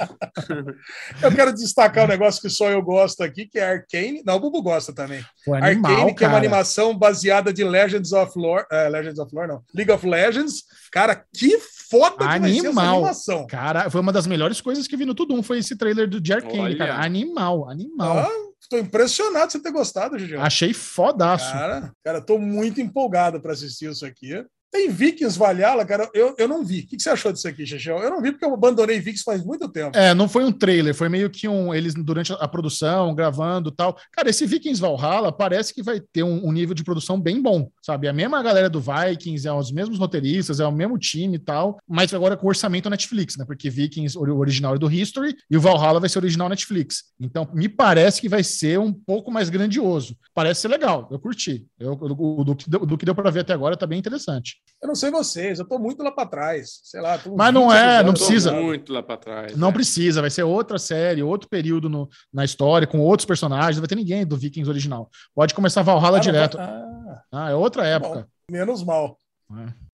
eu 1.21 1.31
quero 1.35 1.53
destacar 1.53 2.05
um 2.05 2.07
negócio 2.07 2.41
que 2.41 2.49
só 2.49 2.69
eu 2.69 2.81
gosto 2.81 3.21
aqui, 3.23 3.45
que 3.45 3.59
é 3.59 3.63
Arcane. 3.71 4.21
Não, 4.25 4.35
o 4.35 4.39
Bubu 4.39 4.61
gosta 4.61 4.93
também. 4.93 5.23
Pô, 5.45 5.53
animal, 5.55 5.91
Arcane, 5.91 6.15
que 6.15 6.23
é 6.23 6.27
uma 6.27 6.37
animação 6.37 6.97
baseada 6.97 7.53
de 7.53 7.63
Legends 7.63 8.11
of 8.11 8.31
Lore. 8.37 8.65
eh, 8.71 8.89
Legends 8.89 9.19
of 9.19 9.33
Lore, 9.33 9.47
não. 9.47 9.63
League 9.73 9.91
of 9.91 10.05
Legends. 10.07 10.63
Cara, 10.91 11.23
que 11.33 11.57
foda 11.89 12.17
que 12.17 12.23
vai 12.23 12.39
ser 12.39 12.49
essa 12.57 12.67
Animal. 12.67 12.95
animação. 12.97 13.47
Cara, 13.47 13.89
foi 13.89 14.01
uma 14.01 14.11
das 14.11 14.27
melhores 14.27 14.61
coisas 14.61 14.87
que 14.87 14.97
vi 14.97 15.05
no 15.05 15.15
Tudum, 15.15 15.41
foi 15.43 15.59
esse 15.59 15.75
trailer 15.75 16.07
do 16.09 16.19
de 16.21 16.33
Arcane, 16.33 16.59
Olha. 16.59 16.77
cara. 16.77 16.95
Animal, 17.03 17.69
animal. 17.69 18.17
Ah, 18.19 18.29
tô 18.69 18.77
impressionado 18.77 19.47
de 19.47 19.53
você 19.53 19.59
ter 19.61 19.71
gostado, 19.71 20.17
Gigião. 20.19 20.41
Achei 20.43 20.73
fodaço. 20.73 21.51
Cara, 21.51 21.91
cara, 22.03 22.21
tô 22.21 22.37
muito 22.37 22.79
empolgado 22.81 23.41
para 23.41 23.53
assistir 23.53 23.89
isso 23.89 24.05
aqui. 24.05 24.43
Tem 24.71 24.89
Vikings 24.89 25.37
Valhalla, 25.37 25.83
cara, 25.83 26.07
eu, 26.13 26.35
eu 26.37 26.47
não 26.47 26.63
vi. 26.63 26.81
O 26.81 26.87
que, 26.87 26.99
você 26.99 27.09
achou 27.09 27.33
disso 27.33 27.47
aqui, 27.47 27.65
Xixão? 27.65 27.97
Eu 27.97 28.11
não 28.11 28.21
vi 28.21 28.31
porque 28.31 28.45
eu 28.45 28.53
abandonei 28.53 28.99
Vikings 28.99 29.23
faz 29.23 29.43
muito 29.43 29.67
tempo. 29.67 29.97
É, 29.97 30.13
não 30.13 30.29
foi 30.29 30.43
um 30.43 30.51
trailer, 30.51 30.93
foi 30.93 31.09
meio 31.09 31.29
que 31.29 31.47
um. 31.47 31.73
Eles, 31.73 31.95
durante 31.95 32.33
a 32.33 32.47
produção, 32.47 33.15
gravando 33.15 33.71
tal. 33.71 33.97
Cara, 34.11 34.29
esse 34.29 34.45
Vikings 34.45 34.79
Valhalla 34.79 35.31
parece 35.31 35.73
que 35.73 35.81
vai 35.81 35.99
ter 35.99 36.21
um, 36.21 36.45
um 36.45 36.51
nível 36.51 36.75
de 36.75 36.83
produção 36.83 37.19
bem 37.19 37.41
bom, 37.41 37.71
sabe? 37.89 38.07
A 38.07 38.13
mesma 38.13 38.43
galera 38.43 38.69
do 38.69 38.79
Vikings, 38.79 39.47
é 39.47 39.51
os 39.51 39.71
mesmos 39.71 39.97
roteiristas, 39.97 40.59
é 40.59 40.65
o 40.65 40.71
mesmo 40.71 40.97
time 40.97 41.35
e 41.37 41.39
tal, 41.39 41.79
mas 41.87 42.13
agora 42.13 42.37
com 42.37 42.47
orçamento 42.47 42.87
Netflix, 42.89 43.35
né? 43.35 43.45
Porque 43.45 43.67
Vikings, 43.69 44.15
o 44.17 44.21
original 44.37 44.75
é 44.75 44.77
do 44.77 44.91
History, 44.91 45.35
e 45.49 45.57
o 45.57 45.61
Valhalla 45.61 45.99
vai 45.99 46.07
ser 46.07 46.19
original 46.19 46.47
Netflix. 46.47 47.05
Então, 47.19 47.47
me 47.53 47.67
parece 47.67 48.21
que 48.21 48.29
vai 48.29 48.43
ser 48.43 48.79
um 48.79 48.93
pouco 48.93 49.31
mais 49.31 49.49
grandioso. 49.49 50.15
Parece 50.35 50.61
ser 50.61 50.67
legal, 50.67 51.07
eu 51.11 51.17
curti. 51.19 51.65
Eu, 51.79 51.93
o, 51.93 52.43
do, 52.43 52.55
que 52.55 52.69
deu, 52.69 52.85
do 52.85 52.97
que 52.97 53.05
deu 53.05 53.15
pra 53.15 53.31
ver 53.31 53.39
até 53.39 53.53
agora 53.53 53.75
tá 53.75 53.87
bem 53.87 53.97
interessante. 53.97 54.57
Eu 54.81 54.87
não 54.87 54.95
sei 54.95 55.09
vocês, 55.09 55.57
eu 55.59 55.65
tô 55.67 55.79
muito 55.79 56.03
lá 56.03 56.11
para 56.11 56.27
trás. 56.29 56.79
Sei 56.83 57.01
lá. 57.01 57.19
Mas 57.35 57.53
não 57.53 57.69
20 57.69 57.75
é, 57.77 57.81
anos 57.97 58.05
não 58.05 58.13
Tô 58.13 58.19
precisa. 58.25 58.51
muito 58.53 58.93
lá 58.93 59.01
pra 59.01 59.17
trás. 59.17 59.55
Não 59.57 59.67
né? 59.69 59.73
precisa, 59.73 60.21
vai 60.21 60.29
ser 60.29 60.43
outra 60.43 60.77
série, 60.77 61.23
outro 61.23 61.49
período 61.49 61.89
no- 61.89 62.07
na 62.31 62.45
história, 62.45 62.85
com 62.87 62.99
outros 62.99 63.25
personagens, 63.25 63.77
não 63.77 63.81
vai 63.81 63.87
ter 63.87 63.95
ninguém 63.95 64.25
do 64.25 64.37
Vikings 64.37 64.69
original. 64.69 65.09
Pode 65.33 65.53
começar 65.53 65.81
Valhalla 65.81 66.07
Ah, 66.07 66.11
não, 66.11 66.19
direto. 66.19 66.57
ah, 66.59 66.88
Ah, 67.31 67.49
é 67.51 67.55
outra 67.55 67.85
época. 67.87 68.27
menos 68.51 68.83
mal. 68.83 69.17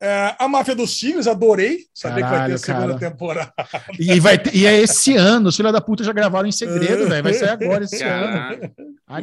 É. 0.01 0.05
É, 0.07 0.35
a 0.37 0.47
Máfia 0.49 0.75
dos 0.75 0.97
Tigres, 0.97 1.27
adorei. 1.27 1.79
Saber 1.93 2.15
que 2.15 2.21
vai 2.23 2.29
ter 2.31 2.35
Caralho, 2.35 2.55
a 2.55 2.57
segunda 2.57 2.99
cara. 2.99 3.11
temporada. 3.11 3.53
E, 3.97 4.19
vai 4.19 4.37
ter- 4.37 4.53
e 4.53 4.65
é 4.65 4.73
esse 4.81 5.15
ano, 5.15 5.47
os 5.47 5.55
filhos 5.55 5.71
da 5.71 5.79
puta 5.79 6.03
já 6.03 6.11
gravaram 6.11 6.47
em 6.47 6.51
segredo, 6.51 7.07
velho. 7.07 7.23
Vai 7.23 7.33
ser 7.33 7.49
agora 7.49 7.85
esse 7.85 8.03
ano. 8.03 8.33
Caralho. 8.33 8.73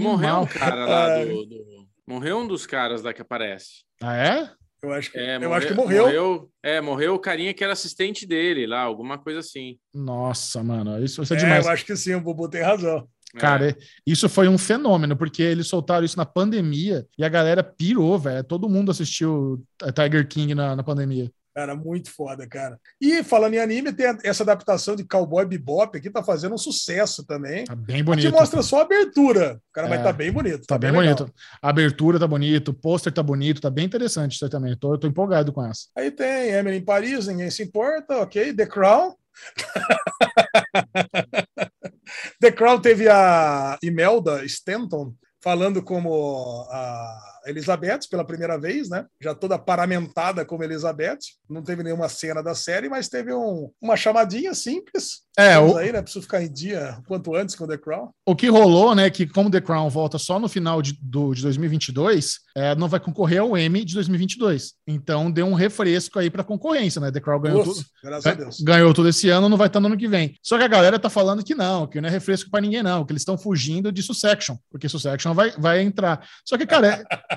Morreu 0.01 0.29
Animal. 0.31 0.43
um 0.43 0.47
cara 0.47 0.87
lá 0.87 1.07
Ai. 1.17 1.27
do, 1.27 1.45
do- 1.47 1.83
Morreu 2.07 2.39
um 2.39 2.49
dos 2.49 2.67
caras 2.67 3.03
lá 3.03 3.13
que 3.13 3.21
aparece. 3.23 3.85
Ah, 4.03 4.17
é? 4.17 4.51
Eu 4.83 4.93
acho 4.93 5.13
que, 5.13 5.19
É, 5.19 5.37
eu 5.37 5.55
acho 5.55 5.69
que 5.69 5.75
morreu. 5.75 6.51
É, 6.63 6.81
morreu 6.81 7.15
o 7.15 7.19
carinha 7.19 7.55
que 7.55 7.63
era 7.63 7.73
assistente 7.75 8.27
dele 8.27 8.67
lá, 8.67 8.81
alguma 8.81 9.17
coisa 9.19 9.39
assim. 9.39 9.77
Nossa, 9.95 10.63
mano, 10.65 11.03
isso, 11.05 11.21
é 11.23 11.37
É, 11.37 11.39
demais. 11.39 11.67
eu 11.67 11.73
acho 11.73 11.85
que 11.87 11.95
sim, 11.95 12.15
o 12.15 12.21
Bubu 12.21 12.49
tem 12.49 12.63
razão. 12.63 13.07
É. 13.35 13.39
Cara, 13.39 13.77
isso 14.07 14.29
foi 14.29 14.49
um 14.49 14.59
fenômeno, 14.59 15.17
porque 15.17 15.43
eles 15.43 15.67
soltaram 15.67 16.05
isso 16.05 16.17
na 16.17 16.27
pandemia 16.27 17.07
e 17.17 17.25
a 17.25 17.29
galera 17.29 17.63
pirou, 17.63 18.19
velho. 18.19 18.45
Todo 18.45 18.69
mundo 18.69 18.91
assistiu 18.91 19.63
Tiger 19.95 20.27
King 20.29 20.55
na, 20.55 20.77
na 20.77 20.83
pandemia. 20.83 21.31
Cara, 21.55 21.75
muito 21.75 22.11
foda, 22.11 22.47
cara. 22.47 22.79
E 22.99 23.23
falando 23.23 23.53
em 23.53 23.59
anime, 23.59 23.93
tem 23.93 24.07
essa 24.25 24.43
adaptação 24.43 24.97
de 24.97 25.05
Cowboy 25.05 25.45
Bebop 25.45 25.99
aqui, 25.99 26.09
tá 26.09 26.23
fazendo 26.23 26.55
um 26.55 26.59
sucesso 26.59 27.27
também. 27.27 27.65
Tá 27.65 27.77
bem 27.77 28.03
bonito. 28.03 28.33
mostra 28.33 28.63
só 28.63 28.79
a 28.79 28.83
abertura. 28.85 29.61
Cara, 29.71 29.87
mas 29.87 30.01
É. 30.01 30.03
tá 30.03 30.13
bem 30.15 30.33
bonito. 30.33 30.67
Tá 30.67 30.79
bem 30.79 30.91
legal. 30.91 31.15
bonito. 31.15 31.35
A 31.61 31.69
abertura 31.69 32.19
tá 32.19 32.27
bonito, 32.27 32.69
o 32.69 32.75
pôster 32.75 33.13
tá 33.13 33.23
bonito, 33.23 33.61
tá 33.61 33.69
bem 33.69 33.85
interessante 33.85 34.37
isso 34.37 34.45
aí 34.47 34.51
também. 34.51 34.75
Tô, 34.77 34.97
tô 34.97 35.07
empolgado 35.07 35.53
com 35.53 35.63
essa. 35.63 35.89
Aí 35.95 36.11
tem 36.11 36.49
Emily 36.53 36.79
em 36.79 36.85
Paris, 36.85 37.27
ninguém 37.27 37.51
se 37.51 37.63
importa, 37.63 38.17
ok. 38.23 38.55
The 38.55 38.65
Crown. 38.65 39.15
The 42.43 42.51
Crown 42.51 42.83
teve 42.83 43.09
a 43.09 43.79
Imelda 43.85 44.45
Stanton 44.49 45.17
falando 45.41 45.81
como 45.85 46.67
a 46.69 47.32
Elizabeth 47.47 48.01
pela 48.11 48.25
primeira 48.25 48.59
vez, 48.59 48.89
né? 48.89 49.07
Já 49.21 49.35
toda 49.35 49.59
paramentada 49.59 50.45
como 50.45 50.63
Elizabeth. 50.65 51.19
Não 51.49 51.63
teve 51.63 51.83
nenhuma 51.83 52.09
cena 52.09 52.43
da 52.43 52.55
série, 52.55 52.89
mas 52.89 53.09
teve 53.09 53.33
um- 53.35 53.71
uma 53.81 53.97
chamadinha 53.97 54.55
simples. 54.55 55.23
É, 55.39 55.59
o, 55.59 55.77
aí, 55.79 55.91
né? 55.93 56.03
Preciso 56.03 56.23
ficar 56.23 56.43
em 56.43 56.53
dia 56.53 56.97
o 56.99 57.05
quanto 57.09 57.35
antes 57.35 57.55
com 57.55 57.67
The 57.67 57.79
Crown. 57.79 58.11
o 58.27 58.37
que 58.37 58.49
rolou, 58.49 58.95
né, 58.95 59.09
que 59.09 59.27
como 59.27 59.51
The 59.51 59.63
Crown 59.63 59.89
volta 59.89 60.19
só 60.19 60.39
no 60.39 60.47
final 60.49 60.83
de, 60.83 60.93
do, 61.01 61.33
de 61.35 61.41
2022, 61.43 62.41
é, 62.55 62.75
não 62.75 62.87
vai 62.89 63.01
concorrer 63.01 63.41
ao 63.41 63.57
Emmy 63.57 63.83
de 63.85 63.95
2022. 63.95 64.75
Então 64.87 65.31
deu 65.31 65.47
um 65.47 65.55
refresco 65.55 66.19
aí 66.19 66.29
pra 66.31 66.45
concorrência, 66.45 67.01
né? 67.01 67.11
The 67.11 67.21
Crown 67.21 67.41
ganhou 67.41 67.65
tudo. 67.65 67.77
Nossa, 67.77 67.87
graças 68.05 68.27
a 68.27 68.35
Deus. 68.35 68.61
Ganhou 68.61 68.93
tudo 68.93 69.09
esse 69.09 69.29
ano, 69.31 69.49
não 69.49 69.57
vai 69.57 69.69
estar 69.69 69.81
no 69.81 69.87
ano 69.87 69.97
que 69.97 70.07
vem. 70.07 70.35
Só 70.43 70.59
que 70.59 70.65
a 70.65 70.69
galera 70.69 70.99
tá 70.99 71.09
falando 71.09 71.43
que 71.43 71.55
não, 71.55 71.87
que 71.87 71.99
não 72.01 72.09
é 72.09 72.13
refresco 72.13 72.51
pra 72.51 72.61
ninguém, 72.61 72.83
não, 72.83 73.05
que 73.05 73.13
eles 73.13 73.23
estão 73.23 73.39
fugindo 73.39 73.91
de 73.91 74.03
Succession, 74.03 74.57
porque 74.71 74.89
Succession 74.89 75.33
vai, 75.33 75.51
vai 75.59 75.81
entrar. 75.81 76.27
Só 76.45 76.59
que, 76.59 76.67
cara, 76.67 76.89
é- 76.89 77.03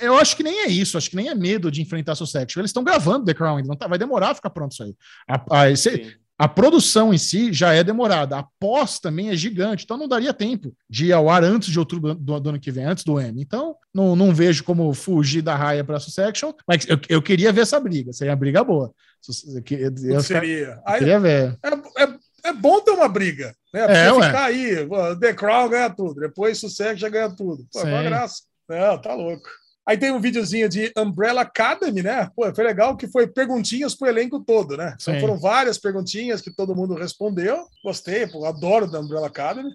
eu 0.00 0.16
acho 0.18 0.36
que 0.36 0.42
nem 0.42 0.60
é 0.64 0.68
isso, 0.68 0.96
acho 0.98 1.10
que 1.10 1.16
nem 1.16 1.28
é 1.28 1.34
medo 1.34 1.70
de 1.70 1.82
enfrentar 1.82 2.14
Succession. 2.14 2.60
Eles 2.60 2.70
estão 2.70 2.84
gravando 2.84 3.24
The 3.24 3.34
Crown 3.34 3.56
ainda, 3.56 3.68
não 3.68 3.76
tá- 3.76 3.86
vai 3.88 3.98
demorar 3.98 4.30
a 4.30 4.34
ficar 4.34 4.50
pronto 4.50 4.72
isso 4.72 4.82
aí. 4.82 4.94
A, 5.28 5.60
a- 5.62 5.70
esse- 5.70 6.16
a 6.38 6.48
produção 6.48 7.12
em 7.12 7.18
si 7.18 7.52
já 7.52 7.74
é 7.74 7.84
demorada, 7.84 8.38
a 8.38 8.44
pós 8.58 8.98
também 8.98 9.28
é 9.28 9.36
gigante, 9.36 9.84
então 9.84 9.98
não 9.98 10.08
daria 10.08 10.32
tempo 10.32 10.74
de 10.88 11.06
ir 11.06 11.12
ao 11.12 11.28
ar 11.28 11.44
antes 11.44 11.68
de 11.70 11.78
outubro 11.78 12.14
do, 12.14 12.40
do 12.40 12.48
ano 12.48 12.58
que 12.58 12.70
vem, 12.70 12.84
antes 12.86 13.04
do 13.04 13.20
M. 13.20 13.42
Então, 13.42 13.76
não, 13.92 14.16
não 14.16 14.34
vejo 14.34 14.64
como 14.64 14.92
fugir 14.94 15.42
da 15.42 15.54
raia 15.54 15.84
para 15.84 16.00
Succession, 16.00 16.52
mas 16.66 16.86
eu, 16.88 16.98
eu 17.10 17.20
queria 17.20 17.52
ver 17.52 17.60
essa 17.60 17.78
briga, 17.78 18.10
seria 18.14 18.30
uma 18.32 18.38
briga 18.38 18.64
boa. 18.64 18.90
Eu, 19.28 19.62
eu, 19.78 20.14
eu, 20.14 20.22
seria? 20.22 20.80
Queria 20.96 21.20
ver. 21.20 21.58
é, 21.62 22.02
é, 22.04 22.08
é 22.44 22.52
bom 22.54 22.80
ter 22.80 22.92
uma 22.92 23.06
briga, 23.06 23.54
né? 23.74 23.82
É, 23.82 24.08
você 24.08 24.18
ué. 24.18 24.26
ficar 24.28 24.44
aí, 24.46 24.88
The 25.20 25.34
Crown 25.34 25.68
ganha 25.68 25.90
tudo, 25.90 26.20
depois 26.22 26.56
Sucesso 26.58 26.96
já 26.96 27.10
ganha 27.10 27.28
tudo. 27.28 27.66
Pô, 27.70 27.80
Sim. 27.80 27.88
uma 27.88 28.02
graça. 28.02 28.44
Não, 28.70 29.00
tá 29.00 29.14
louco. 29.14 29.48
Aí 29.84 29.98
tem 29.98 30.12
um 30.12 30.20
videozinho 30.20 30.68
de 30.68 30.92
Umbrella 30.96 31.40
Academy, 31.40 32.04
né? 32.04 32.30
Pô, 32.36 32.54
foi 32.54 32.62
legal 32.62 32.96
que 32.96 33.08
foi 33.08 33.26
perguntinhas 33.26 33.96
pro 33.96 34.06
elenco 34.06 34.38
todo, 34.44 34.76
né? 34.76 34.96
Então 35.00 35.18
foram 35.18 35.36
várias 35.36 35.76
perguntinhas 35.76 36.40
que 36.40 36.54
todo 36.54 36.76
mundo 36.76 36.94
respondeu. 36.94 37.66
Gostei, 37.82 38.28
pô, 38.28 38.44
adoro 38.44 38.88
da 38.88 39.00
Umbrella 39.00 39.26
Academy. 39.26 39.72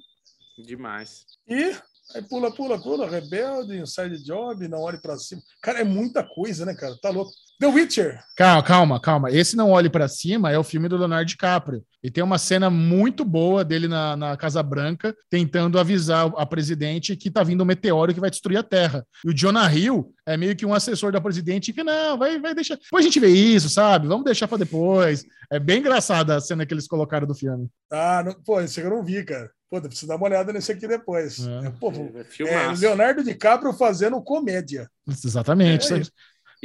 Demais. 0.66 1.26
E 1.46 1.76
aí 2.14 2.22
pula, 2.30 2.56
pula, 2.56 2.82
pula, 2.82 3.10
Rebelde, 3.10 3.78
Inside 3.78 4.24
Job, 4.24 4.66
Não 4.70 4.80
Olhe 4.80 5.02
Pra 5.02 5.18
Cima. 5.18 5.42
Cara, 5.62 5.82
é 5.82 5.84
muita 5.84 6.24
coisa, 6.24 6.66
né, 6.66 6.74
cara? 6.74 6.96
Tá 7.02 7.10
louco. 7.10 7.32
The 7.60 7.68
Witcher. 7.68 8.20
Calma, 8.36 8.64
calma, 8.64 9.00
calma. 9.00 9.32
Esse 9.32 9.56
Não 9.56 9.72
Olhe 9.72 9.90
para 9.90 10.08
Cima 10.10 10.52
é 10.52 10.58
o 10.58 10.64
filme 10.64 10.90
do 10.90 10.98
Leonardo 10.98 11.26
DiCaprio. 11.26 11.84
E 12.04 12.12
tem 12.12 12.24
uma 12.24 12.38
cena 12.38 12.70
muito 12.70 13.24
boa 13.24 13.64
dele 13.64 13.88
na, 13.88 14.16
na 14.16 14.38
Casa 14.38 14.62
Branca, 14.62 15.16
tentando 15.30 15.80
avisar 15.80 16.32
a 16.36 16.46
presidente 16.46 17.16
que 17.16 17.32
tá 17.32 17.44
vindo 17.44 17.62
um 17.62 17.66
meteoro 17.66 18.14
que 18.14 18.20
vai 18.20 18.30
destruir 18.30 18.58
a 18.58 18.64
Terra. 18.64 19.06
E 19.24 19.30
o 19.30 19.34
Jonah 19.34 19.74
Hill 19.74 20.14
é 20.26 20.36
meio 20.36 20.56
que 20.56 20.66
um 20.66 20.74
assessor 20.74 21.12
da 21.12 21.22
presidente 21.22 21.72
que 21.72 21.84
não, 21.84 22.18
vai, 22.18 22.40
vai 22.40 22.54
deixar. 22.54 22.76
Depois 22.76 23.06
a 23.06 23.08
gente 23.08 23.20
vê 23.20 23.30
isso, 23.30 23.70
sabe? 23.70 24.08
Vamos 24.08 24.26
deixar 24.26 24.48
para 24.48 24.60
depois. 24.60 25.26
É 25.50 25.58
bem 25.58 25.80
engraçada 25.80 26.36
a 26.36 26.42
cena 26.42 26.66
que 26.66 26.74
eles 26.74 26.88
colocaram 26.88 27.26
do 27.26 27.34
filme. 27.34 27.70
Ah, 27.92 28.22
não, 28.24 28.34
pô, 28.44 28.60
esse 28.60 28.82
eu 28.82 28.90
não 28.90 29.04
vi, 29.04 29.24
cara. 29.24 29.50
Pô, 29.70 29.82
preciso 29.82 30.08
dar 30.08 30.18
uma 30.18 30.28
olhada 30.28 30.54
nesse 30.54 30.72
aqui 30.72 30.88
depois. 30.88 31.40
É. 31.40 31.68
É, 31.68 31.70
pô, 31.72 31.92
É 31.92 32.54
é. 32.54 32.72
Leonardo 32.72 33.24
DiCaprio 33.24 33.74
fazendo 33.74 34.22
comédia. 34.22 34.90
Exatamente. 35.08 35.92
É. 35.94 36.02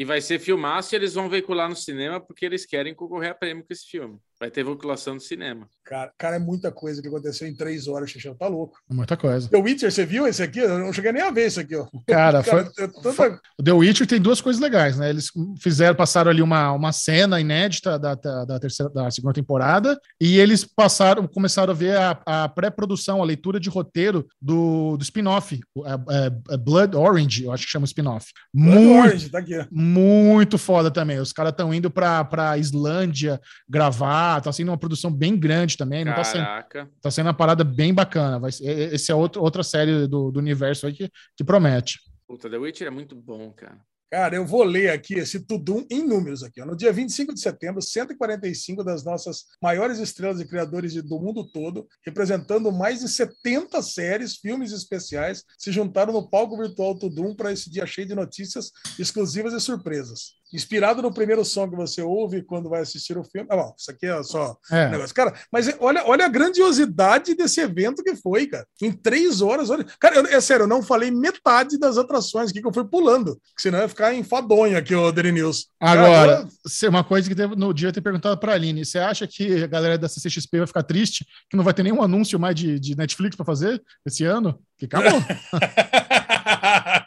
E 0.01 0.05
vai 0.07 0.19
ser 0.23 0.39
filmaço 0.39 0.95
e 0.95 0.97
eles 0.97 1.13
vão 1.13 1.29
veicular 1.29 1.69
no 1.69 1.77
cinema 1.77 2.19
porque 2.19 2.47
eles 2.47 2.65
querem 2.65 2.95
concorrer 2.95 3.33
a 3.33 3.35
prêmio 3.35 3.63
com 3.63 3.71
esse 3.71 3.85
filme. 3.85 4.19
Vai 4.41 4.51
ter 4.51 4.65
veiculação 4.65 5.15
no 5.15 5.21
cinema. 5.21 5.69
Cara, 5.85 6.11
cara, 6.17 6.37
é 6.37 6.39
muita 6.39 6.73
coisa 6.73 7.03
que 7.03 7.09
aconteceu 7.09 7.47
em 7.47 7.55
três 7.55 7.87
horas, 7.87 8.11
Xixão. 8.11 8.35
Tá 8.35 8.47
louco. 8.49 8.79
Muita 8.89 9.15
coisa. 9.17 9.49
The 9.51 9.59
Witcher, 9.59 9.93
você 9.93 10.07
viu 10.07 10.27
esse 10.27 10.43
aqui? 10.43 10.61
Eu 10.61 10.79
não 10.79 10.93
cheguei 10.95 11.13
nem 11.13 11.21
a 11.21 11.31
ver 11.31 11.43
esse 11.49 11.61
aqui, 11.61 11.77
ó. 11.77 11.87
Cara, 12.07 12.41
foi, 12.45 12.65
Cara, 12.65 12.73
eu- 12.79 12.93
tanta- 13.03 13.41
O 13.59 13.63
The 13.63 13.73
Witcher 13.73 14.07
tem 14.07 14.19
duas 14.21 14.41
coisas 14.41 14.63
legais, 14.63 14.97
né? 14.97 15.11
Eles 15.11 15.27
fizeram, 15.61 15.95
passaram 15.95 16.31
ali 16.31 16.41
uma, 16.41 16.73
uma 16.73 16.91
cena 16.93 17.39
inédita 17.39 17.99
da, 17.99 18.15
da, 18.15 18.45
da 18.47 18.59
terceira, 18.61 18.91
da 18.91 19.11
segunda 19.11 19.35
temporada, 19.35 20.01
e 20.19 20.39
eles 20.39 20.65
passaram, 20.65 21.27
começaram 21.27 21.73
a 21.73 21.77
ver 21.77 21.97
a, 21.99 22.19
a 22.25 22.49
pré-produção, 22.49 23.21
a 23.21 23.27
leitura 23.27 23.61
de 23.61 23.69
roteiro 23.69 24.27
do, 24.41 24.97
do 24.97 25.03
spin-off, 25.03 25.61
é- 25.85 26.17
é- 26.29 26.55
é 26.55 26.57
Blood 26.57 26.97
Orange, 26.97 27.45
eu 27.45 27.53
acho 27.53 27.67
que 27.67 27.73
chama 27.73 27.85
o 27.85 27.87
spin-off. 27.87 28.29
Blood 28.55 28.79
Muito, 28.79 29.07
Orange, 29.07 29.29
tá 29.29 29.39
aqui. 29.41 29.67
muito 29.71 30.57
foda 30.57 30.91
também. 30.91 31.19
Os 31.19 31.33
caras 31.33 31.51
estão 31.51 31.75
indo 31.75 31.91
pra, 31.91 32.25
pra 32.25 32.57
Islândia 32.57 33.39
gravar, 33.69 34.30
tá 34.39 34.53
sendo 34.53 34.69
uma 34.69 34.77
produção 34.77 35.11
bem 35.11 35.35
grande 35.35 35.79
também, 35.79 36.05
não 36.05 36.15
tá 36.15 36.23
sendo, 36.25 36.45
Caraca. 36.45 36.91
tá 37.01 37.11
sendo 37.11 37.27
uma 37.29 37.35
parada 37.35 37.65
bem 37.65 37.95
bacana. 37.95 38.39
Vai 38.39 38.51
esse 38.51 39.11
é 39.11 39.15
outro, 39.15 39.41
outra 39.41 39.63
série 39.63 40.07
do, 40.07 40.31
do 40.31 40.39
universo 40.39 40.87
aí 40.87 40.93
que, 40.93 41.11
que 41.35 41.43
promete. 41.43 41.99
Puta, 42.29 42.51
The 42.51 42.59
Witcher 42.59 42.87
é 42.87 42.91
muito 42.91 43.17
bom, 43.17 43.51
cara. 43.53 43.79
Cara, 44.11 44.35
eu 44.35 44.45
vou 44.45 44.65
ler 44.65 44.91
aqui 44.91 45.15
esse 45.15 45.39
tudum 45.39 45.87
em 45.89 46.03
números 46.03 46.43
aqui. 46.43 46.61
Ó. 46.61 46.67
No 46.67 46.77
dia 46.77 46.93
25 46.93 47.33
de 47.33 47.41
setembro, 47.41 47.81
145 47.81 48.83
das 48.83 49.05
nossas 49.05 49.45
maiores 49.63 49.99
estrelas 49.99 50.41
e 50.41 50.49
criadores 50.49 50.95
do 50.95 51.21
mundo 51.21 51.49
todo, 51.53 51.87
representando 52.05 52.73
mais 52.73 53.01
de 53.01 53.09
70 53.09 53.81
séries, 53.83 54.37
filmes 54.37 54.73
especiais, 54.73 55.45
se 55.57 55.71
juntaram 55.71 56.13
no 56.13 56.29
palco 56.29 56.57
virtual 56.57 56.99
Tudum 56.99 57.37
para 57.37 57.53
esse 57.53 57.71
dia 57.71 57.87
cheio 57.87 58.09
de 58.09 58.15
notícias 58.17 58.73
exclusivas 58.99 59.53
e 59.53 59.61
surpresas 59.61 60.41
inspirado 60.53 61.01
no 61.01 61.13
primeiro 61.13 61.45
som 61.45 61.69
que 61.69 61.77
você 61.77 62.03
ouve 62.03 62.43
quando 62.43 62.69
vai 62.69 62.81
assistir 62.81 63.17
o 63.17 63.25
filme. 63.25 63.47
Ah, 63.51 63.57
bom, 63.57 63.75
isso 63.79 63.91
aqui 63.91 64.07
é 64.07 64.23
só 64.23 64.57
é. 64.71 64.87
Um 64.87 64.91
negócio. 64.91 65.15
Cara, 65.15 65.35
mas 65.51 65.69
olha, 65.79 66.05
olha 66.07 66.25
a 66.27 66.29
grandiosidade 66.29 67.35
desse 67.35 67.61
evento 67.61 68.03
que 68.03 68.17
foi, 68.17 68.47
cara. 68.47 68.67
Em 68.83 68.93
três 68.93 69.41
horas, 69.41 69.71
olha. 69.71 69.85
Cara, 69.99 70.17
eu, 70.17 70.27
é 70.27 70.41
sério, 70.41 70.65
eu 70.65 70.69
não 70.69 70.83
falei 70.83 71.11
metade 71.11 71.79
das 71.79 71.97
atrações 71.97 72.51
aqui 72.51 72.61
que 72.61 72.67
eu 72.67 72.75
fui 72.75 72.85
pulando, 72.85 73.41
senão 73.57 73.79
ia 73.79 73.89
ficar 73.89 74.00
enfadonho 74.15 74.77
aqui, 74.77 74.95
o 74.95 75.13
News. 75.13 75.69
Agora, 75.81 76.47
cara, 76.47 76.91
uma 76.91 77.05
coisa 77.05 77.29
que 77.29 77.35
teve, 77.35 77.55
no 77.55 77.73
dia 77.73 77.89
eu 77.89 77.93
ter 77.93 78.01
perguntado 78.01 78.39
para 78.39 78.53
a 78.53 78.55
Aline: 78.55 78.85
você 78.85 78.99
acha 78.99 79.27
que 79.27 79.63
a 79.63 79.67
galera 79.67 79.99
da 79.99 80.09
CCXP 80.09 80.59
vai 80.59 80.67
ficar 80.67 80.83
triste 80.83 81.27
que 81.49 81.57
não 81.57 81.65
vai 81.65 81.75
ter 81.75 81.83
nenhum 81.83 82.03
anúncio 82.03 82.39
mais 82.39 82.55
de, 82.55 82.79
de 82.79 82.97
Netflix 82.97 83.37
para 83.37 83.45
fazer 83.45 83.83
esse 84.07 84.25
ano? 84.25 84.59
Que 84.79 84.87
acabou. 84.87 85.21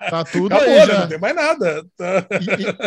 Tá 0.09 0.23
tudo 0.23 0.53
Acabou, 0.53 0.73
aí 0.73 0.85
já. 0.85 0.99
Não 0.99 1.07
tem 1.07 1.19
mais 1.19 1.35
nada. 1.35 1.85
Tá. 1.97 2.27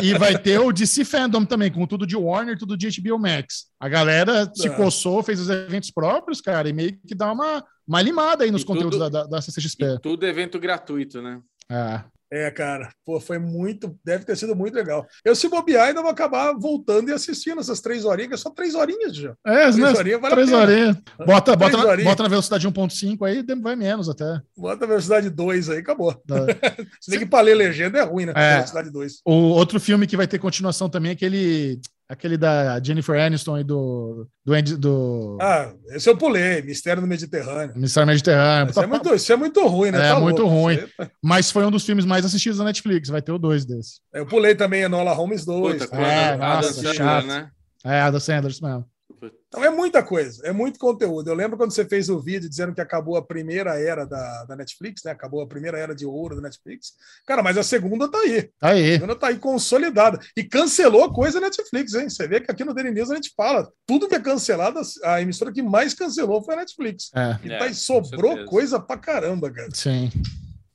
E, 0.01 0.11
e, 0.11 0.19
vai 0.19 0.39
ter 0.39 0.61
o 0.61 0.73
DC 0.73 1.05
Fandom 1.05 1.45
também, 1.45 1.73
com 1.73 1.85
tudo 1.87 2.07
de 2.07 2.17
Warner, 2.17 2.57
tudo 2.57 2.77
de 2.77 2.89
HBO 3.01 3.19
Max. 3.19 3.67
A 3.81 3.89
galera 3.89 4.51
se 4.55 4.69
é. 4.69 4.71
coçou, 4.71 5.23
fez 5.23 5.41
os 5.41 5.49
eventos 5.49 5.91
próprios, 5.91 6.41
cara, 6.41 6.69
e 6.69 6.73
meio 6.73 6.97
que 7.07 7.15
dá 7.15 7.33
uma, 7.33 7.65
uma 7.87 8.01
limada 8.01 8.45
aí 8.45 8.51
nos 8.51 8.63
e 8.63 8.65
conteúdos 8.65 8.99
tudo, 8.99 9.11
da, 9.11 9.23
da, 9.23 9.29
da 9.29 9.43
CCXP. 9.43 9.99
tudo 10.01 10.27
evento 10.27 10.59
gratuito, 10.59 11.21
né? 11.21 11.41
É. 11.69 12.05
É, 12.31 12.51
cara, 12.51 12.91
pô, 13.05 13.21
foi 13.21 13.39
muito, 13.39 13.97
deve 14.05 14.25
ter 14.25 14.37
sido 14.37 14.57
muito 14.57 14.75
legal. 14.75 15.07
Eu, 15.25 15.37
se 15.37 15.49
bobear, 15.49 15.89
ainda 15.89 16.03
vou 16.03 16.11
acabar 16.11 16.53
voltando 16.53 17.09
e 17.09 17.13
assistindo 17.13 17.61
essas 17.61 17.81
três 17.81 18.05
horinhas, 18.05 18.31
que 18.31 18.37
só 18.37 18.51
três 18.51 18.75
horinhas 18.75 19.15
já. 19.15 19.35
É, 19.47 19.61
três 19.63 19.77
né? 19.77 19.91
horinhas 19.91 20.21
vale 20.21 20.35
Três 20.35 20.53
horinhas. 20.53 20.97
Bota, 21.25 21.55
bota, 21.55 21.77
na, 21.77 21.97
bota 22.05 22.23
na 22.25 22.29
velocidade 22.29 22.69
1.5 22.69 23.27
aí, 23.27 23.45
vai 23.61 23.77
menos 23.77 24.09
até. 24.09 24.41
Bota 24.57 24.81
na 24.81 24.87
velocidade 24.87 25.31
2 25.31 25.71
aí, 25.71 25.79
acabou. 25.79 26.13
Se 27.01 27.11
tem 27.11 27.21
que 27.21 27.27
pra 27.27 27.41
ler 27.41 27.55
legenda 27.55 27.99
é 27.99 28.03
ruim, 28.03 28.27
né? 28.27 28.33
É, 28.35 28.55
velocidade 28.57 28.91
2. 28.91 29.21
O 29.25 29.33
outro 29.33 29.79
filme 29.79 30.07
que 30.07 30.17
vai 30.17 30.27
ter 30.27 30.39
continuação 30.39 30.89
também 30.89 31.11
é 31.11 31.15
aquele 31.15 31.81
Aquele 32.09 32.37
da 32.37 32.81
Jennifer 32.81 33.21
Aniston 33.21 33.59
e 33.59 33.65
do. 33.65 34.29
do, 34.45 34.55
Andy, 34.55 34.77
do... 34.77 35.37
Ah, 35.41 35.73
esse 35.89 36.09
eu 36.09 36.17
pulei, 36.17 36.63
Mistério 36.63 37.03
do 37.03 37.09
Mediterrâneo. 37.09 37.77
Mistério 37.77 38.07
do 38.07 38.11
Mediterrâneo. 38.13 38.71
Isso, 38.71 38.81
é 38.81 38.87
muito, 38.87 39.15
isso 39.15 39.33
é 39.33 39.37
muito 39.37 39.67
ruim, 39.67 39.91
né? 39.91 39.99
É 39.99 40.13
tá 40.15 40.21
muito 40.21 40.43
louco, 40.43 40.57
ruim. 40.57 40.79
Tá- 40.97 41.11
Mas 41.21 41.51
foi 41.51 41.67
um 41.67 41.71
dos 41.71 41.85
filmes 41.85 42.05
mais 42.05 42.25
assistidos 42.25 42.59
da 42.59 42.65
Netflix, 42.65 43.09
vai 43.09 43.21
ter 43.21 43.33
o 43.33 43.39
dois 43.39 43.65
desse. 43.65 44.01
Eu 44.15 44.25
pulei 44.25 44.55
também 44.55 44.83
Enola 44.83 45.13
Holmes 45.13 45.45
2. 45.45 45.83
Puta, 45.83 45.97
é, 45.97 46.37
nossa, 46.37 46.95
chato. 46.95 47.27
Né? 47.27 47.51
É, 47.85 48.01
a 48.01 48.11
da 48.11 48.21
Sanders 48.21 48.61
mesmo. 48.61 48.85
Então 49.49 49.65
é 49.65 49.71
muita 49.71 50.03
coisa, 50.03 50.47
é 50.47 50.53
muito 50.53 50.79
conteúdo. 50.79 51.29
Eu 51.29 51.35
lembro 51.35 51.57
quando 51.57 51.73
você 51.73 51.85
fez 51.85 52.09
o 52.09 52.21
vídeo 52.21 52.49
dizendo 52.49 52.75
que 52.75 52.81
acabou 52.81 53.17
a 53.17 53.25
primeira 53.25 53.79
era 53.81 54.05
da, 54.05 54.45
da 54.45 54.57
Netflix, 54.57 55.03
né? 55.05 55.13
Acabou 55.13 55.41
a 55.41 55.47
primeira 55.47 55.79
era 55.79 55.95
de 55.95 56.05
ouro 56.05 56.37
da 56.37 56.43
Netflix. 56.43 56.93
Cara, 57.27 57.43
mas 57.43 57.57
a 57.57 57.63
segunda 57.63 58.11
tá 58.11 58.19
aí. 58.19 58.51
Tá 58.59 58.69
aí. 58.69 58.91
A 58.91 58.95
segunda 58.95 59.17
tá 59.17 59.29
aí 59.29 59.39
consolidada. 59.39 60.19
E 60.37 60.45
cancelou 60.45 61.13
coisa 61.13 61.41
Netflix, 61.41 61.95
hein? 61.95 62.09
Você 62.09 62.27
vê 62.27 62.41
que 62.41 62.51
aqui 62.51 62.65
no 62.65 62.75
Daily 62.75 62.93
News 62.93 63.11
a 63.11 63.15
gente 63.15 63.33
fala, 63.37 63.71
tudo 63.87 64.09
que 64.09 64.15
é 64.15 64.21
cancelado, 64.21 64.81
a 65.05 65.21
emissora 65.21 65.53
que 65.53 65.63
mais 65.63 65.95
cancelou 65.95 66.43
foi 66.43 66.55
a 66.55 66.59
Netflix. 66.59 67.11
É. 67.15 67.39
E 67.45 67.49
tá, 67.49 67.67
é, 67.67 67.73
sobrou 67.73 68.45
coisa 68.45 68.79
pra 68.81 68.97
caramba, 68.97 69.51
cara. 69.51 69.69
Sim. 69.73 70.11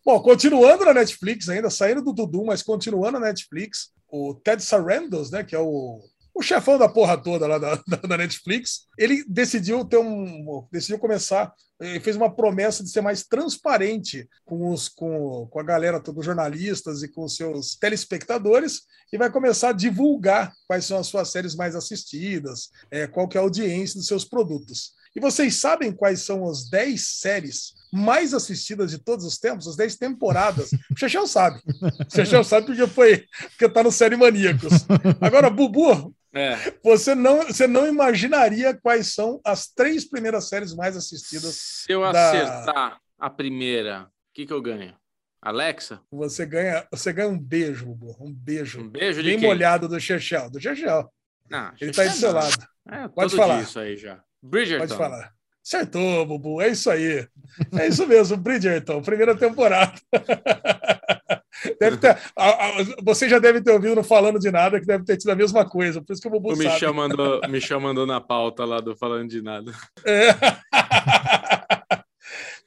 Bom, 0.03 0.19
continuando 0.19 0.83
na 0.83 0.95
Netflix 0.95 1.47
ainda, 1.47 1.69
saindo 1.69 2.01
do 2.01 2.13
Tudo, 2.13 2.43
mas 2.43 2.63
continuando 2.63 3.19
na 3.19 3.27
Netflix, 3.27 3.91
o 4.09 4.33
Ted 4.33 4.63
Sarandos, 4.63 5.29
né, 5.29 5.43
que 5.43 5.55
é 5.55 5.59
o 5.59 6.01
o 6.41 6.43
chefão 6.43 6.77
da 6.77 6.89
porra 6.89 7.18
toda 7.18 7.47
lá 7.47 7.57
da, 7.57 7.76
da, 8.07 8.18
Netflix, 8.18 8.88
ele 8.97 9.23
decidiu 9.27 9.85
ter 9.85 9.97
um. 9.97 10.68
decidiu 10.72 10.99
começar. 10.99 11.53
Ele 11.80 11.99
fez 11.99 12.15
uma 12.15 12.34
promessa 12.35 12.84
de 12.84 12.89
ser 12.89 13.01
mais 13.01 13.23
transparente 13.23 14.27
com, 14.45 14.72
os, 14.72 14.89
com, 14.89 15.47
com 15.49 15.59
a 15.59 15.63
galera, 15.63 15.99
todos 15.99 16.26
jornalistas 16.26 17.01
e 17.01 17.07
com 17.07 17.27
seus 17.27 17.76
telespectadores, 17.76 18.81
e 19.11 19.18
vai 19.18 19.31
começar 19.31 19.69
a 19.69 19.73
divulgar 19.73 20.53
quais 20.68 20.85
são 20.85 20.99
as 20.99 21.07
suas 21.07 21.31
séries 21.31 21.55
mais 21.55 21.76
assistidas, 21.76 22.69
é, 22.91 23.07
qual 23.07 23.27
que 23.27 23.38
é 23.38 23.39
a 23.39 23.43
audiência 23.43 23.97
dos 23.97 24.07
seus 24.07 24.26
produtos. 24.26 24.93
E 25.15 25.19
vocês 25.19 25.55
sabem 25.57 25.91
quais 25.91 26.22
são 26.22 26.49
as 26.49 26.69
10 26.69 27.19
séries 27.19 27.73
mais 27.91 28.34
assistidas 28.34 28.91
de 28.91 28.97
todos 28.97 29.26
os 29.26 29.38
tempos, 29.38 29.68
as 29.68 29.76
10 29.76 29.97
temporadas? 29.97 30.72
O 30.89 30.97
Chechel 30.97 31.27
sabe. 31.27 31.59
O 31.68 32.15
Chechel 32.15 32.43
sabe 32.43 32.68
porque 32.68 32.88
foi 32.88 33.26
porque 33.49 33.68
tá 33.68 33.84
no 33.84 33.91
Série 33.91 34.15
Maníacos. 34.15 34.85
Agora, 35.19 35.49
Bubu, 35.49 36.15
é. 36.33 36.55
Você, 36.83 37.13
não, 37.13 37.43
você 37.45 37.67
não 37.67 37.87
imaginaria 37.87 38.73
quais 38.73 39.13
são 39.13 39.41
as 39.43 39.67
três 39.67 40.05
primeiras 40.05 40.47
séries 40.47 40.73
mais 40.73 40.95
assistidas. 40.95 41.55
Se 41.55 41.91
eu 41.91 42.01
da... 42.11 42.29
acertar 42.29 42.99
a 43.19 43.29
primeira, 43.29 44.03
o 44.03 44.07
que, 44.33 44.45
que 44.45 44.53
eu 44.53 44.61
ganho? 44.61 44.95
Alexa? 45.41 45.99
Você 46.11 46.45
ganha, 46.45 46.87
você 46.91 47.11
ganha 47.11 47.27
um 47.27 47.39
beijo, 47.39 47.97
um 48.19 48.31
beijo. 48.31 48.79
Um 48.79 48.89
beijo 48.89 49.23
bem 49.23 49.39
molhado 49.39 49.87
do 49.87 49.99
Chechel. 49.99 50.49
Do 50.49 50.59
Chechel. 50.59 51.11
Ele 51.79 51.91
está 51.91 52.03
aí 52.03 52.09
do 52.09 52.15
seu 52.15 52.31
lado. 52.31 52.67
É, 52.87 53.07
Pode 53.07 53.35
falar. 53.35 53.61
isso 53.61 53.79
aí 53.79 53.97
já. 53.97 54.23
Bridgerton. 54.41 54.87
Pode 54.87 54.97
falar. 54.97 55.33
Acertou, 55.63 56.25
Bubu. 56.25 56.61
É 56.61 56.69
isso 56.69 56.89
aí. 56.89 57.27
É 57.77 57.88
isso 57.88 58.07
mesmo, 58.07 58.38
Bridgerton, 58.38 59.01
primeira 59.01 59.35
temporada. 59.35 59.93
Deve 61.79 61.97
ter, 61.97 62.17
a, 62.35 62.49
a, 62.49 62.71
você 63.03 63.29
já 63.29 63.38
deve 63.38 63.61
ter 63.61 63.71
ouvido 63.71 63.95
no 63.95 64.03
Falando 64.03 64.39
de 64.39 64.49
Nada, 64.49 64.79
que 64.79 64.85
deve 64.85 65.03
ter 65.03 65.17
tido 65.17 65.29
a 65.31 65.35
mesma 65.35 65.67
coisa. 65.67 66.01
Por 66.01 66.13
isso 66.13 66.21
que 66.21 66.27
o 66.27 66.31
Bubu 66.31 66.53
o 66.53 66.57
Michel 66.57 66.79
sabe. 66.79 66.93
Mandou, 66.93 67.41
Michel 67.49 67.79
mandou 67.79 68.07
na 68.07 68.19
pauta 68.19 68.65
lá 68.65 68.79
do 68.79 68.95
Falando 68.95 69.29
de 69.29 69.41
Nada. 69.41 69.71
É. 70.05 70.29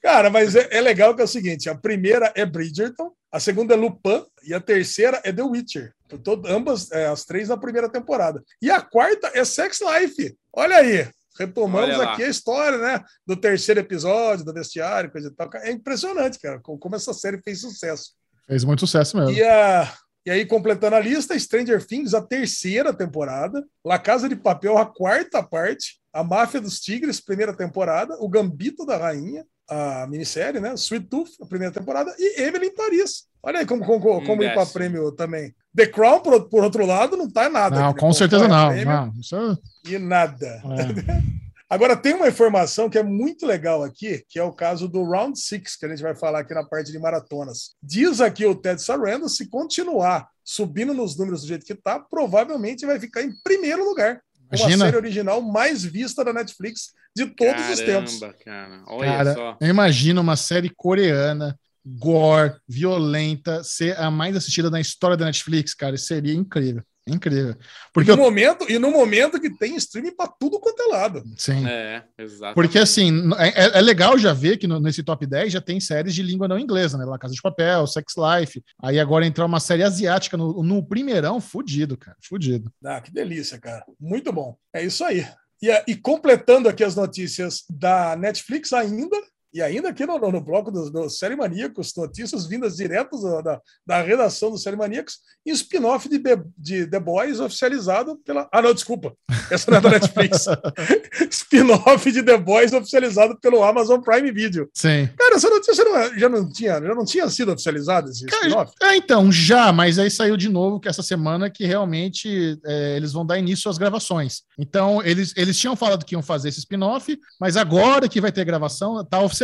Cara, 0.01 0.29
mas 0.29 0.55
é, 0.55 0.69
é, 0.71 0.81
legal 0.83 1.15
que 1.15 1.23
é 1.23 1.25
o 1.25 1.29
seguinte: 1.29 1.69
a 1.69 1.75
primeira 1.75 2.31
é 2.37 2.45
Bridgerton, 2.45 3.11
a 3.33 3.41
segunda 3.41 3.75
é 3.75 3.77
Lupin 3.77 4.23
e 4.47 4.53
a 4.53 4.61
terceira 4.61 5.21
é 5.25 5.33
The 5.33 5.43
Witcher. 5.43 5.93
Todo, 6.23 6.47
ambas, 6.47 6.93
é, 6.93 7.07
as 7.07 7.25
três 7.25 7.49
na 7.49 7.57
primeira 7.57 7.89
temporada. 7.89 8.45
E 8.61 8.71
a 8.71 8.81
quarta 8.81 9.33
é 9.35 9.45
Sex 9.45 9.81
Life. 9.81 10.37
Olha 10.53 10.77
aí, 10.77 11.09
retomamos 11.39 12.01
aqui 12.01 12.25
a 12.25 12.29
história, 12.29 12.79
né? 12.79 13.05
Do 13.27 13.37
terceiro 13.37 13.81
episódio, 13.81 14.45
do 14.45 14.53
vestiário, 14.53 15.11
coisa 15.11 15.29
e 15.29 15.31
tal. 15.31 15.49
É 15.57 15.71
impressionante, 15.71 16.39
cara, 16.39 16.61
como 16.61 16.97
essa 16.97 17.13
série 17.13 17.41
fez 17.43 17.61
sucesso. 17.61 18.13
Fez 18.47 18.65
muito 18.65 18.81
sucesso 18.81 19.17
mesmo. 19.17 19.33
E, 19.33 19.43
a, 19.43 19.93
e 20.27 20.31
aí, 20.31 20.47
completando 20.47 20.97
a 20.97 21.01
lista, 21.01 21.39
Stranger 21.39 21.85
Things, 21.85 22.15
a 22.15 22.23
terceira 22.23 22.93
temporada, 22.93 23.65
La 23.85 23.99
Casa 23.99 24.29
de 24.29 24.37
Papel, 24.37 24.79
a 24.79 24.87
quarta 24.87 25.43
parte, 25.43 26.01
A 26.13 26.23
Máfia 26.23 26.61
dos 26.61 26.81
Tigres, 26.81 27.21
primeira 27.21 27.55
temporada, 27.55 28.17
O 28.21 28.29
Gambito 28.29 28.87
da 28.87 28.97
Rainha, 28.97 29.45
a 29.69 30.07
minissérie, 30.09 30.61
né? 30.61 30.75
Sweet 30.75 31.07
Tooth, 31.07 31.31
a 31.41 31.47
primeira 31.47 31.73
temporada, 31.73 32.15
e 32.19 32.43
Emily 32.43 32.67
em 32.67 32.75
Paris. 32.75 33.25
Olha 33.43 33.61
aí 33.61 33.67
como, 33.67 33.85
como, 33.85 34.25
como 34.25 34.43
ir 34.43 34.55
para 34.55 34.67
prêmio 34.67 35.13
também. 35.13 35.55
The 35.75 35.87
Crown, 35.87 36.21
por, 36.21 36.49
por 36.49 36.65
outro 36.65 36.87
lado, 36.87 37.17
não 37.17 37.31
tá 37.31 37.49
nada. 37.49 37.79
Não, 37.79 37.95
com 37.95 38.13
certeza 38.13 38.49
não. 38.49 38.73
não. 38.85 39.13
Isso... 39.19 39.37
É- 39.37 39.91
e 39.91 39.99
nada. 39.99 40.47
É. 40.47 41.35
Agora, 41.69 41.97
tem 41.97 42.15
uma 42.15 42.29
informação 42.29 42.89
que 42.89 42.99
é 42.99 43.03
muito 43.03 43.47
legal 43.47 43.83
aqui, 43.83 44.25
que 44.29 44.39
é 44.39 44.45
o 44.45 44.53
caso 44.53 44.87
do 44.87 45.03
Round 45.03 45.39
Six, 45.39 45.77
que 45.77 45.85
a 45.85 45.89
gente 45.89 46.03
vai 46.03 46.15
falar 46.15 46.41
aqui 46.41 46.55
na 46.55 46.65
parte 46.65 46.93
de 46.93 46.99
maratonas. 46.99 47.75
Diz 47.83 48.21
aqui 48.21 48.47
o 48.47 48.55
Ted 48.55 48.81
Sarandos, 48.81 49.37
se 49.37 49.49
continuar 49.49 50.29
subindo 50.45 50.95
nos 50.95 51.17
números 51.17 51.41
do 51.41 51.49
jeito 51.49 51.65
que 51.65 51.73
está, 51.73 51.99
provavelmente 51.99 52.87
vai 52.87 53.01
ficar 53.01 53.23
em 53.23 53.33
primeiro 53.43 53.85
lugar. 53.85 54.21
Imagina. 54.55 54.85
Uma 54.85 54.91
série 54.91 54.97
original 54.97 55.43
mais 55.43 55.85
vista 55.85 56.25
da 56.25 56.33
Netflix 56.33 56.93
de 57.17 57.27
todos 57.27 57.55
Caramba, 57.55 57.73
os 57.73 57.81
tempos. 57.81 58.21
Cara, 58.45 58.83
olha 58.87 59.11
cara, 59.13 59.35
só. 59.35 59.59
Imagina 59.61 60.21
uma 60.21 60.37
série 60.37 60.71
coreana, 60.71 61.59
gore, 61.85 62.57
violenta, 62.69 63.63
ser 63.63 63.99
a 63.99 64.11
mais 64.11 64.37
assistida 64.37 64.71
na 64.71 64.81
história 64.81 65.17
da 65.17 65.27
Netflix, 65.27 65.75
cara. 65.75 65.97
Seria 65.97 66.35
incrível. 66.35 66.83
Incrível. 67.07 67.55
Porque 67.93 68.11
e 68.11 68.17
no, 68.17 68.21
eu... 68.21 68.25
momento, 68.25 68.71
e 68.71 68.79
no 68.79 68.91
momento 68.91 69.41
que 69.41 69.51
tem 69.51 69.77
streaming 69.77 70.17
para 70.17 70.33
tudo 70.41 70.59
quanto 70.59 70.83
é 70.83 70.87
lado. 70.87 71.23
Sim. 71.37 71.67
É, 71.67 72.03
exato. 72.19 72.55
Porque 72.55 72.79
assim, 72.79 73.31
é, 73.39 73.49
é, 73.49 73.79
é, 73.79 73.81
legal 73.81 74.17
já 74.17 74.33
ver 74.33 74.57
que 74.57 74.67
no, 74.67 74.81
nesse 74.81 75.03
top 75.03 75.27
10 75.27 75.53
já 75.53 75.61
tem 75.61 75.79
séries 75.81 76.15
de 76.15 76.23
língua 76.23 76.49
não 76.49 76.59
inglesa, 76.59 76.97
né? 76.97 77.05
La 77.05 77.19
Casa 77.19 77.35
de 77.35 77.43
Papel, 77.43 77.87
Sex 77.87 78.15
Life. 78.17 78.63
Aí 78.83 78.99
agora 78.99 79.27
entrar 79.27 79.45
uma 79.45 79.61
série 79.61 79.83
asiática 79.83 80.37
no, 80.37 80.63
no 80.63 80.83
primeirão, 80.83 81.41
fudido, 81.41 81.97
cara. 81.97 82.17
Fudido. 82.23 82.73
Ah, 82.85 83.01
que 83.01 83.13
delícia, 83.13 83.59
cara. 83.59 83.85
Muito 84.01 84.33
bom. 84.33 84.57
É 84.73 84.83
isso 84.83 85.05
aí. 85.05 85.27
E, 85.63 85.71
e 85.89 85.97
completando 85.97 86.69
aqui 86.69 86.83
as 86.83 86.97
notícias 86.97 87.65
da 87.69 88.17
Netflix 88.17 88.73
ainda, 88.73 89.17
E 89.55 89.63
ainda 89.63 89.91
aqui 89.91 90.05
no, 90.05 90.19
no 90.19 90.41
bloco 90.41 90.69
dos 90.69 90.91
do 90.91 91.09
Série 91.09 91.37
Maníacos, 91.37 91.93
notícias 91.97 92.45
vindas 92.45 92.75
direto 92.75 93.17
da, 93.41 93.61
da 93.87 94.03
redação 94.03 94.51
do 94.51 94.59
Série 94.59 94.75
Maníacos, 94.75 95.19
e 95.47 95.53
spin-off 95.53 96.09
de, 96.09 96.21
de 96.59 96.87
The 96.89 96.99
Boys 96.99 97.39
oficializado 97.39 98.17
pela. 98.25 98.49
Ah, 98.51 98.61
não, 98.61 98.75
desculpa. 98.75 99.15
Essa 99.49 99.71
não 99.71 99.79
é 99.79 99.81
da 99.81 99.91
Netflix. 99.91 100.47
spin-off 101.31 102.11
de 102.11 102.21
The 102.25 102.37
Boys 102.37 102.73
oficializado 102.73 103.39
pelo 103.41 103.63
Amazon 103.63 104.01
Prime 104.01 104.33
Video. 104.33 104.69
Sim. 104.75 105.09
Cara, 105.17 105.37
essa 105.37 105.49
notícia 105.49 105.85
não, 105.85 106.19
já, 106.19 106.29
não 106.29 106.53
tinha, 106.53 106.73
já 106.73 106.95
não 106.95 107.05
tinha 107.05 107.31
sido 107.31 107.53
oficializada 107.53 108.11
esse 108.11 108.27
spin-off? 108.27 108.73
É, 108.83 108.97
então, 108.97 109.31
já, 109.31 109.73
mas 109.73 110.01
aí 110.01 110.11
saiu 110.11 110.37
de 110.37 110.49
novo 110.49 110.81
que 110.81 110.89
essa 110.89 111.03
semana 111.03 111.49
que 111.49 111.65
realmente 111.65 112.59
é, 112.65 112.97
eles 112.97 113.13
vão 113.13 113.25
dar 113.25 113.39
início 113.39 113.71
às 113.71 113.79
gravações. 113.79 114.43
Então, 114.59 115.01
eles, 115.05 115.33
eles 115.37 115.57
tinham 115.57 115.77
falado 115.77 116.05
que 116.05 116.17
iam 116.17 116.23
fazer 116.23 116.49
esse 116.49 116.59
spin-off, 116.59 117.17
mas 117.41 117.57
agora 117.57 118.09
que 118.09 118.21
vai 118.21 118.33
ter 118.33 118.45
gravação, 118.45 119.05
tá 119.05 119.21
oficializado. 119.21 119.44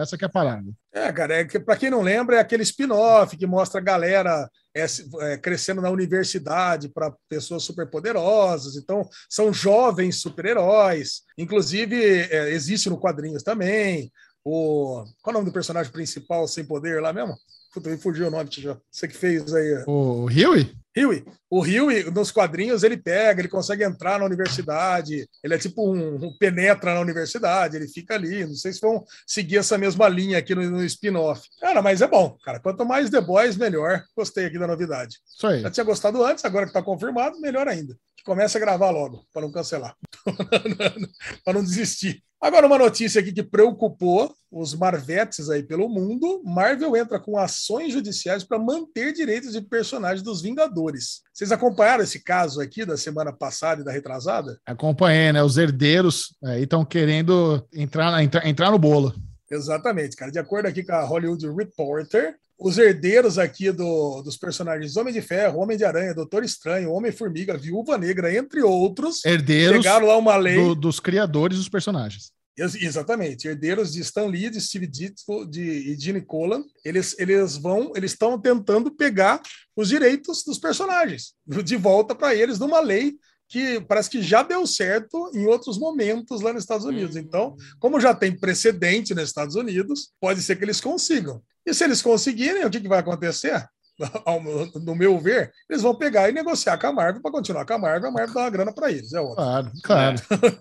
Essa 0.00 0.16
que 0.16 0.24
é 0.24 0.28
a 0.28 0.30
parada. 0.30 0.66
É, 0.92 1.12
cara, 1.12 1.36
é 1.36 1.44
que, 1.44 1.60
para 1.60 1.76
quem 1.76 1.90
não 1.90 2.02
lembra, 2.02 2.36
é 2.36 2.40
aquele 2.40 2.62
spin-off 2.62 3.36
que 3.36 3.46
mostra 3.46 3.80
a 3.80 3.84
galera 3.84 4.48
é, 4.74 4.86
é, 5.20 5.36
crescendo 5.36 5.80
na 5.80 5.90
universidade 5.90 6.88
para 6.88 7.14
pessoas 7.28 7.64
superpoderosas. 7.64 8.76
Então, 8.76 9.08
são 9.28 9.52
jovens 9.52 10.20
super-heróis. 10.20 11.22
Inclusive, 11.36 11.96
é, 12.30 12.50
existe 12.50 12.88
no 12.88 12.98
quadrinhos 12.98 13.42
também. 13.42 14.10
O, 14.44 15.04
qual 15.22 15.32
é 15.34 15.36
o 15.36 15.40
nome 15.40 15.46
do 15.46 15.52
personagem 15.52 15.92
principal 15.92 16.46
sem 16.46 16.64
poder 16.64 17.02
lá 17.02 17.12
mesmo? 17.12 17.34
Puta, 17.76 17.90
me 17.90 17.98
fugiu 17.98 18.28
o 18.28 18.30
nome, 18.30 18.48
já. 18.50 18.74
Você 18.90 19.06
que 19.06 19.14
fez 19.14 19.52
aí. 19.52 19.84
O 19.86 20.24
Huey? 20.30 20.74
Huey. 20.96 21.22
O 21.50 21.60
Huey, 21.60 22.10
nos 22.10 22.30
quadrinhos, 22.30 22.82
ele 22.82 22.96
pega, 22.96 23.38
ele 23.42 23.50
consegue 23.50 23.84
entrar 23.84 24.18
na 24.18 24.24
universidade, 24.24 25.28
ele 25.44 25.54
é 25.54 25.58
tipo 25.58 25.86
um, 25.86 26.14
um, 26.24 26.38
penetra 26.38 26.94
na 26.94 27.00
universidade, 27.00 27.76
ele 27.76 27.86
fica 27.86 28.14
ali. 28.14 28.46
Não 28.46 28.54
sei 28.54 28.72
se 28.72 28.80
vão 28.80 29.04
seguir 29.26 29.58
essa 29.58 29.76
mesma 29.76 30.08
linha 30.08 30.38
aqui 30.38 30.54
no, 30.54 30.62
no 30.70 30.82
spin-off. 30.84 31.42
Cara, 31.60 31.82
mas 31.82 32.00
é 32.00 32.08
bom, 32.08 32.34
cara. 32.42 32.58
Quanto 32.60 32.82
mais 32.86 33.10
The 33.10 33.20
Boys, 33.20 33.58
melhor. 33.58 34.02
Gostei 34.16 34.46
aqui 34.46 34.58
da 34.58 34.66
novidade. 34.66 35.18
Isso 35.26 35.46
aí. 35.46 35.60
Já 35.60 35.70
tinha 35.70 35.84
gostado 35.84 36.24
antes, 36.24 36.46
agora 36.46 36.66
que 36.66 36.72
tá 36.72 36.82
confirmado, 36.82 37.38
melhor 37.42 37.68
ainda. 37.68 37.94
Comece 38.26 38.56
a 38.56 38.60
gravar 38.60 38.90
logo, 38.90 39.24
para 39.32 39.42
não 39.42 39.52
cancelar. 39.52 39.96
para 41.44 41.54
não 41.54 41.62
desistir. 41.62 42.20
Agora, 42.42 42.66
uma 42.66 42.76
notícia 42.76 43.20
aqui 43.20 43.32
que 43.32 43.42
preocupou 43.42 44.34
os 44.50 44.74
Marvetes 44.74 45.48
aí 45.48 45.62
pelo 45.62 45.88
mundo: 45.88 46.42
Marvel 46.44 46.96
entra 46.96 47.20
com 47.20 47.38
ações 47.38 47.92
judiciais 47.92 48.42
para 48.42 48.58
manter 48.58 49.12
direitos 49.12 49.52
de 49.52 49.60
personagens 49.60 50.22
dos 50.22 50.42
Vingadores. 50.42 51.22
Vocês 51.32 51.52
acompanharam 51.52 52.02
esse 52.02 52.20
caso 52.20 52.60
aqui 52.60 52.84
da 52.84 52.96
semana 52.96 53.32
passada 53.32 53.82
e 53.82 53.84
da 53.84 53.92
retrasada? 53.92 54.58
Acompanhei, 54.66 55.32
né? 55.32 55.40
Os 55.40 55.56
herdeiros 55.56 56.36
aí 56.42 56.64
estão 56.64 56.84
querendo 56.84 57.64
entrar, 57.72 58.20
entrar, 58.24 58.44
entrar 58.44 58.72
no 58.72 58.78
bolo. 58.78 59.14
Exatamente, 59.48 60.16
cara. 60.16 60.32
De 60.32 60.40
acordo 60.40 60.66
aqui 60.66 60.82
com 60.82 60.92
a 60.92 61.04
Hollywood 61.04 61.46
Reporter, 61.48 62.34
os 62.58 62.78
herdeiros 62.78 63.38
aqui 63.38 63.70
do, 63.70 64.22
dos 64.22 64.36
personagens 64.36 64.96
Homem 64.96 65.12
de 65.12 65.20
Ferro, 65.20 65.60
Homem 65.60 65.76
de 65.76 65.84
Aranha, 65.84 66.14
Doutor 66.14 66.42
Estranho, 66.42 66.92
Homem-Formiga, 66.92 67.56
Viúva 67.56 67.98
Negra, 67.98 68.34
entre 68.34 68.62
outros, 68.62 69.24
herdeiros 69.24 69.78
pegaram 69.78 70.06
lá 70.06 70.16
uma 70.16 70.36
lei 70.36 70.56
do, 70.56 70.74
dos 70.74 70.98
criadores 70.98 71.58
dos 71.58 71.68
personagens. 71.68 72.32
Exatamente, 72.58 73.46
herdeiros 73.46 73.92
de 73.92 74.00
Stan 74.00 74.24
Lee, 74.24 74.48
de 74.48 74.58
Steve 74.62 74.86
Ditko 74.86 75.44
de, 75.44 75.60
e 75.60 76.00
Gene 76.00 76.22
Colan, 76.22 76.64
eles, 76.82 77.14
eles 77.18 77.58
vão, 77.58 77.92
eles 77.94 78.12
estão 78.12 78.40
tentando 78.40 78.90
pegar 78.90 79.42
os 79.76 79.88
direitos 79.88 80.42
dos 80.42 80.58
personagens 80.58 81.34
de 81.46 81.76
volta 81.76 82.14
para 82.14 82.34
eles 82.34 82.58
numa 82.58 82.80
lei 82.80 83.14
que 83.46 83.80
parece 83.82 84.08
que 84.08 84.22
já 84.22 84.42
deu 84.42 84.66
certo 84.66 85.30
em 85.34 85.44
outros 85.46 85.78
momentos 85.78 86.40
lá 86.40 86.52
nos 86.52 86.62
Estados 86.62 86.86
Unidos. 86.86 87.14
Hum. 87.14 87.20
Então, 87.20 87.56
como 87.78 88.00
já 88.00 88.14
tem 88.14 88.36
precedente 88.36 89.14
nos 89.14 89.24
Estados 89.24 89.54
Unidos, 89.54 90.10
pode 90.18 90.42
ser 90.42 90.56
que 90.56 90.64
eles 90.64 90.80
consigam. 90.80 91.42
E 91.66 91.74
se 91.74 91.84
eles 91.84 92.00
conseguirem, 92.00 92.64
o 92.64 92.70
que, 92.70 92.80
que 92.80 92.88
vai 92.88 93.00
acontecer? 93.00 93.66
no 94.84 94.94
meu 94.94 95.18
ver, 95.18 95.52
eles 95.68 95.82
vão 95.82 95.94
pegar 95.94 96.28
e 96.28 96.32
negociar 96.32 96.78
com 96.78 96.86
a 96.86 96.92
Marvel 96.92 97.22
para 97.22 97.30
continuar 97.30 97.64
com 97.64 97.74
a 97.74 97.78
Marvel, 97.78 98.10
a 98.10 98.12
Marvel 98.12 98.34
dá 98.34 98.40
uma 98.42 98.50
grana 98.50 98.72
para 98.72 98.90
eles, 98.90 99.12
é 99.12 99.20
óbvio. 99.20 99.36
Claro, 99.36 99.72
claro. 99.82 100.16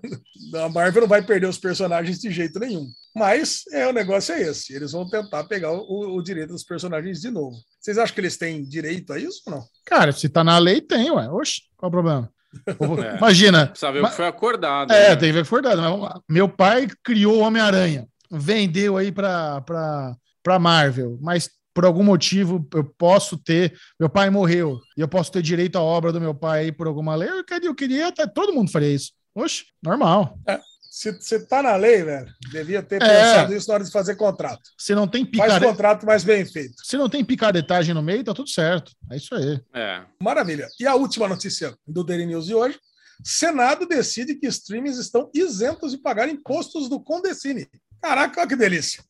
a 0.66 0.70
Marvel 0.70 1.02
não 1.02 1.08
vai 1.08 1.22
perder 1.22 1.48
os 1.48 1.58
personagens 1.58 2.20
de 2.20 2.32
jeito 2.32 2.60
nenhum. 2.60 2.88
Mas 3.14 3.64
é, 3.72 3.88
o 3.88 3.94
negócio 3.94 4.34
é 4.34 4.42
esse: 4.42 4.74
eles 4.74 4.92
vão 4.92 5.08
tentar 5.10 5.44
pegar 5.46 5.72
o, 5.72 6.16
o 6.16 6.22
direito 6.22 6.50
dos 6.50 6.64
personagens 6.64 7.20
de 7.20 7.30
novo. 7.30 7.56
Vocês 7.80 7.98
acham 7.98 8.14
que 8.14 8.22
eles 8.22 8.38
têm 8.38 8.64
direito 8.64 9.12
a 9.12 9.20
isso 9.20 9.42
ou 9.48 9.54
não? 9.54 9.66
Cara, 9.86 10.12
se 10.12 10.30
tá 10.30 10.44
na 10.44 10.58
lei, 10.58 10.82
tem, 10.82 11.12
ué. 11.12 11.30
Oxe, 11.30 11.62
qual 11.78 11.90
o 11.90 11.92
problema? 11.92 12.30
É, 12.66 13.18
Imagina. 13.18 13.68
Precisa 13.68 13.92
ver 13.92 14.02
o 14.02 14.08
que 14.08 14.16
foi 14.16 14.28
acordado. 14.28 14.90
É, 14.90 15.10
né? 15.10 15.16
tem 15.18 15.28
que 15.28 15.34
ver 15.34 15.40
o 15.40 15.44
que 15.44 15.50
foi 15.50 15.60
acordado. 15.60 16.24
Meu 16.30 16.48
pai 16.48 16.88
criou 17.04 17.36
o 17.36 17.42
Homem-Aranha, 17.42 18.08
vendeu 18.32 18.96
aí 18.96 19.12
para 19.12 20.16
para 20.46 20.60
Marvel, 20.60 21.18
mas 21.20 21.50
por 21.74 21.86
algum 21.86 22.04
motivo 22.04 22.66
eu 22.72 22.84
posso 22.84 23.36
ter, 23.36 23.76
meu 24.00 24.08
pai 24.08 24.30
morreu 24.30 24.80
e 24.96 25.02
eu 25.02 25.08
posso 25.08 25.32
ter 25.32 25.42
direito 25.42 25.76
à 25.76 25.82
obra 25.82 26.14
do 26.14 26.22
meu 26.22 26.36
pai 26.36 26.72
por 26.72 26.86
alguma 26.86 27.16
lei, 27.16 27.28
eu 27.28 27.44
queria, 27.44 27.68
eu 27.68 27.76
queria 27.76 28.08
até 28.08 28.28
todo 28.28 28.54
mundo 28.54 28.72
faria 28.72 28.94
isso. 28.94 29.12
Oxe, 29.34 29.66
normal. 29.84 30.40
É, 30.48 30.60
se 30.90 31.12
você 31.12 31.44
tá 31.44 31.64
na 31.64 31.76
lei, 31.76 32.04
velho, 32.04 32.32
devia 32.52 32.84
ter 32.84 33.02
é, 33.02 33.08
pensado 33.08 33.56
isso 33.56 33.68
na 33.68 33.74
hora 33.74 33.84
de 33.84 33.92
fazer 33.92 34.16
contrato. 34.16 34.62
Se 34.78 34.94
não 34.94 35.08
tem 35.08 35.26
picare... 35.26 35.50
Faz 35.50 35.64
contrato 35.64 36.06
mais 36.06 36.24
bem 36.24 36.46
feito. 36.46 36.76
Se 36.84 36.96
não 36.96 37.10
tem 37.10 37.26
picaretagem 37.26 37.94
no 37.94 38.04
meio, 38.04 38.24
tá 38.24 38.34
tudo 38.34 38.48
certo. 38.48 38.92
É 39.12 39.18
isso 39.18 39.34
aí. 39.34 39.60
É. 39.74 40.04
Maravilha. 40.22 40.70
E 40.80 40.86
a 40.86 40.94
última 40.94 41.28
notícia 41.28 41.76
do 41.88 42.04
Daily 42.04 42.28
News 42.28 42.46
de 42.46 42.54
hoje. 42.54 42.80
Senado 43.24 43.88
decide 43.88 44.36
que 44.36 44.46
streamings 44.48 44.98
estão 44.98 45.30
isentos 45.34 45.92
de 45.92 45.98
pagar 45.98 46.30
impostos 46.30 46.88
do 46.88 47.00
Condecine. 47.00 47.68
Caraca, 48.02 48.42
olha 48.42 48.50
que 48.50 48.56
delícia 48.56 49.04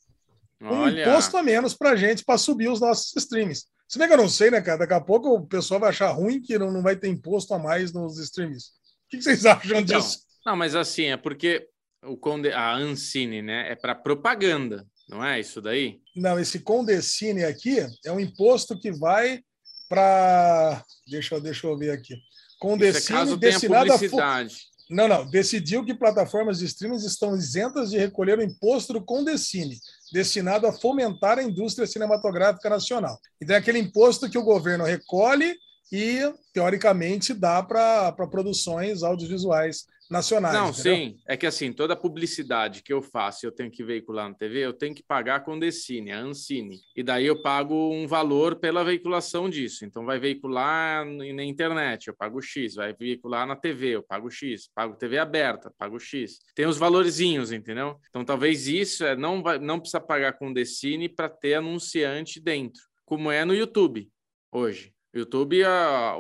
um 0.61 0.68
Olha. 0.68 1.02
imposto 1.02 1.38
a 1.38 1.44
menos 1.44 1.73
para 1.73 1.95
gente 1.95 2.23
para 2.23 2.38
subir 2.38 2.69
os 2.69 2.80
nossos 2.80 3.15
streams. 3.15 3.65
Se 3.88 3.99
bem 3.99 4.07
que 4.07 4.14
eu 4.14 4.18
não 4.18 4.30
sei, 4.30 4.49
né, 4.49 4.61
cara? 4.61 4.80
Daqui 4.80 4.94
a 4.94 5.02
pouco 5.02 5.30
o 5.30 5.45
pessoal 5.45 5.80
vai 5.80 5.90
achar 5.90 6.11
ruim 6.11 6.41
que 6.41 6.57
não, 6.57 6.72
não 6.72 6.82
vai 6.82 6.95
ter 6.95 7.07
imposto 7.07 7.53
a 7.53 7.60
mais 7.60 7.94
nos 7.94 8.18
streams. 8.18 8.69
O 9.06 9.10
que 9.10 9.22
vocês 9.22 9.45
acham 9.45 9.80
então, 9.80 9.99
disso? 9.99 10.19
Não, 10.45 10.56
mas 10.56 10.76
assim, 10.76 11.06
é 11.06 11.18
porque 11.18 11.68
o 12.03 12.18
Conde, 12.18 12.52
a 12.52 12.76
Ancine, 12.76 13.41
né, 13.41 13.72
é 13.72 13.76
para 13.76 13.95
propaganda, 13.95 14.86
não 15.07 15.23
é 15.23 15.40
isso 15.40 15.61
daí? 15.61 16.02
Não, 16.15 16.40
esse 16.40 16.60
Condecine 16.60 17.44
aqui 17.44 17.77
é 18.03 18.11
um 18.11 18.19
imposto 18.19 18.80
que 18.80 18.91
vai 18.91 19.41
para. 19.88 20.84
Deixa, 21.07 21.40
deixa 21.40 21.68
eu 21.68 21.77
ver 21.77 21.91
aqui. 21.91 22.15
Condecine 22.60 23.23
isso 23.23 23.34
é 23.34 23.38
destinado 23.38 23.94
a. 23.94 24.48
Não, 24.90 25.07
não. 25.07 25.30
Decidiu 25.30 25.84
que 25.84 25.94
plataformas 25.94 26.60
de 26.60 26.65
streaming 26.65 26.98
estão 26.98 27.36
isentas 27.36 27.90
de 27.90 27.98
recolher 27.98 28.38
o 28.40 28.44
imposto 28.44 28.94
do 28.94 29.03
Condecine, 29.03 29.77
destinado 30.15 30.65
a 30.65 30.71
fomentar 30.71 31.37
a 31.37 31.43
indústria 31.43 31.85
cinematográfica 31.85 32.69
nacional. 32.69 33.19
Então, 33.41 33.53
é 33.53 33.59
aquele 33.59 33.79
imposto 33.79 34.29
que 34.29 34.37
o 34.37 34.43
governo 34.43 34.85
recolhe 34.85 35.57
e, 35.91 36.21
teoricamente, 36.53 37.33
dá 37.33 37.61
para 37.61 38.13
produções 38.31 39.03
audiovisuais 39.03 39.85
nacionais. 40.10 40.53
Não, 40.53 40.69
entendeu? 40.69 40.95
sim. 40.95 41.18
É 41.27 41.36
que 41.36 41.45
assim, 41.45 41.72
toda 41.72 41.95
publicidade 41.95 42.84
que 42.84 42.94
eu 42.94 43.02
faço, 43.02 43.45
eu 43.45 43.52
tenho 43.52 43.72
que 43.72 43.84
veicular 43.84 44.30
na 44.30 44.36
TV, 44.36 44.60
eu 44.60 44.73
tenho 44.73 44.94
que 44.94 45.03
pagar 45.03 45.44
com 45.44 45.57
Decine, 45.57 46.11
a 46.11 46.19
Ancine. 46.19 46.80
E 46.95 47.03
daí 47.03 47.26
eu 47.26 47.41
pago 47.41 47.91
um 47.94 48.07
valor 48.07 48.56
pela 48.56 48.84
veiculação 48.84 49.49
disso. 49.49 49.86
Então 49.86 50.06
vai 50.06 50.19
veicular 50.19 51.06
na 51.06 51.44
internet, 51.44 52.07
eu 52.07 52.15
pago 52.15 52.41
X, 52.41 52.76
vai 52.76 52.94
veicular 52.94 53.48
na 53.48 53.56
TV, 53.56 53.95
eu 53.95 54.03
pago 54.03 54.30
X, 54.30 54.69
pago 54.73 54.95
TV 54.95 55.18
aberta, 55.18 55.73
pago 55.77 55.99
X. 55.99 56.40
Tem 56.56 56.65
os 56.65 56.77
valorzinhos, 56.77 57.52
entendeu? 57.52 57.99
Então 58.10 58.23
talvez 58.23 58.68
isso 58.68 59.06
é 59.06 59.15
não 59.15 59.41
vai, 59.41 59.60
não 59.60 59.80
precisa 59.80 60.02
pagar 60.02 60.34
com 60.34 60.53
Decine 60.53 61.10
para 61.10 61.30
ter 61.30 61.56
anunciante 61.56 62.40
dentro, 62.40 62.82
como 63.06 63.32
é 63.32 63.45
no 63.45 63.53
YouTube 63.53 64.10
hoje. 64.56 64.94
YouTube, 65.14 65.64
a, 65.64 66.18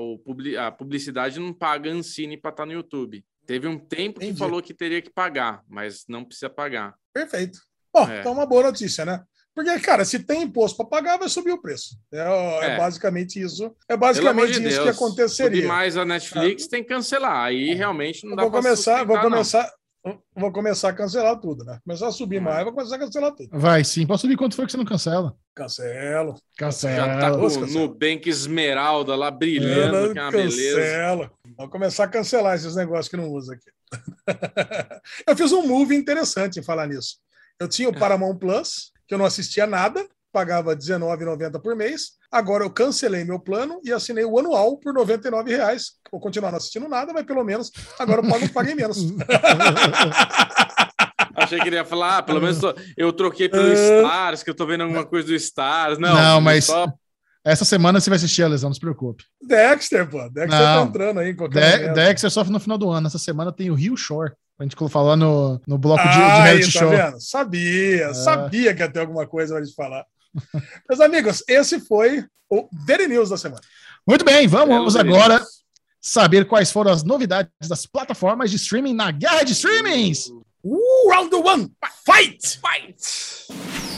a 0.59 0.71
publicidade 0.71 1.39
não 1.39 1.53
paga 1.53 1.91
Ancine 1.91 2.37
para 2.37 2.51
estar 2.51 2.63
tá 2.63 2.65
no 2.65 2.71
YouTube. 2.71 3.25
Teve 3.45 3.67
um 3.67 3.77
tempo 3.77 4.19
que 4.19 4.35
falou 4.35 4.61
que 4.61 4.73
teria 4.73 5.01
que 5.01 5.09
pagar, 5.09 5.61
mas 5.67 6.05
não 6.07 6.25
precisa 6.25 6.49
pagar. 6.49 6.95
Perfeito. 7.13 7.59
Bom, 7.93 8.09
é. 8.09 8.19
então 8.19 8.31
é 8.31 8.35
uma 8.35 8.45
boa 8.45 8.63
notícia, 8.63 9.05
né? 9.05 9.23
Porque, 9.55 9.79
cara, 9.79 10.03
se 10.03 10.19
tem 10.19 10.43
imposto 10.43 10.75
para 10.75 10.85
pagar, 10.85 11.17
vai 11.17 11.29
subir 11.29 11.53
o 11.53 11.61
preço. 11.61 11.97
É, 12.11 12.19
é, 12.19 12.65
é. 12.71 12.77
basicamente 12.77 13.41
isso. 13.41 13.73
É 13.87 13.95
basicamente 13.95 14.59
de 14.59 14.67
isso 14.67 14.81
Deus, 14.81 14.83
que 14.83 14.89
aconteceria. 14.89 15.55
Subir 15.55 15.67
mais 15.67 15.95
a 15.95 16.03
Netflix, 16.03 16.65
é. 16.65 16.67
tem 16.67 16.83
que 16.83 16.89
cancelar. 16.89 17.45
Aí 17.45 17.73
realmente 17.73 18.27
não 18.27 18.35
dá 18.35 18.43
para 18.43 18.51
começar, 18.51 19.05
vou 19.05 19.17
começar, 19.17 19.71
não. 20.03 20.21
vou 20.35 20.51
começar 20.51 20.89
a 20.89 20.93
cancelar 20.93 21.39
tudo, 21.39 21.63
né? 21.63 21.79
Começar 21.85 22.07
a 22.07 22.11
subir 22.11 22.41
mais, 22.41 22.65
vou 22.65 22.73
começar 22.73 22.97
a 22.97 22.99
cancelar 22.99 23.33
tudo. 23.33 23.47
Vai 23.53 23.85
sim. 23.85 24.05
Pode 24.05 24.19
subir 24.19 24.35
quanto 24.35 24.57
foi 24.57 24.65
que 24.65 24.73
você 24.73 24.77
não 24.77 24.83
cancela? 24.83 25.33
Cancelo. 25.55 26.35
Cancelo. 26.57 26.95
Já 26.97 27.17
tá 27.17 27.31
com 27.31 27.47
o 27.47 27.67
Nubank 27.67 28.29
Esmeralda 28.29 29.15
lá 29.15 29.31
brilhando, 29.31 30.11
que 30.11 30.19
é 30.19 30.21
uma 30.21 30.31
beleza. 30.31 30.81
Cancela. 30.81 31.31
Vamos 31.57 31.71
começar 31.71 32.03
a 32.03 32.07
cancelar 32.07 32.55
esses 32.55 32.75
negócios 32.75 33.07
que 33.07 33.15
não 33.15 33.29
usa 33.29 33.53
aqui. 33.53 33.71
eu 35.27 35.37
fiz 35.37 35.51
um 35.53 35.65
move 35.65 35.95
interessante 35.95 36.59
em 36.59 36.63
falar 36.63 36.87
nisso. 36.87 37.17
Eu 37.59 37.69
tinha 37.69 37.87
o 37.87 37.97
Paramount 37.97 38.37
Plus, 38.37 38.91
que 39.07 39.13
eu 39.13 39.17
não 39.17 39.25
assistia 39.25 39.65
nada, 39.65 40.05
pagava 40.33 40.71
R$19,90 40.71 41.61
por 41.61 41.73
mês. 41.75 42.11
Agora 42.29 42.65
eu 42.65 42.69
cancelei 42.69 43.23
meu 43.23 43.39
plano 43.39 43.79
e 43.85 43.93
assinei 43.93 44.25
o 44.25 44.37
anual 44.37 44.77
por 44.77 44.93
R$ 44.93 45.01
99,00. 45.05 45.81
Vou 46.11 46.19
continuar 46.19 46.51
não 46.51 46.57
assistindo 46.57 46.89
nada, 46.89 47.13
mas 47.13 47.25
pelo 47.25 47.43
menos 47.45 47.71
agora 47.97 48.21
eu 48.21 48.29
pago, 48.29 48.49
paguei 48.49 48.75
menos. 48.75 48.97
achei 51.33 51.59
que 51.59 51.69
ele 51.69 51.77
ia 51.77 51.85
falar, 51.85 52.17
ah, 52.17 52.23
pelo 52.23 52.41
menos 52.41 52.59
eu 52.97 53.13
troquei 53.13 53.47
pelo 53.47 53.71
Stars, 53.71 54.43
que 54.43 54.49
eu 54.49 54.55
tô 54.55 54.65
vendo 54.65 54.81
alguma 54.81 55.05
coisa 55.05 55.27
do 55.27 55.35
Stars. 55.35 55.97
Não, 55.97 56.15
Não, 56.15 56.41
mas 56.41 56.65
só... 56.65 56.91
essa 57.45 57.63
semana 57.63 57.99
você 57.99 58.09
vai 58.09 58.17
assistir 58.17 58.43
a 58.43 58.47
lesão, 58.47 58.69
não 58.69 58.73
se 58.73 58.79
preocupe. 58.79 59.23
Dexter, 59.41 60.09
pô. 60.09 60.17
Dexter 60.29 60.49
tá 60.59 60.75
Não. 60.77 60.85
entrando 60.87 61.19
aí 61.19 61.29
em 61.29 61.35
qualquer 61.35 61.71
De 61.77 61.77
momento. 61.83 61.95
Dexter 61.95 62.31
sofre 62.31 62.51
no 62.51 62.59
final 62.59 62.77
do 62.77 62.89
ano. 62.89 63.05
Essa 63.07 63.19
semana 63.19 63.51
tem 63.51 63.69
o 63.69 63.75
Rio 63.75 63.95
Shore. 63.95 64.33
A 64.59 64.63
gente 64.63 64.75
falar 64.89 65.15
no, 65.15 65.61
no 65.67 65.77
bloco 65.77 66.01
de, 66.03 66.09
de 66.13 66.19
Ah, 66.21 66.35
aí, 66.37 66.43
reality 66.43 66.73
tá 66.73 66.79
show. 66.79 66.89
vendo? 66.89 67.19
Sabia, 67.21 68.05
É. 68.05 68.13
sabia 68.13 68.73
que 68.73 68.81
ia 68.81 68.89
ter 68.91 68.99
alguma 68.99 69.27
coisa 69.27 69.53
pra 69.53 69.63
gente 69.63 69.75
falar. 69.75 70.05
Meus 70.89 70.99
amigos, 71.01 71.43
esse 71.47 71.79
foi 71.79 72.25
o 72.49 72.67
Daily 72.85 73.07
News 73.07 73.29
da 73.29 73.37
semana. 73.37 73.61
Muito 74.07 74.23
bem, 74.25 74.47
vamos 74.47 74.95
É, 74.95 74.99
agora 75.01 75.43
saber 76.01 76.45
quais 76.45 76.71
foram 76.71 76.91
as 76.91 77.03
novidades 77.03 77.51
das 77.67 77.85
plataformas 77.85 78.49
de 78.49 78.55
streaming 78.57 78.93
na 78.93 79.11
guerra 79.11 79.43
de 79.43 79.51
streamings. 79.53 80.27
Uh, 80.63 81.09
round 81.11 81.35
one, 81.35 81.71
fight! 82.05 82.59
Fight! 82.59 83.94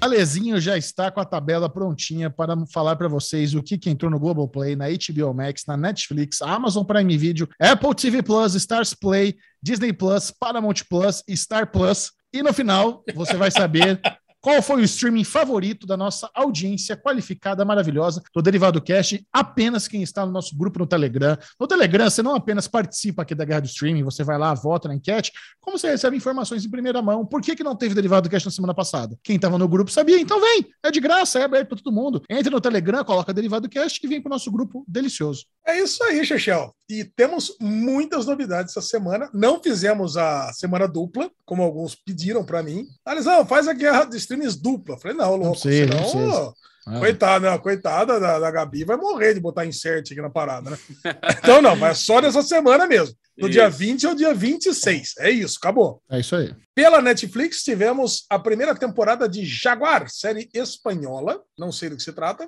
Alezinho 0.00 0.58
já 0.58 0.78
está 0.78 1.10
com 1.10 1.20
a 1.20 1.24
tabela 1.26 1.68
prontinha 1.68 2.30
para 2.30 2.56
falar 2.66 2.96
para 2.96 3.06
vocês 3.06 3.54
o 3.54 3.62
que, 3.62 3.76
que 3.76 3.90
entrou 3.90 4.10
no 4.10 4.18
Globoplay, 4.18 4.74
na 4.74 4.86
HBO 4.88 5.34
Max, 5.34 5.64
na 5.66 5.76
Netflix, 5.76 6.40
Amazon 6.40 6.84
Prime 6.84 7.18
Video, 7.18 7.46
Apple 7.60 7.94
TV 7.94 8.22
Plus, 8.22 8.54
Stars 8.54 8.94
Play, 8.94 9.36
Disney 9.62 9.92
Plus, 9.92 10.30
Paramount 10.30 10.74
Plus, 10.88 11.22
Star 11.36 11.70
Plus. 11.70 12.12
E 12.32 12.42
no 12.42 12.52
final, 12.54 13.04
você 13.14 13.36
vai 13.36 13.50
saber 13.50 14.00
qual 14.40 14.62
foi 14.62 14.80
o 14.80 14.84
streaming 14.84 15.24
favorito 15.24 15.86
da 15.86 15.96
nossa 15.96 16.30
audiência 16.34 16.96
qualificada, 16.96 17.64
maravilhosa, 17.64 18.22
do 18.34 18.42
Derivado 18.42 18.80
Cast. 18.80 19.24
Apenas 19.32 19.86
quem 19.86 20.02
está 20.02 20.24
no 20.24 20.32
nosso 20.32 20.56
grupo 20.56 20.78
no 20.78 20.86
Telegram. 20.86 21.36
No 21.58 21.66
Telegram, 21.66 22.08
você 22.08 22.22
não 22.22 22.34
apenas 22.34 22.66
participa 22.66 23.22
aqui 23.22 23.34
da 23.34 23.44
guerra 23.44 23.60
do 23.60 23.66
streaming, 23.66 24.02
você 24.02 24.24
vai 24.24 24.38
lá, 24.38 24.54
vota 24.54 24.88
na 24.88 24.94
enquete, 24.94 25.32
como 25.60 25.78
você 25.78 25.90
recebe 25.90 26.16
informações 26.16 26.64
em 26.64 26.70
primeira 26.70 27.02
mão. 27.02 27.24
Por 27.26 27.42
que, 27.42 27.54
que 27.54 27.62
não 27.62 27.76
teve 27.76 27.94
Derivado 27.94 28.28
Cast 28.28 28.46
na 28.46 28.52
semana 28.52 28.74
passada? 28.74 29.18
Quem 29.22 29.36
estava 29.36 29.58
no 29.58 29.68
grupo 29.68 29.90
sabia, 29.90 30.18
então 30.18 30.40
vem. 30.40 30.66
É 30.82 30.90
de 30.90 31.00
graça, 31.00 31.38
é 31.38 31.44
aberto 31.44 31.68
para 31.68 31.78
todo 31.78 31.92
mundo. 31.92 32.22
Entre 32.28 32.50
no 32.50 32.60
Telegram, 32.60 33.04
coloca 33.04 33.32
Derivado 33.32 33.68
Cast 33.68 34.00
e 34.02 34.08
vem 34.08 34.20
para 34.20 34.30
o 34.30 34.34
nosso 34.34 34.50
grupo 34.50 34.84
delicioso. 34.88 35.46
É 35.66 35.78
isso 35.78 36.02
aí, 36.02 36.24
Chechel. 36.24 36.74
E 36.88 37.04
temos 37.04 37.56
muitas 37.60 38.26
novidades 38.26 38.76
essa 38.76 38.86
semana. 38.86 39.30
Não 39.32 39.62
fizemos 39.62 40.16
a 40.16 40.52
semana 40.52 40.88
dupla, 40.88 41.30
como 41.44 41.62
alguns 41.62 41.94
pediram 41.94 42.44
para 42.44 42.62
mim. 42.62 42.86
Alisão, 43.04 43.46
faz 43.46 43.68
a 43.68 43.72
guerra 43.72 44.04
de 44.04 44.16
streams 44.30 44.56
dupla. 44.56 44.98
Falei, 44.98 45.16
não, 45.16 45.30
louco, 45.30 45.46
não 45.46 45.54
senão, 45.54 45.96
precisa. 45.96 46.54
Ah. 46.86 46.98
Coitada, 46.98 47.58
coitada 47.58 48.18
da, 48.18 48.38
da 48.38 48.50
Gabi 48.50 48.84
vai 48.84 48.96
morrer 48.96 49.34
de 49.34 49.40
botar 49.40 49.66
insert 49.66 50.10
aqui 50.10 50.20
na 50.20 50.30
parada, 50.30 50.70
né? 50.70 50.78
Então, 51.38 51.60
não, 51.60 51.76
mas 51.76 51.98
só 51.98 52.20
nessa 52.20 52.42
semana 52.42 52.86
mesmo. 52.86 53.14
Do 53.38 53.48
dia 53.48 53.68
Isso. 53.68 53.78
20 53.78 54.06
ao 54.06 54.14
dia 54.14 54.34
26. 54.34 55.14
É 55.18 55.30
isso, 55.30 55.58
acabou. 55.58 56.02
É 56.10 56.20
isso 56.20 56.36
aí. 56.36 56.54
Pela 56.74 57.00
Netflix, 57.00 57.62
tivemos 57.62 58.26
a 58.28 58.38
primeira 58.38 58.74
temporada 58.74 59.28
de 59.28 59.44
Jaguar, 59.44 60.08
série 60.10 60.48
espanhola. 60.52 61.40
Não 61.58 61.72
sei 61.72 61.88
do 61.88 61.96
que 61.96 62.02
se 62.02 62.12
trata. 62.12 62.46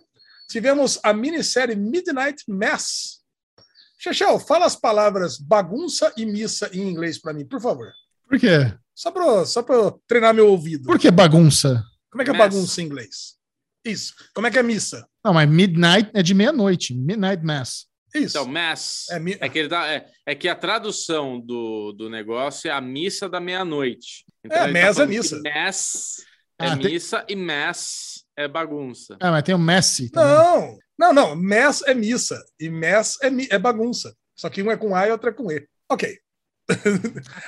Tivemos 0.48 0.98
a 1.02 1.12
minissérie 1.12 1.76
Midnight 1.76 2.42
Mass. 2.46 3.22
Chechel, 3.98 4.38
fala 4.38 4.66
as 4.66 4.76
palavras 4.76 5.38
bagunça 5.38 6.12
e 6.16 6.26
missa 6.26 6.68
em 6.72 6.88
inglês 6.88 7.18
para 7.18 7.32
mim, 7.32 7.46
por 7.46 7.60
favor. 7.60 7.90
Por 8.28 8.38
quê? 8.38 8.74
Só 8.94 9.10
para 9.10 9.44
só 9.46 9.62
pra 9.62 9.74
eu 9.76 10.02
treinar 10.06 10.34
meu 10.34 10.48
ouvido. 10.48 10.84
Por 10.84 10.98
que 10.98 11.10
bagunça? 11.10 11.82
Como 12.10 12.22
é 12.22 12.24
que 12.24 12.30
é 12.30 12.36
bagunça 12.36 12.80
em 12.82 12.84
inglês? 12.86 13.36
Isso. 13.84 14.14
Como 14.34 14.46
é 14.46 14.50
que 14.50 14.58
é 14.58 14.62
missa? 14.62 15.06
Não, 15.24 15.32
mas 15.34 15.48
midnight 15.48 16.10
é 16.14 16.22
de 16.22 16.34
meia-noite. 16.34 16.94
Midnight 16.94 17.42
Mass. 17.44 17.86
Isso. 18.14 18.36
Então, 18.38 18.46
Mass. 18.46 19.06
É 19.10 19.16
É, 19.16 19.18
mi- 19.18 19.36
que, 19.36 19.58
ele 19.58 19.68
dá- 19.68 19.86
é, 19.88 20.06
é 20.26 20.34
que 20.34 20.46
a 20.48 20.54
tradução 20.54 21.40
do, 21.40 21.92
do 21.92 22.10
negócio 22.10 22.68
é 22.68 22.70
a 22.70 22.80
missa 22.80 23.28
da 23.28 23.40
meia-noite. 23.40 24.24
Então, 24.44 24.58
É, 24.58 24.64
ele 24.64 24.72
Mass 24.74 24.82
é 24.90 24.94
falando 24.94 25.10
que 25.10 25.16
missa. 25.16 25.40
Mass 25.42 26.14
é 26.60 26.66
Ah, 26.66 26.76
tem- 26.76 26.92
missa 26.92 27.24
e 27.28 27.34
Mass 27.36 28.24
é 28.36 28.46
bagunça. 28.46 29.16
Ah, 29.20 29.30
mas 29.30 29.42
tem 29.42 29.54
o 29.54 29.58
Messi. 29.58 30.10
também. 30.10 30.28
Não, 30.28 30.78
não, 30.98 31.12
não. 31.12 31.36
Mass 31.36 31.82
é 31.86 31.94
missa 31.94 32.38
e 32.60 32.68
Mass 32.68 33.16
é, 33.22 33.30
mi- 33.30 33.48
é 33.50 33.58
bagunça. 33.58 34.14
Só 34.36 34.50
que 34.50 34.62
um 34.62 34.70
é 34.70 34.76
com 34.76 34.94
A 34.94 35.08
e 35.08 35.10
outro 35.10 35.30
é 35.30 35.32
com 35.32 35.50
E. 35.50 35.66
Ok. 35.90 36.18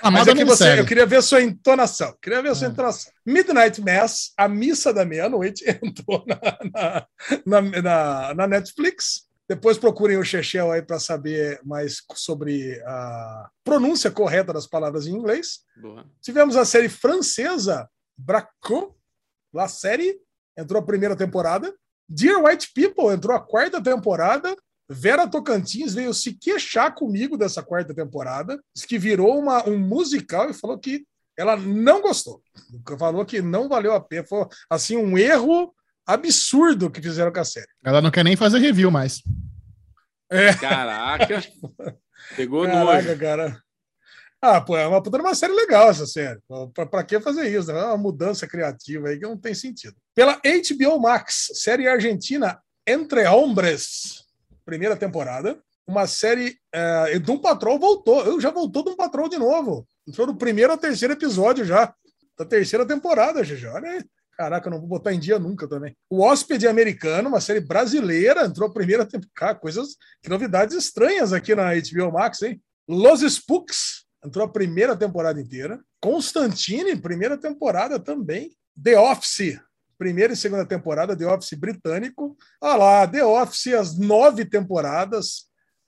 A 0.03 0.11
Mas 0.11 0.27
é 0.29 0.35
que 0.35 0.45
você, 0.45 0.79
eu 0.81 0.87
queria 0.87 1.07
ver 1.07 1.17
a 1.17 1.23
sua 1.23 1.43
entonação. 1.43 2.17
Queria 2.23 2.43
ver 2.43 2.51
a 2.51 2.55
sua 2.55 2.69
Ah. 2.69 2.71
entonação. 2.71 3.13
Midnight 3.25 3.81
Mass, 3.81 4.33
a 4.37 4.49
missa 4.49 4.93
da 4.93 5.05
meia-noite, 5.05 5.65
entrou 5.83 6.25
na, 6.27 7.07
na, 7.45 7.61
na, 7.63 7.83
na- 7.83 8.35
na 8.35 8.47
Netflix. 8.47 9.25
Depois 9.49 9.77
procurem 9.77 10.17
o 10.17 10.25
Chechel 10.25 10.71
aí 10.73 10.81
para 10.81 10.99
saber 10.99 11.61
mais 11.65 11.99
sobre 12.15 12.81
a 12.87 13.51
pronúncia 13.63 14.11
correta 14.11 14.53
das 14.55 14.67
palavras 14.67 15.07
em 15.07 15.13
inglês. 15.13 15.59
Boa. 15.77 16.07
Tivemos 16.23 16.57
a 16.57 16.65
série 16.65 16.89
francesa 16.89 17.89
Braco, 18.17 18.97
La 19.53 19.69
Série, 19.69 20.17
entrou 20.57 20.81
a 20.81 20.85
primeira 20.87 21.15
temporada. 21.15 21.75
Dear 22.09 22.43
White 22.43 22.71
People 22.75 23.13
entrou 23.13 23.37
a 23.37 23.41
quarta 23.41 23.83
temporada. 23.83 24.57
Vera 24.89 25.27
Tocantins 25.27 25.95
veio 25.95 26.13
se 26.13 26.35
queixar 26.35 26.95
comigo 26.95 27.37
dessa 27.37 27.63
quarta 27.63 27.95
temporada, 27.95 28.61
que 28.87 28.99
virou 28.99 29.39
uma, 29.39 29.67
um 29.69 29.79
musical 29.79 30.51
e 30.51 30.55
falou 30.55 30.79
que 30.79 31.05
ela 31.37 31.57
não 31.57 32.01
gostou. 32.01 32.43
Falou 32.99 33.25
que 33.25 33.43
não 33.43 33.69
valeu 33.69 33.95
a 33.95 34.01
pena. 34.01 34.27
Foi 34.27 34.47
assim 34.71 34.97
um 34.97 35.17
erro 35.19 35.75
absurdo 36.07 36.91
que 36.91 37.03
fizeram 37.03 37.33
com 37.33 37.41
a 37.41 37.45
série. 37.45 37.67
Ela 37.85 38.01
não 38.03 38.11
quer 38.11 38.25
nem 38.25 38.37
fazer 38.37 38.59
review 38.59 38.91
mais. 38.91 39.23
É, 40.31 40.55
Caraca. 40.55 41.43
Pegou 42.37 42.65
caraca, 42.65 43.09
nojo. 43.09 43.19
cara. 43.21 43.63
Ah, 44.41 44.61
pô, 44.61 44.77
é 44.77 44.87
uma 44.87 45.03
puta 45.03 45.17
uma 45.19 45.35
série 45.35 45.55
legal 45.55 45.89
essa 45.89 46.07
série. 46.07 46.39
Pra, 46.75 46.85
pra 46.87 47.03
que 47.05 47.19
fazer 47.21 47.49
isso? 47.49 47.73
né? 47.73 47.81
É 47.81 47.85
uma 47.85 47.97
mudança 47.97 48.47
criativa 48.47 49.09
aí 49.09 49.19
que 49.19 49.25
não 49.25 49.39
tem 49.39 49.55
sentido. 49.55 49.97
Pela 50.15 50.35
HBO 50.37 51.01
Max, 51.01 51.51
série 51.55 51.89
argentina 51.89 52.61
Entre 52.87 53.27
Hombres, 53.27 54.24
primeira 54.65 54.97
temporada. 54.97 55.59
Uma 55.87 56.07
série 56.07 56.57
é, 56.73 57.19
de 57.19 57.31
um 57.31 57.39
patrol 57.39 57.79
voltou. 57.79 58.25
Eu 58.25 58.41
já 58.41 58.51
voltou 58.51 58.85
de 58.85 58.91
um 58.91 58.97
patrol 58.97 59.29
de 59.29 59.39
novo. 59.39 59.87
Entrou 60.07 60.27
do 60.27 60.37
primeiro 60.37 60.73
ao 60.73 60.79
terceiro 60.79 61.15
episódio 61.15 61.65
já. 61.65 61.95
Da 62.39 62.45
terceira 62.45 62.87
temporada, 62.87 63.43
GG. 63.43 63.67
Olha 63.67 63.91
aí. 63.91 64.05
Caraca, 64.37 64.67
eu 64.67 64.73
não 64.73 64.81
vou 64.81 64.89
botar 64.89 65.13
em 65.13 65.21
dia 65.21 65.39
nunca 65.39 65.69
também. 65.69 65.97
O 66.11 66.21
Hóspede 66.21 66.67
Americano, 66.67 67.29
uma 67.29 67.41
série 67.41 67.61
brasileira, 67.61 68.47
entrou 68.47 68.69
a 68.69 68.73
primeira 68.73 69.07
temporada. 69.07 69.59
Coisas, 69.59 69.97
que 70.21 70.29
novidades 70.29 70.75
estranhas 70.77 71.33
aqui 71.33 71.55
na 71.55 71.73
HBO 71.75 72.13
Max, 72.13 72.43
hein? 72.43 72.61
Los 72.89 73.21
Spooks, 73.21 74.05
entrou 74.25 74.45
a 74.45 74.49
primeira 74.49 74.97
temporada 74.97 75.41
inteira. 75.41 75.81
Constantine, 76.01 76.97
primeira 76.97 77.39
temporada 77.39 78.01
também. 78.01 78.51
The 78.83 78.99
Office, 78.99 79.61
primeira 80.05 80.35
e 80.35 80.37
segunda 80.37 80.67
temporada, 80.67 81.17
The 81.17 81.27
Office 81.27 81.59
britânico. 81.59 82.37
Olha 82.61 82.77
lá, 82.77 83.09
The 83.09 83.25
Office, 83.25 83.69
as 83.69 83.99
nove 83.99 84.45
temporadas, 84.45 85.47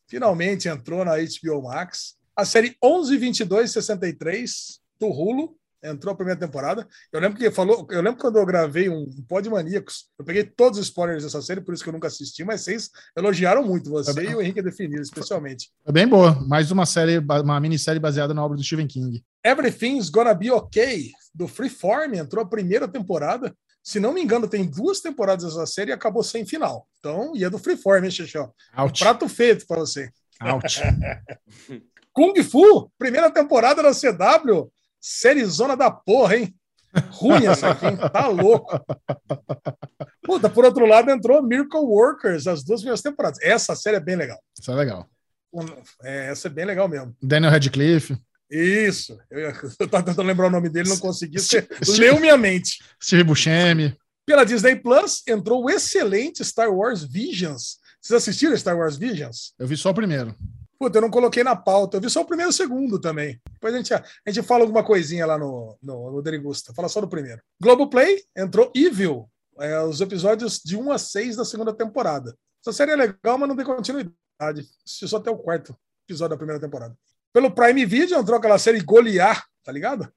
finalmente 0.09 0.69
entrou 0.69 1.05
na 1.05 1.17
HBO 1.17 1.65
Max. 1.65 2.15
A 2.35 2.47
série 2.47 2.75
112263 2.81 4.81
do 4.99 5.09
Hulu 5.09 5.55
entrou 5.85 6.15
a 6.15 6.17
primeira 6.17 6.41
temporada. 6.41 6.89
Eu 7.13 7.21
lembro 7.21 7.39
que 7.39 7.51
falou, 7.51 7.87
eu 7.91 8.01
lembro 8.01 8.19
quando 8.19 8.39
eu 8.39 8.47
gravei 8.47 8.89
um 8.89 9.05
Pod 9.29 9.51
Maníacos, 9.51 10.07
eu 10.19 10.25
peguei 10.25 10.45
todos 10.45 10.79
os 10.79 10.87
spoilers 10.87 11.23
dessa 11.23 11.43
série, 11.43 11.61
por 11.61 11.75
isso 11.75 11.85
que 11.85 11.91
eu 11.91 11.93
nunca 11.93 12.09
assisti, 12.09 12.43
mas 12.43 12.63
vocês 12.63 12.89
elogiaram 13.15 13.63
muito, 13.63 13.91
você 13.91 14.15
bem. 14.15 14.31
e 14.31 14.35
o 14.35 14.41
Henrique 14.41 14.63
definiram, 14.63 15.03
especialmente. 15.03 15.71
É 15.87 15.93
bem 15.93 16.09
boa. 16.09 16.43
Mais 16.49 16.71
uma 16.71 16.87
série, 16.87 17.19
uma 17.19 17.61
minissérie 17.61 18.01
baseada 18.01 18.33
na 18.33 18.43
obra 18.43 18.57
do 18.57 18.65
Stephen 18.65 18.87
King. 18.87 19.23
Everything's 19.45 20.09
Gonna 20.09 20.33
Be 20.33 20.51
Okay, 20.51 21.11
do 21.35 21.47
Freeform, 21.47 22.15
entrou 22.15 22.43
a 22.43 22.49
primeira 22.49 22.89
temporada. 22.89 23.55
Se 23.87 24.01
não 24.01 24.13
me 24.13 24.21
engano, 24.21 24.49
tem 24.49 24.69
duas 24.69 24.99
temporadas 24.99 25.45
dessa 25.45 25.65
série 25.65 25.93
e 25.93 25.95
acabou 25.95 26.25
sem 26.25 26.45
final. 26.45 26.89
Então, 26.99 27.31
e 27.37 27.45
é 27.45 27.49
do 27.49 27.57
Freeform, 27.57 28.05
hein, 28.05 28.11
Xixó? 28.11 28.51
Out. 28.75 28.99
Prato 28.99 29.29
feito 29.29 29.65
para 29.65 29.79
você. 29.79 30.11
Out. 30.41 30.81
Kung 32.13 32.35
Fu, 32.43 32.91
primeira 32.99 33.31
temporada 33.31 33.85
da 33.85 33.93
CW. 33.93 34.73
Série 35.01 35.45
zona 35.45 35.77
da 35.77 35.89
porra, 35.89 36.37
hein? 36.37 36.53
Ruim 37.13 37.47
essa 37.47 37.71
aqui, 37.71 37.87
hein? 37.87 37.97
Tá 38.13 38.27
louco. 38.27 38.77
Puta, 40.21 40.51
por 40.51 40.65
outro 40.65 40.85
lado, 40.85 41.09
entrou 41.09 41.41
Miracle 41.41 41.79
Workers, 41.79 42.49
as 42.49 42.65
duas 42.65 42.81
primeiras 42.81 43.03
temporadas. 43.03 43.39
Essa 43.41 43.77
série 43.77 43.99
é 43.99 44.01
bem 44.01 44.17
legal. 44.17 44.43
Isso 44.61 44.73
é 44.73 44.75
legal. 44.75 45.09
É, 46.03 46.27
essa 46.33 46.49
é 46.49 46.51
bem 46.51 46.65
legal 46.65 46.89
mesmo. 46.89 47.17
Daniel 47.23 47.53
Radcliffe, 47.53 48.19
Isso. 48.51 49.19
Eu, 49.31 49.41
eu 49.81 49.89
tava 49.89 50.05
tentando 50.05 50.27
lembrar 50.27 50.47
o 50.47 50.51
nome 50.51 50.69
dele, 50.69 50.89
não 50.89 50.99
consegui. 50.99 51.39
Você 51.39 51.67
leu 51.99 52.21
minha 52.21 52.37
mente. 52.37 52.83
Steve 53.03 53.25
Buscemi. 53.25 53.97
Pela 54.25 54.45
Disney 54.45 54.77
Plus, 54.77 55.23
entrou 55.27 55.65
o 55.65 55.71
excelente 55.71 56.45
Star 56.45 56.73
Wars 56.73 57.05
Visions. 57.05 57.79
Vocês 58.01 58.23
assistiram 58.23 58.57
Star 58.57 58.77
Wars 58.77 58.97
Visions? 58.97 59.53
Eu 59.59 59.67
vi 59.67 59.77
só 59.77 59.91
o 59.91 59.95
primeiro. 59.95 60.35
Puta, 60.79 60.99
eu 60.99 61.03
não 61.03 61.11
coloquei 61.11 61.43
na 61.43 61.57
pauta. 61.57 61.97
Eu 61.97 62.01
vi 62.01 62.11
só 62.11 62.21
o 62.21 62.25
primeiro 62.25 62.51
e 62.51 62.53
o 62.53 62.55
segundo 62.55 63.01
também. 63.01 63.41
Depois 63.53 63.73
a 63.73 63.77
gente, 63.79 63.95
a 63.95 64.05
gente 64.27 64.43
fala 64.47 64.63
alguma 64.63 64.85
coisinha 64.85 65.25
lá 65.25 65.39
no, 65.39 65.77
no, 65.83 66.11
no 66.11 66.23
Derigusta. 66.23 66.75
Fala 66.75 66.89
só 66.89 67.01
do 67.01 67.09
primeiro. 67.09 67.41
Globoplay 67.61 68.23
entrou 68.37 68.71
Evil. 68.75 69.29
É, 69.59 69.81
os 69.81 70.01
episódios 70.01 70.61
de 70.63 70.77
1 70.77 70.93
a 70.93 70.99
6 70.99 71.37
da 71.37 71.45
segunda 71.45 71.73
temporada. 71.73 72.37
Essa 72.61 72.73
série 72.73 72.93
é 72.93 72.97
legal, 72.97 73.39
mas 73.39 73.49
não 73.49 73.57
tem 73.57 73.65
continuidade. 73.65 74.15
Assisti 74.85 75.09
só 75.09 75.17
até 75.17 75.31
o 75.31 75.39
quarto 75.39 75.75
episódio 76.07 76.31
da 76.31 76.37
primeira 76.37 76.61
temporada. 76.61 76.95
Pelo 77.37 77.51
Prime 77.51 77.85
Video 77.85 78.19
entrou 78.19 78.39
aquela 78.39 78.59
série 78.59 78.81
Goliar, 78.81 79.45
tá 79.63 79.71
ligado? 79.71 80.11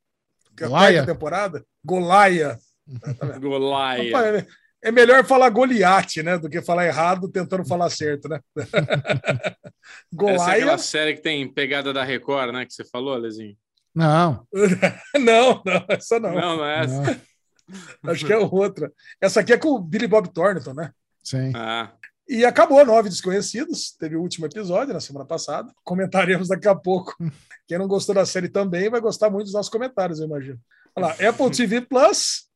Que 0.56 0.64
é 0.64 0.68
a 0.68 0.70
Golaia? 0.70 1.06
temporada. 1.06 1.66
Golaia. 1.84 2.58
Golaia. 3.42 4.08
Opa, 4.08 4.48
É 4.82 4.90
melhor 4.90 5.26
falar 5.26 5.50
Goliate, 5.50 6.24
né? 6.24 6.38
Do 6.38 6.50
que 6.50 6.62
falar 6.62 6.86
errado 6.86 7.28
tentando 7.30 7.66
falar 7.66 7.90
certo, 7.90 8.30
né? 8.30 8.40
Essa 8.56 8.78
é 8.78 9.56
Golaia. 10.14 10.62
aquela 10.64 10.78
série 10.78 11.16
que 11.16 11.22
tem 11.22 11.46
pegada 11.54 11.92
da 11.92 12.06
Record, 12.06 12.54
né? 12.54 12.66
Que 12.66 12.74
você 12.74 12.86
falou, 12.86 13.14
Alezinho? 13.14 13.58
Não. 13.94 14.48
Não, 15.20 15.62
não, 15.66 15.86
essa 15.90 16.22
não. 16.22 16.34
Não, 16.34 16.56
não 16.58 16.66
é 16.66 16.86
essa. 16.86 17.22
não. 18.02 18.12
Acho 18.14 18.26
que 18.26 18.32
é 18.32 18.38
outra. 18.38 18.90
Essa 19.20 19.42
aqui 19.42 19.52
é 19.52 19.58
com 19.58 19.72
o 19.72 19.80
Billy 19.82 20.08
Bob 20.08 20.32
Thornton, 20.32 20.74
né? 20.74 20.94
Sim. 21.22 21.52
Ah, 21.54 21.92
E 22.30 22.46
acabou 22.46 22.86
Nove 22.86 23.10
Desconhecidos. 23.10 23.92
Teve 23.94 24.16
o 24.16 24.22
último 24.22 24.46
episódio 24.46 24.94
na 24.94 25.00
semana 25.00 25.26
passada. 25.26 25.74
Comentaremos 25.84 26.48
daqui 26.48 26.68
a 26.68 26.76
pouco. 26.76 27.16
Quem 27.68 27.80
não 27.80 27.88
gostou 27.88 28.14
da 28.14 28.24
série 28.24 28.48
também 28.48 28.88
vai 28.88 29.02
gostar 29.02 29.32
muito 29.32 29.46
dos 29.46 29.54
nossos 29.54 29.72
comentários, 29.72 30.20
eu 30.20 30.28
imagino. 30.28 30.60
Olha 30.96 31.08
lá, 31.08 31.14
Apple 31.14 31.50
TV 31.50 31.82
Plus. 31.82 32.48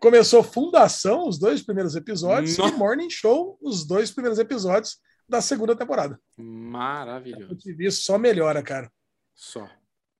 Começou 0.00 0.42
Fundação, 0.42 1.28
os 1.28 1.38
dois 1.38 1.62
primeiros 1.62 1.94
episódios, 1.94 2.58
Nossa. 2.58 2.74
e 2.74 2.76
Morning 2.76 3.08
Show, 3.08 3.56
os 3.62 3.86
dois 3.86 4.10
primeiros 4.10 4.38
episódios 4.40 4.98
da 5.28 5.40
segunda 5.40 5.76
temporada. 5.76 6.14
Apple 6.32 6.44
maravilhoso. 6.44 7.56
TV 7.56 7.92
só 7.92 8.18
melhora, 8.18 8.64
cara. 8.64 8.90
Só. 9.32 9.68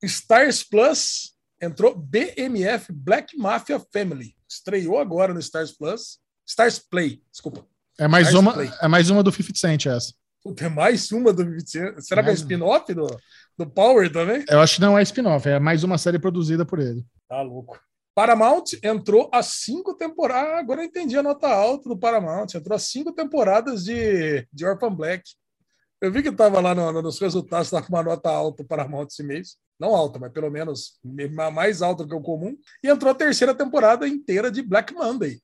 Stars 0.02 0.62
Plus 0.62 1.36
entrou 1.60 1.96
BMF 1.96 2.92
Black 2.92 3.36
Mafia 3.36 3.80
Family. 3.92 4.36
Estreou 4.48 4.98
agora 4.98 5.34
no 5.34 5.40
Stars 5.40 5.72
Plus. 5.72 6.20
Stars 6.46 6.78
Play, 6.78 7.22
desculpa. 7.30 7.66
É 7.98 8.08
mais, 8.08 8.32
uma, 8.34 8.52
Play. 8.52 8.70
é 8.80 8.88
mais 8.88 9.10
uma 9.10 9.22
do 9.22 9.30
50 9.32 9.58
Cent 9.58 9.86
essa. 9.86 10.12
Puta, 10.42 10.66
é 10.66 10.68
mais 10.68 11.10
uma 11.12 11.32
do 11.32 11.44
20 11.44 12.02
Será 12.02 12.22
que 12.22 12.28
é 12.28 12.32
Mais 12.32 12.40
spin-off 12.40 12.92
do, 12.92 13.06
do 13.56 13.66
Power 13.70 14.12
também? 14.12 14.44
Eu 14.48 14.60
acho 14.60 14.74
que 14.76 14.80
não 14.80 14.98
é 14.98 15.02
spin-off, 15.02 15.48
é 15.48 15.58
mais 15.58 15.82
uma 15.84 15.96
série 15.96 16.18
produzida 16.18 16.64
por 16.66 16.78
ele. 16.80 17.04
Tá 17.28 17.40
louco. 17.40 17.80
Paramount 18.14 18.64
entrou 18.82 19.28
a 19.32 19.42
cinco 19.42 19.94
temporadas. 19.94 20.52
Ah, 20.52 20.58
agora 20.58 20.82
eu 20.82 20.84
entendi 20.86 21.16
a 21.18 21.22
nota 21.22 21.48
alta 21.48 21.88
do 21.88 21.96
Paramount. 21.98 22.46
Entrou 22.54 22.76
a 22.76 22.78
cinco 22.78 23.12
temporadas 23.12 23.82
de, 23.84 24.46
de 24.52 24.64
Orphan 24.64 24.94
Black. 24.94 25.24
Eu 26.00 26.12
vi 26.12 26.22
que 26.22 26.30
tava 26.30 26.60
lá 26.60 26.74
no- 26.74 26.92
no- 26.92 27.02
nos 27.02 27.18
resultados, 27.18 27.70
tá 27.70 27.82
com 27.82 27.88
uma 27.88 28.02
nota 28.04 28.28
alta 28.30 28.62
o 28.62 28.66
Paramount 28.66 29.06
esse 29.08 29.22
mês. 29.24 29.56
Não 29.80 29.96
alta, 29.96 30.18
mas 30.20 30.30
pelo 30.30 30.48
menos 30.48 30.98
me- 31.02 31.28
ma- 31.28 31.50
mais 31.50 31.82
alta 31.82 32.04
do 32.04 32.08
que 32.10 32.14
o 32.14 32.20
comum. 32.20 32.56
E 32.84 32.88
entrou 32.88 33.10
a 33.10 33.14
terceira 33.16 33.52
temporada 33.54 34.06
inteira 34.06 34.48
de 34.48 34.62
Black 34.62 34.94
Monday. 34.94 35.40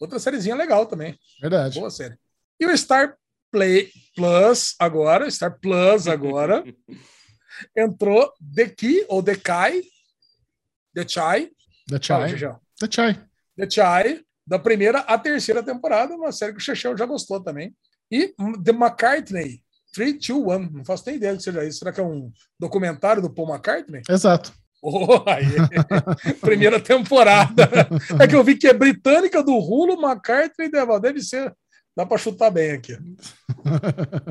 Outra 0.00 0.18
sériezinha 0.18 0.54
legal 0.54 0.86
também. 0.86 1.18
Verdade. 1.40 1.78
Boa 1.78 1.90
série. 1.90 2.16
E 2.58 2.66
o 2.66 2.76
Star 2.76 3.16
Play 3.50 3.90
Plus 4.16 4.74
agora, 4.78 5.30
Star 5.30 5.58
Plus 5.58 6.08
agora, 6.08 6.64
entrou 7.76 8.32
The 8.54 8.68
Key 8.68 9.04
ou 9.08 9.22
The 9.22 9.36
Kai, 9.36 9.82
The 10.94 11.06
Chai, 11.06 11.50
The 11.88 11.98
fala, 12.00 12.28
Chai. 12.28 12.30
Xexel. 12.30 12.60
The 12.78 12.88
Chai. 12.90 13.28
The 13.56 13.70
Chai, 13.70 14.24
da 14.46 14.58
primeira 14.58 15.00
à 15.00 15.18
terceira 15.18 15.62
temporada, 15.62 16.14
uma 16.14 16.32
série 16.32 16.52
que 16.52 16.58
o 16.58 16.60
Chechel 16.60 16.96
já 16.96 17.06
gostou 17.06 17.42
também. 17.42 17.74
E 18.10 18.34
The 18.62 18.72
McCartney, 18.72 19.62
321, 19.92 20.70
não 20.70 20.84
faço 20.84 21.04
nem 21.06 21.16
ideia 21.16 21.32
do 21.32 21.38
que 21.38 21.44
seja 21.44 21.64
isso. 21.64 21.78
Será 21.78 21.92
que 21.92 22.00
é 22.00 22.04
um 22.04 22.32
documentário 22.58 23.22
do 23.22 23.30
Paul 23.32 23.50
McCartney? 23.50 24.02
Exato. 24.08 24.52
Oh, 24.86 25.24
primeira 26.42 26.78
temporada. 26.78 27.70
É 28.20 28.26
que 28.28 28.36
eu 28.36 28.44
vi 28.44 28.54
que 28.54 28.66
é 28.66 28.74
britânica 28.74 29.42
do 29.42 29.58
Rulo, 29.58 29.94
McCartney, 29.94 30.70
deve, 30.70 31.00
deve 31.00 31.22
ser. 31.22 31.54
Dá 31.96 32.04
para 32.04 32.18
chutar 32.18 32.50
bem 32.50 32.72
aqui. 32.72 32.92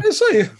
É 0.03 0.09
isso 0.09 0.23
aí. 0.25 0.51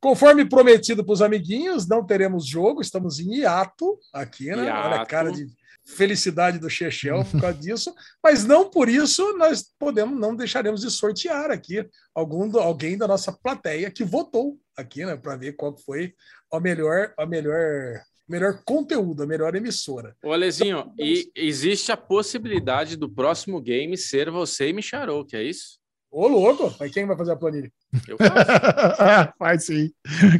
Conforme 0.00 0.48
prometido 0.48 1.04
para 1.04 1.12
os 1.12 1.22
amiguinhos, 1.22 1.86
não 1.86 2.04
teremos 2.04 2.46
jogo, 2.48 2.80
estamos 2.80 3.20
em 3.20 3.36
hiato 3.36 3.96
aqui, 4.12 4.46
né? 4.46 4.62
Olha 4.62 4.74
a 4.74 4.90
Hiato. 4.96 5.10
cara 5.10 5.30
de 5.30 5.46
felicidade 5.84 6.58
do 6.58 6.68
Chechel 6.68 7.24
por 7.24 7.40
causa 7.40 7.58
disso, 7.58 7.94
mas 8.22 8.44
não 8.44 8.68
por 8.68 8.88
isso 8.88 9.36
nós 9.38 9.64
podemos, 9.78 10.18
não 10.18 10.34
deixaremos 10.34 10.80
de 10.80 10.90
sortear 10.90 11.50
aqui 11.50 11.86
algum 12.14 12.58
alguém 12.58 12.98
da 12.98 13.06
nossa 13.06 13.32
plateia 13.32 13.90
que 13.90 14.04
votou 14.04 14.58
aqui, 14.76 15.06
né, 15.06 15.16
para 15.16 15.36
ver 15.36 15.52
qual 15.52 15.76
foi 15.78 16.12
a 16.52 16.60
melhor, 16.60 17.14
a 17.16 17.24
melhor, 17.24 18.00
melhor 18.28 18.62
conteúdo, 18.64 19.22
a 19.22 19.26
melhor 19.26 19.54
emissora. 19.54 20.14
Ô, 20.22 20.32
Alezinho, 20.32 20.92
e 20.98 21.30
existe 21.34 21.90
a 21.90 21.96
possibilidade 21.96 22.96
do 22.96 23.08
próximo 23.08 23.60
game 23.60 23.96
ser 23.96 24.30
você 24.30 24.68
e 24.68 24.72
Micharou, 24.72 25.24
que 25.24 25.36
é 25.36 25.42
isso? 25.42 25.78
Ô, 26.10 26.26
louco! 26.26 26.74
Mas 26.80 26.92
quem 26.92 27.06
vai 27.06 27.16
fazer 27.16 27.32
a 27.32 27.36
planilha? 27.36 27.70
Eu 28.06 28.16
faço. 28.16 29.32
Faz 29.38 29.66
sim. 29.66 29.90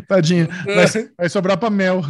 Tadinho. 0.09 0.49
Vai, 0.65 0.87
vai 1.17 1.29
sobrar 1.29 1.59
pra 1.59 1.69
Mel. 1.69 2.03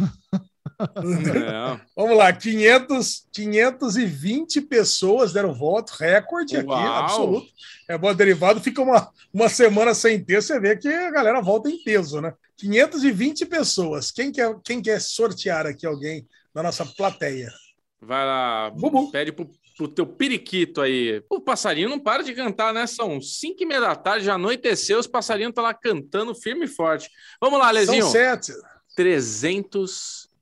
Não. 0.79 1.81
Vamos 1.95 2.17
lá, 2.17 2.31
500, 2.31 3.27
520 3.31 4.61
pessoas 4.61 5.33
deram 5.33 5.53
voto, 5.53 5.91
recorde 5.99 6.57
aqui, 6.57 6.69
Uau. 6.69 6.95
absoluto. 6.95 7.47
É 7.87 7.97
bom 7.97 8.13
derivado, 8.13 8.61
fica 8.61 8.81
uma, 8.81 9.09
uma 9.33 9.49
semana 9.49 9.93
sem 9.93 10.23
ter, 10.23 10.41
você 10.41 10.59
vê 10.59 10.77
que 10.77 10.87
a 10.87 11.11
galera 11.11 11.41
volta 11.41 11.69
em 11.69 11.83
peso, 11.83 12.21
né? 12.21 12.33
520 12.57 13.45
pessoas. 13.45 14.11
Quem 14.11 14.31
quer, 14.31 14.55
quem 14.63 14.81
quer 14.81 14.99
sortear 15.01 15.65
aqui 15.65 15.85
alguém 15.85 16.27
na 16.53 16.63
nossa 16.63 16.85
plateia? 16.85 17.51
Vai 18.01 18.25
lá, 18.25 18.69
Bubu. 18.69 19.11
pede 19.11 19.31
pro, 19.31 19.49
pro 19.77 19.87
teu 19.87 20.05
periquito 20.05 20.81
aí. 20.81 21.21
O 21.29 21.41
passarinho 21.41 21.89
não 21.89 21.99
para 21.99 22.23
de 22.23 22.33
cantar, 22.33 22.73
né? 22.73 22.87
São 22.87 23.21
cinco 23.21 23.63
e 23.63 23.65
meia 23.65 23.81
da 23.81 23.95
tarde, 23.95 24.25
já 24.25 24.35
anoiteceu, 24.35 24.99
os 24.99 25.07
passarinhos 25.07 25.49
estão 25.49 25.63
lá 25.63 25.73
cantando 25.73 26.33
firme 26.33 26.65
e 26.65 26.69
forte. 26.69 27.09
Vamos 27.41 27.59
lá, 27.59 27.67
Alezinho. 27.67 28.03
São 28.03 28.11
sete. 28.11 28.53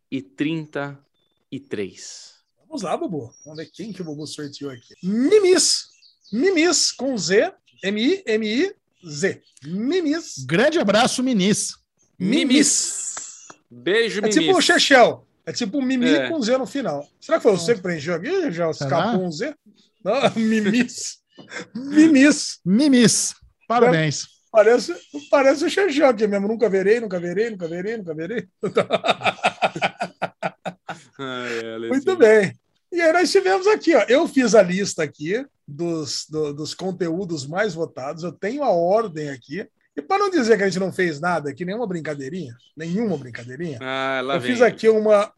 333. 0.09 2.33
Vamos 2.67 2.81
lá, 2.83 2.95
Bubu. 2.97 3.33
Vamos 3.45 3.57
ver 3.57 3.69
quem 3.71 3.93
que 3.93 4.01
o 4.01 4.05
Bubu 4.05 4.25
sorteou 4.27 4.71
aqui. 4.71 4.93
Mimis. 5.03 5.87
Mimis 6.31 6.91
com 6.91 7.17
Z. 7.17 7.53
M-I-M-I-Z. 7.83 9.41
Mimis. 9.63 10.43
Grande 10.45 10.79
abraço, 10.79 11.23
Minis. 11.23 11.75
Mimis. 12.19 13.47
Beijo, 13.69 14.19
É 14.19 14.21
Mimis. 14.23 14.35
tipo 14.35 14.57
o 14.57 14.61
Chechel. 14.61 15.25
É 15.45 15.53
tipo 15.53 15.77
um 15.77 15.81
Mimi 15.81 16.09
É. 16.09 16.29
com 16.29 16.41
Z 16.41 16.57
no 16.57 16.65
final. 16.67 17.07
Será 17.21 17.37
que 17.37 17.43
foi 17.43 17.51
você 17.53 17.75
que 17.75 17.81
preencheu 17.81 18.15
aqui? 18.15 18.51
Já 18.51 18.71
Será? 18.73 18.99
escapou 18.99 19.25
um 19.25 19.31
Z? 19.31 19.55
Não, 20.03 20.13
Mimis. 20.35 21.19
Mimis. 21.73 22.59
Mimis. 22.65 23.33
Parabéns. 23.67 24.25
Parece, 24.51 24.93
parece 25.29 25.63
o 25.65 25.69
Chechel 25.69 26.07
aqui 26.07 26.25
mesmo. 26.27 26.47
Nunca 26.47 26.67
verei, 26.69 26.99
nunca 26.99 27.19
verei, 27.19 27.49
nunca 27.51 27.67
verei, 27.67 27.97
nunca 27.97 28.13
verei. 28.13 28.47
Muito 31.89 32.15
bem. 32.15 32.53
E 32.91 33.01
aí 33.01 33.11
nós 33.11 33.31
tivemos 33.31 33.67
aqui, 33.67 33.95
ó. 33.95 34.01
Eu 34.07 34.27
fiz 34.27 34.55
a 34.55 34.61
lista 34.61 35.03
aqui 35.03 35.45
dos, 35.67 36.25
do- 36.29 36.53
dos 36.53 36.73
conteúdos 36.73 37.45
mais 37.45 37.73
votados. 37.73 38.23
Eu 38.23 38.31
tenho 38.31 38.63
a 38.63 38.69
ordem 38.69 39.29
aqui. 39.29 39.67
E 39.95 40.01
para 40.01 40.19
não 40.19 40.29
dizer 40.29 40.57
que 40.57 40.63
a 40.63 40.69
gente 40.69 40.79
não 40.79 40.93
fez 40.93 41.19
nada 41.19 41.49
aqui, 41.49 41.65
nenhuma 41.65 41.87
brincadeirinha, 41.87 42.55
nenhuma 42.75 43.17
brincadeirinha, 43.17 43.79
Ah, 43.81 44.21
eu 44.23 44.39
vem. 44.39 44.51
fiz 44.51 44.61
aqui 44.61 44.87
uma. 44.87 45.31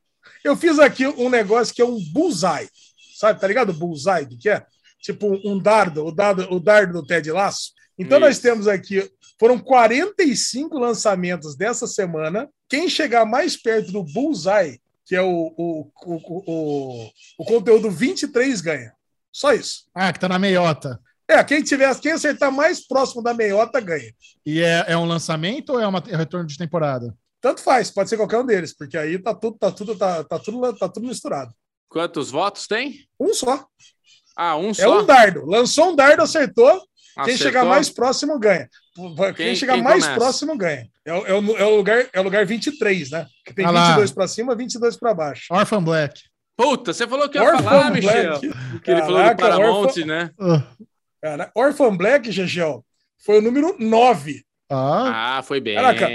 Eu 0.43 0.55
fiz 0.55 0.77
aqui 0.79 1.07
um 1.07 1.29
negócio 1.29 1.73
que 1.73 1.81
é 1.81 1.85
um 1.85 1.97
bullseye. 2.11 2.69
Sabe, 3.17 3.39
tá 3.39 3.47
ligado? 3.47 3.73
Bullseye, 3.73 4.23
o 4.25 4.27
que 4.27 4.37
que 4.37 4.49
é? 4.49 4.65
Tipo 5.01 5.27
um 5.45 5.57
dardo, 5.57 6.05
o 6.05 6.11
dardo, 6.11 6.45
o 6.53 6.59
dardo 6.59 6.93
do 7.01 7.05
Ted 7.07 7.31
Laço. 7.31 7.71
Então 7.97 8.19
nós 8.19 8.33
Isso. 8.35 8.41
temos 8.43 8.67
aqui, 8.67 9.09
foram 9.39 9.57
45 9.57 10.77
lançamentos 10.77 11.55
dessa 11.55 11.87
semana. 11.87 12.49
Quem 12.67 12.89
chegar 12.89 13.25
mais 13.25 13.55
perto 13.57 13.91
do 13.93 14.03
bullseye, 14.03 14.79
que 15.09 15.15
é 15.15 15.21
o, 15.23 15.51
o, 15.57 15.91
o, 16.05 16.43
o, 16.45 17.09
o 17.39 17.45
conteúdo 17.45 17.89
23, 17.89 18.61
ganha. 18.61 18.93
Só 19.31 19.51
isso. 19.53 19.85
Ah, 19.93 20.13
que 20.13 20.19
tá 20.19 20.29
na 20.29 20.37
meiota. 20.37 20.99
É, 21.27 21.43
quem 21.43 21.63
tiver, 21.63 21.99
quem 21.99 22.11
acertar 22.11 22.51
mais 22.51 22.85
próximo 22.87 23.23
da 23.23 23.33
meiota 23.33 23.81
ganha. 23.81 24.13
E 24.45 24.61
é, 24.61 24.85
é 24.87 24.95
um 24.95 25.05
lançamento 25.05 25.71
ou 25.71 25.79
é, 25.79 25.87
uma, 25.87 26.03
é 26.07 26.13
um 26.13 26.17
retorno 26.17 26.45
de 26.45 26.55
temporada? 26.55 27.11
Tanto 27.41 27.59
faz, 27.61 27.89
pode 27.89 28.07
ser 28.07 28.17
qualquer 28.17 28.37
um 28.37 28.45
deles, 28.45 28.71
porque 28.71 28.95
aí 28.99 29.17
tá 29.17 29.33
tudo, 29.33 29.57
tá 29.57 29.71
tudo, 29.71 29.95
tá, 29.97 30.23
tá 30.23 30.37
tudo, 30.37 30.73
tá 30.77 30.87
tudo 30.87 31.07
misturado. 31.07 31.55
Quantos 31.87 32.29
votos 32.29 32.67
tem? 32.67 32.99
Um 33.19 33.33
só. 33.33 33.65
Ah, 34.37 34.57
um 34.57 34.69
É 34.69 34.73
só. 34.75 35.01
um 35.01 35.05
dardo. 35.07 35.43
Lançou 35.47 35.89
um 35.91 35.95
dardo, 35.95 36.21
acertou. 36.21 36.83
Quem 37.25 37.33
Acertou? 37.35 37.47
chegar 37.47 37.65
mais 37.65 37.89
próximo 37.89 38.37
ganha. 38.39 38.69
Quem, 38.95 39.33
Quem- 39.33 39.55
chegar 39.55 39.73
quem 39.73 39.83
mais 39.83 40.03
começa? 40.03 40.19
próximo 40.19 40.57
ganha. 40.57 40.87
É, 41.05 41.13
o- 41.13 41.25
é 41.25 41.61
é 41.61 41.65
o 41.65 41.75
lugar, 41.75 42.05
é 42.13 42.19
o 42.19 42.23
lugar 42.23 42.45
23, 42.45 43.11
né? 43.11 43.25
Que 43.45 43.53
tem 43.53 43.65
Ah 43.65 43.71
lá. 43.71 43.87
22 43.89 44.11
para 44.11 44.27
cima, 44.27 44.55
22 44.55 44.97
para 44.97 45.13
baixo. 45.13 45.45
Orphan 45.51 45.83
Black. 45.83 46.21
Puta, 46.57 46.91
você 46.93 47.07
falou 47.07 47.29
que 47.29 47.37
ia 47.37 47.43
Orphan 47.43 47.63
falar, 47.63 47.91
Michel. 47.91 48.39
Black. 48.39 48.81
Que 48.83 48.91
ele 48.91 49.01
falou 49.01 49.23
do 49.29 49.35
Paramount, 49.37 49.85
Orphan- 49.85 50.05
né? 50.05 50.29
Cara, 51.21 51.51
Orphan 51.55 51.95
Black, 51.95 52.31
Gegel, 52.31 52.85
foi 53.25 53.39
o 53.39 53.41
número 53.41 53.75
9. 53.79 54.43
Ah, 54.69 55.37
Ah, 55.37 55.43
foi 55.43 55.59
bem. 55.59 55.75
Caraca. 55.75 56.07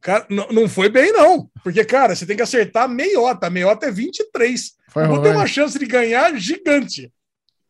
Cara, 0.00 0.26
não, 0.30 0.46
não 0.48 0.68
foi 0.68 0.88
bem, 0.88 1.12
não. 1.12 1.50
Porque, 1.64 1.84
cara, 1.84 2.14
você 2.14 2.24
tem 2.24 2.36
que 2.36 2.42
acertar 2.42 2.84
a 2.84 2.88
meiota. 2.88 3.48
A 3.48 3.50
meiota 3.50 3.86
é 3.86 3.90
23. 3.90 4.72
foi 4.90 5.02
Não 5.04 5.14
ruim. 5.14 5.22
tem 5.22 5.32
uma 5.32 5.46
chance 5.46 5.76
de 5.78 5.84
ganhar 5.86 6.32
gigante. 6.38 7.10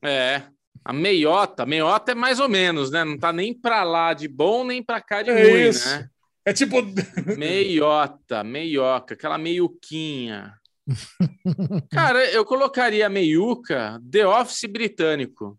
É. 0.05 0.43
A 0.89 0.93
meiota, 0.93 1.67
meiota 1.67 2.13
é 2.13 2.15
mais 2.15 2.39
ou 2.39 2.49
menos, 2.49 2.93
né? 2.93 3.03
Não 3.03 3.19
tá 3.19 3.33
nem 3.33 3.53
pra 3.53 3.83
lá 3.83 4.15
de 4.15 4.29
bom, 4.29 4.63
nem 4.65 4.81
pra 4.81 5.01
cá 5.01 5.21
de 5.21 5.31
É 5.31 5.43
ruim, 5.51 5.69
isso. 5.69 5.89
né? 5.89 6.09
É 6.45 6.53
tipo. 6.53 6.77
Meiota, 7.37 8.45
meioca, 8.45 9.15
aquela 9.15 9.37
meiuquinha. 9.37 10.55
Cara, 11.91 12.25
eu 12.31 12.45
colocaria 12.45 13.09
meiuca 13.09 14.01
The 14.09 14.25
Office 14.29 14.65
britânico. 14.71 15.59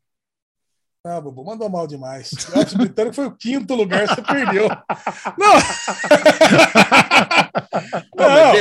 Ah, 1.05 1.19
Bubu, 1.19 1.43
mandou 1.43 1.69
mal 1.69 1.87
demais. 1.87 2.31
O 2.53 2.59
Office 2.59 2.73
britânico 2.75 3.15
foi 3.15 3.25
o 3.25 3.35
quinto 3.35 3.75
lugar, 3.75 4.07
você 4.07 4.21
perdeu. 4.21 4.69
Não! 5.37 5.53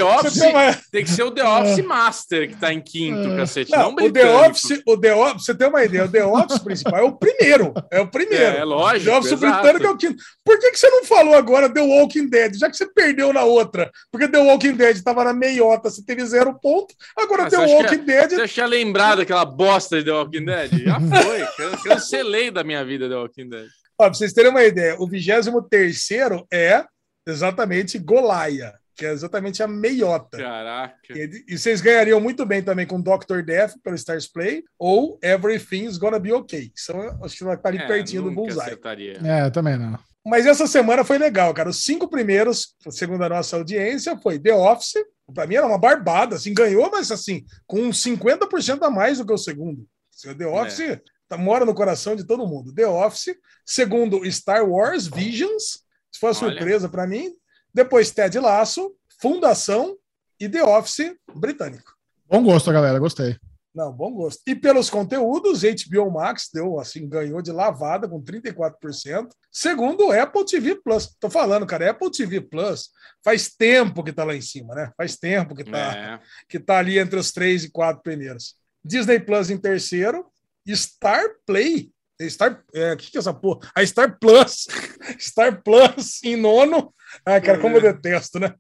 Mas 0.05 0.23
The 0.23 0.29
Office 0.29 0.39
tem 0.41 0.51
uma- 0.51 0.79
tem 0.93 1.05
que 1.05 1.11
ser 1.11 1.23
o 1.23 1.31
The 1.31 1.45
Office 1.45 1.85
Master 1.85 2.49
que 2.49 2.57
tá 2.57 2.73
em 2.73 2.81
quinto, 2.81 3.37
cacete. 3.37 3.71
Não, 3.73 3.93
Não, 3.93 4.07
o 4.07 4.13
The. 4.13 4.31
Office, 4.49 4.83
o 4.87 4.97
The 4.99 5.15
Office, 5.15 5.45
você 5.45 5.55
tem 5.55 5.69
uma 5.69 5.85
ideia, 5.85 6.05
o 6.05 6.09
The 6.11 6.25
Office 6.25 6.59
principal 6.59 7.01
é 7.01 7.03
o 7.03 7.13
primeiro. 7.13 7.75
É 7.91 8.01
o 8.01 8.07
primeiro. 8.11 8.45
É, 8.57 8.59
é 8.59 8.65
lógico, 8.65 9.11
The 9.11 9.19
Office 9.19 9.33
exato. 9.33 9.53
britânico 9.63 9.87
é 9.87 9.91
o 9.91 9.97
quinto. 9.97 10.23
Por 10.45 10.59
que, 10.59 10.71
que 10.71 10.79
você 10.79 10.89
não 10.91 11.05
falou 11.05 11.35
agora 11.35 11.69
The 11.69 11.81
Walking 11.81 12.29
Dead? 12.29 12.55
Já 12.59 12.71
que 12.71 12.77
você 12.77 12.87
perdeu 12.93 13.33
na 13.33 13.45
outra. 13.45 13.91
Porque 14.13 14.29
The 14.29 14.39
Walking 14.39 14.73
Dead 14.75 14.97
estava 14.97 15.25
na 15.25 15.33
meiota, 15.33 15.91
você 15.91 16.03
teve 16.05 16.25
zero 16.27 16.59
ponto. 16.61 16.95
Agora 17.17 17.45
Ah, 17.45 17.51
The 17.51 17.59
Walking 17.59 17.99
que 17.99 18.05
Dead. 18.05 18.31
Você 18.33 18.49
tinha 18.49 18.67
lembrado 18.67 19.19
daquela 19.19 19.45
bosta 19.45 19.99
de 19.99 20.05
The 20.05 20.13
Walking 20.13 20.45
Dead? 20.45 20.71
Já 20.85 20.99
foi. 21.01 21.47
Can- 21.57 21.77
Cancelei 21.85 22.51
da 22.51 22.63
minha 22.65 22.85
vida 22.85 23.09
The 23.09 23.15
Walking 23.17 23.49
Dead. 23.49 23.67
Ó, 23.99 24.05
pra 24.05 24.15
vocês 24.15 24.33
terem 24.33 24.51
uma 24.51 24.63
ideia, 24.63 24.95
o 24.99 25.09
23 25.09 26.09
é 26.53 26.85
exatamente 27.27 27.99
Golaia, 27.99 28.75
que 28.97 29.05
é 29.05 29.13
exatamente 29.13 29.63
a 29.63 29.69
meiota. 29.69 30.39
Caraca. 30.39 30.97
E, 31.11 31.45
e 31.49 31.59
vocês 31.59 31.81
ganhariam 31.81 32.21
muito 32.21 32.47
bem 32.47 32.63
também 32.63 32.87
com 32.87 33.01
Dr. 33.01 33.43
Death 33.45 33.75
pelo 33.83 33.95
Stars 33.97 34.27
Play 34.27 34.65
ou 34.79 35.19
Everything's 35.23 35.99
Gonna 35.99 36.19
Be 36.19 36.33
Okay. 36.33 36.71
que 36.71 36.81
São, 36.81 37.01
acho 37.23 37.37
que 37.37 37.45
vai 37.45 37.57
estar 37.57 37.69
ali 37.69 37.79
É, 37.79 37.87
pertinho 37.87 38.23
do 38.23 38.31
Bullseye. 38.33 38.61
acertaria. 38.63 39.21
É, 39.23 39.51
também 39.51 39.77
não. 39.77 39.99
Mas 40.25 40.45
essa 40.47 40.67
semana 40.67 41.05
foi 41.05 41.19
legal, 41.19 41.53
cara. 41.55 41.69
Os 41.69 41.85
cinco 41.85 42.09
primeiros, 42.09 42.75
segundo 42.91 43.23
a 43.23 43.29
nossa 43.29 43.57
audiência, 43.57 44.17
foi 44.17 44.39
The 44.39 44.55
Office. 44.55 44.95
Pra 45.33 45.47
mim 45.47 45.57
era 45.57 45.67
uma 45.67 45.79
barbada, 45.79 46.37
assim, 46.37 46.53
ganhou, 46.55 46.91
mas 46.91 47.11
assim, 47.13 47.45
com 47.67 47.81
uns 47.83 48.03
50% 48.03 48.83
a 48.83 48.91
mais 48.91 49.19
do 49.19 49.27
que 49.27 49.33
o 49.33 49.39
segundo. 49.39 49.87
O 50.27 50.35
The 50.35 50.47
Office 50.47 51.01
tá- 51.29 51.37
mora 51.37 51.65
no 51.65 51.75
coração 51.75 52.17
de 52.17 52.25
todo 52.25 52.47
mundo. 52.47 52.73
The 52.75 52.87
Office. 52.87 53.37
Segundo, 53.65 54.25
Star 54.31 54.65
Wars 54.69 55.07
Visions. 55.07 55.63
Isso 56.11 56.21
foi 56.21 56.31
uma 56.31 56.41
Olha. 56.43 56.57
surpresa 56.57 56.89
pra 56.89 57.07
mim. 57.07 57.33
Depois, 57.77 58.11
Ted 58.11 58.39
Laço, 58.39 58.95
Fundação 59.21 59.99
e 60.41 60.49
The 60.49 60.65
Office 60.65 61.15
britânico. 61.35 61.95
Bom 62.27 62.43
gosto, 62.43 62.73
galera. 62.73 62.99
Gostei. 62.99 63.37
Não, 63.75 63.93
bom 63.93 64.11
gosto. 64.15 64.41
E 64.47 64.55
pelos 64.55 64.89
conteúdos, 64.89 65.61
HBO 65.61 66.11
Max 66.11 66.49
deu 66.51 66.81
assim, 66.81 67.07
ganhou 67.07 67.43
de 67.43 67.53
lavada 67.53 68.09
com 68.09 68.19
34%. 68.23 69.29
Segundo, 69.53 70.11
Apple 70.11 70.47
TV 70.47 70.77
Plus. 70.77 71.15
Tô 71.21 71.29
falando, 71.29 71.67
cara, 71.67 71.91
Apple 71.91 72.11
TV 72.11 72.41
Plus 72.41 72.89
faz 73.23 73.51
tempo 73.55 74.03
que 74.03 74.11
tá 74.15 74.25
lá 74.25 74.35
em 74.35 74.41
cima, 74.41 74.75
né? 74.75 74.91
Faz 74.97 75.19
tempo 75.19 75.55
que 75.55 75.63
tá, 75.63 75.95
É. 75.95 76.21
que 76.49 76.59
tá 76.59 76.79
ali 76.79 76.99
entre 76.99 77.19
os 77.19 77.31
três 77.31 77.65
e 77.65 77.71
quatro 77.71 78.03
primeiros. 78.03 78.55
Disney 78.83 79.21
Plus 79.21 79.51
em 79.51 79.59
terceiro, 79.59 80.25
Star 80.67 81.27
Play. 81.45 81.91
Star, 82.29 82.63
é, 82.75 82.93
o 82.93 82.97
que, 82.97 83.11
que 83.11 83.19
é 83.19 83.21
essa 83.21 83.35
porra? 83.35 83.61
A 83.75 83.85
Star 83.85 84.19
Plus. 84.19 84.67
Star 85.21 85.63
Plus 85.63 86.23
em 86.25 86.37
nono. 86.37 86.93
Ah, 87.25 87.41
cara, 87.41 87.59
como 87.59 87.77
eu 87.77 87.81
detesto, 87.83 88.39
né? 88.39 88.55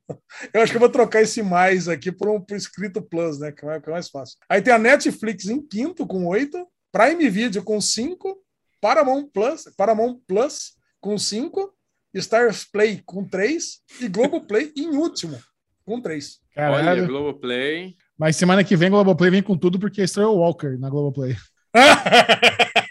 Eu 0.52 0.60
acho 0.62 0.70
que 0.72 0.76
eu 0.76 0.80
vou 0.80 0.88
trocar 0.90 1.22
esse 1.22 1.42
mais 1.42 1.88
aqui 1.88 2.12
por 2.12 2.28
um 2.28 2.40
por 2.40 2.56
escrito 2.56 3.00
Plus, 3.02 3.38
né? 3.38 3.50
Que 3.52 3.64
é 3.64 3.68
mais- 3.68 3.82
que 3.82 3.88
é 3.88 3.92
mais 3.92 4.08
fácil. 4.10 4.36
Aí 4.48 4.60
tem 4.62 4.72
a 4.72 4.78
Netflix 4.78 5.46
em 5.46 5.60
quinto 5.66 6.06
com 6.06 6.26
oito, 6.26 6.66
Prime 6.92 7.28
Video 7.30 7.62
com 7.62 7.80
cinco, 7.80 8.36
Paramount 8.80 9.28
Plus, 9.32 9.64
Paramount 9.76 10.18
Plus 10.26 10.74
com 11.00 11.16
cinco, 11.18 11.72
Stars 12.14 12.64
Play 12.64 13.02
com 13.04 13.24
três 13.24 13.80
e 14.00 14.08
Globoplay 14.08 14.72
em 14.76 14.88
último 14.96 15.38
com 15.84 16.00
três. 16.00 16.38
Olha, 16.56 16.70
Caralho. 16.84 17.06
Globoplay. 17.06 17.94
Mas 18.18 18.36
semana 18.36 18.64
que 18.64 18.76
vem, 18.76 18.90
Globoplay 18.90 19.30
vem 19.30 19.42
com 19.42 19.56
tudo 19.58 19.78
porque 19.78 20.02
estreou 20.02 20.36
o 20.36 20.40
Walker 20.40 20.76
na 20.78 20.88
Globoplay. 20.88 21.36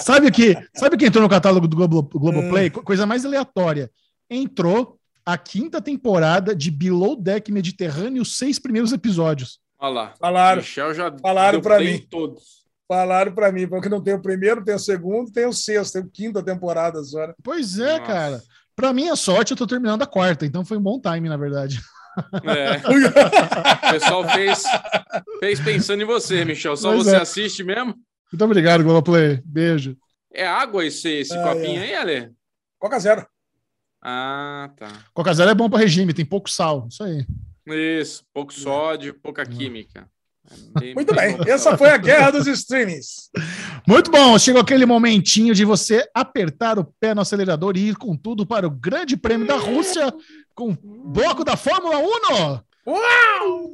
Sabe 0.00 0.26
o 0.28 0.32
que? 0.32 0.56
Sabe 0.74 0.96
quem 0.96 1.08
entrou 1.08 1.22
no 1.22 1.28
catálogo 1.28 1.66
do 1.68 1.76
Globo, 1.76 2.02
Globoplay? 2.02 2.70
Co- 2.70 2.82
Coisa 2.82 3.06
mais 3.06 3.24
aleatória. 3.24 3.90
Entrou 4.28 4.96
a 5.24 5.36
quinta 5.36 5.80
temporada 5.80 6.54
de 6.54 6.70
Below 6.70 7.16
Deck 7.16 7.50
Mediterrâneo, 7.52 8.22
os 8.22 8.36
seis 8.36 8.58
primeiros 8.58 8.92
episódios. 8.92 9.58
Olha 9.78 9.92
lá. 9.92 10.14
Falaram, 10.18 10.60
Michel 10.60 10.94
já 10.94 11.12
falaram 11.20 11.60
play 11.60 11.94
mim. 11.94 12.06
todos. 12.10 12.42
falaram 12.88 13.32
pra 13.32 13.52
mim, 13.52 13.66
porque 13.68 13.88
não 13.88 14.00
tem 14.02 14.14
o 14.14 14.20
primeiro, 14.22 14.64
tem 14.64 14.74
o 14.74 14.78
segundo, 14.78 15.30
tem 15.30 15.46
o 15.46 15.52
sexto, 15.52 15.92
tem 15.94 16.02
a 16.02 16.06
quinta 16.12 16.42
temporada 16.42 16.98
agora. 16.98 17.34
Pois 17.42 17.78
é, 17.78 17.98
Nossa. 17.98 18.12
cara. 18.12 18.42
Pra 18.76 18.92
minha 18.92 19.14
sorte, 19.14 19.50
eu 19.52 19.56
tô 19.56 19.66
terminando 19.66 20.02
a 20.02 20.06
quarta, 20.06 20.44
então 20.46 20.64
foi 20.64 20.76
um 20.78 20.82
bom 20.82 20.98
time, 21.00 21.28
na 21.28 21.36
verdade. 21.36 21.80
É. 22.42 22.76
O 23.88 23.90
pessoal 23.92 24.28
fez, 24.30 24.64
fez 25.38 25.60
pensando 25.60 26.02
em 26.02 26.06
você, 26.06 26.44
Michel. 26.44 26.76
Só 26.76 26.92
Pois 26.92 27.04
você 27.04 27.16
é. 27.16 27.20
assiste 27.20 27.62
mesmo? 27.62 27.94
Muito 28.32 28.44
obrigado, 28.44 28.84
Globoplay. 28.84 29.40
Beijo. 29.44 29.96
É 30.32 30.46
água 30.46 30.84
esse, 30.84 31.08
esse 31.08 31.36
Ah, 31.36 31.42
copinho 31.42 31.80
é. 31.80 31.84
aí, 31.84 31.94
Ale? 31.94 32.30
Coca 32.78 32.98
Zero. 32.98 33.26
Ah, 34.02 34.70
tá. 34.76 34.88
Coca 35.12 35.32
Zero 35.34 35.50
é 35.50 35.54
bom 35.54 35.68
pra 35.68 35.78
regime, 35.78 36.14
tem 36.14 36.24
pouco 36.24 36.48
sal. 36.50 36.86
Isso 36.90 37.02
aí. 37.02 37.26
Isso, 37.66 38.24
pouco 38.32 38.52
sódio, 38.52 39.14
pouca 39.20 39.44
química. 39.44 40.08
É 40.82 40.94
Muito 40.94 41.14
bem, 41.14 41.36
bom. 41.36 41.44
essa 41.46 41.76
foi 41.76 41.90
a 41.90 41.96
guerra 41.96 42.30
dos 42.32 42.46
streamings. 42.46 43.30
Muito 43.86 44.10
bom, 44.10 44.36
chegou 44.38 44.60
aquele 44.60 44.84
momentinho 44.86 45.54
de 45.54 45.64
você 45.64 46.08
apertar 46.14 46.78
o 46.78 46.84
pé 46.98 47.14
no 47.14 47.20
acelerador 47.20 47.76
e 47.76 47.90
ir 47.90 47.96
com 47.96 48.16
tudo 48.16 48.44
para 48.46 48.66
o 48.66 48.70
Grande 48.70 49.16
Prêmio 49.16 49.46
da 49.46 49.56
Rússia 49.56 50.12
com 50.54 50.70
o 50.70 51.08
bloco 51.08 51.44
da 51.44 51.56
Fórmula 51.56 51.98
1. 51.98 52.90
Uau! 52.90 53.70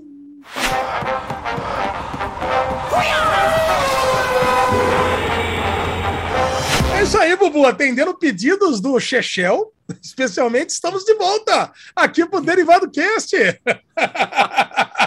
É 6.97 7.03
isso 7.03 7.19
aí, 7.19 7.37
Bubu. 7.37 7.67
Atendendo 7.67 8.15
pedidos 8.19 8.81
do 8.81 8.99
Chechel, 8.99 9.73
especialmente, 10.03 10.71
estamos 10.71 11.05
de 11.05 11.15
volta 11.15 11.73
aqui 11.95 12.27
pro 12.27 12.41
Derivado 12.41 12.91
Cast. 12.91 13.37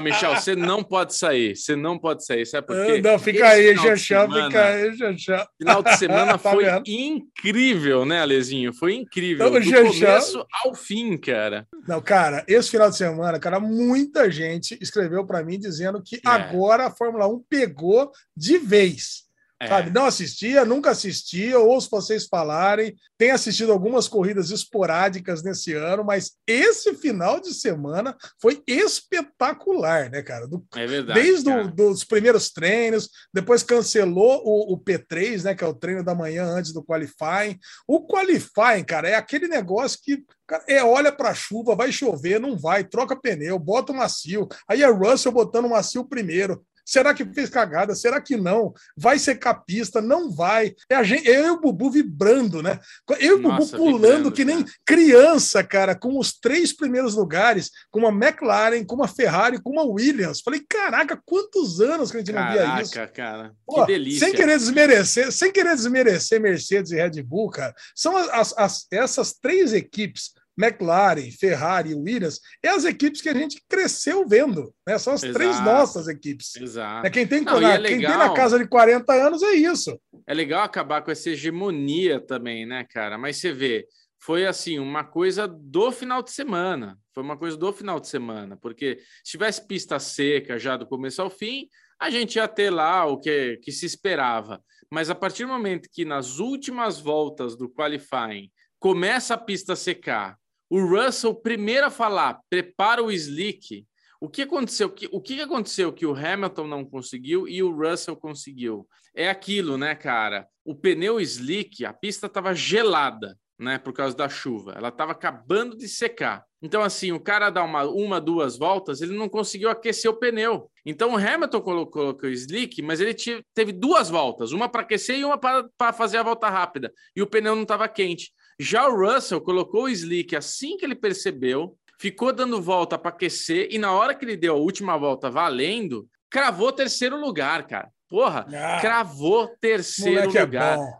Não, 0.00 0.04
Michel, 0.04 0.34
você 0.36 0.56
não 0.56 0.82
pode 0.82 1.14
sair. 1.14 1.56
Você 1.56 1.76
não 1.76 1.98
pode 1.98 2.24
sair. 2.24 2.46
Sabe 2.46 2.66
por 2.66 2.76
quê? 2.86 3.00
Não, 3.00 3.18
fica 3.18 3.46
aí, 3.48 3.76
semana- 3.98 4.46
fica 4.46 4.64
aí, 4.64 4.96
Chechel. 4.96 5.46
Final 5.58 5.82
de 5.82 5.96
semana 5.98 6.32
Tá 6.32 6.38
foi 6.38 6.64
vendo? 6.64 6.82
incrível, 6.88 8.04
né, 8.04 8.20
Alezinho? 8.20 8.72
Foi 8.72 8.94
incrível. 8.94 9.46
Então, 9.48 9.60
Do 9.60 9.64
Chechel- 9.64 9.92
começo 9.92 10.46
ao 10.64 10.74
fim, 10.74 11.16
cara. 11.16 11.66
Não, 11.86 12.00
cara, 12.00 12.44
esse 12.48 12.70
final 12.70 12.90
de 12.90 12.96
semana, 12.96 13.38
cara, 13.38 13.60
muita 13.60 14.30
gente 14.30 14.76
escreveu 14.80 15.24
para 15.26 15.42
mim 15.44 15.58
dizendo 15.58 16.02
que 16.04 16.16
É. 16.16 16.20
agora 16.24 16.86
a 16.86 16.90
Fórmula 16.90 17.26
1 17.28 17.42
pegou 17.48 18.10
de 18.36 18.58
vez. 18.58 19.28
É. 19.62 19.66
Sabe, 19.68 19.90
não 19.90 20.06
assistia, 20.06 20.64
nunca 20.64 20.90
assistia, 20.90 21.58
ouço 21.58 21.90
vocês 21.90 22.26
falarem, 22.26 22.96
tenho 23.18 23.34
assistido 23.34 23.70
algumas 23.72 24.08
corridas 24.08 24.50
esporádicas 24.50 25.42
nesse 25.42 25.74
ano, 25.74 26.02
mas 26.02 26.32
esse 26.46 26.94
final 26.94 27.38
de 27.38 27.52
semana 27.52 28.16
foi 28.40 28.62
espetacular, 28.66 30.10
né, 30.10 30.22
cara? 30.22 30.46
Do- 30.46 30.64
É 30.74 30.86
verdade. 30.86 31.20
desde 31.20 31.50
cara. 31.50 31.64
o, 31.64 31.70
dos 31.70 32.04
primeiros 32.04 32.50
treinos, 32.50 33.10
depois 33.34 33.62
cancelou 33.62 34.40
o, 34.44 34.72
o 34.72 34.78
P3, 34.78 35.44
né, 35.44 35.54
que 35.54 35.62
é 35.62 35.66
o 35.66 35.74
treino 35.74 36.02
da 36.02 36.14
manhã 36.14 36.44
antes 36.46 36.72
do 36.72 36.82
qualifying. 36.82 37.58
O 37.86 38.06
qualifying, 38.06 38.84
cara, 38.86 39.08
é 39.10 39.14
aquele 39.14 39.46
negócio 39.46 39.98
que 40.02 40.24
cara, 40.46 40.64
é 40.66 40.82
olha 40.82 41.12
para 41.12 41.30
a 41.30 41.34
chuva, 41.34 41.76
vai 41.76 41.92
chover, 41.92 42.40
não 42.40 42.58
vai, 42.58 42.82
troca 42.82 43.14
pneu, 43.14 43.58
bota 43.58 43.92
o 43.92 43.94
macio. 43.94 44.48
Aí 44.68 44.82
é 44.82 44.90
Russell 44.90 45.32
botando 45.32 45.66
o 45.66 45.70
macio 45.70 46.04
primeiro. 46.04 46.64
Será 46.84 47.14
que 47.14 47.24
fez 47.24 47.48
cagada? 47.50 47.94
Será 47.94 48.20
que 48.20 48.36
não? 48.36 48.72
Vai 48.96 49.18
secar 49.18 49.50
a 49.50 49.54
pista? 49.54 50.00
Não 50.00 50.30
vai. 50.30 50.74
É 50.88 50.94
a 50.96 51.02
gente, 51.02 51.26
eu 51.28 51.46
e 51.46 51.50
o 51.50 51.60
Bubu 51.60 51.90
vibrando, 51.90 52.62
né? 52.62 52.78
Eu 53.18 53.18
e 53.18 53.32
o 53.32 53.42
Bubu 53.42 53.58
pulando 53.78 54.00
vibrando, 54.00 54.32
que 54.32 54.44
nem 54.44 54.64
criança, 54.86 55.62
cara, 55.64 55.94
com 55.94 56.18
os 56.18 56.32
três 56.38 56.72
primeiros 56.72 57.14
lugares, 57.14 57.70
com 57.90 58.00
uma 58.00 58.08
McLaren, 58.10 58.84
com 58.84 58.94
uma 58.96 59.08
Ferrari, 59.08 59.60
com 59.62 59.70
uma 59.70 59.84
Williams. 59.84 60.40
Falei, 60.40 60.60
caraca, 60.68 61.20
quantos 61.24 61.80
anos 61.80 62.10
que 62.10 62.16
a 62.16 62.20
gente 62.20 62.32
não 62.32 62.42
via 62.52 62.82
isso? 62.82 62.92
Caraca, 62.92 63.12
cara. 63.12 63.52
Pô, 63.66 63.80
que 63.80 63.92
delícia. 63.92 64.26
Sem 64.26 64.34
querer 64.34 64.58
desmerecer, 64.58 65.32
sem 65.32 65.52
querer 65.52 65.74
desmerecer 65.76 66.40
Mercedes 66.40 66.90
e 66.92 66.96
Red 66.96 67.22
Bull, 67.22 67.50
cara, 67.50 67.74
são 67.94 68.16
as, 68.16 68.52
as- 68.56 68.86
essas 68.90 69.32
três 69.32 69.72
equipes, 69.72 70.30
McLaren, 70.62 71.30
Ferrari 71.30 71.90
e 71.90 71.94
Williams, 71.94 72.40
é 72.62 72.68
as 72.68 72.84
equipes 72.84 73.20
que 73.20 73.28
a 73.28 73.34
gente 73.34 73.62
cresceu 73.68 74.26
vendo, 74.26 74.74
né? 74.86 74.98
São 74.98 75.12
as 75.12 75.20
três 75.20 75.56
Exato. 75.56 75.64
nossas 75.64 76.08
equipes. 76.08 76.56
Exato. 76.56 77.04
Né? 77.04 77.10
Quem, 77.10 77.26
tem, 77.26 77.40
Não, 77.42 77.60
na- 77.60 77.74
é 77.74 77.82
quem 77.82 77.98
tem 77.98 78.08
na 78.08 78.32
casa 78.34 78.58
de 78.58 78.66
40 78.66 79.12
anos 79.12 79.42
é 79.42 79.52
isso. 79.52 80.00
É 80.26 80.34
legal 80.34 80.62
acabar 80.62 81.02
com 81.02 81.10
essa 81.10 81.30
hegemonia 81.30 82.20
também, 82.20 82.66
né, 82.66 82.84
cara? 82.84 83.16
Mas 83.16 83.36
você 83.38 83.52
vê, 83.52 83.86
foi 84.18 84.46
assim, 84.46 84.78
uma 84.78 85.04
coisa 85.04 85.48
do 85.48 85.90
final 85.90 86.22
de 86.22 86.30
semana. 86.30 86.98
Foi 87.14 87.22
uma 87.22 87.36
coisa 87.36 87.56
do 87.56 87.72
final 87.72 87.98
de 87.98 88.08
semana, 88.08 88.56
porque 88.56 89.00
se 89.24 89.32
tivesse 89.32 89.66
pista 89.66 89.98
seca 89.98 90.58
já 90.58 90.76
do 90.76 90.86
começo 90.86 91.20
ao 91.20 91.30
fim, 91.30 91.68
a 91.98 92.08
gente 92.08 92.36
ia 92.36 92.48
ter 92.48 92.70
lá 92.70 93.04
o 93.04 93.18
que, 93.18 93.58
que 93.62 93.72
se 93.72 93.84
esperava. 93.84 94.62
Mas 94.90 95.10
a 95.10 95.14
partir 95.14 95.44
do 95.44 95.48
momento 95.52 95.88
que 95.92 96.04
nas 96.04 96.38
últimas 96.38 96.98
voltas 96.98 97.56
do 97.56 97.68
qualifying 97.68 98.50
começa 98.78 99.34
a 99.34 99.38
pista 99.38 99.74
a 99.74 99.76
secar, 99.76 100.36
o 100.70 100.80
Russell 100.86 101.34
primeiro 101.34 101.86
a 101.86 101.90
falar, 101.90 102.40
prepara 102.48 103.02
o 103.02 103.10
slick. 103.10 103.84
O 104.20 104.28
que 104.28 104.42
aconteceu? 104.42 104.94
O 105.10 105.20
que 105.20 105.40
aconteceu 105.40 105.92
que 105.92 106.06
o 106.06 106.14
Hamilton 106.14 106.66
não 106.68 106.84
conseguiu 106.84 107.48
e 107.48 107.60
o 107.62 107.74
Russell 107.74 108.14
conseguiu? 108.14 108.86
É 109.12 109.28
aquilo, 109.28 109.76
né, 109.76 109.96
cara? 109.96 110.46
O 110.64 110.74
pneu 110.74 111.20
slick, 111.20 111.84
a 111.84 111.92
pista 111.92 112.26
estava 112.26 112.54
gelada, 112.54 113.36
né, 113.58 113.78
por 113.78 113.92
causa 113.92 114.16
da 114.16 114.28
chuva. 114.28 114.74
Ela 114.76 114.88
estava 114.88 115.12
acabando 115.12 115.76
de 115.76 115.88
secar. 115.88 116.44
Então, 116.62 116.82
assim, 116.82 117.10
o 117.10 117.18
cara 117.18 117.50
dá 117.50 117.64
uma, 117.64 117.84
uma, 117.84 118.20
duas 118.20 118.56
voltas, 118.56 119.00
ele 119.00 119.16
não 119.16 119.28
conseguiu 119.28 119.70
aquecer 119.70 120.10
o 120.10 120.16
pneu. 120.16 120.70
Então, 120.84 121.12
o 121.12 121.16
Hamilton 121.16 121.60
colocou, 121.60 122.02
colocou 122.02 122.28
o 122.28 122.32
slick, 122.32 122.80
mas 122.82 123.00
ele 123.00 123.14
teve 123.54 123.72
duas 123.72 124.08
voltas, 124.08 124.52
uma 124.52 124.68
para 124.68 124.82
aquecer 124.82 125.18
e 125.18 125.24
uma 125.24 125.38
para 125.38 125.92
fazer 125.92 126.18
a 126.18 126.22
volta 126.22 126.48
rápida. 126.48 126.92
E 127.16 127.22
o 127.22 127.26
pneu 127.26 127.56
não 127.56 127.62
estava 127.62 127.88
quente. 127.88 128.30
Já 128.62 128.86
o 128.86 128.94
Russell 128.94 129.40
colocou 129.40 129.84
o 129.84 129.88
slick 129.88 130.36
assim 130.36 130.76
que 130.76 130.84
ele 130.84 130.94
percebeu, 130.94 131.78
ficou 131.98 132.30
dando 132.30 132.60
volta 132.60 132.98
para 132.98 133.08
aquecer, 133.08 133.68
e 133.70 133.78
na 133.78 133.90
hora 133.92 134.14
que 134.14 134.22
ele 134.22 134.36
deu 134.36 134.54
a 134.54 134.58
última 134.58 134.98
volta 134.98 135.30
valendo, 135.30 136.06
cravou 136.28 136.70
terceiro 136.70 137.18
lugar, 137.18 137.66
cara. 137.66 137.90
Porra, 138.06 138.46
ah, 138.52 138.78
cravou 138.82 139.48
terceiro 139.58 140.36
é 140.36 140.42
lugar. 140.42 140.78
É 140.78 140.92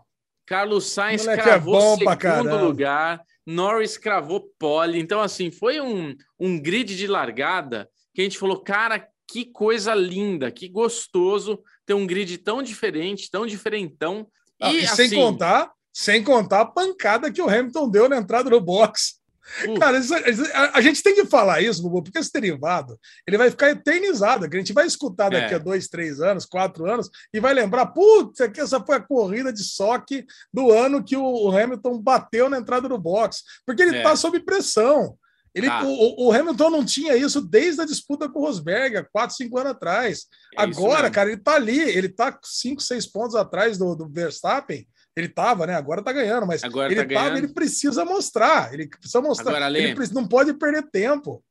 Carlos 0.43 0.87
Sainz 0.87 1.21
moleque 1.21 1.39
é 1.39 1.43
cravou 1.43 1.93
é 1.93 1.97
segundo 1.97 2.57
lugar. 2.57 3.21
Norris 3.45 3.95
cravou 3.95 4.49
pole. 4.57 4.99
Então, 4.99 5.21
assim, 5.21 5.51
foi 5.51 5.79
um, 5.79 6.15
um 6.39 6.59
grid 6.59 6.97
de 6.97 7.05
largada 7.05 7.87
que 8.13 8.21
a 8.21 8.23
gente 8.23 8.39
falou, 8.39 8.59
cara, 8.59 9.07
que 9.27 9.45
coisa 9.45 9.93
linda, 9.93 10.51
que 10.51 10.67
gostoso 10.67 11.61
ter 11.85 11.93
um 11.93 12.07
grid 12.07 12.39
tão 12.39 12.63
diferente, 12.63 13.29
tão 13.29 13.45
diferentão. 13.45 14.27
Ah, 14.59 14.73
e, 14.73 14.83
e 14.83 14.87
sem 14.87 15.05
assim, 15.05 15.15
contar, 15.15 15.71
sem 15.93 16.23
contar 16.23 16.61
a 16.61 16.65
pancada 16.65 17.31
que 17.31 17.41
o 17.41 17.49
Hamilton 17.49 17.89
deu 17.89 18.09
na 18.09 18.17
entrada 18.17 18.49
do 18.49 18.61
box. 18.61 19.21
Uh. 19.67 19.79
Cara, 19.79 19.97
isso, 19.97 20.13
a, 20.53 20.77
a, 20.77 20.81
gente 20.81 21.03
tem 21.03 21.15
que 21.15 21.25
falar 21.25 21.61
isso, 21.61 21.81
Bubu, 21.81 22.03
porque 22.03 22.19
esse 22.19 22.31
derivado 22.31 22.97
ele 23.27 23.37
vai 23.37 23.49
ficar 23.49 23.69
eternizado. 23.69 24.49
Que 24.49 24.55
a 24.55 24.59
gente 24.59 24.73
vai 24.73 24.85
escutar 24.85 25.29
daqui 25.29 25.53
é. 25.53 25.55
a 25.55 25.59
dois, 25.59 25.87
três 25.87 26.21
anos, 26.21 26.45
quatro 26.45 26.89
anos, 26.89 27.09
e 27.33 27.39
vai 27.39 27.53
lembrar: 27.53 27.87
putz, 27.87 28.39
essa 28.39 28.79
foi 28.79 28.95
a 28.95 29.01
corrida 29.01 29.51
de 29.51 29.63
soque 29.63 30.25
do 30.53 30.71
ano 30.71 31.03
que 31.03 31.17
o 31.17 31.49
Hamilton 31.49 31.99
bateu 32.01 32.49
na 32.49 32.59
entrada 32.59 32.87
do 32.87 32.97
box, 32.97 33.43
porque 33.65 33.81
ele 33.81 33.97
está 33.97 34.11
é. 34.11 34.15
sob 34.15 34.39
pressão. 34.39 35.17
Ele, 35.53 35.67
ah. 35.67 35.83
o, 35.83 36.27
o, 36.27 36.31
Hamilton 36.31 36.69
não 36.69 36.85
tinha 36.85 37.15
isso 37.15 37.41
desde 37.41 37.81
a 37.81 37.85
disputa 37.85 38.29
com 38.29 38.39
o 38.39 38.45
Rosberg, 38.45 38.95
há 38.95 39.03
quatro, 39.03 39.35
cinco 39.35 39.57
anos 39.57 39.73
atrás. 39.73 40.27
É 40.57 40.61
Agora, 40.61 41.11
cara, 41.11 41.29
ele 41.29 41.39
está 41.39 41.55
ali, 41.55 41.77
ele 41.77 42.07
está 42.07 42.39
cinco, 42.41 42.81
seis 42.81 43.05
pontos 43.05 43.35
atrás 43.35 43.77
do, 43.77 43.93
do 43.93 44.07
Verstappen. 44.07 44.87
Ele 45.15 45.27
estava, 45.27 45.67
né? 45.67 45.75
Agora 45.75 46.01
tá 46.01 46.13
ganhando, 46.13 46.47
mas 46.47 46.63
Agora 46.63 46.91
ele 46.91 47.05
tá 47.05 47.13
tava, 47.13 47.37
ele 47.37 47.49
precisa 47.49 48.05
mostrar. 48.05 48.73
Ele 48.73 48.87
precisa 48.87 49.21
mostrar. 49.21 49.55
Agora, 49.55 49.77
ele 49.77 49.93
precisa, 49.93 50.19
não 50.19 50.27
pode 50.27 50.53
perder 50.53 50.89
tempo. 50.89 51.43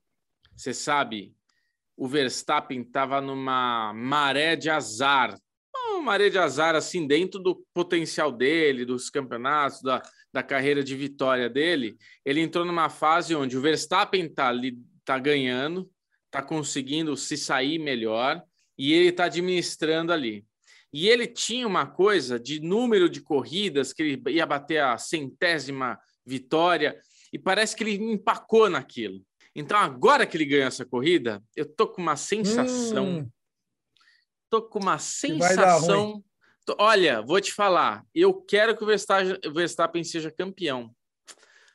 Você 0.57 0.73
sabe, 0.73 1.35
o 1.97 2.09
Verstappen 2.09 2.81
estava 2.81 3.21
numa 3.21 3.93
maré 3.93 4.57
de 4.57 4.71
azar. 4.71 5.39
Uma 5.75 6.01
maré 6.01 6.31
de 6.31 6.39
azar, 6.39 6.75
assim, 6.75 7.07
dentro 7.07 7.39
do 7.39 7.63
potencial 7.75 8.33
dele, 8.33 8.87
dos 8.87 9.11
campeonatos, 9.11 9.83
da, 9.83 10.03
da 10.33 10.43
carreira 10.43 10.83
de 10.83 10.97
vitória 10.97 11.51
dele. 11.51 11.97
Ele 12.25 12.41
entrou 12.41 12.65
numa 12.65 12.89
fase 12.89 13.35
onde 13.35 13.59
o 13.59 13.61
Verstappen 13.61 14.33
tá 14.33 14.49
ali, 14.49 14.79
tá 15.05 15.19
ganhando, 15.19 15.91
tá 16.31 16.41
conseguindo 16.41 17.15
se 17.17 17.37
sair 17.37 17.79
melhor 17.79 18.43
e 18.79 18.95
ele 18.95 19.13
tá 19.13 19.25
administrando 19.25 20.13
ali. 20.13 20.47
E 20.93 21.09
ele 21.09 21.27
tinha 21.27 21.67
uma 21.67 21.87
coisa 21.87 22.39
de 22.39 22.61
número 22.61 23.09
de 23.09 23.21
corridas, 23.21 23.93
que 23.93 24.03
ele 24.03 24.23
ia 24.31 24.45
bater 24.45 24.83
a 24.83 24.99
centésima 24.99 25.99
vitória, 26.27 27.01
e 27.33 27.39
parece 27.39 27.77
que 27.77 27.85
ele 27.85 27.95
empacou 27.95 28.69
naquilo. 28.69 29.25
Então, 29.55 29.79
agora 29.79 30.27
que 30.27 30.37
ele 30.37 30.45
ganhou 30.45 30.67
essa 30.67 30.85
corrida, 30.85 31.43
eu 31.57 31.65
tô 31.65 31.87
com 31.89 32.03
uma 32.03 32.17
sensação. 32.17 33.21
Hum. 33.21 33.31
Tô 34.49 34.63
com 34.63 34.81
uma 34.81 34.99
sensação. 34.99 36.25
Tô, 36.65 36.77
olha, 36.79 37.23
vou 37.23 37.41
te 37.41 37.53
falar, 37.53 38.05
eu 38.15 38.35
quero 38.35 38.77
que 38.77 38.83
o 38.83 38.87
Verstappen, 38.87 39.39
o 39.47 39.53
Verstappen 39.53 40.05
seja 40.05 40.31
campeão. 40.31 40.95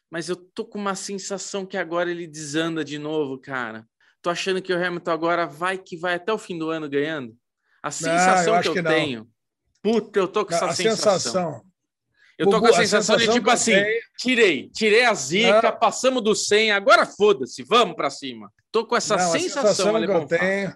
Mas 0.10 0.30
eu 0.30 0.36
tô 0.36 0.66
com 0.66 0.78
uma 0.78 0.96
sensação 0.96 1.66
que 1.66 1.78
agora 1.78 2.12
ele 2.12 2.28
desanda 2.28 2.84
de 2.84 3.00
novo, 3.00 3.40
cara. 3.40 3.88
Tô 4.22 4.30
achando 4.30 4.62
que 4.62 4.74
o 4.74 4.78
Hamilton 4.78 5.12
agora 5.12 5.46
vai 5.46 5.78
que 5.78 5.98
vai 5.98 6.16
até 6.16 6.32
o 6.32 6.38
fim 6.38 6.58
do 6.58 6.70
ano 6.70 6.90
ganhando. 6.90 7.36
A 7.86 7.92
sensação 7.92 8.54
não, 8.54 8.62
eu 8.64 8.74
que 8.74 8.80
eu 8.80 8.84
tenho. 8.84 9.28
Puta, 9.84 10.18
eu 10.18 10.28
tô 10.28 10.44
com 10.44 10.56
essa 10.56 10.66
a 10.66 10.74
sensação. 10.74 11.20
sensação. 11.20 11.62
Eu 12.36 12.50
tô 12.50 12.60
com 12.60 12.66
a 12.66 12.74
sensação, 12.74 12.98
a 12.98 13.02
sensação 13.04 13.18
de 13.18 13.32
tipo 13.32 13.50
assim, 13.52 13.74
tenho... 13.74 14.02
tirei, 14.18 14.70
tirei 14.70 15.06
a 15.06 15.14
zica, 15.14 15.62
não. 15.62 15.78
passamos 15.78 16.24
do 16.24 16.36
100, 16.36 16.72
agora 16.72 17.06
foda-se, 17.06 17.62
vamos 17.62 17.96
para 17.96 18.10
cima. 18.10 18.52
Tô 18.72 18.88
com 18.88 18.96
essa 18.98 19.16
não, 19.16 19.32
sensação, 19.32 19.94
sensação 19.94 20.04
que 20.04 20.12
eu 20.12 20.26
tenho. 20.26 20.76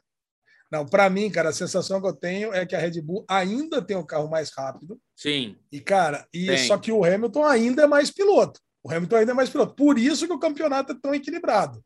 Não, 0.71 0.85
para 0.85 1.09
mim, 1.09 1.31
cara, 1.31 1.49
a 1.49 1.53
sensação 1.53 1.99
que 1.99 2.05
eu 2.05 2.13
tenho 2.13 2.53
é 2.53 2.63
que 2.63 2.75
a 2.75 2.79
Red 2.79 3.01
Bull 3.01 3.25
ainda 3.27 3.81
tem 3.81 3.97
um 3.97 4.05
carro 4.05 4.29
mais 4.29 4.51
rápido. 4.55 5.01
Sim. 5.15 5.57
E 5.71 5.81
cara, 5.81 6.27
e 6.31 6.45
tem. 6.45 6.67
só 6.67 6.77
que 6.77 6.91
o 6.91 7.03
Hamilton 7.03 7.43
ainda 7.43 7.81
é 7.81 7.87
mais 7.87 8.11
piloto. 8.11 8.59
O 8.83 8.91
Hamilton 8.91 9.15
ainda 9.15 9.31
é 9.31 9.35
mais 9.35 9.49
piloto. 9.49 9.73
Por 9.73 9.97
isso 9.97 10.27
que 10.27 10.33
o 10.33 10.39
campeonato 10.39 10.91
é 10.91 10.95
tão 11.01 11.15
equilibrado. 11.15 11.83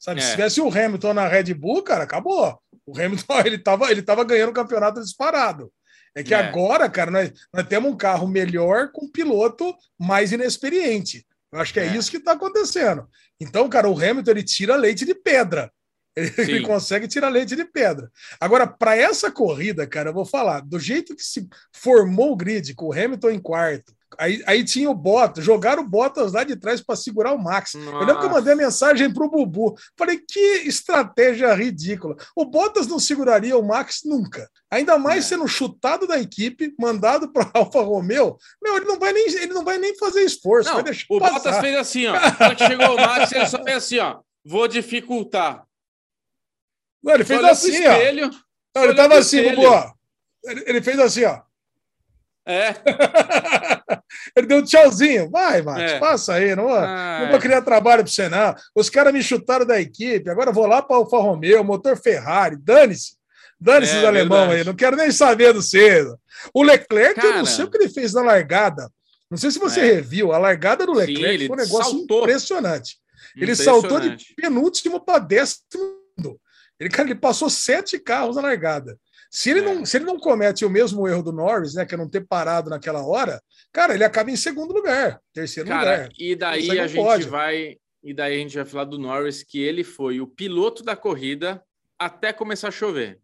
Sabe, 0.00 0.20
é. 0.20 0.24
se 0.24 0.32
tivesse 0.32 0.60
o 0.60 0.68
Hamilton 0.68 1.14
na 1.14 1.28
Red 1.28 1.54
Bull, 1.54 1.80
cara, 1.84 2.02
acabou. 2.02 2.60
O 2.86 2.98
Hamilton 2.98 3.40
ele 3.44 3.56
estava 3.56 3.90
ele 3.90 4.02
tava 4.02 4.24
ganhando 4.24 4.50
o 4.50 4.54
campeonato 4.54 5.00
disparado. 5.00 5.72
É 6.14 6.22
que 6.22 6.32
é. 6.32 6.36
agora, 6.36 6.88
cara, 6.88 7.10
nós, 7.10 7.32
nós 7.52 7.66
temos 7.66 7.90
um 7.90 7.96
carro 7.96 8.28
melhor 8.28 8.92
com 8.92 9.06
um 9.06 9.10
piloto 9.10 9.74
mais 9.98 10.30
inexperiente. 10.30 11.26
Eu 11.52 11.60
acho 11.60 11.72
que 11.72 11.80
é, 11.80 11.86
é. 11.86 11.96
isso 11.96 12.10
que 12.10 12.18
está 12.18 12.32
acontecendo. 12.32 13.08
Então, 13.40 13.68
cara, 13.68 13.88
o 13.88 13.98
Hamilton 13.98 14.30
ele 14.30 14.42
tira 14.44 14.76
leite 14.76 15.04
de 15.04 15.14
pedra. 15.14 15.70
Ele, 16.16 16.32
ele 16.38 16.60
consegue 16.60 17.08
tirar 17.08 17.28
leite 17.28 17.56
de 17.56 17.64
pedra. 17.64 18.08
Agora, 18.38 18.68
para 18.68 18.94
essa 18.96 19.32
corrida, 19.32 19.84
cara, 19.84 20.10
eu 20.10 20.14
vou 20.14 20.24
falar, 20.24 20.60
do 20.60 20.78
jeito 20.78 21.16
que 21.16 21.24
se 21.24 21.48
formou 21.74 22.30
o 22.30 22.36
grid, 22.36 22.72
com 22.72 22.86
o 22.86 22.92
Hamilton 22.92 23.30
em 23.30 23.40
quarto, 23.40 23.92
Aí, 24.18 24.42
aí 24.46 24.64
tinha 24.64 24.90
o 24.90 24.94
Bottas, 24.94 25.44
jogaram 25.44 25.82
o 25.82 25.88
Bottas 25.88 26.32
lá 26.32 26.44
de 26.44 26.56
trás 26.56 26.80
para 26.80 26.96
segurar 26.96 27.32
o 27.32 27.42
Max. 27.42 27.74
Nossa. 27.74 27.90
Eu 27.90 28.00
lembro 28.00 28.20
que 28.20 28.26
eu 28.26 28.30
mandei 28.30 28.52
a 28.52 28.56
mensagem 28.56 29.12
para 29.12 29.24
o 29.24 29.30
Bubu. 29.30 29.74
Falei, 29.96 30.18
que 30.18 30.40
estratégia 30.66 31.54
ridícula. 31.54 32.16
O 32.34 32.44
Bottas 32.44 32.86
não 32.86 32.98
seguraria 32.98 33.56
o 33.56 33.66
Max 33.66 34.00
nunca. 34.04 34.48
Ainda 34.70 34.98
mais 34.98 35.26
é. 35.26 35.28
sendo 35.28 35.46
chutado 35.46 36.06
da 36.06 36.18
equipe, 36.18 36.74
mandado 36.78 37.32
para 37.32 37.50
Alfa 37.54 37.80
Romeo. 37.80 38.36
Meu, 38.62 38.76
ele 38.76 38.86
não 38.86 38.98
vai 38.98 39.12
nem, 39.12 39.26
ele 39.26 39.52
não 39.54 39.64
vai 39.64 39.78
nem 39.78 39.96
fazer 39.96 40.22
esforço. 40.22 40.70
Não, 40.70 40.80
o 40.80 41.20
passar. 41.20 41.34
Bottas 41.34 41.58
fez 41.58 41.76
assim, 41.76 42.06
ó. 42.06 42.14
Quando 42.36 42.58
chegou 42.58 42.94
o 42.94 42.96
Max, 42.96 43.32
ele 43.32 43.46
só 43.46 43.62
fez 43.62 43.76
assim, 43.76 43.98
ó. 43.98 44.20
Vou 44.44 44.68
dificultar. 44.68 45.64
Não, 47.02 47.14
ele 47.14 47.24
fez 47.24 47.42
assim, 47.44 47.86
ó. 47.86 48.30
Não, 48.74 48.84
ele 48.84 48.94
tava 48.94 49.18
assim, 49.18 49.42
Bubu, 49.50 49.66
ó. 49.66 49.92
Ele, 50.44 50.64
ele 50.66 50.82
fez 50.82 50.98
assim, 50.98 51.24
ó. 51.24 51.40
É. 52.46 52.74
Ele 54.36 54.46
deu 54.46 54.58
um 54.58 54.62
tchauzinho. 54.62 55.30
Vai, 55.30 55.62
Max, 55.62 55.92
é. 55.92 55.98
passa 55.98 56.34
aí. 56.34 56.56
Não, 56.56 56.68
não 56.68 57.30
vou 57.30 57.38
criar 57.38 57.62
trabalho 57.62 58.02
para 58.02 58.10
você, 58.10 58.28
não. 58.28 58.54
Os 58.74 58.90
caras 58.90 59.12
me 59.12 59.22
chutaram 59.22 59.64
da 59.64 59.80
equipe. 59.80 60.28
Agora 60.28 60.50
vou 60.50 60.66
lá 60.66 60.82
para 60.82 60.96
o 60.96 61.00
Alfa 61.00 61.18
Romeo, 61.18 61.62
motor 61.62 61.96
Ferrari. 61.96 62.56
Dane-se. 62.56 63.16
Dane-se 63.60 63.94
é, 63.94 63.98
os 63.98 64.04
alemão 64.04 64.50
aí. 64.50 64.64
Não 64.64 64.74
quero 64.74 64.96
nem 64.96 65.10
saber 65.12 65.52
do 65.52 65.62
cedo. 65.62 66.18
O 66.52 66.62
Leclerc, 66.62 67.14
Cara... 67.14 67.28
eu 67.28 67.38
não 67.38 67.46
sei 67.46 67.64
o 67.64 67.70
que 67.70 67.76
ele 67.76 67.88
fez 67.88 68.12
na 68.12 68.22
largada. 68.22 68.90
Não 69.30 69.38
sei 69.38 69.50
se 69.50 69.58
você 69.58 69.80
é. 69.80 69.84
reviu. 69.84 70.32
A 70.32 70.38
largada 70.38 70.84
do 70.84 70.92
Leclerc 70.92 71.38
Sim, 71.38 71.46
foi 71.46 71.56
um 71.56 71.60
negócio 71.60 71.98
saltou. 71.98 72.22
impressionante. 72.22 72.96
Ele 73.36 73.44
impressionante. 73.44 73.88
saltou 73.88 74.00
de 74.00 74.34
penúltimo 74.34 75.00
para 75.00 75.18
décimo. 75.20 75.60
Ele, 76.78 76.90
cara, 76.90 77.08
ele 77.08 77.18
passou 77.18 77.48
sete 77.48 77.98
carros 77.98 78.36
na 78.36 78.42
largada. 78.42 78.98
Se 79.34 79.50
ele, 79.50 79.58
é. 79.58 79.62
não, 79.64 79.84
se 79.84 79.96
ele 79.96 80.04
não 80.04 80.16
comete 80.16 80.64
o 80.64 80.70
mesmo 80.70 81.08
erro 81.08 81.20
do 81.20 81.32
Norris, 81.32 81.74
né, 81.74 81.84
que 81.84 81.92
é 81.92 81.98
não 81.98 82.08
ter 82.08 82.24
parado 82.24 82.70
naquela 82.70 83.04
hora, 83.04 83.42
cara, 83.72 83.92
ele 83.92 84.04
acaba 84.04 84.30
em 84.30 84.36
segundo 84.36 84.72
lugar, 84.72 85.20
terceiro 85.32 85.68
cara, 85.68 85.90
lugar. 85.90 86.10
E 86.16 86.36
daí 86.36 86.78
a 86.78 86.86
gente 86.86 87.02
pode. 87.02 87.24
vai, 87.24 87.76
e 88.00 88.14
daí 88.14 88.36
a 88.36 88.38
gente 88.38 88.54
vai 88.54 88.64
falar 88.64 88.84
do 88.84 88.96
Norris 88.96 89.42
que 89.42 89.60
ele 89.60 89.82
foi 89.82 90.20
o 90.20 90.26
piloto 90.28 90.84
da 90.84 90.94
corrida 90.94 91.60
até 91.98 92.32
começar 92.32 92.68
a 92.68 92.70
chover. 92.70 93.18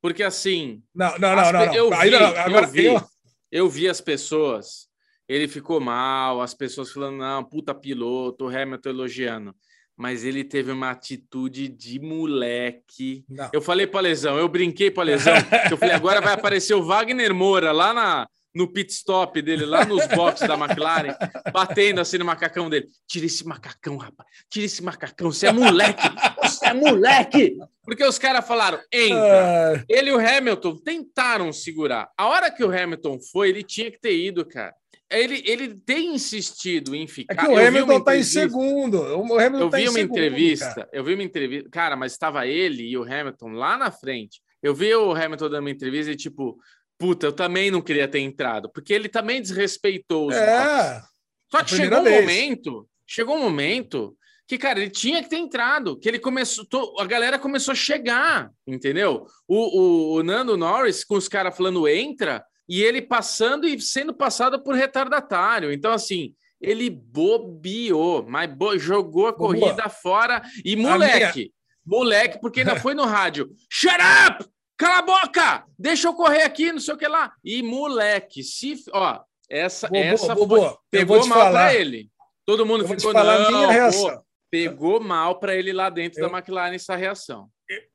Porque 0.00 0.22
assim, 0.22 0.84
não, 0.94 1.18
não, 1.18 1.34
não, 1.34 1.52
não, 1.52 1.74
eu 1.74 1.90
vi, 1.90 2.10
não, 2.10 2.26
agora 2.26 2.66
eu 2.66 2.70
vi, 2.70 2.84
eu... 2.84 3.02
eu 3.50 3.68
vi 3.68 3.88
as 3.88 4.00
pessoas, 4.00 4.86
ele 5.28 5.48
ficou 5.48 5.80
mal, 5.80 6.40
as 6.42 6.54
pessoas 6.54 6.92
falando, 6.92 7.16
não, 7.16 7.42
puta 7.42 7.74
piloto, 7.74 8.44
o 8.44 8.48
Hamilton 8.48 8.88
elogiando 8.88 9.52
mas 9.96 10.24
ele 10.24 10.44
teve 10.44 10.70
uma 10.70 10.90
atitude 10.90 11.68
de 11.68 11.98
moleque. 11.98 13.24
Não. 13.28 13.48
Eu 13.52 13.62
falei 13.62 13.86
para 13.86 14.00
lesão, 14.00 14.38
eu 14.38 14.48
brinquei 14.48 14.90
para 14.90 15.04
lesão, 15.04 15.34
eu 15.70 15.76
falei 15.76 15.94
agora 15.94 16.20
vai 16.20 16.34
aparecer 16.34 16.74
o 16.74 16.84
Wagner 16.84 17.34
Moura 17.34 17.72
lá 17.72 17.92
na 17.94 18.28
no 18.56 18.66
pit 18.66 18.90
stop 18.90 19.42
dele, 19.42 19.66
lá 19.66 19.84
nos 19.84 20.06
boxes 20.06 20.48
da 20.48 20.54
McLaren, 20.54 21.14
batendo 21.52 22.00
assim 22.00 22.16
no 22.16 22.24
macacão 22.24 22.70
dele. 22.70 22.86
Tira 23.06 23.26
esse 23.26 23.46
macacão, 23.46 23.98
rapaz. 23.98 24.26
Tira 24.48 24.64
esse 24.64 24.82
macacão. 24.82 25.30
Você 25.30 25.48
é 25.48 25.52
moleque. 25.52 26.02
Você 26.42 26.66
é 26.66 26.72
moleque. 26.72 27.58
Porque 27.84 28.02
os 28.02 28.18
caras 28.18 28.46
falaram, 28.46 28.80
entra. 28.90 29.84
Ele 29.86 30.08
e 30.08 30.12
o 30.14 30.18
Hamilton 30.18 30.74
tentaram 30.78 31.52
segurar. 31.52 32.08
A 32.16 32.28
hora 32.28 32.50
que 32.50 32.64
o 32.64 32.70
Hamilton 32.70 33.18
foi, 33.30 33.50
ele 33.50 33.62
tinha 33.62 33.90
que 33.90 34.00
ter 34.00 34.16
ido, 34.16 34.42
cara. 34.46 34.74
Ele, 35.10 35.42
ele 35.46 35.74
tem 35.74 36.14
insistido 36.14 36.94
em 36.94 37.04
é 37.04 37.06
ficar. 37.06 37.36
que 37.36 37.46
o 37.46 37.52
Eu 37.52 37.56
vi 37.56 37.60
uma 37.60 37.68
Hamilton 37.68 38.00
tá 38.04 38.16
em 38.16 38.20
entrevista- 38.20 38.40
segundo. 38.40 39.00
O 39.00 39.38
Hamilton 39.38 39.64
Eu 39.66 39.70
tá 39.70 39.76
vi 39.76 39.82
em 39.84 39.88
uma 39.88 39.92
segundo, 39.98 40.10
entrevista, 40.18 40.74
cara. 40.74 40.88
eu 40.92 41.04
vi 41.04 41.14
uma 41.14 41.22
entrevista, 41.22 41.70
cara, 41.70 41.96
mas 41.96 42.12
estava 42.12 42.46
ele 42.46 42.82
e 42.88 42.98
o 42.98 43.02
Hamilton 43.04 43.48
lá 43.50 43.76
na 43.78 43.90
frente. 43.92 44.40
Eu 44.62 44.74
vi 44.74 44.92
o 44.94 45.12
Hamilton 45.12 45.48
dando 45.48 45.60
uma 45.60 45.70
entrevista 45.70 46.10
e 46.10 46.16
tipo, 46.16 46.58
puta, 46.98 47.26
eu 47.26 47.32
também 47.32 47.70
não 47.70 47.80
queria 47.80 48.08
ter 48.08 48.18
entrado, 48.18 48.68
porque 48.72 48.92
ele 48.92 49.08
também 49.08 49.40
desrespeitou 49.40 50.28
os. 50.28 50.34
É, 50.34 51.00
Só 51.52 51.58
a 51.58 51.64
que 51.64 51.76
chegou 51.76 52.00
um 52.00 52.02
vez. 52.02 52.20
momento, 52.20 52.88
chegou 53.06 53.36
um 53.36 53.42
momento 53.42 54.16
que, 54.48 54.58
cara, 54.58 54.80
ele 54.80 54.90
tinha 54.90 55.22
que 55.22 55.28
ter 55.30 55.36
entrado, 55.38 55.96
que 55.98 56.08
ele 56.08 56.18
começou, 56.18 56.66
a 56.98 57.04
galera 57.04 57.38
começou 57.38 57.72
a 57.72 57.76
chegar, 57.76 58.50
entendeu? 58.66 59.24
O, 59.46 59.80
o, 59.80 60.14
o 60.18 60.22
Nando 60.24 60.56
Norris 60.56 61.04
com 61.04 61.14
os 61.16 61.28
caras 61.28 61.56
falando 61.56 61.86
entra 61.86 62.44
e 62.68 62.82
ele 62.82 63.00
passando 63.02 63.66
e 63.66 63.80
sendo 63.80 64.12
passado 64.14 64.62
por 64.62 64.74
retardatário. 64.74 65.72
Então, 65.72 65.92
assim, 65.92 66.34
ele 66.60 66.90
bobeou, 66.90 68.24
mas 68.28 68.52
bo- 68.52 68.78
jogou 68.78 69.26
a 69.28 69.32
corrida 69.32 69.88
fora 69.88 70.42
e 70.64 70.74
moleque, 70.76 71.52
moleque, 71.84 72.40
porque 72.40 72.60
ainda 72.60 72.76
foi 72.80 72.94
no 72.94 73.04
rádio, 73.04 73.50
shut 73.70 73.94
up! 74.28 74.44
Cala 74.78 74.98
a 74.98 75.02
boca! 75.02 75.64
Deixa 75.78 76.08
eu 76.08 76.12
correr 76.14 76.42
aqui, 76.42 76.70
não 76.70 76.80
sei 76.80 76.92
o 76.94 76.98
que 76.98 77.08
lá. 77.08 77.32
E 77.42 77.62
moleque, 77.62 78.42
se, 78.42 78.74
ó, 78.92 79.20
essa, 79.48 79.88
essa 79.92 80.36
foi- 80.36 80.76
pegou 80.90 81.26
mal 81.26 81.50
para 81.50 81.74
ele. 81.74 82.10
Todo 82.44 82.66
mundo 82.66 82.84
Eu 82.84 82.88
ficou 82.88 83.12
falar 83.12 83.36
a 83.46 83.50
não, 83.50 83.68
minha 83.68 83.90
pô, 83.90 84.22
pegou 84.50 85.00
mal 85.00 85.38
para 85.40 85.54
ele 85.56 85.72
lá 85.72 85.88
dentro 85.88 86.20
Eu- 86.20 86.28
da 86.30 86.36
McLaren 86.38 86.74
essa 86.74 86.94
reação. 86.94 87.48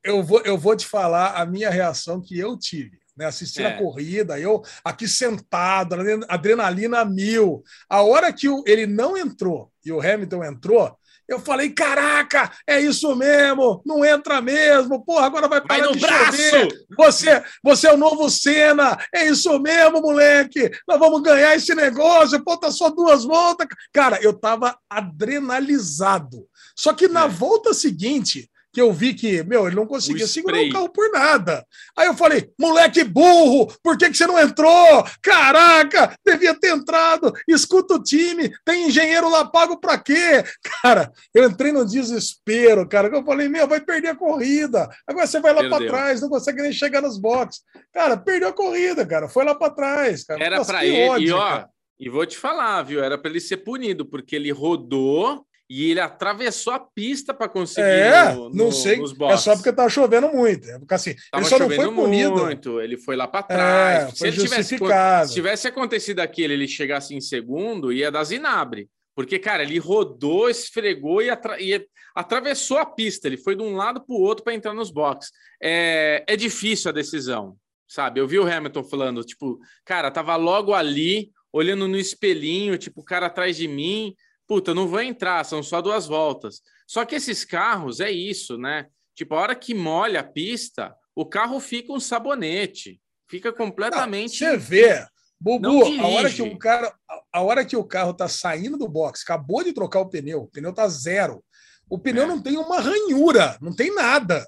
eu 0.04 0.22
vou, 0.22 0.40
eu 0.42 0.58
vou 0.58 0.76
te 0.76 0.86
falar 0.86 1.40
a 1.40 1.46
minha 1.46 1.70
reação 1.70 2.20
que 2.20 2.38
eu 2.38 2.58
tive, 2.58 2.98
né? 3.16 3.26
Assistindo 3.26 3.66
É. 3.66 3.74
a 3.74 3.78
corrida, 3.78 4.38
eu 4.38 4.62
aqui 4.84 5.06
sentado, 5.08 5.94
adren- 5.94 6.24
adrenalina 6.28 7.04
mil. 7.04 7.62
A 7.88 8.02
hora 8.02 8.32
que 8.32 8.48
o- 8.48 8.62
ele 8.66 8.86
não 8.86 9.16
entrou 9.16 9.70
e 9.84 9.92
o 9.92 10.00
Hamilton 10.00 10.44
entrou, 10.44 10.96
eu 11.28 11.38
falei: 11.38 11.70
caraca, 11.70 12.50
é 12.66 12.80
isso 12.80 13.14
mesmo, 13.14 13.80
não 13.86 14.04
entra 14.04 14.40
mesmo, 14.42 15.04
porra, 15.04 15.26
agora 15.26 15.48
vai 15.48 15.60
Vai 15.60 15.78
parar 15.78 15.86
no 15.88 15.92
de 15.94 16.00
braço! 16.00 16.36
chover. 16.36 16.68
Você, 16.96 17.42
você 17.62 17.86
é 17.86 17.92
o 17.92 17.96
novo 17.96 18.28
Senna, 18.28 18.98
é 19.14 19.26
isso 19.26 19.58
mesmo, 19.60 20.00
moleque. 20.02 20.70
Nós 20.86 20.98
vamos 20.98 21.22
ganhar 21.22 21.54
esse 21.54 21.74
negócio. 21.74 22.42
Falta 22.44 22.70
só 22.70 22.90
duas 22.90 23.24
voltas. 23.24 23.66
Cara, 23.92 24.18
eu 24.22 24.32
tava 24.34 24.76
adrenalizado. 24.90 26.46
Só 26.76 26.92
que 26.92 27.08
na 27.08 27.24
É. 27.24 27.28
volta 27.28 27.72
seguinte, 27.74 28.50
que 28.72 28.80
eu 28.80 28.92
vi 28.92 29.12
que, 29.12 29.42
meu, 29.42 29.66
ele 29.66 29.76
não 29.76 29.86
conseguia 29.86 30.26
segurar 30.26 30.60
o 30.60 30.72
carro 30.72 30.88
por 30.88 31.10
nada. 31.10 31.66
Aí 31.96 32.06
eu 32.06 32.14
falei, 32.14 32.50
moleque 32.58 33.04
burro, 33.04 33.70
por 33.82 33.98
que, 33.98 34.08
que 34.08 34.16
você 34.16 34.26
não 34.26 34.38
entrou? 34.38 35.04
Caraca, 35.22 36.16
devia 36.24 36.54
ter 36.54 36.70
entrado. 36.70 37.32
Escuta 37.46 37.94
o 37.94 38.02
time, 38.02 38.50
tem 38.64 38.86
engenheiro 38.88 39.28
lá 39.28 39.44
pago 39.44 39.76
pra 39.78 39.98
quê? 39.98 40.42
Cara, 40.82 41.12
eu 41.34 41.44
entrei 41.48 41.70
no 41.72 41.84
desespero, 41.84 42.88
cara. 42.88 43.10
que 43.10 43.16
Eu 43.16 43.24
falei, 43.24 43.48
meu, 43.48 43.68
vai 43.68 43.80
perder 43.80 44.08
a 44.08 44.16
corrida. 44.16 44.88
Agora 45.06 45.26
você 45.26 45.38
vai 45.40 45.52
lá 45.52 45.60
pra 45.60 45.70
Perdeu. 45.78 45.88
trás, 45.88 46.20
não 46.20 46.28
consegue 46.30 46.62
nem 46.62 46.72
chegar 46.72 47.02
nos 47.02 47.18
boxes. 47.18 47.62
Cara, 47.92 48.16
perdeu 48.16 48.48
a 48.48 48.52
corrida, 48.52 49.04
cara. 49.04 49.28
Foi 49.28 49.44
lá 49.44 49.54
pra 49.54 49.68
trás, 49.70 50.24
cara. 50.24 50.42
Era 50.42 50.56
Nossa, 50.56 50.72
para 50.72 50.80
que 50.80 50.86
ele, 50.86 51.08
ódio, 51.08 51.28
e 51.28 51.32
ó, 51.32 51.38
cara. 51.48 51.68
e 52.00 52.08
vou 52.08 52.24
te 52.24 52.38
falar, 52.38 52.82
viu? 52.82 53.04
Era 53.04 53.18
para 53.18 53.30
ele 53.30 53.40
ser 53.40 53.58
punido, 53.58 54.06
porque 54.06 54.34
ele 54.36 54.50
rodou 54.50 55.44
e 55.74 55.90
ele 55.90 56.00
atravessou 56.00 56.72
a 56.72 56.78
pista 56.80 57.32
para 57.32 57.48
conseguir 57.48 57.86
É, 57.86 58.34
no- 58.34 58.50
não 58.50 58.66
no- 58.66 58.72
sei. 58.72 58.98
nos 58.98 59.12
É 59.12 59.14
boxes. 59.14 59.40
só 59.40 59.54
porque 59.56 59.72
tá 59.72 59.88
chovendo 59.88 60.28
muito. 60.28 60.68
É 60.68 60.78
porque 60.78 60.94
assim, 60.94 61.14
Tava 61.30 61.42
ele 61.44 61.50
só 61.50 61.58
não 61.58 61.66
chovendo 61.70 61.82
foi 61.82 61.94
punido. 61.94 62.36
muito, 62.44 62.80
ele 62.80 62.96
foi 62.98 63.16
lá 63.16 63.26
para 63.26 63.42
trás. 63.42 64.04
É, 64.04 64.10
se, 64.16 64.26
ele 64.26 64.36
tivesse, 64.36 64.56
justificado. 64.56 65.28
se 65.28 65.34
tivesse 65.34 65.68
acontecido 65.68 66.20
aquilo, 66.20 66.52
ele 66.52 66.68
chegasse 66.68 67.14
em 67.14 67.20
segundo, 67.20 67.92
ia 67.92 68.10
dar 68.10 68.24
zinabre. 68.24 68.88
Porque, 69.14 69.38
cara, 69.38 69.62
ele 69.62 69.78
rodou, 69.78 70.48
esfregou 70.48 71.20
e, 71.22 71.28
atra- 71.28 71.60
e 71.60 71.86
atravessou 72.14 72.78
a 72.78 72.86
pista. 72.86 73.26
Ele 73.28 73.36
foi 73.36 73.54
de 73.54 73.62
um 73.62 73.76
lado 73.76 74.00
para 74.04 74.14
o 74.14 74.20
outro 74.20 74.42
para 74.42 74.54
entrar 74.54 74.72
nos 74.72 74.90
boxes. 74.90 75.30
É, 75.62 76.24
é 76.26 76.34
difícil 76.36 76.88
a 76.88 76.92
decisão, 76.92 77.56
sabe? 77.86 78.20
Eu 78.20 78.26
vi 78.26 78.38
o 78.38 78.46
Hamilton 78.50 78.82
falando, 78.84 79.22
tipo, 79.22 79.58
cara, 79.84 80.10
tava 80.10 80.34
logo 80.36 80.72
ali, 80.72 81.30
olhando 81.52 81.86
no 81.86 81.98
espelhinho, 81.98 82.78
tipo, 82.78 83.02
o 83.02 83.04
cara 83.04 83.26
atrás 83.26 83.56
de 83.56 83.68
mim. 83.68 84.14
Puta, 84.52 84.74
não 84.74 84.86
vou 84.86 85.00
entrar, 85.00 85.42
são 85.46 85.62
só 85.62 85.80
duas 85.80 86.06
voltas. 86.06 86.60
Só 86.86 87.06
que 87.06 87.14
esses 87.14 87.42
carros 87.42 88.00
é 88.00 88.10
isso, 88.10 88.58
né? 88.58 88.86
Tipo, 89.14 89.34
a 89.34 89.40
hora 89.40 89.54
que 89.54 89.72
molha 89.72 90.20
a 90.20 90.22
pista, 90.22 90.94
o 91.16 91.24
carro 91.24 91.58
fica 91.58 91.90
um 91.90 91.98
sabonete. 91.98 93.00
Fica 93.30 93.48
Não, 93.48 93.56
completamente. 93.56 94.36
Você 94.36 94.54
vê, 94.58 94.98
Não 95.40 95.58
Bubu, 95.58 96.02
a 96.02 96.06
hora 96.06 96.30
que 96.30 96.42
o 96.42 96.58
cara, 96.58 96.94
a 97.32 97.40
hora 97.40 97.64
que 97.64 97.74
o 97.78 97.82
carro 97.82 98.12
tá 98.12 98.28
saindo 98.28 98.76
do 98.76 98.86
box, 98.86 99.22
acabou 99.24 99.64
de 99.64 99.72
trocar 99.72 100.00
o 100.00 100.10
pneu, 100.10 100.42
o 100.42 100.48
pneu 100.48 100.74
tá 100.74 100.86
zero. 100.86 101.42
O 101.88 101.98
pneu 101.98 102.24
É. 102.24 102.26
não 102.26 102.42
tem 102.42 102.58
uma 102.58 102.78
ranhura, 102.78 103.56
não 103.58 103.74
tem 103.74 103.94
nada. 103.94 104.46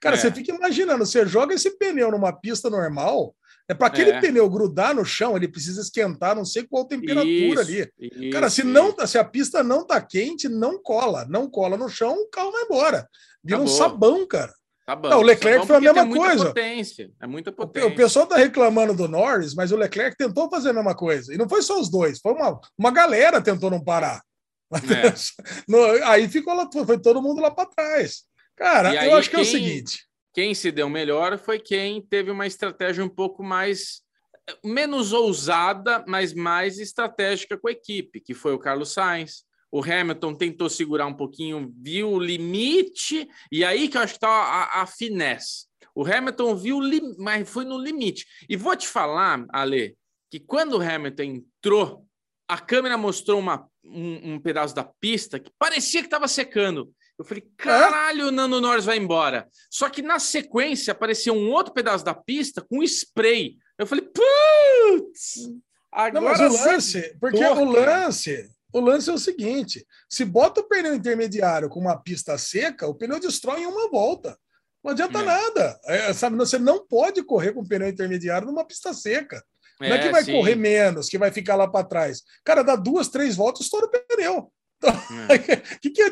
Cara, 0.00 0.16
É. 0.16 0.18
você 0.18 0.32
fica 0.32 0.54
imaginando, 0.54 1.04
você 1.04 1.26
joga 1.26 1.52
esse 1.54 1.76
pneu 1.76 2.10
numa 2.10 2.32
pista 2.32 2.70
normal, 2.70 3.36
é 3.72 3.74
para 3.74 3.86
aquele 3.88 4.10
É. 4.12 4.20
pneu 4.20 4.48
grudar 4.48 4.94
no 4.94 5.04
chão, 5.04 5.36
ele 5.36 5.48
precisa 5.48 5.80
esquentar, 5.80 6.36
não 6.36 6.44
sei 6.44 6.64
qual 6.64 6.84
temperatura 6.84 7.26
Isso, 7.30 7.60
ali. 7.60 7.90
isso, 8.00 8.30
Cara, 8.32 8.48
se, 8.50 8.60
isso. 8.60 8.68
não, 8.70 8.92
tá- 8.92 9.06
se 9.06 9.18
a 9.18 9.24
pista 9.24 9.62
não 9.62 9.84
tá 9.86 10.00
quente, 10.00 10.48
não 10.48 10.80
cola. 10.82 11.26
Não 11.28 11.48
cola 11.50 11.76
no 11.76 11.88
chão, 11.88 12.14
o 12.14 12.28
carro 12.28 12.52
vai 12.52 12.62
embora. 12.62 13.08
Vira 13.42 13.58
um 13.58 13.62
Acabou. 13.64 13.78
sabão, 13.78 14.26
cara. 14.26 14.52
Bom. 15.00 15.08
Não, 15.08 15.18
o 15.20 15.22
Leclerc 15.22 15.66
foi 15.66 15.76
a 15.76 15.80
mesma 15.80 16.06
coisa. 16.08 16.46
Potência. 16.46 17.10
É 17.20 17.26
muita 17.26 17.50
potência. 17.52 17.88
o 17.88 17.94
pessoal 17.94 18.26
tá 18.26 18.36
reclamando 18.36 18.92
do 18.94 19.08
Norris, 19.08 19.54
mas 19.54 19.72
o 19.72 19.76
Leclerc 19.76 20.16
tentou 20.16 20.50
fazer 20.50 20.70
a 20.70 20.72
mesma 20.72 20.94
coisa. 20.94 21.32
E 21.32 21.38
não 21.38 21.48
foi 21.48 21.62
só 21.62 21.80
os 21.80 21.88
dois, 21.90 22.18
foi 22.20 22.32
uma, 22.32 22.60
uma 22.76 22.90
galera 22.90 23.40
tentou 23.40 23.70
não 23.70 23.82
parar. 23.82 24.20
É. 24.74 25.12
Aí 26.06 26.28
ficou 26.28 26.54
lá, 26.54 26.68
foi 26.86 26.98
todo 26.98 27.22
mundo 27.22 27.40
lá 27.40 27.50
para 27.50 27.68
trás. 27.68 28.22
Cara, 28.56 28.92
E 28.94 28.98
aí 28.98 29.10
eu 29.10 29.16
acho 29.16 29.30
que 29.30 29.36
é 29.36 29.40
o 29.40 29.42
quem- 29.42 29.50
seguinte. 29.50 30.04
Quem 30.32 30.54
se 30.54 30.72
deu 30.72 30.88
melhor 30.88 31.38
foi 31.38 31.58
quem 31.58 32.00
teve 32.00 32.30
uma 32.30 32.46
estratégia 32.46 33.04
um 33.04 33.08
pouco 33.08 33.42
mais 33.42 34.02
menos 34.64 35.12
ousada, 35.12 36.04
mas 36.06 36.32
mais 36.32 36.78
estratégica 36.78 37.56
com 37.56 37.68
a 37.68 37.72
equipe, 37.72 38.20
que 38.20 38.34
foi 38.34 38.54
o 38.54 38.58
Carlos 38.58 38.92
Sainz. 38.92 39.44
O 39.70 39.82
Hamilton 39.82 40.34
tentou 40.34 40.68
segurar 40.68 41.06
um 41.06 41.14
pouquinho, 41.14 41.72
viu 41.80 42.12
o 42.12 42.20
limite, 42.20 43.28
e 43.50 43.64
aí 43.64 43.88
que 43.88 43.96
eu 43.96 44.02
acho 44.02 44.14
que 44.14 44.18
está 44.18 44.28
a, 44.28 44.82
a 44.82 44.86
finesse. 44.86 45.66
O 45.94 46.04
Hamilton 46.04 46.56
viu, 46.56 46.78
mas 47.18 47.48
foi 47.48 47.64
no 47.64 47.78
limite. 47.78 48.26
E 48.48 48.56
vou 48.56 48.76
te 48.76 48.88
falar, 48.88 49.44
Ale, 49.50 49.96
que 50.30 50.40
quando 50.40 50.78
o 50.78 50.82
Hamilton 50.82 51.22
entrou, 51.22 52.06
a 52.48 52.58
câmera 52.58 52.98
mostrou 52.98 53.38
uma, 53.38 53.66
um, 53.84 54.34
um 54.34 54.40
pedaço 54.40 54.74
da 54.74 54.84
pista 54.84 55.38
que 55.38 55.50
parecia 55.58 56.00
que 56.00 56.06
estava 56.06 56.28
secando. 56.28 56.92
Eu 57.22 57.24
falei, 57.24 57.44
caralho, 57.56 58.28
o 58.28 58.30
Nando 58.32 58.60
Norris 58.60 58.84
vai 58.84 58.98
embora. 58.98 59.46
Só 59.70 59.88
que 59.88 60.02
na 60.02 60.18
sequência 60.18 60.90
apareceu 60.90 61.32
um 61.34 61.50
outro 61.52 61.72
pedaço 61.72 62.04
da 62.04 62.12
pista 62.12 62.60
com 62.60 62.82
spray. 62.82 63.56
Eu 63.78 63.86
falei, 63.86 64.04
putz! 64.04 65.48
Agora 65.92 66.12
Não, 66.14 66.22
mas 66.22 66.40
o 66.40 66.64
lance, 66.66 67.16
porque 67.20 67.38
Porra. 67.38 67.60
o 67.60 67.64
lance, 67.70 68.50
o 68.72 68.80
lance 68.80 69.08
é 69.08 69.12
o 69.12 69.18
seguinte: 69.18 69.86
se 70.08 70.24
bota 70.24 70.60
o 70.62 70.64
pneu 70.64 70.94
intermediário 70.94 71.68
com 71.68 71.78
uma 71.78 71.96
pista 71.96 72.36
seca, 72.38 72.88
o 72.88 72.94
pneu 72.94 73.20
destrói 73.20 73.60
em 73.60 73.66
uma 73.66 73.88
volta. 73.88 74.36
Não 74.82 74.90
adianta 74.90 75.20
É. 75.20 75.22
nada. 75.22 75.80
É, 75.84 76.12
sabe, 76.12 76.36
você 76.36 76.58
não 76.58 76.84
pode 76.84 77.22
correr 77.22 77.52
com 77.52 77.64
pneu 77.64 77.88
intermediário 77.88 78.48
numa 78.48 78.64
pista 78.64 78.92
seca. 78.92 79.44
Não 79.80 79.88
é 79.88 79.98
que 79.98 80.10
vai 80.10 80.24
sim. 80.24 80.32
correr 80.32 80.56
menos, 80.56 81.08
que 81.08 81.18
vai 81.18 81.30
ficar 81.30 81.54
lá 81.56 81.68
para 81.68 81.84
trás. 81.84 82.22
Cara, 82.44 82.62
dá 82.62 82.74
duas, 82.74 83.08
três 83.08 83.36
voltas, 83.36 83.62
estoura 83.62 83.86
o 83.86 83.90
pneu. 83.90 84.52
É. 84.82 84.82
O 85.76 85.80
que, 85.80 85.90
que 85.90 86.02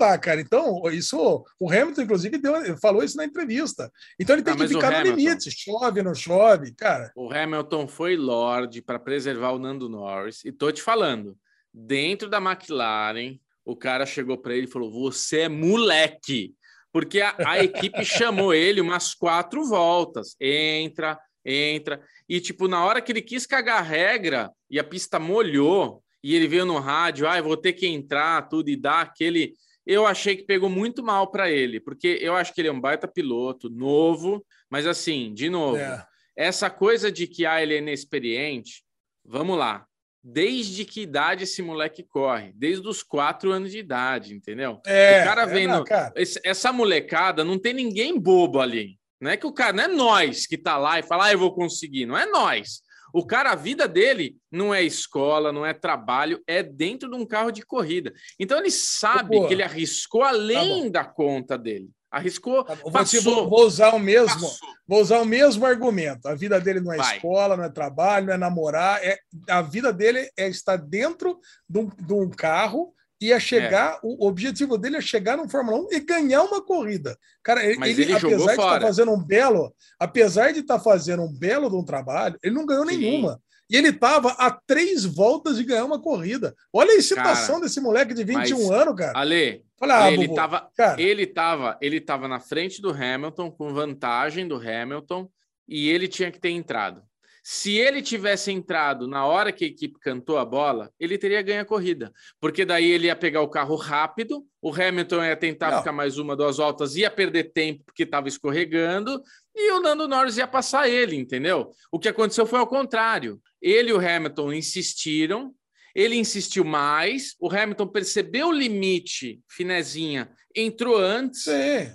adianta, 0.00 0.18
cara? 0.18 0.40
Então, 0.40 0.82
isso, 0.90 1.44
o 1.60 1.70
Hamilton, 1.70 2.02
inclusive, 2.02 2.38
deu, 2.38 2.76
falou 2.78 3.02
isso 3.02 3.16
na 3.16 3.24
entrevista. 3.24 3.90
Então 4.18 4.34
ele 4.36 4.42
tem 4.42 4.54
Ah, 4.54 4.56
que 4.56 4.68
ficar 4.68 4.90
no 4.90 4.96
Hamilton- 4.98 5.16
limite. 5.16 5.50
Chove, 5.50 6.02
não 6.02 6.14
chove, 6.14 6.72
cara. 6.74 7.10
O 7.16 7.32
Hamilton 7.32 7.86
foi 7.88 8.16
Lorde 8.16 8.82
para 8.82 8.98
preservar 8.98 9.50
o 9.52 9.58
Nando 9.58 9.88
Norris. 9.88 10.44
E 10.44 10.52
tô 10.52 10.70
te 10.72 10.82
falando, 10.82 11.36
dentro 11.72 12.28
da 12.28 12.38
McLaren, 12.38 13.38
o 13.64 13.76
cara 13.76 14.04
chegou 14.06 14.36
para 14.38 14.54
ele 14.54 14.66
e 14.66 14.70
falou: 14.70 14.90
Você 14.90 15.40
é 15.40 15.48
moleque. 15.48 16.54
Porque 16.92 17.20
a, 17.22 17.34
a 17.46 17.64
equipe 17.64 18.04
chamou 18.04 18.52
ele 18.52 18.80
umas 18.80 19.14
quatro 19.14 19.64
voltas. 19.66 20.36
Entra, 20.40 21.18
entra. 21.44 22.02
E, 22.28 22.38
tipo, 22.40 22.68
na 22.68 22.84
hora 22.84 23.00
que 23.00 23.10
ele 23.12 23.22
quis 23.22 23.46
cagar 23.46 23.78
a 23.78 23.82
regra 23.82 24.50
e 24.70 24.78
a 24.78 24.84
pista 24.84 25.18
molhou, 25.18 26.02
e 26.22 26.34
ele 26.36 26.46
veio 26.46 26.64
no 26.66 26.78
rádio, 26.78 27.26
ah, 27.26 27.40
vou 27.40 27.56
ter 27.56 27.72
que 27.72 27.86
entrar, 27.86 28.48
tudo, 28.48 28.68
e 28.68 28.76
dar 28.76 29.00
aquele. 29.00 29.54
Eu 29.86 30.06
achei 30.06 30.36
que 30.36 30.44
pegou 30.44 30.68
muito 30.68 31.02
mal 31.02 31.30
para 31.30 31.50
ele, 31.50 31.80
porque 31.80 32.18
eu 32.20 32.34
acho 32.36 32.54
que 32.54 32.60
ele 32.60 32.68
é 32.68 32.72
um 32.72 32.80
baita 32.80 33.08
piloto, 33.08 33.68
novo, 33.68 34.44
mas 34.70 34.86
assim, 34.86 35.32
de 35.34 35.50
novo. 35.50 35.76
É. 35.78 36.04
essa 36.36 36.70
coisa 36.70 37.10
de 37.10 37.26
que 37.26 37.44
ah, 37.44 37.62
ele 37.62 37.74
é 37.74 37.78
inexperiente, 37.78 38.82
vamos 39.24 39.58
lá. 39.58 39.84
Desde 40.24 40.84
que 40.84 41.02
idade 41.02 41.42
esse 41.44 41.60
moleque 41.62 42.04
corre? 42.04 42.52
Desde 42.54 42.86
os 42.86 43.02
quatro 43.02 43.50
anos 43.50 43.72
de 43.72 43.78
idade, 43.78 44.34
entendeu? 44.34 44.80
É, 44.86 45.20
o 45.20 45.24
cara 45.24 45.42
é, 45.42 45.46
vendo. 45.46 45.70
não, 45.70 45.84
cara. 45.84 46.12
esse- 46.14 46.40
essa 46.44 46.72
molecada 46.72 47.44
não 47.44 47.58
tem 47.58 47.74
ninguém 47.74 48.16
bobo 48.18 48.60
ali. 48.60 48.98
Não 49.20 49.30
é 49.30 49.36
que 49.36 49.46
o 49.46 49.52
cara, 49.52 49.72
não 49.72 49.84
é 49.84 49.88
nós 49.88 50.46
que 50.46 50.56
tá 50.56 50.76
lá 50.78 50.98
e 50.98 51.02
fala, 51.02 51.26
ah, 51.26 51.32
eu 51.32 51.38
vou 51.38 51.52
conseguir. 51.52 52.06
Não 52.06 52.16
é 52.16 52.24
nós. 52.26 52.82
O 53.12 53.26
cara, 53.26 53.52
a 53.52 53.54
vida 53.54 53.86
dele 53.86 54.36
não 54.50 54.74
é 54.74 54.82
escola, 54.82 55.52
não 55.52 55.66
é 55.66 55.74
trabalho, 55.74 56.42
é 56.46 56.62
dentro 56.62 57.10
de 57.10 57.16
um 57.16 57.26
carro 57.26 57.50
de 57.50 57.62
corrida. 57.62 58.12
Então 58.38 58.58
ele 58.58 58.70
sabe 58.70 59.36
Pô, 59.38 59.46
que 59.46 59.54
ele 59.54 59.62
arriscou 59.62 60.22
além 60.22 60.90
da 60.90 61.04
conta 61.04 61.58
dele. 61.58 61.90
Arriscou, 62.10 62.62
Tá 62.64 62.76
passou, 62.92 63.22
vou- 63.22 63.48
vou 63.48 63.64
usar 63.66 63.94
o 63.94 63.98
mesmo, 63.98 64.40
passou. 64.42 64.68
vou 64.86 65.00
usar 65.00 65.20
o 65.20 65.24
mesmo 65.24 65.64
argumento. 65.64 66.26
A 66.26 66.34
vida 66.34 66.60
dele 66.60 66.78
não 66.80 66.92
é 66.92 66.98
Vai. 66.98 67.16
escola, 67.16 67.56
não 67.56 67.64
é 67.64 67.70
trabalho, 67.70 68.26
não 68.26 68.34
é 68.34 68.36
namorar. 68.36 69.02
É, 69.02 69.18
a 69.48 69.62
vida 69.62 69.90
dele 69.92 70.30
é 70.36 70.46
estar 70.48 70.76
dentro 70.76 71.38
de 71.68 71.78
um, 71.78 71.88
de 71.88 72.12
um 72.12 72.28
carro 72.28 72.92
e 73.22 73.32
é 73.32 73.38
chegar. 73.38 74.00
O 74.02 74.26
objetivo 74.26 74.76
dele 74.76 74.96
é 74.96 75.00
chegar 75.00 75.36
no 75.36 75.48
Fórmula 75.48 75.78
1 75.78 75.92
e 75.92 76.00
ganhar 76.00 76.42
uma 76.42 76.60
corrida. 76.60 77.16
Cara, 77.42 77.64
ele, 77.64 77.78
ele, 77.88 78.12
apesar 78.12 78.28
de 78.28 78.34
estar 78.34 78.54
fora. 78.56 78.80
fazendo 78.80 79.12
um 79.12 79.24
belo, 79.24 79.72
apesar 79.98 80.52
de 80.52 80.60
estar 80.60 80.80
fazendo 80.80 81.22
um 81.22 81.32
belo 81.32 81.70
de 81.70 81.76
um 81.76 81.84
trabalho, 81.84 82.36
ele 82.42 82.54
não 82.54 82.66
ganhou 82.66 82.86
Sim. 82.86 82.96
nenhuma. 82.96 83.40
E 83.70 83.76
ele 83.76 83.88
estava 83.88 84.32
a 84.32 84.50
três 84.50 85.04
voltas 85.04 85.56
de 85.56 85.64
ganhar 85.64 85.84
uma 85.84 86.00
corrida. 86.00 86.54
Olha 86.72 86.92
a 86.92 86.96
excitação 86.96 87.60
desse 87.60 87.80
moleque 87.80 88.12
de 88.12 88.24
21 88.24 88.58
mas- 88.58 88.70
anos, 88.70 88.96
cara. 88.96 89.18
Ale, 89.18 89.64
Olha, 89.80 90.04
ah, 90.04 90.12
ele 90.12 90.26
Bubu, 90.26 90.34
tava, 90.34 90.70
cara, 90.76 91.00
ele 91.00 91.26
tava, 91.26 91.78
ele 91.80 92.00
tava 92.00 92.28
na 92.28 92.38
frente 92.38 92.82
do 92.82 92.90
Hamilton, 92.90 93.50
com 93.50 93.72
vantagem 93.72 94.46
do 94.46 94.56
Hamilton, 94.56 95.28
e 95.66 95.88
ele 95.88 96.06
tinha 96.06 96.30
que 96.30 96.38
ter 96.38 96.50
entrado. 96.50 97.02
Se 97.42 97.76
ele 97.76 98.00
tivesse 98.00 98.52
entrado 98.52 99.08
na 99.08 99.26
hora 99.26 99.50
que 99.50 99.64
a 99.64 99.68
equipe 99.68 99.98
cantou 99.98 100.38
a 100.38 100.44
bola, 100.44 100.92
ele 100.98 101.18
teria 101.18 101.42
ganho 101.42 101.62
a 101.62 101.64
corrida, 101.64 102.12
porque 102.40 102.64
daí 102.64 102.88
ele 102.88 103.06
ia 103.06 103.16
pegar 103.16 103.40
o 103.40 103.48
carro 103.48 103.74
rápido, 103.74 104.46
o 104.60 104.72
Hamilton 104.72 105.24
ia 105.24 105.36
tentar 105.36 105.72
Não. 105.72 105.78
ficar 105.78 105.92
mais 105.92 106.18
uma, 106.18 106.36
duas 106.36 106.58
voltas, 106.58 106.94
ia 106.94 107.10
perder 107.10 107.52
tempo 107.52 107.82
porque 107.84 108.04
estava 108.04 108.28
escorregando, 108.28 109.20
e 109.56 109.72
o 109.72 109.80
Nando 109.80 110.06
Norris 110.06 110.36
ia 110.36 110.46
passar 110.46 110.88
ele, 110.88 111.16
entendeu? 111.16 111.72
O 111.90 111.98
que 111.98 112.08
aconteceu 112.08 112.46
foi 112.46 112.60
ao 112.60 112.66
contrário. 112.66 113.42
Ele 113.60 113.90
e 113.90 113.92
o 113.92 113.98
Hamilton 113.98 114.52
insistiram, 114.52 115.52
ele 115.96 116.14
insistiu 116.14 116.64
mais, 116.64 117.34
o 117.40 117.52
Hamilton 117.52 117.88
percebeu 117.88 118.48
o 118.48 118.52
limite, 118.52 119.40
finezinha, 119.48 120.30
entrou 120.54 120.96
antes, 120.96 121.42
sim. 121.42 121.90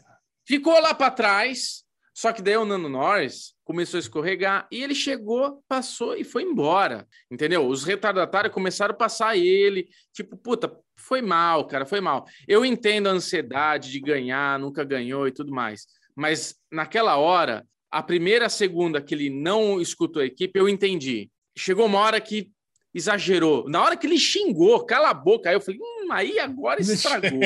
ficou 0.46 0.78
lá 0.82 0.94
para 0.94 1.10
trás, 1.10 1.84
só 2.14 2.34
que 2.34 2.42
daí 2.42 2.58
o 2.58 2.66
Nando 2.66 2.90
Norris 2.90 3.56
começou 3.68 3.98
a 3.98 4.00
escorregar 4.00 4.66
e 4.72 4.82
ele 4.82 4.96
chegou, 4.96 5.62
passou 5.68 6.16
e 6.16 6.24
foi 6.24 6.44
embora, 6.44 7.06
entendeu? 7.30 7.68
Os 7.68 7.84
retardatários 7.84 8.54
começaram 8.54 8.96
a 8.96 8.98
passar 8.98 9.36
ele, 9.36 9.90
tipo, 10.14 10.38
puta, 10.38 10.74
foi 10.96 11.22
mal, 11.22 11.68
cara, 11.68 11.86
foi 11.86 12.00
mal. 12.00 12.26
Eu 12.48 12.64
entendo 12.64 13.08
a 13.08 13.12
ansiedade 13.12 13.92
de 13.92 14.00
ganhar, 14.00 14.58
nunca 14.58 14.86
ganhou 14.86 15.28
e 15.28 15.34
tudo 15.34 15.52
mais, 15.52 15.86
mas 16.16 16.56
naquela 16.72 17.18
hora, 17.18 17.68
a 17.92 18.02
primeira, 18.02 18.46
a 18.46 18.50
segunda 18.50 19.02
que 19.02 19.14
ele 19.14 19.30
não 19.30 19.82
escutou 19.82 20.22
a 20.22 20.26
equipe, 20.26 20.58
eu 20.58 20.70
entendi. 20.70 21.30
Chegou 21.58 21.86
uma 21.88 22.00
hora 22.00 22.22
que 22.22 22.50
exagerou. 22.96 23.70
Na 23.70 23.84
hora 23.84 23.98
que 23.98 24.08
ele 24.08 24.18
xingou, 24.18 24.86
cala 24.86 25.10
a 25.10 25.14
boca, 25.14 25.50
aí 25.50 25.56
eu 25.56 25.62
falei, 25.62 25.80
hum, 25.82 26.12
aí 26.12 26.40
agora 26.40 26.80
estragou. 26.82 27.42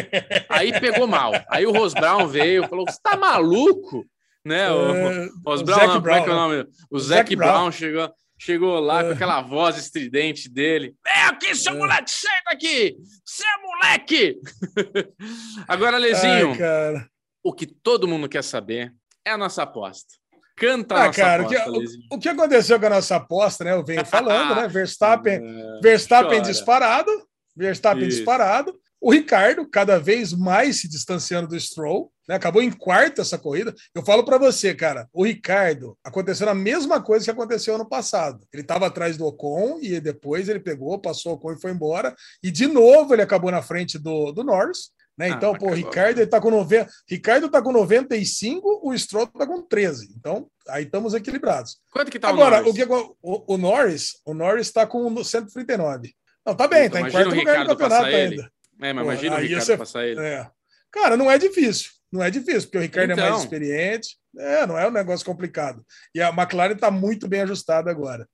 Aí 0.48 0.80
pegou 0.80 1.07
mal. 1.07 1.31
Aí 1.49 1.65
o 1.65 1.72
Ross 1.72 1.93
Brown 1.93 2.27
veio, 2.27 2.68
falou: 2.68 2.85
você 2.88 2.99
tá 3.02 3.18
maluco? 3.18 4.06
Né? 4.45 4.72
O, 4.72 4.89
É, 4.95 5.26
o 5.26 5.30
Ross 5.45 5.61
o 5.61 5.63
Brown, 5.63 5.77
Zac 5.80 5.88
não, 5.88 6.01
como 6.01 6.09
é 6.09 6.13
que 6.13 6.19
é 6.19 6.22
o 6.22 6.26
Brown, 6.26 6.35
nome? 6.49 6.69
O, 6.89 6.95
O 6.97 6.99
Zac 6.99 7.35
Brown, 7.35 7.51
Brown. 7.53 7.72
chegou, 7.72 8.13
chegou 8.39 8.80
lá 8.80 9.03
com 9.03 9.09
É. 9.11 9.13
aquela 9.13 9.41
voz 9.41 9.77
estridente 9.77 10.49
dele. 10.49 10.95
Vem 11.05 11.23
aqui, 11.23 11.55
seu 11.55 11.73
É. 11.73 11.77
moleque, 11.77 12.09
senta 12.11 12.51
aqui! 12.51 12.95
Seu 13.23 13.45
moleque! 13.61 14.39
Agora, 15.68 15.97
Lezinho, 15.97 16.51
Ai, 16.59 17.05
o 17.43 17.53
que 17.53 17.65
todo 17.65 18.07
mundo 18.07 18.27
quer 18.30 18.43
saber 18.43 18.93
é 19.26 19.31
a 19.31 19.38
nossa 19.38 19.63
aposta. 19.63 20.13
Canta 20.57 20.95
Ah, 21.05 21.11
cara, 21.11 21.43
o 21.43 21.47
que, 21.47 21.55
aposta, 21.55 21.80
Lezinho. 21.80 22.03
o 22.11 22.19
que 22.19 22.30
aconteceu 22.30 22.80
com 22.80 22.85
a 22.85 22.89
nossa 22.89 23.15
aposta, 23.15 23.63
né? 23.63 23.73
Eu 23.73 23.84
venho 23.84 24.05
falando, 24.05 24.55
né? 24.55 24.68
Verstappen, 24.68 25.34
É, 25.35 25.80
Verstappen 25.81 26.39
chora. 26.39 26.51
disparado, 26.51 27.11
Verstappen 27.55 28.07
Isso. 28.07 28.18
disparado. 28.18 28.73
O 29.02 29.11
Ricardo 29.11 29.68
cada 29.68 29.99
vez 29.99 30.32
mais 30.32 30.80
se 30.80 30.88
distanciando 30.88 31.48
do 31.48 31.60
Stroll, 31.60 32.11
né? 32.30 32.36
Acabou 32.36 32.61
em 32.61 32.72
quarto 32.72 33.19
essa 33.19 33.38
corrida. 33.38 33.73
Eu 33.95 34.06
falo 34.06 34.23
para 34.23 34.38
você, 34.38 34.76
cara, 34.76 35.10
o 35.11 35.26
Ricardo 35.26 35.98
aconteceu 36.03 36.48
a 36.48 36.53
mesma 36.53 37.02
coisa 37.02 37.26
que 37.26 37.32
aconteceu 37.32 37.76
ano 37.76 37.90
passado. 37.90 38.45
Ele 38.53 38.61
estava 38.61 38.86
atrás 38.86 39.18
do 39.18 39.26
Ocon 39.26 39.80
e 39.82 39.99
depois 39.99 40.48
ele 40.48 40.60
pegou, 40.60 40.99
passou 40.99 41.32
o 41.32 41.36
Ocon 41.36 41.53
e 41.53 41.60
foi 41.60 41.72
embora. 41.72 42.15
E 42.44 42.52
de 42.52 42.68
novo 42.68 43.14
ele 43.14 43.23
acabou 43.23 43.52
na 43.52 43.64
frente 43.64 43.98
do, 43.98 44.32
do 44.32 44.44
Norris. 44.44 44.91
Né? 45.18 45.26
Ah, 45.26 45.30
Então, 45.30 45.53
pô, 45.56 45.72
o. 45.72 45.73
Ricardo 45.73 46.19
ele 46.19 46.28
tá 46.28 46.40
com 46.40 46.52
90, 46.52 46.90
Ricardo 47.10 47.49
tá 47.49 47.61
com 47.61 47.72
95, 47.72 48.82
o 48.84 48.98
Stroll 48.98 49.28
tá 49.28 49.45
com 49.45 49.61
13. 49.61 50.14
Então, 50.18 50.48
aí 50.69 50.86
estamos 50.86 51.14
equilibrados. 51.14 51.80
Quanto 51.91 52.11
que 52.11 52.19
tá 52.19 52.30
Agora, 52.30 52.61
o 52.61 52.65
Norris? 52.65 52.88
o, 52.88 53.15
o, 53.22 53.56
o 53.56 53.57
Norris, 53.57 54.11
o 54.26 54.34
Norris 54.34 54.68
está 54.68 54.88
com 54.88 55.23
139. 55.23 56.14
Não, 56.45 56.56
tá 56.56 56.68
bem, 56.68 56.90
Puta, 56.90 57.02
tá 57.02 57.07
em 57.07 57.11
quarto 57.11 57.30
lugar 57.30 57.36
no 57.36 57.40
Ricardo 57.40 57.68
campeonato 57.69 58.06
ainda. 58.06 58.52
É, 58.82 58.94
mas 58.94 59.06
Pô, 59.06 59.12
imagina 59.12 59.36
o 59.36 59.40
Ricardo 59.40 59.64
você- 59.66 59.78
passar 59.78 60.06
ele. 60.08 60.20
É. 60.22 60.49
Cara, 60.91 61.16
não 61.16 61.30
é 61.30 61.38
difícil. 61.38 61.91
Não 62.12 62.22
é 62.22 62.30
difícil, 62.30 62.64
porque 62.64 62.78
o 62.78 62.82
Ricardo 62.82 63.12
é 63.12 63.14
Então. 63.14 63.30
mais 63.30 63.41
experiente. 63.44 64.18
É, 64.38 64.66
não 64.68 64.78
é 64.78 64.88
um 64.88 64.91
negócio 64.91 65.26
complicado. 65.26 65.86
E 66.16 66.22
a 66.22 66.30
McLaren 66.30 66.74
está 66.74 66.90
muito 66.91 67.28
bem 67.28 67.41
ajustada 67.41 67.90
agora. 67.90 68.28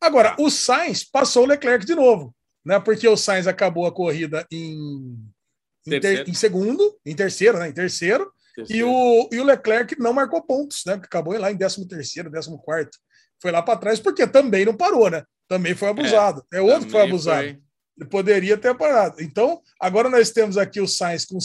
Agora, 0.00 0.36
o 0.38 0.50
Sainz 0.50 1.02
passou 1.04 1.44
o 1.44 1.46
Leclerc 1.46 1.84
de 1.86 1.94
novo, 1.94 2.34
né? 2.64 2.78
Porque 2.78 3.08
o 3.08 3.16
Sainz 3.16 3.46
acabou 3.46 3.86
a 3.86 3.92
corrida 3.92 4.46
em, 4.52 5.16
em, 5.86 6.00
ter- 6.00 6.28
em 6.28 6.34
segundo, 6.34 6.96
em 7.04 7.14
terceiro, 7.14 7.58
né? 7.58 7.68
Em 7.68 7.72
terceiro. 7.72 8.30
E 8.68 8.84
o, 8.84 9.28
e 9.32 9.40
o 9.40 9.44
Leclerc 9.44 9.98
não 9.98 10.12
marcou 10.12 10.40
pontos, 10.42 10.82
né? 10.86 10.94
Porque 10.94 11.06
acabou 11.06 11.36
lá 11.38 11.50
em 11.50 11.56
13 11.56 11.88
terceiro, 11.88 12.30
14 12.30 12.56
quarto. 12.62 12.98
Foi 13.42 13.50
lá 13.50 13.62
para 13.62 13.78
trás, 13.78 13.98
porque 13.98 14.26
também 14.26 14.64
não 14.64 14.76
parou, 14.76 15.10
né? 15.10 15.24
Também 15.48 15.74
foi 15.74 15.88
abusado. 15.88 16.44
É, 16.52 16.60
outro 16.60 16.86
que 16.86 16.92
foi 16.92 17.02
abusado. 17.02 17.42
foi- 17.42 17.60
Ele 17.98 18.08
poderia 18.08 18.56
ter 18.58 18.74
parado. 18.76 19.22
Então, 19.22 19.60
agora 19.80 20.08
nós 20.10 20.30
temos 20.30 20.56
aqui 20.58 20.80
o 20.80 20.86
Sainz 20.88 21.24
com 21.24 21.38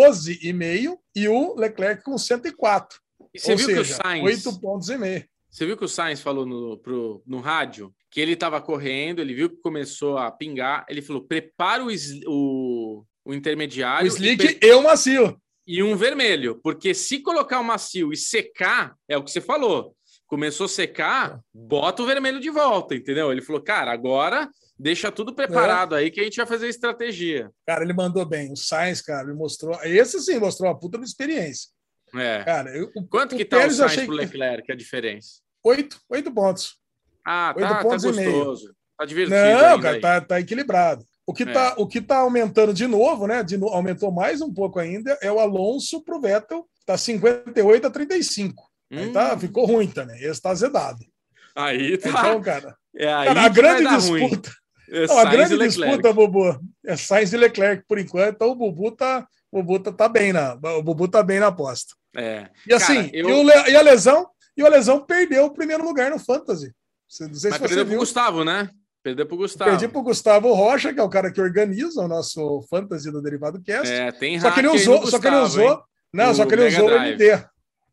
112,5 0.00 0.98
e 1.14 1.28
o 1.28 1.54
Leclerc 1.54 2.02
com 2.02 2.16
104. 2.18 2.98
E 3.34 3.38
você 3.38 3.52
Ou 3.52 3.58
viu 3.58 3.66
seja, 3.66 3.82
que 3.82 3.90
o 3.92 3.94
Sainz. 4.04 4.46
8 4.46 4.60
pontos 4.60 4.88
e 4.88 4.98
meio. 4.98 5.24
Você 5.50 5.64
viu 5.64 5.76
que 5.76 5.84
o 5.84 5.88
Sainz 5.88 6.20
falou 6.20 6.44
no, 6.44 6.78
pro, 6.78 7.22
no 7.26 7.40
rádio 7.40 7.92
que 8.10 8.20
ele 8.20 8.32
estava 8.32 8.60
correndo, 8.60 9.20
ele 9.20 9.34
viu 9.34 9.48
que 9.50 9.56
começou 9.56 10.18
a 10.18 10.30
pingar, 10.30 10.84
ele 10.88 11.00
falou: 11.02 11.22
prepara 11.22 11.84
o, 11.84 11.88
o, 11.88 11.92
o 12.26 13.04
O 13.30 13.34
intermediário 13.34 14.06
e, 14.06 14.08
slick 14.10 14.54
per- 14.54 14.58
e 14.68 14.72
o 14.72 14.82
macio. 14.82 15.36
e 15.66 15.82
um 15.82 15.96
vermelho, 15.96 16.60
porque 16.62 16.92
se 16.94 17.20
colocar 17.20 17.60
o 17.60 17.64
macio 17.64 18.12
e 18.12 18.16
secar, 18.16 18.94
é 19.08 19.16
o 19.16 19.22
que 19.22 19.30
você 19.30 19.40
falou. 19.40 19.94
Começou 20.26 20.64
a 20.66 20.68
secar, 20.68 21.40
bota 21.54 22.02
o 22.02 22.06
vermelho 22.06 22.40
de 22.40 22.50
volta, 22.50 22.94
entendeu? 22.94 23.30
Ele 23.30 23.40
falou, 23.42 23.62
cara, 23.62 23.92
agora 23.92 24.48
deixa 24.78 25.10
tudo 25.12 25.34
preparado 25.34 25.94
É. 25.94 25.98
aí 26.00 26.10
que 26.10 26.20
a 26.20 26.24
gente 26.24 26.36
vai 26.36 26.46
fazer 26.46 26.66
a 26.66 26.70
estratégia. 26.70 27.50
Cara, 27.66 27.82
ele 27.84 27.92
mandou 27.92 28.24
bem. 28.24 28.52
O 28.52 28.56
Sainz, 28.56 29.00
cara, 29.00 29.24
ele 29.28 29.36
mostrou. 29.36 29.78
Esse 29.82 30.20
sim 30.20 30.38
mostrou 30.38 30.68
uma 30.70 30.78
puta 30.78 30.98
de 30.98 31.04
experiência. 31.04 31.68
É. 32.14 32.44
Cara, 32.44 32.70
eu, 32.76 32.90
o- 32.94 33.06
Quanto 33.06 33.34
o 33.34 33.36
que 33.38 33.44
tá 33.44 33.56
o 33.56 33.60
Pérez 33.60 33.78
eu 33.78 33.88
Sainz 33.88 34.04
pro 34.06 34.14
que- 34.16 34.20
Leclerc, 34.24 34.72
a 34.72 34.76
diferença? 34.76 35.40
oito, 35.64 35.98
oito 36.08 36.32
pontos. 36.32 36.78
Ah, 37.24 37.52
Oito 37.56 37.68
tá, 37.68 37.74
tá 37.76 37.82
pontos 37.82 38.04
e 38.04 38.12
meio. 38.12 38.32
gostoso. 38.32 38.74
Tá 38.96 39.04
divertido. 39.04 39.36
Não, 39.36 39.80
cara, 39.80 39.96
aí. 39.96 40.00
tá, 40.00 40.20
tá 40.20 40.40
equilibrado. 40.40 41.04
O 41.26 41.34
que, 41.34 41.42
É. 41.42 41.46
tá, 41.52 41.74
o 41.76 41.86
que 41.88 42.00
tá 42.00 42.18
aumentando 42.18 42.72
de 42.72 42.86
novo, 42.86 43.26
né? 43.26 43.42
De 43.42 43.56
no- 43.56 43.68
aumentou 43.68 44.12
mais 44.12 44.40
um 44.40 44.54
pouco 44.54 44.78
ainda, 44.78 45.18
é 45.20 45.30
o 45.30 45.40
Alonso 45.40 46.02
pro 46.04 46.20
Vettel, 46.20 46.64
tá 46.86 46.96
58 46.96 47.86
a 47.88 47.90
35. 47.90 48.62
Aí 48.90 49.08
Hum, 49.08 49.12
tá, 49.12 49.36
ficou 49.36 49.66
ruim 49.66 49.88
também. 49.88 50.22
Esse 50.22 50.40
tá 50.40 50.54
zedado. 50.54 51.04
Aí 51.56 51.98
tá. 51.98 52.08
Então, 52.10 52.40
cara, 52.40 52.76
é 52.94 53.12
aí 53.12 53.26
cara 53.26 53.42
a 53.44 53.48
grande 53.48 53.82
dar 53.82 53.98
ruim. 53.98 54.30
É 54.90 55.06
Não, 55.06 55.18
a 55.18 55.24
grande 55.24 55.58
disputa, 55.58 56.12
Bubu, 56.12 56.60
é 56.84 56.96
Sainz 56.96 57.32
e 57.32 57.36
Leclerc 57.36 57.84
por 57.88 57.98
enquanto. 57.98 58.34
Então 58.36 58.50
o 58.50 58.54
Bubu 58.54 58.90
tá, 58.92 59.26
o 59.50 59.62
Bubu 59.62 59.80
tá, 59.82 59.92
tá 59.92 60.08
bem 60.08 60.32
na, 60.32 60.54
o 60.76 60.82
Bubu 60.82 61.08
tá 61.08 61.22
bem 61.22 61.40
na 61.40 61.48
aposta. 61.48 61.94
É. 62.16 62.48
E 62.66 62.72
assim, 62.72 63.04
Cara, 63.04 63.10
eu- 63.16 63.28
e, 63.28 63.32
o 63.32 63.68
e 63.68 63.76
a 63.76 63.82
lesão, 63.82 64.26
e 64.56 64.62
a 64.62 64.68
lesão 64.68 65.00
perdeu 65.04 65.46
o 65.46 65.52
primeiro 65.52 65.84
lugar 65.84 66.10
no 66.10 66.18
Fantasy. 66.18 66.66
Não 66.66 66.74
sei 67.08 67.26
se 67.28 67.32
Mas 67.50 67.58
você 67.60 67.68
perdeu 67.68 67.86
pro. 67.86 67.96
Gustavo, 67.98 68.44
né? 68.44 68.70
Perdeu 69.02 69.26
pro 69.26 69.36
Gustavo. 69.36 69.70
Perdi 69.70 69.86
pro 69.88 70.02
Gustavo 70.02 70.52
Rocha, 70.52 70.92
que 70.92 70.98
é 70.98 71.02
o 71.02 71.08
cara 71.08 71.30
que 71.32 71.40
organiza 71.40 72.00
o 72.02 72.08
nosso 72.08 72.62
Fantasy 72.68 73.10
do 73.12 73.22
Derivado 73.22 73.62
Cast. 73.62 73.92
É, 73.92 74.10
tem 74.10 74.40
só 74.40 74.50
que 74.50 74.58
ele 74.60 74.68
usou, 74.68 75.00
no 75.00 75.06
só 75.06 75.18
que 75.20 75.26
ele 75.28 75.36
Gustavo, 75.40 75.62
usou, 75.64 75.70
hein? 75.76 75.82
não, 76.12 76.30
O 76.30 76.34
só 76.34 76.44
que 76.46 76.54
ele 76.54 76.62
Mega 76.64 76.76
usou 76.76 76.86
o 76.86 76.90
Drive. 76.90 77.22
MD. 77.22 77.44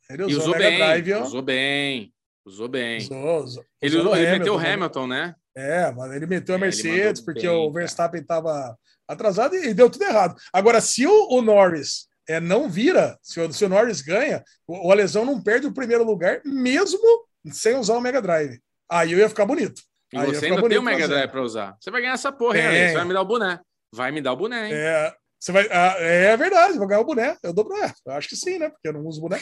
Ele 0.10 0.24
usou, 0.24 0.40
usou 0.42 0.56
o 0.56 0.58
bem, 0.58 0.78
Drive, 0.78 1.14
ó. 1.14 1.22
usou 1.24 1.42
bem, 1.44 2.14
usou 2.46 2.68
bem. 2.68 2.98
Usou, 2.98 3.44
usou, 3.44 3.66
Ele, 3.82 3.98
usou 3.98 4.16
ele 4.18 4.32
meteu 4.40 4.56
o 4.56 4.60
né? 4.60 4.74
Hamilton, 4.74 5.08
né? 5.08 5.36
É, 5.56 5.92
mas 5.92 6.12
ele 6.14 6.26
meteu 6.26 6.56
a 6.56 6.58
É, 6.58 6.60
ele 6.60 6.66
Mercedes 6.66 7.22
porque 7.22 7.48
bem, 7.48 7.50
o. 7.50 7.72
Verstappen 7.72 8.22
estava 8.22 8.76
atrasado 9.08 9.56
e, 9.56 9.70
e 9.70 9.74
deu 9.74 9.90
tudo 9.90 10.04
errado. 10.04 10.36
Agora, 10.52 10.82
se 10.82 11.06
o, 11.06 11.28
o 11.30 11.42
Norris 11.42 12.08
é, 12.28 12.40
não 12.40 12.70
vira, 12.70 13.18
se 13.22 13.40
o, 13.40 13.52
se 13.52 13.64
o 13.66 13.70
Norris 13.70 14.02
ganha, 14.02 14.44
o, 14.68 14.88
o 14.88 14.92
Alesão 14.92 15.26
não 15.26 15.42
perde 15.42 15.68
o 15.68 15.74
primeiro 15.74 16.04
lugar, 16.04 16.42
mesmo 16.46 17.00
sem 17.52 17.76
usar 17.76 17.96
o 17.96 18.02
Mega 18.02 18.22
Drive. 18.22 18.60
Aí 18.90 19.12
eu 19.12 19.20
ia 19.20 19.30
ficar 19.30 19.46
bonito. 19.46 19.82
E 20.12 20.18
Aí 20.18 20.28
você 20.28 20.46
ainda 20.46 20.68
tem 20.68 20.78
o 20.78 20.84
Mega. 20.84 21.08
Drive 21.08 21.32
pra 21.32 21.42
usar. 21.42 21.76
Você 21.80 21.92
vai 21.92 22.02
ganhar 22.02 22.14
essa 22.14 22.32
porra, 22.32 22.58
hein? 22.58 22.90
Você 22.90 22.96
vai 22.96 23.06
me 23.06 23.14
dar 23.14 23.22
o 23.22 23.26
boné. 23.26 23.60
Vai 23.94 24.12
me 24.12 24.22
dar 24.22 24.34
o 24.34 24.38
boné, 24.38 24.68
hein? 24.68 24.74
É, 24.74 25.14
você 25.44 25.52
vai, 25.52 25.68
ah, 25.72 25.96
é 26.00 26.38
verdade, 26.38 26.78
vou 26.78 26.88
ganhar 26.88 27.02
o 27.02 27.06
boné. 27.06 27.36
Eu 27.44 27.54
dou 27.54 27.66
pra. 27.66 27.94
Eu 28.06 28.14
acho 28.14 28.30
que 28.30 28.36
sim, 28.38 28.58
né? 28.58 28.70
Porque 28.70 28.88
eu 28.88 28.94
não 28.94 29.06
uso 29.06 29.20
boné. 29.20 29.42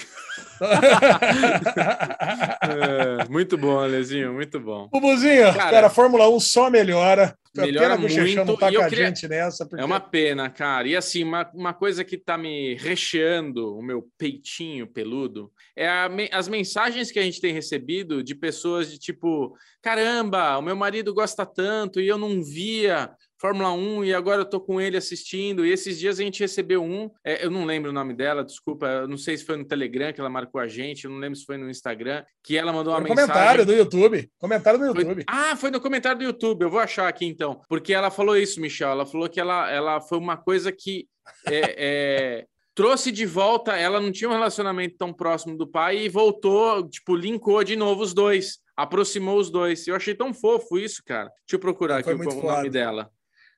É, 2.64 3.30
muito 3.30 3.56
bom, 3.56 3.78
Alezinho, 3.80 4.34
muito 4.34 4.60
bom. 4.60 4.88
Bubuzinho, 4.92 5.54
Cara, 5.54 5.70
cara, 5.72 5.88
a 5.88 5.90
Fórmula 5.92 6.28
1 6.28 6.40
só 6.40 6.72
melhora. 6.72 7.36
melhora 7.56 7.90
Pena 7.90 7.98
que 8.00 8.06
o 8.06 8.10
Xexão 8.10 8.36
não 8.38 8.46
muito, 8.46 8.60
tá 8.60 8.72
com 8.72 8.82
a 8.82 8.90
queria- 8.90 9.06
gente 9.08 9.28
nessa. 9.28 9.64
Porque... 9.68 9.80
É 9.80 9.86
uma 9.86 10.00
pena, 10.00 10.50
cara. 10.50 10.88
E 10.88 10.96
assim, 10.96 11.24
uma, 11.24 11.48
uma 11.54 11.74
coisa 11.74 12.04
que 12.04 12.18
tá 12.18 12.36
me 12.36 12.74
recheando 12.76 13.78
o 13.78 13.84
meu 13.84 14.08
peitinho 14.18 14.88
peludo 14.88 15.52
é 15.76 15.88
a 15.88 16.10
as 16.32 16.48
mensagens 16.48 17.12
que 17.12 17.20
a 17.20 17.24
gente 17.24 17.40
tem 17.40 17.54
recebido 17.54 18.24
de 18.24 18.34
pessoas 18.34 18.90
de 18.92 18.98
tipo: 18.98 19.56
caramba, 19.84 20.58
o 20.58 20.64
meu 20.64 20.76
marido 20.76 21.14
gosta 21.14 21.46
tanto 21.46 22.02
e 22.02 22.08
eu 22.08 22.18
não 22.18 22.42
via 22.44 23.12
Fórmula 23.42 23.74
1 23.74 24.06
e 24.06 24.14
agora 24.14 24.42
eu 24.42 24.46
tô 24.46 24.62
com 24.62 24.80
ele 24.80 24.96
assistindo. 24.96 25.66
E 25.66 25.72
esses 25.72 25.98
dias 25.98 26.20
a 26.20 26.24
gente 26.24 26.40
recebeu 26.40 26.84
um, 26.84 27.10
é, 27.26 27.44
eu 27.44 27.50
não 27.50 27.66
lembro 27.66 27.90
o 27.90 27.94
nome 27.94 28.14
dela, 28.14 28.44
desculpa, 28.44 28.86
eu 28.86 29.08
não 29.08 29.18
sei 29.18 29.36
se 29.36 29.44
foi 29.44 29.58
no 29.58 29.66
Telegram 29.66 30.14
que 30.14 30.20
ela 30.22 30.30
marcou 30.30 30.62
a 30.62 30.68
gente, 30.68 31.06
eu 31.06 31.12
não 31.12 31.18
lembro 31.18 31.36
se 31.36 31.44
foi 31.46 31.58
no 31.58 31.68
Instagram, 31.68 32.24
que 32.44 32.56
ela 32.56 32.72
mandou 32.72 32.94
uma 32.94 33.02
Foi 33.02 33.10
no 33.10 33.16
mensagem. 33.16 33.34
comentário 33.34 33.66
do 33.66 33.74
YouTube. 33.74 34.30
Comentário 34.38 34.80
do 34.80 34.86
Foi- 34.94 35.02
YouTube. 35.04 35.24
Ah, 35.28 35.56
foi 35.56 35.72
no 35.72 35.82
comentário 35.82 36.20
do 36.20 36.24
YouTube. 36.24 36.62
Eu 36.62 36.70
vou 36.70 36.80
achar 36.80 37.08
aqui 37.08 37.26
então. 37.26 37.62
Porque 37.68 37.92
ela 37.94 38.12
falou 38.12 38.38
isso, 38.38 38.62
Michel. 38.62 38.90
Ela 38.92 39.08
falou 39.08 39.28
que 39.28 39.40
ela, 39.40 39.72
ela 39.72 40.00
foi 40.00 40.20
uma 40.20 40.38
coisa 40.38 40.72
que 40.72 41.08
é, 41.48 41.76
é, 41.78 42.46
trouxe 42.76 43.12
de 43.12 43.26
volta. 43.26 43.76
Ela 43.76 44.00
não 44.00 44.12
tinha 44.12 44.30
um 44.30 44.34
relacionamento 44.34 44.98
tão 45.00 45.12
próximo 45.12 45.58
do 45.58 45.66
pai 45.66 45.98
e 45.98 46.10
voltou, 46.10 46.88
tipo, 46.88 47.16
linkou 47.16 47.64
de 47.64 47.76
novo 47.76 48.04
os 48.04 48.14
dois. 48.14 48.60
Aproximou 48.78 49.40
os 49.40 49.50
dois. 49.50 49.88
Eu 49.88 49.96
achei 49.96 50.14
tão 50.14 50.32
fofo 50.32 50.78
isso, 50.78 51.02
cara. 51.04 51.30
Deixa 51.48 51.56
eu 51.56 51.60
procurar 51.60 51.96
aqui 51.98 52.06
Foi 52.06 52.14
o, 52.14 52.18
muito 52.20 52.38
o 52.38 52.44
nome 52.44 52.70
dela. 52.70 53.10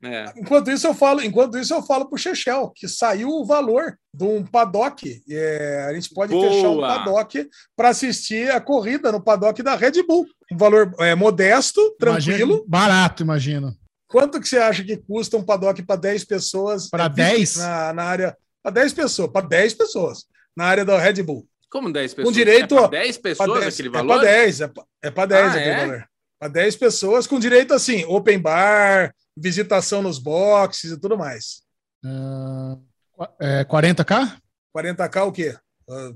É. 0.04 0.34
Enquanto 0.38 0.70
isso, 0.70 0.86
eu 0.88 0.94
falo, 0.94 1.22
enquanto 1.22 1.58
isso, 1.58 1.74
eu 1.74 1.82
falo 1.82 2.06
pro 2.10 2.18
Chechel 2.18 2.72
que 2.76 2.88
saiu 2.88 3.30
o 3.30 3.46
valor 3.46 3.98
de 4.14 4.24
um 4.24 4.44
paddock. 4.46 5.22
É, 5.30 5.86
a 5.90 5.94
gente 5.94 6.14
pode 6.14 6.34
Boa. 6.34 6.50
fechar 6.50 6.70
um 6.70 6.82
paddock 6.82 7.50
para 7.76 7.90
assistir 7.90 8.52
a 8.52 8.60
corrida 8.60 9.12
no 9.12 9.22
paddock 9.24 9.62
da 9.64 9.76
Red 9.76 10.04
Bull. 10.08 10.26
Um 10.52 10.58
valor 10.58 10.94
é, 11.00 11.16
modesto, 11.16 11.82
tranquilo. 11.98 12.36
Imagino- 12.56 12.66
barato, 12.68 13.24
imagino. 13.24 13.76
Quanto 14.08 14.40
que 14.40 14.48
você 14.48 14.58
acha 14.58 14.84
que 14.84 14.98
custa 14.98 15.38
um 15.38 15.44
paddock 15.44 15.82
para 15.84 15.96
10 15.96 16.24
pessoas? 16.26 16.90
Pra 16.90 17.06
é, 17.06 17.10
10? 17.10 17.56
Na, 17.58 17.94
na 17.94 18.04
área. 18.04 18.38
Para 18.62 18.72
10 18.74 18.94
pessoas, 18.94 19.32
para 19.32 19.46
10 19.48 19.74
pessoas 19.74 20.26
na 20.56 20.66
área 20.66 20.86
da 20.86 21.00
Red 21.00 21.24
Bull. 21.24 21.48
Como 21.72 21.92
10 21.92 22.14
pessoas? 22.14 22.36
direito 22.36 22.76
É 22.76 22.78
pra 22.78 22.86
a- 22.86 22.90
10 22.90 23.18
Pra 23.18 23.30
pessoas 23.32 23.60
10, 23.62 23.74
aquele 23.74 23.88
é 23.88 23.92
valor? 23.92 24.14
para 24.20 24.22
10, 24.22 24.62
é 24.62 24.68
pra- 24.68 24.84
é 25.02 25.10
para 25.12 25.26
10 25.28 25.46
Ah, 25.46 25.50
aquele 25.50 25.66
é? 25.70 25.78
valor. 25.88 26.06
Para 26.40 26.48
10 26.50 26.76
pessoas, 26.76 27.26
com 27.26 27.40
direito 27.40 27.74
assim, 27.74 28.06
open 28.06 28.38
bar, 28.38 29.16
visitação 29.36 30.02
nos 30.02 30.20
boxes 30.20 30.92
e 30.92 31.00
tudo 31.00 31.18
mais. 31.18 31.62
Ah, 32.06 32.78
qu- 33.12 33.28
é, 33.40 33.64
40k? 33.66 34.32
40k 34.76 35.28
o 35.28 35.32
quê? 35.32 35.56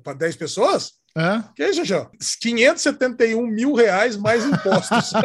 para 0.03 0.13
10 0.13 0.35
pessoas? 0.37 0.93
É? 1.17 1.43
Que 1.55 1.65
isso, 1.65 1.81
Xixão? 1.81 2.09
571 2.41 3.45
mil 3.47 3.73
reais 3.73 4.15
mais 4.15 4.45
impostos. 4.45 5.11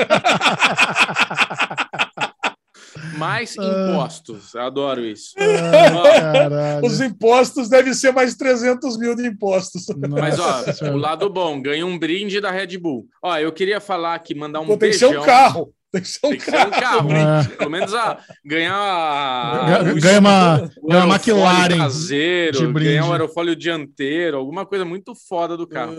Mais 3.16 3.56
Ah. 3.59 3.62
impostos. 3.64 4.55
Adoro 4.56 5.01
isso. 5.05 5.32
Ah. 5.39 6.81
Os 6.85 7.01
impostos 7.01 7.69
devem 7.69 7.94
ser 7.94 8.12
mais 8.12 8.35
300 8.35 8.98
mil 8.98 9.14
de 9.14 9.27
impostos. 9.27 9.86
Mas, 10.10 10.39
ó, 10.39 10.64
o 10.93 10.97
lado 10.97 11.28
bom, 11.31 11.60
ganha 11.60 11.86
um 11.86 11.98
brinde 11.98 12.40
da 12.40 12.51
Red 12.51 12.78
Bull. 12.78 13.06
Ó, 13.23 13.36
eu 13.39 13.52
queria 13.52 13.81
falar 13.81 14.14
aqui, 14.14 14.35
mandar 14.35 14.60
um 14.60 14.66
Pô, 14.66 14.77
tem 14.77 14.90
que 14.90 14.97
ser 14.98 15.06
beijão. 15.06 15.23
um 15.23 15.27
carro. 15.27 15.74
Tem 15.93 16.01
que 16.01 16.09
ser 16.09 16.27
um 16.27 16.31
Tem 16.31 16.39
que 16.39 16.44
ser 16.47 16.52
carro. 16.52 16.69
um 16.69 16.81
carro. 16.81 17.12
É. 17.12 17.44
Pelo 17.56 17.70
menos 17.70 17.94
a, 17.94 18.19
ganhar 18.44 18.74
a, 18.74 19.82
Ganha- 19.93 20.19
uma, 20.20 20.70
ganha 20.89 21.05
uma 21.05 21.14
McLaren. 21.16 21.77
traseiro, 21.77 22.59
de 22.59 22.66
brinde. 22.66 22.90
ganhar 22.90 23.05
um 23.06 23.12
aerofólio 23.12 23.55
dianteiro, 23.55 24.39
alguma 24.39 24.64
coisa 24.64 24.85
muito 24.86 25.14
foda 25.14 25.55
do 25.56 25.66
carro. 25.66 25.94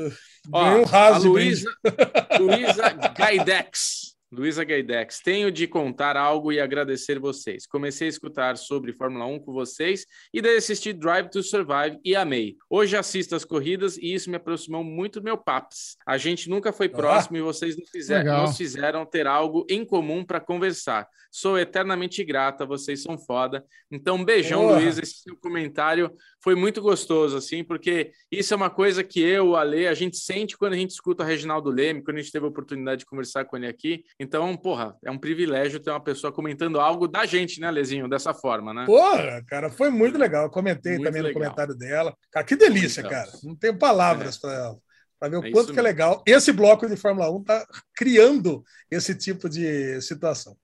Ó, 0.52 0.64
Ganhei 0.64 0.80
um 0.80 0.84
a 0.84 0.88
raso 0.88 1.30
Luísa 1.30 1.70
Luísa 2.40 2.90
Gaidex. 3.18 4.13
Luísa 4.34 4.64
Gaidex, 4.64 5.20
tenho 5.20 5.52
de 5.52 5.68
contar 5.68 6.18
algo 6.18 6.52
e 6.52 6.60
agradecer 6.60 7.20
vocês. 7.20 7.68
Comecei 7.68 8.08
a 8.08 8.10
escutar 8.10 8.58
sobre 8.58 8.92
Fórmula 8.92 9.26
1 9.28 9.40
com 9.40 9.54
vocês 9.54 10.08
e 10.34 10.42
daí 10.42 10.58
assisti 10.58 10.92
Drive 10.92 11.30
to 11.30 11.44
Survive 11.44 12.00
e 12.04 12.16
amei. 12.16 12.58
Hoje 12.68 12.98
assisto 12.98 13.36
as 13.36 13.46
corridas 13.46 13.96
e 13.98 14.12
isso 14.12 14.32
me 14.32 14.36
aproximou 14.36 14.84
muito 14.84 15.20
do 15.20 15.24
meu 15.24 15.38
paps. 15.38 15.98
A 16.06 16.18
gente 16.18 16.50
nunca 16.50 16.74
foi 16.74 16.90
próximo 16.90 17.38
e 17.38 17.42
vocês 17.42 17.78
nos 17.78 17.90
fizeram, 17.92 18.42
nos 18.42 18.58
fizeram 18.58 19.06
ter 19.06 19.28
algo 19.28 19.68
em 19.70 19.86
comum 19.86 20.26
para 20.26 20.40
conversar. 20.40 21.08
Sou 21.32 21.58
eternamente 21.58 22.24
grata, 22.24 22.64
vocês 22.64 23.02
são 23.02 23.18
foda. 23.18 23.66
Então, 23.92 24.24
beijão, 24.24 24.68
Porra. 24.68 24.80
Luísa. 24.80 25.02
Esse 25.02 25.24
seu 25.24 25.36
comentário 25.36 26.12
foi 26.44 26.54
muito 26.54 26.80
gostoso, 26.80 27.36
assim, 27.36 27.64
porque 27.64 28.12
isso 28.32 28.54
é 28.54 28.58
uma 28.58 28.70
coisa 28.70 29.04
que 29.04 29.20
eu, 29.20 29.50
o 29.50 29.56
Ale, 29.56 29.88
a 29.88 29.96
gente 29.96 30.18
sente 30.18 30.56
quando 30.56 30.74
a 30.74 30.78
gente 30.78 30.92
escuta 30.92 31.24
o 31.24 31.26
Reginaldo 31.26 31.72
Leme, 31.72 32.04
quando 32.04 32.18
a 32.18 32.22
gente 32.22 32.32
teve 32.32 32.46
a 32.46 32.50
oportunidade 32.50 33.00
de 33.00 33.06
conversar 33.06 33.46
com 33.46 33.58
ele 33.58 33.66
aqui. 33.66 34.04
Então, 34.24 34.56
porra, 34.58 34.96
é 35.04 35.12
um 35.12 35.18
privilégio 35.18 35.80
ter 35.80 35.90
uma 35.92 36.00
pessoa 36.00 36.32
comentando 36.34 36.80
algo 36.80 37.08
da 37.08 37.26
gente, 37.26 37.60
né, 37.60 37.70
Lezinho? 37.70 38.08
Dessa 38.10 38.34
forma, 38.34 38.74
né? 38.74 38.86
Porra, 38.86 39.44
cara, 39.48 39.70
foi 39.70 39.90
muito 39.90 40.18
legal. 40.18 40.46
Eu 40.46 40.50
comentei 40.50 40.94
Muito 40.94 41.06
também 41.06 41.22
no 41.22 41.28
legal. 41.28 41.42
comentário 41.44 41.76
dela. 41.76 42.16
Cara, 42.32 42.46
que 42.46 42.56
delícia, 42.56 43.02
Então. 43.02 43.12
cara. 43.12 43.30
Não 43.44 43.56
tenho 43.56 43.78
palavras 43.78 44.38
para 44.38 44.54
ela. 44.54 44.78
Para 45.20 45.30
ver 45.30 45.38
o 45.38 45.46
É 45.46 45.52
quanto 45.52 45.72
que 45.72 45.80
é 45.80 45.82
legal. 45.82 46.24
Esse 46.26 46.52
bloco 46.52 46.88
de 46.88 46.96
Fórmula 46.98 47.30
1 47.32 47.44
tá 47.44 47.66
criando 47.96 48.64
esse 48.90 49.14
tipo 49.16 49.48
de 49.48 50.02
situação. 50.02 50.56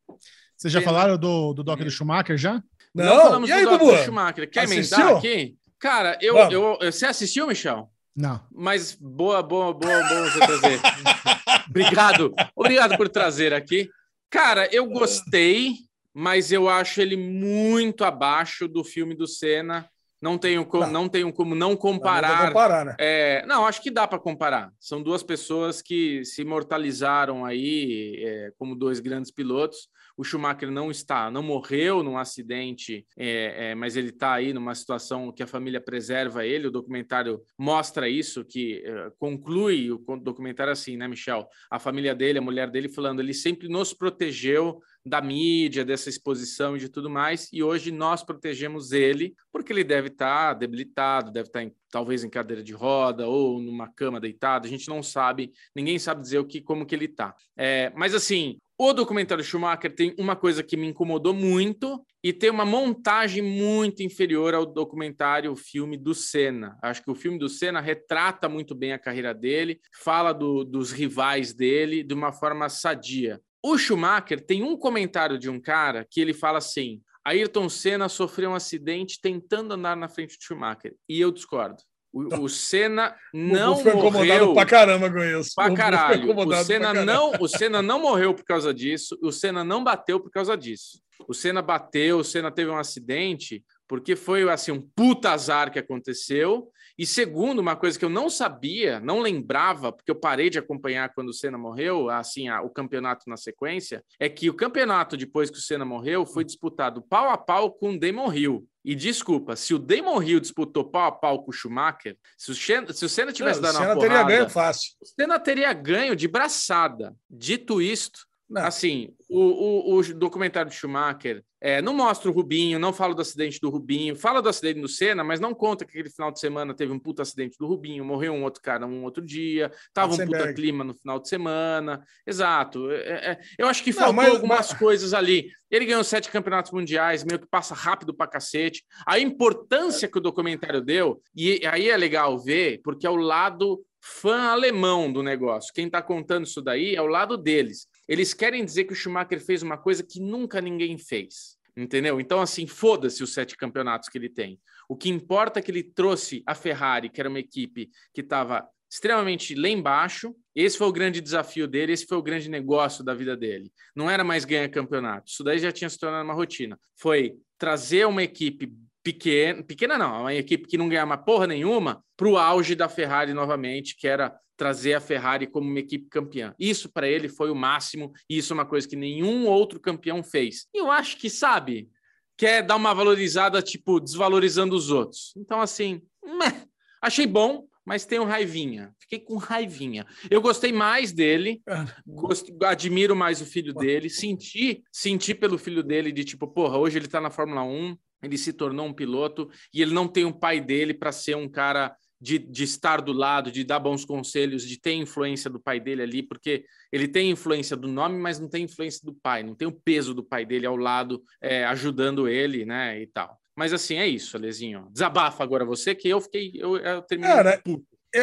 Vocês 0.57 0.73
já 0.73 0.81
falaram 0.81 1.17
do, 1.17 1.53
do 1.53 1.63
Doc 1.63 1.79
do 1.79 1.89
Schumacher 1.91 2.37
já? 2.37 2.61
Não, 2.93 3.05
Não, 3.05 3.21
falamos 3.21 3.49
e 3.49 3.53
aí, 3.53 3.63
do 3.63 3.71
Dr. 3.71 3.77
Bubu? 3.77 3.97
Schumacher. 3.97 4.49
Quer 4.49 4.63
emendar 4.65 5.15
aqui? 5.17 5.55
Cara, 5.79 6.17
eu, 6.21 6.33
Vamos. 6.33 6.53
eu, 6.53 6.77
eu- 6.81 6.91
você 6.91 7.05
assistiu, 7.05 7.47
Michel? 7.47 7.89
Não. 8.19 8.41
Mas 8.51 8.93
boa, 8.99 9.41
boa, 9.41 9.73
boa, 9.73 10.03
boa 10.09 10.29
você 10.29 10.39
trazer. 10.39 10.79
Obrigado. 11.69 12.35
Obrigado 12.53 12.97
por 12.97 13.07
trazer 13.07 13.53
aqui. 13.53 13.89
Cara, 14.29 14.67
eu 14.73 14.85
gostei, 14.87 15.75
mas 16.13 16.51
eu 16.51 16.67
acho 16.67 16.99
ele 16.99 17.15
muito 17.15 18.03
abaixo 18.03 18.67
do 18.67 18.83
filme 18.83 19.15
do 19.15 19.25
Senna. 19.25 19.89
Não 20.21 20.37
tenho 20.37 20.65
como 20.65 20.83
Não. 20.85 20.91
não, 20.91 21.07
tenho 21.09 21.31
como 21.31 21.55
não 21.55 21.69
Não 21.69 21.77
comparar. 21.77 22.47
comparar, 22.47 22.85
né? 22.85 22.95
É, 22.99 23.45
não, 23.45 23.65
acho 23.65 23.81
que 23.81 23.89
dá 23.89 24.05
para 24.05 24.19
comparar. 24.19 24.69
São 24.77 25.01
duas 25.01 25.23
pessoas 25.23 25.81
que 25.81 26.25
se 26.25 26.41
imortalizaram 26.41 27.45
aí 27.45 28.17
é, 28.21 28.51
como 28.57 28.75
dois 28.75 28.99
grandes 28.99 29.31
pilotos. 29.31 29.87
O 30.19 30.23
Schumacher 30.25 30.69
não 30.69 30.91
está, 30.91 31.31
não 31.31 31.41
morreu 31.41 32.03
num 32.03 32.17
acidente, 32.17 33.07
é, 33.17 33.69
é, 33.69 33.75
mas 33.75 33.95
ele 33.95 34.09
está 34.09 34.33
aí 34.33 34.51
numa 34.51 34.75
situação 34.75 35.31
que 35.31 35.41
a 35.41 35.47
família 35.47 35.79
preserva 35.79 36.45
ele. 36.45 36.67
O 36.67 36.71
documentário 36.71 37.41
mostra 37.57 38.09
isso, 38.09 38.43
que 38.43 38.83
é, 38.85 39.13
conclui 39.17 39.89
o 39.89 39.97
documentário 40.21 40.73
assim, 40.73 40.97
né, 40.97 41.07
Michel? 41.07 41.47
A 41.71 41.79
família 41.79 42.13
dele, 42.13 42.37
a 42.37 42.41
mulher 42.41 42.69
dele, 42.69 42.89
falando, 42.89 43.21
ele 43.21 43.33
sempre 43.33 43.69
nos 43.69 43.93
protegeu 43.93 44.81
da 45.05 45.21
mídia, 45.21 45.85
dessa 45.85 46.09
exposição 46.09 46.75
e 46.75 46.79
de 46.79 46.89
tudo 46.89 47.09
mais, 47.09 47.47
e 47.53 47.63
hoje 47.63 47.89
nós 47.89 48.21
protegemos 48.21 48.91
ele, 48.91 49.33
porque 49.53 49.71
ele 49.71 49.85
deve 49.85 50.09
estar 50.09 50.53
debilitado, 50.53 51.31
deve 51.31 51.47
estar 51.47 51.63
em, 51.63 51.73
talvez 51.89 52.25
em 52.25 52.29
cadeira 52.29 52.61
de 52.61 52.73
roda 52.73 53.25
ou 53.25 53.61
numa 53.61 53.87
cama 53.87 54.19
deitado, 54.19 54.67
a 54.67 54.69
gente 54.69 54.89
não 54.89 55.01
sabe, 55.01 55.53
ninguém 55.73 55.97
sabe 55.97 56.21
dizer 56.21 56.39
o 56.39 56.45
que, 56.45 56.59
como 56.59 56.85
que 56.85 56.93
ele 56.93 57.05
está. 57.05 57.33
É, 57.57 57.91
mas 57.95 58.13
assim, 58.13 58.59
o 58.81 58.93
documentário 58.93 59.43
Schumacher 59.43 59.93
tem 59.93 60.15
uma 60.17 60.37
coisa 60.37 60.63
que 60.63 60.77
me 60.77 60.87
incomodou 60.87 61.33
muito 61.33 62.01
e 62.23 62.31
tem 62.31 62.49
uma 62.49 62.63
montagem 62.63 63.43
muito 63.43 64.01
inferior 64.01 64.53
ao 64.53 64.65
documentário 64.65 65.51
o 65.51 65.55
filme 65.55 65.97
do 65.97 66.15
Senna. 66.15 66.77
Acho 66.81 67.03
que 67.03 67.11
o 67.11 67.15
filme 67.15 67.37
do 67.37 67.49
Senna 67.49 67.81
retrata 67.81 68.47
muito 68.47 68.73
bem 68.73 68.93
a 68.93 68.99
carreira 68.99 69.33
dele, 69.33 69.81
fala 70.01 70.31
do, 70.31 70.63
dos 70.63 70.93
rivais 70.93 71.53
dele 71.53 72.03
de 72.03 72.13
uma 72.13 72.31
forma 72.31 72.69
sadia. 72.69 73.41
O 73.61 73.77
Schumacher 73.77 74.39
tem 74.39 74.63
um 74.63 74.77
comentário 74.77 75.37
de 75.37 75.49
um 75.49 75.59
cara 75.59 76.07
que 76.09 76.21
ele 76.21 76.33
fala 76.33 76.59
assim: 76.59 77.01
Ayrton 77.25 77.67
Senna 77.67 78.07
sofreu 78.07 78.51
um 78.51 78.55
acidente 78.55 79.19
tentando 79.21 79.73
andar 79.73 79.97
na 79.97 80.07
frente 80.07 80.37
do 80.37 80.43
Schumacher. 80.43 80.95
E 81.09 81.19
eu 81.19 81.31
discordo. 81.31 81.83
O, 82.11 82.43
o 82.45 82.49
Senna 82.49 83.15
não 83.33 83.73
o 83.73 83.77
ficou 83.77 83.91
incomodado 83.93 84.27
morreu 84.27 84.53
pra 84.53 84.65
caramba 84.65 85.11
com 85.11 85.19
isso. 85.19 85.51
pra 85.55 85.71
O 85.71 85.75
caralho. 85.75 86.21
O 86.21 86.23
incomodado 86.23 86.65
Senna, 86.65 86.87
caralho. 86.87 87.05
não, 87.05 87.31
o 87.39 87.47
Senna 87.47 87.81
não 87.81 88.01
morreu 88.01 88.33
por 88.33 88.43
causa 88.43 88.73
disso, 88.73 89.17
o 89.21 89.31
Senna 89.31 89.63
não 89.63 89.83
bateu 89.83 90.19
por 90.19 90.31
causa 90.31 90.57
disso. 90.57 90.99
O 91.27 91.33
Senna 91.33 91.61
bateu, 91.61 92.17
o 92.19 92.23
Senna 92.23 92.49
teve 92.51 92.71
um 92.71 92.77
acidente, 92.77 93.63
porque 93.87 94.15
foi 94.15 94.49
assim 94.49 94.71
um 94.71 94.81
puta 94.81 95.31
azar 95.31 95.71
que 95.71 95.77
aconteceu, 95.77 96.71
E 96.99 97.05
segundo, 97.05 97.59
uma 97.59 97.77
coisa 97.77 97.97
que 97.97 98.03
eu 98.03 98.09
não 98.09 98.29
sabia, 98.29 98.99
não 98.99 99.21
lembrava, 99.21 99.89
porque 99.89 100.11
eu 100.11 100.15
parei 100.19 100.49
de 100.49 100.59
acompanhar 100.59 101.13
quando 101.13 101.29
o 101.29 101.33
Senna 101.33 101.57
morreu, 101.57 102.09
assim, 102.09 102.49
a, 102.49 102.61
o 102.61 102.69
campeonato 102.69 103.29
na 103.29 103.37
sequência, 103.37 104.03
é 104.19 104.27
que 104.27 104.49
o 104.49 104.53
campeonato 104.53 105.15
depois 105.15 105.49
que 105.49 105.57
o 105.57 105.61
Senna 105.61 105.85
morreu 105.85 106.25
foi 106.25 106.43
disputado 106.43 107.01
pau 107.01 107.29
a 107.29 107.37
pau 107.37 107.71
com 107.71 107.91
o 107.91 107.97
Damon 107.97 108.33
Hill. 108.33 108.67
E 108.83 108.95
desculpa, 108.95 109.55
se 109.55 109.73
o 109.73 109.79
Damon 109.79 110.21
Hill 110.21 110.41
disputou 110.41 110.83
pau 110.83 111.07
a 111.07 111.11
pau 111.13 111.41
com 111.41 111.51
o 111.51 111.53
Schumacher, 111.53 112.17
se 112.37 112.51
o, 112.51 112.55
Senna, 112.55 112.91
se 112.91 113.05
o 113.05 113.09
Senna 113.09 113.31
tivesse 113.31 113.61
não, 113.61 113.71
dado 113.71 113.85
uma 113.85 113.95
porrada... 113.95 113.95
O 113.95 114.01
Senna 114.01 114.17
teria 114.19 114.37
ganho 114.37 114.49
fácil. 114.49 114.91
O 115.01 115.05
Senna 115.05 115.39
teria 115.39 115.73
ganho 115.73 116.15
de 116.17 116.27
braçada. 116.27 117.15
Dito 117.29 117.81
isto, 117.81 118.27
não. 118.49 118.65
Assim, 118.65 119.13
o, 119.29 119.93
o, 119.93 119.99
o, 119.99 120.13
documentário 120.15 120.71
de 120.71 120.75
Schumacher 120.75 121.43
é, 121.61 121.83
não 121.83 121.93
mostra 121.93 122.31
o 122.31 122.33
Rubinho, 122.33 122.79
não 122.79 122.91
fala 122.91 123.13
do 123.13 123.21
acidente 123.21 123.59
do 123.61 123.69
Rubinho, 123.69 124.15
fala 124.15 124.41
do 124.41 124.49
acidente 124.49 124.81
do 124.81 124.87
Senna, 124.87 125.23
mas 125.23 125.39
não 125.39 125.53
conta 125.53 125.85
que 125.85 125.91
aquele 125.91 126.09
final 126.09 126.31
de 126.31 126.39
semana 126.39 126.73
teve 126.73 126.91
um 126.91 126.97
puta 126.97 127.21
acidente 127.21 127.57
do 127.59 127.67
Rubinho, 127.67 128.03
morreu 128.03 128.33
um 128.33 128.43
outro 128.43 128.61
cara 128.61 128.87
um 128.87 129.03
outro 129.03 129.23
dia, 129.23 129.71
tava 129.93 130.13
um 130.13 130.17
puta 130.17 130.51
clima 130.53 130.83
no 130.83 130.95
final 130.95 131.19
de 131.19 131.29
semana. 131.29 132.03
Exato. 132.25 132.89
É, 132.91 133.31
é, 133.31 133.39
eu 133.57 133.67
acho 133.67 133.83
que 133.83 133.93
faltou 133.93 134.13
não, 134.13 134.23
mas, 134.23 134.31
algumas 134.33 134.69
mas... 134.71 134.79
coisas 134.79 135.13
ali. 135.13 135.51
Ele 135.69 135.85
ganhou 135.85 136.03
sete 136.03 136.31
campeonatos 136.31 136.71
mundiais, 136.71 137.23
meio 137.23 137.39
que 137.39 137.47
passa 137.47 137.75
rápido 137.75 138.15
pra 138.15 138.25
cacete. 138.25 138.83
A 139.05 139.19
importância 139.19 140.07
que 140.07 140.17
o 140.17 140.21
documentário 140.21 140.81
deu, 140.81 141.21
e 141.35 141.61
aí 141.67 141.89
é 141.89 141.97
legal 141.97 142.39
ver, 142.39 142.81
porque 142.83 143.05
é 143.05 143.09
o 143.09 143.15
lado 143.15 143.85
fã 144.01 144.51
alemão 144.51 145.11
do 145.11 145.21
negócio. 145.21 145.73
Quem 145.73 145.85
está 145.85 146.01
contando 146.01 146.45
isso 146.45 146.61
daí 146.61 146.95
é 146.95 147.01
o 147.01 147.07
lado 147.07 147.37
deles. 147.37 147.87
Eles 148.09 148.33
querem 148.33 148.65
dizer 148.65 148.85
que 148.85 148.93
o 148.93 148.95
Schumacher 148.95 149.39
fez 149.39 149.61
uma 149.61 149.77
coisa 149.77 150.03
que 150.03 150.19
nunca 150.19 150.59
ninguém 150.59 150.97
fez. 150.97 151.59
Entendeu? 151.77 152.19
Então, 152.19 152.41
assim, 152.41 152.65
foda-se 152.65 153.23
os 153.23 153.31
sete 153.31 153.55
campeonatos 153.55 154.09
que 154.09 154.17
ele 154.17 154.27
tem. 154.27 154.59
O 154.89 154.97
que 154.97 155.09
importa 155.09 155.59
é 155.59 155.61
que 155.61 155.69
ele 155.69 155.83
trouxe 155.83 156.41
a 156.45 156.55
Ferrari, 156.55 157.09
que 157.09 157.21
era 157.21 157.29
uma 157.29 157.39
equipe 157.39 157.91
que 158.11 158.21
estava 158.21 158.67
extremamente 158.91 159.53
lá 159.53 159.69
embaixo. 159.69 160.35
Esse 160.55 160.75
foi 160.75 160.87
o 160.87 160.91
grande 160.91 161.21
desafio 161.21 161.67
dele, 161.67 161.93
esse 161.93 162.07
foi 162.07 162.17
o 162.17 162.23
grande 162.23 162.49
negócio 162.49 163.03
da 163.03 163.13
vida 163.13 163.37
dele. 163.37 163.71
Não 163.95 164.09
era 164.09 164.23
mais 164.23 164.43
ganhar 164.43 164.67
campeonato. 164.69 165.29
Isso 165.29 165.43
daí 165.43 165.59
já 165.59 165.71
tinha 165.71 165.89
se 165.89 165.99
tornado 165.99 166.25
uma 166.25 166.33
rotina. 166.33 166.77
Foi 166.97 167.37
trazer 167.59 168.07
uma 168.07 168.23
equipe 168.23 168.73
pequena, 169.03 169.63
pequena 169.63 169.97
não, 169.97 170.21
uma 170.21 170.33
equipe 170.33 170.67
que 170.67 170.77
não 170.77 170.89
ganhava 170.89 171.17
porra 171.17 171.45
nenhuma, 171.45 172.03
para 172.17 172.27
o 172.27 172.37
auge 172.37 172.75
da 172.75 172.89
Ferrari 172.89 173.33
novamente, 173.33 173.95
que 173.95 174.07
era 174.07 174.35
trazer 174.59 174.93
a 174.93 174.99
Ferrari 174.99 175.47
como 175.47 175.69
uma 175.69 175.79
equipe 175.79 176.09
campeã. 176.09 176.53
Isso 176.59 176.91
para 176.91 177.07
ele 177.07 177.29
foi 177.29 177.49
o 177.49 177.55
máximo, 177.55 178.11
e 178.29 178.37
isso 178.37 178.51
é 178.51 178.55
uma 178.55 178.65
coisa 178.65 178.85
que 178.85 178.97
nenhum 178.97 179.47
outro 179.47 179.79
campeão 179.79 180.21
fez. 180.21 180.67
E 180.73 180.79
eu 180.79 180.91
acho 180.91 181.15
que, 181.15 181.29
sabe, 181.29 181.89
quer 182.35 182.61
dar 182.61 182.75
uma 182.75 182.93
valorizada, 182.93 183.61
tipo, 183.61 184.01
desvalorizando 184.01 184.75
os 184.75 184.91
outros. 184.91 185.33
Então, 185.37 185.61
assim, 185.61 186.01
meh, 186.21 186.65
achei 187.01 187.25
bom, 187.25 187.69
mas 187.85 188.05
tenho 188.05 188.25
raivinha. 188.25 188.93
Fiquei 188.99 189.19
com 189.19 189.37
raivinha. 189.37 190.05
Eu 190.29 190.41
gostei 190.41 190.73
mais 190.73 191.13
dele, 191.13 191.61
gosto, 192.05 192.53
admiro 192.65 193.15
mais 193.15 193.39
o 193.39 193.45
filho 193.45 193.73
dele, 193.73 194.09
senti, 194.09 194.83
senti 194.91 195.33
pelo 195.33 195.57
filho 195.57 195.81
dele 195.81 196.11
de 196.11 196.25
tipo, 196.25 196.49
porra, 196.49 196.77
hoje 196.77 196.97
ele 196.97 197.07
tá 197.07 197.21
na 197.21 197.31
Fórmula 197.31 197.63
1, 197.63 197.97
ele 198.23 198.37
se 198.37 198.51
tornou 198.51 198.85
um 198.85 198.93
piloto 198.93 199.49
e 199.73 199.81
ele 199.81 199.93
não 199.93 200.05
tem 200.05 200.25
o 200.25 200.37
pai 200.37 200.59
dele 200.59 200.93
para 200.93 201.13
ser 201.13 201.37
um 201.37 201.47
cara 201.47 201.95
de, 202.19 202.37
de, 202.37 202.63
estar 202.63 203.01
do 203.01 203.13
lado, 203.13 203.51
de 203.51 203.63
dar 203.63 203.79
bons 203.79 204.03
conselhos, 204.03 204.67
de 204.67 204.79
ter 204.79 204.93
influência 204.93 205.49
do 205.49 205.59
pai 205.59 205.79
dele 205.79 206.01
ali, 206.01 206.23
porque 206.23 206.65
ele 206.91 207.07
tem 207.07 207.31
influência 207.31 207.77
do 207.77 207.87
nome, 207.87 208.17
mas 208.17 208.39
não 208.39 208.49
tem 208.49 208.65
influência 208.65 209.01
do 209.03 209.13
pai, 209.13 209.43
não 209.43 209.55
tem 209.55 209.67
o 209.67 209.71
peso 209.71 210.13
do 210.13 210.23
pai 210.23 210.45
dele 210.45 210.65
ao 210.65 210.75
lado, 210.75 211.23
é, 211.41 211.65
ajudando 211.65 212.27
ele, 212.27 212.65
né, 212.65 213.01
e 213.01 213.07
tal. 213.07 213.39
Mas 213.55 213.73
assim, 213.73 213.95
é 213.95 214.07
isso, 214.07 214.37
Alezinho. 214.37 214.87
Desabafa 214.91 215.43
agora 215.43 215.65
você, 215.65 215.93
que 215.93 216.07
eu 216.07 216.21
fiquei, 216.21 216.53
eu, 216.55 216.77
eu 216.77 217.01
terminei 217.01 217.35
Cara, 217.35 217.61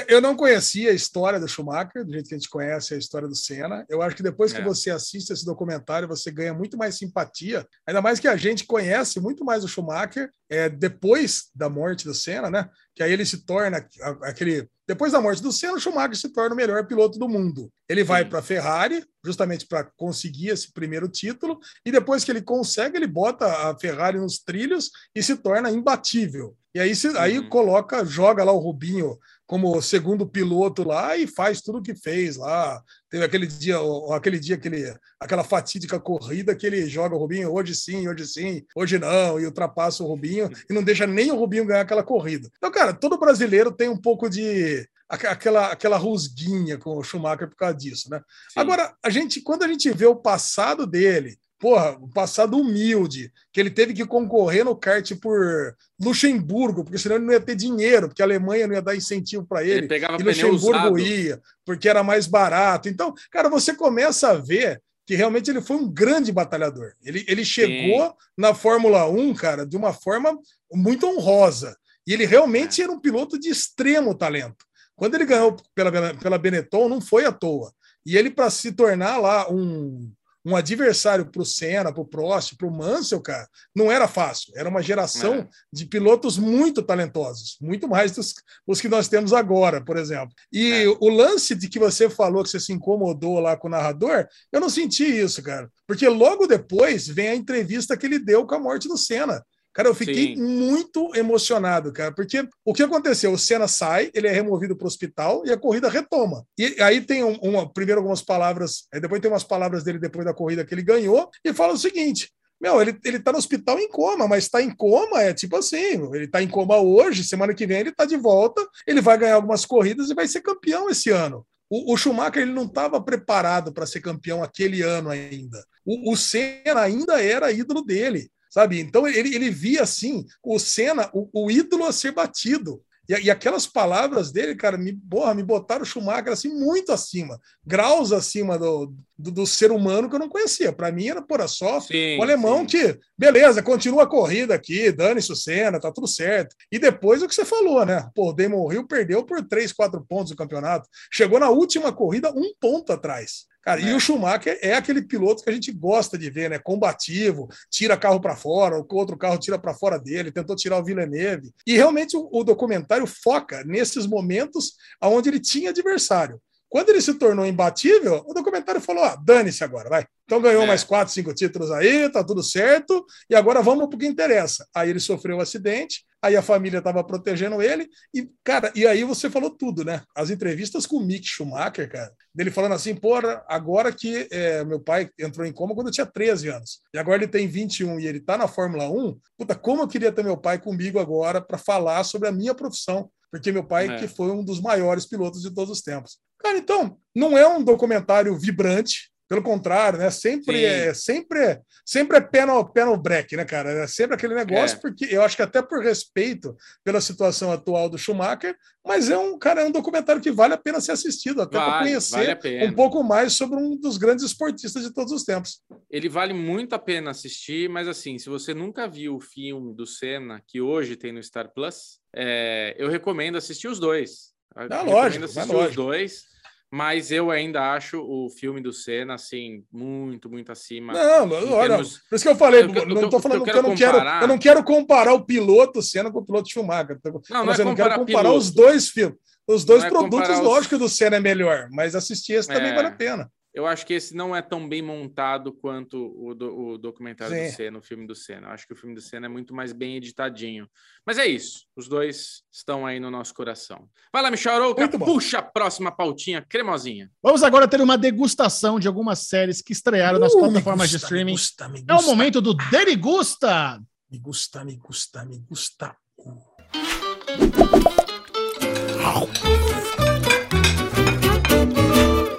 eu 0.09 0.21
não 0.21 0.35
conhecia 0.35 0.91
a 0.91 0.95
história 0.95 1.39
do 1.39 1.47
Schumacher, 1.47 2.05
do 2.05 2.13
jeito 2.13 2.29
que 2.29 2.35
a 2.35 2.39
gente 2.39 2.51
conhece 2.51 2.95
a 2.95 2.97
história 2.97 3.29
do 3.29 3.37
Senna. 3.37 3.87
Eu 3.89 4.03
acho 4.03 4.17
que 4.17 4.23
depois 4.23 4.53
que 4.53 4.61
é. 4.61 4.65
você 4.65 4.91
assiste 4.91 5.33
esse 5.33 5.45
documentário, 5.45 6.09
você 6.09 6.31
ganha 6.31 6.53
muito 6.53 6.77
mais 6.77 6.97
simpatia, 6.97 7.67
ainda 7.87 8.03
mais 8.03 8.19
que 8.19 8.27
a 8.27 8.37
gente 8.37 8.65
conhece 8.65 9.21
muito 9.21 9.45
mais 9.45 9.63
o 9.63 9.69
Schumacher 9.69 10.29
é, 10.51 10.69
depois 10.69 11.51
da 11.55 11.69
morte 11.69 12.05
do 12.05 12.15
Senna, 12.15 12.51
né? 12.51 12.69
Que 12.95 13.03
aí 13.03 13.13
ele 13.13 13.25
se 13.25 13.45
torna 13.45 13.87
aquele. 14.23 14.69
Depois 14.89 15.13
da 15.13 15.21
morte 15.21 15.43
do 15.43 15.53
Senna, 15.53 15.75
o 15.75 15.81
Schumacher 15.81 16.17
se 16.17 16.29
torna 16.31 16.55
o 16.55 16.57
melhor 16.57 16.87
piloto 16.87 17.19
do 17.19 17.29
mundo. 17.29 17.71
Ele 17.89 18.05
vai 18.05 18.25
para 18.25 18.39
a 18.39 18.43
Ferrari, 18.43 19.05
justamente 19.25 19.67
para 19.67 19.85
conseguir 19.97 20.49
esse 20.49 20.73
primeiro 20.73 21.09
título, 21.09 21.59
e 21.85 21.91
depois 21.91 22.25
que 22.25 22.31
ele 22.31 22.43
consegue, 22.43 22.97
ele 22.97 23.07
bota 23.07 23.47
a 23.47 23.79
Ferrari 23.79 24.19
nos 24.19 24.39
trilhos 24.39 24.91
e 25.15 25.23
se 25.23 25.37
torna 25.37 25.71
imbatível. 25.71 26.57
E 26.77 26.79
aí, 26.79 26.95
se, 26.95 27.09
aí 27.17 27.39
uhum. 27.39 27.49
coloca, 27.49 28.05
joga 28.05 28.45
lá 28.45 28.53
o 28.53 28.59
Rubinho 28.59 29.19
como 29.47 29.81
segundo 29.81 30.27
piloto 30.27 30.87
lá 30.87 31.17
e 31.17 31.27
faz 31.27 31.61
tudo 31.61 31.79
o 31.79 31.83
que 31.83 31.95
fez 31.95 32.37
lá. 32.37 32.83
Teve 33.09 33.25
aquele 33.25 33.47
dia, 33.47 33.77
aquele 34.13 34.39
dia, 34.41 34.57
aquele, 34.57 34.95
aquela 35.21 35.45
fatídica 35.45 36.01
corrida 36.01 36.55
que 36.55 36.67
ele 36.67 36.89
joga 36.89 37.15
o 37.15 37.19
Rubinho 37.19 37.53
hoje 37.53 37.75
sim, 37.75 38.09
hoje 38.09 38.27
sim, 38.27 38.65
hoje 38.75 38.99
não, 38.99 39.39
e 39.39 39.47
ultrapassa 39.47 40.03
o 40.03 40.07
Rubinho 40.07 40.51
e 40.69 40.75
não 40.75 40.83
deixa 40.83 41.07
nem 41.07 41.31
o 41.31 41.37
Rubinho 41.37 41.65
ganhar 41.65 41.83
aquela 41.83 42.03
corrida. 42.03 42.51
Então, 42.57 42.71
cara, 42.71 42.93
todo 42.93 43.19
brasileiro 43.19 43.71
tem 43.71 43.89
um 43.89 43.97
pouco 43.97 44.29
de 44.29 44.87
aquela, 45.09 45.69
aquela 45.69 45.97
rusguinha 45.97 46.77
com 46.79 46.97
o 46.97 47.03
Schumacher 47.03 47.49
por 47.49 47.57
causa 47.57 47.77
disso, 47.77 48.11
né? 48.11 48.21
Sim. 48.53 48.61
Agora, 48.61 48.95
a 49.03 49.11
gente, 49.11 49.41
quando 49.41 49.63
a 49.63 49.69
gente 49.69 49.91
vê 49.93 50.07
o 50.07 50.17
passado 50.17 50.87
dele, 50.87 51.39
porra, 51.59 51.97
um 51.97 52.09
passado 52.09 52.59
humilde, 52.59 53.33
que 53.53 53.61
ele 53.61 53.71
teve 53.71 53.95
que 53.95 54.05
concorrer 54.05 54.65
no 54.65 54.77
kart 54.77 55.11
por 55.17 55.75
Luxemburgo, 56.01 56.85
porque 56.85 56.99
senão 56.99 57.17
ele 57.17 57.25
não 57.25 57.33
ia 57.33 57.41
ter 57.41 57.55
dinheiro, 57.55 58.09
porque 58.09 58.23
a 58.23 58.25
Alemanha 58.25 58.67
não 58.67 58.75
ia 58.75 58.83
dar 58.83 58.97
incentivo 58.97 59.47
para 59.47 59.65
ele, 59.65 59.89
ele 59.93 60.05
e 60.19 60.23
Luxemburgo 60.23 60.99
ia, 60.99 61.41
porque 61.65 61.89
era 61.89 62.03
mais 62.03 62.27
barato. 62.27 62.89
Então, 62.89 63.15
cara, 63.31 63.49
você 63.49 63.75
começa 63.75 64.31
a 64.31 64.35
ver 64.35 64.83
que 65.07 65.15
realmente 65.15 65.51
ele 65.51 65.63
foi 65.63 65.77
um 65.77 65.89
grande 65.89 66.33
batalhador. 66.33 66.93
Ele, 67.03 67.25
ele 67.29 67.45
chegou 67.45 68.09
Sim. 68.09 68.15
na 68.37 68.53
Fórmula 68.53 69.09
1, 69.09 69.35
cara, 69.35 69.65
de 69.65 69.77
uma 69.77 69.93
forma 69.93 70.37
muito 70.73 71.07
honrosa. 71.07 71.77
E 72.07 72.13
ele 72.13 72.27
realmente 72.27 72.81
é. 72.81 72.85
era 72.85 72.93
um 72.93 73.01
piloto 73.01 73.39
de 73.39 73.49
extremo 73.49 74.15
talento. 74.15 74.67
Quando 74.97 75.15
ele 75.15 75.25
ganhou 75.25 75.57
pela, 75.75 76.15
pela 76.15 76.39
Benetton, 76.39 76.89
não 76.89 77.01
foi 77.01 77.25
à 77.25 77.33
toa. 77.33 77.73
E 78.05 78.17
ele, 78.17 78.31
para 78.31 78.51
se 78.51 78.73
tornar 78.73 79.19
lá 79.19 79.51
um, 79.51 80.13
um 80.47 80.55
adversário 80.55 81.27
para 81.27 81.43
o 81.43 81.45
Senna, 81.45 81.93
para 81.93 82.01
o 82.01 82.07
Prost, 82.07 82.55
para 82.57 82.69
o 82.69 82.71
Mansell, 82.71 83.21
cara, 83.21 83.49
não 83.75 83.91
era 83.91 84.07
fácil. 84.07 84.53
Era 84.57 84.69
uma 84.69 84.81
geração 84.81 85.35
é. 85.35 85.49
de 85.73 85.87
pilotos 85.87 86.39
muito 86.39 86.85
talentosos, 86.85 87.57
muito 87.61 87.89
mais 87.89 88.13
dos 88.13 88.33
os 88.65 88.81
que 88.81 88.89
nós 88.89 89.09
temos 89.09 89.33
agora, 89.33 89.85
por 89.85 89.97
exemplo. 89.97 90.33
E 90.53 90.85
é. 90.85 90.89
o 90.89 91.09
lance 91.09 91.53
de 91.57 91.69
que 91.69 91.81
você 91.81 92.09
falou 92.09 92.45
que 92.45 92.51
você 92.51 92.61
se 92.61 92.73
incomodou 92.73 93.41
lá 93.41 93.57
com 93.57 93.67
o 93.67 93.71
narrador, 93.71 94.29
eu 94.53 94.61
não 94.61 94.71
senti 94.71 95.05
isso, 95.05 95.43
cara. 95.43 95.69
Porque 95.85 96.07
logo 96.09 96.47
depois 96.47 97.09
vem 97.09 97.29
a 97.29 97.35
entrevista 97.35 97.97
que 97.97 98.07
ele 98.07 98.21
deu 98.21 98.47
com 98.47 98.55
a 98.55 98.61
morte 98.61 98.87
do 98.87 98.97
Senna. 98.97 99.45
Cara, 99.77 99.91
eu 99.91 99.95
fiquei 99.95 100.35
Sim. 100.35 100.43
muito 100.43 101.15
emocionado, 101.15 101.93
cara, 101.93 102.11
porque 102.11 102.49
o 102.65 102.73
que 102.73 102.83
aconteceu? 102.83 103.31
O 103.31 103.39
Senna 103.39 103.69
sai, 103.69 104.11
ele 104.15 104.27
é 104.27 104.33
removido 104.33 104.75
para 104.75 104.87
o 104.87 104.89
hospital 104.89 105.43
e 105.45 105.53
a 105.53 105.57
corrida 105.59 105.91
retoma. 105.91 106.47
E 106.59 106.81
aí 106.81 107.03
tem 107.03 107.23
um, 107.23 107.35
uma, 107.43 107.71
primeiro 107.71 108.01
algumas 108.01 108.23
palavras, 108.23 108.85
depois 108.91 109.21
tem 109.21 109.31
umas 109.31 109.45
palavras 109.45 109.85
dele 109.85 109.99
depois 109.99 110.25
da 110.25 110.33
corrida 110.33 110.65
que 110.65 110.73
ele 110.73 110.83
ganhou, 110.83 111.29
e 111.45 111.53
fala 111.53 111.75
o 111.75 111.79
seguinte: 111.79 112.31
meu, 112.59 112.81
ele, 112.81 112.99
ele 113.05 113.21
tá 113.21 113.33
no 113.33 113.37
hospital 113.37 113.79
em 113.79 113.87
coma, 113.87 114.27
mas 114.27 114.49
tá 114.49 114.63
em 114.63 114.75
coma 114.75 115.21
é 115.21 115.35
tipo 115.35 115.59
assim, 115.59 116.11
ele 116.15 116.27
tá 116.27 116.43
em 116.43 116.49
coma 116.49 116.79
hoje, 116.79 117.23
semana 117.23 117.53
que 117.53 117.67
vem 117.67 117.81
ele 117.81 117.93
tá 117.93 118.07
de 118.07 118.17
volta, 118.17 118.67
ele 118.87 119.03
vai 119.03 119.19
ganhar 119.19 119.35
algumas 119.35 119.67
corridas 119.67 120.09
e 120.09 120.15
vai 120.15 120.27
ser 120.27 120.41
campeão 120.41 120.89
esse 120.89 121.11
ano. 121.11 121.47
O, 121.69 121.93
o 121.93 121.97
Schumacher 121.99 122.41
ele 122.41 122.53
não 122.55 122.65
estava 122.65 122.99
preparado 122.99 123.75
para 123.75 123.85
ser 123.85 124.01
campeão 124.01 124.43
aquele 124.43 124.81
ano 124.81 125.11
ainda. 125.11 125.63
O, 125.85 126.13
o 126.13 126.17
Senna 126.17 126.81
ainda 126.81 127.23
era 127.23 127.53
ídolo 127.53 127.83
dele 127.83 128.31
sabe? 128.57 128.81
Então 128.81 129.07
ele, 129.07 129.35
ele 129.35 129.51
via 129.51 129.83
assim 129.83 130.25
o 130.43 130.59
Senna, 130.59 131.11
o, 131.13 131.29
o 131.45 131.51
ídolo 131.51 131.85
a 131.85 131.93
ser 131.93 132.13
batido. 132.13 132.83
E, 133.07 133.13
e, 133.27 133.31
aquelas 133.31 133.67
palavras 133.67 134.33
dele, 134.33 134.57
cara, 134.57 134.79
me, 134.79 134.95
porra, 134.95 135.35
me 135.35 135.43
botaram 135.43 135.83
o 135.83 135.85
Schumacher 135.85 136.33
assim 136.33 136.49
muito 136.49 136.91
acima, 136.91 137.39
graus 137.65 138.13
acima 138.13 138.59
do, 138.59 138.95
do, 139.17 139.31
do 139.31 139.47
ser 139.47 139.71
humano 139.71 140.09
que 140.09 140.15
eu 140.15 140.19
não 140.19 140.31
conhecia. 140.31 140.73
Para 140.73 140.91
mim 140.91 141.07
era 141.07 141.21
por 141.21 141.47
só 141.47 141.81
sim, 141.83 142.19
o 142.19 142.23
alemão 142.23 142.61
sim. 142.61 142.67
que, 142.67 142.99
beleza, 143.17 143.63
continua 143.63 144.05
a 144.05 144.09
corrida 144.09 144.55
aqui, 144.55 144.91
dane-se 144.91 145.31
o 145.31 145.37
Senna, 145.37 145.79
tá 145.79 145.93
tudo 145.93 146.09
certo. 146.09 146.57
E 146.73 146.79
depois 146.79 147.23
o 147.23 147.29
que 147.29 147.35
você 147.35 147.45
falou, 147.45 147.85
né? 147.85 148.09
Pô, 148.15 148.31
o 148.31 148.33
Damon 148.33 148.73
Hill 148.73 148.87
perdeu 148.87 149.23
por 149.23 149.47
3, 149.47 149.71
4 149.71 150.03
pontos 150.09 150.33
o 150.33 150.37
campeonato. 150.37 150.89
Chegou 151.13 151.39
na 151.39 151.51
última 151.51 151.93
corrida 151.93 152.33
um 152.33 152.55
ponto 152.59 152.91
atrás. 152.91 153.45
Cara, 153.67 153.81
é. 153.81 153.87
E 153.87 153.95
o 153.95 153.99
Schumacher 153.99 154.57
é 154.63 154.75
aquele 154.75 155.03
piloto 155.03 155.43
que 155.43 155.51
a 155.51 155.53
gente 155.53 155.73
gosta 155.73 156.17
de 156.17 156.31
ver, 156.31 156.49
né? 156.49 156.57
Combativo, 156.57 157.49
tira 157.69 157.97
carro 157.97 158.21
para 158.21 158.37
fora, 158.37 158.79
o 158.79 158.87
outro 158.95 159.19
carro 159.19 159.37
tira 159.39 159.59
para 159.59 159.75
fora 159.75 159.99
dele, 159.99 160.31
tentou 160.31 160.55
tirar 160.55 160.79
o 160.79 160.85
Villeneuve. 160.85 161.53
E 161.67 161.75
realmente 161.75 162.17
o, 162.17 162.29
o 162.31 162.45
documentário 162.45 163.09
foca 163.09 163.65
nesses 163.65 164.07
momentos 164.07 164.75
onde 165.03 165.31
ele 165.31 165.41
tinha 165.41 165.71
adversário. 165.71 166.41
Quando 166.77 166.91
ele 166.91 167.01
se 167.01 167.15
tornou 167.15 167.47
imbatível, 167.47 168.23
o 168.27 168.35
documentário 168.35 168.83
falou: 168.83 169.03
ah, 169.03 169.17
dane-se 169.17 169.65
agora, 169.65 169.89
vai. 169.89 170.05
Então 170.25 170.43
ganhou 170.43 170.65
É. 170.65 170.67
mais 170.67 170.85
quatro, 170.85 171.15
cinco 171.15 171.33
títulos 171.33 171.71
aí, 171.71 172.07
tá 172.11 172.23
tudo 172.23 172.43
certo, 172.43 173.03
e 173.31 173.35
agora 173.35 173.63
vamos 173.63 173.89
pro 173.89 173.97
que 173.97 174.05
interessa. 174.07 174.67
Aí 174.75 174.91
ele 174.91 175.01
sofreu 175.01 175.39
um 175.39 175.41
acidente, 175.41 176.05
aí 176.21 176.37
a 176.37 176.43
família 176.43 176.77
estava 176.77 177.03
protegendo 177.03 177.63
ele, 177.63 177.89
e, 178.13 178.29
cara, 178.45 178.71
e 178.75 178.87
aí 178.87 179.05
você 179.05 179.31
falou 179.31 179.49
tudo, 179.49 179.87
né? 179.87 180.03
As 180.15 180.29
entrevistas 180.29 180.85
com 180.85 180.97
o 180.97 181.01
Mick 181.01 181.27
Schumacher, 181.27 181.91
cara, 181.91 182.13
dele 182.35 182.51
falando 182.51 182.73
assim, 182.73 182.95
porra, 182.95 183.43
agora 183.49 183.91
que 183.91 184.29
é, 184.31 184.63
meu 184.63 184.79
pai 184.79 185.09
entrou 185.19 185.47
em 185.47 185.53
coma 185.55 185.75
quando 185.75 185.87
eu 185.87 185.93
tinha 185.95 186.05
13 186.05 186.49
anos, 186.51 186.83
e 186.93 186.99
agora 186.99 187.23
ele 187.23 187.33
tem 187.33 187.49
21 187.49 187.99
e 188.01 188.07
ele 188.07 188.21
tá 188.21 188.37
na 188.37 188.49
Fórmula 188.49 188.87
1, 188.91 189.19
puta, 189.39 189.55
como 189.55 189.81
eu 189.81 189.89
queria 189.89 190.13
ter 190.13 190.23
meu 190.23 190.37
pai 190.37 190.59
comigo 190.59 190.99
agora 190.99 191.41
para 191.41 191.57
falar 191.57 192.05
sobre 192.05 192.29
a 192.29 192.33
minha 192.33 192.55
profissão, 192.55 193.09
porque 193.37 193.53
meu 193.53 193.65
pai 193.65 193.89
É. 193.89 193.99
que 193.99 194.09
foi 194.09 194.31
um 194.31 194.45
dos 194.45 194.61
maiores 194.61 195.07
pilotos 195.07 195.43
de 195.43 195.55
todos 195.55 195.71
os 195.71 195.83
tempos. 195.83 196.19
Cara, 196.39 196.59
então, 196.59 196.99
não 197.15 197.37
é 197.37 197.47
um 197.47 197.63
documentário 197.63 198.37
vibrante, 198.39 199.11
pelo 199.29 199.43
contrário, 199.43 199.99
né? 199.99 200.11
Sempre 200.11 200.57
Sim. 200.59 200.65
é, 200.65 200.95
sempre 200.95 201.39
é, 201.41 201.61
sempre 201.85 202.17
é 202.19 202.21
pé 202.21 202.47
no, 202.47 202.65
pé 202.73 202.85
no 202.85 202.97
break, 202.97 203.37
né, 203.37 203.45
cara? 203.45 203.71
É 203.71 203.87
sempre 203.87 204.15
aquele 204.15 204.35
negócio, 204.35 204.77
É. 204.77 204.81
porque 204.81 205.07
eu 205.11 205.23
acho 205.23 205.37
que 205.37 205.43
até 205.43 205.61
por 205.61 205.83
respeito 205.83 206.57
pela 206.85 207.01
situação 207.01 207.51
atual 207.53 207.89
do 207.89 207.99
Schumacher, 207.99 208.57
mas 208.87 209.11
é 209.11 209.19
um 209.19 209.37
cara, 209.39 209.63
é 209.63 209.65
um 209.65 209.73
documentário 209.73 210.23
que 210.23 210.31
vale 210.31 210.55
a 210.55 210.57
pena 210.57 210.81
ser 210.81 210.93
assistido, 210.93 211.43
até 211.43 211.59
para 211.59 211.67
Vale, 211.67 211.85
conhecer 211.89 212.39
vale 212.41 212.67
um 212.67 212.73
pouco 212.73 213.03
mais 213.03 213.33
sobre 213.33 213.59
um 213.59 213.77
dos 213.77 213.97
grandes 213.97 214.25
esportistas 214.25 214.83
de 214.85 214.93
todos 214.93 215.13
os 215.13 215.25
tempos. 215.25 215.61
Ele 215.91 216.09
vale 216.09 216.33
muito 216.33 216.75
a 216.75 216.79
pena 216.79 217.11
assistir, 217.11 217.69
mas 217.69 217.89
assim, 217.89 218.19
se 218.19 218.29
você 218.29 218.55
nunca 218.55 218.87
viu 218.87 219.17
o 219.17 219.21
filme 219.21 219.75
do 219.75 219.87
Senna, 219.87 220.41
que 220.47 220.61
hoje 220.61 220.95
tem 220.95 221.13
no 221.13 221.23
Star 221.23 221.53
Plus, 221.53 221.99
é, 222.15 222.75
eu 222.79 222.89
recomendo 222.89 223.37
assistir 223.37 223.67
os 223.69 223.81
dois. 223.81 224.35
Eu 224.55 224.63
recomendo 224.63 224.91
lógico, 224.93 225.25
assistir 225.25 225.41
é 225.41 225.45
os 225.45 225.51
lógico. 225.51 225.75
dois, 225.83 226.23
mas 226.71 227.11
eu 227.11 227.31
ainda 227.31 227.73
acho 227.73 228.01
o 228.01 228.29
filme 228.31 228.61
do 228.61 228.73
Senna, 228.73 229.15
assim, 229.15 229.65
muito, 229.73 230.29
muito 230.29 230.51
acima. 230.53 230.93
Não, 230.93 231.31
olha, 231.53 231.69
termos- 231.77 231.99
por 232.09 232.17
isso 232.17 232.25
que 232.25 232.31
eu 232.31 232.37
falei, 232.37 232.63
Eu- 232.63 232.75
eu- 232.75 232.87
não 232.87 233.05
estou 233.05 233.21
falando 233.21 233.39
eu 233.39 233.45
que 233.45 233.51
quero 233.53 233.59
eu 233.59 233.63
não 233.71 233.77
quero, 233.77 233.93
comparar- 233.99 234.23
eu 234.23 234.29
não 234.29 234.39
quero 234.39 234.65
comparar 234.65 235.13
o 235.15 235.25
piloto 235.25 235.81
Senna 235.83 236.11
com 236.11 236.19
o 236.19 236.25
piloto 236.25 236.49
Schumacher. 236.51 236.99
Tô- 237.01 237.11
Não, 237.11 237.21
não 237.39 237.47
mas 237.47 237.59
é 237.59 237.63
eu 237.63 237.67
não 237.67 237.75
quero 237.75 237.95
comparar 237.95 238.23
piloto. 238.23 238.39
os 238.39 238.51
dois 238.51 238.89
filmes. 238.89 239.17
Os 239.49 239.65
dois 239.65 239.81
Não 239.83 239.87
é 239.87 239.91
produtos, 239.91 240.29
os- 240.29 240.41
lógico 240.41 240.71
que 240.71 240.75
o 240.75 240.79
do 240.79 240.89
Senna 240.89 241.17
é 241.17 241.21
melhor, 241.21 241.69
mas 241.71 241.95
assistir 241.95 242.33
esse 242.33 242.49
também 242.49 242.73
É. 242.73 242.75
vale 242.75 242.89
a 242.89 242.93
pena. 242.93 243.31
Eu 243.57 243.67
acho 243.67 243.87
que 243.87 243.95
esse 243.95 244.15
não 244.15 244.37
é 244.37 244.43
tão 244.43 244.69
bem 244.69 244.83
montado 244.83 245.51
quanto 245.51 245.97
o, 246.23 246.35
do- 246.35 246.55
o 246.55 246.77
documentário 246.79 247.35
Sim. 247.35 247.47
do 247.51 247.57
Senna, 247.57 247.79
o 247.79 247.83
filme 247.83 248.07
do 248.07 248.15
Senna. 248.15 248.49
Eu 248.49 248.51
acho 248.53 248.67
que 248.67 248.75
o 248.75 248.77
filme 248.77 248.95
do 248.95 249.01
Senna 249.01 249.25
é 249.25 249.29
muito 249.31 249.55
mais 249.55 249.73
bem 249.73 249.97
editadinho. 249.97 250.69
Mas 251.07 251.17
é 251.17 251.25
isso. 251.27 251.65
Os 251.75 251.89
dois 251.89 252.43
estão 252.53 252.85
aí 252.85 253.01
no 253.01 253.11
nosso 253.11 253.33
coração. 253.33 253.89
Vai 254.13 254.23
lá, 254.23 254.31
Michel 254.31 254.53
Arouca, 254.57 254.87
puxa 254.99 255.39
a 255.39 255.43
próxima 255.43 255.91
pautinha 255.91 256.45
cremosinha. 256.47 257.11
Vamos 257.23 257.43
agora 257.43 257.67
ter 257.67 257.81
uma 257.81 257.97
degustação 257.97 258.79
de 258.79 258.89
algumas 258.89 259.21
séries 259.21 259.63
que 259.63 259.73
estrearam 259.73 260.19
nas 260.19 260.35
Uh, 260.35 260.39
plataformas 260.41 260.89
me 260.89 260.89
de 260.89 260.95
gusta, 260.97 261.07
streaming. 261.07 261.33
Me 261.33 261.39
gusta, 261.39 261.69
me 261.71 261.79
É 261.89 261.93
o 261.95 261.97
gusta, 261.97 262.11
momento 262.11 262.41
do 262.43 262.53
Derigusta. 262.53 263.83
Me 264.11 264.19
gusta, 264.19 264.65
me 264.67 264.77
gusta, 264.77 265.25
me 265.25 265.39
gusta. 265.39 265.97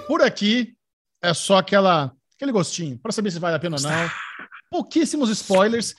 Por 0.07 0.21
aqui 0.21 0.73
é 1.21 1.33
só 1.33 1.57
aquela, 1.57 2.11
aquele 2.35 2.51
gostinho, 2.51 2.97
para 2.99 3.11
saber 3.11 3.31
se 3.31 3.39
vale 3.39 3.55
a 3.55 3.59
pena 3.59 3.77
ou 3.77 3.81
não. 3.81 3.91
Pouquíssimos 4.69 5.29
spoilers 5.29 5.95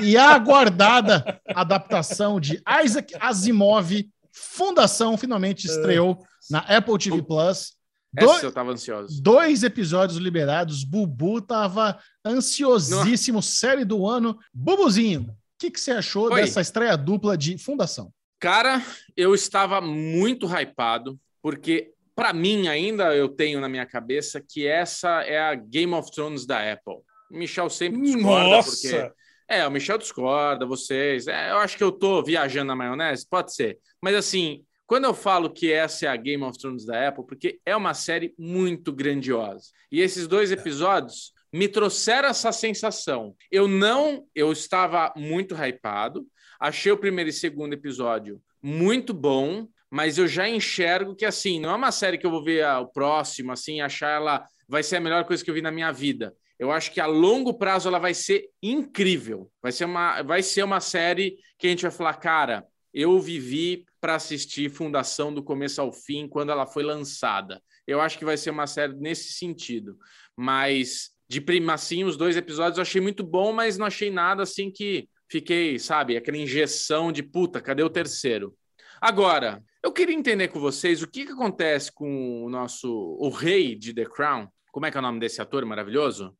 e 0.00 0.16
a 0.16 0.30
aguardada 0.30 1.40
adaptação 1.54 2.38
de 2.38 2.62
Isaac 2.84 3.14
Asimov, 3.20 3.90
Fundação, 4.30 5.16
finalmente 5.16 5.66
estreou 5.66 6.24
na 6.50 6.60
Apple 6.60 6.98
TV 6.98 7.22
Plus. 7.22 7.74
Essa 8.14 8.26
Dois, 8.26 8.42
eu 8.42 8.52
tava 8.52 8.72
ansioso. 8.72 9.22
dois 9.22 9.62
episódios 9.62 10.18
liberados. 10.18 10.84
Bubu 10.84 11.40
tava 11.40 11.98
ansiosíssimo, 12.24 13.42
série 13.42 13.84
do 13.84 14.06
ano. 14.06 14.38
Bubuzinho, 14.52 15.22
o 15.22 15.34
que, 15.58 15.70
que 15.70 15.80
você 15.80 15.92
achou 15.92 16.30
Oi. 16.30 16.42
dessa 16.42 16.60
estreia 16.60 16.96
dupla 16.96 17.36
de 17.38 17.56
Fundação? 17.56 18.12
Cara, 18.38 18.82
eu 19.16 19.34
estava 19.34 19.80
muito 19.80 20.46
hypado, 20.46 21.18
porque 21.40 21.91
para 22.14 22.32
mim 22.32 22.68
ainda 22.68 23.14
eu 23.14 23.28
tenho 23.28 23.60
na 23.60 23.68
minha 23.68 23.86
cabeça 23.86 24.40
que 24.40 24.66
essa 24.66 25.22
é 25.22 25.38
a 25.38 25.54
Game 25.54 25.94
of 25.94 26.10
Thrones 26.10 26.46
da 26.46 26.72
Apple. 26.72 26.96
O 27.30 27.36
Michel 27.36 27.70
sempre 27.70 28.00
discorda, 28.00 28.62
porque 28.62 28.92
Nossa! 28.92 29.14
É, 29.48 29.66
o 29.66 29.70
Michel 29.70 29.98
discorda, 29.98 30.64
vocês. 30.64 31.26
É, 31.26 31.50
eu 31.50 31.58
acho 31.58 31.76
que 31.76 31.84
eu 31.84 31.92
tô 31.92 32.22
viajando 32.22 32.68
na 32.68 32.76
maionese, 32.76 33.28
pode 33.28 33.54
ser. 33.54 33.78
Mas 34.00 34.14
assim, 34.14 34.64
quando 34.86 35.04
eu 35.04 35.14
falo 35.14 35.50
que 35.50 35.72
essa 35.72 36.06
é 36.06 36.08
a 36.08 36.16
Game 36.16 36.42
of 36.42 36.58
Thrones 36.58 36.86
da 36.86 37.08
Apple, 37.08 37.26
porque 37.26 37.60
é 37.64 37.74
uma 37.76 37.94
série 37.94 38.34
muito 38.38 38.92
grandiosa. 38.92 39.70
E 39.90 40.00
esses 40.00 40.26
dois 40.26 40.52
episódios 40.52 41.32
me 41.52 41.68
trouxeram 41.68 42.28
essa 42.28 42.50
sensação. 42.50 43.34
Eu 43.50 43.68
não, 43.68 44.26
eu 44.34 44.52
estava 44.52 45.12
muito 45.16 45.54
hypado. 45.54 46.26
Achei 46.58 46.92
o 46.92 46.98
primeiro 46.98 47.28
e 47.28 47.32
segundo 47.32 47.74
episódio 47.74 48.40
muito 48.62 49.12
bom, 49.12 49.66
mas 49.92 50.16
eu 50.16 50.26
já 50.26 50.48
enxergo 50.48 51.14
que 51.14 51.26
assim, 51.26 51.60
não 51.60 51.68
é 51.68 51.74
uma 51.74 51.92
série 51.92 52.16
que 52.16 52.24
eu 52.24 52.30
vou 52.30 52.42
ver 52.42 52.64
ah, 52.64 52.80
o 52.80 52.86
próximo 52.86 53.52
assim, 53.52 53.82
achar 53.82 54.16
ela 54.16 54.42
vai 54.66 54.82
ser 54.82 54.96
a 54.96 55.00
melhor 55.00 55.22
coisa 55.26 55.44
que 55.44 55.50
eu 55.50 55.54
vi 55.54 55.60
na 55.60 55.70
minha 55.70 55.92
vida. 55.92 56.34
Eu 56.58 56.72
acho 56.72 56.90
que 56.92 56.98
a 56.98 57.04
longo 57.04 57.52
prazo 57.52 57.90
ela 57.90 57.98
vai 57.98 58.14
ser 58.14 58.48
incrível. 58.62 59.50
Vai 59.60 59.70
ser 59.70 59.84
uma, 59.84 60.22
vai 60.22 60.42
ser 60.42 60.62
uma 60.62 60.80
série 60.80 61.36
que 61.58 61.66
a 61.66 61.70
gente 61.70 61.82
vai 61.82 61.90
falar, 61.90 62.14
cara, 62.14 62.66
eu 62.94 63.20
vivi 63.20 63.84
para 64.00 64.14
assistir 64.14 64.70
Fundação 64.70 65.32
do 65.32 65.42
começo 65.42 65.78
ao 65.78 65.92
fim 65.92 66.26
quando 66.26 66.50
ela 66.50 66.66
foi 66.66 66.82
lançada. 66.82 67.62
Eu 67.86 68.00
acho 68.00 68.18
que 68.18 68.24
vai 68.24 68.38
ser 68.38 68.48
uma 68.48 68.66
série 68.66 68.94
nesse 68.94 69.34
sentido. 69.34 69.98
Mas 70.34 71.10
de 71.28 71.38
prima 71.38 71.74
assim, 71.74 72.02
os 72.02 72.16
dois 72.16 72.34
episódios 72.34 72.78
eu 72.78 72.82
achei 72.82 73.00
muito 73.02 73.22
bom, 73.22 73.52
mas 73.52 73.76
não 73.76 73.84
achei 73.84 74.10
nada 74.10 74.42
assim 74.42 74.70
que 74.70 75.06
fiquei, 75.28 75.78
sabe, 75.78 76.16
aquela 76.16 76.38
injeção 76.38 77.12
de 77.12 77.22
puta, 77.22 77.60
cadê 77.60 77.82
o 77.82 77.90
terceiro? 77.90 78.56
Agora, 78.98 79.62
eu 79.82 79.92
queria 79.92 80.14
entender 80.14 80.48
com 80.48 80.60
vocês 80.60 81.02
o 81.02 81.06
que, 81.08 81.26
que 81.26 81.32
acontece 81.32 81.90
com 81.92 82.44
o 82.44 82.48
nosso 82.48 82.88
o 83.20 83.28
rei 83.30 83.74
de 83.74 83.92
The 83.92 84.04
Crown. 84.04 84.48
Como 84.70 84.86
é 84.86 84.90
que 84.90 84.96
é 84.96 85.00
o 85.00 85.02
nome 85.02 85.20
desse 85.20 85.40
ator 85.42 85.64
maravilhoso? 85.64 86.34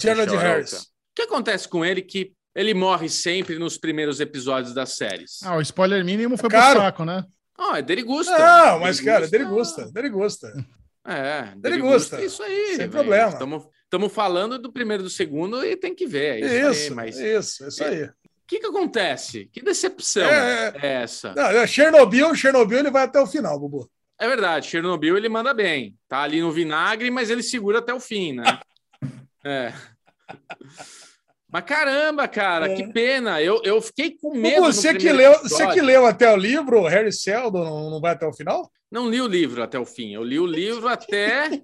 Gerard 0.00 0.30
Michel 0.30 0.48
Harris. 0.48 0.72
O 0.72 0.86
que 1.16 1.22
acontece 1.22 1.68
com 1.68 1.84
ele 1.84 2.02
que 2.02 2.32
ele 2.54 2.74
morre 2.74 3.08
sempre 3.08 3.58
nos 3.58 3.76
primeiros 3.78 4.20
episódios 4.20 4.74
das 4.74 4.92
séries? 4.96 5.42
Ah, 5.42 5.56
o 5.56 5.60
spoiler 5.60 6.04
mínimo 6.04 6.36
foi 6.36 6.48
Caro. 6.50 6.74
pro 6.76 6.82
saco, 6.82 7.04
né? 7.04 7.24
Ah, 7.58 7.78
é 7.78 7.82
Derigusta. 7.82 8.36
Não, 8.38 8.80
mas, 8.80 9.00
cara, 9.00 9.26
dele 9.28 9.44
gusta, 9.44 9.90
dele 9.90 10.08
gusta. 10.08 10.52
É, 11.06 11.54
Derigusta. 11.56 12.20
É 12.20 12.24
isso 12.26 12.42
aí. 12.42 12.76
Sem 12.76 12.88
problema. 12.88 13.36
Estamos 13.84 14.12
falando 14.12 14.58
do 14.58 14.72
primeiro 14.72 15.02
e 15.02 15.04
do 15.04 15.10
segundo 15.10 15.64
e 15.64 15.76
tem 15.76 15.94
que 15.94 16.06
ver. 16.06 16.42
É 16.42 16.70
isso, 16.70 16.70
Isso, 16.70 16.90
aí, 16.90 16.96
mas 16.96 17.18
isso, 17.18 17.68
isso 17.68 17.84
aí. 17.84 18.08
Que, 18.52 18.60
que 18.60 18.66
acontece? 18.66 19.48
Que 19.52 19.62
decepção 19.62 20.26
É, 20.26 20.72
é, 20.82 20.92
essa? 21.02 21.34
Não, 21.34 21.44
é 21.44 21.66
Chernobyl, 21.66 22.34
Chernobyl 22.34 22.80
ele 22.80 22.90
vai 22.90 23.04
até 23.04 23.20
o 23.20 23.26
final, 23.26 23.58
Bubu. 23.58 23.90
É 24.18 24.28
verdade, 24.28 24.68
Chernobyl 24.68 25.16
ele 25.16 25.28
manda 25.28 25.54
bem. 25.54 25.96
Tá 26.06 26.20
ali 26.20 26.40
no 26.40 26.52
vinagre, 26.52 27.10
mas 27.10 27.30
ele 27.30 27.42
segura 27.42 27.78
até 27.78 27.94
o 27.94 28.00
fim, 28.00 28.34
né? 28.34 28.60
é. 29.44 29.72
Mas 31.50 31.64
caramba, 31.64 32.28
cara, 32.28 32.70
É. 32.70 32.74
que 32.74 32.92
pena. 32.92 33.42
Eu, 33.42 33.60
eu 33.64 33.80
fiquei 33.80 34.10
com 34.10 34.34
medo. 34.34 34.62
Você 34.62 34.94
que, 34.94 35.10
leu, 35.10 35.32
episódio. 35.32 35.48
você 35.50 35.66
que 35.68 35.80
leu 35.80 36.06
até 36.06 36.32
o 36.32 36.36
livro, 36.36 36.82
Harry 36.82 37.12
Seldon 37.12 37.64
não, 37.64 37.90
não 37.90 38.00
vai 38.00 38.12
até 38.12 38.26
o 38.26 38.32
final? 38.32 38.70
Não 38.90 39.08
li 39.08 39.20
o 39.20 39.26
livro 39.26 39.62
até 39.62 39.78
o 39.78 39.86
fim. 39.86 40.12
Eu 40.14 40.22
li 40.22 40.38
o 40.38 40.46
livro 40.46 40.88
até 40.88 41.62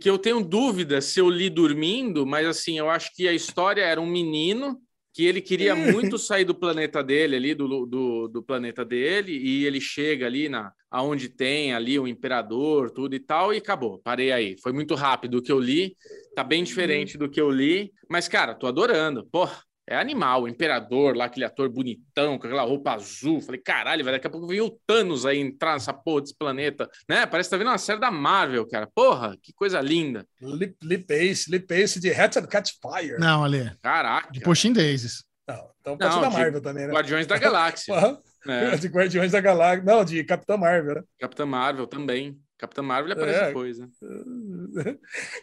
que 0.00 0.08
eu 0.08 0.18
tenho 0.18 0.42
dúvida 0.42 1.00
se 1.00 1.20
eu 1.20 1.28
li 1.28 1.50
dormindo, 1.50 2.26
mas 2.26 2.46
assim, 2.46 2.78
eu 2.78 2.88
acho 2.88 3.14
que 3.14 3.26
a 3.26 3.32
história 3.32 3.82
era 3.82 4.00
um 4.00 4.06
menino 4.06 4.80
que 5.18 5.26
ele 5.26 5.40
queria 5.40 5.74
muito 5.74 6.16
sair 6.16 6.44
do 6.44 6.54
planeta 6.54 7.02
dele 7.02 7.34
ali, 7.34 7.52
do, 7.52 7.84
do, 7.84 8.28
do 8.28 8.40
planeta 8.40 8.84
dele, 8.84 9.36
e 9.36 9.66
ele 9.66 9.80
chega 9.80 10.26
ali 10.26 10.48
na 10.48 10.72
aonde 10.88 11.28
tem 11.28 11.74
ali 11.74 11.98
o 11.98 12.06
imperador, 12.06 12.88
tudo 12.92 13.16
e 13.16 13.18
tal, 13.18 13.52
e 13.52 13.56
acabou. 13.56 13.98
Parei 13.98 14.30
aí. 14.30 14.56
Foi 14.62 14.72
muito 14.72 14.94
rápido 14.94 15.38
o 15.38 15.42
que 15.42 15.50
eu 15.50 15.58
li, 15.58 15.96
tá 16.36 16.44
bem 16.44 16.62
diferente 16.62 17.18
do 17.18 17.28
que 17.28 17.40
eu 17.40 17.50
li, 17.50 17.92
mas 18.08 18.28
cara, 18.28 18.54
tô 18.54 18.68
adorando. 18.68 19.26
Porra, 19.26 19.60
é 19.88 19.96
animal, 19.96 20.42
o 20.42 20.48
imperador 20.48 21.16
lá, 21.16 21.24
aquele 21.24 21.46
ator 21.46 21.68
bonitão, 21.70 22.38
com 22.38 22.46
aquela 22.46 22.62
roupa 22.62 22.92
azul. 22.92 23.40
Falei, 23.40 23.60
caralho, 23.60 24.04
velho, 24.04 24.16
daqui 24.16 24.26
a 24.26 24.30
pouco 24.30 24.46
vem 24.46 24.60
o 24.60 24.70
Thanos 24.86 25.24
aí 25.24 25.38
entrar 25.38 25.72
nessa 25.72 25.94
porra 25.94 26.20
desse 26.20 26.36
planeta, 26.36 26.88
né? 27.08 27.24
Parece 27.24 27.48
que 27.48 27.50
tá 27.52 27.56
vendo 27.56 27.68
uma 27.68 27.78
série 27.78 27.98
da 27.98 28.10
Marvel, 28.10 28.68
cara. 28.68 28.86
Porra, 28.94 29.34
que 29.42 29.52
coisa 29.54 29.80
linda. 29.80 30.26
Lee, 30.42 30.76
Lee 30.82 30.98
Pace, 30.98 31.50
Lee 31.50 31.60
Pace 31.60 31.98
de 31.98 32.12
Hatchet 32.12 32.46
Catch 32.46 32.72
Fire. 32.82 33.18
Não, 33.18 33.42
ali. 33.42 33.70
Caraca. 33.82 34.30
De 34.30 34.40
Pushing 34.40 34.74
Daisies. 34.74 35.24
Não, 35.48 35.70
então 35.80 35.96
pode 35.96 36.14
Não, 36.14 36.22
ser 36.22 36.30
da 36.30 36.38
Marvel 36.38 36.60
também, 36.60 36.86
né? 36.86 36.92
Guardiões 36.92 37.26
da 37.26 37.38
Galáxia. 37.38 37.94
Né? 38.46 38.76
De 38.78 38.86
Guardiões 38.86 39.32
da 39.32 39.40
Galáxia. 39.40 39.84
Não, 39.84 40.04
de 40.04 40.22
Capitã 40.22 40.56
Marvel, 40.56 40.94
né? 40.94 41.02
Capitã 41.18 41.44
Marvel 41.44 41.88
também. 41.88 42.38
Capitã 42.56 42.82
Marvel 42.82 43.12
aparece 43.12 43.40
É. 43.40 43.46
depois, 43.48 43.78
né? 43.78 43.88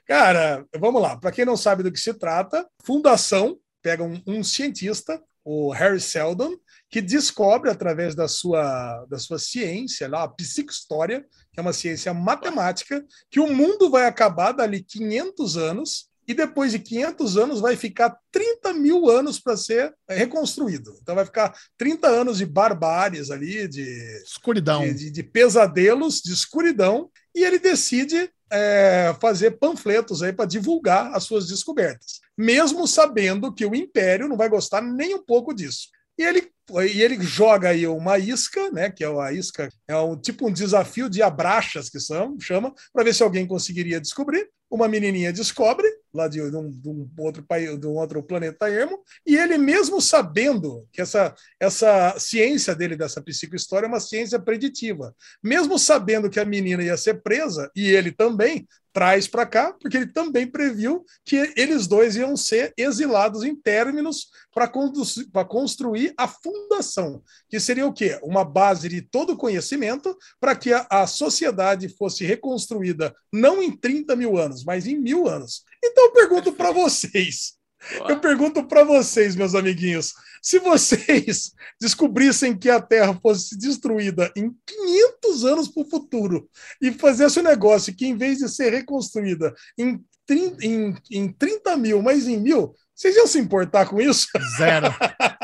Cara, 0.07 0.65
vamos 0.77 1.01
lá. 1.01 1.17
Para 1.17 1.31
quem 1.31 1.45
não 1.45 1.57
sabe 1.57 1.83
do 1.83 1.91
que 1.91 1.99
se 1.99 2.13
trata, 2.13 2.65
Fundação 2.83 3.57
pega 3.85 4.03
um, 4.03 4.19
um 4.25 4.43
cientista 4.43 5.21
o 5.43 5.71
Harry 5.71 6.01
Seldon, 6.01 6.57
que 6.89 6.99
descobre 6.99 7.69
através 7.69 8.15
da 8.15 8.27
sua, 8.27 9.05
da 9.07 9.19
sua 9.19 9.37
ciência, 9.37 10.09
lá, 10.09 10.23
a 10.23 10.27
psicohistória, 10.27 11.23
que 11.53 11.59
é 11.59 11.61
uma 11.61 11.71
ciência 11.71 12.11
matemática, 12.15 13.05
que 13.29 13.39
o 13.39 13.53
mundo 13.53 13.91
vai 13.91 14.07
acabar 14.07 14.53
dali 14.53 14.83
500 14.83 15.55
anos 15.55 16.09
e 16.27 16.33
depois 16.33 16.71
de 16.71 16.79
500 16.79 17.37
anos 17.37 17.59
vai 17.59 17.75
ficar 17.75 18.17
30 18.31 18.73
mil 18.73 19.09
anos 19.09 19.39
para 19.39 19.55
ser 19.55 19.93
reconstruído. 20.09 20.97
Então 21.01 21.15
vai 21.15 21.25
ficar 21.25 21.53
30 21.77 22.07
anos 22.07 22.37
de 22.37 22.45
barbáries 22.45 23.29
ali, 23.31 23.67
de 23.67 23.83
escuridão, 24.23 24.81
de, 24.81 24.93
de, 24.93 25.11
de 25.11 25.23
pesadelos, 25.23 26.21
de 26.21 26.33
escuridão, 26.33 27.09
e 27.33 27.43
ele 27.43 27.59
decide 27.59 28.29
é, 28.51 29.15
fazer 29.19 29.51
panfletos 29.51 30.21
aí 30.23 30.31
para 30.31 30.45
divulgar 30.45 31.13
as 31.13 31.23
suas 31.23 31.47
descobertas, 31.47 32.19
mesmo 32.37 32.87
sabendo 32.87 33.53
que 33.53 33.65
o 33.65 33.75
Império 33.75 34.27
não 34.27 34.37
vai 34.37 34.49
gostar 34.49 34.81
nem 34.81 35.15
um 35.15 35.23
pouco 35.23 35.53
disso. 35.53 35.89
E 36.17 36.23
ele, 36.23 36.49
e 36.93 37.01
ele 37.01 37.21
joga 37.21 37.69
aí 37.69 37.85
uma 37.85 38.17
isca, 38.17 38.71
né? 38.71 38.89
Que 38.89 39.03
é 39.03 39.07
a 39.07 39.33
isca, 39.33 39.69
é 39.87 39.97
um 39.97 40.15
tipo 40.15 40.47
um 40.47 40.53
desafio 40.53 41.09
de 41.09 41.21
abraxas 41.21 41.89
que 41.89 41.99
são, 41.99 42.39
chama, 42.39 42.73
para 42.93 43.03
ver 43.03 43.13
se 43.13 43.21
alguém 43.21 43.45
conseguiria 43.45 43.99
descobrir. 43.99 44.49
Uma 44.69 44.87
menininha 44.87 45.31
descobre, 45.31 45.87
lá 46.13 46.27
de, 46.27 46.41
um, 46.41 46.71
de 46.71 46.89
um, 46.89 47.09
outro 47.17 47.43
país, 47.43 47.79
de 47.79 47.85
um 47.85 47.95
outro 47.95 48.23
planeta 48.23 48.69
ermo, 48.69 48.99
e 49.25 49.37
ele 49.37 49.57
mesmo 49.57 50.01
sabendo 50.01 50.87
que 50.91 51.01
essa, 51.01 51.35
essa 51.59 52.17
ciência 52.17 52.75
dele, 52.75 52.95
dessa 52.95 53.21
psicohistória, 53.21 53.85
é 53.85 53.89
uma 53.89 53.99
ciência 53.99 54.39
preditiva. 54.39 55.15
Mesmo 55.43 55.77
sabendo 55.77 56.29
que 56.29 56.39
a 56.39 56.45
menina 56.45 56.83
ia 56.83 56.97
ser 56.97 57.21
presa, 57.21 57.69
e 57.75 57.89
ele 57.89 58.11
também, 58.11 58.67
traz 58.95 59.27
para 59.27 59.45
cá, 59.45 59.73
porque 59.73 59.97
ele 59.97 60.07
também 60.07 60.47
previu 60.47 61.03
que 61.25 61.53
eles 61.57 61.85
dois 61.85 62.15
iam 62.15 62.37
ser 62.37 62.73
exilados 62.77 63.43
em 63.43 63.53
términos 63.53 64.29
para 64.53 64.69
construir 65.43 66.13
a 66.17 66.29
fundação, 66.29 67.21
que 67.49 67.59
seria 67.59 67.85
o 67.85 67.91
quê? 67.91 68.17
Uma 68.23 68.45
base 68.45 68.87
de 68.87 69.01
todo 69.01 69.35
conhecimento 69.35 70.17
para 70.39 70.55
que 70.55 70.71
a, 70.71 70.87
a, 70.89 71.05
sociedade 71.05 71.89
fosse 71.89 72.23
reconstruída 72.23 73.13
não 73.33 73.61
em 73.61 73.75
30 73.75 74.15
mil 74.15 74.37
anos, 74.37 74.63
mas 74.63 74.87
em 74.87 74.97
mil 74.97 75.27
anos. 75.27 75.65
Então 75.83 76.05
eu 76.05 76.13
pergunto 76.13 76.53
para 76.53 76.71
vocês, 76.71 77.54
eu 78.07 78.19
pergunto 78.19 78.63
para 78.63 78.83
vocês, 78.83 79.35
meus 79.35 79.55
amiguinhos, 79.55 80.13
se 80.41 80.59
vocês 80.59 81.53
descobrissem 81.81 82.57
que 82.57 82.69
a 82.69 82.79
Terra 82.79 83.17
fosse 83.21 83.57
destruída 83.57 84.31
em 84.35 84.51
500 84.65 85.45
anos 85.45 85.67
para 85.67 85.83
o 85.83 85.89
futuro 85.89 86.49
e 86.81 86.91
fizesse 86.91 87.39
um 87.39 87.43
negócio 87.43 87.95
que, 87.95 88.05
em 88.05 88.15
vez 88.15 88.37
de 88.37 88.49
ser 88.49 88.71
reconstruída 88.71 89.53
em 89.77 89.99
30, 90.27 90.65
em, 90.65 90.95
em 91.11 91.31
30 91.31 91.77
mil, 91.77 92.01
mas 92.01 92.27
em 92.27 92.37
mil, 92.37 92.75
vocês 92.93 93.15
iam 93.15 93.27
se 93.27 93.39
importar 93.39 93.87
com 93.87 93.99
isso? 93.99 94.27
Zero. 94.57 94.87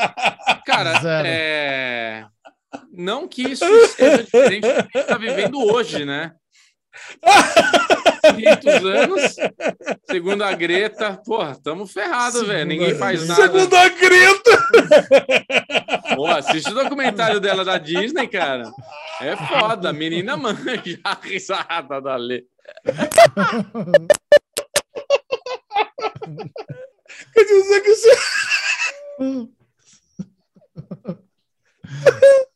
Cara, 0.64 1.00
Zero. 1.00 1.28
É... 1.28 2.26
não 2.92 3.26
que 3.26 3.42
isso 3.42 3.64
seja 3.88 4.22
diferente 4.22 4.66
do 4.66 4.74
que 4.74 4.78
a 4.78 4.82
gente 4.82 4.98
está 4.98 5.18
vivendo 5.18 5.58
hoje, 5.60 6.04
né? 6.04 6.32
500 8.22 8.84
anos, 8.84 9.36
segundo 10.08 10.42
a 10.42 10.52
Greta, 10.52 11.20
porra, 11.24 11.56
tamo 11.62 11.86
ferrado, 11.86 12.46
velho. 12.46 12.66
Ninguém 12.66 12.94
faz 12.94 13.26
nada. 13.26 13.42
Segundo 13.42 13.74
a 13.74 13.88
Greta! 13.88 14.68
Pô, 16.14 16.26
assiste 16.26 16.70
o 16.70 16.74
documentário 16.74 17.40
dela 17.40 17.64
da 17.64 17.78
Disney, 17.78 18.28
cara. 18.28 18.70
É 19.20 19.36
foda, 19.36 19.90
a 19.90 19.92
menina 19.92 20.36
manja 20.36 20.82
a 21.04 21.18
risada 21.20 22.00
da 22.00 22.16
Lê. 22.16 22.44
Quer 27.34 27.44
dizer 27.44 27.80
que 27.80 27.94
você. 27.94 28.10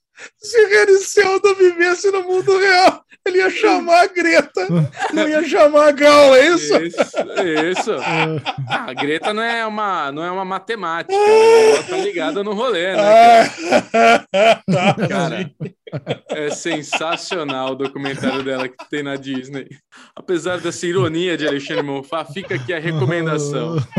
Se 0.47 0.99
Seldon 0.99 1.55
vivesse 1.55 2.11
no 2.11 2.23
mundo 2.23 2.59
real, 2.59 3.03
ele 3.27 3.39
ia 3.39 3.51
chamar 3.51 4.03
a 4.03 4.07
Greta, 4.07 4.69
não 5.13 5.29
ia 5.29 5.43
chamar 5.43 5.89
a 5.89 5.93
Gal, 5.93 6.37
é 6.37 6.47
isso? 6.47 6.77
Isso, 6.77 7.01
isso. 7.71 7.91
Ah, 8.69 8.91
a 8.91 8.95
Greta 8.95 9.35
não 9.35 9.43
é 9.43 9.67
uma, 9.67 10.13
não 10.13 10.23
é 10.23 10.31
uma 10.31 10.45
matemática, 10.45 11.13
ela 11.13 11.83
tá 11.83 11.97
ligada 11.97 12.45
no 12.45 12.55
rolê, 12.55 12.95
né? 12.95 13.51
Cara? 13.91 14.63
cara, 15.09 15.51
é 16.31 16.51
sensacional 16.51 17.73
o 17.73 17.77
documentário 17.77 18.45
dela 18.45 18.69
que 18.69 18.89
tem 18.89 19.03
na 19.03 19.17
Disney. 19.17 19.67
Apesar 20.15 20.61
dessa 20.61 20.87
ironia 20.87 21.37
de 21.37 21.49
Alexandre 21.49 21.83
Monfá, 21.83 22.25
fica 22.25 22.55
aqui 22.55 22.73
a 22.73 22.79
recomendação. 22.79 23.79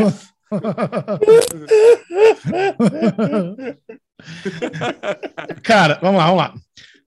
Cara, 5.63 5.99
vamos 6.01 6.17
lá, 6.17 6.25
vamos 6.25 6.39
lá. 6.39 6.53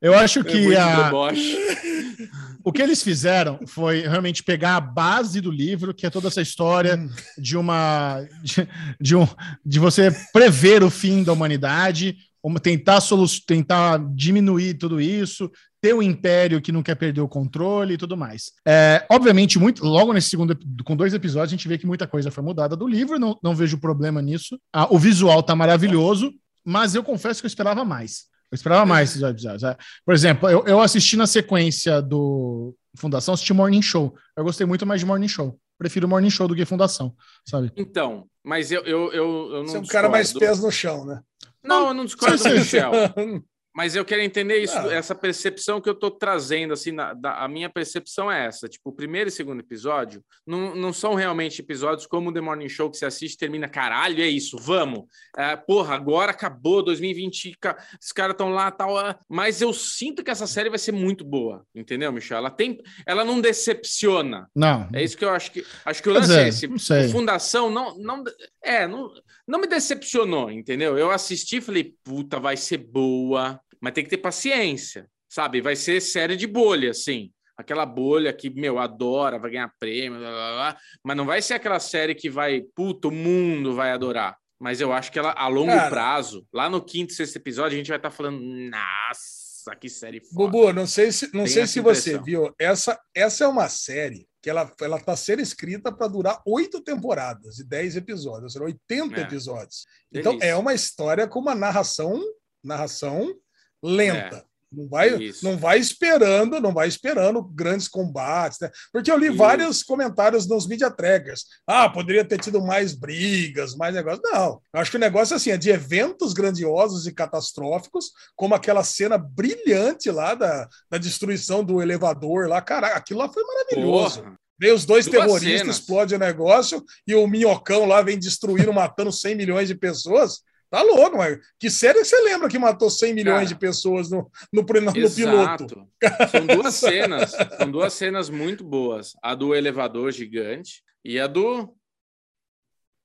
Eu 0.00 0.14
acho 0.14 0.42
que 0.42 0.74
é 0.74 0.80
a... 0.80 1.10
o 2.64 2.72
que 2.72 2.82
eles 2.82 3.02
fizeram 3.02 3.58
foi 3.66 4.00
realmente 4.00 4.42
pegar 4.42 4.76
a 4.76 4.80
base 4.80 5.40
do 5.40 5.50
livro, 5.50 5.94
que 5.94 6.06
é 6.06 6.10
toda 6.10 6.28
essa 6.28 6.40
história 6.40 6.96
hum. 6.96 7.10
de 7.38 7.56
uma 7.56 8.24
de, 8.42 8.68
de, 9.00 9.16
um, 9.16 9.26
de 9.64 9.78
você 9.78 10.10
prever 10.32 10.82
o 10.82 10.90
fim 10.90 11.22
da 11.22 11.32
humanidade, 11.32 12.16
tentar, 12.62 13.00
solu 13.00 13.26
tentar 13.46 13.98
diminuir 14.14 14.74
tudo 14.74 15.00
isso, 15.00 15.50
ter 15.82 15.94
um 15.94 16.02
império 16.02 16.60
que 16.60 16.72
não 16.72 16.82
quer 16.82 16.94
perder 16.94 17.20
o 17.20 17.28
controle 17.28 17.94
e 17.94 17.98
tudo 17.98 18.16
mais. 18.16 18.52
É, 18.66 19.06
obviamente, 19.10 19.58
muito, 19.58 19.84
logo 19.84 20.12
nesse 20.12 20.30
segundo, 20.30 20.58
com 20.84 20.96
dois 20.96 21.14
episódios, 21.14 21.50
a 21.50 21.56
gente 21.56 21.68
vê 21.68 21.78
que 21.78 21.86
muita 21.86 22.06
coisa 22.06 22.30
foi 22.30 22.44
mudada 22.44 22.76
do 22.76 22.86
livro, 22.86 23.18
não, 23.18 23.38
não 23.42 23.54
vejo 23.54 23.78
problema 23.78 24.20
nisso. 24.20 24.58
Ah, 24.72 24.86
o 24.90 24.98
visual 24.98 25.42
tá 25.42 25.56
maravilhoso, 25.56 26.32
mas 26.64 26.94
eu 26.94 27.02
confesso 27.02 27.40
que 27.40 27.46
eu 27.46 27.48
esperava 27.48 27.84
mais. 27.84 28.24
Eu 28.50 28.56
esperava 28.56 28.84
mais 28.84 29.10
esses 29.10 29.22
episódios. 29.22 29.62
Por 30.04 30.12
exemplo, 30.12 30.48
eu, 30.48 30.64
eu 30.66 30.80
assisti 30.80 31.16
na 31.16 31.26
sequência 31.26 32.02
do 32.02 32.74
Fundação, 32.96 33.34
assisti 33.34 33.52
Morning 33.52 33.82
Show. 33.82 34.14
Eu 34.36 34.42
gostei 34.42 34.66
muito 34.66 34.84
mais 34.84 35.00
de 35.00 35.06
Morning 35.06 35.28
Show. 35.28 35.58
Prefiro 35.78 36.08
Morning 36.08 36.30
Show 36.30 36.48
do 36.48 36.54
que 36.54 36.64
Fundação, 36.64 37.14
sabe? 37.48 37.72
Então, 37.76 38.26
mas 38.44 38.70
eu, 38.72 38.82
eu, 38.82 39.12
eu, 39.12 39.50
eu 39.52 39.62
não. 39.62 39.68
Você 39.68 39.76
é 39.76 39.80
um 39.80 39.86
cara 39.86 40.08
mais 40.08 40.32
pés 40.32 40.60
no 40.60 40.70
chão, 40.70 41.06
né? 41.06 41.20
Não, 41.62 41.88
eu 41.88 41.94
não 41.94 42.04
discordo 42.04 42.42
do 42.42 42.50
Michel. 42.50 42.90
Mas 43.74 43.94
eu 43.94 44.04
quero 44.04 44.20
entender 44.20 44.58
isso, 44.58 44.76
ah. 44.76 44.92
essa 44.92 45.14
percepção 45.14 45.80
que 45.80 45.88
eu 45.88 45.92
estou 45.92 46.10
trazendo, 46.10 46.72
assim, 46.72 46.90
na, 46.90 47.14
da, 47.14 47.44
a 47.44 47.48
minha 47.48 47.70
percepção 47.70 48.30
é 48.30 48.46
essa. 48.46 48.68
Tipo, 48.68 48.90
o 48.90 48.92
primeiro 48.92 49.28
e 49.28 49.32
segundo 49.32 49.60
episódio 49.60 50.24
não, 50.44 50.74
não 50.74 50.92
são 50.92 51.14
realmente 51.14 51.60
episódios 51.60 52.06
como 52.06 52.30
o 52.30 52.32
The 52.32 52.40
Morning 52.40 52.68
Show 52.68 52.90
que 52.90 52.96
você 52.96 53.06
assiste 53.06 53.34
e 53.34 53.38
termina, 53.38 53.68
caralho, 53.68 54.20
é 54.22 54.26
isso, 54.26 54.58
vamos. 54.58 55.04
É, 55.36 55.54
porra, 55.54 55.94
agora 55.94 56.32
acabou 56.32 56.82
2020, 56.82 57.56
os 58.02 58.12
caras 58.12 58.34
estão 58.34 58.50
lá 58.50 58.70
tal. 58.72 58.98
Ah, 58.98 59.16
mas 59.28 59.60
eu 59.60 59.72
sinto 59.72 60.24
que 60.24 60.30
essa 60.30 60.48
série 60.48 60.68
vai 60.68 60.78
ser 60.78 60.92
muito 60.92 61.24
boa, 61.24 61.64
entendeu, 61.74 62.12
Michel? 62.12 62.38
Ela 62.38 62.50
tem. 62.50 62.80
Ela 63.06 63.24
não 63.24 63.40
decepciona. 63.40 64.48
Não. 64.54 64.88
É 64.92 65.02
isso 65.02 65.16
que 65.16 65.24
eu 65.24 65.30
acho 65.30 65.52
que. 65.52 65.64
Acho 65.84 66.02
que 66.02 66.08
o 66.08 66.12
lance 66.12 66.36
é, 66.36 66.48
esse. 66.48 66.68
Fundação 67.12 67.70
não. 67.70 67.96
não 67.96 68.24
é, 68.62 68.86
não 68.86 69.10
não 69.50 69.60
me 69.60 69.66
decepcionou, 69.66 70.48
entendeu? 70.48 70.96
Eu 70.96 71.10
assisti 71.10 71.56
e 71.56 71.60
falei, 71.60 71.96
puta, 72.04 72.38
vai 72.38 72.56
ser 72.56 72.78
boa, 72.78 73.59
mas 73.80 73.92
tem 73.92 74.04
que 74.04 74.10
ter 74.10 74.18
paciência, 74.18 75.08
sabe? 75.28 75.60
Vai 75.60 75.76
ser 75.76 76.00
série 76.00 76.36
de 76.36 76.46
bolha, 76.46 76.90
assim. 76.90 77.32
Aquela 77.56 77.84
bolha 77.84 78.32
que, 78.32 78.48
meu, 78.50 78.78
adora, 78.78 79.38
vai 79.38 79.50
ganhar 79.50 79.72
prêmio, 79.78 80.18
blá, 80.18 80.30
blá, 80.30 80.52
blá, 80.52 80.78
mas 81.04 81.16
não 81.16 81.26
vai 81.26 81.42
ser 81.42 81.54
aquela 81.54 81.78
série 81.78 82.14
que 82.14 82.30
vai, 82.30 82.62
puta, 82.74 83.08
o 83.08 83.12
mundo 83.12 83.74
vai 83.74 83.92
adorar. 83.92 84.36
Mas 84.58 84.80
eu 84.80 84.92
acho 84.92 85.10
que 85.10 85.18
ela, 85.18 85.32
a 85.32 85.48
longo 85.48 85.72
Cara, 85.72 85.90
prazo, 85.90 86.46
lá 86.52 86.68
no 86.68 86.84
quinto, 86.84 87.12
sexto 87.12 87.36
episódio, 87.36 87.76
a 87.76 87.78
gente 87.78 87.88
vai 87.88 87.98
estar 87.98 88.10
tá 88.10 88.16
falando, 88.16 88.40
nossa, 88.40 89.76
que 89.78 89.88
série 89.88 90.20
foda. 90.20 90.50
Bubu, 90.50 90.72
não 90.72 90.86
sei 90.86 91.12
se, 91.12 91.34
não 91.34 91.46
sei 91.46 91.66
se 91.66 91.80
você 91.80 92.18
viu, 92.18 92.54
essa, 92.58 92.98
essa 93.14 93.44
é 93.44 93.48
uma 93.48 93.68
série 93.68 94.26
que 94.42 94.48
ela 94.48 94.70
ela 94.80 94.96
está 94.96 95.14
sendo 95.14 95.42
escrita 95.42 95.92
para 95.92 96.08
durar 96.08 96.40
oito 96.46 96.80
temporadas 96.80 97.58
e 97.58 97.64
dez 97.64 97.94
episódios, 97.94 98.52
serão 98.52 98.66
80 98.66 99.20
é. 99.20 99.22
episódios. 99.22 99.84
Então 100.12 100.38
é 100.40 100.56
uma 100.56 100.72
história 100.72 101.28
com 101.28 101.38
uma 101.38 101.54
narração 101.54 102.22
narração 102.62 103.34
lenta. 103.82 104.36
É. 104.36 104.50
Não 104.72 104.88
vai, 104.88 105.10
não 105.42 105.58
vai 105.58 105.78
esperando, 105.80 106.60
não 106.60 106.72
vai 106.72 106.86
esperando 106.86 107.42
grandes 107.42 107.88
combates, 107.88 108.60
né? 108.60 108.70
Porque 108.92 109.10
eu 109.10 109.18
li 109.18 109.26
Isso. 109.26 109.36
vários 109.36 109.82
comentários 109.82 110.46
nos 110.46 110.64
media 110.68 110.88
trackers. 110.88 111.44
Ah, 111.66 111.88
poderia 111.88 112.24
ter 112.24 112.38
tido 112.38 112.62
mais 112.62 112.94
brigas, 112.94 113.74
mais 113.74 113.92
negócios. 113.92 114.22
Não, 114.22 114.60
eu 114.72 114.80
acho 114.80 114.92
que 114.92 114.96
o 114.96 115.00
negócio 115.00 115.34
assim, 115.34 115.50
é 115.50 115.56
de 115.56 115.70
eventos 115.70 116.32
grandiosos 116.32 117.04
e 117.08 117.12
catastróficos, 117.12 118.12
como 118.36 118.54
aquela 118.54 118.84
cena 118.84 119.18
brilhante 119.18 120.08
lá 120.08 120.36
da, 120.36 120.68
da 120.88 120.98
destruição 120.98 121.64
do 121.64 121.82
elevador 121.82 122.46
lá. 122.46 122.62
Cara, 122.62 122.94
aquilo 122.94 123.18
lá 123.18 123.28
foi 123.28 123.42
maravilhoso. 123.42 124.22
Porra. 124.22 124.38
Vem 124.56 124.72
os 124.72 124.84
dois 124.84 125.06
Duas 125.06 125.16
terroristas, 125.16 125.60
cenas. 125.60 125.76
explode 125.78 126.14
o 126.14 126.18
negócio 126.18 126.84
e 127.06 127.14
o 127.14 127.26
minhocão 127.26 127.86
lá 127.86 128.02
vem 128.02 128.18
destruindo, 128.18 128.70
matando 128.74 129.10
100 129.10 129.34
milhões 129.34 129.66
de 129.66 129.74
pessoas. 129.74 130.42
Tá 130.70 130.82
louco, 130.82 131.16
mas 131.18 131.36
que 131.58 131.68
série 131.68 132.04
você 132.04 132.16
lembra 132.20 132.48
que 132.48 132.58
matou 132.58 132.88
100 132.88 133.12
milhões 133.12 133.34
Cara, 133.38 133.46
de 133.46 133.56
pessoas 133.56 134.08
no, 134.08 134.30
no, 134.52 134.62
no, 134.62 134.80
no 134.80 134.92
piloto? 134.92 135.88
São 136.30 136.46
duas 136.46 136.74
cenas, 136.76 137.32
são 137.58 137.70
duas 137.70 137.92
cenas 137.92 138.30
muito 138.30 138.62
boas. 138.62 139.14
A 139.20 139.34
do 139.34 139.52
elevador 139.52 140.12
gigante 140.12 140.84
e 141.04 141.18
a 141.18 141.26
do 141.26 141.74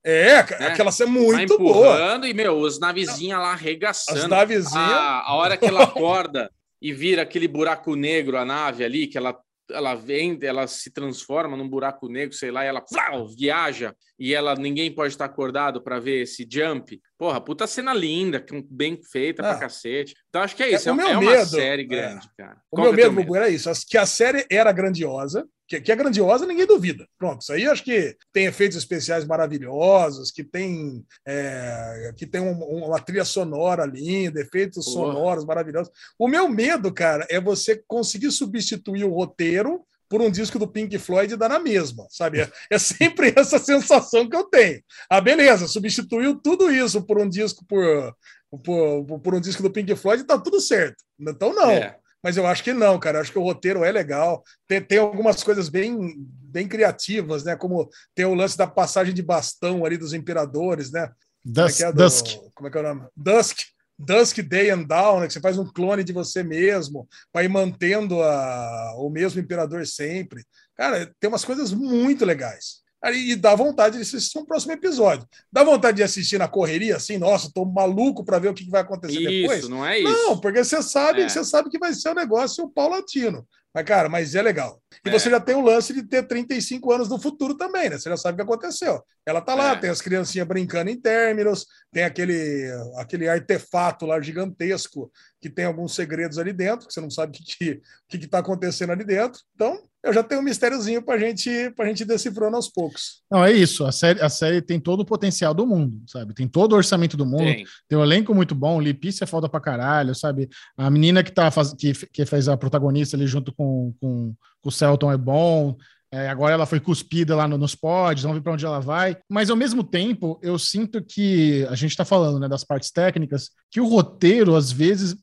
É, 0.06 0.38
aquela 0.38 0.92
cena 0.92 1.12
Vai 1.12 1.22
muito 1.22 1.58
boa. 1.58 1.72
empurrando 1.72 2.28
e, 2.28 2.36
meu, 2.36 2.60
os 2.60 2.80
navezinhas 2.80 3.40
lá 3.40 3.54
arregaçando. 3.54 4.20
As 4.20 4.28
navezinhas. 4.28 4.76
A, 4.76 5.22
a 5.22 5.34
hora 5.34 5.58
que 5.58 5.66
ela 5.66 5.86
acorda 5.86 6.52
e 6.80 6.94
vira 6.94 7.24
aquele 7.24 7.48
buraco 7.48 7.96
negro, 7.96 8.38
a 8.38 8.46
nave 8.46 8.84
ali, 8.84 9.08
que 9.08 9.18
ela, 9.18 9.36
ela 9.72 9.96
vem, 9.96 10.38
ela 10.44 10.68
se 10.68 10.92
transforma 10.92 11.58
num 11.58 11.68
buraco 11.68 12.08
negro, 12.08 12.36
sei 12.36 12.52
lá, 12.52 12.64
e 12.64 12.68
ela 12.68 12.86
flau, 12.88 13.28
viaja 13.28 13.96
e 14.18 14.34
ela 14.34 14.56
ninguém 14.56 14.94
pode 14.94 15.14
estar 15.14 15.26
acordado 15.26 15.82
para 15.82 16.00
ver 16.00 16.24
esse 16.24 16.48
jump. 16.50 17.00
Porra, 17.18 17.42
puta 17.42 17.68
cena 17.68 17.94
linda, 17.94 18.44
bem 18.70 19.00
feita 19.12 19.42
Ah. 19.42 19.50
pra 19.52 19.60
cacete. 19.62 20.16
Então 20.30 20.42
acho 20.42 20.56
que 20.56 20.64
é 20.64 20.72
isso, 20.74 20.88
É, 20.88 20.92
é, 20.92 20.94
o 20.94 20.96
meu 20.96 21.08
é 21.08 21.18
uma 21.18 21.32
medo, 21.32 21.46
série 21.50 21.82
é. 21.84 21.86
grande, 21.86 22.30
cara. 22.38 22.58
O 22.72 22.76
Qual 22.78 22.84
meu 22.86 22.94
é 22.94 22.96
medo, 23.10 23.16
Bubu, 23.16 23.36
era 23.36 23.50
isso. 23.50 23.70
Que 23.88 23.98
a 23.98 24.06
série 24.06 24.46
era 24.50 24.72
grandiosa. 24.72 25.48
Que, 25.68 25.82
que 25.82 25.92
é 25.92 25.96
grandiosa, 25.96 26.46
ninguém 26.46 26.68
duvida. 26.68 27.08
Pronto, 27.18 27.42
isso 27.42 27.52
aí 27.52 27.66
acho 27.66 27.84
que 27.84 28.16
tem 28.32 28.46
efeitos 28.46 28.78
especiais 28.78 29.26
maravilhosos, 29.26 30.30
que 30.30 30.44
tem, 30.44 31.04
é, 31.28 32.14
que 32.16 32.28
tem 32.28 32.40
um- 32.40 32.86
uma 32.86 33.00
trilha 33.02 33.26
sonora 33.26 33.84
linda, 33.84 34.40
efeitos 34.42 34.86
Porra. 34.86 35.14
sonoros 35.14 35.44
maravilhosos. 35.44 35.92
O 36.20 36.28
meu 36.28 36.48
medo, 36.48 36.94
cara, 36.94 37.26
é 37.32 37.40
você 37.42 37.82
conseguir 37.88 38.30
substituir 38.32 39.06
o 39.06 39.14
roteiro 39.14 39.84
por 40.16 40.22
um 40.22 40.32
disco 40.32 40.58
do 40.58 40.66
Pink 40.66 40.98
Floyd 40.98 41.36
dar 41.36 41.50
na 41.50 41.60
mesma, 41.60 42.08
sabe? 42.10 42.40
É, 42.40 42.50
é 42.72 42.80
sempre 42.80 43.34
essa 43.36 43.60
sensação 43.60 44.30
que 44.30 44.36
eu 44.36 44.46
tenho. 44.46 44.82
Ah, 45.10 45.20
beleza, 45.20 45.68
substituiu 45.68 46.36
tudo 46.42 46.72
isso 46.72 47.02
por 47.06 47.20
um 47.20 47.28
disco 47.28 47.66
por, 47.68 48.16
por, 48.64 49.20
por 49.20 49.36
um 49.36 49.42
disco 49.42 49.62
do 49.62 49.70
Pink 49.70 49.94
Floyd 49.98 50.24
tá 50.24 50.40
tudo 50.40 50.62
certo. 50.62 51.04
Então, 51.20 51.54
não. 51.54 51.70
É. 51.70 51.98
Mas 52.24 52.38
eu 52.38 52.48
acho 52.48 52.64
que 52.64 52.72
não, 52.72 52.98
cara. 52.98 53.18
Eu 53.18 53.24
acho 53.24 53.32
que 53.34 53.38
o 53.38 53.44
roteiro 53.44 53.84
é 53.84 53.92
legal. 53.92 54.42
Tem, 54.66 54.82
tem 54.82 55.00
algumas 55.00 55.44
coisas 55.44 55.68
bem, 55.68 56.16
bem 56.18 56.66
criativas, 56.66 57.44
né? 57.44 57.58
Como 57.58 57.90
tem 58.16 58.24
o 58.24 58.34
lance 58.34 58.58
da 58.58 58.66
passagem 58.66 59.14
de 59.14 59.22
bastão 59.22 59.84
ali 59.86 59.98
dos 59.98 60.14
imperadores, 60.14 60.92
né? 60.94 61.08
Como 61.44 61.60
é 61.60 61.64
Dusk. 61.66 61.78
que 61.78 61.84
é 61.84 61.92
do- 61.92 61.98
Dusk. 61.98 62.26
Como 62.56 62.68
é 62.70 62.72
que 62.72 62.78
é 62.78 62.80
o 62.80 62.84
nome? 62.84 63.02
Dusk. 63.18 63.58
Dusk 63.98 64.40
Day 64.40 64.70
and 64.70 64.84
Dawn, 64.84 65.22
né? 65.22 65.28
Que 65.28 65.34
você 65.34 65.42
faz 65.42 65.58
um 65.58 65.66
clone 65.66 66.04
de 66.04 66.14
você 66.14 66.44
mesmo, 66.44 67.08
vai 67.34 67.48
mantendo 67.48 68.22
a, 68.22 68.94
o 68.98 69.10
mesmo 69.10 69.40
imperador 69.40 69.86
sempre. 69.88 70.44
Cara, 70.76 71.14
tem 71.20 71.30
umas 71.30 71.46
coisas 71.46 71.72
muito 71.72 72.26
legais. 72.26 72.85
E 73.14 73.36
dá 73.36 73.54
vontade 73.54 73.98
de 73.98 74.02
assistir 74.02 74.40
um 74.40 74.46
próximo 74.46 74.72
episódio. 74.74 75.28
Dá 75.52 75.64
vontade 75.64 75.98
de 75.98 76.04
assistir 76.04 76.40
na 76.40 76.48
correria, 76.48 76.96
assim, 76.96 77.18
nossa, 77.18 77.52
tô 77.54 77.64
maluco 77.64 78.24
para 78.26 78.40
ver 78.40 78.50
o 78.50 78.54
que 78.54 78.68
vai 78.70 78.82
acontecer 78.82 79.20
depois. 79.20 79.60
Isso, 79.60 79.70
não 79.70 79.86
é 79.86 80.00
isso. 80.00 80.12
Não, 80.12 80.40
porque 80.40 80.64
você 80.64 80.82
sabe, 80.82 81.22
É. 81.22 81.30
você 81.30 81.44
sabe 81.44 81.70
que 81.70 81.78
vai 81.78 81.94
ser 81.94 82.10
um 82.10 82.16
negócio 82.16 82.68
paulatino. 82.70 83.48
Mas, 83.74 83.84
cara, 83.84 84.08
mas 84.08 84.34
é 84.34 84.42
legal. 84.42 84.82
E 85.06 85.10
É. 85.10 85.12
você 85.12 85.30
já 85.30 85.40
tem 85.40 85.54
o 85.54 85.60
lance 85.62 85.94
de 85.94 86.02
ter 86.02 86.24
35 86.26 86.94
anos 86.94 87.10
no 87.10 87.20
futuro 87.22 87.56
também, 87.56 87.90
né? 87.90 87.98
Você 88.00 88.10
já 88.10 88.16
sabe 88.16 88.34
o 88.34 88.38
que 88.38 88.52
aconteceu. 88.54 89.04
Ela 89.26 89.42
tá 89.42 89.54
lá, 89.54 89.74
É. 89.74 89.76
tem 89.76 89.90
as 89.90 90.02
criancinhas 90.02 90.48
brincando 90.48 90.90
em 90.90 91.00
términos, 91.00 91.68
tem 91.92 92.04
aquele, 92.06 92.72
aquele 92.98 93.28
artefato 93.28 94.06
lá 94.06 94.20
gigantesco 94.22 95.12
que 95.42 95.50
tem 95.50 95.66
alguns 95.66 95.94
segredos 95.94 96.38
ali 96.40 96.54
dentro, 96.54 96.88
que 96.88 96.94
você 96.94 97.02
não 97.02 97.10
sabe 97.12 97.38
o 97.38 97.42
que, 97.44 97.44
que, 97.58 97.72
o 97.74 97.82
que, 98.08 98.18
que 98.20 98.28
tá 98.28 98.40
acontecendo 98.40 98.94
ali 98.94 99.04
dentro. 99.04 99.42
Então, 99.54 99.84
eu 100.06 100.14
já 100.14 100.24
tenho 100.24 100.40
um 100.40 100.44
mistériozinho 100.44 101.02
pra 101.02 101.18
gente, 101.18 101.72
pra 101.76 101.88
gente 101.88 102.06
decifrando 102.06 102.56
aos 102.56 102.70
poucos. 102.70 103.24
Não, 103.30 103.44
é 103.44 103.52
isso. 103.52 103.84
A 103.86 103.92
série, 103.92 104.22
a 104.22 104.30
série 104.30 104.62
tem 104.62 104.80
todo 104.80 105.00
o 105.00 105.06
potencial 105.06 105.52
do 105.52 105.66
mundo, 105.66 106.00
sabe? 106.08 106.34
Tem 106.34 106.48
todo 106.48 106.74
o 106.74 106.76
orçamento 106.76 107.18
do 107.18 107.26
mundo. 107.26 107.44
Tem. 107.44 107.66
Tem 107.88 107.98
um 107.98 108.04
elenco 108.04 108.34
muito 108.34 108.54
bom, 108.54 108.80
Lipícia 108.80 109.24
é 109.24 109.28
foda 109.28 109.50
pra 109.50 109.60
caralho, 109.60 110.14
sabe? 110.14 110.48
A 110.78 110.92
menina 110.92 111.24
que, 111.24 111.32
tá 111.32 111.50
faz... 111.50 111.74
que, 111.74 111.94
que 111.94 112.26
fez 112.26 112.48
a 112.48 112.56
protagonista 112.56 113.18
ali 113.18 113.26
junto 113.26 113.52
com, 113.52 113.94
com, 114.00 114.36
com 114.62 114.70
o 114.70 114.72
Celton 114.72 115.12
é 115.12 115.18
bom. 115.18 115.76
É, 116.16 116.30
agora 116.30 116.54
ela 116.54 116.66
foi 116.66 116.80
cuspida 116.80 117.36
lá 117.36 117.46
no- 117.46 117.58
nos 117.58 117.76
pods, 117.76 118.24
vamos 118.24 118.38
ver 118.38 118.42
para 118.44 118.54
onde 118.54 118.66
ela 118.66 118.80
vai. 118.80 119.18
Mas 119.30 119.50
ao 119.50 119.56
mesmo 119.58 119.84
tempo, 119.84 120.40
eu 120.42 120.58
sinto 120.58 121.04
que 121.04 121.66
a 121.70 121.76
gente 121.76 121.92
está 121.92 122.06
falando 122.06 122.40
né, 122.40 122.48
das 122.48 122.64
partes 122.64 122.90
técnicas, 122.90 123.50
que 123.70 123.82
o 123.82 123.86
roteiro, 123.88 124.56
às 124.56 124.72
vezes, 124.72 125.16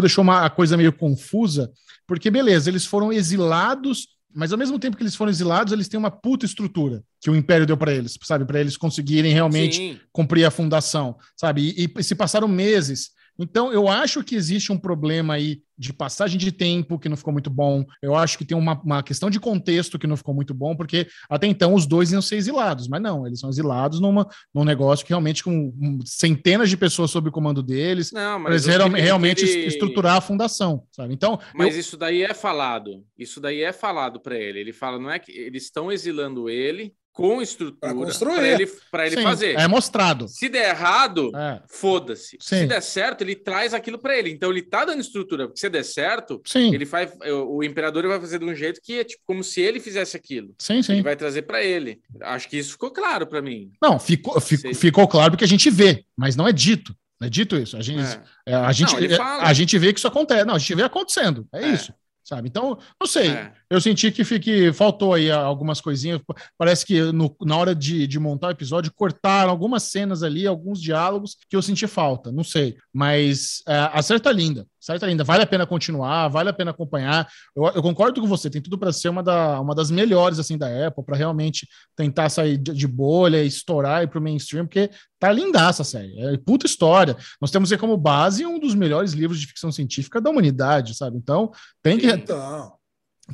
deixou 0.00 0.22
uma 0.22 0.46
a 0.46 0.48
coisa 0.50 0.74
meio 0.76 0.92
confusa, 0.92 1.70
porque 2.06 2.30
beleza, 2.30 2.70
eles 2.70 2.86
foram 2.86 3.12
exilados. 3.12 4.08
Mas 4.34 4.50
ao 4.50 4.58
mesmo 4.58 4.78
tempo 4.78 4.96
que 4.96 5.02
eles 5.02 5.14
foram 5.14 5.28
exilados, 5.30 5.74
eles 5.74 5.88
têm 5.88 5.98
uma 6.00 6.10
puta 6.10 6.46
estrutura 6.46 7.02
que 7.20 7.28
o 7.28 7.36
Império 7.36 7.66
deu 7.66 7.76
para 7.76 7.92
eles, 7.92 8.18
sabe? 8.22 8.46
Para 8.46 8.58
eles 8.60 8.78
conseguirem 8.78 9.34
realmente 9.34 9.76
Sim. 9.76 10.00
cumprir 10.10 10.46
a 10.46 10.50
fundação, 10.50 11.18
sabe? 11.36 11.74
E, 11.76 11.92
e 11.94 12.02
se 12.02 12.14
passaram 12.14 12.48
meses. 12.48 13.10
Então, 13.42 13.72
eu 13.72 13.88
acho 13.88 14.22
que 14.22 14.34
existe 14.34 14.70
um 14.72 14.78
problema 14.78 15.34
aí 15.34 15.60
de 15.76 15.92
passagem 15.92 16.38
de 16.38 16.52
tempo 16.52 16.98
que 16.98 17.08
não 17.08 17.16
ficou 17.16 17.32
muito 17.32 17.50
bom. 17.50 17.84
Eu 18.00 18.14
acho 18.14 18.38
que 18.38 18.44
tem 18.44 18.56
uma, 18.56 18.80
uma 18.82 19.02
questão 19.02 19.28
de 19.28 19.40
contexto 19.40 19.98
que 19.98 20.06
não 20.06 20.16
ficou 20.16 20.32
muito 20.34 20.54
bom, 20.54 20.76
porque 20.76 21.08
até 21.28 21.46
então 21.48 21.74
os 21.74 21.86
dois 21.86 22.12
iam 22.12 22.22
ser 22.22 22.36
exilados, 22.36 22.86
mas 22.86 23.02
não, 23.02 23.26
eles 23.26 23.40
são 23.40 23.50
exilados 23.50 23.98
numa, 24.00 24.28
num 24.54 24.64
negócio 24.64 25.04
que 25.04 25.10
realmente 25.10 25.42
com 25.42 25.72
centenas 26.04 26.70
de 26.70 26.76
pessoas 26.76 27.10
sob 27.10 27.28
o 27.30 27.32
comando 27.32 27.62
deles, 27.62 28.12
Não, 28.12 28.40
para 28.40 28.52
mas 28.52 28.64
eles 28.66 28.76
real- 28.76 28.88
o 28.88 28.92
que- 28.94 29.00
realmente 29.00 29.44
ele- 29.44 29.66
estruturar 29.66 30.16
a 30.16 30.20
fundação, 30.20 30.84
sabe? 30.92 31.14
Então, 31.14 31.38
Mas 31.54 31.74
eu- 31.74 31.80
isso 31.80 31.96
daí 31.96 32.22
é 32.22 32.32
falado. 32.34 33.04
Isso 33.18 33.40
daí 33.40 33.62
é 33.62 33.72
falado 33.72 34.20
para 34.20 34.36
ele. 34.38 34.60
Ele 34.60 34.72
fala, 34.72 34.98
não 35.00 35.10
é 35.10 35.18
que 35.18 35.32
eles 35.32 35.64
estão 35.64 35.90
exilando 35.90 36.48
ele 36.48 36.94
com 37.12 37.42
estrutura 37.42 37.78
Pra 37.78 37.94
construir. 37.94 38.34
para 38.36 38.48
ele, 38.48 38.66
pra 38.90 39.06
ele 39.06 39.16
sim, 39.16 39.22
fazer. 39.22 39.58
é 39.58 39.68
mostrado. 39.68 40.26
Se 40.28 40.48
der 40.48 40.70
errado, 40.70 41.30
É, 41.36 41.60
foda-se. 41.68 42.38
Se 42.40 42.66
der 42.66 42.80
certo, 42.80 43.20
ele 43.22 43.34
traz 43.36 43.74
aquilo 43.74 43.98
para 43.98 44.16
ele. 44.16 44.30
Então 44.30 44.50
ele 44.50 44.62
tá 44.62 44.84
dando 44.84 45.00
estrutura, 45.00 45.46
porque 45.46 45.60
se 45.60 45.68
der 45.68 45.84
certo, 45.84 46.40
sim, 46.46 46.74
ele 46.74 46.86
faz 46.86 47.12
o 47.46 47.62
imperador 47.62 48.06
vai 48.06 48.18
fazer 48.18 48.38
de 48.38 48.44
um 48.44 48.54
jeito 48.54 48.80
que 48.82 48.98
é 49.00 49.04
tipo 49.04 49.22
como 49.26 49.44
se 49.44 49.60
ele 49.60 49.78
fizesse 49.78 50.16
aquilo. 50.16 50.54
sim, 50.58 50.82
sim. 50.82 50.94
Ele 50.94 51.02
vai 51.02 51.14
trazer 51.16 51.42
para 51.42 51.62
ele. 51.62 52.00
Acho 52.22 52.48
que 52.48 52.56
isso 52.58 52.72
ficou 52.72 52.90
claro 52.90 53.26
para 53.26 53.42
mim. 53.42 53.70
Não, 53.82 53.98
ficou, 53.98 54.40
ficou, 54.40 54.74
ficou 54.74 55.06
claro 55.06 55.32
porque 55.32 55.44
a 55.44 55.48
gente 55.48 55.68
vê, 55.70 56.04
mas 56.16 56.34
não 56.36 56.48
é 56.48 56.52
dito. 56.52 56.94
Não 57.20 57.26
é 57.26 57.30
dito 57.30 57.56
isso. 57.56 57.76
A 57.76 57.82
gente, 57.82 58.00
É. 58.46 58.52
É, 58.52 58.54
a, 58.56 58.72
gente, 58.72 58.96
ele 58.96 59.14
é, 59.14 59.18
a 59.20 59.52
gente 59.52 59.78
vê 59.78 59.92
que 59.92 59.98
isso 60.00 60.08
acontece. 60.08 60.44
Não, 60.44 60.54
a 60.56 60.58
gente 60.58 60.74
vê 60.74 60.82
acontecendo. 60.82 61.46
É, 61.52 61.64
É. 61.64 61.68
isso. 61.74 61.92
Sabe? 62.32 62.48
Então, 62.48 62.78
não 62.98 63.06
sei. 63.06 63.28
É. 63.28 63.52
Eu 63.68 63.78
senti 63.78 64.10
que, 64.10 64.24
fique, 64.24 64.72
faltou 64.72 65.12
aí 65.12 65.30
algumas 65.30 65.82
coisinhas. 65.82 66.18
Parece 66.56 66.86
que 66.86 67.12
no- 67.12 67.36
na 67.42 67.58
hora 67.58 67.74
de, 67.74 68.06
de 68.06 68.18
montar 68.18 68.46
o 68.46 68.50
episódio, 68.52 68.90
cortaram 68.94 69.50
algumas 69.50 69.82
cenas 69.82 70.22
ali, 70.22 70.46
alguns 70.46 70.80
diálogos 70.80 71.36
que 71.46 71.54
eu 71.54 71.60
senti 71.60 71.86
falta. 71.86 72.32
Não 72.32 72.42
sei. 72.42 72.78
Mas 72.90 73.62
é, 73.68 73.74
a 73.92 74.00
série 74.00 74.18
tá 74.18 74.32
linda. 74.32 74.66
Tá 74.84 75.06
linda. 75.06 75.22
Vale 75.22 75.42
a 75.42 75.46
pena 75.46 75.64
continuar, 75.66 76.28
vale 76.28 76.48
a 76.48 76.52
pena 76.52 76.72
acompanhar. 76.72 77.28
Eu, 77.54 77.64
eu 77.66 77.82
concordo 77.82 78.20
com 78.20 78.26
você, 78.26 78.50
tem 78.50 78.60
tudo 78.60 78.76
para 78.76 78.92
ser 78.92 79.08
uma, 79.10 79.22
da, 79.22 79.60
uma 79.60 79.74
das 79.74 79.90
melhores 79.90 80.38
assim 80.38 80.58
da 80.58 80.66
Apple, 80.88 81.04
para 81.04 81.16
realmente 81.16 81.68
tentar 81.94 82.28
sair 82.28 82.58
de, 82.58 82.72
de 82.74 82.86
bolha, 82.88 83.44
estourar 83.44 84.02
e 84.02 84.06
pro 84.08 84.20
mainstream, 84.20 84.66
porque 84.66 84.90
tá 85.20 85.30
lindaça 85.30 85.82
a 85.82 85.84
série. 85.84 86.18
É 86.20 86.36
puta 86.36 86.66
história. 86.66 87.16
Nós 87.40 87.50
temos 87.50 87.70
aí 87.70 87.78
como 87.78 87.96
base 87.96 88.44
um 88.44 88.58
dos 88.58 88.74
melhores 88.74 89.12
livros 89.12 89.38
de 89.40 89.46
ficção 89.46 89.70
científica 89.70 90.20
da 90.20 90.30
humanidade, 90.30 90.96
sabe? 90.96 91.16
Então, 91.16 91.52
tem 91.82 91.96
que, 91.98 92.06
Então, 92.08 92.72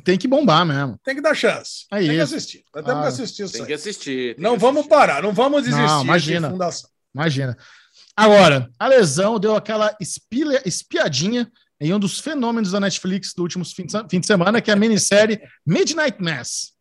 tem 0.03 0.17
que 0.19 0.27
bombar 0.27 0.63
mesmo. 0.65 0.99
tem 1.03 1.15
que 1.15 1.21
dar 1.21 1.33
chance. 1.33 1.85
É 1.91 1.97
tem 1.97 2.07
que 2.09 2.13
isso. 2.15 2.35
assistir. 2.35 2.63
Nós 2.75 2.85
temos 2.85 2.99
Ah, 2.99 3.01
que 3.01 3.07
assistir 3.07 3.43
isso 3.43 3.53
Tem 3.53 3.61
aí. 3.61 3.67
que 3.67 3.73
assistir. 3.73 4.35
tem 4.35 4.43
Não 4.43 4.53
que 4.53 4.59
vamos 4.61 4.81
assistir. 4.81 4.89
parar, 4.95 5.23
não 5.23 5.33
vamos 5.33 5.63
desistir 5.63 5.81
Não, 5.87 6.03
imagina. 6.03 6.47
de 6.47 6.53
fundação. 6.53 6.89
Imagina. 7.15 7.57
Agora, 8.19 8.69
a 8.77 8.87
lesão 8.87 9.39
deu 9.39 9.55
aquela 9.55 9.95
espilha- 9.99 10.61
espiadinha 10.65 11.49
em 11.79 11.93
um 11.93 11.99
dos 11.99 12.19
fenômenos 12.19 12.71
da 12.71 12.79
Netflix 12.79 13.33
do 13.33 13.41
último 13.43 13.63
fim 13.63 13.85
de, 13.85 13.93
fim 14.09 14.19
de 14.19 14.27
semana, 14.27 14.61
que 14.61 14.69
é 14.69 14.73
a 14.73 14.77
minissérie 14.77 15.39
Midnight 15.65 16.21
Mass. 16.21 16.73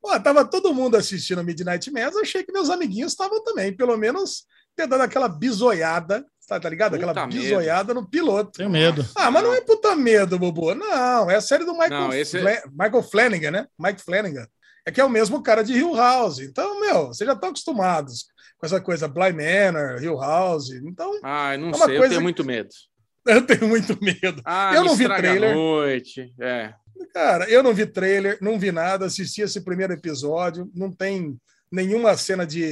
Pô, 0.00 0.18
tava 0.20 0.44
todo 0.44 0.72
mundo 0.72 0.96
assistindo 0.96 1.42
Midnight 1.42 1.90
Mass, 1.90 2.16
achei 2.16 2.44
que 2.44 2.52
meus 2.52 2.70
amiguinhos 2.70 3.12
estavam 3.12 3.42
também, 3.42 3.76
pelo 3.76 3.96
menos 3.96 4.44
ter 4.76 4.86
dado 4.86 5.00
aquela 5.02 5.28
bisoiada, 5.28 6.24
tá, 6.46 6.60
tá 6.60 6.68
ligado? 6.68 6.94
Aquela 6.94 7.12
Puta 7.14 7.26
bisoiada 7.26 7.92
no 7.92 8.08
piloto. 8.08 8.52
Tenho 8.52 8.70
medo. 8.70 9.04
Ah, 9.16 9.30
mas 9.30 9.42
não 9.42 9.52
é 9.54 9.60
puta 9.60 9.96
medo, 9.96 10.38
Bobo. 10.38 10.72
Não, 10.74 11.28
é 11.28 11.34
a 11.34 11.40
série 11.40 11.64
do 11.64 11.72
Michael, 11.72 11.90
Não, 11.90 12.12
esse 12.14 12.38
é- 12.38 12.40
Fla- 12.60 12.70
Michael 12.86 13.02
Flanagan, 13.02 13.50
né? 13.50 13.66
Mike 13.78 14.02
Flanagan. 14.02 14.46
É 14.86 14.92
que 14.92 15.00
é 15.00 15.04
o 15.04 15.10
mesmo 15.10 15.42
cara 15.42 15.64
de 15.64 15.72
Hill 15.72 15.96
House. 15.96 16.38
Então, 16.38 16.80
meu, 16.80 17.08
vocês 17.08 17.26
já 17.26 17.32
estão 17.34 17.48
acostumados 17.48 18.26
com 18.58 18.66
essa 18.66 18.80
coisa 18.80 19.06
Bly 19.08 19.32
Manor, 19.32 20.02
Hill 20.02 20.16
House. 20.18 20.70
Então, 20.70 21.18
Ai, 21.22 21.56
não 21.56 21.70
É 21.70 21.76
uma 21.76 21.86
sei, 21.86 21.96
eu 21.96 22.00
tenho 22.02 22.14
que- 22.14 22.18
muito 22.20 22.44
medo. 22.44 22.70
eu 23.26 23.46
tenho 23.46 23.68
muito 23.68 23.98
medo. 24.02 24.40
Ah, 24.44 24.72
Eu 24.74 24.82
me 24.82 24.88
não 24.88 24.96
vi 24.96 25.04
trailer. 25.06 25.54
noite. 25.54 26.32
É. 26.40 26.74
Cara, 27.12 27.48
eu 27.50 27.62
não 27.62 27.74
vi 27.74 27.84
trailer, 27.86 28.38
não 28.40 28.58
vi 28.58 28.72
nada, 28.72 29.04
assisti 29.06 29.42
esse 29.42 29.60
primeiro 29.62 29.92
episódio, 29.92 30.70
não 30.74 30.90
tem 30.90 31.38
nenhuma 31.70 32.16
cena 32.16 32.46
de. 32.46 32.64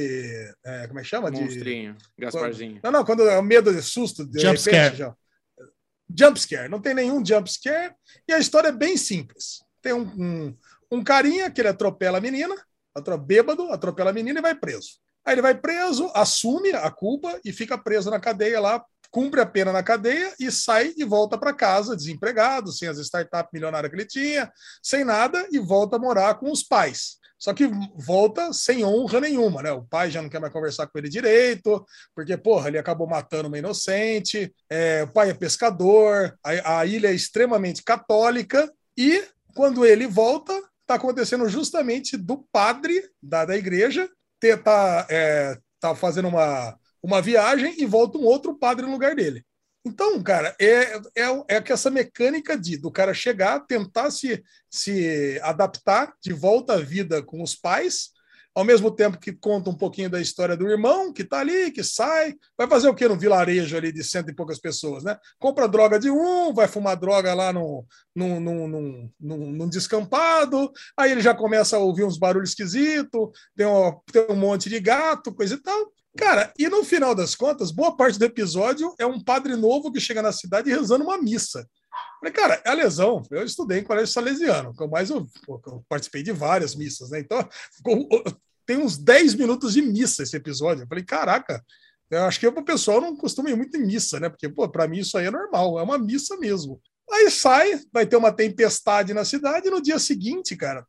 é, 0.65 0.87
como 0.87 0.99
é 0.99 1.03
que 1.03 1.07
chama? 1.09 1.29
De, 1.29 1.41
Monstrinho, 1.41 1.95
Gasparzinho. 2.17 2.79
Não, 2.83 2.91
não, 2.91 3.05
quando 3.05 3.27
é 3.29 3.37
o 3.37 3.43
medo 3.43 3.71
de 3.73 3.81
susto, 3.83 4.25
de 4.25 4.39
Jump 4.39 4.57
scare. 4.59 4.95
já. 4.95 5.13
Jump 6.17 6.39
scare, 6.39 6.69
não 6.69 6.79
tem 6.79 6.93
nenhum 6.93 7.23
jump 7.25 7.51
scare, 7.51 7.93
e 8.27 8.33
a 8.33 8.39
história 8.39 8.69
é 8.69 8.71
bem 8.71 8.95
simples. 8.95 9.59
Tem 9.81 9.93
um, 9.93 10.01
um, 10.17 10.57
um 10.91 11.03
carinha 11.03 11.49
que 11.51 11.59
ele 11.61 11.67
atropela 11.67 12.17
a 12.19 12.21
menina, 12.21 12.55
atro- 12.95 13.17
bêbado, 13.17 13.71
atropela 13.71 14.11
a 14.11 14.13
menina 14.13 14.39
e 14.39 14.41
vai 14.41 14.55
preso. 14.55 14.99
Aí 15.25 15.33
ele 15.33 15.41
vai 15.41 15.55
preso, 15.55 16.11
assume 16.13 16.71
a 16.71 16.89
culpa 16.91 17.39
e 17.43 17.51
fica 17.51 17.77
preso 17.77 18.09
na 18.11 18.19
cadeia 18.19 18.59
lá 18.59 18.83
cumpre 19.15 19.39
a 19.39 19.45
pena 19.45 19.71
na 19.71 19.81
cadeia 19.81 20.33
e 20.37 20.51
sai 20.51 20.93
e 20.97 21.05
volta 21.05 21.37
para 21.37 21.53
casa 21.53 21.95
desempregado, 21.95 22.73
sem 22.73 22.89
as 22.89 22.97
startups 22.97 23.49
milionárias 23.53 23.89
que 23.89 23.95
ele 23.95 24.05
tinha, 24.05 24.51
sem 24.83 25.05
nada 25.05 25.47
e 25.53 25.57
volta 25.57 25.95
a 25.95 25.99
morar 25.99 26.35
com 26.35 26.51
os 26.51 26.61
pais. 26.61 27.15
Só 27.39 27.53
que 27.53 27.65
volta 27.95 28.51
sem 28.51 28.83
honra 28.83 29.21
nenhuma, 29.21 29.63
né? 29.63 29.71
O 29.71 29.83
pai 29.83 30.11
já 30.11 30.21
não 30.21 30.27
quer 30.27 30.41
mais 30.41 30.51
conversar 30.51 30.87
com 30.87 30.97
ele 30.97 31.07
direito, 31.07 31.85
porque, 32.13 32.35
porra, 32.35 32.67
ele 32.67 32.77
acabou 32.77 33.07
matando 33.07 33.47
uma 33.47 33.57
inocente. 33.57 34.53
É, 34.69 35.03
o 35.03 35.07
pai 35.07 35.29
é 35.29 35.33
pescador, 35.33 36.37
a, 36.43 36.79
a 36.79 36.85
ilha 36.85 37.07
é 37.07 37.13
extremamente 37.13 37.83
católica. 37.83 38.69
E 38.97 39.23
quando 39.55 39.85
ele 39.85 40.07
volta, 40.07 40.53
está 40.81 40.95
acontecendo 40.95 41.47
justamente 41.47 42.17
do 42.17 42.45
padre 42.51 43.09
da, 43.23 43.45
da 43.45 43.55
igreja 43.55 44.09
ter, 44.45 44.61
tá, 44.61 45.07
é, 45.09 45.57
tá 45.79 45.95
fazendo 45.95 46.27
uma, 46.27 46.77
uma 47.01 47.21
viagem 47.21 47.75
e 47.81 47.85
volta 47.85 48.17
um 48.17 48.25
outro 48.25 48.57
padre 48.57 48.85
no 48.85 48.91
lugar 48.91 49.15
dele. 49.15 49.43
Então, 49.83 50.21
cara, 50.21 50.55
é, 50.59 50.97
é, 51.15 51.45
é 51.47 51.61
que 51.61 51.71
essa 51.71 51.89
mecânica 51.89 52.57
de 52.57 52.77
do 52.77 52.91
cara 52.91 53.13
chegar, 53.13 53.59
tentar 53.61 54.11
se, 54.11 54.43
se 54.69 55.39
adaptar 55.43 56.13
de 56.21 56.33
volta 56.33 56.73
à 56.73 56.77
vida 56.77 57.23
com 57.23 57.41
os 57.41 57.55
pais, 57.55 58.09
ao 58.55 58.63
mesmo 58.63 58.89
tempo 58.89 59.19
que 59.19 59.33
conta 59.33 59.69
um 59.69 59.75
pouquinho 59.75 60.09
da 60.09 60.21
história 60.21 60.55
do 60.55 60.69
irmão, 60.69 61.11
que 61.11 61.25
tá 61.25 61.39
ali, 61.39 61.71
que 61.71 61.83
sai, 61.83 62.33
vai 62.57 62.67
fazer 62.67 62.87
o 62.87 62.95
que 62.95 63.05
no 63.05 63.19
vilarejo 63.19 63.75
ali 63.75 63.91
de 63.91 64.01
cento 64.01 64.31
e 64.31 64.35
poucas 64.35 64.57
pessoas, 64.57 65.03
né? 65.03 65.17
Compra 65.37 65.67
droga 65.67 65.99
de 65.99 66.09
um, 66.09 66.53
vai 66.53 66.67
fumar 66.67 66.95
droga 66.95 67.33
lá 67.33 67.51
no, 67.51 67.85
no, 68.15 68.39
no, 68.39 68.67
no, 68.67 69.11
num 69.19 69.67
descampado, 69.67 70.71
aí 70.97 71.11
ele 71.11 71.21
já 71.21 71.35
começa 71.35 71.75
a 71.75 71.79
ouvir 71.79 72.05
uns 72.05 72.17
barulhos 72.17 72.51
esquisitos, 72.51 73.29
tem, 73.57 73.67
um, 73.67 73.91
tem 74.11 74.25
um 74.29 74.35
monte 74.37 74.69
de 74.69 74.79
gato, 74.79 75.35
coisa 75.35 75.55
e 75.55 75.61
tal. 75.61 75.91
Cara, 76.17 76.53
e 76.57 76.69
no 76.69 76.81
final 76.85 77.13
das 77.13 77.35
contas, 77.35 77.71
boa 77.71 77.95
parte 77.97 78.17
do 78.17 78.23
episódio 78.23 78.95
é 78.97 79.05
um 79.05 79.21
padre 79.21 79.57
novo 79.57 79.91
que 79.91 79.99
chega 79.99 80.21
na 80.21 80.31
cidade 80.31 80.69
rezando 80.69 81.03
uma 81.03 81.21
missa. 81.21 81.67
Falei, 82.19 82.33
cara, 82.33 82.61
é 82.65 82.69
a 82.69 82.73
lesão. 82.73 83.21
Eu 83.29 83.43
estudei 83.43 83.79
em 83.79 83.83
colégio 83.83 84.13
salesiano, 84.13 84.73
que 84.73 84.81
eu 84.81 84.87
mais 84.87 85.09
eu, 85.09 85.27
eu 85.47 85.85
participei 85.87 86.23
de 86.23 86.31
várias 86.31 86.75
missas, 86.75 87.09
né? 87.09 87.19
Então, 87.19 87.47
tem 88.65 88.77
uns 88.77 88.97
10 88.97 89.35
minutos 89.35 89.73
de 89.73 89.81
missa 89.81 90.23
esse 90.23 90.35
episódio. 90.35 90.83
Eu 90.83 90.87
falei, 90.87 91.03
caraca, 91.03 91.63
eu 92.09 92.23
acho 92.23 92.39
que 92.39 92.47
o 92.47 92.63
pessoal 92.63 93.01
não 93.01 93.15
costuma 93.15 93.49
ir 93.49 93.55
muito 93.55 93.77
em 93.77 93.85
missa, 93.85 94.19
né? 94.19 94.29
Porque, 94.29 94.49
pô, 94.49 94.67
para 94.69 94.87
mim 94.87 94.99
isso 94.99 95.17
aí 95.17 95.25
é 95.25 95.31
normal, 95.31 95.79
é 95.79 95.83
uma 95.83 95.97
missa 95.97 96.37
mesmo. 96.37 96.81
Aí 97.11 97.29
sai, 97.29 97.79
vai 97.93 98.05
ter 98.05 98.15
uma 98.15 98.31
tempestade 98.31 99.13
na 99.13 99.23
cidade, 99.23 99.67
e 99.67 99.71
no 99.71 99.81
dia 99.81 99.99
seguinte, 99.99 100.55
cara, 100.55 100.85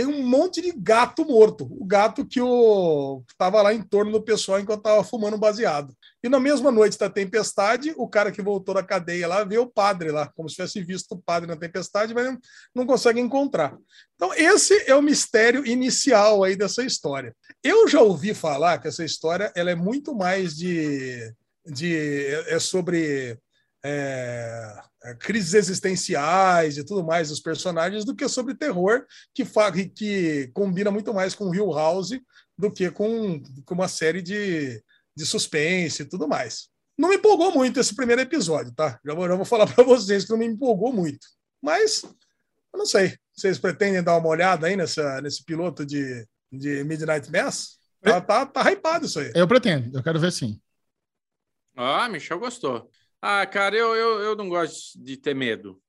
tem 0.00 0.06
um 0.06 0.26
monte 0.26 0.62
de 0.62 0.72
gato 0.72 1.26
morto. 1.26 1.68
O 1.70 1.84
gato 1.84 2.24
que 2.24 2.40
o 2.40 3.22
estava 3.28 3.60
lá 3.60 3.74
em 3.74 3.82
torno 3.82 4.10
do 4.10 4.22
pessoal 4.22 4.58
enquanto 4.58 4.78
estava 4.78 5.04
fumando 5.04 5.36
baseado. 5.36 5.94
E 6.24 6.28
na 6.28 6.40
mesma 6.40 6.70
noite 6.70 6.98
da 6.98 7.10
tempestade, 7.10 7.92
o 7.98 8.08
cara 8.08 8.32
que 8.32 8.40
voltou 8.40 8.74
da 8.74 8.82
cadeia 8.82 9.28
lá 9.28 9.44
vê 9.44 9.58
o 9.58 9.66
padre 9.66 10.10
lá, 10.10 10.26
como 10.34 10.48
se 10.48 10.56
tivesse 10.56 10.82
visto 10.82 11.12
o 11.12 11.20
padre 11.20 11.46
na 11.46 11.56
tempestade, 11.56 12.14
mas 12.14 12.34
não 12.74 12.86
consegue 12.86 13.20
encontrar. 13.20 13.76
Então, 14.14 14.32
esse 14.32 14.90
é 14.90 14.94
o 14.94 15.02
mistério 15.02 15.66
inicial 15.66 16.44
aí 16.44 16.56
dessa 16.56 16.82
história. 16.82 17.36
Eu 17.62 17.86
já 17.86 18.00
ouvi 18.00 18.32
falar 18.32 18.78
que 18.78 18.88
essa 18.88 19.04
história 19.04 19.52
ela 19.54 19.70
é 19.70 19.74
muito 19.74 20.14
mais 20.14 20.56
de. 20.56 21.30
de 21.66 22.26
é 22.48 22.58
sobre 22.58 23.38
é, 23.84 24.82
é, 25.04 25.14
crises 25.14 25.54
existenciais 25.54 26.76
e 26.76 26.84
tudo 26.84 27.04
mais 27.04 27.28
dos 27.28 27.40
personagens 27.40 28.04
do 28.04 28.14
que 28.14 28.28
sobre 28.28 28.54
terror, 28.54 29.04
que, 29.34 29.44
que 29.88 30.50
combina 30.52 30.90
muito 30.90 31.12
mais 31.14 31.34
com 31.34 31.54
Hill 31.54 31.72
House 31.72 32.20
do 32.56 32.70
que 32.70 32.90
com, 32.90 33.42
com 33.64 33.74
uma 33.74 33.88
série 33.88 34.20
de, 34.20 34.82
de 35.16 35.24
suspense 35.24 36.02
e 36.02 36.04
tudo 36.04 36.28
mais. 36.28 36.68
Não 36.98 37.08
me 37.08 37.16
empolgou 37.16 37.50
muito 37.52 37.80
esse 37.80 37.94
primeiro 37.94 38.20
episódio, 38.20 38.74
tá? 38.74 39.00
Já 39.04 39.14
vou, 39.14 39.26
já 39.26 39.34
vou 39.34 39.46
falar 39.46 39.66
para 39.72 39.82
vocês 39.82 40.24
que 40.24 40.30
não 40.30 40.38
me 40.38 40.46
empolgou 40.46 40.92
muito. 40.92 41.26
Mas, 41.62 42.02
eu 42.02 42.78
não 42.78 42.86
sei. 42.86 43.16
Vocês 43.34 43.58
pretendem 43.58 44.02
dar 44.02 44.18
uma 44.18 44.28
olhada 44.28 44.66
aí 44.66 44.76
nessa, 44.76 45.20
nesse 45.22 45.42
piloto 45.42 45.86
de, 45.86 46.26
de 46.52 46.84
Midnight 46.84 47.30
Mass? 47.32 47.78
Tá, 48.02 48.20
tá, 48.20 48.44
tá 48.44 48.70
hypado 48.70 49.06
isso 49.06 49.18
aí. 49.18 49.32
Eu 49.34 49.48
pretendo, 49.48 49.96
eu 49.96 50.02
quero 50.02 50.20
ver 50.20 50.30
sim. 50.30 50.60
Ah, 51.74 52.08
Michel 52.08 52.38
gostou. 52.38 52.90
Ah, 53.22 53.46
cara, 53.46 53.76
eu, 53.76 53.94
eu, 53.94 54.20
eu 54.20 54.36
não 54.36 54.48
gosto 54.48 54.98
de 54.98 55.16
ter 55.16 55.34
medo. 55.34 55.80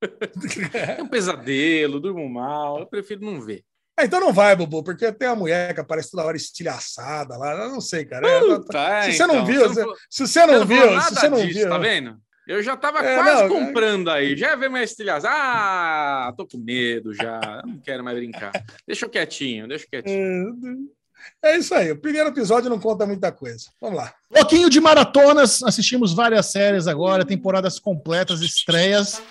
é 0.98 1.02
um 1.02 1.08
pesadelo, 1.08 2.00
durmo 2.00 2.28
mal, 2.28 2.80
eu 2.80 2.86
prefiro 2.86 3.24
não 3.24 3.40
ver. 3.40 3.64
Ah, 3.96 4.04
então 4.04 4.18
não 4.18 4.32
vai, 4.32 4.56
Bubu, 4.56 4.82
porque 4.82 5.12
tem 5.12 5.28
a 5.28 5.36
mulher 5.36 5.72
que 5.72 5.80
aparece 5.80 6.10
toda 6.10 6.24
hora 6.24 6.36
estilhaçada 6.36 7.36
lá. 7.36 7.52
Eu 7.52 7.68
não 7.68 7.80
sei, 7.80 8.04
cara. 8.04 8.40
Puta, 8.40 9.02
se, 9.02 9.12
você 9.12 9.22
então, 9.22 9.36
não 9.36 9.46
viu, 9.46 9.68
se, 9.68 9.84
se 10.10 10.26
você 10.26 10.46
não, 10.46 10.66
viu, 10.66 11.00
se 11.00 11.14
você 11.14 11.28
não 11.28 11.46
disso, 11.46 11.60
viu. 11.60 11.68
Tá 11.68 11.78
vendo? 11.78 12.18
Eu 12.46 12.62
já 12.62 12.76
tava 12.76 12.98
é, 12.98 13.14
quase 13.16 13.42
não, 13.42 13.48
comprando 13.48 14.10
é... 14.10 14.14
aí. 14.14 14.36
Já 14.36 14.56
vê 14.56 14.68
minha 14.68 14.82
estilhaça. 14.82 15.28
Ah, 15.30 16.34
tô 16.36 16.46
com 16.46 16.58
medo 16.58 17.14
já. 17.14 17.62
Não 17.64 17.78
quero 17.78 18.02
mais 18.02 18.16
brincar. 18.16 18.52
Deixa 18.86 19.06
eu 19.06 19.10
quietinho, 19.10 19.68
deixa 19.68 19.84
eu 19.84 19.90
quietinho. 19.90 20.90
É... 21.42 21.56
Isso 21.56 21.74
aí. 21.74 21.92
O 21.92 21.98
primeiro 21.98 22.28
episódio 22.28 22.70
não 22.70 22.78
conta 22.78 23.06
muita 23.06 23.30
coisa. 23.30 23.66
Vamos 23.80 23.96
lá. 23.98 24.12
Pouquinho 24.30 24.70
de 24.70 24.80
maratonas. 24.80 25.62
Assistimos 25.62 26.12
várias 26.12 26.46
séries 26.46 26.86
agora, 26.86 27.24
temporadas 27.24 27.78
completas, 27.78 28.40
estreias. 28.40 29.22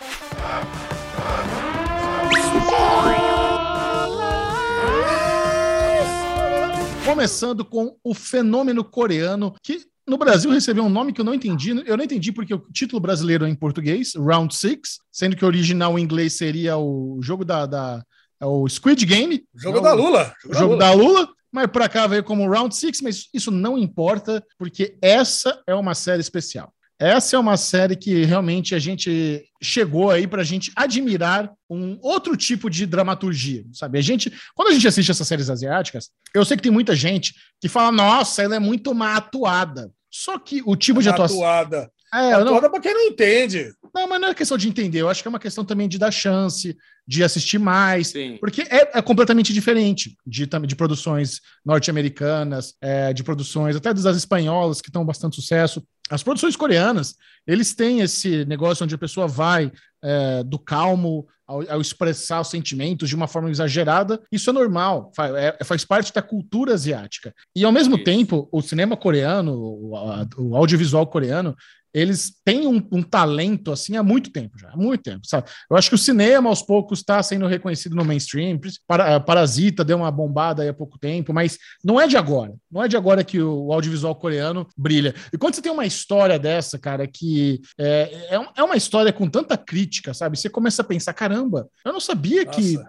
Começando 7.05 7.65
com 7.65 7.95
o 8.03 8.13
fenômeno 8.13 8.83
coreano, 8.83 9.53
que 9.61 9.85
no 10.07 10.17
Brasil 10.17 10.51
recebeu 10.51 10.83
um 10.83 10.89
nome 10.89 11.13
que 11.13 11.21
eu 11.21 11.25
não 11.25 11.33
entendi. 11.33 11.71
Eu 11.85 11.97
não 11.97 12.03
entendi 12.03 12.31
porque 12.31 12.53
o 12.53 12.59
título 12.71 12.99
brasileiro 12.99 13.45
é 13.45 13.49
em 13.49 13.55
português, 13.55 14.13
Round 14.15 14.55
Six, 14.55 14.99
sendo 15.11 15.35
que 15.35 15.45
o 15.45 15.47
original 15.47 15.97
em 15.97 16.03
inglês 16.03 16.33
seria 16.33 16.77
o 16.77 17.19
jogo 17.21 17.45
da. 17.45 17.65
da 17.65 18.03
é 18.39 18.45
o 18.45 18.67
Squid 18.67 19.05
Game. 19.05 19.45
Jogo 19.55 19.79
da 19.79 19.93
Lula. 19.93 20.33
O 20.45 20.53
jogo 20.53 20.75
da 20.75 20.91
Lula 20.91 21.29
mas 21.53 21.67
para 21.67 21.87
cá 21.87 22.07
veio 22.07 22.23
como 22.23 22.49
Round 22.49 22.75
Six, 22.75 22.99
mas 23.01 23.29
isso 23.31 23.51
não 23.51 23.77
importa, 23.77 24.43
porque 24.57 24.97
essa 24.99 25.61
é 25.67 25.75
uma 25.75 25.93
série 25.93 26.19
especial. 26.19 26.73
Essa 26.99 27.35
é 27.35 27.39
uma 27.39 27.57
série 27.57 27.95
que 27.95 28.23
realmente 28.23 28.73
a 28.73 28.79
gente 28.79 29.43
chegou 29.61 30.09
aí 30.09 30.25
para 30.25 30.41
a 30.41 30.45
gente 30.45 30.71
admirar 30.75 31.51
um 31.69 31.97
outro 32.01 32.35
tipo 32.35 32.69
de 32.69 32.85
dramaturgia, 32.85 33.65
sabe? 33.71 33.99
A 33.99 34.01
gente, 34.01 34.31
quando 34.55 34.69
a 34.69 34.73
gente 34.73 34.87
assiste 34.87 35.11
essas 35.11 35.27
séries 35.27 35.49
asiáticas, 35.49 36.09
eu 36.33 36.43
sei 36.45 36.57
que 36.57 36.63
tem 36.63 36.71
muita 36.71 36.95
gente 36.95 37.35
que 37.59 37.67
fala, 37.67 37.91
nossa, 37.91 38.41
ela 38.41 38.55
é 38.55 38.59
muito 38.59 38.95
má 38.95 39.15
atuada. 39.15 39.91
Só 40.09 40.39
que 40.39 40.61
o 40.65 40.75
tipo 40.75 41.01
de 41.01 41.09
atuação. 41.09 41.37
Atuada. 41.37 41.91
É, 42.13 42.33
atuada 42.33 42.61
não... 42.61 42.71
para 42.71 42.79
quem 42.79 42.93
não 42.93 43.01
entende. 43.01 43.73
Não, 43.93 44.07
mas 44.07 44.19
não 44.19 44.29
é 44.29 44.33
questão 44.33 44.57
de 44.57 44.67
entender. 44.67 45.01
Eu 45.01 45.09
acho 45.09 45.21
que 45.21 45.27
é 45.27 45.29
uma 45.29 45.39
questão 45.39 45.63
também 45.63 45.87
de 45.87 45.99
dar 45.99 46.09
chance, 46.09 46.75
de 47.07 47.23
assistir 47.23 47.59
mais, 47.59 48.07
Sim. 48.07 48.37
porque 48.39 48.63
é, 48.63 48.97
é, 48.97 49.01
completamente 49.01 49.53
diferente 49.53 50.17
de, 50.25 50.47
de 50.47 50.75
produções 50.75 51.41
norte-americanas, 51.63 52.73
é, 52.81 53.13
de 53.13 53.23
produções 53.23 53.75
até 53.75 53.93
das 53.93 54.17
espanholas, 54.17 54.81
que 54.81 54.89
estão 54.89 55.05
bastante 55.05 55.35
sucesso. 55.35 55.83
As 56.09 56.23
produções 56.23 56.55
coreanas, 56.55 57.15
eles 57.45 57.75
têm 57.75 58.01
esse 58.01 58.45
negócio 58.45 58.83
onde 58.83 58.95
a 58.95 58.97
pessoa 58.97 59.27
vai 59.27 59.71
é, 60.01 60.43
do 60.43 60.57
calmo 60.57 61.27
ao, 61.45 61.61
ao, 61.69 61.81
expressar 61.81 62.41
os 62.41 62.49
sentimentos 62.49 63.09
de 63.09 63.15
uma 63.15 63.27
forma 63.27 63.51
exagerada. 63.51 64.19
Isso 64.31 64.49
é 64.49 64.53
normal, 64.53 65.11
faz, 65.15 65.35
é, 65.35 65.57
faz 65.63 65.85
parte 65.85 66.11
da 66.11 66.21
cultura 66.21 66.73
asiática. 66.73 67.33
E, 67.55 67.63
ao 67.63 67.71
mesmo 67.71 67.95
Isso. 67.95 68.03
tempo, 68.03 68.49
o 68.51 68.61
cinema 68.61 68.97
coreano, 68.97 69.53
o, 69.53 69.93
o 70.37 70.55
audiovisual 70.55 71.05
coreano, 71.07 71.55
eles 71.93 72.33
têm 72.43 72.67
um, 72.67 72.85
um, 72.91 73.03
talento 73.03 73.71
assim 73.71 73.95
há 73.95 74.03
muito 74.03 74.31
tempo 74.31 74.57
já, 74.57 74.69
há 74.69 74.77
muito 74.77 75.03
tempo, 75.03 75.21
sabe? 75.25 75.49
Eu 75.69 75.77
acho 75.77 75.89
que 75.89 75.95
o 75.95 75.97
cinema 75.97 76.49
aos 76.49 76.61
poucos 76.61 76.99
está 76.99 77.21
sendo 77.21 77.45
reconhecido 77.45 77.95
no 77.95 78.03
mainstream. 78.03 78.59
Para, 78.87 79.19
Parasita 79.19 79.83
deu 79.83 79.97
uma 79.97 80.11
bombada 80.11 80.67
há 80.67 80.73
pouco 80.73 80.97
tempo, 80.97 81.33
mas 81.33 81.57
não 81.83 81.99
é 81.99 82.07
de 82.07 82.17
agora. 82.17 82.53
Não 82.71 82.83
é 82.83 82.87
de 82.87 82.97
agora 82.97 83.23
que 83.23 83.39
o, 83.39 83.67
o 83.67 83.73
audiovisual 83.73 84.15
coreano 84.15 84.67
brilha. 84.77 85.13
E 85.31 85.37
quando 85.37 85.55
você 85.55 85.61
tem 85.61 85.71
uma 85.71 85.85
história 85.85 86.39
dessa, 86.39 86.79
cara, 86.79 87.07
que 87.07 87.61
é, 87.77 88.35
é, 88.35 88.47
é 88.57 88.63
uma 88.63 88.75
história 88.75 89.13
com 89.13 89.29
tanta 89.29 89.55
crítica, 89.55 90.13
sabe? 90.13 90.37
Você 90.37 90.49
começa 90.49 90.81
a 90.81 90.85
pensar, 90.85 91.13
caramba, 91.13 91.67
eu 91.85 91.93
não 91.93 91.99
sabia 91.99 92.45
Nossa. 92.45 92.59
que 92.59 92.79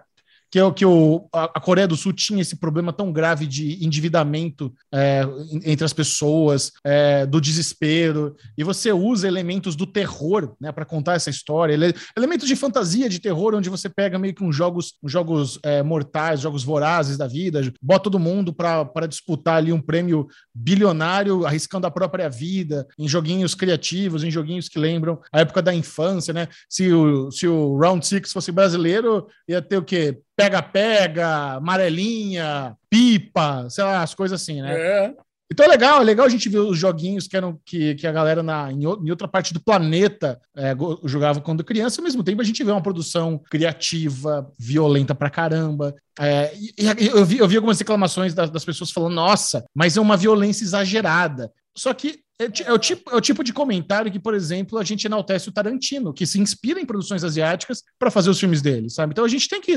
que, 0.49 0.59
é 0.59 0.71
que 0.71 0.85
o, 0.85 1.27
a, 1.33 1.59
Coreia 1.59 1.87
do 1.87 1.95
Sul 1.95 2.13
tinha 2.13 2.41
esse 2.41 2.55
problema 2.55 2.93
tão 2.93 3.11
grave 3.11 3.45
de 3.45 3.83
endividamento 3.83 4.73
é, 4.93 5.23
entre 5.63 5.83
as 5.83 5.93
pessoas, 5.93 6.71
é, 6.83 7.25
do 7.25 7.41
desespero, 7.41 8.35
e 8.57 8.63
você 8.63 8.91
usa 8.91 9.27
elementos 9.27 9.75
do 9.75 9.85
terror 9.85 10.55
né, 10.59 10.71
para 10.71 10.85
contar 10.85 11.15
essa 11.15 11.29
história, 11.29 11.73
ele, 11.73 11.93
elementos 12.15 12.47
de 12.47 12.55
fantasia, 12.55 13.09
de 13.09 13.19
terror, 13.19 13.53
onde 13.55 13.69
você 13.69 13.89
pega 13.89 14.17
meio 14.17 14.33
que 14.33 14.43
uns 14.43 14.55
jogos, 14.55 14.93
uns 15.03 15.11
jogos 15.11 15.59
é, 15.63 15.83
mortais, 15.83 16.39
jogos 16.39 16.63
vorazes 16.63 17.17
da 17.17 17.27
vida, 17.27 17.61
bota 17.81 18.05
todo 18.05 18.19
mundo 18.19 18.53
para 18.53 19.07
disputar 19.07 19.57
ali 19.57 19.73
um 19.73 19.81
prêmio 19.81 20.27
bilionário, 20.53 21.45
arriscando 21.45 21.87
a 21.87 21.91
própria 21.91 22.29
vida, 22.29 22.87
em 22.99 23.07
joguinhos 23.07 23.55
criativos, 23.55 24.23
em 24.23 24.29
joguinhos 24.29 24.69
que 24.69 24.77
lembram 24.77 25.19
a 25.33 25.39
época 25.39 25.61
da 25.61 25.73
infância, 25.73 26.33
né? 26.33 26.47
Se 26.69 26.93
o, 26.93 27.31
se 27.31 27.47
o 27.47 27.77
Round 27.77 28.05
Six 28.05 28.31
fosse 28.31 28.51
brasileiro, 28.51 29.27
ia 29.47 29.61
ter 29.61 29.77
o 29.77 29.83
quê? 29.83 30.19
Pega-pega, 30.35 31.55
amarelinha, 31.55 32.75
pipa, 32.89 33.67
sei 33.69 33.83
lá, 33.83 34.03
as 34.03 34.13
coisas 34.13 34.41
assim, 34.41 34.61
né? 34.61 34.75
É. 34.75 35.13
Então 35.51 35.65
é 35.65 35.69
legal, 35.69 36.01
é 36.01 36.03
legal 36.03 36.25
a 36.25 36.29
gente 36.29 36.49
ver 36.49 36.59
os 36.59 36.77
joguinhos 36.77 37.27
que 37.27 37.37
eram 37.37 37.59
que, 37.63 37.93
que 37.95 38.07
a 38.07 38.11
galera 38.11 38.41
na, 38.41 38.71
em, 38.71 38.81
em 38.81 39.09
outra 39.11 39.27
parte 39.27 39.53
do 39.53 39.59
planeta 39.59 40.41
é, 40.57 40.75
jogava 41.03 41.39
quando 41.39 41.63
criança, 41.63 42.01
ao 42.01 42.03
mesmo 42.03 42.23
tempo 42.23 42.41
a 42.41 42.45
gente 42.45 42.63
vê 42.63 42.71
uma 42.71 42.81
produção 42.81 43.37
criativa, 43.49 44.51
violenta 44.57 45.13
pra 45.13 45.29
caramba. 45.29 45.95
É, 46.19 46.51
e, 46.55 46.73
e 46.77 47.07
eu, 47.07 47.23
vi, 47.23 47.37
eu 47.37 47.47
vi 47.47 47.55
algumas 47.57 47.77
reclamações 47.77 48.33
das, 48.33 48.49
das 48.49 48.65
pessoas 48.65 48.91
falando, 48.91 49.13
nossa, 49.13 49.63
mas 49.73 49.95
é 49.95 50.01
uma 50.01 50.17
violência 50.17 50.63
exagerada. 50.63 51.51
Só 51.77 51.93
que 51.93 52.24
é, 52.39 52.69
é, 52.69 52.73
o 52.73 52.77
tipo, 52.77 53.09
é 53.11 53.15
o 53.15 53.21
tipo 53.21 53.43
de 53.43 53.53
comentário 53.53 54.11
que, 54.11 54.19
por 54.19 54.33
exemplo, 54.33 54.77
a 54.77 54.83
gente 54.83 55.05
enaltece 55.05 55.47
o 55.47 55.51
Tarantino, 55.51 56.13
que 56.13 56.25
se 56.25 56.39
inspira 56.39 56.79
em 56.79 56.85
produções 56.85 57.23
asiáticas 57.23 57.81
para 57.97 58.11
fazer 58.11 58.29
os 58.29 58.39
filmes 58.39 58.61
dele, 58.61 58.89
sabe? 58.89 59.11
Então 59.11 59.23
a 59.23 59.27
gente 59.27 59.47
tem 59.47 59.61
que 59.61 59.73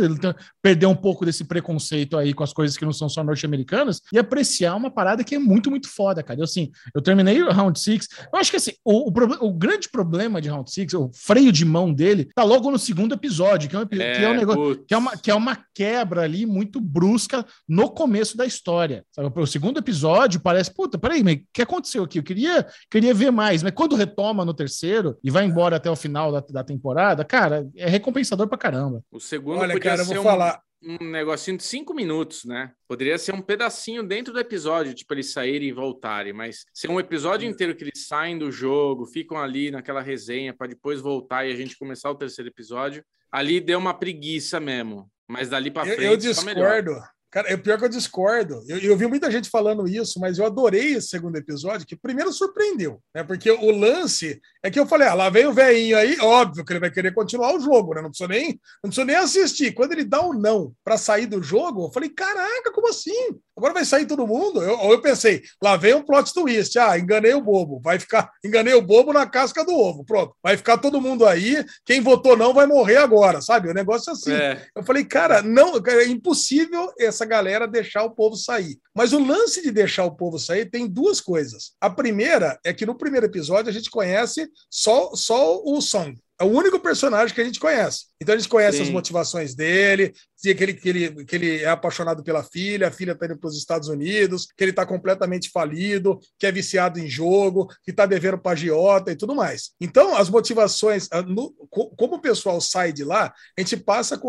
perder 0.61 0.87
um 0.87 0.95
pouco 0.95 1.25
desse 1.25 1.45
preconceito 1.45 2.17
aí 2.17 2.35
com 2.35 2.43
as 2.43 2.53
coisas 2.53 2.77
que 2.77 2.85
não 2.85 2.93
são 2.93 3.09
só 3.09 3.23
norte-americanas 3.23 4.01
e 4.13 4.19
apreciar 4.19 4.75
uma 4.75 4.91
parada 4.91 5.23
que 5.23 5.35
é 5.35 5.39
muito, 5.39 5.71
muito 5.71 5.89
foda, 5.89 6.23
cara. 6.23 6.41
Eu, 6.41 6.45
assim, 6.45 6.71
eu 6.95 7.01
terminei 7.01 7.43
o 7.43 7.51
Round 7.51 7.79
Six. 7.79 8.09
Eu 8.33 8.39
acho 8.39 8.51
que 8.51 8.57
assim, 8.57 8.73
o, 8.85 9.09
o, 9.09 9.47
o 9.47 9.53
grande 9.53 9.89
problema 9.89 10.41
de 10.41 10.49
Round 10.49 10.71
Six, 10.71 10.95
o 10.95 11.11
freio 11.15 11.53
de 11.53 11.65
mão 11.65 11.93
dele, 11.93 12.29
tá 12.35 12.43
logo 12.43 12.71
no 12.71 12.79
segundo 12.79 13.15
episódio, 13.15 13.69
que 13.69 13.77
é 13.77 13.79
um, 13.79 13.83
é, 13.83 13.87
que 13.87 14.25
é 14.25 14.31
um 14.31 14.37
negócio, 14.37 14.85
que 14.85 14.95
é, 14.95 14.97
uma, 14.97 15.17
que 15.17 15.31
é 15.31 15.35
uma 15.35 15.59
quebra 15.75 16.23
ali 16.23 16.45
muito 16.45 16.81
brusca 16.81 17.47
no 17.69 17.91
começo 17.91 18.37
da 18.37 18.45
história. 18.45 19.05
Sabe? 19.13 19.31
O 19.41 19.47
segundo 19.47 19.79
episódio 19.79 20.41
parece, 20.41 20.75
puta, 20.75 20.99
peraí, 20.99 21.23
mas 21.23 21.37
o 21.37 21.41
que 21.53 21.63
aconteceu 21.63 22.03
aqui? 22.03 22.19
Eu 22.19 22.23
queria, 22.23 22.48
queria 22.91 23.15
ver 23.15 23.31
mais, 23.31 23.63
mas 23.63 23.73
quando 23.73 23.97
retoma 23.97 24.45
no 24.45 24.55
terceiro 24.55 25.19
e 25.23 25.31
vai 25.31 25.45
embora 25.45 25.77
até 25.77 25.91
o 25.91 25.97
final 25.97 26.33
da, 26.33 26.41
da 26.41 26.65
temporada, 26.65 27.25
cara, 27.25 27.69
é 27.77 27.89
recompensador 27.89 28.49
pra 28.49 28.59
caramba. 28.59 29.03
O 29.11 29.21
segundo 29.21 29.61
Olha, 29.61 29.75
podia 29.75 29.91
cara, 29.91 30.05
ser 30.05 30.17
eu 30.17 30.23
vou 30.23 30.33
um, 30.33 30.37
falar. 30.37 30.61
um 30.83 31.11
negocinho 31.11 31.57
de 31.57 31.65
cinco 31.65 31.95
minutos, 31.95 32.45
né? 32.45 32.73
Poderia 32.87 33.19
ser 33.19 33.35
um 33.35 33.41
pedacinho 33.43 34.03
dentro 34.03 34.33
do 34.33 34.39
episódio, 34.39 34.95
tipo 34.95 35.13
eles 35.15 35.33
saírem 35.33 35.69
e 35.69 35.73
voltarem, 35.73 36.33
mas 36.33 36.65
ser 36.73 36.91
um 36.91 37.01
episódio 37.01 37.49
inteiro 37.49 37.75
que 37.75 37.85
eles 37.85 38.07
saem 38.07 38.39
do 38.39 38.51
jogo, 38.51 39.07
ficam 39.07 39.39
ali 39.39 39.71
naquela 39.71 40.01
resenha 40.01 40.55
para 40.55 40.69
depois 40.69 41.01
voltar 41.01 41.47
e 41.47 41.53
a 41.53 41.57
gente 41.57 41.79
começar 41.79 42.11
o 42.11 42.15
terceiro 42.15 42.49
episódio, 42.51 43.05
ali 43.31 43.61
deu 43.61 43.79
uma 43.79 43.95
preguiça 43.95 44.59
mesmo. 44.61 45.11
Mas 45.29 45.51
dali 45.51 45.71
para 45.71 45.85
frente. 45.85 46.03
Eu, 46.03 46.13
eu 46.13 46.17
discordo. 46.17 46.93
Cara, 47.31 47.53
é 47.53 47.57
pior 47.59 47.79
que 47.79 47.85
eu 47.85 47.89
discordo. 47.91 48.65
Eu, 48.67 48.79
eu 48.79 48.97
vi 48.97 49.07
muita 49.07 49.31
gente 49.31 49.51
falando 49.51 49.87
isso, 49.87 50.19
mas 50.19 50.39
eu 50.39 50.47
adorei 50.47 50.95
esse 50.95 51.09
segundo 51.09 51.37
episódio, 51.37 51.87
que 51.87 51.95
primeiro 51.95 52.33
surpreendeu, 52.33 53.03
né? 53.15 53.23
Porque 53.23 53.51
o 53.51 53.71
lance 53.71 54.41
é 54.63 54.71
que 54.71 54.81
eu 54.81 54.87
falei, 54.87 55.09
ah, 55.09 55.15
lá 55.15 55.29
vem 55.29 55.47
o 55.47 55.53
velhinho 55.53 55.99
aí, 55.99 56.19
óbvio 56.21 56.65
que 56.65 56.73
ele 56.73 56.81
vai 56.81 56.91
querer 56.91 57.13
continuar 57.13 57.55
o 57.55 57.61
jogo, 57.61 57.95
né? 57.95 58.01
Não 58.01 58.09
precisa 58.09 58.29
nem, 58.29 58.59
não 58.83 58.91
precisa 58.91 59.05
nem 59.05 59.17
assistir. 59.17 59.75
Quando 59.75 59.93
ele 59.93 60.05
dá 60.05 60.23
o 60.23 60.31
um 60.31 60.39
não 60.39 60.73
para 60.83 60.97
sair 60.97 61.27
do 61.27 61.43
jogo, 61.43 61.87
eu 61.87 61.93
falei, 61.93 62.09
caraca, 62.09 62.73
como 62.73 62.89
assim? 62.89 63.39
Agora 63.59 63.75
vai 63.75 63.85
sair 63.85 64.07
todo 64.07 64.27
mundo? 64.27 64.63
Eu, 64.63 64.79
eu 64.93 65.03
pensei, 65.03 65.43
lá 65.61 65.77
vem 65.77 65.95
um 65.95 66.03
plot 66.03 66.33
twist. 66.33 66.79
Ah, 66.79 66.97
enganei 66.97 67.35
o 67.35 67.41
bobo. 67.41 67.81
Vai 67.81 67.99
ficar, 67.99 68.31
enganei 68.45 68.73
o 68.75 68.81
bobo 68.81 69.13
na 69.13 69.27
casca 69.27 69.65
do 69.65 69.75
ovo. 69.75 70.05
Pronto. 70.05 70.35
Vai 70.43 70.57
ficar 70.57 70.79
todo 70.79 71.01
mundo 71.01 71.27
aí. 71.27 71.65
Quem 71.85 72.01
votou 72.01 72.37
não 72.37 72.55
vai 72.55 72.67
morrer 72.67 72.99
agora, 72.99 73.41
sabe? 73.41 73.69
O 73.69 73.75
negócio 73.75 74.11
é 74.11 74.13
assim. 74.13 74.33
É. 74.33 74.65
Eu 74.77 74.85
falei, 74.85 75.05
cara, 75.05 75.43
não, 75.43 75.75
é 75.85 76.05
impossível 76.07 76.93
essa 76.99 77.25
galera 77.25 77.67
deixar 77.67 78.05
o 78.05 78.13
povo 78.13 78.37
sair. 78.37 78.79
Mas 78.95 79.13
o 79.13 79.19
lance 79.19 79.61
de 79.61 79.73
deixar 79.73 80.05
o 80.05 80.15
povo 80.15 80.39
sair 80.39 80.67
tem 80.67 80.87
duas 80.87 81.21
coisas. 81.21 81.73
A 81.81 81.91
primeira 81.91 82.59
é 82.65 82.73
que 82.73 82.87
no 82.87 82.97
primeiro 82.97 83.27
episódio 83.27 83.71
a 83.71 83.73
gente 83.73 83.91
conhece 83.91 84.49
só, 84.71 85.11
só 85.15 85.61
o 85.65 85.81
Song. 85.81 86.17
É 86.41 86.45
o 86.45 86.49
único 86.49 86.79
personagem 86.79 87.35
que 87.35 87.41
a 87.41 87.45
gente 87.45 87.59
conhece. 87.59 88.07
Então 88.21 88.35
a 88.35 88.39
gente 88.39 88.49
conhece 88.49 88.79
Sim. 88.79 88.85
as 88.85 88.91
motivações 88.91 89.55
dele, 89.55 90.13
que 90.41 90.51
ele, 90.51 90.75
que, 90.75 90.89
ele, 90.89 91.25
que 91.25 91.37
ele 91.37 91.63
é 91.63 91.69
apaixonado 91.69 92.23
pela 92.23 92.45
filha, 92.45 92.89
a 92.89 92.93
filha 92.93 93.13
está 93.13 93.27
indo 93.27 93.37
para 93.37 93.49
os 93.49 93.59
Estados 93.59 93.89
Unidos, 93.89 94.47
que 94.57 94.63
ele 94.63 94.71
está 94.71 94.87
completamente 94.87 95.51
falido, 95.51 96.19
que 96.39 96.47
é 96.47 96.53
viciado 96.53 97.01
em 97.01 97.09
jogo, 97.09 97.67
que 97.83 97.91
está 97.91 98.07
devendo 98.07 98.39
para 98.39 98.53
agiota 98.53 99.11
e 99.11 99.17
tudo 99.17 99.35
mais. 99.35 99.73
Então, 99.81 100.17
as 100.17 100.31
motivações, 100.31 101.09
ah, 101.11 101.23
no, 101.23 101.51
como 101.69 102.17
o 102.17 102.21
pessoal 102.21 102.61
sai 102.61 102.93
de 102.93 103.05
lá, 103.05 103.33
a 103.57 103.61
gente 103.61 103.77
passa 103.77 104.21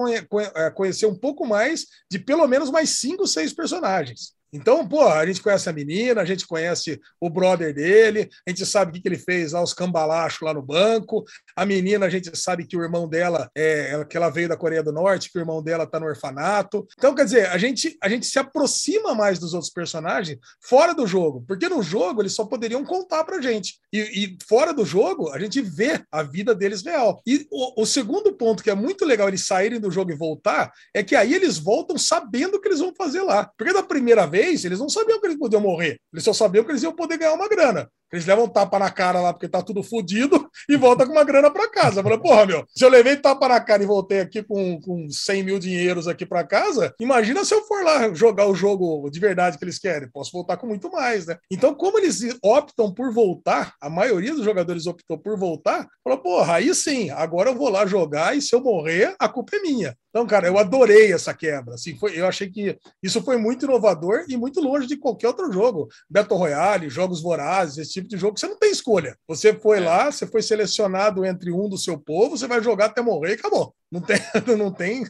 a 0.56 0.72
conhecer 0.72 1.06
um 1.06 1.16
pouco 1.16 1.46
mais 1.46 1.86
de 2.10 2.18
pelo 2.18 2.48
menos 2.48 2.72
mais 2.72 2.90
cinco, 2.90 3.28
seis 3.28 3.54
personagens. 3.54 4.39
Então, 4.52 4.88
pô, 4.88 5.08
a 5.08 5.26
gente 5.26 5.42
conhece 5.42 5.70
a 5.70 5.74
menina, 5.74 6.22
a 6.22 6.26
gente 6.26 6.48
conhece 6.48 7.00
o 7.20 7.30
brother 7.30 7.74
dele, 7.74 8.30
a 8.48 8.50
gente 8.50 8.66
sabe 8.66 8.92
o 8.92 8.94
que, 8.94 9.02
que 9.02 9.08
ele 9.08 9.18
fez 9.18 9.52
lá, 9.52 9.62
os 9.62 9.74
cambalachos 9.74 10.42
lá 10.42 10.54
no 10.54 10.62
banco. 10.62 11.24
A 11.56 11.66
menina, 11.66 12.06
a 12.06 12.10
gente 12.10 12.36
sabe 12.38 12.66
que 12.66 12.78
o 12.78 12.84
irmão 12.84 13.08
dela 13.08 13.50
é 13.56 14.04
que 14.10 14.18
ela 14.18 14.30
veio 14.30 14.50
da 14.50 14.58
Coreia 14.58 14.84
do 14.84 14.92
Norte, 14.92 15.32
que 15.32 15.38
o 15.38 15.42
irmão 15.42 15.62
dela 15.62 15.86
tá 15.86 16.00
no 16.00 16.08
orfanato. 16.08 16.88
Então, 16.98 17.14
quer 17.14 17.26
dizer, 17.26 17.50
a 17.50 17.58
gente, 17.58 17.98
a 18.02 18.10
gente 18.10 18.26
se 18.26 18.40
aproxima 18.40 19.14
mais 19.14 19.40
dos 19.40 19.54
outros 19.54 19.72
personagens 19.72 20.40
fora 20.62 20.94
do 20.94 21.06
jogo, 21.06 21.44
porque 21.48 21.70
no 21.70 21.82
jogo 21.84 22.22
eles 22.22 22.34
só 22.34 22.46
poderiam 22.46 22.84
contar 22.84 23.24
pra 23.24 23.42
gente. 23.42 23.80
E, 23.94 24.00
e 24.00 24.38
fora 24.48 24.74
do 24.74 24.86
jogo, 24.86 25.30
a 25.32 25.40
gente 25.40 25.62
vê 25.62 26.02
a 26.12 26.24
vida 26.24 26.56
deles 26.56 26.84
real. 26.84 27.22
E 27.26 27.48
o, 27.52 27.84
o 27.84 27.86
segundo 27.86 28.34
ponto 28.34 28.64
que 28.64 28.70
é 28.70 28.76
muito 28.76 29.06
legal 29.06 29.28
eles 29.28 29.46
saírem 29.46 29.80
do 29.80 29.92
jogo 29.92 30.12
e 30.12 30.18
voltar 30.18 30.72
é 30.94 31.04
que 31.04 31.16
aí 31.16 31.34
eles 31.34 31.58
voltam 31.58 31.98
sabendo 31.98 32.56
o 32.56 32.62
que 32.62 32.68
eles 32.68 32.80
vão 32.80 32.94
fazer 32.96 33.22
lá. 33.22 33.52
Porque 33.58 33.74
da 33.74 33.84
primeira 33.84 34.26
vez, 34.26 34.39
vez, 34.40 34.66
eles 34.66 34.80
não 34.80 34.90
sabiam 34.90 35.20
que 35.20 35.28
eles 35.28 35.38
podiam 35.38 35.62
morrer. 35.62 36.00
Eles 36.12 36.24
só 36.24 36.34
sabiam 36.34 36.64
que 36.64 36.72
eles 36.72 36.84
iam 36.84 36.96
poder 36.96 37.18
ganhar 37.18 37.34
uma 37.34 37.50
grana. 37.50 37.90
Eles 38.12 38.26
levam 38.26 38.48
tapa 38.48 38.80
na 38.80 38.90
cara 38.90 39.22
lá 39.22 39.34
porque 39.34 39.48
tá 39.48 39.62
tudo 39.62 39.84
fodido 39.84 40.50
e 40.68 40.76
volta 40.76 41.06
com 41.06 41.12
uma 41.12 41.24
grana 41.24 41.52
para 41.52 41.70
casa. 41.70 42.02
Falei, 42.02 42.18
porra, 42.18 42.46
meu, 42.46 42.66
se 42.76 42.84
eu 42.84 42.90
levei 42.90 43.16
tapa 43.16 43.48
na 43.48 43.60
cara 43.60 43.84
e 43.84 43.86
voltei 43.86 44.20
aqui 44.20 44.42
com, 44.44 44.80
com 44.82 45.10
100 45.10 45.44
mil 45.44 45.60
dinheiros 45.60 46.08
aqui 46.08 46.26
para 46.26 46.44
casa, 46.44 46.94
imagina 47.00 47.46
se 47.46 47.54
eu 47.54 47.64
for 47.64 47.84
lá 47.84 48.14
jogar 48.14 48.48
o 48.48 48.56
jogo 48.56 49.10
de 49.10 49.20
verdade 49.20 49.58
que 49.58 49.64
eles 49.64 49.80
querem. 49.80 50.10
Posso 50.10 50.32
voltar 50.32 50.58
com 50.58 50.68
muito 50.68 50.92
mais, 50.92 51.26
né? 51.26 51.38
Então, 51.52 51.74
como 51.74 51.98
eles 51.98 52.20
optam 52.44 52.94
por 52.94 53.14
voltar, 53.14 53.76
a 53.82 53.90
maioria 53.90 54.34
dos 54.34 54.44
jogadores 54.44 54.88
optou 54.88 55.18
por 55.18 55.38
voltar, 55.38 55.88
falou, 56.04 56.20
porra, 56.20 56.56
aí 56.56 56.74
sim, 56.74 57.10
agora 57.12 57.50
eu 57.50 57.56
vou 57.56 57.70
lá 57.70 57.86
jogar 57.86 58.36
e 58.36 58.42
se 58.42 58.56
eu 58.56 58.62
morrer, 58.62 59.16
a 59.20 59.30
culpa 59.30 59.56
é 59.56 59.62
minha. 59.62 59.96
Então, 60.10 60.26
cara, 60.26 60.48
eu 60.48 60.58
adorei 60.58 61.14
essa 61.14 61.34
quebra. 61.34 61.76
Assim, 61.76 61.96
foi, 61.96 62.20
eu 62.20 62.26
achei 62.26 62.50
que 62.50 62.78
isso 63.02 63.22
foi 63.22 63.38
muito 63.38 63.66
inovador 63.66 64.26
e 64.28 64.36
muito 64.36 64.60
longe 64.60 64.88
de 64.88 64.98
qualquer 64.98 65.28
outro 65.28 65.52
jogo. 65.52 65.88
Battle 66.10 66.40
Royale, 66.40 66.90
jogos 66.90 67.22
vorazes, 67.22 67.78
esse 67.78 67.99
tipo 68.02 68.10
de 68.10 68.18
jogo 68.18 68.34
que 68.34 68.40
você 68.40 68.48
não 68.48 68.58
tem 68.58 68.72
escolha. 68.72 69.18
Você 69.28 69.54
foi 69.54 69.78
é. 69.78 69.82
lá, 69.82 70.12
você 70.12 70.26
foi 70.28 70.42
selecionado 70.42 71.26
entre 71.26 71.52
um 71.52 71.70
do 71.70 71.78
seu 71.78 71.98
povo, 71.98 72.38
você 72.38 72.48
vai 72.48 72.62
jogar 72.62 72.86
até 72.86 73.02
morrer 73.02 73.32
e 73.32 73.34
acabou. 73.34 73.74
Não 73.92 74.02
tem, 74.02 74.18
não 74.58 74.72
tem, 74.74 75.06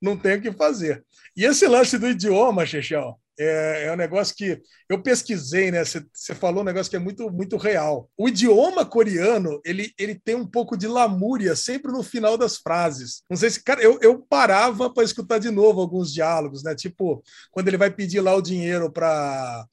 não 0.00 0.16
tem 0.16 0.36
o 0.36 0.42
que 0.42 0.52
fazer. 0.52 1.04
E 1.36 1.44
esse 1.44 1.66
lance 1.66 1.98
do 1.98 2.08
idioma, 2.08 2.66
Chechel, 2.66 3.18
é, 3.38 3.86
é, 3.86 3.92
um 3.92 3.96
negócio 3.96 4.34
que 4.36 4.60
eu 4.88 5.02
pesquisei, 5.02 5.70
né? 5.70 5.82
Você 5.84 6.34
falou 6.34 6.60
um 6.60 6.64
negócio 6.64 6.90
que 6.90 6.96
é 6.96 6.98
muito, 6.98 7.30
muito 7.30 7.56
real. 7.56 8.08
O 8.16 8.28
idioma 8.28 8.84
coreano, 8.84 9.60
ele, 9.64 9.92
ele 9.98 10.14
tem 10.14 10.34
um 10.34 10.46
pouco 10.46 10.76
de 10.76 10.86
lamúria 10.86 11.56
sempre 11.56 11.90
no 11.90 12.02
final 12.02 12.36
das 12.36 12.58
frases. 12.58 13.22
Não 13.28 13.36
sei 13.36 13.50
se, 13.50 13.62
cara, 13.62 13.82
eu, 13.82 13.98
eu 14.02 14.18
parava 14.18 14.92
para 14.92 15.04
escutar 15.04 15.38
de 15.38 15.50
novo 15.50 15.80
alguns 15.80 16.12
diálogos, 16.12 16.62
né? 16.62 16.74
Tipo, 16.74 17.22
quando 17.50 17.68
ele 17.68 17.78
vai 17.78 17.90
pedir 17.90 18.20
lá 18.20 18.34
o 18.34 18.42
dinheiro 18.42 18.92
para 18.92 19.66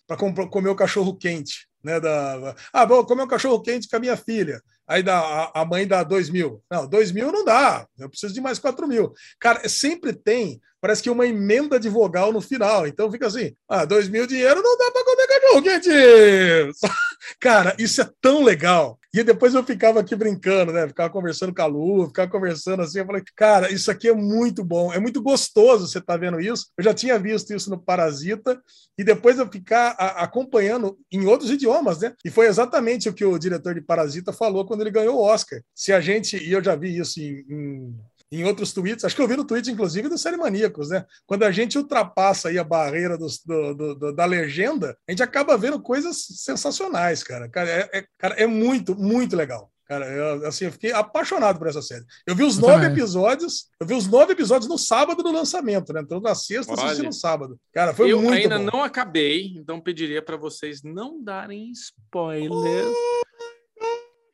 comer 0.49 0.69
o 0.69 0.75
cachorro 0.75 1.15
quente. 1.15 1.68
Né, 1.83 1.99
da, 1.99 2.55
ah, 2.73 2.85
vou 2.85 3.05
comer 3.05 3.23
um 3.23 3.27
cachorro 3.27 3.61
quente 3.61 3.87
com 3.87 3.95
a 3.95 3.99
minha 3.99 4.17
filha. 4.17 4.61
Aí 4.87 5.01
dá, 5.01 5.19
a, 5.19 5.61
a 5.61 5.65
mãe 5.65 5.87
dá 5.87 6.03
dois 6.03 6.29
mil. 6.29 6.61
Não, 6.69 6.87
dois 6.87 7.11
mil 7.11 7.31
não 7.31 7.45
dá. 7.45 7.87
Eu 7.97 8.09
preciso 8.09 8.33
de 8.33 8.41
mais 8.41 8.59
quatro 8.59 8.87
mil. 8.87 9.13
Cara, 9.39 9.67
sempre 9.69 10.13
tem 10.13 10.59
parece 10.81 11.03
que 11.03 11.09
uma 11.09 11.27
emenda 11.27 11.79
de 11.79 11.89
vogal 11.89 12.31
no 12.31 12.41
final. 12.41 12.87
Então 12.87 13.11
fica 13.11 13.27
assim: 13.27 13.53
ah, 13.67 13.85
dois 13.85 14.07
mil 14.07 14.25
dinheiro 14.25 14.61
não 14.61 14.77
dá 14.77 14.91
para 14.91 15.05
comer 15.05 15.27
cachorro 15.27 15.61
quente. 15.61 15.89
Cara, 17.39 17.75
isso 17.77 18.01
é 18.01 18.09
tão 18.21 18.43
legal. 18.43 18.99
E 19.13 19.23
depois 19.23 19.55
eu 19.55 19.63
ficava 19.63 19.99
aqui 19.99 20.15
brincando, 20.15 20.71
né? 20.71 20.87
Ficava 20.87 21.09
conversando 21.09 21.53
com 21.53 21.61
a 21.61 21.65
Lu, 21.65 22.07
ficava 22.07 22.29
conversando 22.29 22.83
assim. 22.83 22.99
Eu 22.99 23.05
falei, 23.05 23.23
cara, 23.35 23.71
isso 23.71 23.89
aqui 23.89 24.07
é 24.07 24.13
muito 24.13 24.63
bom, 24.63 24.93
é 24.93 24.99
muito 24.99 25.21
gostoso 25.21 25.87
você 25.87 25.99
tá 25.99 26.15
vendo 26.15 26.39
isso. 26.39 26.67
Eu 26.77 26.83
já 26.83 26.93
tinha 26.93 27.17
visto 27.17 27.51
isso 27.51 27.69
no 27.71 27.79
Parasita, 27.79 28.61
e 28.97 29.03
depois 29.03 29.39
eu 29.39 29.49
ficar 29.49 29.95
a, 29.97 30.23
acompanhando 30.23 30.97
em 31.11 31.25
outros 31.25 31.49
idiomas, 31.49 31.99
né? 31.99 32.13
E 32.23 32.29
foi 32.29 32.47
exatamente 32.47 33.09
o 33.09 33.13
que 33.13 33.25
o 33.25 33.39
diretor 33.39 33.73
de 33.73 33.81
Parasita 33.81 34.31
falou 34.31 34.65
quando 34.65 34.81
ele 34.81 34.91
ganhou 34.91 35.17
o 35.17 35.23
Oscar. 35.23 35.59
Se 35.73 35.91
a 35.91 35.99
gente, 35.99 36.37
e 36.37 36.51
eu 36.51 36.63
já 36.63 36.75
vi 36.75 36.95
isso 36.97 37.19
em, 37.19 37.45
em 37.49 37.95
em 38.31 38.43
outros 38.43 38.71
tweets, 38.73 39.03
acho 39.03 39.15
que 39.15 39.21
eu 39.21 39.27
vi 39.27 39.35
no 39.35 39.45
tweet, 39.45 39.71
inclusive, 39.71 40.07
do 40.07 40.17
Série 40.17 40.37
Maníacos, 40.37 40.89
né? 40.89 41.05
Quando 41.25 41.43
a 41.43 41.51
gente 41.51 41.77
ultrapassa 41.77 42.49
aí 42.49 42.59
a 42.59 42.63
barreira 42.63 43.17
do, 43.17 43.27
do, 43.45 43.95
do, 43.95 44.13
da 44.13 44.25
legenda, 44.25 44.95
a 45.07 45.11
gente 45.11 45.23
acaba 45.23 45.57
vendo 45.57 45.81
coisas 45.81 46.25
sensacionais, 46.35 47.23
cara. 47.23 47.49
Cara, 47.49 47.69
é, 47.69 47.89
é, 47.93 48.05
cara, 48.17 48.35
é 48.35 48.45
muito, 48.45 48.95
muito 48.95 49.35
legal. 49.35 49.71
Cara, 49.89 50.05
eu, 50.05 50.45
assim, 50.45 50.65
eu 50.65 50.71
fiquei 50.71 50.91
apaixonado 50.91 51.57
por 51.57 51.67
essa 51.67 51.81
série. 51.81 52.05
Eu 52.27 52.35
vi 52.35 52.43
os 52.43 52.57
eu 52.57 52.61
nove 52.61 52.85
também. 52.85 52.91
episódios, 52.91 53.69
eu 53.79 53.87
vi 53.87 53.95
os 53.95 54.05
nove 54.05 54.33
episódios 54.33 54.69
no 54.69 54.77
sábado 54.77 55.23
do 55.23 55.31
lançamento, 55.31 55.91
né? 55.91 56.01
Então, 56.01 56.21
na 56.21 56.35
sexta, 56.35 56.73
Olha, 56.73 56.83
assisti 56.83 57.03
no 57.03 57.11
sábado. 57.11 57.59
Cara, 57.73 57.91
foi 57.91 58.11
eu 58.11 58.21
muito 58.21 58.35
ainda 58.35 58.59
bom. 58.59 58.65
não 58.65 58.83
acabei, 58.83 59.55
então 59.57 59.81
pediria 59.81 60.21
para 60.21 60.37
vocês 60.37 60.83
não 60.83 61.23
darem 61.23 61.71
spoiler. 61.71 62.85
Oh! 62.85 63.28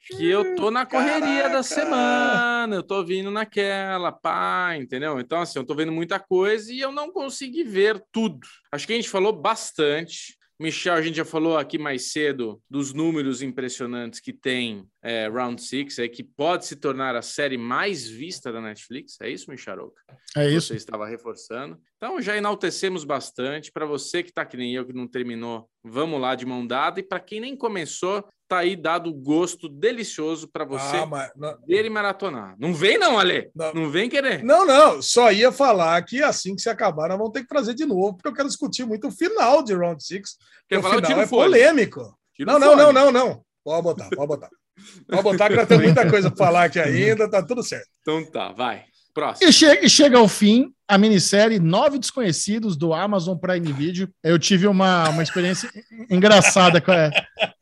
Que 0.06 0.30
eu 0.30 0.56
tô 0.56 0.69
na 0.69 0.85
correria 0.85 1.43
Caraca. 1.43 1.50
da 1.50 1.64
semana, 1.64 2.75
eu 2.75 2.84
tô 2.84 3.03
vindo 3.03 3.32
naquela, 3.32 4.11
pá, 4.11 4.75
entendeu? 4.77 5.19
Então, 5.19 5.42
assim, 5.42 5.58
eu 5.58 5.66
tô 5.66 5.74
vendo 5.74 5.92
muita 5.92 6.19
coisa 6.19 6.72
e 6.72 6.80
eu 6.80 6.92
não 6.92 7.11
consegui 7.11 7.64
ver 7.64 8.03
tudo. 8.11 8.48
Acho 8.72 8.85
que 8.85 8.93
a 8.93 8.95
gente 8.95 9.09
falou 9.09 9.34
bastante. 9.34 10.38
Michel, 10.59 10.93
a 10.93 11.01
gente 11.01 11.16
já 11.16 11.25
falou 11.25 11.58
aqui 11.58 11.77
mais 11.77 12.11
cedo 12.11 12.61
dos 12.69 12.93
números 12.93 13.42
impressionantes 13.42 14.19
que 14.19 14.32
tem 14.32 14.88
é, 15.06 15.27
Round 15.30 15.61
Six, 15.61 16.00
é 16.00 16.08
que 16.08 16.24
pode 16.24 16.66
se 16.66 16.75
tornar 16.75 17.16
a 17.16 17.22
série 17.22 17.59
mais 17.59 18.08
vista 18.08 18.51
da 18.51 18.59
Netflix. 18.59 19.17
É 19.22 19.30
isso, 19.30 19.51
Micharouca? 19.51 20.01
É 20.35 20.50
isso. 20.50 20.69
Você 20.69 20.77
estava 20.77 21.06
reforçando. 21.06 21.80
Então 21.95 22.19
já 22.19 22.35
enaltecemos 22.35 23.03
bastante. 23.03 23.72
Para 23.72 23.85
você 23.85 24.24
que 24.24 24.30
está 24.30 24.43
que 24.43 24.58
nem 24.58 24.74
eu, 24.74 24.84
que 24.84 24.93
não 24.93 25.08
terminou, 25.08 25.69
vamos 25.84 26.19
lá 26.19 26.34
de 26.34 26.43
mão 26.43 26.66
dada. 26.66 27.00
E 27.00 27.03
para 27.03 27.19
quem 27.19 27.40
nem 27.40 27.56
começou, 27.56 28.27
tá 28.48 28.59
aí 28.59 28.75
dado 28.75 29.14
gosto 29.14 29.69
delicioso 29.69 30.48
para 30.48 30.66
você 30.66 30.98
Ah, 30.98 31.06
mas 31.06 31.32
não, 31.35 31.56
ver 31.67 31.85
e 31.85 31.90
maratonar. 31.90 32.56
Não 32.58 32.74
vem 32.74 32.98
não, 32.98 33.19
Ale. 33.19 33.51
Não. 33.56 33.74
Não, 33.75 33.92
vem 33.92 34.09
querer. 34.09 34.43
não, 34.43 34.66
não, 34.66 35.03
só 35.03 35.32
ia 35.32 35.51
falar 35.51 36.01
que 36.01 36.24
assim 36.24 36.56
que 36.56 36.64
se 36.64 36.69
acabar, 36.69 37.09
nós 37.09 37.17
vamos 37.19 37.32
ter 37.32 37.42
que 37.42 37.48
trazer 37.48 37.75
de 37.75 37.85
novo, 37.85 38.16
porque 38.16 38.30
eu 38.30 38.34
quero 38.34 38.48
discutir 38.48 38.85
muito 38.88 39.08
o 39.08 39.11
final 39.11 39.61
de 39.61 39.75
Round 39.75 40.03
Six. 40.03 40.35
Quer 40.67 40.80
o 40.80 40.82
falar 40.82 40.95
o 40.95 40.98
final 40.98 41.11
tiro 41.11 41.22
é 41.22 41.27
polêmico. 41.27 42.17
Tira 42.34 42.51
Não, 42.51 42.58
o 42.58 42.59
não, 42.59 42.75
não, 42.75 42.92
não, 42.92 43.11
não. 43.11 43.45
Pode 43.64 43.84
botar, 43.84 44.09
pode 44.09 44.27
botar. 44.27 44.50
Pode 45.08 45.24
botar 45.24 45.50
que 45.50 45.56
nós 45.56 45.68
temos 45.68 45.86
muita 45.86 46.10
coisa 46.10 46.30
para 46.30 46.45
falar 46.45 46.64
aqui 46.66 46.80
ainda, 46.80 47.30
tá 47.30 47.42
tudo 47.42 47.64
certo. 47.64 47.88
Então 48.02 48.24
tá, 48.26 48.52
vai. 48.52 48.84
Próximo. 49.14 49.50
E 49.50 49.54
chega, 49.54 49.86
e 49.86 49.90
chega 49.90 50.18
ao 50.18 50.28
fim 50.28 50.74
a 50.88 50.98
minissérie 50.98 51.58
Nove 51.58 51.98
Desconhecidos 51.98 52.76
do 52.76 52.94
Amazon 52.94 53.38
Prime 53.38 53.72
Video. 53.72 54.10
Eu 54.22 54.38
tive 54.38 54.68
uma, 54.68 55.10
uma 55.10 55.24
experiência 55.24 55.70
engraçada 56.10 56.82
com, 56.82 56.92
é, 56.92 57.10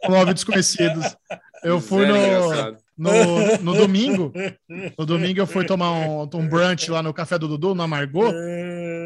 com 0.03 0.11
Nove 0.11 0.33
Desconhecidos. 0.33 1.16
Eu 1.64 1.80
fui 1.80 2.08
no, 2.08 2.75
no, 2.98 3.58
no 3.61 3.74
domingo. 3.75 4.33
No 4.98 5.06
domingo 5.06 5.40
eu 5.40 5.48
fui 5.48 5.64
tomar 5.64 5.92
um, 5.92 6.24
um 6.24 6.48
brunch 6.48 6.90
lá 6.90 7.03
no 7.03 7.14
Café 7.14 7.38
do 7.38 7.48
Dudu, 7.48 7.75
na 7.75 7.88
Margot. 7.88 8.33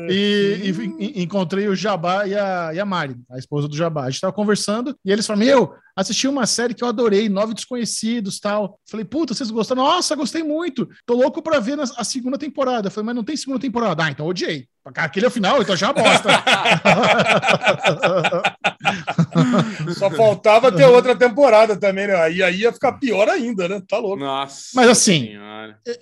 E, 0.10 0.62
e 0.64 0.70
en- 0.70 1.22
encontrei 1.24 1.68
o 1.68 1.76
Jabá 1.76 2.28
e 2.28 2.36
a, 2.36 2.72
e 2.74 2.80
a 2.80 2.86
Mari, 2.86 3.16
a 3.32 3.38
esposa 3.38 3.68
do 3.68 3.76
Jabá. 3.76 4.06
A 4.06 4.10
gente 4.10 4.22
tava 4.22 4.34
conversando 4.34 4.96
e 5.04 5.12
eles 5.12 5.26
falaram: 5.26 5.46
Meu, 5.46 5.74
assisti 5.96 6.28
uma 6.28 6.46
série 6.46 6.74
que 6.74 6.84
eu 6.84 6.88
adorei, 6.88 7.30
Nove 7.30 7.54
Desconhecidos 7.54 8.40
tal. 8.40 8.80
Falei, 8.90 9.06
puta, 9.06 9.34
vocês 9.34 9.50
gostaram? 9.52 9.84
Nossa, 9.84 10.16
gostei 10.16 10.44
muito. 10.44 10.88
Tô 11.06 11.16
louco 11.16 11.42
pra 11.42 11.60
ver 11.60 11.78
a 11.80 12.04
segunda 12.04 12.38
temporada. 12.38 12.90
Falei, 12.90 13.08
mas 13.08 13.16
não 13.16 13.24
tem 13.24 13.38
segunda 13.38 13.60
temporada. 13.60 14.04
Ah, 14.04 14.12
então 14.12 14.26
odiei. 14.26 14.68
Aquele 14.96 15.26
é 15.26 15.30
o 15.30 15.32
final, 15.32 15.62
então 15.62 15.76
já 15.76 15.92
bosta. 15.92 16.30
Só 19.98 20.10
faltava 20.12 20.72
ter 20.72 20.86
outra 20.86 21.16
temporada 21.16 21.76
também, 21.76 22.08
né? 22.08 22.16
Aí, 22.16 22.44
aí 22.44 22.60
ia 22.62 22.72
ficar 22.72 22.94
pior 22.94 23.28
ainda, 23.30 23.68
né? 23.68 23.82
Tá 23.88 23.98
louco. 23.98 24.18
Nossa. 24.18 24.70
Mas 24.76 24.90
assim. 24.90 25.32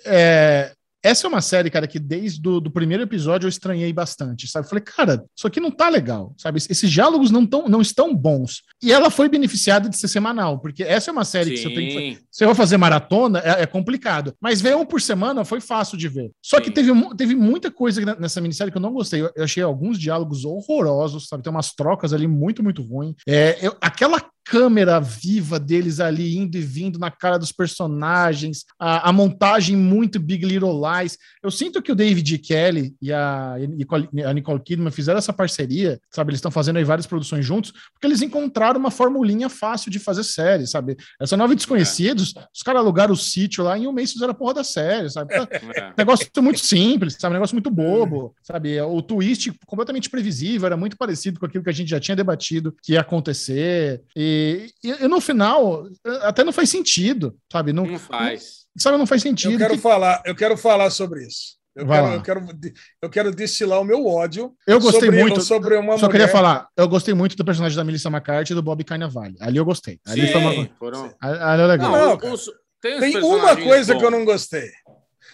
É, 0.04 0.72
essa 1.06 1.26
é 1.26 1.28
uma 1.28 1.40
série, 1.40 1.70
cara, 1.70 1.86
que 1.86 1.98
desde 1.98 2.46
o 2.48 2.60
do 2.60 2.70
primeiro 2.70 3.02
episódio 3.02 3.46
eu 3.46 3.48
estranhei 3.48 3.92
bastante, 3.92 4.48
sabe? 4.48 4.68
Falei, 4.68 4.82
cara, 4.84 5.24
isso 5.36 5.46
aqui 5.46 5.60
não 5.60 5.70
tá 5.70 5.88
legal, 5.88 6.34
sabe? 6.36 6.58
Esses 6.58 6.90
diálogos 6.90 7.30
não, 7.30 7.46
tão, 7.46 7.68
não 7.68 7.80
estão 7.80 8.14
bons. 8.14 8.62
E 8.82 8.92
ela 8.92 9.10
foi 9.10 9.28
beneficiada 9.28 9.88
de 9.88 9.96
ser 9.96 10.08
semanal, 10.08 10.58
porque 10.58 10.82
essa 10.82 11.10
é 11.10 11.12
uma 11.12 11.24
série 11.24 11.50
que 11.52 11.58
você 11.58 11.70
tem 11.70 11.88
que 11.88 11.92
Sim. 12.16 12.18
se 12.30 12.44
eu 12.44 12.48
vou 12.48 12.54
fazer 12.54 12.76
maratona, 12.76 13.40
é, 13.40 13.62
é 13.62 13.66
complicado. 13.66 14.34
Mas 14.40 14.60
ver 14.60 14.76
um 14.76 14.84
por 14.84 15.00
semana 15.00 15.44
foi 15.44 15.60
fácil 15.60 15.96
de 15.96 16.08
ver. 16.08 16.30
Só 16.42 16.58
que 16.60 16.66
Sim. 16.66 16.72
teve, 16.72 16.92
mu- 16.92 17.14
teve 17.16 17.34
muita 17.34 17.70
coisa 17.70 18.00
ne- 18.04 18.16
nessa 18.20 18.40
minissérie 18.40 18.70
que 18.70 18.78
eu 18.78 18.82
não 18.82 18.92
gostei. 18.92 19.20
Eu, 19.22 19.30
eu 19.36 19.44
achei 19.44 19.62
alguns 19.62 19.98
diálogos 19.98 20.44
horrorosos, 20.44 21.28
sabe? 21.28 21.42
Tem 21.42 21.50
umas 21.50 21.72
trocas 21.72 22.12
ali 22.12 22.26
muito, 22.26 22.62
muito 22.62 22.82
ruins. 22.82 23.14
É, 23.28 23.58
eu- 23.64 23.76
aquela 23.80 24.20
câmera 24.46 25.00
viva 25.00 25.58
deles 25.58 25.98
ali 25.98 26.36
indo 26.38 26.56
e 26.56 26.60
vindo 26.60 26.98
na 26.98 27.10
cara 27.10 27.36
dos 27.36 27.50
personagens, 27.50 28.64
a, 28.78 29.08
a 29.08 29.12
montagem 29.12 29.76
muito 29.76 30.20
Big 30.20 30.46
Little 30.46 30.80
Lies. 30.80 31.18
Eu 31.42 31.50
sinto 31.50 31.82
que 31.82 31.90
o 31.90 31.94
David 31.96 32.38
Kelly 32.38 32.94
e 33.02 33.12
a 33.12 33.56
Nicole, 33.68 34.08
a 34.24 34.32
Nicole 34.32 34.60
Kidman 34.60 34.92
fizeram 34.92 35.18
essa 35.18 35.32
parceria, 35.32 35.98
sabe? 36.10 36.30
Eles 36.30 36.38
estão 36.38 36.50
fazendo 36.50 36.76
aí 36.76 36.84
várias 36.84 37.06
produções 37.06 37.44
juntos, 37.44 37.72
porque 37.92 38.06
eles 38.06 38.22
encontraram 38.22 38.78
uma 38.78 38.90
formulinha 38.90 39.48
fácil 39.48 39.90
de 39.90 39.98
fazer 39.98 40.22
série, 40.22 40.66
sabe? 40.66 40.96
Essa 41.20 41.36
nova 41.36 41.54
Desconhecidos, 41.56 42.34
os 42.54 42.62
caras 42.62 42.80
alugaram 42.82 43.12
o 43.14 43.16
sítio 43.16 43.64
lá 43.64 43.76
e 43.76 43.82
em 43.82 43.86
um 43.88 43.92
mês 43.92 44.12
fizeram 44.12 44.30
a 44.32 44.34
porra 44.34 44.54
da 44.54 44.64
série, 44.64 45.10
sabe? 45.10 45.34
Tá- 45.34 45.48
É. 45.76 45.92
Negócio 45.98 46.26
muito 46.40 46.60
simples, 46.60 47.16
sabe? 47.18 47.32
Negócio 47.34 47.54
muito 47.54 47.70
bobo, 47.70 48.34
sabe? 48.42 48.80
O 48.80 49.02
twist 49.02 49.52
completamente 49.66 50.08
previsível, 50.08 50.66
era 50.66 50.76
muito 50.76 50.96
parecido 50.96 51.40
com 51.40 51.46
aquilo 51.46 51.64
que 51.64 51.70
a 51.70 51.72
gente 51.72 51.88
já 51.88 51.98
tinha 51.98 52.14
debatido 52.14 52.74
que 52.82 52.92
ia 52.92 53.00
acontecer. 53.00 54.02
E, 54.14 54.35
e, 54.82 54.90
e 55.04 55.08
no 55.08 55.20
final, 55.20 55.86
até 56.22 56.42
não 56.44 56.52
faz 56.52 56.70
sentido, 56.70 57.36
sabe? 57.50 57.72
Não, 57.72 57.84
Não 57.86 57.98
faz. 57.98 58.66
sabe, 58.78 58.98
não 58.98 59.06
faz 59.06 59.22
sentido. 59.22 59.52
Eu 59.52 59.58
quero 59.58 59.74
Que- 59.74 59.80
falar, 59.80 60.22
eu 60.26 60.34
quero 60.34 60.56
falar 60.56 60.90
sobre 60.90 61.24
isso. 61.26 61.56
Eu 61.74 61.86
quero, 61.86 62.06
eu, 62.08 62.22
quero, 62.22 62.46
eu 63.02 63.10
quero 63.10 63.30
destilar 63.34 63.78
o 63.82 63.84
meu 63.84 64.06
ódio 64.06 64.54
Eu 64.66 64.80
gostei 64.80 65.02
sobre, 65.10 65.20
muito. 65.20 65.42
sobre 65.42 65.76
uma 65.76 65.98
Só 65.98 66.06
mulher. 66.06 66.10
queria 66.12 66.28
falar, 66.28 66.68
eu 66.74 66.88
gostei 66.88 67.12
muito 67.12 67.36
do 67.36 67.44
personagem 67.44 67.76
da 67.76 67.84
Melissa 67.84 68.08
McCarthy 68.08 68.52
e 68.52 68.54
do 68.54 68.62
Bob 68.62 68.82
Carnavale. 68.82 69.36
Ali 69.40 69.58
eu 69.58 69.64
gostei. 69.64 70.00
Ali 70.06 70.26
Sim, 70.26 70.32
foi 70.32 70.40
uma. 70.40 70.68
foram- 70.78 71.14
Ali 71.20 71.62
é 71.62 71.66
legal. 71.66 71.92
Não, 71.92 72.16
Não, 72.16 72.32
os- 72.32 72.50
tem 72.80 72.98
Tem 72.98 73.16
uma 73.22 73.54
coisa 73.56 73.94
que 73.94 74.02
eu 74.04 74.10
não 74.10 74.24
gostei. 74.24 74.70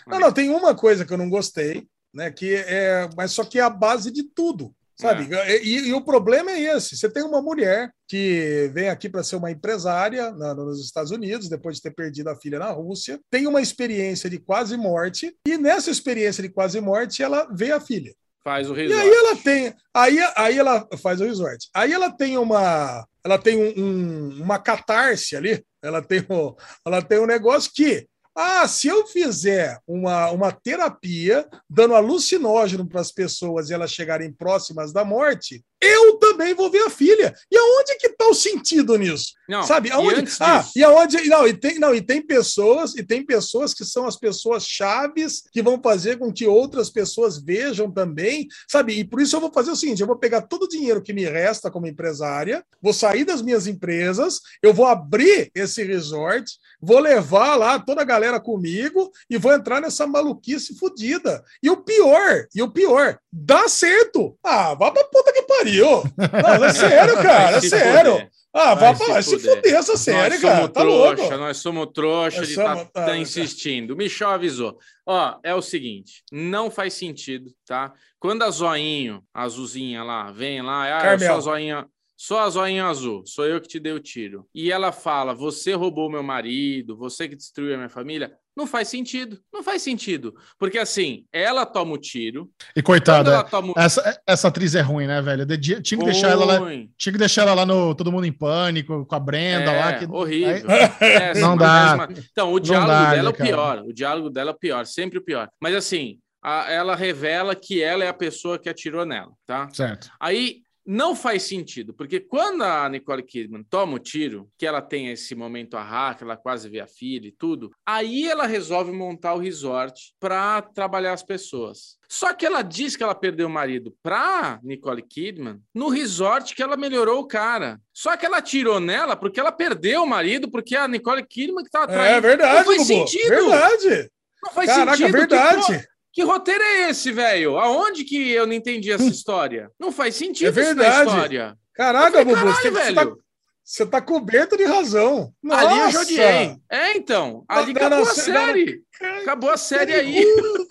Não, 0.06 0.18
não, 0.18 0.32
tem 0.32 0.50
uma 0.50 0.74
coisa 0.74 1.04
que 1.04 1.12
eu 1.12 1.18
não 1.18 1.30
gostei, 1.30 1.86
né? 2.12 2.28
Que 2.32 2.54
é, 2.56 3.08
mas 3.16 3.30
só 3.30 3.44
que 3.44 3.60
é 3.60 3.62
a 3.62 3.70
base 3.70 4.10
de 4.10 4.24
tudo, 4.24 4.74
sabe? 5.02 5.28
E, 5.62 5.88
e 5.88 5.92
o 5.92 6.00
problema 6.04 6.50
é 6.50 6.60
esse: 6.76 6.96
você 6.96 7.08
tem 7.10 7.22
uma 7.22 7.42
mulher 7.42 7.90
que 8.08 8.70
vem 8.74 8.88
aqui 8.88 9.08
para 9.08 9.22
ser 9.22 9.36
uma 9.36 9.50
empresária 9.50 10.30
na- 10.32 10.54
nos 10.54 10.84
Estados 10.84 11.10
Unidos, 11.10 11.48
depois 11.48 11.76
de 11.76 11.82
ter 11.82 11.90
perdido 11.90 12.28
a 12.28 12.36
filha 12.36 12.58
na 12.58 12.70
Rússia, 12.70 13.20
tem 13.30 13.46
uma 13.46 13.60
experiência 13.62 14.28
de 14.30 14.38
quase 14.38 14.76
morte, 14.76 15.34
e 15.46 15.58
nessa 15.58 15.90
experiência 15.90 16.42
de 16.42 16.48
quase 16.48 16.80
morte, 16.80 17.22
ela 17.22 17.48
vê 17.52 17.72
a 17.72 17.80
filha. 17.80 18.12
Faz 18.44 18.68
o 18.68 18.74
E 18.74 18.82
resort. 18.88 19.00
aí 19.02 19.08
ela 19.10 19.36
tem, 19.36 19.74
aí, 19.94 20.18
aí 20.36 20.58
ela 20.58 20.88
faz 21.00 21.20
o 21.20 21.24
resort. 21.24 21.68
Aí 21.72 21.92
ela 21.92 22.10
tem 22.10 22.36
uma, 22.36 23.06
ela 23.24 23.38
tem 23.38 23.56
um, 23.56 23.84
um- 23.84 24.42
uma 24.42 24.58
catarse 24.58 25.36
ali. 25.36 25.62
Ela 25.80 26.02
tem, 26.02 26.20
um, 26.28 26.54
ela 26.86 27.00
tem 27.02 27.18
um 27.20 27.26
negócio 27.26 27.70
que, 27.74 28.06
ah, 28.34 28.66
se 28.66 28.88
eu 28.88 29.06
fizer 29.06 29.78
uma, 29.86 30.30
uma 30.30 30.52
terapia 30.52 31.46
dando 31.68 31.94
alucinógeno 31.94 32.86
para 32.86 33.00
as 33.00 33.12
pessoas 33.12 33.68
e 33.68 33.74
elas 33.74 33.92
chegarem 33.92 34.32
próximas 34.32 34.92
da 34.92 35.04
morte, 35.04 35.62
eu 35.82 36.16
também 36.18 36.54
vou 36.54 36.70
ver 36.70 36.82
a 36.84 36.90
filha. 36.90 37.34
E 37.50 37.56
aonde 37.56 37.96
que 37.98 38.06
está 38.06 38.26
o 38.28 38.34
sentido 38.34 38.96
nisso? 38.96 39.34
Não, 39.48 39.62
Sabe? 39.64 39.88
e 39.88 39.92
Aonde, 39.92 40.14
antes 40.20 40.40
ah, 40.40 40.58
disso- 40.60 40.72
e 40.76 40.84
aonde. 40.84 41.28
Não, 41.28 41.46
e 41.46 41.52
tem, 41.52 41.78
não, 41.78 41.94
e 41.94 42.00
tem 42.00 42.22
pessoas, 42.22 42.94
e 42.94 43.02
tem 43.02 43.24
pessoas 43.24 43.74
que 43.74 43.84
são 43.84 44.06
as 44.06 44.16
pessoas 44.16 44.64
chaves 44.66 45.42
que 45.52 45.60
vão 45.62 45.80
fazer 45.82 46.18
com 46.18 46.32
que 46.32 46.46
outras 46.46 46.88
pessoas 46.88 47.42
vejam 47.42 47.90
também, 47.90 48.46
sabe? 48.68 48.94
E 48.94 49.04
por 49.04 49.20
isso 49.20 49.36
eu 49.36 49.40
vou 49.40 49.52
fazer 49.52 49.70
o 49.72 49.76
seguinte: 49.76 50.00
eu 50.00 50.06
vou 50.06 50.16
pegar 50.16 50.42
todo 50.42 50.62
o 50.64 50.68
dinheiro 50.68 51.02
que 51.02 51.12
me 51.12 51.24
resta 51.24 51.70
como 51.70 51.86
empresária, 51.86 52.64
vou 52.80 52.92
sair 52.92 53.24
das 53.24 53.42
minhas 53.42 53.66
empresas, 53.66 54.40
eu 54.62 54.72
vou 54.72 54.86
abrir 54.86 55.50
esse 55.54 55.82
resort, 55.82 56.50
vou 56.80 56.98
levar 57.00 57.56
lá 57.56 57.78
toda 57.78 58.00
a 58.02 58.04
galera 58.04 58.40
comigo 58.40 59.10
e 59.28 59.36
vou 59.36 59.52
entrar 59.52 59.80
nessa 59.80 60.06
maluquice 60.06 60.78
fodida. 60.78 61.42
E 61.62 61.68
o 61.68 61.76
pior, 61.78 62.46
e 62.54 62.62
o 62.62 62.70
pior, 62.70 63.18
dá 63.32 63.68
certo. 63.68 64.38
Ah, 64.42 64.74
vá 64.74 64.90
pra 64.90 65.04
puta 65.04 65.32
que 65.32 65.42
pariu. 65.42 65.71
Não, 65.78 66.64
é 66.64 66.72
sério, 66.72 67.14
cara, 67.16 67.44
Vai 67.50 67.54
é 67.56 67.60
se 67.60 67.70
sério. 67.70 68.28
Ah, 68.54 68.74
Vai 68.74 68.94
se 68.94 69.04
pra 69.04 69.12
vai 69.14 69.22
se 69.22 69.38
fuder. 69.38 69.74
essa 69.74 69.96
série, 69.96 70.34
nós 70.34 70.40
cara. 70.42 70.56
somos 70.56 70.72
Tá 70.72 70.80
trouxa, 70.82 71.22
louco. 71.22 71.36
nós 71.38 71.56
somos 71.56 71.86
trouxa 71.94 72.38
Nós 72.38 72.46
de 72.48 72.52
estar 72.52 72.84
tá, 72.86 73.06
tá. 73.06 73.16
insistindo. 73.16 73.92
O 73.94 73.96
Michel 73.96 74.28
avisou. 74.28 74.78
Ó, 75.06 75.36
é 75.42 75.54
o 75.54 75.62
seguinte, 75.62 76.22
não 76.30 76.70
faz 76.70 76.92
sentido, 76.92 77.50
tá? 77.66 77.92
Quando 78.20 78.42
a 78.42 78.50
zoinho, 78.50 79.22
a 79.32 79.42
azulzinha 79.44 80.02
lá, 80.04 80.30
vem 80.30 80.60
lá, 80.60 81.00
ah, 81.00 81.12
eu 81.14 81.18
sou 81.18 81.36
a 81.36 81.40
zoinha, 81.40 81.86
sou 82.16 82.38
a 82.38 82.48
zoinha 82.48 82.86
azul, 82.86 83.22
sou 83.26 83.44
eu 83.46 83.60
que 83.60 83.68
te 83.68 83.80
dei 83.80 83.92
o 83.92 84.00
tiro. 84.00 84.46
E 84.54 84.70
ela 84.70 84.92
fala, 84.92 85.34
você 85.34 85.72
roubou 85.74 86.10
meu 86.10 86.22
marido, 86.22 86.96
você 86.96 87.28
que 87.28 87.34
destruiu 87.36 87.74
a 87.74 87.76
minha 87.76 87.88
família. 87.88 88.32
Não 88.54 88.66
faz 88.66 88.88
sentido, 88.88 89.40
não 89.50 89.62
faz 89.62 89.80
sentido. 89.80 90.34
Porque 90.58 90.78
assim, 90.78 91.24
ela 91.32 91.64
toma 91.64 91.92
o 91.94 91.98
tiro, 91.98 92.50
E 92.76 92.82
coitada, 92.82 93.42
toma 93.44 93.72
o 93.72 93.74
essa, 93.80 94.20
essa 94.26 94.48
atriz 94.48 94.74
é 94.74 94.82
ruim, 94.82 95.06
né, 95.06 95.22
velho? 95.22 95.46
Tinha 95.58 95.80
que 95.98 96.04
deixar 96.04 96.28
ela 96.32 96.44
lá. 96.44 96.58
Ruim. 96.58 96.90
Tinha 96.98 97.12
que 97.14 97.18
deixar 97.18 97.42
ela 97.42 97.54
lá 97.54 97.64
no 97.64 97.94
Todo 97.94 98.12
Mundo 98.12 98.26
em 98.26 98.32
Pânico, 98.32 99.06
com 99.06 99.14
a 99.14 99.18
Brenda 99.18 99.72
É, 99.72 99.80
lá. 99.80 99.92
Que... 99.94 100.04
horrível. 100.04 100.70
Aí- 100.70 100.88
Péssima, 100.98 101.40
Não 101.48 101.56
dá. 101.56 102.06
péssima. 102.06 102.26
Então, 102.30 102.52
o 102.52 102.60
diálogo 102.60 102.90
dá, 102.92 103.10
dela 103.14 103.28
é 103.28 103.32
o 103.32 103.34
cara. 103.34 103.48
pior. 103.50 103.78
O 103.86 103.92
diálogo 103.94 104.28
dela 104.30 104.50
é 104.50 104.54
o 104.54 104.58
pior, 104.58 104.84
sempre 104.84 105.18
o 105.18 105.24
pior. 105.24 105.48
Mas 105.58 105.74
assim, 105.74 106.18
a- 106.42 106.70
ela 106.70 106.94
revela 106.94 107.54
que 107.56 107.82
ela 107.82 108.04
é 108.04 108.08
a 108.08 108.12
pessoa 108.14 108.58
que 108.58 108.68
atirou 108.68 109.06
nela, 109.06 109.32
tá? 109.46 109.66
Certo. 109.72 110.10
Aí 110.20 110.60
não 110.84 111.14
faz 111.14 111.44
sentido, 111.44 111.94
porque 111.94 112.18
quando 112.20 112.62
a 112.62 112.88
Nicole 112.88 113.22
Kidman 113.22 113.62
toma 113.68 113.94
o 113.94 113.98
tiro, 113.98 114.48
que 114.58 114.66
ela 114.66 114.82
tem 114.82 115.08
esse 115.10 115.34
momento 115.34 115.76
arra, 115.76 116.14
que 116.14 116.24
ela 116.24 116.36
quase 116.36 116.68
vê 116.68 116.80
a 116.80 116.86
filha 116.86 117.28
e 117.28 117.32
tudo, 117.32 117.70
aí 117.86 118.28
ela 118.28 118.46
resolve 118.46 118.90
montar 118.92 119.34
o 119.34 119.38
resort 119.38 120.12
para 120.18 120.60
trabalhar 120.62 121.12
as 121.12 121.22
pessoas. 121.22 121.96
Só 122.08 122.34
que 122.34 122.44
ela 122.44 122.62
diz 122.62 122.94
que 122.96 123.02
ela 123.02 123.14
perdeu 123.14 123.46
o 123.46 123.50
marido 123.50 123.94
pra 124.02 124.58
Nicole 124.62 125.02
Kidman 125.02 125.60
no 125.74 125.88
resort 125.88 126.54
que 126.54 126.62
ela 126.62 126.76
melhorou 126.76 127.20
o 127.20 127.26
cara. 127.26 127.80
Só 127.92 128.16
que 128.16 128.26
ela 128.26 128.38
atirou 128.38 128.80
nela 128.80 129.16
porque 129.16 129.40
ela 129.40 129.52
perdeu 129.52 130.02
o 130.02 130.06
marido, 130.06 130.50
porque 130.50 130.76
a 130.76 130.86
Nicole 130.88 131.24
Kidman 131.26 131.64
que 131.64 131.70
tava 131.70 131.90
É 131.92 131.94
traindo. 131.94 132.22
verdade, 132.22 132.54
Não 132.58 132.64
faz 132.64 132.76
Bubu. 132.78 132.84
sentido. 133.08 133.28
Verdade. 133.28 134.10
Não 134.42 134.52
faz 134.52 134.68
Caraca, 134.70 134.96
sentido. 134.96 135.12
Verdade. 135.16 135.88
Que 136.12 136.22
roteiro 136.22 136.62
é 136.62 136.90
esse, 136.90 137.10
velho? 137.12 137.58
Aonde 137.58 138.04
que 138.04 138.30
eu 138.30 138.46
não 138.46 138.52
entendi 138.52 138.92
essa 138.92 139.04
história? 139.04 139.70
Não 139.80 139.90
faz 139.90 140.14
sentido 140.14 140.46
É 140.58 140.62
isso 140.62 140.74
na 140.74 140.82
verdade. 140.82 141.08
história. 141.10 141.56
Caraca, 141.74 142.24
Bubu, 142.24 142.38
você, 142.40 142.70
você 142.70 142.92
tá, 142.92 143.04
velho. 143.04 143.18
você 143.64 143.86
tá 143.86 144.00
coberto 144.00 144.56
de 144.56 144.64
razão. 144.64 145.32
Ali 145.50 145.64
eu 145.72 145.76
Nossa! 145.84 145.90
já 145.92 146.00
odiei. 146.00 146.56
É, 146.70 146.96
então. 146.96 147.44
Ali 147.48 147.72
Não, 147.72 147.80
acabou 147.86 148.02
a 148.02 148.14
série. 148.14 148.82
Acabou 149.22 149.50
a 149.50 149.56
série 149.56 149.92
aí. 149.94 150.26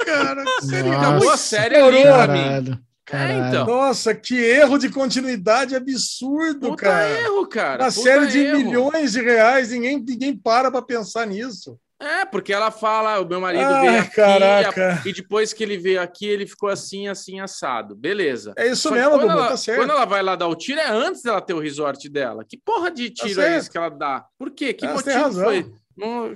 Cara, 0.06 0.44
série 0.62 0.90
Nossa. 0.90 1.00
Acabou 1.00 1.30
a 1.32 1.38
série 1.38 1.76
ali 1.76 2.02
pra 2.04 2.28
mim. 2.28 2.82
Caralho. 3.04 3.44
É, 3.44 3.48
então. 3.50 3.66
Nossa, 3.66 4.14
que 4.16 4.36
erro 4.36 4.78
de 4.78 4.90
continuidade 4.90 5.76
absurdo, 5.76 6.70
Puta 6.70 6.84
cara. 6.84 7.10
erro, 7.20 7.48
cara. 7.48 7.84
Uma 7.86 7.92
puta 7.92 8.04
série 8.04 8.28
de 8.28 8.40
erro. 8.40 8.58
milhões 8.60 9.12
de 9.12 9.22
reais, 9.22 9.72
ninguém, 9.72 9.98
ninguém 10.00 10.38
para 10.38 10.72
pra 10.72 10.82
pensar 10.82 11.26
nisso. 11.28 11.78
É, 12.02 12.26
porque 12.26 12.52
ela 12.52 12.72
fala, 12.72 13.20
o 13.22 13.28
meu 13.28 13.40
marido 13.40 13.64
Ai, 13.64 13.82
veio 13.88 14.02
aqui 14.02 14.16
caraca. 14.16 15.02
e 15.06 15.14
depois 15.14 15.54
que 15.54 15.64
ele 15.64 15.78
veio 15.78 16.02
aqui, 16.02 16.26
ele 16.28 16.48
ficou 16.48 16.68
assim, 16.68 17.08
assim, 17.08 17.40
assado. 17.40 17.96
Beleza. 17.96 18.54
É 18.58 18.66
isso 18.68 18.90
Só 18.90 18.92
mesmo, 18.92 19.12
quando 19.12 19.30
ela, 19.30 19.48
tá 19.50 19.58
certo. 19.58 19.78
quando 19.80 19.92
ela 19.92 20.06
vai 20.06 20.24
lá 20.24 20.36
dar 20.36 20.48
o 20.48 20.56
tiro, 20.56 20.80
é 20.80 20.90
antes 20.90 21.22
dela 21.22 21.40
ter 21.40 21.54
o 21.54 21.60
resort 21.60 22.10
dela. 22.10 22.44
Que 22.44 22.58
porra 22.58 22.90
de 22.90 23.12
Tá 23.12 23.28
tiro 23.28 23.40
é 23.40 23.44
certo. 23.46 23.58
esse 23.60 23.70
que 23.70 23.78
ela 23.78 23.90
dá? 23.90 24.26
Por 24.40 24.50
quê? 24.50 24.74
Que 24.74 24.88
tem 24.88 24.96
motivo 24.96 25.32
foi? 25.44 25.72
Não, 25.96 26.36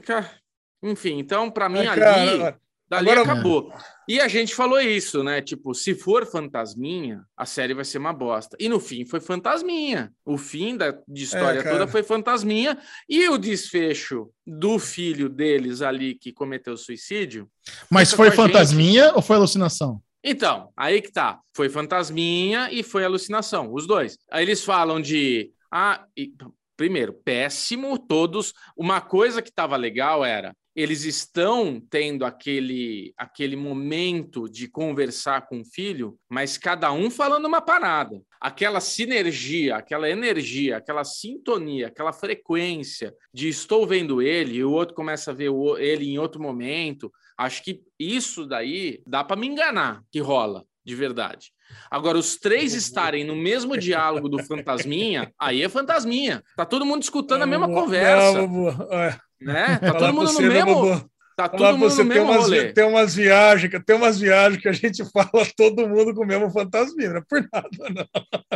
Enfim, 0.84 1.18
então, 1.18 1.50
pra 1.50 1.68
mim, 1.68 1.80
Ai, 1.80 1.88
ali, 1.88 2.00
cara, 2.00 2.60
dali 2.88 3.10
agora- 3.10 3.32
acabou. 3.32 3.74
E 4.08 4.20
a 4.20 4.28
gente 4.28 4.54
falou 4.54 4.80
isso, 4.80 5.24
né? 5.24 5.42
Tipo, 5.42 5.74
se 5.74 5.96
for 5.96 6.26
fantasminha, 6.26 7.24
a 7.36 7.46
série 7.46 7.74
vai 7.74 7.84
ser 7.84 7.98
uma 7.98 8.14
bosta. 8.14 8.56
E 8.60 8.70
no 8.70 8.80
fim 8.80 9.06
foi 9.06 9.20
fantasminha. 9.20 10.12
O 10.24 10.38
fim 10.38 10.78
da 10.78 10.92
de 11.08 11.24
história 11.24 11.60
É, 11.60 11.64
toda 11.64 11.88
foi 11.88 12.04
fantasminha. 12.04 12.78
E 13.10 13.28
o 13.30 13.38
desfecho 13.38 14.30
do 14.46 14.78
filho 14.78 15.28
deles 15.28 15.82
ali 15.82 16.16
que 16.16 16.32
cometeu 16.32 16.78
suicídio. 16.78 17.50
Mas 17.90 18.12
foi 18.12 18.28
com 18.32 18.42
a 18.42 18.46
gente. 18.46 18.54
fantasminha 18.54 19.14
ou 19.16 19.22
foi 19.22 19.36
alucinação? 19.38 20.00
Então, 20.24 20.70
aí 20.78 21.02
que 21.02 21.12
tá. 21.12 21.40
Foi 21.56 21.70
fantasminha 21.70 22.70
e 22.72 22.84
foi 22.84 23.04
alucinação, 23.04 23.74
os 23.74 23.86
dois. 23.88 24.18
Aí 24.32 24.44
eles 24.44 24.64
falam 24.64 25.00
de. 25.02 25.52
Ah, 25.72 26.04
e- 26.18 26.32
primeiro, 26.78 27.14
péssimo, 27.14 27.98
todos. 27.98 28.54
Uma 28.76 29.02
coisa 29.02 29.42
que 29.42 29.52
tava 29.52 29.76
legal 29.78 30.24
era. 30.26 30.56
Eles 30.76 31.06
estão 31.06 31.82
tendo 31.90 32.26
aquele, 32.26 33.14
aquele 33.18 33.56
momento 33.56 34.50
de 34.50 34.68
conversar 34.68 35.48
com 35.48 35.62
o 35.62 35.66
filho, 35.66 36.18
mas 36.30 36.58
cada 36.58 36.92
um 36.92 37.10
falando 37.10 37.46
uma 37.46 37.62
parada. 37.62 38.22
Aquela 38.42 38.82
sinergia, 38.82 39.78
aquela 39.78 40.10
energia, 40.10 40.78
aquela 40.78 41.04
sintonia, 41.04 41.88
aquela 41.88 42.12
frequência 42.12 43.14
de 43.34 43.48
estou 43.48 43.88
vendo 43.88 44.22
ele 44.22 44.56
e 44.56 44.64
o 44.64 44.72
outro 44.72 44.94
começa 44.94 45.32
a 45.32 45.34
ver 45.34 45.52
ele 45.80 46.10
em 46.10 46.20
outro 46.20 46.42
momento. 46.42 47.12
Acho 47.38 47.64
que 47.64 47.82
isso 48.00 48.46
daí 48.46 49.02
dá 49.08 49.24
para 49.24 49.36
me 49.36 49.48
enganar 49.48 50.02
que 50.12 50.20
rola, 50.20 50.66
de 50.84 50.94
verdade. 50.94 51.52
Agora, 51.90 52.18
os 52.18 52.36
três 52.36 52.74
estarem 52.74 53.24
no 53.24 53.36
mesmo 53.36 53.78
diálogo 53.78 54.30
do 54.30 54.44
fantasminha, 54.44 55.32
aí 55.40 55.62
é 55.62 55.70
fantasminha. 55.70 56.44
Tá 56.56 56.66
todo 56.66 56.86
mundo 56.86 57.04
escutando 57.04 57.42
a 57.42 57.48
mesma 57.48 57.68
Bubu, 57.68 57.82
conversa, 57.82 58.48
não, 58.48 58.70
é, 58.92 59.18
né? 59.46 59.80
Tá 59.82 59.94
todo 59.94 60.14
mundo 60.14 60.24
no 60.28 60.34
você, 60.34 60.42
né, 60.50 60.64
mesmo. 60.66 61.10
Tá 61.38 61.50
todo 61.50 61.78
mundo 61.78 61.90
você, 61.90 62.02
no 62.02 62.10
tem 62.10 62.18
mesmo 62.20 62.32
umas, 62.32 62.44
rolê. 62.46 62.72
tem 62.72 62.84
umas 62.86 63.14
viagens, 63.14 63.70
que- 63.70 63.80
tem 63.84 63.94
umas 63.98 64.18
viagens 64.18 64.62
que 64.62 64.70
a 64.70 64.72
gente 64.72 65.04
fala 65.12 65.46
todo 65.58 65.86
mundo 65.86 66.16
com 66.16 66.24
o 66.24 66.26
mesmo 66.26 66.50
fantasminha, 66.50 67.10
não 67.10 67.18
é 67.18 67.22
por 67.28 67.42
nada, 67.52 67.68
não. 67.94 68.06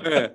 É. 0.10 0.32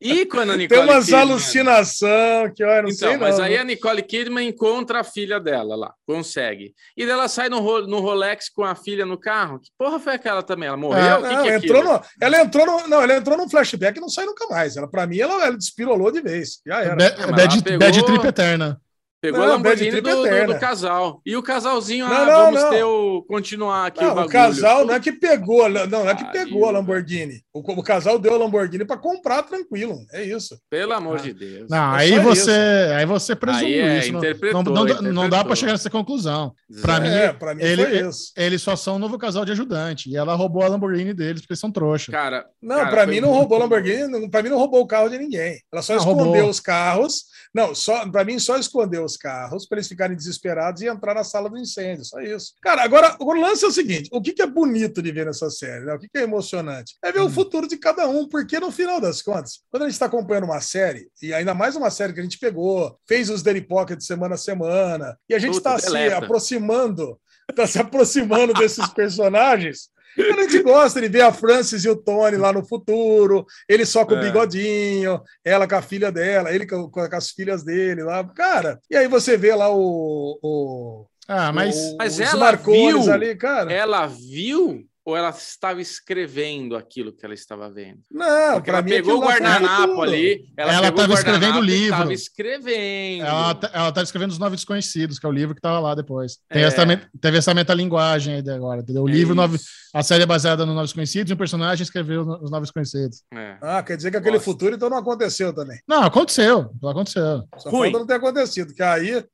E 0.00 0.24
quando 0.24 0.52
a 0.52 0.56
Nicole 0.56 0.80
Tem 0.80 0.88
umas 0.90 1.04
Kidman- 1.04 1.20
alucinações 1.20 2.52
que, 2.56 2.64
olha, 2.64 2.82
não 2.82 2.88
Então, 2.88 3.08
sei 3.10 3.16
mas 3.18 3.36
não. 3.38 3.44
aí 3.44 3.58
a 3.58 3.64
Nicole 3.64 4.02
Kidman 4.02 4.48
encontra 4.48 5.00
a 5.00 5.04
filha 5.04 5.38
dela 5.38 5.76
lá, 5.76 5.92
consegue. 6.06 6.72
E 6.96 7.04
daí 7.04 7.12
ela 7.12 7.28
sai 7.28 7.50
no, 7.50 7.60
Ro- 7.60 7.86
no 7.86 8.00
Rolex 8.00 8.48
com 8.48 8.64
a 8.64 8.74
filha 8.74 9.04
no 9.04 9.18
carro. 9.18 9.58
Que 9.60 9.68
porra 9.78 9.98
foi 10.00 10.14
aquela 10.14 10.42
também? 10.42 10.68
Ela 10.68 10.78
morreu? 10.78 11.02
Ah, 11.02 11.28
que 11.28 11.34
Não, 11.34 11.42
que 11.42 11.48
é 11.50 11.56
entrou 11.56 11.84
no, 11.84 12.00
ela 12.20 12.40
entrou 12.40 12.66
no, 12.66 12.88
não, 12.88 13.02
ela 13.02 13.16
entrou 13.16 13.36
num 13.36 13.48
flashback 13.50 13.98
e 13.98 14.00
não 14.00 14.08
sai 14.08 14.24
nunca 14.24 14.46
mais. 14.48 14.74
Ela, 14.74 14.88
pra 14.90 15.06
mim, 15.06 15.18
ela, 15.18 15.34
ela 15.48 15.56
despirolou 15.58 16.10
de 16.10 16.22
vez. 16.22 16.60
Já 16.66 16.80
era. 16.82 16.96
Ba- 16.96 17.14
mas 17.18 17.30
Bad, 17.36 17.62
pegou- 17.62 17.78
bad 17.78 18.06
trip 18.06 18.26
eterna. 18.26 18.80
Pegou 19.24 19.40
Não, 19.40 19.46
a 19.46 19.50
Lamborghini 19.52 20.02
do, 20.02 20.10
do- 20.22 20.46
do 20.52 20.58
casal. 20.60 21.22
E 21.24 21.34
o 21.34 21.42
casalzinho, 21.42 22.06
Não, 22.06 22.14
ah, 22.14 22.24
não, 22.26 22.44
vamos 22.44 22.60
não. 22.62 22.70
ter 22.70 22.84
o. 22.84 23.22
continuar 23.26 23.86
aqui 23.86 24.00
o 24.00 24.02
Não, 24.02 24.12
o 24.12 24.14
bagulho. 24.16 24.32
casal 24.32 24.84
não 24.84 24.94
é 24.94 25.00
que 25.00 25.12
pegou, 25.12 25.66
não, 25.70 25.86
não 25.86 26.10
é 26.10 26.14
que 26.14 26.24
pegou 26.30 26.68
a. 26.68 26.72
Lamborghini. 26.72 27.40
O, 27.54 27.60
o 27.60 27.82
casal 27.82 28.18
deu 28.18 28.34
a 28.34 28.36
Lamborghini 28.36 28.84
pra 28.84 28.98
comprar 28.98 29.42
tranquilo. 29.44 29.96
É 30.12 30.22
isso. 30.22 30.58
Pelo 30.68 30.92
amor 30.92 31.16
Ah. 31.18 31.22
de 31.22 31.32
Deus. 31.32 31.70
Não, 31.70 31.94
É 31.96 32.00
aí 32.00 32.18
você, 32.18 32.50
aí 32.94 33.06
você 33.06 33.34
presumiu 33.34 33.66
Aí 33.66 33.78
é, 33.78 33.98
isso. 34.00 34.12
Não, 34.12 34.18
interpretou, 34.18 34.62
não, 34.62 34.72
não, 34.74 34.84
dá- 34.84 34.94
não 34.94 35.02
dá 35.02 35.10
interpretou. 35.10 35.44
para 35.46 35.56
chegar 35.56 35.72
nessa 35.72 35.88
conclusão. 35.88 36.52
Pra 36.82 37.00
mim, 37.00 37.08
é, 37.08 37.32
pra 37.32 37.54
mim 37.54 37.62
ele- 37.62 37.86
foi 37.86 38.00
isso. 38.08 38.32
Eles 38.36 38.60
só 38.60 38.76
são 38.76 38.96
um 38.96 38.98
novo 38.98 39.16
casal 39.16 39.46
de 39.46 39.52
ajudante. 39.52 40.10
E 40.10 40.16
ela 40.18 40.34
roubou 40.34 40.62
a 40.62 40.68
Lamborghini 40.68 41.14
deles 41.14 41.40
porque 41.40 41.54
eles 41.54 41.60
são 41.60 41.72
trouxa. 41.72 42.12
Cara, 42.12 42.44
Não, 42.60 42.90
foi 42.90 43.06
mim 43.06 43.20
não 43.20 43.30
roubou 43.30 43.56
a 43.56 43.60
Lamborghini, 43.62 44.28
pra 44.28 44.42
mim 44.42 44.50
não 44.50 44.58
roubou 44.58 44.82
o 44.82 44.86
carro 44.86 45.08
de 45.08 45.16
ninguém. 45.16 45.58
Ela 45.72 45.80
só 45.80 45.94
Ah, 45.94 45.96
escondeu 45.96 46.24
roubou. 46.26 46.48
os 46.50 46.60
carros. 46.60 47.32
Não, 47.54 47.74
só 47.74 48.08
para 48.10 48.24
mim 48.24 48.38
só 48.38 48.58
escondeu 48.58 49.04
os 49.04 49.16
carros 49.16 49.66
para 49.66 49.78
eles 49.78 49.86
ficarem 49.88 50.16
desesperados 50.16 50.82
e 50.82 50.88
entrar 50.88 51.14
na 51.14 51.22
sala 51.22 51.48
do 51.48 51.56
incêndio, 51.56 52.04
só 52.04 52.20
isso. 52.20 52.54
Cara, 52.60 52.82
agora 52.82 53.16
o 53.20 53.32
lance 53.32 53.64
é 53.64 53.68
o 53.68 53.72
seguinte: 53.72 54.10
o 54.12 54.20
que, 54.20 54.32
que 54.32 54.42
é 54.42 54.46
bonito 54.46 55.00
de 55.00 55.12
ver 55.12 55.26
nessa 55.26 55.48
série, 55.50 55.84
né? 55.84 55.94
O 55.94 55.98
que, 55.98 56.08
que 56.08 56.18
é 56.18 56.22
emocionante? 56.22 56.96
É 57.02 57.12
ver 57.12 57.20
Hum. 57.20 57.26
o 57.26 57.30
futuro 57.30 57.68
de 57.68 57.76
cada 57.76 58.08
um, 58.08 58.28
porque 58.28 58.58
no 58.58 58.72
final 58.72 59.00
das 59.00 59.22
contas, 59.22 59.60
quando 59.70 59.84
a 59.84 59.86
gente 59.86 59.94
está 59.94 60.06
acompanhando 60.06 60.44
uma 60.44 60.60
série, 60.60 61.08
e 61.22 61.32
ainda 61.32 61.54
mais 61.54 61.76
uma 61.76 61.90
série 61.90 62.12
que 62.12 62.20
a 62.20 62.22
gente 62.24 62.38
pegou, 62.38 62.98
fez 63.06 63.30
os 63.30 63.42
Daily 63.42 63.60
Pocket 63.60 64.00
semana 64.00 64.34
a 64.34 64.38
semana, 64.38 65.16
e 65.28 65.34
a 65.34 65.38
gente 65.38 65.56
está 65.56 65.78
se 65.78 65.96
aproximando, 66.12 67.18
está 67.48 67.66
se 67.66 67.78
aproximando 67.78 68.52
desses 68.54 68.88
personagens. 68.94 69.93
A 70.18 70.42
gente 70.42 70.62
gosta 70.62 71.00
de 71.00 71.08
ver 71.08 71.22
a 71.22 71.32
Francis 71.32 71.84
e 71.84 71.88
o 71.88 71.96
Tony 71.96 72.36
lá 72.36 72.52
no 72.52 72.64
futuro, 72.66 73.44
ele 73.68 73.84
só 73.84 74.04
com 74.04 74.14
o 74.14 74.18
É. 74.18 74.20
bigodinho, 74.20 75.20
ela 75.44 75.66
com 75.66 75.74
a 75.76 75.82
filha 75.82 76.12
dela, 76.12 76.52
ele 76.54 76.66
com, 76.66 76.88
com 76.90 77.00
as 77.00 77.30
filhas 77.30 77.64
dele 77.64 78.02
lá. 78.02 78.22
Cara, 78.34 78.78
e 78.90 78.96
aí 78.96 79.08
você 79.08 79.36
vê 79.36 79.54
lá 79.54 79.68
o. 79.74 80.38
o 80.42 81.06
Ah, 81.26 81.52
mas. 81.52 81.74
o- 81.76 81.96
Mas 81.96 82.14
os 82.14 82.20
ela 82.20 82.52
viu- 82.52 83.12
ali, 83.12 83.34
cara. 83.36 83.72
ela 83.72 84.06
viu 84.06 84.84
ou 85.04 85.16
ela 85.16 85.30
estava 85.30 85.80
escrevendo 85.80 86.76
aquilo 86.76 87.12
que 87.12 87.24
ela 87.24 87.34
estava 87.34 87.70
vendo? 87.70 87.98
Não, 88.10 88.54
Porque 88.54 88.70
ela 88.70 88.80
mim 88.82 88.90
pegou 88.90 89.18
o 89.18 89.20
guardanapo 89.20 90.00
ali. 90.02 90.46
Ela, 90.56 90.72
Ela 90.72 90.82
pegou 90.92 90.98
o 90.98 91.02
tava 91.08 91.14
escrevendo 91.14 91.58
o 91.58 91.60
livro. 91.60 91.98
Tava 91.98 92.12
escrevendo. 92.12 93.26
Ela, 93.26 93.54
tá- 93.54 93.70
ela 93.72 93.92
tá 93.92 94.02
escrevendo 94.02 94.30
Os 94.30 94.38
Novos 94.38 94.56
Desconhecidos, 94.60 95.18
que 95.18 95.26
é 95.26 95.28
o 95.28 95.32
livro 95.32 95.54
que 95.54 95.60
tava 95.60 95.78
lá 95.80 95.94
depois. 95.94 96.38
Tem 96.48 96.62
É. 96.62 96.66
essa, 96.66 96.82
teve 97.20 97.38
essa 97.38 97.52
metalinguagem 97.54 98.34
aí 98.34 98.50
agora, 98.50 98.80
entendeu? 98.80 99.02
O 99.04 99.08
É 99.08 99.12
livro, 99.12 99.34
Nove- 99.34 99.58
a 99.92 100.02
série 100.02 100.22
é 100.22 100.26
baseada 100.26 100.64
no 100.64 100.72
Novos 100.74 100.90
Desconhecidos 100.90 101.30
e 101.30 101.34
um 101.34 101.36
personagem 101.36 101.82
escreveu 101.82 102.22
Os 102.22 102.50
Novos 102.50 102.68
Desconhecidos. 102.68 103.22
É. 103.32 103.56
Ah, 103.60 103.82
quer 103.82 103.96
dizer 103.96 104.10
que 104.10 104.16
aquele 104.16 104.36
Nossa. 104.36 104.44
futuro 104.44 104.74
então 104.74 104.88
não 104.88 104.98
aconteceu 104.98 105.52
também. 105.54 105.78
Não, 105.86 106.02
aconteceu. 106.02 106.70
Aconteceu. 106.82 107.44
Só 107.58 107.70
falta 107.70 107.90
não 107.98 108.06
ter 108.06 108.14
acontecido, 108.14 108.72
que 108.74 108.82
aí 108.82 109.24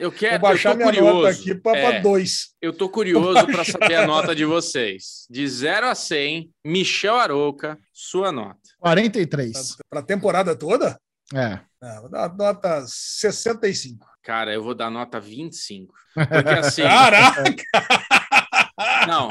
Eu 0.00 0.10
vou 0.10 0.18
quero. 0.18 0.40
baixar 0.42 0.70
eu 0.70 0.72
tô 0.72 0.78
minha 0.78 0.92
curioso. 0.92 1.14
nota 1.22 1.28
aqui 1.30 1.54
para 1.54 1.78
É, 1.78 2.00
dois. 2.00 2.48
eu 2.60 2.72
tô 2.72 2.88
curioso 2.88 3.46
para 3.46 3.64
saber 3.64 3.94
a 3.94 4.06
nota 4.06 4.34
de 4.34 4.44
vocês. 4.44 5.26
De 5.30 5.46
0 5.48 5.86
a 5.86 5.94
100, 5.94 6.50
Michel 6.64 7.16
Arouca, 7.16 7.78
sua 7.92 8.30
nota. 8.32 8.58
43. 8.78 9.76
Para 9.88 10.00
a 10.00 10.02
temporada 10.02 10.54
toda? 10.54 10.98
É. 11.34 11.60
Vou 12.00 12.10
dar 12.10 12.34
nota 12.34 12.84
65. 12.86 14.06
Cara, 14.22 14.52
eu 14.52 14.62
vou 14.62 14.74
dar 14.74 14.90
nota 14.90 15.18
25. 15.20 15.94
Porque 16.14 16.50
assim. 16.50 16.82
Caraca! 16.82 17.54
Não. 19.06 19.28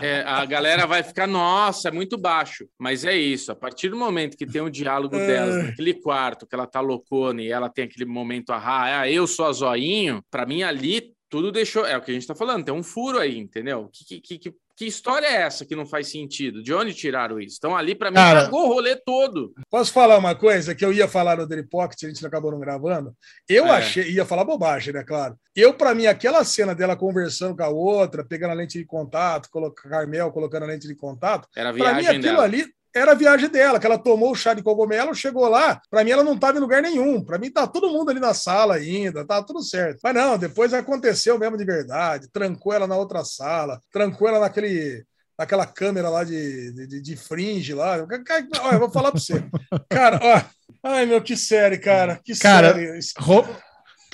É, 0.00 0.20
a 0.22 0.44
galera 0.44 0.86
vai 0.86 1.02
ficar, 1.02 1.26
nossa, 1.26 1.88
é 1.88 1.90
muito 1.90 2.16
baixo. 2.18 2.68
Mas 2.78 3.04
é 3.04 3.16
isso. 3.16 3.50
A 3.50 3.56
partir 3.56 3.88
do 3.88 3.96
momento 3.96 4.36
que 4.36 4.46
tem 4.46 4.60
o 4.60 4.70
diálogo 4.70 5.16
É. 5.16 5.26
delas 5.26 5.64
naquele 5.64 5.94
quarto, 5.94 6.46
que 6.46 6.54
ela 6.54 6.66
tá 6.66 6.80
loucona 6.80 7.42
e 7.42 7.50
ela 7.50 7.68
tem 7.68 7.84
aquele 7.84 8.04
momento, 8.04 8.50
ah, 8.50 9.00
ah 9.00 9.10
eu 9.10 9.26
sou 9.26 9.46
a 9.46 9.52
zoinho, 9.52 10.22
pra 10.30 10.46
mim 10.46 10.62
ali 10.62 11.12
tudo 11.28 11.52
deixou. 11.52 11.84
É 11.84 11.96
o 11.96 12.00
que 12.00 12.10
a 12.10 12.14
gente 12.14 12.26
tá 12.26 12.34
falando, 12.34 12.64
tem 12.64 12.74
um 12.74 12.82
furo 12.82 13.18
aí, 13.18 13.38
entendeu? 13.38 13.90
Que, 13.92 14.20
que, 14.20 14.38
que, 14.38 14.54
que 14.78 14.86
história 14.86 15.26
é 15.26 15.42
essa 15.42 15.66
que 15.66 15.74
não 15.74 15.84
faz 15.84 16.08
sentido? 16.08 16.62
De 16.62 16.72
onde 16.72 16.94
tiraram 16.94 17.40
isso? 17.40 17.56
Então 17.58 17.76
ali, 17.76 17.96
pra 17.96 18.10
mim, 18.10 18.14
Cara- 18.14 18.44
cagou 18.44 18.64
o 18.64 18.68
rolê 18.72 18.94
todo. 18.94 19.52
Posso 19.68 19.92
falar 19.92 20.16
uma 20.16 20.36
coisa 20.36 20.72
que 20.74 20.84
eu 20.84 20.92
ia 20.92 21.08
falar 21.08 21.36
no 21.36 21.48
Daily 21.48 21.66
Pocket, 21.68 22.04
a 22.04 22.06
gente 22.08 22.24
acabou 22.24 22.52
não 22.52 22.60
gravando? 22.60 23.12
Eu 23.48 23.66
É. 23.66 23.70
achei, 23.72 24.08
ia 24.12 24.24
falar 24.24 24.44
bobagem, 24.44 24.94
né, 24.94 25.02
claro. 25.02 25.36
Eu, 25.54 25.74
para 25.74 25.92
mim, 25.96 26.06
aquela 26.06 26.44
cena 26.44 26.74
dela 26.76 26.94
conversando 26.96 27.56
com 27.56 27.62
a 27.64 27.68
outra, 27.68 28.24
pegando 28.24 28.52
a 28.52 28.54
lente 28.54 28.78
de 28.78 28.84
contato, 28.86 29.48
colocando 29.50 29.90
Carmel 29.90 30.30
colocando 30.30 30.62
a 30.62 30.66
lente 30.66 30.86
de 30.86 30.94
contato, 30.94 31.48
Era 31.56 31.70
a 31.70 31.72
para 31.74 31.94
mim 31.94 32.00
viagem 32.02 32.08
aquilo 32.20 32.22
dela. 32.34 32.44
ali 32.44 32.64
era 32.94 33.12
a 33.12 33.14
viagem 33.14 33.48
dela, 33.48 33.78
que 33.78 33.86
ela 33.86 33.98
tomou 33.98 34.32
o 34.32 34.34
chá 34.34 34.54
de 34.54 34.62
cogumelo, 34.62 35.14
chegou 35.14 35.48
lá, 35.48 35.80
para 35.90 36.04
mim 36.04 36.10
ela 36.10 36.24
não 36.24 36.34
estava 36.34 36.58
em 36.58 36.60
lugar 36.60 36.82
nenhum. 36.82 37.22
Para 37.24 37.38
mim 37.38 37.50
tá 37.50 37.66
todo 37.66 37.90
mundo 37.90 38.10
ali 38.10 38.20
na 38.20 38.34
sala 38.34 38.76
ainda, 38.76 39.24
tá 39.24 39.42
tudo 39.42 39.62
certo. 39.62 40.00
Mas 40.02 40.14
não, 40.14 40.38
depois 40.38 40.72
aconteceu 40.72 41.38
mesmo 41.38 41.56
de 41.56 41.64
verdade, 41.64 42.28
trancou 42.32 42.72
ela 42.72 42.86
na 42.86 42.96
outra 42.96 43.24
sala, 43.24 43.80
trancou 43.92 44.28
ela 44.28 44.40
naquele 44.40 45.04
naquela 45.38 45.64
câmera 45.64 46.08
lá 46.08 46.24
de, 46.24 46.72
de, 46.88 47.00
de 47.00 47.16
fringe 47.16 47.72
lá. 47.72 47.92
Olha, 47.92 48.74
eu 48.74 48.80
vou 48.80 48.90
falar 48.90 49.12
para 49.12 49.20
você. 49.20 49.44
Cara, 49.88 50.18
ó, 50.20 50.42
ai 50.82 51.06
meu, 51.06 51.22
que 51.22 51.36
série, 51.36 51.78
cara, 51.78 52.20
que 52.24 52.36
Cara, 52.36 52.74
série. 52.74 52.98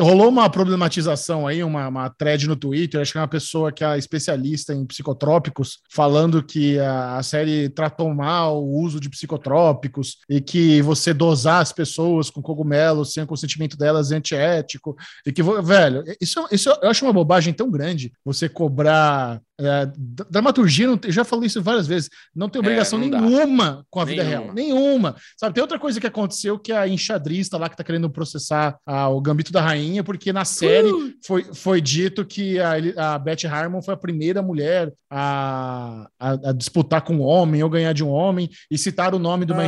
Rolou 0.00 0.28
uma 0.28 0.50
problematização 0.50 1.46
aí, 1.46 1.62
uma, 1.62 1.88
uma 1.88 2.10
thread 2.10 2.48
no 2.48 2.56
Twitter, 2.56 3.00
acho 3.00 3.12
que 3.12 3.18
é 3.18 3.20
uma 3.20 3.28
pessoa 3.28 3.72
que 3.72 3.84
é 3.84 3.96
especialista 3.96 4.72
em 4.72 4.84
psicotrópicos, 4.84 5.78
falando 5.90 6.42
que 6.42 6.78
a, 6.78 7.16
a 7.16 7.22
série 7.22 7.68
tratou 7.68 8.12
mal 8.12 8.62
o 8.62 8.80
uso 8.80 8.98
de 8.98 9.08
psicotrópicos 9.08 10.18
e 10.28 10.40
que 10.40 10.82
você 10.82 11.14
dosar 11.14 11.60
as 11.60 11.72
pessoas 11.72 12.30
com 12.30 12.42
cogumelos 12.42 13.12
sem 13.12 13.22
o 13.22 13.26
consentimento 13.26 13.76
delas 13.76 14.10
é 14.10 14.16
antiético. 14.16 14.96
E 15.26 15.32
que, 15.32 15.42
velho, 15.42 16.04
isso, 16.20 16.46
isso 16.50 16.70
eu 16.82 16.90
acho 16.90 17.04
uma 17.04 17.12
bobagem 17.12 17.52
tão 17.52 17.70
grande 17.70 18.12
você 18.24 18.48
cobrar 18.48 19.40
é, 19.60 19.88
dramaturgia, 20.30 20.86
não, 20.86 20.98
eu 21.04 21.12
já 21.12 21.24
falei 21.24 21.46
isso 21.46 21.62
várias 21.62 21.86
vezes, 21.86 22.10
não 22.34 22.48
tem 22.48 22.58
é, 22.58 22.62
obrigação 22.62 23.00
é, 23.00 23.06
não 23.06 23.20
nenhuma 23.20 23.70
dá. 23.72 23.84
com 23.88 24.00
a 24.00 24.04
vida 24.04 24.24
nenhuma. 24.24 24.42
real. 24.42 24.54
Nenhuma. 24.54 25.16
Sabe, 25.36 25.54
tem 25.54 25.62
outra 25.62 25.78
coisa 25.78 26.00
que 26.00 26.06
aconteceu 26.06 26.58
que 26.58 26.72
é 26.72 26.76
a 26.76 26.88
enxadrista 26.88 27.56
lá 27.56 27.68
que 27.68 27.76
tá 27.76 27.84
querendo 27.84 28.10
processar 28.10 28.76
a, 28.84 29.08
o 29.08 29.20
Gambito 29.20 29.52
da 29.52 29.60
Rainha, 29.60 30.02
porque 30.02 30.32
na 30.32 30.44
série 30.44 30.90
uh! 30.90 31.14
foi, 31.24 31.44
foi 31.54 31.80
dito 31.80 32.24
que 32.24 32.58
a, 32.58 33.14
a 33.14 33.18
Beth 33.18 33.46
Harmon 33.48 33.80
foi 33.80 33.94
a 33.94 33.98
primeira 33.98 34.42
mulher 34.42 34.92
a, 35.08 36.08
a, 36.18 36.30
a, 36.30 36.52
disputar 36.52 37.02
com 37.02 37.16
um 37.16 37.22
homem 37.22 37.62
ou 37.62 37.70
ganhar 37.70 37.92
de 37.92 38.02
um 38.02 38.10
homem 38.10 38.50
e 38.68 38.76
citar 38.76 39.14
o 39.14 39.18
nome 39.18 39.44
do 39.44 39.54
uma 39.54 39.64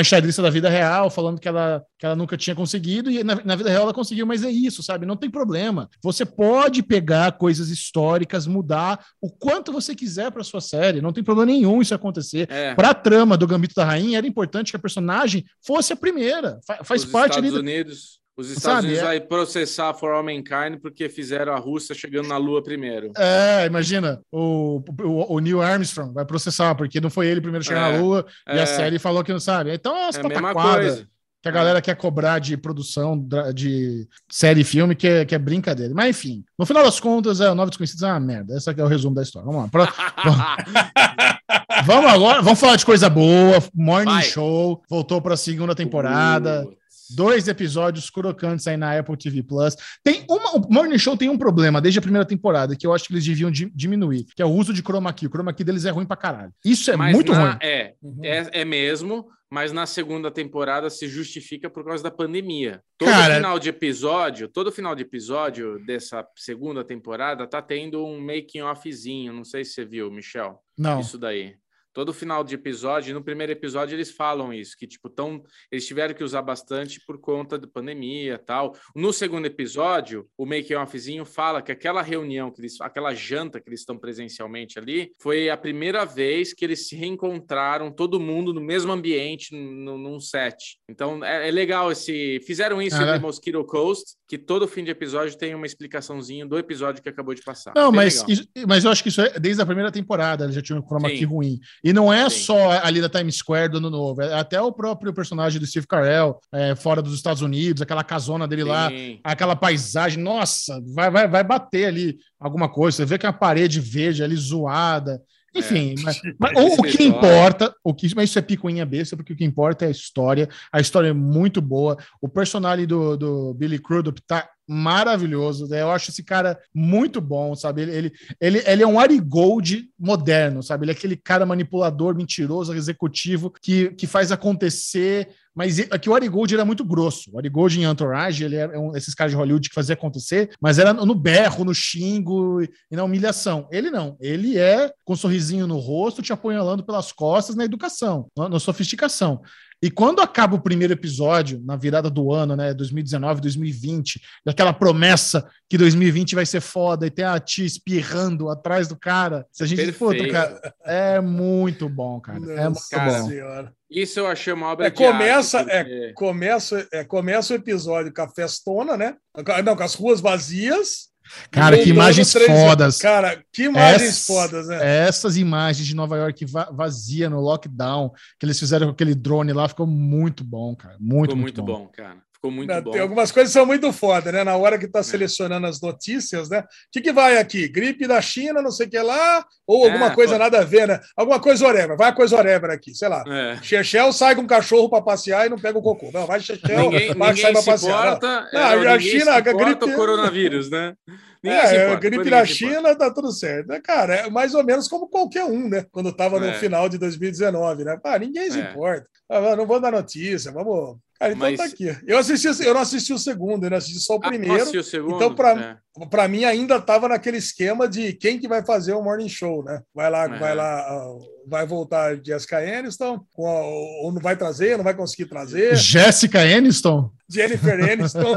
enxadrista 0.00 0.42
da 0.42 0.50
vida 0.50 0.68
real, 0.68 1.10
falando 1.10 1.40
que 1.40 1.48
ela, 1.48 1.84
que 1.98 2.04
ela 2.04 2.16
nunca 2.16 2.36
tinha 2.36 2.54
conseguido, 2.54 3.10
e 3.10 3.22
na, 3.22 3.36
na, 3.44 3.56
vida 3.56 3.70
real 3.70 3.84
ela 3.84 3.94
conseguiu, 3.94 4.26
mas 4.26 4.42
é 4.42 4.50
isso, 4.50 4.82
sabe? 4.82 5.06
Não 5.06 5.16
tem 5.16 5.30
problema. 5.30 5.88
Você 6.02 6.24
pode 6.24 6.82
pegar 6.82 7.32
coisas 7.32 7.70
históricas, 7.70 8.46
mudar 8.46 9.04
o 9.20 9.30
quanto 9.30 9.72
você 9.72 9.94
quiser 9.94 10.30
para 10.30 10.42
sua 10.42 10.60
série, 10.60 11.00
não 11.00 11.12
tem 11.12 11.22
problema 11.22 11.52
nenhum 11.52 11.80
isso 11.80 11.94
acontecer. 11.94 12.50
É. 12.50 12.74
Para 12.74 12.90
a 12.90 12.94
trama 12.94 13.36
do 13.36 13.46
Gambito 13.46 13.74
da 13.74 13.84
Rainha, 13.84 14.18
era 14.18 14.26
importante 14.26 14.72
que 14.72 14.76
a 14.76 14.80
personagem 14.80 15.44
fosse 15.64 15.92
a 15.92 15.96
primeira. 15.96 16.58
Fa 16.66 16.82
faz 16.82 17.04
Os 17.04 17.10
parte 17.10 17.38
Estados 17.38 17.54
ali. 17.54 17.60
Unidos. 17.60 18.17
Os 18.38 18.50
Estados 18.50 18.62
Sabe, 18.62 18.86
Unidos 18.86 19.02
é... 19.02 19.04
vai 19.04 19.20
processar 19.20 19.92
For 19.94 20.12
All 20.12 20.22
Mankind 20.22 20.78
porque 20.80 21.08
fizeram 21.08 21.52
a 21.52 21.58
Rússia 21.58 21.92
chegando 21.92 22.28
na 22.28 22.36
Lua 22.36 22.62
primeiro. 22.62 23.10
É, 23.16 23.66
imagina, 23.66 24.20
o, 24.30 24.80
o, 25.02 25.34
o 25.34 25.38
Neil 25.40 25.60
Armstrong 25.60 26.14
vai 26.14 26.24
processar 26.24 26.76
porque 26.76 27.00
não 27.00 27.10
foi 27.10 27.26
ele 27.26 27.40
primeiro 27.40 27.64
chegar 27.64 27.90
é, 27.90 27.92
na 27.92 28.00
Lua 28.00 28.24
é, 28.46 28.56
e 28.56 28.60
a 28.60 28.66
série 28.66 29.00
falou 29.00 29.24
que 29.24 29.32
não 29.32 29.40
sabe. 29.40 29.74
Então 29.74 29.92
é 29.96 30.04
umas 30.04 30.16
é 30.16 30.22
pataquadas 30.22 31.04
que 31.42 31.48
a 31.48 31.52
galera 31.52 31.82
quer 31.82 31.96
cobrar 31.96 32.38
de 32.38 32.56
produção 32.56 33.18
de 33.52 34.08
série 34.30 34.60
e 34.60 34.64
filme, 34.64 34.94
que 34.94 35.08
é, 35.08 35.24
que 35.24 35.34
é 35.34 35.38
brincadeira. 35.38 35.92
Mas 35.92 36.10
enfim, 36.10 36.44
no 36.56 36.64
final 36.64 36.84
das 36.84 37.00
contas, 37.00 37.40
é, 37.40 37.50
o 37.50 37.56
Nove 37.56 37.70
Desconhecidos 37.70 38.04
é 38.04 38.06
uma 38.06 38.20
merda. 38.20 38.56
Esse 38.56 38.70
aqui 38.70 38.80
é 38.80 38.84
o 38.84 38.88
resumo 38.88 39.16
da 39.16 39.22
história. 39.22 39.46
Vamos 39.50 39.68
lá. 39.72 39.88
Vamos 41.84 42.10
agora, 42.10 42.42
vamos 42.42 42.58
falar 42.58 42.76
de 42.76 42.84
coisa 42.84 43.08
boa. 43.08 43.62
Morning 43.74 44.10
Vai. 44.10 44.22
Show 44.24 44.82
voltou 44.88 45.22
para 45.22 45.34
a 45.34 45.36
segunda 45.36 45.74
temporada. 45.74 46.66
Uh. 46.66 46.77
Dois 47.14 47.48
episódios 47.48 48.10
crocantes 48.10 48.66
aí 48.66 48.76
na 48.76 48.98
Apple 48.98 49.16
TV 49.16 49.42
Plus. 49.42 49.76
Tem 50.02 50.24
uma, 50.28 50.56
o 50.56 50.72
Morning 50.72 50.98
Show 50.98 51.16
tem 51.16 51.28
um 51.28 51.38
problema 51.38 51.80
desde 51.80 51.98
a 51.98 52.02
primeira 52.02 52.26
temporada 52.26 52.76
que 52.76 52.86
eu 52.86 52.94
acho 52.94 53.06
que 53.06 53.12
eles 53.12 53.24
deviam 53.24 53.50
di, 53.50 53.70
diminuir, 53.74 54.26
que 54.34 54.42
é 54.42 54.46
o 54.46 54.50
uso 54.50 54.72
de 54.72 54.82
chroma 54.82 55.12
key. 55.12 55.26
O 55.26 55.30
chroma 55.30 55.52
key 55.52 55.64
deles 55.64 55.84
é 55.84 55.90
ruim 55.90 56.06
pra 56.06 56.16
caralho. 56.16 56.52
Isso 56.64 56.90
é 56.90 56.96
Mas 56.96 57.14
muito 57.14 57.32
na, 57.32 57.50
ruim. 57.50 57.58
É, 57.62 57.94
uhum. 58.02 58.20
é, 58.22 58.60
é 58.60 58.64
mesmo 58.64 59.26
mas 59.50 59.72
na 59.72 59.86
segunda 59.86 60.30
temporada 60.30 60.90
se 60.90 61.08
justifica 61.08 61.70
por 61.70 61.84
causa 61.84 62.02
da 62.02 62.10
pandemia. 62.10 62.82
Todo 62.98 63.08
Cara... 63.08 63.36
final 63.36 63.58
de 63.58 63.70
episódio, 63.70 64.46
todo 64.46 64.70
final 64.70 64.94
de 64.94 65.02
episódio 65.02 65.82
dessa 65.86 66.26
segunda 66.36 66.84
temporada 66.84 67.46
tá 67.46 67.62
tendo 67.62 68.04
um 68.04 68.20
making 68.20 68.60
offzinho, 68.60 69.32
não 69.32 69.44
sei 69.44 69.64
se 69.64 69.72
você 69.72 69.84
viu, 69.86 70.10
Michel. 70.10 70.62
Não. 70.76 71.00
Isso 71.00 71.16
daí 71.16 71.56
todo 71.98 72.14
final 72.14 72.44
de 72.44 72.54
episódio, 72.54 73.12
no 73.12 73.24
primeiro 73.24 73.50
episódio 73.50 73.96
eles 73.96 74.12
falam 74.12 74.52
isso, 74.52 74.76
que 74.78 74.86
tipo, 74.86 75.10
tão, 75.10 75.42
eles 75.68 75.84
tiveram 75.84 76.14
que 76.14 76.22
usar 76.22 76.42
bastante 76.42 77.00
por 77.04 77.18
conta 77.18 77.58
da 77.58 77.66
pandemia 77.66 78.38
tal. 78.38 78.72
No 78.94 79.12
segundo 79.12 79.46
episódio, 79.46 80.24
o 80.38 80.46
make 80.46 80.72
offzinho 80.76 81.24
fala 81.24 81.60
que 81.60 81.72
aquela 81.72 82.00
reunião, 82.00 82.52
que 82.52 82.60
eles, 82.60 82.80
aquela 82.80 83.12
janta 83.14 83.60
que 83.60 83.68
eles 83.68 83.80
estão 83.80 83.98
presencialmente 83.98 84.78
ali, 84.78 85.10
foi 85.20 85.50
a 85.50 85.56
primeira 85.56 86.04
vez 86.04 86.54
que 86.54 86.64
eles 86.64 86.86
se 86.86 86.94
reencontraram, 86.94 87.90
todo 87.90 88.20
mundo 88.20 88.54
no 88.54 88.60
mesmo 88.60 88.92
ambiente, 88.92 89.52
no, 89.52 89.98
num 89.98 90.20
set. 90.20 90.78
Então 90.88 91.24
é, 91.24 91.48
é 91.48 91.50
legal 91.50 91.90
esse. 91.90 92.38
Fizeram 92.46 92.80
isso 92.80 93.02
é. 93.02 93.16
em 93.16 93.20
Mosquito 93.20 93.64
Coast, 93.64 94.14
que 94.28 94.38
todo 94.38 94.68
fim 94.68 94.84
de 94.84 94.92
episódio 94.92 95.36
tem 95.36 95.52
uma 95.52 95.66
explicaçãozinha 95.66 96.46
do 96.46 96.56
episódio 96.56 97.02
que 97.02 97.08
acabou 97.08 97.34
de 97.34 97.42
passar. 97.42 97.72
Não, 97.74 97.90
mas, 97.90 98.24
isso, 98.28 98.46
mas 98.68 98.84
eu 98.84 98.92
acho 98.92 99.02
que 99.02 99.08
isso 99.08 99.20
é 99.20 99.36
desde 99.40 99.60
a 99.60 99.66
primeira 99.66 99.90
temporada, 99.90 100.44
eles 100.44 100.54
já 100.54 100.62
tinham 100.62 100.78
um 100.78 100.86
chroma 100.86 101.10
key 101.10 101.24
ruim. 101.24 101.58
E 101.88 101.92
não 101.94 102.12
é 102.12 102.28
Sim. 102.28 102.40
só 102.40 102.70
ali 102.82 103.00
da 103.00 103.08
Times 103.08 103.36
Square 103.36 103.70
do 103.70 103.78
ano 103.78 103.88
novo, 103.88 104.20
é 104.20 104.34
até 104.34 104.60
o 104.60 104.70
próprio 104.70 105.10
personagem 105.10 105.58
do 105.58 105.66
Steve 105.66 105.86
Carell, 105.86 106.38
é, 106.52 106.74
fora 106.74 107.00
dos 107.00 107.14
Estados 107.14 107.40
Unidos, 107.40 107.80
aquela 107.80 108.04
casona 108.04 108.46
dele 108.46 108.64
Sim. 108.64 108.68
lá, 108.68 108.90
aquela 109.24 109.56
paisagem, 109.56 110.22
nossa, 110.22 110.82
vai, 110.94 111.10
vai, 111.10 111.26
vai 111.26 111.42
bater 111.42 111.86
ali 111.86 112.18
alguma 112.38 112.68
coisa. 112.68 112.98
Você 112.98 113.06
vê 113.06 113.16
que 113.16 113.24
é 113.24 113.30
uma 113.30 113.38
parede 113.38 113.80
verde 113.80 114.22
ali 114.22 114.36
zoada. 114.36 115.18
Enfim, 115.54 115.94
é. 115.98 116.02
mas, 116.02 116.20
mas 116.38 116.52
o, 116.58 116.74
o, 116.78 116.82
que 116.82 117.04
importa, 117.04 117.74
o 117.82 117.94
que, 117.94 118.14
mas 118.14 118.28
isso 118.28 118.38
é 118.38 118.42
picuinha 118.42 118.84
besta, 118.84 119.16
porque 119.16 119.32
o 119.32 119.36
que 119.36 119.44
importa 119.46 119.86
é 119.86 119.88
a 119.88 119.90
história. 119.90 120.46
A 120.70 120.80
história 120.80 121.08
é 121.08 121.14
muito 121.14 121.62
boa. 121.62 121.96
O 122.20 122.28
personagem 122.28 122.86
do, 122.86 123.16
do 123.16 123.54
Billy 123.54 123.78
Crudup 123.78 124.20
tá 124.26 124.46
maravilhoso. 124.68 125.66
Né? 125.66 125.80
Eu 125.80 125.90
acho 125.90 126.10
esse 126.10 126.22
cara 126.22 126.58
muito 126.74 127.20
bom, 127.20 127.54
sabe? 127.54 127.82
Ele, 127.82 127.92
ele, 127.92 128.12
ele, 128.40 128.62
ele 128.66 128.82
é 128.82 128.86
um 128.86 129.00
Ari 129.00 129.18
Gold 129.18 129.88
moderno, 129.98 130.62
sabe? 130.62 130.84
Ele 130.84 130.92
é 130.92 130.94
aquele 130.94 131.16
cara 131.16 131.46
manipulador, 131.46 132.14
mentiroso, 132.14 132.74
executivo, 132.74 133.50
que, 133.62 133.90
que 133.90 134.06
faz 134.06 134.30
acontecer. 134.30 135.28
Mas 135.54 135.80
aqui 135.90 136.08
o 136.08 136.14
Ari 136.14 136.28
Gold 136.28 136.54
era 136.54 136.64
muito 136.64 136.84
grosso. 136.84 137.30
O 137.32 137.38
Ari 137.38 137.48
Gold 137.48 137.80
em 137.80 137.84
Entourage, 137.84 138.44
ele 138.44 138.56
era 138.56 138.78
um 138.78 138.92
desses 138.92 139.14
caras 139.14 139.32
de 139.32 139.36
Hollywood 139.36 139.68
que 139.68 139.74
fazia 139.74 139.94
acontecer, 139.94 140.50
mas 140.60 140.78
era 140.78 140.92
no 140.92 141.14
berro, 141.14 141.64
no 141.64 141.74
xingo 141.74 142.62
e 142.62 142.96
na 142.96 143.02
humilhação. 143.02 143.66
Ele 143.72 143.90
não. 143.90 144.16
Ele 144.20 144.56
é 144.56 144.92
com 145.04 145.14
um 145.14 145.16
sorrisinho 145.16 145.66
no 145.66 145.78
rosto, 145.78 146.22
te 146.22 146.32
apunhalando 146.32 146.84
pelas 146.84 147.10
costas 147.10 147.56
na 147.56 147.64
educação, 147.64 148.28
na, 148.36 148.48
na 148.48 148.60
sofisticação. 148.60 149.42
E 149.80 149.90
quando 149.90 150.20
acaba 150.20 150.56
o 150.56 150.60
primeiro 150.60 150.92
episódio, 150.92 151.60
na 151.64 151.76
virada 151.76 152.10
do 152.10 152.32
ano, 152.32 152.56
né, 152.56 152.74
2019, 152.74 153.40
2020, 153.40 154.20
daquela 154.44 154.72
promessa 154.72 155.48
que 155.68 155.78
2020 155.78 156.34
vai 156.34 156.44
ser 156.44 156.60
foda 156.60 157.06
e 157.06 157.10
tem 157.10 157.24
a 157.24 157.38
tia 157.38 157.64
espirrando 157.64 158.48
atrás 158.48 158.88
do 158.88 158.98
cara, 158.98 159.46
se 159.52 159.62
a 159.62 159.66
gente 159.66 159.92
for, 159.92 160.16
cara, 160.30 160.74
é 160.84 161.20
muito 161.20 161.88
bom, 161.88 162.20
cara. 162.20 162.40
Nossa, 162.40 162.52
é 162.52 162.64
muito 162.64 162.88
cara, 162.90 163.20
bom. 163.20 163.28
Senhora. 163.28 163.72
Isso 163.90 164.20
eu 164.20 164.26
achei 164.26 164.52
uma 164.52 164.66
obra 164.66 164.88
é, 164.88 164.90
começa, 164.90 165.58
arte, 165.60 165.70
porque... 165.70 165.94
é, 165.94 166.12
começa, 166.12 166.88
é, 166.92 167.04
começa 167.04 167.52
o 167.52 167.56
episódio 167.56 168.12
com 168.12 168.22
a 168.22 168.28
festona, 168.28 168.96
né? 168.96 169.16
Não, 169.64 169.76
com 169.76 169.82
as 169.82 169.94
ruas 169.94 170.20
vazias 170.20 171.08
Cara, 171.50 171.78
que 171.78 171.90
imagens 171.90 172.32
fodas. 172.32 172.98
Cara, 172.98 173.42
que 173.52 173.64
imagens 173.64 174.26
fodas, 174.26 174.68
né? 174.68 175.06
Essas 175.06 175.36
imagens 175.36 175.86
de 175.86 175.94
Nova 175.94 176.16
York 176.16 176.44
vazia 176.72 177.28
no 177.28 177.40
lockdown, 177.40 178.10
que 178.38 178.46
eles 178.46 178.58
fizeram 178.58 178.88
com 178.88 178.92
aquele 178.92 179.14
drone 179.14 179.52
lá, 179.52 179.68
ficou 179.68 179.86
muito 179.86 180.44
bom, 180.44 180.74
cara. 180.74 180.96
Muito, 180.98 181.30
ficou 181.30 181.36
muito, 181.36 181.62
muito 181.62 181.62
bom. 181.62 181.84
bom, 181.84 181.88
cara. 181.88 182.27
Ficou 182.38 182.52
muito 182.52 182.72
Não, 182.72 182.80
bom. 182.80 182.92
Tem 182.92 183.00
algumas 183.00 183.32
coisas 183.32 183.52
que 183.52 183.58
são 183.58 183.66
muito 183.66 183.92
foda, 183.92 184.30
né? 184.30 184.44
Na 184.44 184.56
hora 184.56 184.78
que 184.78 184.86
tá 184.86 185.00
é. 185.00 185.02
selecionando 185.02 185.66
as 185.66 185.80
notícias, 185.80 186.48
né? 186.48 186.60
O 186.60 186.64
que, 186.92 187.00
que 187.00 187.12
vai 187.12 187.36
aqui? 187.36 187.66
Gripe 187.66 188.06
da 188.06 188.22
China, 188.22 188.62
não 188.62 188.70
sei 188.70 188.86
o 188.86 188.90
que 188.90 188.98
lá, 189.00 189.44
ou 189.66 189.84
alguma 189.84 190.06
é, 190.06 190.14
coisa 190.14 190.38
nada 190.38 190.60
a 190.60 190.64
ver, 190.64 190.86
né? 190.86 191.00
Alguma 191.16 191.40
coisa 191.40 191.66
whatever. 191.66 191.96
Vai 191.96 192.10
a 192.10 192.14
coisa 192.14 192.36
whatever 192.36 192.70
aqui, 192.70 192.94
sei 192.94 193.08
lá. 193.08 193.24
É. 193.26 193.58
Chechel 193.60 194.12
sai 194.12 194.36
com 194.36 194.42
um 194.42 194.46
cachorro 194.46 194.88
para 194.88 195.02
passear 195.02 195.46
e 195.46 195.48
não 195.48 195.58
pega 195.58 195.78
o 195.78 195.82
cocô. 195.82 196.10
Não, 196.14 196.26
vai 196.26 196.38
Chechel, 196.38 196.78
ninguém, 196.78 197.12
vai 197.12 197.28
ninguém 197.30 197.42
sai 197.42 197.52
para 197.52 197.62
passear. 197.64 198.06
Importa, 198.06 198.48
não. 198.52 198.84
não, 198.84 198.92
a 198.92 199.00
China, 199.00 199.32
a 199.32 199.40
gripe. 199.40 199.84
o 199.84 199.96
coronavírus, 199.96 200.70
né? 200.70 200.94
é, 201.42 201.96
gripe 201.96 202.30
na 202.30 202.44
China, 202.44 202.94
tá 202.94 203.12
tudo 203.12 203.32
certo. 203.32 203.72
É, 203.72 203.80
cara, 203.80 204.14
é 204.14 204.30
mais 204.30 204.54
ou 204.54 204.62
menos 204.62 204.86
como 204.86 205.08
qualquer 205.08 205.44
um, 205.44 205.68
né? 205.68 205.84
Quando 205.90 206.12
tava 206.12 206.38
no 206.38 206.46
é. 206.46 206.54
final 206.54 206.88
de 206.88 206.98
2019, 206.98 207.82
né? 207.82 207.98
Ah, 208.04 208.18
ninguém 208.18 208.48
se 208.48 208.60
é. 208.60 208.70
importa. 208.70 209.06
Ah, 209.28 209.56
não 209.56 209.66
vou 209.66 209.80
dar 209.80 209.90
notícia, 209.90 210.52
vamos. 210.52 210.98
Cara, 211.18 211.32
então 211.32 211.50
Mas... 211.50 211.58
tá 211.58 211.64
aqui. 211.64 211.96
Eu, 212.06 212.18
assisti, 212.18 212.64
eu 212.64 212.74
não 212.74 212.80
assisti 212.80 213.12
o 213.12 213.18
segundo, 213.18 213.64
eu 213.64 213.70
não 213.70 213.76
assisti 213.76 213.98
só 213.98 214.14
o 214.14 214.20
ah, 214.22 214.28
primeiro. 214.28 214.64
Ah, 214.64 214.78
o 214.78 214.82
segundo? 214.84 215.16
Então, 215.16 215.34
para 215.34 215.60
é. 215.60 215.76
Pra 216.06 216.28
mim, 216.28 216.44
ainda 216.44 216.80
tava 216.80 217.08
naquele 217.08 217.38
esquema 217.38 217.88
de 217.88 218.12
quem 218.12 218.38
que 218.38 218.48
vai 218.48 218.64
fazer 218.64 218.92
o 218.92 219.02
morning 219.02 219.28
show, 219.28 219.64
né? 219.64 219.80
Vai 219.94 220.10
lá, 220.10 220.28
vai 220.28 220.54
lá, 220.54 221.04
vai 221.46 221.66
voltar 221.66 222.16
Jessica 222.24 222.58
Aniston, 222.58 223.20
ou 223.34 224.12
não 224.12 224.20
vai 224.20 224.36
trazer, 224.36 224.76
não 224.76 224.84
vai 224.84 224.94
conseguir 224.94 225.28
trazer. 225.28 225.74
Jéssica 225.76 226.40
Aniston? 226.40 227.10
Jennifer 227.30 227.74
Aniston. 227.90 228.36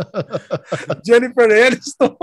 Jennifer 1.06 1.66
Aniston. 1.68 2.18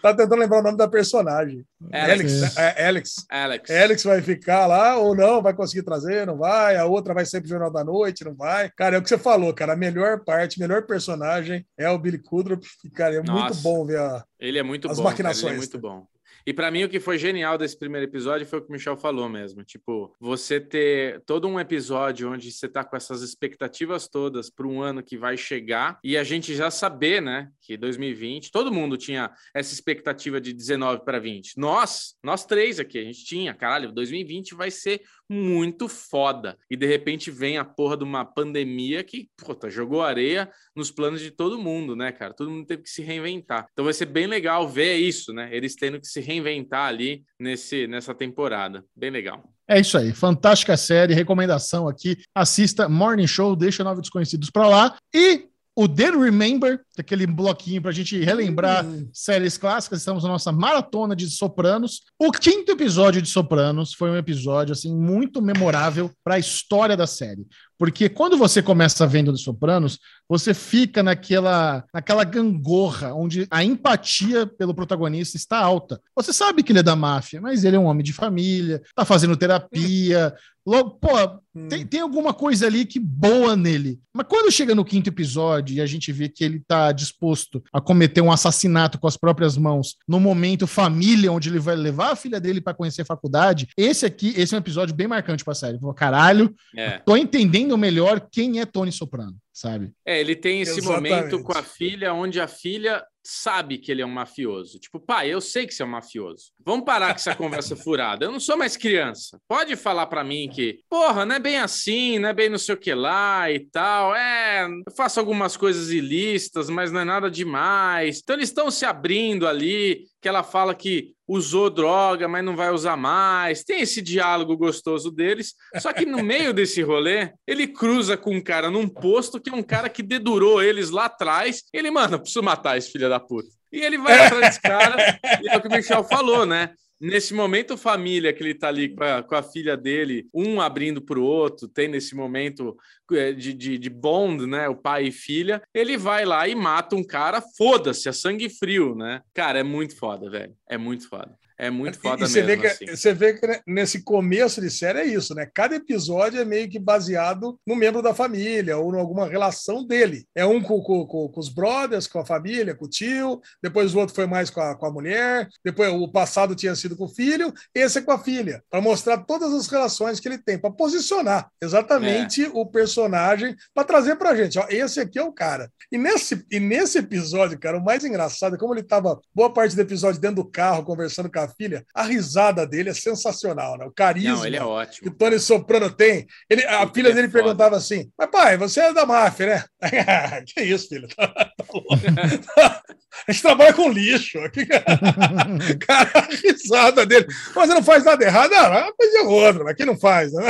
tá 0.00 0.14
tentando 0.14 0.36
lembrar 0.36 0.60
o 0.60 0.62
nome 0.62 0.78
da 0.78 0.86
personagem. 0.86 1.64
Alex. 1.92 2.42
Alex. 2.42 2.56
É, 2.56 2.86
Alex. 2.86 3.14
Alex. 3.28 3.70
Alex 3.70 4.04
vai 4.04 4.22
ficar 4.22 4.66
lá 4.66 4.96
ou 4.96 5.16
não, 5.16 5.42
vai 5.42 5.54
conseguir 5.54 5.82
trazer, 5.82 6.26
não 6.26 6.36
vai. 6.36 6.76
A 6.76 6.84
outra 6.84 7.14
vai 7.14 7.24
ser 7.24 7.40
pro 7.40 7.48
Jornal 7.48 7.70
da 7.70 7.82
Noite, 7.82 8.24
não 8.24 8.34
vai. 8.34 8.70
Cara, 8.76 8.96
é 8.96 8.98
o 8.98 9.02
que 9.02 9.08
você 9.08 9.18
falou, 9.18 9.52
cara. 9.52 9.72
A 9.72 9.76
melhor 9.76 9.93
parte, 10.24 10.58
melhor 10.58 10.82
personagem 10.86 11.66
é 11.78 11.88
o 11.88 11.98
Billy 11.98 12.18
Kudrup. 12.18 12.64
E, 12.84 12.90
cara, 12.90 13.16
é 13.16 13.22
Nossa. 13.22 13.54
muito 13.54 13.56
bom 13.62 13.84
ver 13.84 13.98
a, 13.98 14.24
ele 14.38 14.58
é 14.58 14.62
muito 14.62 14.90
As 14.90 14.98
bom. 14.98 15.04
Maquinações. 15.04 15.42
Cara, 15.42 15.54
ele 15.54 15.56
é 15.56 15.58
muito 15.58 15.78
bom. 15.78 16.06
E 16.46 16.52
para 16.52 16.70
mim 16.70 16.84
o 16.84 16.88
que 16.88 17.00
foi 17.00 17.18
genial 17.18 17.56
desse 17.56 17.78
primeiro 17.78 18.06
episódio 18.06 18.46
foi 18.46 18.58
o 18.58 18.62
que 18.62 18.68
o 18.68 18.72
Michel 18.72 18.96
falou 18.96 19.28
mesmo, 19.28 19.64
tipo, 19.64 20.14
você 20.20 20.60
ter 20.60 21.22
todo 21.24 21.48
um 21.48 21.58
episódio 21.58 22.30
onde 22.30 22.52
você 22.52 22.68
tá 22.68 22.84
com 22.84 22.96
essas 22.96 23.22
expectativas 23.22 24.08
todas 24.08 24.50
para 24.50 24.66
um 24.66 24.82
ano 24.82 25.02
que 25.02 25.16
vai 25.16 25.36
chegar 25.36 25.98
e 26.04 26.16
a 26.16 26.24
gente 26.24 26.54
já 26.54 26.70
saber, 26.70 27.22
né, 27.22 27.48
que 27.62 27.76
2020, 27.76 28.50
todo 28.50 28.72
mundo 28.72 28.96
tinha 28.96 29.32
essa 29.54 29.72
expectativa 29.72 30.40
de 30.40 30.52
19 30.52 31.04
para 31.04 31.18
20. 31.18 31.58
Nós, 31.58 32.14
nós 32.22 32.44
três 32.44 32.78
aqui, 32.78 32.98
a 32.98 33.04
gente 33.04 33.24
tinha, 33.24 33.54
caralho, 33.54 33.92
2020 33.92 34.54
vai 34.54 34.70
ser 34.70 35.02
muito 35.28 35.88
foda. 35.88 36.58
E 36.70 36.76
de 36.76 36.86
repente 36.86 37.30
vem 37.30 37.56
a 37.56 37.64
porra 37.64 37.96
de 37.96 38.04
uma 38.04 38.24
pandemia 38.24 39.02
que, 39.02 39.30
puta, 39.36 39.70
jogou 39.70 40.02
areia 40.02 40.50
nos 40.76 40.90
planos 40.90 41.20
de 41.20 41.30
todo 41.30 41.58
mundo, 41.58 41.96
né, 41.96 42.12
cara? 42.12 42.34
Todo 42.34 42.50
mundo 42.50 42.66
teve 42.66 42.82
que 42.82 42.90
se 42.90 43.02
reinventar. 43.02 43.66
Então 43.72 43.84
vai 43.84 43.94
ser 43.94 44.06
bem 44.06 44.26
legal 44.26 44.68
ver 44.68 44.96
isso, 44.96 45.32
né? 45.32 45.48
Eles 45.50 45.74
tendo 45.74 45.98
que 45.98 46.06
se 46.06 46.20
reinventar 46.20 46.33
ali 46.72 47.24
nesse, 47.38 47.86
nessa 47.86 48.14
temporada. 48.14 48.84
Bem 48.94 49.10
legal. 49.10 49.44
É 49.66 49.80
isso 49.80 49.96
aí, 49.96 50.12
fantástica 50.12 50.76
série, 50.76 51.14
recomendação 51.14 51.88
aqui. 51.88 52.18
Assista 52.34 52.88
Morning 52.88 53.26
Show, 53.26 53.56
deixa 53.56 53.82
Nove 53.82 54.02
Desconhecidos 54.02 54.50
pra 54.50 54.68
lá. 54.68 54.96
E 55.14 55.46
o 55.74 55.88
The 55.88 56.10
Remember, 56.10 56.80
aquele 57.00 57.26
bloquinho 57.26 57.82
para 57.82 57.90
a 57.90 57.94
gente 57.94 58.18
relembrar 58.18 58.84
uhum. 58.84 59.08
séries 59.12 59.56
clássicas. 59.56 59.98
Estamos 60.00 60.22
na 60.22 60.30
nossa 60.30 60.52
maratona 60.52 61.16
de 61.16 61.28
Sopranos. 61.28 62.02
O 62.18 62.30
quinto 62.30 62.72
episódio 62.72 63.20
de 63.20 63.28
Sopranos 63.28 63.92
foi 63.92 64.10
um 64.10 64.16
episódio 64.16 64.72
assim 64.72 64.94
muito 64.94 65.42
memorável 65.42 66.10
para 66.22 66.34
a 66.34 66.38
história 66.38 66.96
da 66.96 67.06
série. 67.06 67.46
Porque 67.76 68.08
quando 68.08 68.38
você 68.38 68.62
começa 68.62 69.06
vendo 69.06 69.32
The 69.32 69.38
Sopranos, 69.38 69.98
você 70.28 70.54
fica 70.54 71.02
naquela, 71.02 71.84
naquela 71.92 72.22
gangorra 72.22 73.12
onde 73.12 73.46
a 73.50 73.64
empatia 73.64 74.46
pelo 74.46 74.74
protagonista 74.74 75.36
está 75.36 75.58
alta. 75.58 76.00
Você 76.14 76.32
sabe 76.32 76.62
que 76.62 76.70
ele 76.72 76.78
é 76.78 76.84
da 76.84 76.94
máfia, 76.94 77.40
mas 77.40 77.64
ele 77.64 77.76
é 77.76 77.78
um 77.78 77.86
homem 77.86 78.04
de 78.04 78.12
família, 78.12 78.80
tá 78.94 79.04
fazendo 79.04 79.36
terapia, 79.36 80.34
Logo, 80.66 80.92
pô, 80.92 81.10
hum. 81.54 81.68
tem, 81.68 81.86
tem 81.86 82.00
alguma 82.00 82.32
coisa 82.32 82.66
ali 82.66 82.86
que 82.86 82.98
boa 82.98 83.54
nele. 83.54 84.00
Mas 84.14 84.26
quando 84.26 84.50
chega 84.50 84.74
no 84.74 84.84
quinto 84.84 85.10
episódio 85.10 85.76
e 85.76 85.80
a 85.80 85.86
gente 85.86 86.10
vê 86.10 86.26
que 86.26 86.42
ele 86.42 86.60
tá 86.66 86.83
disposto 86.92 87.62
a 87.72 87.80
cometer 87.80 88.20
um 88.20 88.32
assassinato 88.32 88.98
com 88.98 89.06
as 89.06 89.16
próprias 89.16 89.56
mãos, 89.56 89.96
no 90.06 90.18
momento 90.18 90.66
família, 90.66 91.32
onde 91.32 91.48
ele 91.48 91.58
vai 91.58 91.76
levar 91.76 92.12
a 92.12 92.16
filha 92.16 92.40
dele 92.40 92.60
para 92.60 92.74
conhecer 92.74 93.02
a 93.02 93.06
faculdade, 93.06 93.68
esse 93.76 94.06
aqui, 94.06 94.34
esse 94.36 94.54
é 94.54 94.56
um 94.56 94.60
episódio 94.60 94.94
bem 94.94 95.06
marcante 95.06 95.44
pra 95.44 95.54
série. 95.54 95.78
Pô, 95.78 95.92
caralho, 95.92 96.54
é. 96.76 96.98
tô 96.98 97.16
entendendo 97.16 97.76
melhor 97.76 98.26
quem 98.30 98.60
é 98.60 98.66
Tony 98.66 98.92
Soprano, 98.92 99.36
sabe? 99.52 99.92
É, 100.04 100.20
ele 100.20 100.36
tem 100.36 100.60
esse 100.60 100.78
Exatamente. 100.78 101.14
momento 101.14 101.42
com 101.42 101.56
a 101.56 101.62
filha, 101.62 102.12
onde 102.12 102.40
a 102.40 102.48
filha 102.48 103.04
sabe 103.24 103.78
que 103.78 103.90
ele 103.90 104.02
é 104.02 104.06
um 104.06 104.10
mafioso. 104.10 104.78
Tipo, 104.78 105.00
pai, 105.00 105.28
eu 105.28 105.40
sei 105.40 105.66
que 105.66 105.74
você 105.74 105.82
é 105.82 105.86
um 105.86 105.90
mafioso. 105.90 106.52
Vamos 106.64 106.84
parar 106.84 107.08
com 107.08 107.16
essa 107.16 107.34
conversa 107.34 107.74
furada. 107.74 108.26
Eu 108.26 108.32
não 108.32 108.38
sou 108.38 108.56
mais 108.56 108.76
criança. 108.76 109.40
Pode 109.48 109.74
falar 109.76 110.06
para 110.06 110.22
mim 110.22 110.48
que, 110.48 110.80
porra, 110.88 111.24
não 111.24 111.36
é 111.36 111.38
bem 111.40 111.56
assim, 111.56 112.18
não 112.18 112.28
é 112.28 112.34
bem 112.34 112.50
não 112.50 112.58
sei 112.58 112.74
o 112.74 112.78
que 112.78 112.94
lá 112.94 113.50
e 113.50 113.60
tal. 113.60 114.14
É, 114.14 114.66
eu 114.66 114.92
faço 114.94 115.18
algumas 115.18 115.56
coisas 115.56 115.90
ilícitas, 115.90 116.68
mas 116.68 116.92
não 116.92 117.00
é 117.00 117.04
nada 117.04 117.30
demais. 117.30 118.20
Então 118.22 118.36
eles 118.36 118.50
estão 118.50 118.70
se 118.70 118.84
abrindo 118.84 119.48
ali, 119.48 120.04
que 120.20 120.28
ela 120.28 120.42
fala 120.42 120.74
que 120.74 121.13
usou 121.26 121.70
droga, 121.70 122.28
mas 122.28 122.44
não 122.44 122.54
vai 122.54 122.70
usar 122.70 122.96
mais. 122.96 123.64
Tem 123.64 123.80
esse 123.80 124.00
diálogo 124.02 124.56
gostoso 124.56 125.10
deles. 125.10 125.54
Só 125.78 125.92
que 125.92 126.04
no 126.04 126.22
meio 126.22 126.52
desse 126.54 126.82
rolê, 126.82 127.32
ele 127.46 127.66
cruza 127.66 128.16
com 128.16 128.34
um 128.36 128.42
cara 128.42 128.70
num 128.70 128.88
posto 128.88 129.40
que 129.40 129.50
é 129.50 129.54
um 129.54 129.62
cara 129.62 129.88
que 129.88 130.02
dedurou 130.02 130.62
eles 130.62 130.90
lá 130.90 131.06
atrás. 131.06 131.62
Ele, 131.72 131.90
mano, 131.90 132.20
preciso 132.20 132.42
matar 132.42 132.76
esse 132.76 132.90
filho 132.90 133.08
da 133.08 133.18
puta. 133.20 133.48
E 133.72 133.80
ele 133.80 133.98
vai 133.98 134.26
atrás 134.26 134.46
desse 134.46 134.60
cara, 134.60 135.18
e 135.42 135.48
é 135.48 135.56
o 135.56 135.60
que 135.60 135.66
o 135.66 135.70
Michel 135.70 136.04
falou, 136.04 136.46
né? 136.46 136.70
Nesse 137.06 137.34
momento, 137.34 137.76
família, 137.76 138.32
que 138.32 138.42
ele 138.42 138.52
está 138.52 138.68
ali 138.68 138.88
com 138.88 139.04
a, 139.04 139.22
com 139.22 139.34
a, 139.34 139.42
filha 139.42 139.76
dele, 139.76 140.26
um 140.32 140.58
abrindo 140.58 141.02
para 141.02 141.18
o 141.18 141.22
outro, 141.22 141.68
tem 141.68 141.86
nesse 141.86 142.16
momento 142.16 142.74
é, 143.12 143.30
de, 143.30 143.52
de, 143.52 143.76
de, 143.76 143.90
bond, 143.90 144.46
né? 144.46 144.70
O 144.70 144.74
pai 144.74 145.08
e 145.08 145.12
filha, 145.12 145.60
ele 145.74 145.98
vai 145.98 146.24
lá 146.24 146.48
e 146.48 146.54
mata 146.54 146.96
um 146.96 147.04
cara, 147.04 147.42
foda-se, 147.58 148.08
a 148.08 148.12
sangue 148.14 148.48
frio, 148.48 148.94
né? 148.94 149.20
Cara, 149.34 149.58
é 149.58 149.62
muito 149.62 149.94
foda, 149.94 150.30
velho. 150.30 150.56
É 150.66 150.78
muito 150.78 151.06
foda. 151.06 151.36
É 151.58 151.70
muito 151.70 151.98
foda 151.98 152.24
e, 152.24 152.28
você 152.28 152.42
mesmo. 152.42 152.46
Vê 152.46 152.56
que, 152.60 152.66
assim. 152.66 152.96
Você 152.96 153.14
vê 153.14 153.34
que 153.34 153.62
nesse 153.66 154.02
começo 154.02 154.60
de 154.60 154.70
série 154.70 155.00
é 155.00 155.06
isso, 155.06 155.34
né? 155.34 155.48
Cada 155.52 155.76
episódio 155.76 156.40
é 156.40 156.44
meio 156.44 156.68
que 156.68 156.78
baseado 156.78 157.58
no 157.66 157.76
membro 157.76 158.02
da 158.02 158.14
família 158.14 158.76
ou 158.76 158.94
em 158.94 158.98
alguma 158.98 159.28
relação 159.28 159.86
dele. 159.86 160.26
É 160.34 160.44
um 160.44 160.60
com, 160.60 160.80
com, 160.82 161.06
com, 161.06 161.28
com, 161.28 161.40
os 161.40 161.48
brothers, 161.48 162.06
com 162.06 162.18
a 162.18 162.26
família, 162.26 162.74
com 162.74 162.86
o 162.86 162.88
tio, 162.88 163.40
depois 163.62 163.94
o 163.94 163.98
outro 163.98 164.14
foi 164.14 164.26
mais 164.26 164.50
com 164.50 164.60
a, 164.60 164.74
com 164.74 164.86
a 164.86 164.90
mulher, 164.90 165.48
depois 165.64 165.92
o 165.92 166.10
passado 166.10 166.54
tinha 166.54 166.74
sido 166.74 166.96
com 166.96 167.04
o 167.04 167.08
filho, 167.08 167.52
esse 167.74 167.98
é 167.98 168.02
com 168.02 168.12
a 168.12 168.18
filha, 168.18 168.62
para 168.70 168.80
mostrar 168.80 169.18
todas 169.18 169.52
as 169.52 169.68
relações 169.68 170.18
que 170.18 170.28
ele 170.28 170.38
tem, 170.38 170.58
para 170.58 170.70
posicionar 170.70 171.48
exatamente 171.62 172.44
é. 172.44 172.50
o 172.52 172.66
personagem, 172.66 173.54
para 173.72 173.84
trazer 173.84 174.16
pra 174.16 174.34
gente, 174.34 174.58
ó, 174.58 174.66
esse 174.68 175.00
aqui 175.00 175.18
é 175.18 175.22
o 175.22 175.32
cara. 175.32 175.70
E 175.90 175.98
nesse, 175.98 176.44
e 176.50 176.58
nesse 176.58 176.98
episódio, 176.98 177.58
cara, 177.58 177.78
o 177.78 177.84
mais 177.84 178.04
engraçado 178.04 178.56
é 178.56 178.58
como 178.58 178.74
ele 178.74 178.82
tava 178.82 179.20
boa 179.34 179.52
parte 179.52 179.74
do 179.76 179.82
episódio 179.82 180.20
dentro 180.20 180.36
do 180.36 180.50
carro 180.50 180.84
conversando 180.84 181.30
com 181.30 181.38
a 181.38 181.43
filha, 181.48 181.84
a 181.94 182.02
risada 182.02 182.66
dele 182.66 182.90
é 182.90 182.94
sensacional, 182.94 183.78
né? 183.78 183.84
O 183.84 183.92
carisma 183.92 184.36
Não, 184.36 184.46
ele 184.46 184.56
é 184.56 184.64
ótimo. 184.64 185.02
que 185.02 185.14
o 185.14 185.18
Tony 185.18 185.38
Soprano 185.38 185.90
tem. 185.90 186.26
Ele, 186.48 186.64
a 186.64 186.86
filha 186.92 187.12
dele 187.12 187.28
é 187.28 187.30
perguntava 187.30 187.76
assim: 187.76 188.10
Mas 188.18 188.30
pai, 188.30 188.56
você 188.56 188.80
é 188.80 188.92
da 188.92 189.06
máfia, 189.06 189.46
né? 189.46 189.64
que 190.46 190.62
isso, 190.62 190.88
filho? 190.88 191.08
Tá 191.08 191.32
a 193.26 193.32
gente 193.32 193.42
trabalha 193.42 193.72
com 193.72 193.88
lixo. 193.88 194.38
Cara, 195.86 196.10
a 196.14 196.28
risada 196.34 197.06
dele. 197.06 197.26
Mas 197.54 197.68
você 197.68 197.74
não 197.74 197.82
faz 197.82 198.04
nada 198.04 198.24
errado? 198.24 198.50
Não, 198.50 198.58
é 198.58 198.82
uma 198.82 198.92
coisa 198.92 199.22
outra, 199.22 199.64
mas 199.64 199.76
quem 199.76 199.86
não 199.86 199.98
faz? 199.98 200.32
Né? 200.32 200.44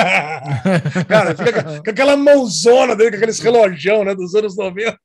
Cara, 1.08 1.36
fica 1.36 1.62
com 1.62 1.90
aquela 1.90 2.16
mãozona 2.16 2.96
dele, 2.96 3.10
com 3.10 3.16
aqueles 3.16 3.38
relojão 3.38 4.04
né, 4.04 4.14
dos 4.14 4.34
anos 4.34 4.56
90. 4.56 4.98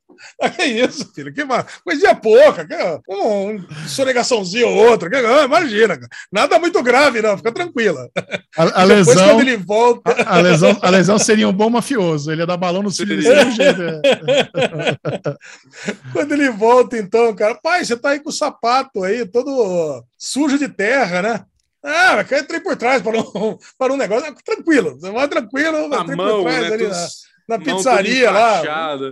Que 0.56 0.64
isso, 0.66 1.12
filho? 1.14 1.34
Que 1.34 1.44
coisinha 1.84 2.16
pouca, 2.16 2.66
que, 2.66 2.76
um, 3.10 3.56
um 3.56 3.66
sonegaçãozinho 3.88 4.68
ou 4.68 4.90
outra. 4.90 5.10
Que, 5.10 5.16
ah, 5.16 5.44
imagina, 5.44 5.96
cara. 5.96 6.10
nada 6.32 6.60
muito 6.60 6.82
grave, 6.84 7.22
não, 7.22 7.38
fica 7.38 7.52
tranquila. 7.52 8.10
A, 8.58 8.82
a 8.82 8.84
lesão, 8.84 9.14
quando 9.14 9.42
ele 9.42 9.58
volta. 9.58 10.12
A, 10.12 10.38
a, 10.38 10.42
lesão, 10.42 10.76
a 10.82 10.90
lesão 10.90 11.20
seria 11.20 11.48
um 11.48 11.54
bom 11.54 11.70
mafioso, 11.70 12.32
ele 12.32 12.42
ia 12.42 12.48
dar 12.48 12.58
balão 12.58 12.82
no 12.82 12.92
filho. 12.92 13.22
É. 13.26 13.46
quando 16.12 16.34
ele 16.34 16.50
volta, 16.50 16.98
então, 16.98 17.34
cara, 17.36 17.56
pai, 17.56 17.86
você 17.86 17.96
tá 17.96 18.10
aí 18.10 18.20
com 18.20 18.30
o 18.30 18.34
sapato 18.34 19.04
aí, 19.04 19.26
todo 19.26 20.04
sujo 20.18 20.58
de 20.58 20.68
terra, 20.68 21.22
né? 21.22 21.46
Ah, 21.84 22.16
mas 22.16 22.42
entrei 22.42 22.60
por 22.60 22.76
trás 22.76 23.02
para 23.02 23.20
um, 23.20 23.58
para 23.78 23.94
um 23.94 23.98
negócio. 23.98 24.34
Tranquilo, 24.44 25.00
você 25.00 25.12
vai 25.12 25.28
tranquilo, 25.28 25.86
entrei 25.86 26.16
mão, 26.16 26.44
por 26.44 26.44
trás 26.44 26.70
né, 26.70 26.74
ali 26.74 26.88
na, 26.88 27.08
na 27.48 27.60
pizzaria 27.64 28.32
lá. 28.32 29.06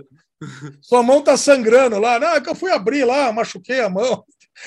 Sua 0.80 1.02
mão 1.02 1.22
tá 1.22 1.36
sangrando 1.36 1.98
lá. 1.98 2.18
Não, 2.18 2.34
é 2.34 2.40
que 2.40 2.48
eu 2.48 2.54
fui 2.54 2.70
abrir 2.70 3.04
lá, 3.04 3.32
machuquei 3.32 3.80
a 3.80 3.88
mão. 3.88 4.24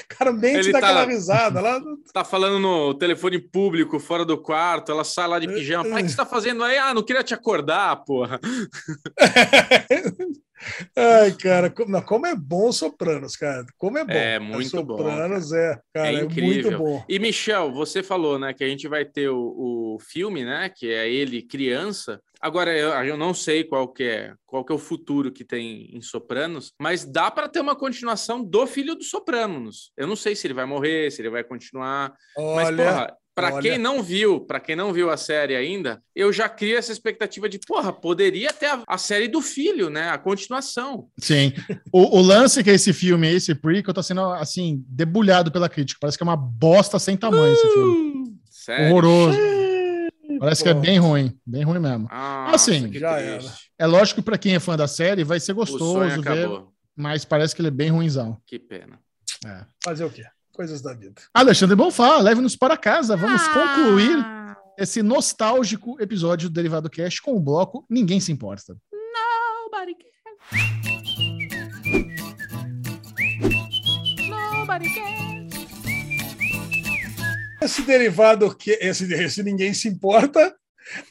Cara, 0.08 0.32
mente 0.32 0.72
daquela 0.72 1.06
tá, 1.06 1.12
risada 1.12 1.60
lá. 1.60 1.82
Tá 2.14 2.24
falando 2.24 2.60
no 2.60 2.94
telefone 2.94 3.40
público, 3.40 4.00
fora 4.00 4.24
do 4.24 4.38
quarto, 4.38 4.92
ela 4.92 5.04
sai 5.04 5.28
lá 5.28 5.38
de 5.40 5.48
pijama. 5.48 5.90
Pai, 5.90 6.02
o 6.02 6.06
que 6.06 6.12
você 6.12 6.18
tá 6.18 6.26
fazendo 6.26 6.64
aí? 6.64 6.78
Ah, 6.78 6.94
não 6.94 7.04
queria 7.04 7.24
te 7.24 7.34
acordar, 7.34 7.98
porra. 8.06 8.40
Ai, 10.96 11.32
cara, 11.34 11.70
como, 11.72 12.02
como 12.04 12.28
é 12.28 12.36
bom 12.36 12.72
Sopranos, 12.72 13.36
cara. 13.36 13.66
Como 13.78 13.98
é 13.98 14.06
bom. 14.06 14.14
É 14.14 14.40
muito 14.40 14.70
Sopranos 14.70 15.50
bom. 15.50 15.56
é, 15.56 15.80
cara, 15.94 16.14
é, 16.14 16.24
incrível. 16.24 16.72
É 16.72 16.78
muito 16.78 16.78
bom. 16.78 17.06
E 17.10 17.20
Michel, 17.20 17.72
você 17.74 18.04
falou, 18.04 18.38
né, 18.38 18.54
que 18.54 18.64
a 18.64 18.68
gente 18.68 18.88
vai 18.88 19.04
ter 19.04 19.30
o, 19.30 19.96
o 19.96 19.98
filme, 20.00 20.46
né, 20.46 20.70
que 20.74 20.92
é 20.92 21.10
ele 21.10 21.42
criança. 21.42 22.22
Agora 22.42 22.76
eu, 22.76 22.90
eu 23.06 23.18
não 23.18 23.34
sei 23.34 23.64
qual 23.64 23.88
que 23.88 24.04
é, 24.04 24.34
qual 24.46 24.66
que 24.66 24.72
é 24.72 24.76
o 24.76 24.80
futuro 24.80 25.32
que 25.32 25.46
tem 25.46 25.96
em 25.96 26.02
Sopranos, 26.02 26.74
mas 26.80 27.06
dá 27.06 27.30
para 27.30 27.48
ter 27.48 27.60
uma 27.60 27.76
continuação 27.76 28.44
do 28.44 28.66
filho 28.66 28.96
do 28.96 29.04
Sopranos. 29.04 29.92
Eu 29.96 30.08
não 30.08 30.16
sei 30.16 30.36
se 30.36 30.48
ele 30.48 30.54
vai 30.54 30.66
morrer, 30.66 31.12
se 31.12 31.22
ele 31.22 31.30
vai 31.30 31.44
continuar. 31.44 32.14
Olha, 32.36 32.56
mas 32.56 32.76
porra, 32.76 33.18
para 33.34 33.62
quem 33.62 33.78
não 33.78 34.04
viu, 34.04 34.42
para 34.42 34.60
quem 34.60 34.76
não 34.76 34.92
viu 34.92 35.10
a 35.10 35.18
série 35.18 35.56
ainda, 35.56 36.02
eu 36.16 36.34
já 36.34 36.50
crio 36.50 36.78
essa 36.78 36.92
expectativa 36.92 37.48
de, 37.48 37.60
porra, 37.60 37.94
poderia 37.94 38.52
ter 38.52 38.68
a, 38.68 38.84
a 38.88 38.98
série 38.98 39.28
do 39.28 39.42
filho, 39.42 39.90
né? 39.90 40.10
A 40.10 40.18
continuação. 40.18 41.08
Sim. 41.18 41.54
O, 41.94 42.20
o, 42.20 42.22
lance 42.22 42.64
que 42.64 42.70
é 42.70 42.74
esse 42.74 42.92
filme, 42.92 43.32
esse 43.32 43.56
prequel, 43.56 43.94
tá 43.94 44.04
sendo, 44.04 44.22
assim, 44.34 44.84
debulhado 44.88 45.52
pela 45.52 45.70
crítica. 45.70 46.00
Parece 46.02 46.18
que 46.18 46.24
é 46.24 46.26
uma 46.26 46.38
bosta 46.38 47.00
sem 47.00 47.16
tamanho 47.16 47.52
uh, 47.52 47.54
esse 47.54 47.68
filme. 47.74 48.34
Sério? 48.50 48.92
Horroroso. 48.92 49.61
Parece 50.42 50.64
que 50.64 50.70
é 50.70 50.74
bem 50.74 50.98
ruim, 50.98 51.40
bem 51.46 51.62
ruim 51.62 51.78
mesmo. 51.78 52.08
Ah, 52.10 52.50
assim, 52.56 52.92
já 52.94 53.20
era. 53.20 53.46
É 53.78 53.86
lógico 53.86 54.22
que 54.22 54.26
para 54.26 54.40
quem 54.40 54.56
é 54.56 54.60
fã 54.60 54.76
da 54.76 54.88
série 54.88 55.24
vai 55.24 55.40
ser 55.40 55.54
gostoso 55.54 56.00
ver, 56.20 56.50
mas 56.96 57.24
parece 57.24 57.56
que 57.56 57.62
ele 57.62 57.68
é 57.68 57.72
bem 57.72 57.92
ruimzão. 57.92 58.42
Que 58.48 58.58
pena. 58.58 58.98
É. 59.46 59.64
Fazer 59.84 60.04
o 60.04 60.10
quê? 60.10 60.26
Coisas 60.52 60.82
da 60.82 60.96
vida. 60.96 61.22
Alexandre 61.32 61.76
Bonfá, 61.76 62.18
leve-nos 62.18 62.56
para 62.56 62.76
casa. 62.76 63.16
Vamos 63.16 63.40
ah. 63.40 63.54
concluir 63.54 64.26
esse 64.80 65.04
nostálgico 65.04 66.02
episódio 66.02 66.50
do 66.50 66.56
Derivado 66.56 66.90
Cast 66.90 67.22
com 67.22 67.36
o 67.36 67.40
bloco 67.40 67.86
Ninguém 67.88 68.20
Se 68.20 68.32
Importa. 68.32 68.76
Nobody 68.92 69.94
cares. 69.94 70.10
Nobody 74.28 74.96
cares. 74.96 75.41
Esse 77.62 77.82
derivado 77.84 78.56
que 78.56 78.72
esse, 78.82 79.12
esse 79.14 79.44
ninguém 79.44 79.74
se 79.74 79.88
importa 79.88 80.56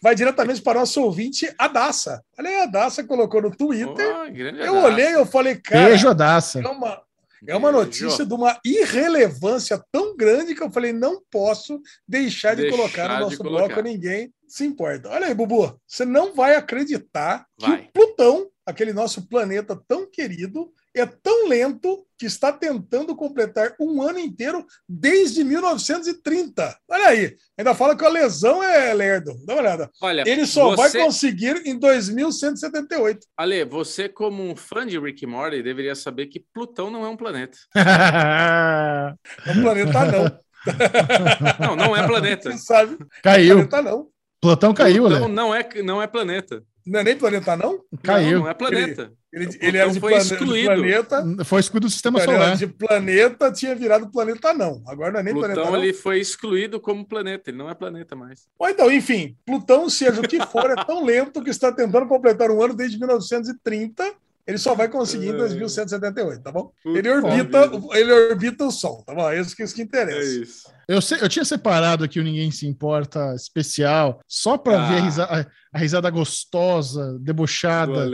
vai 0.03 0.15
diretamente 0.15 0.61
para 0.61 0.79
o 0.79 0.81
nosso 0.81 1.01
ouvinte, 1.03 1.53
a 1.57 1.69
Daça. 1.69 2.23
Olha 2.39 2.51
aí, 2.51 2.57
a 2.62 2.67
Daça 2.67 3.05
colocou 3.05 3.41
no 3.41 3.55
Twitter. 3.57 4.17
Oh, 4.17 4.25
eu 4.27 4.75
Daça. 4.75 4.87
olhei 4.87 5.15
eu 5.15 5.25
falei, 5.25 5.57
cara, 5.57 5.87
Beijo, 5.91 6.09
Adaça. 6.09 6.61
é 6.61 6.67
uma, 6.69 7.03
é 7.47 7.57
uma 7.57 7.70
Beijo. 7.73 7.85
notícia 7.87 8.27
de 8.27 8.35
uma 8.35 8.59
irrelevância 8.65 9.81
tão 9.93 10.17
grande 10.17 10.55
que 10.55 10.62
eu 10.62 10.70
falei, 10.73 10.93
não 10.93 11.23
posso 11.31 11.81
deixar 12.07 12.57
de 12.57 12.62
Deixar 12.62 12.77
colocar 12.77 13.09
no 13.09 13.20
nosso 13.20 13.39
colocar. 13.39 13.67
bloco, 13.69 13.81
ninguém 13.83 14.33
se 14.49 14.65
importa. 14.65 15.09
Olha 15.09 15.27
aí, 15.29 15.35
Bubu, 15.35 15.79
você 15.87 16.05
não 16.05 16.35
vai 16.35 16.57
acreditar 16.57 17.47
Vai. 17.59 17.83
que 17.83 17.89
o 17.89 17.93
Plutão, 17.93 18.49
aquele 18.67 18.93
nosso 18.93 19.29
planeta 19.29 19.81
tão 19.87 20.05
querido, 20.11 20.69
é 20.94 21.07
tão 21.07 21.49
lento 21.49 22.05
que 22.19 22.27
está 22.27 22.52
tentando 22.52 23.17
completar 23.17 23.75
um 23.81 24.02
ano 24.02 24.19
inteiro 24.19 24.67
desde 24.89 25.43
1930. 25.43 26.77
Olha 26.89 27.09
aí, 27.09 27.36
ainda 27.57 27.75
fala 27.75 27.97
que 27.97 28.05
a 28.05 28.09
lesão 28.09 28.62
é 28.62 28.93
lerdo. 28.93 29.35
Dá 29.47 29.55
uma 29.55 29.62
olhada. 29.62 29.91
Olha, 30.02 30.25
Ele 30.27 30.44
só 30.44 30.77
vai 30.77 30.91
você, 30.91 30.99
conseguir 30.99 31.62
em 31.67 31.78
2178. 31.78 33.27
Ale, 33.36 33.65
você 33.65 34.09
como 34.09 34.43
um 34.43 34.55
fã 34.55 34.86
de 34.86 34.99
Rick 34.99 35.27
Morty 35.27 35.62
deveria 35.62 35.94
saber 35.94 36.27
que 36.27 36.44
Plutão 36.52 36.91
não 36.91 37.07
é 37.07 37.09
um 37.09 37.17
planeta. 37.17 37.57
É 37.75 39.51
um 39.57 39.62
planeta 39.62 40.05
não. 40.05 40.41
Não, 41.59 41.75
não 41.75 41.97
é 41.97 42.07
planeta. 42.07 42.52
Você 42.52 42.59
sabe? 42.59 42.99
caiu. 43.23 43.67
Planeta 43.67 43.81
não. 43.81 44.09
Plutão 44.43 44.75
caiu, 44.75 45.05
Plutão 45.05 45.27
né? 45.27 45.35
não 45.35 45.55
é, 45.55 45.67
não 45.83 46.02
é 46.02 46.07
planeta. 46.07 46.62
Não 46.86 47.01
é 47.01 47.05
nem 47.05 47.17
planeta 47.17 47.57
não? 47.57 47.81
Caiu. 48.02 48.33
Não, 48.33 48.39
não 48.41 48.51
é 48.51 48.52
planeta. 48.52 49.02
Ele, 49.02 49.12
O 49.33 49.36
ele 49.39 49.78
era 49.78 49.89
Plutão 49.89 49.92
de, 49.92 50.00
foi 50.00 50.10
plane- 50.12 50.25
de 50.28 50.33
excluído. 50.34 50.67
planeta. 50.67 51.44
Foi 51.44 51.60
escudo 51.60 51.86
do 51.86 51.91
sistema 51.91 52.18
Ele 52.18 52.33
solar. 52.33 52.57
de 52.57 52.67
planeta, 52.67 53.52
tinha 53.52 53.75
virado 53.76 54.10
planeta 54.10 54.52
não. 54.52 54.83
Agora 54.89 55.12
não 55.12 55.20
é 55.20 55.23
nem 55.23 55.34
planeta 55.34 55.60
Plutão 55.60 55.76
não. 55.76 55.83
ele 55.84 55.92
foi 55.92 56.18
excluído 56.18 56.81
como 56.81 57.05
planeta, 57.07 57.49
ele 57.50 57.59
não 57.59 57.70
é 57.70 57.75
planeta 57.75 58.17
mais. 58.17 58.49
Ou 58.59 58.68
então, 58.68 58.91
enfim, 58.91 59.36
Plutão, 59.47 59.89
seja 59.89 60.20
o 60.20 60.26
que 60.26 60.44
for, 60.47 60.68
é 60.70 60.84
tão 60.84 61.05
lento 61.05 61.42
que 61.44 61.50
está 61.50 61.70
tentando 61.70 62.07
completar 62.09 62.50
um 62.50 62.60
ano 62.60 62.75
desde 62.75 62.99
1930. 62.99 64.12
Ele 64.47 64.59
só 64.59 64.75
vai 64.75 64.89
conseguir 64.89 65.28
em 65.28 65.36
2178, 65.36 66.42
tá 66.42 66.50
bom? 66.50 66.73
Ele 66.84 67.09
orbita, 67.09 67.68
vida. 67.68 67.86
ele 67.97 68.12
orbita 68.12 68.65
o 68.65 68.70
Sol, 68.73 69.05
tá 69.07 69.15
bom? 69.15 69.31
É 69.31 69.39
isso 69.41 69.55
que, 69.55 69.62
isso 69.62 69.75
que 69.75 69.83
É 69.83 69.84
interessa. 69.84 70.42
isso. 70.42 70.68
Eu, 70.89 71.00
sei- 71.00 71.18
eu 71.20 71.28
tinha 71.28 71.44
separado 71.44 72.02
aqui 72.02 72.18
o 72.18 72.23
Ninguém 72.25 72.50
Se 72.50 72.67
Importa 72.67 73.33
especial, 73.36 74.20
só 74.26 74.59
para 74.59 74.83
Ah. 74.83 74.89
ver 74.89 74.97
a 74.97 75.00
risada, 75.02 75.50
a 75.73 75.78
risada 75.78 76.10
gostosa, 76.10 77.17
debochada. 77.20 78.10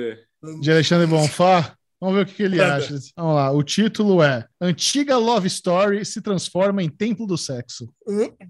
De 0.61 0.71
Alexandre 0.71 1.07
Bonfá. 1.07 1.77
Vamos 2.01 2.17
ver 2.17 2.23
o 2.23 2.27
que, 2.27 2.35
que 2.35 2.43
ele 2.43 2.61
acha. 2.61 2.95
Vamos 3.17 3.35
lá. 3.37 3.51
O 3.51 3.63
título 3.63 4.23
é 4.23 4.47
Antiga 4.61 5.17
Love 5.17 5.47
Story 5.47 6.05
se 6.05 6.21
transforma 6.21 6.83
em 6.83 6.91
Templo 6.91 7.27
do 7.27 7.39
Sexo. 7.39 7.89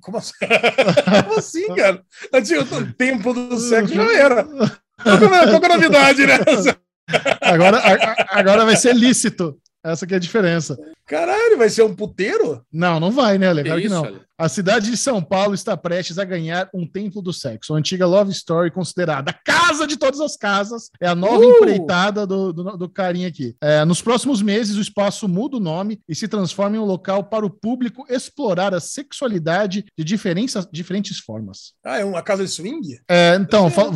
Como 0.00 0.18
assim? 0.18 0.32
Como 1.24 1.38
assim, 1.38 1.74
cara? 1.74 2.02
Antigo 2.32 2.62
o 2.62 2.92
templo 2.94 3.32
do 3.32 3.56
sexo 3.56 3.94
já 3.94 4.12
era. 4.12 4.44
Qual 4.44 5.60
que 5.60 5.66
é 5.66 5.72
a 5.72 5.76
novidade 5.76 6.26
nessa? 6.26 6.76
Agora, 7.40 7.80
agora 8.30 8.64
vai 8.64 8.76
ser 8.76 8.94
lícito. 8.94 9.56
Essa 9.86 10.06
que 10.06 10.14
é 10.14 10.16
a 10.16 10.20
diferença. 10.20 10.76
Caralho, 11.06 11.56
vai 11.56 11.70
ser 11.70 11.82
um 11.82 11.94
puteiro? 11.94 12.62
Não, 12.72 12.98
não 12.98 13.10
vai, 13.12 13.38
né, 13.38 13.48
Ale? 13.48 13.62
Claro 13.62 13.80
que 13.80 13.88
não. 13.88 14.04
Ale? 14.04 14.20
A 14.38 14.48
cidade 14.50 14.90
de 14.90 14.96
São 14.98 15.22
Paulo 15.22 15.54
está 15.54 15.74
prestes 15.76 16.18
a 16.18 16.24
ganhar 16.24 16.68
um 16.74 16.86
templo 16.86 17.22
do 17.22 17.32
sexo. 17.32 17.72
A 17.72 17.78
antiga 17.78 18.06
Love 18.06 18.32
Story, 18.32 18.70
considerada 18.70 19.30
a 19.30 19.32
casa 19.32 19.86
de 19.86 19.96
todas 19.96 20.20
as 20.20 20.36
casas, 20.36 20.90
é 21.00 21.08
a 21.08 21.14
nova 21.14 21.38
Uh! 21.38 21.54
empreitada 21.56 22.26
do, 22.26 22.52
do, 22.52 22.76
do 22.76 22.88
carinha 22.88 23.28
aqui. 23.28 23.56
É, 23.62 23.82
nos 23.84 24.02
próximos 24.02 24.42
meses, 24.42 24.76
o 24.76 24.80
espaço 24.80 25.26
muda 25.26 25.56
o 25.56 25.60
nome 25.60 26.00
e 26.08 26.14
se 26.14 26.28
transforma 26.28 26.76
em 26.76 26.80
um 26.80 26.84
local 26.84 27.24
para 27.24 27.46
o 27.46 27.50
público 27.50 28.04
explorar 28.10 28.74
a 28.74 28.80
sexualidade 28.80 29.86
de 29.96 30.04
diferentes, 30.04 30.54
diferentes 30.70 31.18
formas. 31.18 31.72
Ah, 31.84 31.98
é 31.98 32.04
uma 32.04 32.22
casa 32.22 32.44
de 32.44 32.50
swing? 32.50 32.98
É, 33.08 33.36
então, 33.36 33.70
fa- 33.70 33.90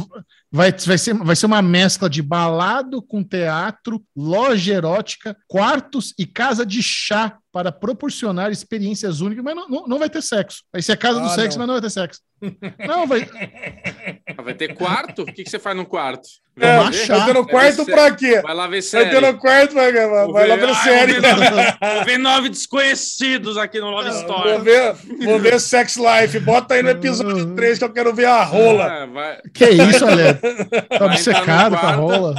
vai, 0.50 0.72
vai, 0.72 0.98
ser, 0.98 1.14
vai 1.14 1.36
ser 1.36 1.46
uma 1.46 1.62
mescla 1.62 2.10
de 2.10 2.22
balado 2.22 3.00
com 3.00 3.22
teatro, 3.22 4.04
loja 4.16 4.74
erótica, 4.74 5.36
quartos 5.46 6.12
e 6.18 6.26
casa 6.26 6.66
de 6.66 6.82
chá 6.82 7.38
para 7.52 7.70
proporcionar 7.70 8.50
experiências 8.50 9.20
únicas, 9.20 9.44
mas 9.44 9.54
não, 9.54 9.68
não, 9.68 9.86
não 9.86 9.98
vai 9.98 10.10
ter 10.10 10.22
sexo. 10.22 10.62
Vai 10.72 10.82
ser 10.82 10.92
a 10.92 10.96
casa 10.96 11.20
do 11.20 11.26
Ah, 11.26 11.30
sexo, 11.30 11.58
não. 11.58 11.62
mas 11.62 11.66
não 11.68 11.74
vai 11.74 11.82
ter 11.82 11.90
sexo. 11.90 12.20
Não, 12.86 13.06
vai. 13.06 13.28
Ah, 14.38 14.42
Vai 14.42 14.54
ter 14.54 14.74
quarto? 14.74 15.22
O 15.22 15.26
que, 15.26 15.44
que 15.44 15.50
você 15.50 15.58
faz 15.58 15.76
no 15.76 15.84
quarto? 15.84 16.26
É, 16.58 16.84
ver? 16.84 16.92
chá. 16.92 17.16
vai 17.16 17.26
ter 17.26 17.34
no 17.34 17.42
Vai 17.44 17.50
quarto 17.52 17.86
pra 17.86 18.10
quê? 18.10 18.40
Vai 18.42 18.54
lá 18.54 18.64
ver 18.66 18.70
Vai 18.72 18.82
série. 18.82 19.10
ter 19.10 19.20
no 19.20 19.38
quarto, 19.38 19.74
vai, 19.74 19.92
vai, 19.92 20.06
Vou 20.08 20.32
vai 20.32 20.48
lá 20.48 20.56
ver- 20.56 20.68
Ah, 20.70 20.74
série. 20.74 21.12
Vou 21.14 21.22
ver, 21.22 21.34
nove, 21.34 21.72
vou 21.94 22.04
ver 22.04 22.18
nove 22.18 22.48
desconhecidos 22.50 23.56
aqui 23.56 23.80
no 23.80 23.90
Love 23.90 24.10
Vou 24.10 24.20
Story. 24.20 24.60
ver, 24.62 24.94
vou 25.24 25.38
ver 25.38 25.60
Sex 25.60 25.96
Life. 25.96 26.38
Bota 26.40 26.74
aí 26.74 26.82
no 26.82 26.90
episódio 26.90 27.54
3 27.54 27.78
que 27.78 27.84
eu 27.84 27.92
quero 27.92 28.14
ver 28.14 28.26
a 28.26 28.42
rola. 28.42 29.06
Vai, 29.06 29.38
Que 29.54 29.68
isso, 29.70 30.06
Ale? 30.06 30.34
Tá 30.98 31.06
obcecado 31.06 31.76
com 31.78 31.86
a 31.86 31.92
rola. 31.92 32.34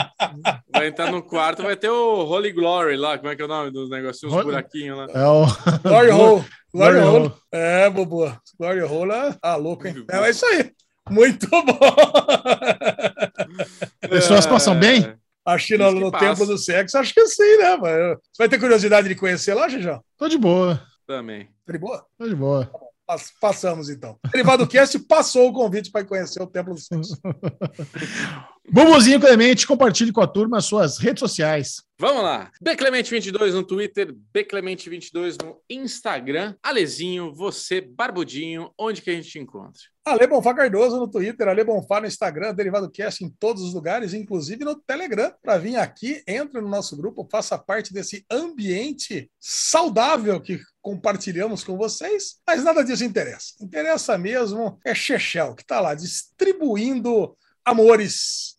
vai 0.74 0.88
entrar 0.88 1.12
no 1.12 1.22
quarto, 1.24 1.64
vai 1.64 1.76
ter 1.76 1.90
o 1.90 2.26
Holy 2.26 2.52
Glory 2.52 2.98
lá. 2.98 3.18
Como 3.18 3.32
é 3.32 3.36
que 3.36 3.42
é 3.42 3.46
o 3.46 3.48
nome 3.48 3.72
dos 3.72 3.90
negocinhos, 3.90 4.34
os 4.34 4.40
Holy- 4.40 4.46
buraquinhos 4.52 4.98
lá? 4.98 5.08
É 5.14 5.26
o. 5.26 5.46
Glory 5.84 6.10
Hole. 6.12 6.44
Glory 6.74 7.00
Glory 7.02 7.08
Hole. 7.28 7.34
É, 7.52 7.90
Bobo. 7.90 8.38
Glory 8.60 8.82
Hole. 8.82 9.12
é- 9.12 9.36
Ah, 9.42 9.56
louco, 9.56 9.88
hein? 9.88 10.06
É, 10.10 10.18
é 10.18 10.30
isso 10.30 10.46
aí. 10.46 10.72
Muito 11.10 11.48
bom. 11.50 11.80
Pessoas 14.10 14.46
passam 14.46 14.78
bem? 14.80 15.04
É, 15.04 15.16
Acho 15.46 15.68
que 15.68 15.78
no. 15.78 16.12
Templo 16.12 16.46
do 16.46 16.58
Sexo, 16.58 16.98
acho 16.98 17.14
que 17.14 17.26
sim, 17.28 17.58
né? 17.58 17.76
mano? 17.76 18.16
Você 18.32 18.44
vai 18.44 18.50
ter 18.50 18.60
curiosidade 18.60 19.08
de 19.08 19.16
conhecer 19.16 19.54
lá, 19.54 19.68
Jejão? 19.68 20.02
Tô 20.18 20.28
de 20.30 20.38
boa. 20.38 20.82
Também. 21.08 21.50
Tá 21.66 21.74
de 21.74 21.80
boa? 21.80 22.06
Tô 22.18 22.28
de 22.28 22.36
boa. 22.36 22.70
Pass- 23.08 23.34
Passamos, 23.42 23.90
então. 23.90 24.18
Derivado 24.32 24.68
Cast 24.68 24.98
passou 25.00 25.50
o 25.50 25.54
convite 25.54 25.92
para 25.92 26.06
conhecer 26.06 26.42
o 26.42 26.48
Templo 26.48 26.76
do 26.76 26.80
Sexo. 26.80 27.18
Bubuzinho 28.70 29.20
Clemente, 29.20 29.66
compartilhe 29.66 30.12
com 30.12 30.22
a 30.22 30.28
turma 30.28 30.58
as 30.58 30.66
suas 30.66 30.98
redes 30.98 31.20
sociais. 31.20 31.84
Vamos 32.00 32.24
lá. 32.24 32.52
Bclemente22 32.64 33.54
no 33.54 33.64
Twitter, 33.64 34.16
Bclemente22 34.34 35.38
no 35.44 35.62
Instagram. 35.70 36.56
Alezinho, 36.64 37.34
você, 37.34 37.82
Barbudinho, 37.82 38.72
onde 38.78 39.02
que 39.02 39.10
a 39.10 39.14
gente 39.14 39.30
te 39.30 39.40
encontra? 39.40 39.82
Ale 40.04 40.26
Bonfá 40.26 40.54
Cardoso 40.54 40.98
no 40.98 41.08
Twitter, 41.08 41.48
Ale 41.48 41.64
Bonfá 41.64 42.02
no 42.02 42.08
Instagram, 42.08 42.56
Derivado 42.56 42.90
Cast 42.90 43.24
em 43.24 43.30
todos 43.30 43.62
os 43.62 43.74
lugares, 43.74 44.14
inclusive 44.14 44.64
no 44.66 44.76
Telegram. 44.76 45.32
Para 45.44 45.58
vir 45.58 45.76
aqui, 45.76 46.24
entre 46.28 46.60
no 46.60 46.70
nosso 46.70 46.98
grupo, 46.98 47.28
faça 47.32 47.58
parte 47.58 47.94
desse 47.94 48.26
ambiente 48.32 49.30
saudável 49.40 50.40
que 50.42 50.60
compartilhamos 50.82 51.64
com 51.64 51.78
vocês. 51.78 52.38
Mas 52.48 52.64
nada 52.64 52.84
disso 52.84 53.04
interessa. 53.04 53.54
Interessa 53.62 54.18
mesmo 54.18 54.80
é 54.84 54.96
Chechel, 54.96 55.54
que 55.54 55.62
está 55.62 55.80
lá 55.80 55.94
distribuindo 55.94 57.36
amores 57.66 58.56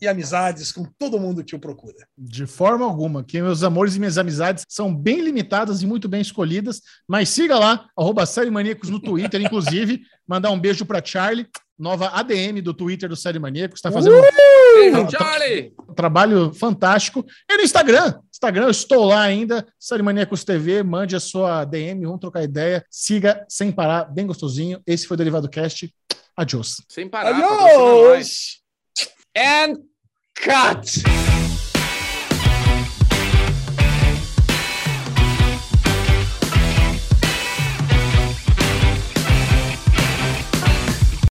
e 0.00 0.06
amizades 0.06 0.70
com 0.70 0.84
todo 0.98 1.18
mundo 1.18 1.42
que 1.42 1.56
o 1.56 1.58
procura. 1.58 2.06
De 2.16 2.46
forma 2.46 2.84
alguma, 2.84 3.24
que 3.24 3.40
meus 3.40 3.62
amores 3.62 3.96
e 3.96 3.98
minhas 3.98 4.18
amizades 4.18 4.64
são 4.68 4.94
bem 4.94 5.20
limitadas 5.20 5.82
e 5.82 5.86
muito 5.86 6.08
bem 6.08 6.20
escolhidas, 6.20 6.82
mas 7.06 7.28
siga 7.28 7.58
lá, 7.58 7.88
arroba 7.96 8.26
Série 8.26 8.50
Maníacos 8.50 8.90
no 8.90 9.00
Twitter, 9.00 9.40
inclusive, 9.40 10.02
mandar 10.28 10.50
um 10.50 10.60
beijo 10.60 10.84
para 10.84 11.04
Charlie, 11.04 11.48
nova 11.78 12.08
ADM 12.08 12.60
do 12.62 12.74
Twitter 12.74 13.08
do 13.08 13.16
Série 13.16 13.38
Maníacos, 13.38 13.78
está 13.78 13.90
fazendo 13.90 14.20
Beijo, 14.74 15.10
Charlie! 15.10 15.72
um 15.88 15.94
trabalho 15.94 16.52
fantástico. 16.52 17.24
E 17.50 17.56
no 17.56 17.62
Instagram, 17.62 18.20
Instagram, 18.32 18.64
eu 18.64 18.70
estou 18.70 19.04
lá 19.04 19.22
ainda, 19.22 19.66
Série 19.78 20.02
Maníacos 20.02 20.44
TV, 20.44 20.82
mande 20.82 21.16
a 21.16 21.20
sua 21.20 21.64
DM, 21.64 22.04
vamos 22.04 22.20
trocar 22.20 22.42
ideia, 22.42 22.84
siga 22.90 23.44
sem 23.48 23.72
parar, 23.72 24.04
bem 24.04 24.26
gostosinho. 24.26 24.80
Esse 24.86 25.06
foi 25.06 25.14
o 25.14 25.18
Derivado 25.18 25.48
Cast, 25.48 25.92
adiós. 26.38 26.76
Sem 26.88 27.08
parar. 27.08 27.34
Adiós! 27.34 28.60
And 29.36 29.76
cut! 30.34 31.37